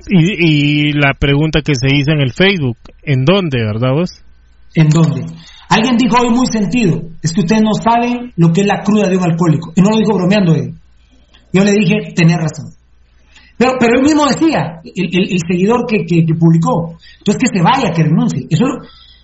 Y, 0.07 0.89
y 0.89 0.93
la 0.93 1.13
pregunta 1.13 1.61
que 1.61 1.73
se 1.75 1.95
hizo 1.95 2.11
en 2.11 2.21
el 2.21 2.31
Facebook, 2.31 2.77
¿en 3.03 3.25
dónde, 3.25 3.57
verdad 3.63 3.93
vos? 3.93 4.21
¿En 4.75 4.89
dónde? 4.89 5.25
Alguien 5.69 5.97
dijo 5.97 6.17
hoy 6.19 6.29
muy 6.29 6.47
sentido, 6.47 6.99
es 7.21 7.31
que 7.31 7.41
ustedes 7.41 7.61
no 7.61 7.73
saben 7.73 8.33
lo 8.35 8.51
que 8.51 8.61
es 8.61 8.67
la 8.67 8.81
cruda 8.81 9.07
de 9.07 9.15
un 9.15 9.23
alcohólico. 9.23 9.71
Y 9.75 9.81
no 9.81 9.91
lo 9.91 9.97
dijo 9.97 10.15
bromeando 10.15 10.55
él. 10.55 10.73
Yo 11.53 11.63
le 11.63 11.71
dije, 11.71 12.13
tenés 12.15 12.37
razón. 12.37 12.73
Pero, 13.55 13.73
pero 13.79 13.97
él 13.97 14.03
mismo 14.03 14.25
decía, 14.25 14.81
el, 14.83 15.39
seguidor 15.47 15.85
que, 15.85 16.05
que, 16.05 16.23
publicó, 16.33 16.97
entonces 17.19 17.43
que 17.43 17.57
se 17.57 17.63
vaya, 17.63 17.91
que 17.93 18.03
renuncie. 18.03 18.47
Eso, 18.49 18.65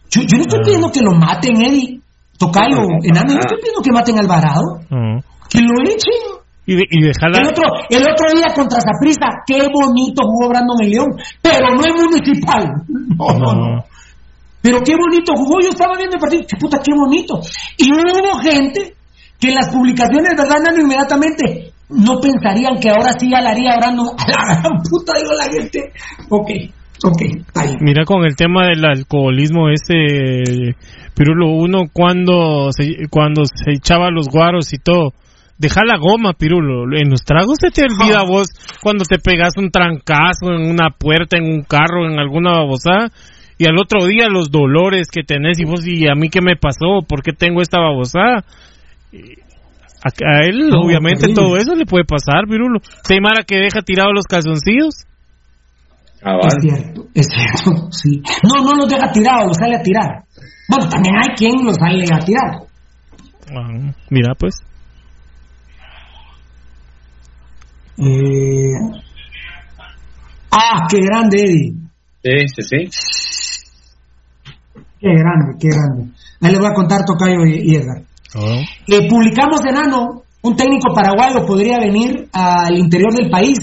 yo, 0.10 0.22
yo 0.22 0.38
no 0.38 0.42
estoy 0.44 0.60
ah. 0.60 0.64
pidiendo 0.66 0.92
que 0.92 1.02
lo 1.02 1.12
maten, 1.14 1.62
Eddie, 1.62 2.02
Tocayo, 2.38 2.84
Enano, 3.02 3.34
no 3.34 3.40
estoy 3.40 3.58
pidiendo 3.58 3.82
que 3.82 3.92
maten 3.92 4.18
a 4.18 4.22
Alvarado, 4.22 4.82
ah. 4.92 5.20
que 5.50 5.60
lo 5.62 5.82
echen. 5.88 6.44
Y, 6.68 6.74
y 6.74 7.02
dejarla... 7.02 7.40
el, 7.40 7.48
otro, 7.48 7.64
el 7.90 8.04
otro 8.04 8.26
día 8.36 8.48
contra 8.54 8.80
Zaprisa, 8.82 9.42
qué 9.48 9.66
bonito 9.72 10.22
jugó 10.26 10.50
Brandon 10.50 10.78
el 10.82 10.92
León, 10.92 11.10
pero 11.42 11.70
no 11.74 11.82
es 11.82 11.94
municipal. 11.96 12.66
no, 12.88 13.40
no. 13.40 13.54
no. 13.54 13.86
Pero 14.66 14.82
qué 14.82 14.96
bonito 14.98 15.34
jugó, 15.36 15.62
yo 15.62 15.70
estaba 15.70 15.96
viendo 15.96 16.16
el 16.16 16.20
partido, 16.20 16.44
qué 16.50 16.58
puta, 16.58 16.80
qué 16.84 16.92
bonito. 16.92 17.40
Y 17.77 17.85
hubo 17.94 18.40
gente 18.40 18.95
que 19.40 19.50
en 19.50 19.56
las 19.56 19.69
publicaciones, 19.69 20.34
¿verdad, 20.35 20.58
Nano? 20.58 20.82
Inmediatamente 20.82 21.72
no 21.90 22.18
pensarían 22.19 22.80
que 22.82 22.90
ahora 22.90 23.14
sí 23.14 23.30
ya 23.30 23.42
la 23.42 23.52
haría 23.52 23.74
hablando 23.74 24.10
a 24.18 24.26
la 24.26 24.60
gran 24.61 24.82
puta, 24.90 25.14
digo 25.22 25.34
la 25.38 25.53
gente. 25.53 25.94
Ok, 26.32 26.50
ok, 27.03 27.22
ahí. 27.53 27.76
Mira 27.80 28.06
con 28.06 28.26
el 28.26 28.35
tema 28.35 28.66
del 28.66 28.84
alcoholismo 28.84 29.69
ese, 29.69 30.74
pero 31.14 31.35
lo 31.35 31.50
uno 31.50 31.84
cuando 31.94 32.72
se, 32.72 33.08
cuando 33.11 33.44
se 33.45 33.72
echaba 33.72 34.10
los 34.10 34.30
guaros 34.30 34.74
y 34.74 34.80
todo, 34.80 35.14
deja 35.60 35.82
la 35.85 36.00
goma, 36.00 36.34
Pirulo. 36.34 36.85
En 36.98 37.11
los 37.11 37.22
tragos 37.22 37.58
se 37.61 37.69
te 37.69 37.84
olvida 37.84 38.24
vos 38.24 38.48
cuando 38.82 39.06
te 39.06 39.19
pegas 39.19 39.53
un 39.58 39.69
trancazo 39.69 40.48
en 40.48 40.72
una 40.72 40.90
puerta, 40.90 41.38
en 41.38 41.44
un 41.44 41.61
carro, 41.61 42.10
en 42.10 42.18
alguna 42.18 42.50
babosada 42.53 43.11
y 43.58 43.66
al 43.66 43.77
otro 43.77 44.06
día 44.06 44.27
los 44.30 44.51
dolores 44.51 45.08
que 45.11 45.24
tenés 45.24 45.59
y 45.59 45.66
vos 45.66 45.85
y 45.88 46.08
a 46.08 46.16
mí 46.16 46.30
qué 46.30 46.42
me 46.42 46.58
pasó, 46.58 47.01
por 47.08 47.24
qué 47.24 47.32
tengo 47.32 47.61
esta 47.61 47.80
babosada. 47.80 48.43
A, 50.03 50.42
él 50.43 50.69
obviamente 50.74 51.34
todo 51.34 51.58
eso 51.58 51.74
le 51.74 51.85
puede 51.85 52.06
pasar, 52.06 52.48
Virulo. 52.48 52.80
Se 53.03 53.19
mara 53.22 53.43
que 53.43 53.58
deja 53.58 53.82
tirados 53.82 54.11
los 54.14 54.25
calzoncillos. 54.25 55.06
Ah, 56.22 56.38
es 56.43 56.56
cierto, 56.59 57.08
es 57.14 57.27
cierto, 57.27 57.88
sí. 57.92 58.22
No, 58.43 58.64
no 58.64 58.74
los 58.77 58.90
deja 58.90 59.11
tirados, 59.11 59.48
los 59.48 59.58
sale 59.58 59.77
a 59.77 59.82
tirar. 59.82 60.24
Bueno, 60.67 60.90
también 60.90 61.16
hay 61.16 61.35
quien 61.35 61.53
los 61.64 61.75
sale 61.75 62.06
a 62.11 62.19
tirar. 62.19 62.66
Ah, 63.56 63.93
mira 64.09 64.34
pues. 64.35 64.56
Eh... 67.98 69.01
Ah, 70.51 70.88
qué 70.90 71.00
grande, 71.00 71.38
Eddie. 71.38 71.74
Sí, 72.24 72.48
sí, 72.48 72.61
sí. 72.64 73.35
Qué 75.06 75.14
grande, 75.14 75.53
qué 75.59 75.69
grande. 75.69 76.09
Ahí 76.42 76.50
les 76.50 76.59
voy 76.59 76.67
a 76.67 76.74
contar 76.74 77.06
Tocayo 77.06 77.45
y, 77.45 77.75
Edgar. 77.75 78.01
Oh. 78.34 78.58
Eh, 78.88 79.08
publicamos 79.08 79.61
en 79.69 79.77
Ano, 79.77 80.24
un 80.42 80.56
técnico 80.56 80.95
paraguayo 80.95 81.45
podría 81.45 81.77
venir 81.77 82.27
al 82.34 82.75
interior 82.75 83.14
del 83.14 83.30
país, 83.30 83.59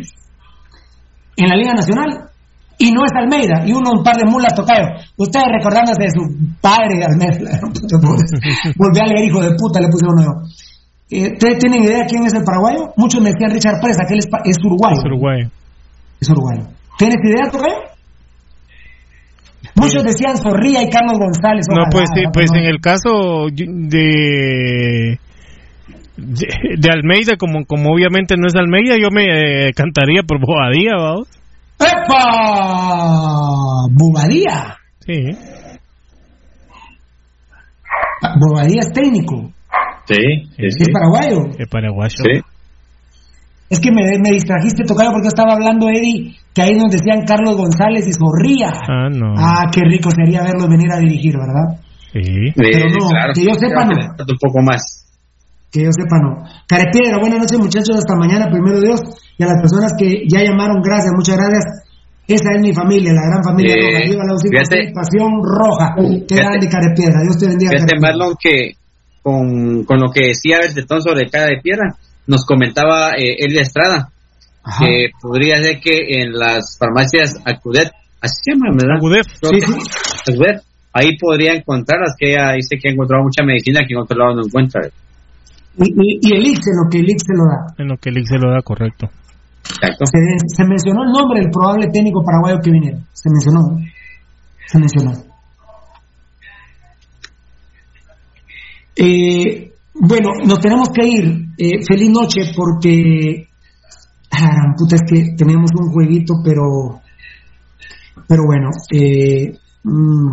en 1.36 1.48
la 1.48 1.56
Liga 1.56 1.74
Nacional, 1.74 2.30
y 2.78 2.92
no 2.92 3.00
es 3.04 3.10
Almeida, 3.16 3.66
y 3.66 3.72
uno 3.72 3.90
un 3.90 4.04
par 4.04 4.14
de 4.18 4.24
mulas 4.24 4.54
Tocayo. 4.54 4.86
Ustedes 5.16 5.46
recordándose 5.50 6.04
de 6.04 6.10
su 6.14 6.22
padre, 6.60 7.02
Almeida, 7.02 7.58
volví 8.78 9.00
a 9.00 9.06
leer 9.06 9.26
hijo 9.26 9.42
de 9.42 9.50
puta, 9.58 9.80
le 9.80 9.88
puse 9.88 10.06
uno 10.06 10.46
eh, 11.10 11.32
¿Ustedes 11.32 11.58
tienen 11.58 11.82
idea 11.82 12.06
quién 12.06 12.24
es 12.24 12.34
el 12.34 12.44
paraguayo? 12.44 12.94
Muchos 12.96 13.20
me 13.20 13.30
decían 13.30 13.50
Richard 13.50 13.80
Presa, 13.82 14.04
que 14.06 14.14
él 14.14 14.20
es, 14.20 14.28
es 14.44 14.56
uruguayo. 14.64 14.96
Es 14.96 15.04
uruguayo. 15.06 15.50
Es 16.20 16.30
uruguayo. 16.30 16.68
¿Tienes 16.96 17.18
idea, 17.24 17.50
Tocayo? 17.50 17.91
Muchos 19.74 20.04
decían 20.04 20.36
Zorrilla 20.36 20.82
y 20.82 20.90
Carlos 20.90 21.18
González. 21.18 21.66
No, 21.68 21.84
pues, 21.90 22.04
sí, 22.14 22.22
pues 22.32 22.50
en 22.52 22.64
el 22.64 22.80
caso 22.80 23.46
de, 23.50 25.18
de, 26.16 26.90
Almeida, 26.90 27.36
como, 27.36 27.64
como 27.64 27.92
obviamente 27.92 28.36
no 28.36 28.46
es 28.46 28.54
Almeida, 28.54 28.96
yo 29.00 29.08
me 29.10 29.68
eh, 29.68 29.72
cantaría 29.74 30.22
por 30.22 30.38
Bobadía, 30.40 30.92
vamos. 30.98 31.28
¡Epa! 31.80 32.22
¿Bobadía? 33.90 34.76
Sí. 35.00 35.36
Bobadía 38.38 38.82
es 38.82 38.92
técnico. 38.92 39.52
Sí, 40.06 40.48
es, 40.58 40.76
paraguayo. 40.92 41.38
Es 41.58 41.68
paraguayo. 41.68 42.14
Sí. 42.16 42.40
Es 43.72 43.80
que 43.80 43.88
me, 43.88 44.04
me 44.20 44.36
distrajiste, 44.36 44.84
tocado 44.84 45.12
porque 45.16 45.32
estaba 45.32 45.54
hablando, 45.54 45.88
Eddie, 45.88 46.36
que 46.52 46.60
ahí 46.60 46.76
nos 46.76 46.92
decían 46.92 47.24
Carlos 47.24 47.56
González 47.56 48.04
y 48.04 48.12
Zorría. 48.12 48.68
Ah, 48.68 49.08
no. 49.08 49.32
Ah, 49.32 49.64
qué 49.72 49.80
rico 49.80 50.10
sería 50.12 50.44
verlos 50.44 50.68
venir 50.68 50.92
a 50.92 51.00
dirigir, 51.00 51.32
¿verdad? 51.40 51.80
Sí. 52.12 52.52
Pero 52.52 52.84
no, 52.92 53.08
que 53.32 53.40
yo 53.40 53.54
sepa 53.56 53.88
no. 53.88 53.96
Un 53.96 54.36
poco 54.36 54.60
más. 54.60 55.08
Que 55.72 55.84
yo 55.84 55.90
sepa 55.90 56.20
no. 56.20 56.44
Carepiedra, 56.68 57.16
buenas 57.16 57.38
noches 57.40 57.58
muchachos, 57.58 57.96
hasta 57.96 58.12
mañana, 58.14 58.52
primero 58.52 58.76
Dios. 58.78 59.00
Y 59.38 59.42
a 59.42 59.46
las 59.46 59.62
personas 59.64 59.96
que 59.96 60.28
ya 60.28 60.44
llamaron, 60.44 60.82
gracias, 60.84 61.12
muchas 61.16 61.38
gracias. 61.40 61.64
Esa 62.28 62.52
es 62.52 62.60
mi 62.60 62.74
familia, 62.74 63.16
la 63.16 63.24
gran 63.24 63.42
familia 63.42 63.72
eh, 63.72 64.12
roja. 64.12 64.20
la 64.20 64.92
pasión 64.92 65.32
roja. 65.40 65.96
Qué 66.28 66.36
grande 66.36 66.68
Carepiedra, 66.68 67.24
Dios 67.24 67.38
te 67.40 67.48
bendiga. 67.48 67.72
Fíjate, 67.72 67.96
Marlon, 67.98 68.36
que 68.36 68.76
con, 69.22 69.84
con 69.84 69.98
lo 69.98 70.12
que 70.12 70.28
decía 70.36 70.60
Bertetón 70.60 71.00
sobre 71.00 71.30
cada 71.30 71.46
de 71.46 71.56
piedra, 71.62 71.96
nos 72.26 72.44
comentaba 72.44 73.12
eh, 73.12 73.36
Elia 73.38 73.62
Estrada, 73.62 74.10
que 74.78 75.08
podría 75.20 75.56
ser 75.62 75.80
que 75.80 76.20
en 76.20 76.32
las 76.32 76.76
farmacias 76.78 77.34
Acudet, 77.44 77.90
así 78.20 78.34
se 78.44 78.52
llama, 78.52 78.70
¿verdad? 78.72 78.96
Acudet, 78.96 79.26
sí, 79.26 80.34
ahí 80.92 81.16
podría 81.18 81.54
encontrarlas, 81.54 82.14
que 82.18 82.32
ella 82.32 82.52
dice 82.52 82.76
que 82.80 82.88
ha 82.88 82.92
encontrado 82.92 83.24
mucha 83.24 83.44
medicina 83.44 83.80
que 83.86 83.94
en 83.94 84.00
otro 84.00 84.16
lado 84.16 84.36
no 84.36 84.42
encuentra. 84.46 84.82
Y, 85.78 86.18
y, 86.20 86.34
el 86.34 86.46
IX, 86.46 86.60
en 86.66 86.84
lo 86.84 86.90
que 86.90 86.98
el 86.98 87.10
IX 87.10 87.22
se 87.22 87.34
lo 87.34 87.44
da. 87.44 87.74
En 87.78 87.88
lo 87.88 87.96
que 87.96 88.10
el 88.10 88.18
IX 88.18 88.28
se 88.28 88.38
lo 88.38 88.50
da, 88.50 88.62
correcto. 88.62 89.10
Exacto. 89.64 90.04
Se, 90.06 90.64
mencionó 90.64 91.04
el 91.04 91.12
nombre 91.12 91.40
del 91.40 91.50
probable 91.50 91.88
técnico 91.88 92.22
paraguayo 92.22 92.60
que 92.62 92.70
viniera. 92.70 92.98
Se 93.12 93.30
mencionó. 93.30 93.78
Se 94.66 94.78
mencionó. 94.78 95.12
Eh, 98.96 99.71
bueno, 99.94 100.30
nos 100.44 100.60
tenemos 100.60 100.88
que 100.90 101.06
ir. 101.06 101.46
Eh, 101.58 101.84
feliz 101.86 102.10
noche 102.10 102.52
porque... 102.56 103.48
Ah, 104.30 104.74
puta, 104.76 104.96
es 104.96 105.02
que 105.06 105.34
tenemos 105.36 105.70
un 105.78 105.92
jueguito, 105.92 106.34
pero... 106.44 107.00
Pero 108.26 108.42
bueno, 108.46 108.70
eh, 108.94 109.52
mm, 109.84 110.32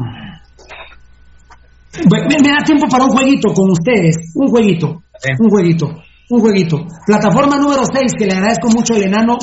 me, 2.10 2.50
da 2.50 2.64
tiempo 2.64 2.88
para 2.88 3.06
un 3.06 3.12
jueguito 3.12 3.54
con 3.54 3.72
ustedes. 3.72 4.32
Un 4.36 4.48
jueguito. 4.48 5.04
Un 5.40 5.50
jueguito. 5.50 5.88
Un 6.30 6.40
jueguito. 6.40 6.78
Plataforma 7.06 7.58
número 7.58 7.82
6, 7.84 8.14
que 8.18 8.26
le 8.26 8.34
agradezco 8.34 8.70
mucho 8.70 8.94
al 8.94 9.04
enano 9.04 9.38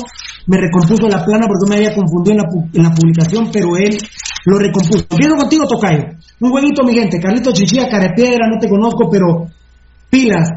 me 0.47 0.57
recompuso 0.57 1.07
la 1.09 1.23
plana 1.23 1.45
porque 1.45 1.69
me 1.69 1.75
había 1.75 1.93
confundido 1.93 2.31
en 2.31 2.37
la, 2.37 2.47
en 2.73 2.83
la 2.83 2.95
publicación, 2.95 3.49
pero 3.51 3.75
él 3.75 3.97
lo 4.45 4.57
recompuso. 4.57 5.05
Empiezo 5.09 5.35
contigo, 5.35 5.67
Tocayo. 5.67 6.03
Un 6.39 6.49
jueguito, 6.51 6.83
mi 6.83 6.93
gente. 6.93 7.19
Carlito 7.19 7.51
Chichilla, 7.51 7.89
Carepiedra, 7.89 8.47
no 8.47 8.57
te 8.59 8.69
conozco, 8.69 9.09
pero 9.11 9.47
pilas. 10.09 10.49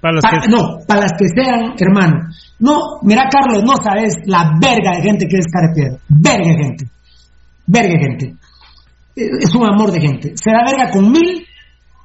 Para 0.00 0.14
los 0.14 0.22
Pa- 0.22 0.30
que- 0.40 0.48
no, 0.48 0.78
para 0.86 1.00
las 1.02 1.12
que 1.18 1.26
sean, 1.28 1.74
hermano. 1.78 2.28
No, 2.58 2.78
mira, 3.02 3.28
Carlos, 3.30 3.62
no 3.64 3.74
sabes 3.82 4.14
la 4.26 4.52
verga 4.60 4.92
de 4.96 5.02
gente 5.02 5.26
que 5.28 5.38
es 5.38 5.46
Carepiedra. 5.52 5.98
Verga 6.08 6.48
de 6.48 6.56
gente. 6.64 6.84
Verga 7.66 7.88
de 7.92 7.98
gente. 7.98 8.34
Es 9.16 9.54
un 9.54 9.66
amor 9.66 9.90
de 9.92 10.00
gente. 10.00 10.32
Será 10.36 10.60
verga 10.66 10.90
con 10.90 11.10
mil, 11.10 11.46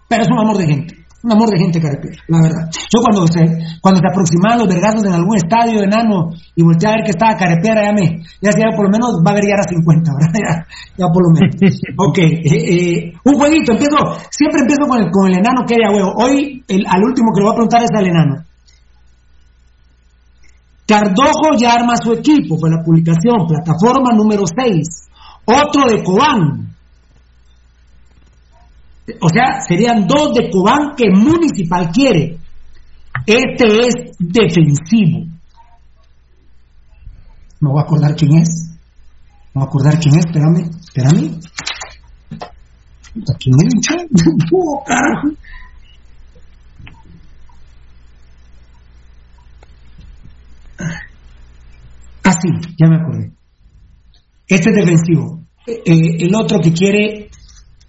pero 0.08 0.22
es 0.24 0.28
un 0.32 0.40
amor 0.40 0.58
de 0.58 0.66
gente. 0.68 1.01
Un 1.24 1.32
amor 1.32 1.50
de 1.52 1.60
gente 1.60 1.80
Carepiedra, 1.80 2.18
la 2.28 2.42
verdad. 2.42 2.66
Yo 2.74 2.98
cuando 2.98 3.28
se, 3.28 3.46
cuando 3.80 4.02
se 4.02 4.08
aproximaban 4.10 4.58
los 4.58 4.68
vergazos 4.68 5.06
en 5.06 5.14
algún 5.14 5.38
estadio 5.38 5.84
enano 5.84 6.34
y 6.56 6.64
volteé 6.64 6.90
a 6.90 6.96
ver 6.98 7.04
que 7.06 7.12
estaba 7.12 7.38
Carepiedra, 7.38 7.86
ya 7.86 7.94
me, 7.94 8.26
ya 8.42 8.50
decía, 8.50 8.74
por 8.76 8.86
lo 8.86 8.92
menos 8.92 9.22
va 9.22 9.32
a 9.32 9.42
ya 9.42 9.62
a 9.62 9.70
50, 9.70 10.12
¿verdad? 10.18 10.34
Ya, 10.34 10.54
ya 10.98 11.06
por 11.14 11.22
lo 11.22 11.30
menos. 11.30 11.56
ok, 11.98 12.18
eh, 12.18 12.42
eh, 12.42 13.14
un 13.24 13.36
jueguito, 13.38 13.74
empiezo, 13.74 13.98
siempre 14.34 14.62
empiezo 14.66 14.90
con 14.90 14.98
el, 14.98 15.12
con 15.12 15.30
el 15.30 15.38
enano 15.38 15.62
que 15.68 15.76
era 15.76 15.94
huevo. 15.94 16.12
Hoy, 16.18 16.64
el, 16.68 16.86
al 16.90 17.04
último 17.04 17.30
que 17.34 17.42
le 17.42 17.46
voy 17.46 17.54
a 17.54 17.56
preguntar 17.56 17.84
es 17.84 17.94
al 17.94 18.08
enano. 18.08 18.36
Cardojo 20.88 21.56
ya 21.58 21.74
arma 21.74 21.96
su 21.96 22.14
equipo, 22.14 22.58
fue 22.58 22.70
la 22.70 22.84
publicación, 22.84 23.46
plataforma 23.48 24.10
número 24.18 24.44
6. 24.44 25.10
Otro 25.46 25.86
de 25.88 26.04
Cobán. 26.04 26.71
O 29.20 29.30
sea, 29.30 29.62
serían 29.68 30.08
dos 30.08 30.34
de 30.34 30.50
Cobán 30.50 30.96
que 30.96 31.10
Municipal 31.10 31.90
quiere. 31.92 32.38
Este 33.26 33.66
es 33.88 33.94
defensivo. 34.20 35.26
No 37.60 37.72
voy 37.72 37.82
a 37.82 37.84
acordar 37.84 38.16
quién 38.16 38.38
es. 38.38 38.72
No 39.54 39.62
voy 39.62 39.64
a 39.64 39.68
acordar 39.68 40.00
quién 40.00 40.16
es, 40.16 40.26
espérame, 40.26 40.70
espérame. 40.80 41.40
¿Quién 43.40 43.56
es? 43.66 43.74
No, 44.52 44.84
carajo. 44.86 45.30
Ah, 52.24 52.34
sí, 52.34 52.50
ya 52.78 52.88
me 52.88 52.96
acordé. 52.98 53.32
Este 54.48 54.70
es 54.70 54.76
defensivo. 54.76 55.42
Eh, 55.68 56.26
el 56.26 56.36
otro 56.36 56.60
que 56.60 56.72
quiere 56.72 57.31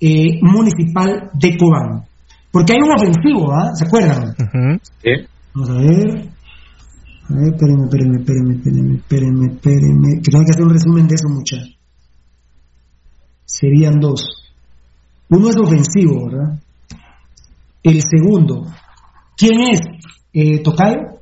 eh, 0.05 0.41
Municipal 0.43 1.31
de 1.33 1.57
Cobán. 1.57 2.05
Porque 2.51 2.73
hay 2.73 2.83
un 2.83 2.93
ofensivo, 2.93 3.53
¿ah? 3.55 3.71
¿Se 3.73 3.87
acuerdan? 3.87 4.35
Sí. 5.01 5.11
Vamos 5.55 5.71
a 5.71 5.75
ver. 5.75 6.29
A 7.31 7.35
ver, 7.35 7.55
espérenme, 7.55 7.85
espérenme, 7.85 8.19
espérenme, 8.19 8.55
espérenme, 8.57 8.97
espérenme, 8.97 9.47
espérenme. 9.47 10.09
Que 10.23 10.31
tengo 10.31 10.45
que 10.45 10.51
hacer 10.51 10.65
un 10.65 10.73
resumen 10.73 11.07
de 11.07 11.15
eso, 11.15 11.29
muchachos. 11.29 11.79
Serían 13.45 14.01
dos. 14.01 14.53
Uno 15.31 15.49
es 15.49 15.57
ofensivo, 15.57 16.27
¿verdad? 16.27 16.59
El 17.85 18.03
segundo. 18.03 18.67
¿Quién 19.37 19.61
es? 19.61 19.81
Eh, 20.33 20.63
¿Tocayo? 20.63 21.21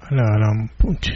A 0.00 0.14
la 0.14 0.22
gran 0.36 0.70
pucha. 0.76 1.12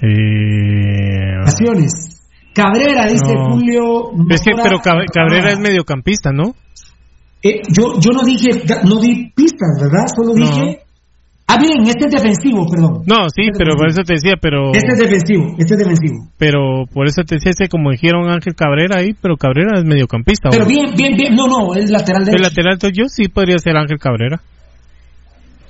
Eh, 0.00 1.40
Acciones. 1.44 2.11
Cabrera, 2.54 3.06
dice 3.06 3.34
No. 3.34 3.50
Julio. 3.52 4.10
es 4.30 4.42
que, 4.42 4.50
Mora- 4.52 4.62
pero 4.64 4.78
Cab- 4.78 5.06
Cabrera 5.12 5.52
es 5.52 5.58
mediocampista, 5.58 6.30
¿no? 6.32 6.54
Eh, 7.42 7.60
yo, 7.76 7.98
yo 7.98 8.12
no 8.12 8.22
dije, 8.24 8.50
no 8.84 9.00
di 9.00 9.32
pistas, 9.34 9.78
¿verdad? 9.80 10.04
Solo 10.14 10.34
No. 10.36 10.44
dije. 10.46 10.78
Ah, 11.48 11.58
bien, 11.60 11.82
este 11.86 12.06
es 12.06 12.12
defensivo, 12.12 12.64
perdón. 12.70 13.02
No, 13.04 13.28
sí, 13.28 13.42
Este 13.42 13.50
es 13.52 13.58
pero 13.58 13.74
por 13.76 13.88
eso 13.88 14.02
te 14.04 14.14
decía, 14.14 14.34
pero 14.40 14.72
Este 14.72 14.92
es 14.92 14.98
defensivo, 14.98 15.54
este 15.58 15.74
es 15.74 15.78
defensivo. 15.80 16.28
pero 16.38 16.84
por 16.94 17.06
eso 17.06 17.22
te 17.24 17.34
decía 17.34 17.50
ese 17.50 17.68
como 17.68 17.90
dijeron 17.90 18.30
Ángel 18.30 18.54
Cabrera 18.54 19.00
ahí, 19.00 19.12
pero 19.20 19.36
Cabrera 19.36 19.78
es 19.78 19.84
mediocampista. 19.84 20.48
Pero 20.50 20.64
bien, 20.64 20.94
bien, 20.96 21.14
bien. 21.16 21.34
No, 21.34 21.46
no, 21.48 21.74
es 21.74 21.90
lateral 21.90 22.22
El 22.22 22.26
derecho. 22.26 22.42
lateral, 22.48 22.72
entonces 22.74 22.96
yo 22.96 23.04
sí 23.08 23.28
podría 23.28 23.58
ser 23.58 23.76
Ángel 23.76 23.98
Cabrera. 23.98 24.40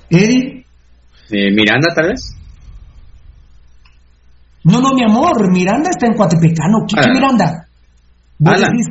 Eddie. 0.09 0.63
Eh, 1.31 1.51
Miranda, 1.51 1.89
tal 1.95 2.09
vez. 2.09 2.35
No, 4.65 4.79
no, 4.79 4.89
mi 4.93 5.03
amor, 5.03 5.51
Miranda 5.51 5.89
está 5.89 6.05
en 6.07 6.13
Coatepecano. 6.13 6.79
¿Qué, 6.87 6.95
qué 6.95 6.99
Alan. 7.01 7.13
Miranda? 7.13 7.67
¿Vos 8.39 8.53
Alan. 8.55 8.71
decís? 8.71 8.87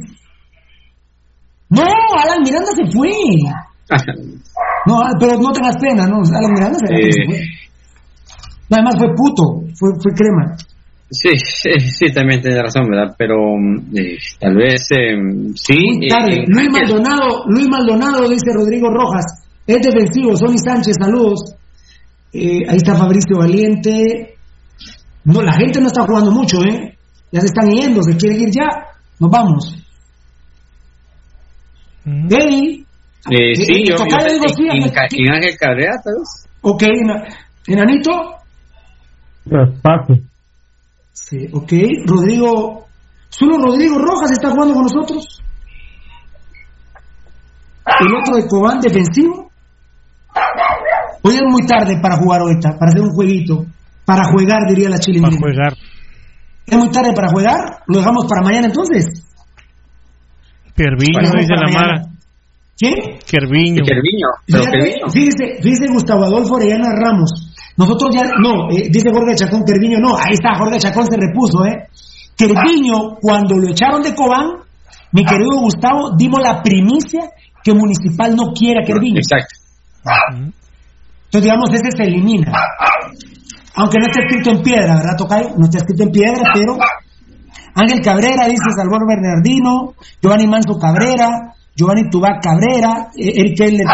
No, 1.70 1.82
Alan 1.82 2.42
Miranda 2.44 2.70
se 2.74 2.90
fue. 2.90 3.10
No, 4.84 5.00
ah, 5.00 5.10
pero 5.20 5.38
no 5.38 5.52
tengas 5.52 5.76
pena, 5.80 6.06
no, 6.08 6.16
Alan 6.34 6.52
Miranda 6.52 6.76
se, 6.80 6.86
Eh. 6.92 7.12
se 7.12 7.24
fue. 7.24 7.38
No, 8.68 8.76
además 8.78 8.94
fue 8.98 9.08
puto, 9.14 9.62
fue, 9.78 9.90
fue 10.02 10.12
crema. 10.12 10.56
Sí, 11.08 11.28
sí, 11.36 11.70
sí, 11.78 12.06
también 12.12 12.40
tiene 12.40 12.60
razón, 12.60 12.88
¿verdad? 12.90 13.14
Pero 13.16 13.36
mm, 13.56 13.96
eh, 13.96 14.16
tal 14.40 14.56
vez 14.56 14.88
eh, 14.90 15.14
sí. 15.54 15.74
Muy 15.78 16.06
eh, 16.06 16.08
tarde. 16.08 16.34
eh, 16.34 16.44
Luis 16.48 16.68
Maldonado, 16.72 17.44
Luis 17.46 17.68
Maldonado, 17.68 18.28
dice 18.28 18.46
Rodrigo 18.52 18.88
Rojas, 18.90 19.24
es 19.66 19.82
defensivo, 19.82 20.36
Sonny 20.36 20.58
Sánchez, 20.58 20.96
saludos. 20.98 21.54
Ahí 22.34 22.76
está 22.76 22.96
Fabricio 22.96 23.36
Valiente. 23.38 24.34
No, 25.24 25.40
la 25.42 25.52
gente 25.52 25.80
no 25.80 25.86
está 25.86 26.02
jugando 26.04 26.30
mucho, 26.32 26.62
¿eh? 26.64 26.96
Ya 27.30 27.40
se 27.40 27.46
están 27.46 27.70
yendo, 27.70 28.02
se 28.02 28.16
quieren 28.16 28.40
ir 28.40 28.50
ya. 28.50 28.68
Nos 29.18 29.30
vamos. 29.30 29.76
Eh, 32.04 33.54
sí, 33.54 33.72
Eh, 33.72 33.84
yo, 33.88 33.96
yo 33.96 33.96
tocayo, 33.96 34.32
digo, 34.32 34.48
sí, 34.48 34.62
en, 34.68 34.76
en 34.76 34.82
¿qué- 34.84 34.90
Ca- 34.92 35.06
en 35.10 35.32
Ángel 35.32 35.56
Cabrera. 35.58 35.92
Ok, 36.62 36.82
ena- 36.82 37.24
enanito. 37.66 38.10
Traspaso. 39.48 40.14
Sí, 41.12 41.46
ok. 41.52 41.72
Rodrigo. 42.06 42.86
Solo 43.28 43.56
Rodrigo 43.58 43.98
Rojas 43.98 44.32
está 44.32 44.50
jugando 44.50 44.74
con 44.74 44.82
nosotros. 44.84 45.40
El 48.00 48.14
otro 48.14 48.36
de 48.36 48.46
Cobán 48.48 48.80
defensivo. 48.80 49.50
Hoy 51.22 51.34
es 51.36 51.42
muy 51.48 51.64
tarde 51.66 51.98
para 52.02 52.16
jugar 52.16 52.40
ahorita, 52.40 52.70
para 52.78 52.90
hacer 52.90 53.02
un 53.02 53.10
jueguito. 53.14 53.64
Para 54.12 54.28
jugar, 54.30 54.60
diría 54.68 54.90
la 54.90 54.98
Chile. 54.98 55.20
Para 55.22 55.36
jugar. 55.36 55.74
Es 56.66 56.78
muy 56.78 56.90
tarde 56.90 57.12
para 57.14 57.28
jugar. 57.28 57.58
Lo 57.86 57.98
dejamos 57.98 58.26
para 58.26 58.42
mañana 58.42 58.66
entonces. 58.66 59.06
Kerviño, 60.76 61.30
dice 61.38 61.54
la. 61.56 61.72
Mara. 61.72 62.02
¿Quién? 62.76 62.94
Kerviño. 63.24 63.84
Fíjate, 64.46 65.00
fíjese, 65.10 65.62
fíjese 65.62 65.86
Gustavo 65.92 66.24
Adolfo 66.24 66.56
Orellana 66.56 66.88
Ramos. 66.94 67.54
Nosotros 67.76 68.14
ya, 68.14 68.22
no, 68.38 68.68
eh, 68.70 68.88
dice 68.90 69.10
Jorge 69.10 69.34
Chacón, 69.34 69.64
Kerviño, 69.64 69.98
no, 69.98 70.14
ahí 70.16 70.34
está, 70.34 70.58
Jorge 70.58 70.78
Chacón 70.78 71.06
se 71.06 71.16
repuso, 71.16 71.64
¿eh? 71.64 71.88
Kerviño, 72.36 73.16
cuando 73.20 73.56
lo 73.56 73.70
echaron 73.70 74.02
de 74.02 74.14
Cobán, 74.14 74.58
mi 75.12 75.24
querido 75.24 75.58
Gustavo, 75.58 76.14
dimos 76.16 76.40
la 76.42 76.62
primicia 76.62 77.30
que 77.64 77.72
Municipal 77.72 78.36
no 78.36 78.52
quiere 78.52 78.80
a 78.82 78.86
Kerviño. 78.86 79.20
Exacto. 79.20 79.54
Entonces, 81.32 81.50
digamos, 81.50 81.70
ese 81.72 81.90
se 81.96 82.02
elimina. 82.02 82.52
Aunque 83.74 83.98
no 83.98 84.06
está 84.06 84.20
escrito 84.20 84.50
en 84.50 84.62
piedra, 84.62 84.94
¿verdad, 84.96 85.16
Tocayo? 85.16 85.48
No 85.56 85.64
está 85.64 85.78
escrito 85.78 86.02
en 86.04 86.10
piedra, 86.10 86.42
pero 86.54 86.76
Ángel 87.74 88.00
Cabrera, 88.02 88.46
dice 88.46 88.68
Salvador 88.76 89.06
Bernardino, 89.08 89.94
Giovanni 90.20 90.46
Manso 90.46 90.78
Cabrera, 90.78 91.54
Giovanni 91.74 92.10
Tubac 92.10 92.42
Cabrera, 92.42 93.08
eh, 93.16 93.32
Eric 93.40 93.56
Keller, 93.56 93.86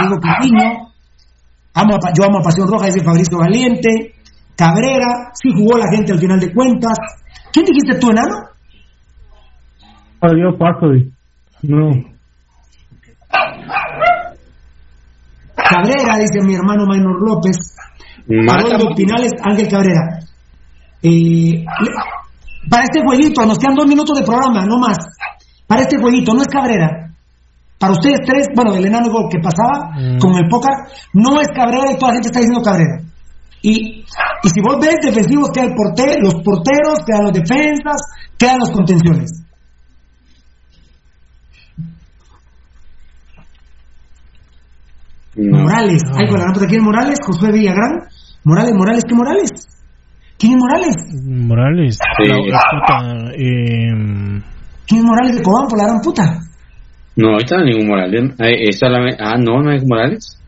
amo 1.75 1.95
a 1.95 1.99
Pa- 2.01 2.13
yo 2.13 2.25
amo 2.25 2.39
a 2.39 2.43
Pasión 2.43 2.67
Roja, 2.67 2.87
dice 2.87 3.05
Fabricio 3.05 3.39
Valiente, 3.39 4.15
Cabrera, 4.57 5.31
sí 5.33 5.51
jugó 5.57 5.79
la 5.79 5.89
gente 5.91 6.13
al 6.13 6.19
final 6.19 6.41
de 6.41 6.53
cuentas. 6.53 6.99
¿Quién 7.53 7.65
dijiste 7.67 7.95
tú, 8.01 8.11
enano? 8.11 8.35
Ah, 10.21 10.29
yo 10.37 10.59
paso. 10.59 10.89
di. 10.91 11.13
No. 11.63 11.91
Cabrera, 15.55 16.19
dice 16.19 16.41
mi 16.45 16.55
hermano 16.55 16.87
Maynor 16.87 17.21
López. 17.21 17.77
Mata, 18.29 18.77
Adolfo 18.77 18.95
Pinales, 18.95 19.33
Ángel 19.43 19.69
Cabrera. 19.69 20.21
Eh, 21.03 21.65
para 22.69 22.85
este 22.85 23.01
jueguito, 23.03 23.47
nos 23.47 23.59
quedan 23.59 23.75
dos 23.77 23.87
minutos 23.87 24.19
de 24.19 24.25
programa, 24.25 24.65
no 24.67 24.79
más. 24.79 24.99
Para 25.67 25.83
este 25.83 25.99
jueguito, 25.99 26.35
no 26.35 26.43
es 26.43 26.49
Cabrera. 26.49 27.11
Para 27.79 27.93
ustedes 27.93 28.19
tres, 28.27 28.49
bueno, 28.55 28.75
el 28.75 28.87
enano 28.87 29.09
que 29.31 29.39
pasaba 29.41 29.93
Mm. 29.97 30.19
con 30.19 30.35
el 30.35 30.49
pócar, 30.49 30.75
no 31.15 31.41
es 31.41 31.49
Cabrera 31.55 31.93
y 31.93 31.97
toda 31.97 32.09
la 32.09 32.15
gente 32.15 32.29
está 32.29 32.41
diciendo 32.41 32.63
Cabrera. 32.63 33.01
Y, 33.63 34.05
y 34.43 34.49
si 34.51 34.61
vos 34.61 34.77
ves 34.81 34.97
defensivos, 35.03 35.51
quedan 35.53 35.71
el 35.71 35.75
porte- 35.75 36.19
los 36.21 36.35
porteros, 36.45 36.99
quedan 37.07 37.25
los 37.25 37.33
defensas, 37.33 38.01
quedan 38.37 38.59
los 38.59 38.71
contenciones. 38.71 39.31
No. 45.37 45.59
Morales, 45.63 46.03
ay, 46.17 46.29
con 46.29 46.41
la 46.41 46.53
puta, 46.53 46.67
¿quién 46.67 46.81
es 46.81 46.85
Morales? 46.85 47.19
Josué 47.25 47.53
Villagrán. 47.53 48.09
Morales, 48.45 48.75
Morales, 48.75 49.05
¿qué 49.09 49.15
Morales? 49.15 49.51
¿Quién 50.39 50.53
es 50.53 50.59
Morales? 50.59 50.95
Morales. 51.25 51.99
Sí. 52.19 52.29
La, 52.29 52.37
la 52.37 52.63
puta, 52.71 53.33
eh, 53.35 54.43
¿Quién 54.87 55.01
es 55.01 55.05
Morales 55.05 55.37
de 55.37 55.43
Cobán 55.43 55.67
por 55.69 55.79
la 55.79 55.85
gran 55.85 56.01
puta? 56.01 56.23
No, 57.17 57.31
ahorita 57.33 57.57
no 57.57 57.63
hay 57.65 57.71
ningún 57.73 57.89
Morales. 57.89 58.31
Es 58.39 58.79
solamente- 58.79 59.19
ah, 59.23 59.35
no, 59.37 59.61
no 59.63 59.71
hay 59.71 59.79
Morales. 59.85 60.39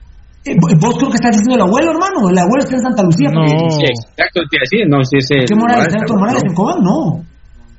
Eh, 0.45 0.55
vos 0.61 0.97
creo 0.97 1.11
que 1.11 1.17
estás 1.17 1.33
diciendo 1.37 1.57
el 1.57 1.69
abuelo, 1.69 1.91
hermano. 1.91 2.31
El 2.31 2.39
abuelo 2.39 2.63
está 2.65 2.77
en 2.77 2.83
Santa 2.83 3.03
Lucía. 3.03 3.29
No. 3.31 3.41
porque- 3.45 3.75
Sí, 3.77 3.85
exacto, 3.93 4.41
te 4.49 4.57
iba 4.57 4.63
a 4.63 4.67
decir, 4.71 4.83
no, 4.89 5.05
sí, 5.05 5.19
sí. 5.21 5.35
¿Qué 5.47 5.55
Morales? 5.57 5.89
¿Está 5.89 5.99
Héctor 5.99 6.19
Morales 6.19 6.43
en 6.47 6.55
Cobán? 6.55 6.79
No. 6.83 7.25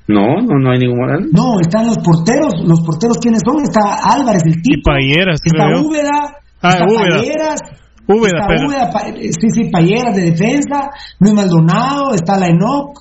No, 0.07 0.27
no, 0.43 0.59
no 0.59 0.72
hay 0.72 0.80
ningún 0.80 0.99
Morales. 0.99 1.27
No, 1.31 1.59
están 1.61 1.88
los 1.88 1.98
porteros. 1.99 2.53
¿Los 2.67 2.81
porteros 2.81 3.17
quiénes 3.17 3.41
son? 3.48 3.64
Está 3.64 3.81
Álvarez, 4.14 4.43
el 4.45 4.59
Y 4.59 4.61
tipo. 4.61 4.91
Payeras, 4.91 5.40
Está. 5.43 5.65
Úbeda. 5.80 6.35
Ah, 6.61 6.69
está 6.69 6.85
Úbeda. 6.85 7.17
Payeras. 7.17 7.59
Úbeda, 8.08 8.40
está 8.40 8.48
pero- 8.48 8.68
Úbeda, 8.68 8.92
Pa- 8.92 9.08
eh, 9.08 9.32
sí, 9.32 9.48
sí, 9.54 9.70
Payeras 9.72 10.16
de 10.16 10.32
defensa. 10.32 10.90
Luis 11.20 11.34
Maldonado. 11.34 12.14
Está 12.14 12.38
la 12.38 12.48
Enoc. 12.48 13.00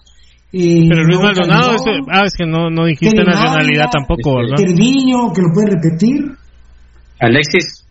eh, 0.53 0.87
Pero 0.89 1.05
Luis 1.05 1.21
Maldonado, 1.21 1.75
es, 1.77 1.83
Calderón, 1.83 2.07
ah, 2.11 2.23
es 2.27 2.33
que 2.35 2.47
no, 2.47 2.71
no 2.71 2.85
dijiste 2.87 3.23
nacionalidad 3.25 3.87
tampoco, 3.91 4.37
¿verdad? 4.37 4.57
Terviño, 4.57 5.33
que 5.33 5.43
lo 5.43 5.49
pueden 5.55 5.73
repetir. 5.81 6.37
Alexis, 7.21 7.87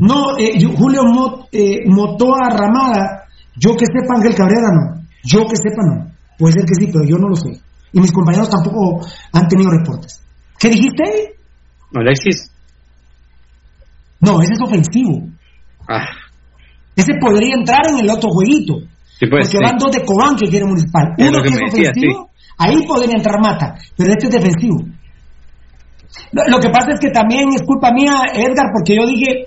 No, 0.00 0.36
eh, 0.38 0.58
yo- 0.58 0.70
Julio 0.76 1.02
Mot, 1.04 1.48
eh, 1.50 1.80
Motoa 1.86 2.50
Ramada, 2.50 3.24
yo 3.56 3.70
que 3.74 3.86
sepa 3.86 4.16
Ángel 4.16 4.34
Cabrera 4.34 4.68
no, 4.70 5.02
yo 5.24 5.46
que 5.48 5.56
sepa 5.56 5.82
no, 5.82 6.12
puede 6.38 6.52
ser 6.52 6.64
que 6.66 6.74
sí, 6.74 6.90
pero 6.92 7.04
yo 7.08 7.16
no 7.16 7.28
lo 7.30 7.34
sé. 7.36 7.58
Y 7.92 8.00
mis 8.00 8.12
compañeros 8.12 8.50
tampoco 8.50 9.00
han 9.32 9.48
tenido 9.48 9.70
reportes. 9.70 10.22
¿Qué 10.58 10.68
dijiste? 10.68 11.34
Alexis. 11.94 12.52
No, 14.20 14.40
ese 14.42 14.52
es 14.52 14.60
ofensivo. 14.62 15.26
Ah, 15.88 16.06
Ese 16.98 17.14
podría 17.20 17.54
entrar 17.54 17.82
en 17.88 17.98
el 17.98 18.10
otro 18.10 18.30
jueguito. 18.30 18.80
sí, 19.18 19.26
pues. 19.26 19.48
porque 19.48 19.58
sí. 19.58 19.58
van 19.62 19.78
dos 19.78 19.92
de 19.92 20.04
Cobán 20.04 20.36
que 20.36 20.48
quiere 20.48 20.66
municipal. 20.66 21.14
Es 21.16 21.28
Uno 21.28 21.38
lo 21.38 21.44
que 21.44 21.50
que 21.50 21.54
es 21.54 21.72
decía, 21.72 21.90
ofensivo, 21.90 22.30
ahí 22.58 22.86
podría 22.86 23.16
entrar 23.16 23.40
Mata, 23.40 23.74
pero 23.96 24.10
este 24.10 24.26
es 24.26 24.32
defensivo. 24.32 24.84
Lo, 26.32 26.42
lo 26.48 26.58
que 26.58 26.70
pasa 26.70 26.92
es 26.92 27.00
que 27.00 27.10
también 27.10 27.48
es 27.54 27.62
culpa 27.62 27.92
mía, 27.92 28.22
Edgar, 28.34 28.66
porque 28.72 28.96
yo 28.96 29.06
dije, 29.06 29.46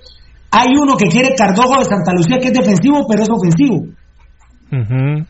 hay 0.51 0.69
uno 0.75 0.95
que 0.95 1.09
quiere 1.09 1.35
Cardojo 1.35 1.79
de 1.79 1.85
Santa 1.85 2.13
Lucía 2.13 2.39
que 2.39 2.47
es 2.47 2.53
defensivo, 2.53 3.05
pero 3.07 3.23
es 3.23 3.29
ofensivo. 3.29 3.77
Ujú. 4.71 5.25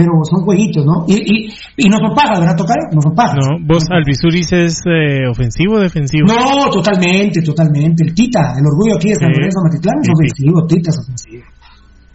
Pero 0.00 0.12
son 0.24 0.40
jueguitos, 0.44 0.84
¿no? 0.86 1.04
Y, 1.06 1.14
y, 1.20 1.52
y 1.76 1.88
no 1.90 1.98
son 1.98 2.14
pagas, 2.16 2.40
¿verdad, 2.40 2.56
Tocayo? 2.56 2.88
No 2.92 3.00
son 3.02 3.14
pagas. 3.14 3.36
No, 3.36 3.58
vos 3.68 3.84
Alvisuris 3.90 4.50
es 4.52 4.80
eh, 4.86 5.28
ofensivo 5.28 5.74
o 5.76 5.80
defensivo. 5.80 6.26
No, 6.26 6.70
totalmente, 6.70 7.42
totalmente. 7.42 8.04
El 8.04 8.14
Tita, 8.14 8.54
el 8.56 8.64
orgullo 8.64 8.96
aquí 8.96 9.08
de 9.10 9.16
San 9.16 9.28
Sí. 9.28 9.36
Lorenzo 9.36 9.60
Matitlán 9.62 9.96
es 10.00 10.06
Sí, 10.06 10.12
sí. 10.12 10.16
ofensivo, 10.48 10.66
Tita 10.66 10.90
es 10.90 10.98
ofensivo. 10.98 11.44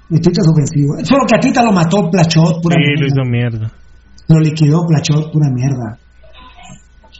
El 0.09 0.19
Tita 0.21 0.41
es 0.41 0.47
ofensivo. 0.49 0.91
Solo 1.03 1.23
que 1.27 1.35
a 1.35 1.39
Tita 1.39 1.63
lo 1.63 1.71
mató 1.71 2.09
Plachot, 2.09 2.61
pura 2.61 2.75
Sí, 2.75 2.81
lo 2.81 2.97
mierda. 2.97 3.05
hizo 3.05 3.23
mierda. 3.29 3.71
Lo 4.27 4.39
liquidó 4.39 4.85
Plachot, 4.87 5.31
pura 5.31 5.49
mierda. 5.53 5.97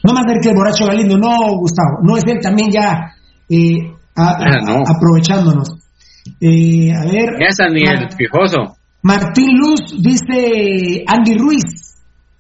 No 0.04 0.14
más 0.14 0.24
ver 0.26 0.40
que 0.42 0.50
el 0.50 0.56
borracho 0.56 0.86
Galindo, 0.86 1.18
no, 1.18 1.30
Gustavo, 1.58 2.00
no 2.04 2.18
es 2.18 2.24
él 2.28 2.40
también 2.42 2.70
ya 2.72 3.12
eh, 3.50 3.78
a- 4.16 4.30
a- 4.30 4.38
Ah, 4.40 4.58
no. 4.66 4.84
aprovechándonos. 4.86 5.70
Eh, 6.42 6.92
a 6.94 7.06
ver. 7.06 7.30
Ya 7.40 7.52
San 7.52 7.74
Miguel 7.74 8.08
Fijoso. 8.18 8.78
Martín 9.06 9.56
Luz 9.60 10.02
dice 10.02 11.04
Andy 11.06 11.38
Ruiz. 11.38 11.94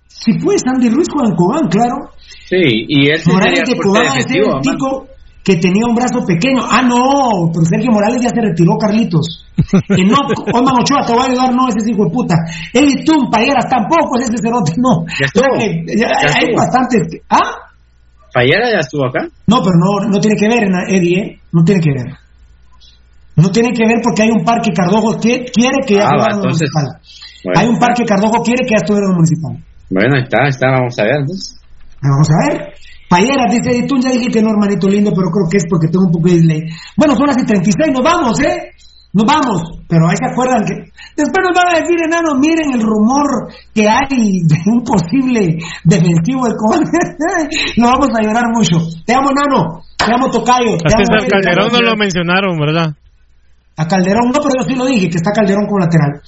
Si 0.08 0.34
pues 0.40 0.64
Andy 0.66 0.90
Ruiz 0.90 1.08
en 1.14 1.36
Cobán, 1.36 1.68
claro. 1.70 2.10
Sí, 2.50 2.58
y 2.88 3.08
él 3.08 3.20
sí 3.20 3.32
Morales 3.32 3.70
de 3.70 3.78
Cobán 3.78 4.18
es 4.18 4.26
el 4.26 4.62
tico 4.62 5.06
que 5.44 5.58
tenía 5.58 5.86
un 5.86 5.94
brazo 5.94 6.26
pequeño. 6.26 6.64
Ah, 6.68 6.82
no, 6.82 7.52
pero 7.54 7.66
Sergio 7.70 7.92
Morales 7.92 8.20
ya 8.20 8.30
se 8.30 8.42
retiró, 8.42 8.80
Carlitos. 8.80 9.46
Que 9.56 10.04
no, 10.06 10.18
Osman 10.58 10.82
Ochoa 10.82 11.06
te 11.06 11.14
va 11.14 11.26
a 11.26 11.28
ayudar, 11.28 11.54
no, 11.54 11.70
ese 11.70 11.86
es 11.86 11.88
hijo 11.88 12.06
de 12.06 12.10
puta. 12.10 12.34
Eli 12.74 13.06
Tum, 13.06 13.30
Payeras 13.30 13.70
tampoco, 13.70 14.18
es 14.18 14.26
ese 14.26 14.42
cerote, 14.42 14.74
no. 14.78 15.06
Ya 15.06 15.26
estuvo, 15.28 15.46
O 15.46 15.60
sea 15.60 15.70
que 15.70 15.86
ya 15.96 16.08
ya 16.10 16.34
hay 16.34 16.56
bastantes. 16.56 17.22
¿Ah? 17.30 17.70
Fallera 18.34 18.72
ya 18.72 18.80
estuvo 18.80 19.06
acá. 19.06 19.22
No, 19.46 19.62
pero 19.62 19.78
no, 19.78 20.10
no 20.10 20.20
tiene 20.20 20.36
que 20.36 20.48
ver, 20.50 20.68
Eddie, 20.90 21.20
¿eh? 21.20 21.40
No 21.54 21.64
tiene 21.64 21.80
que 21.80 21.92
ver. 21.92 22.25
No 23.36 23.50
tiene 23.50 23.70
que 23.74 23.86
ver 23.86 24.00
porque 24.04 24.24
hay 24.24 24.30
un 24.32 24.44
par 24.46 24.62
que 24.62 24.72
Cardojo 24.72 25.20
que- 25.20 25.46
quiere 25.52 25.78
que 25.86 25.96
ya 25.96 26.08
Ah, 26.08 26.18
va, 26.18 26.28
entonces, 26.32 26.70
municipal. 26.72 26.86
bueno. 27.44 27.60
Hay 27.60 27.68
un 27.68 27.80
par 27.80 27.94
que 27.94 28.06
Cardojo 28.06 28.44
quiere 28.44 28.64
que 28.66 28.72
ya 28.72 28.82
estuviera 28.84 29.06
en 29.08 29.12
el 29.12 29.16
municipal. 29.18 29.54
Bueno, 29.90 30.16
ahí 30.16 30.24
está, 30.24 30.38
ahí 30.44 30.50
está, 30.50 30.68
vamos 30.72 30.98
a 31.00 31.04
ver. 31.04 31.16
entonces. 31.20 31.60
Vamos 32.02 32.28
a 32.32 32.38
ver. 32.50 32.74
Payeras 33.10 33.52
dice, 33.52 33.86
tú 33.88 33.96
ya 34.02 34.10
dije 34.10 34.28
que 34.28 34.42
no, 34.42 34.50
hermanito 34.50 34.88
lindo, 34.88 35.12
pero 35.14 35.30
creo 35.30 35.48
que 35.50 35.58
es 35.58 35.66
porque 35.70 35.88
tengo 35.88 36.06
un 36.06 36.12
poco 36.12 36.28
de 36.30 36.40
delay. 36.42 36.62
Bueno, 36.98 37.16
son 37.16 37.28
las 37.28 37.38
y 37.38 37.46
36, 37.46 37.92
nos 37.94 38.04
vamos, 38.04 38.40
¿eh? 38.42 38.72
Nos 39.14 39.26
vamos. 39.26 39.62
Pero 39.88 40.10
ahí 40.10 40.18
se 40.18 40.26
acuerdan 40.32 40.66
que... 40.66 40.74
Después 41.16 41.40
nos 41.46 41.56
van 41.56 41.70
a 41.72 41.80
decir, 41.80 41.96
enano, 42.04 42.36
miren 42.36 42.74
el 42.74 42.82
rumor 42.82 43.48
que 43.74 43.88
hay 43.88 44.42
de 44.44 44.58
un 44.66 44.84
posible 44.84 45.56
defensivo 45.86 46.48
de 46.48 46.56
Cobán. 46.58 46.84
Lo 47.78 47.88
vamos 47.94 48.10
a 48.18 48.22
llorar 48.24 48.46
mucho. 48.52 48.76
Te 49.06 49.14
amo, 49.14 49.30
enano. 49.32 49.82
Te 49.96 50.12
amo, 50.12 50.30
Tocayo. 50.32 50.76
Te 50.78 50.94
amo. 50.94 51.28
Calderón 51.30 51.72
no 51.72 51.80
lo 51.80 51.96
mencionaron, 51.96 52.58
¿verdad? 52.60 52.96
A 53.78 53.88
Calderón, 53.88 54.32
no, 54.34 54.40
pero 54.42 54.56
yo 54.60 54.64
sí 54.68 54.76
lo 54.76 54.86
dije, 54.86 55.10
que 55.10 55.18
está 55.18 55.32
Calderón 55.32 55.66
como 55.68 55.80
lateral. 55.80 56.22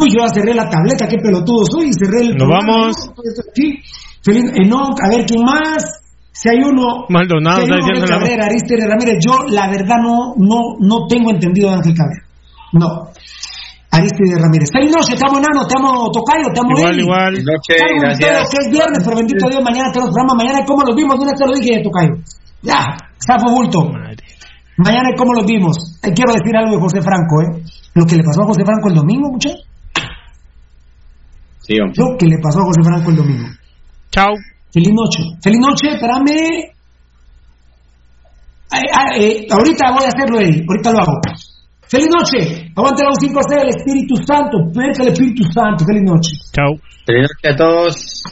Uy, 0.00 0.08
yo 0.10 0.24
ya 0.24 0.28
cerré 0.32 0.54
la 0.54 0.68
tableta, 0.68 1.06
qué 1.06 1.18
pelotudo 1.18 1.64
soy, 1.70 1.88
y 1.88 1.92
cerré 1.92 2.22
el... 2.22 2.28
Nos 2.36 2.48
programa, 2.48 2.72
vamos. 2.72 2.96
¿no? 2.96 3.22
Esto 3.22 3.42
aquí. 3.50 3.78
Feliz, 4.22 4.44
Enoch, 4.56 4.96
a 5.04 5.08
ver 5.10 5.26
quién 5.26 5.44
más. 5.44 6.00
Si 6.32 6.48
hay 6.48 6.58
uno... 6.64 7.04
Maldonado, 7.10 7.64
si 7.66 7.70
hay 7.72 7.78
está 7.78 7.92
uno 7.92 8.00
la- 8.06 8.18
Cabrera, 8.18 8.46
Aristere 8.46 8.86
Ramírez, 8.88 9.18
yo 9.20 9.34
la 9.50 9.68
verdad 9.68 9.96
no, 10.02 10.34
no, 10.38 10.58
no 10.80 11.06
tengo 11.06 11.30
entendido 11.30 11.68
de 11.70 11.76
Ángel 11.76 11.94
Cabrera. 11.94 12.24
No. 12.72 12.88
Aristide 13.90 14.40
Ramírez. 14.42 14.68
Feliz 14.72 14.90
noche, 14.90 15.14
te 15.14 15.22
amo 15.28 15.38
enano, 15.38 15.66
te 15.68 15.74
amo 15.78 16.10
Tocayo, 16.10 16.48
te 16.52 16.58
amo 16.58 16.70
Igual, 16.76 16.94
Eli. 16.94 17.02
igual. 17.02 17.34
Pedo, 17.68 18.00
gracias. 18.00 18.50
que 18.50 18.56
es 18.64 18.70
viernes, 18.72 18.98
pero 19.04 19.16
bendito 19.16 19.46
Dios, 19.48 19.62
mañana 19.62 19.92
tenemos 19.92 20.10
programa. 20.12 20.34
Mañana, 20.42 20.64
¿cómo 20.66 20.82
los 20.82 20.96
vimos? 20.96 21.16
¿Dónde 21.16 21.34
te 21.38 21.46
lo 21.46 21.52
dije, 21.54 21.80
Tocayo? 21.84 22.14
Ya, 22.62 22.80
Zafo 23.24 23.52
Bulto. 23.54 23.84
Madre. 23.92 24.23
Mañana, 24.76 25.10
¿cómo 25.16 25.34
los 25.34 25.46
vimos? 25.46 25.98
Eh, 26.02 26.12
quiero 26.14 26.32
decir 26.32 26.56
algo 26.56 26.76
de 26.76 26.80
José 26.80 27.00
Franco, 27.00 27.42
¿eh? 27.42 27.62
Lo 27.94 28.04
que 28.04 28.16
le 28.16 28.24
pasó 28.24 28.42
a 28.42 28.46
José 28.46 28.64
Franco 28.64 28.88
el 28.88 28.94
domingo, 28.94 29.30
muchachos. 29.30 29.64
Sí, 31.60 31.78
hombre. 31.80 31.94
Lo 31.96 32.18
que 32.18 32.26
le 32.26 32.38
pasó 32.42 32.60
a 32.60 32.64
José 32.64 32.82
Franco 32.82 33.10
el 33.10 33.16
domingo. 33.16 33.46
Chao. 34.10 34.34
Feliz 34.72 34.92
noche. 34.92 35.22
Feliz 35.40 35.60
noche, 35.60 35.88
espérame. 35.94 36.74
Ay, 38.70 38.82
ay, 38.92 39.22
eh, 39.22 39.46
ahorita 39.48 39.92
voy 39.92 40.04
a 40.04 40.08
hacerlo, 40.08 40.40
Eddie. 40.40 40.64
Ahorita 40.68 40.92
lo 40.92 40.98
hago. 40.98 41.20
Feliz 41.86 42.08
noche. 42.10 42.72
Aguante 42.74 43.04
la 43.04 43.10
5 43.14 43.38
a 43.38 43.62
el 43.62 43.68
Espíritu 43.68 44.16
Santo. 44.26 44.58
Perca 44.74 45.02
el 45.04 45.08
Espíritu 45.10 45.44
Santo. 45.52 45.84
Feliz 45.84 46.02
noche. 46.02 46.32
Chao. 46.52 46.74
Feliz 47.06 47.22
noche 47.22 47.54
a 47.54 47.56
todos. 47.56 48.22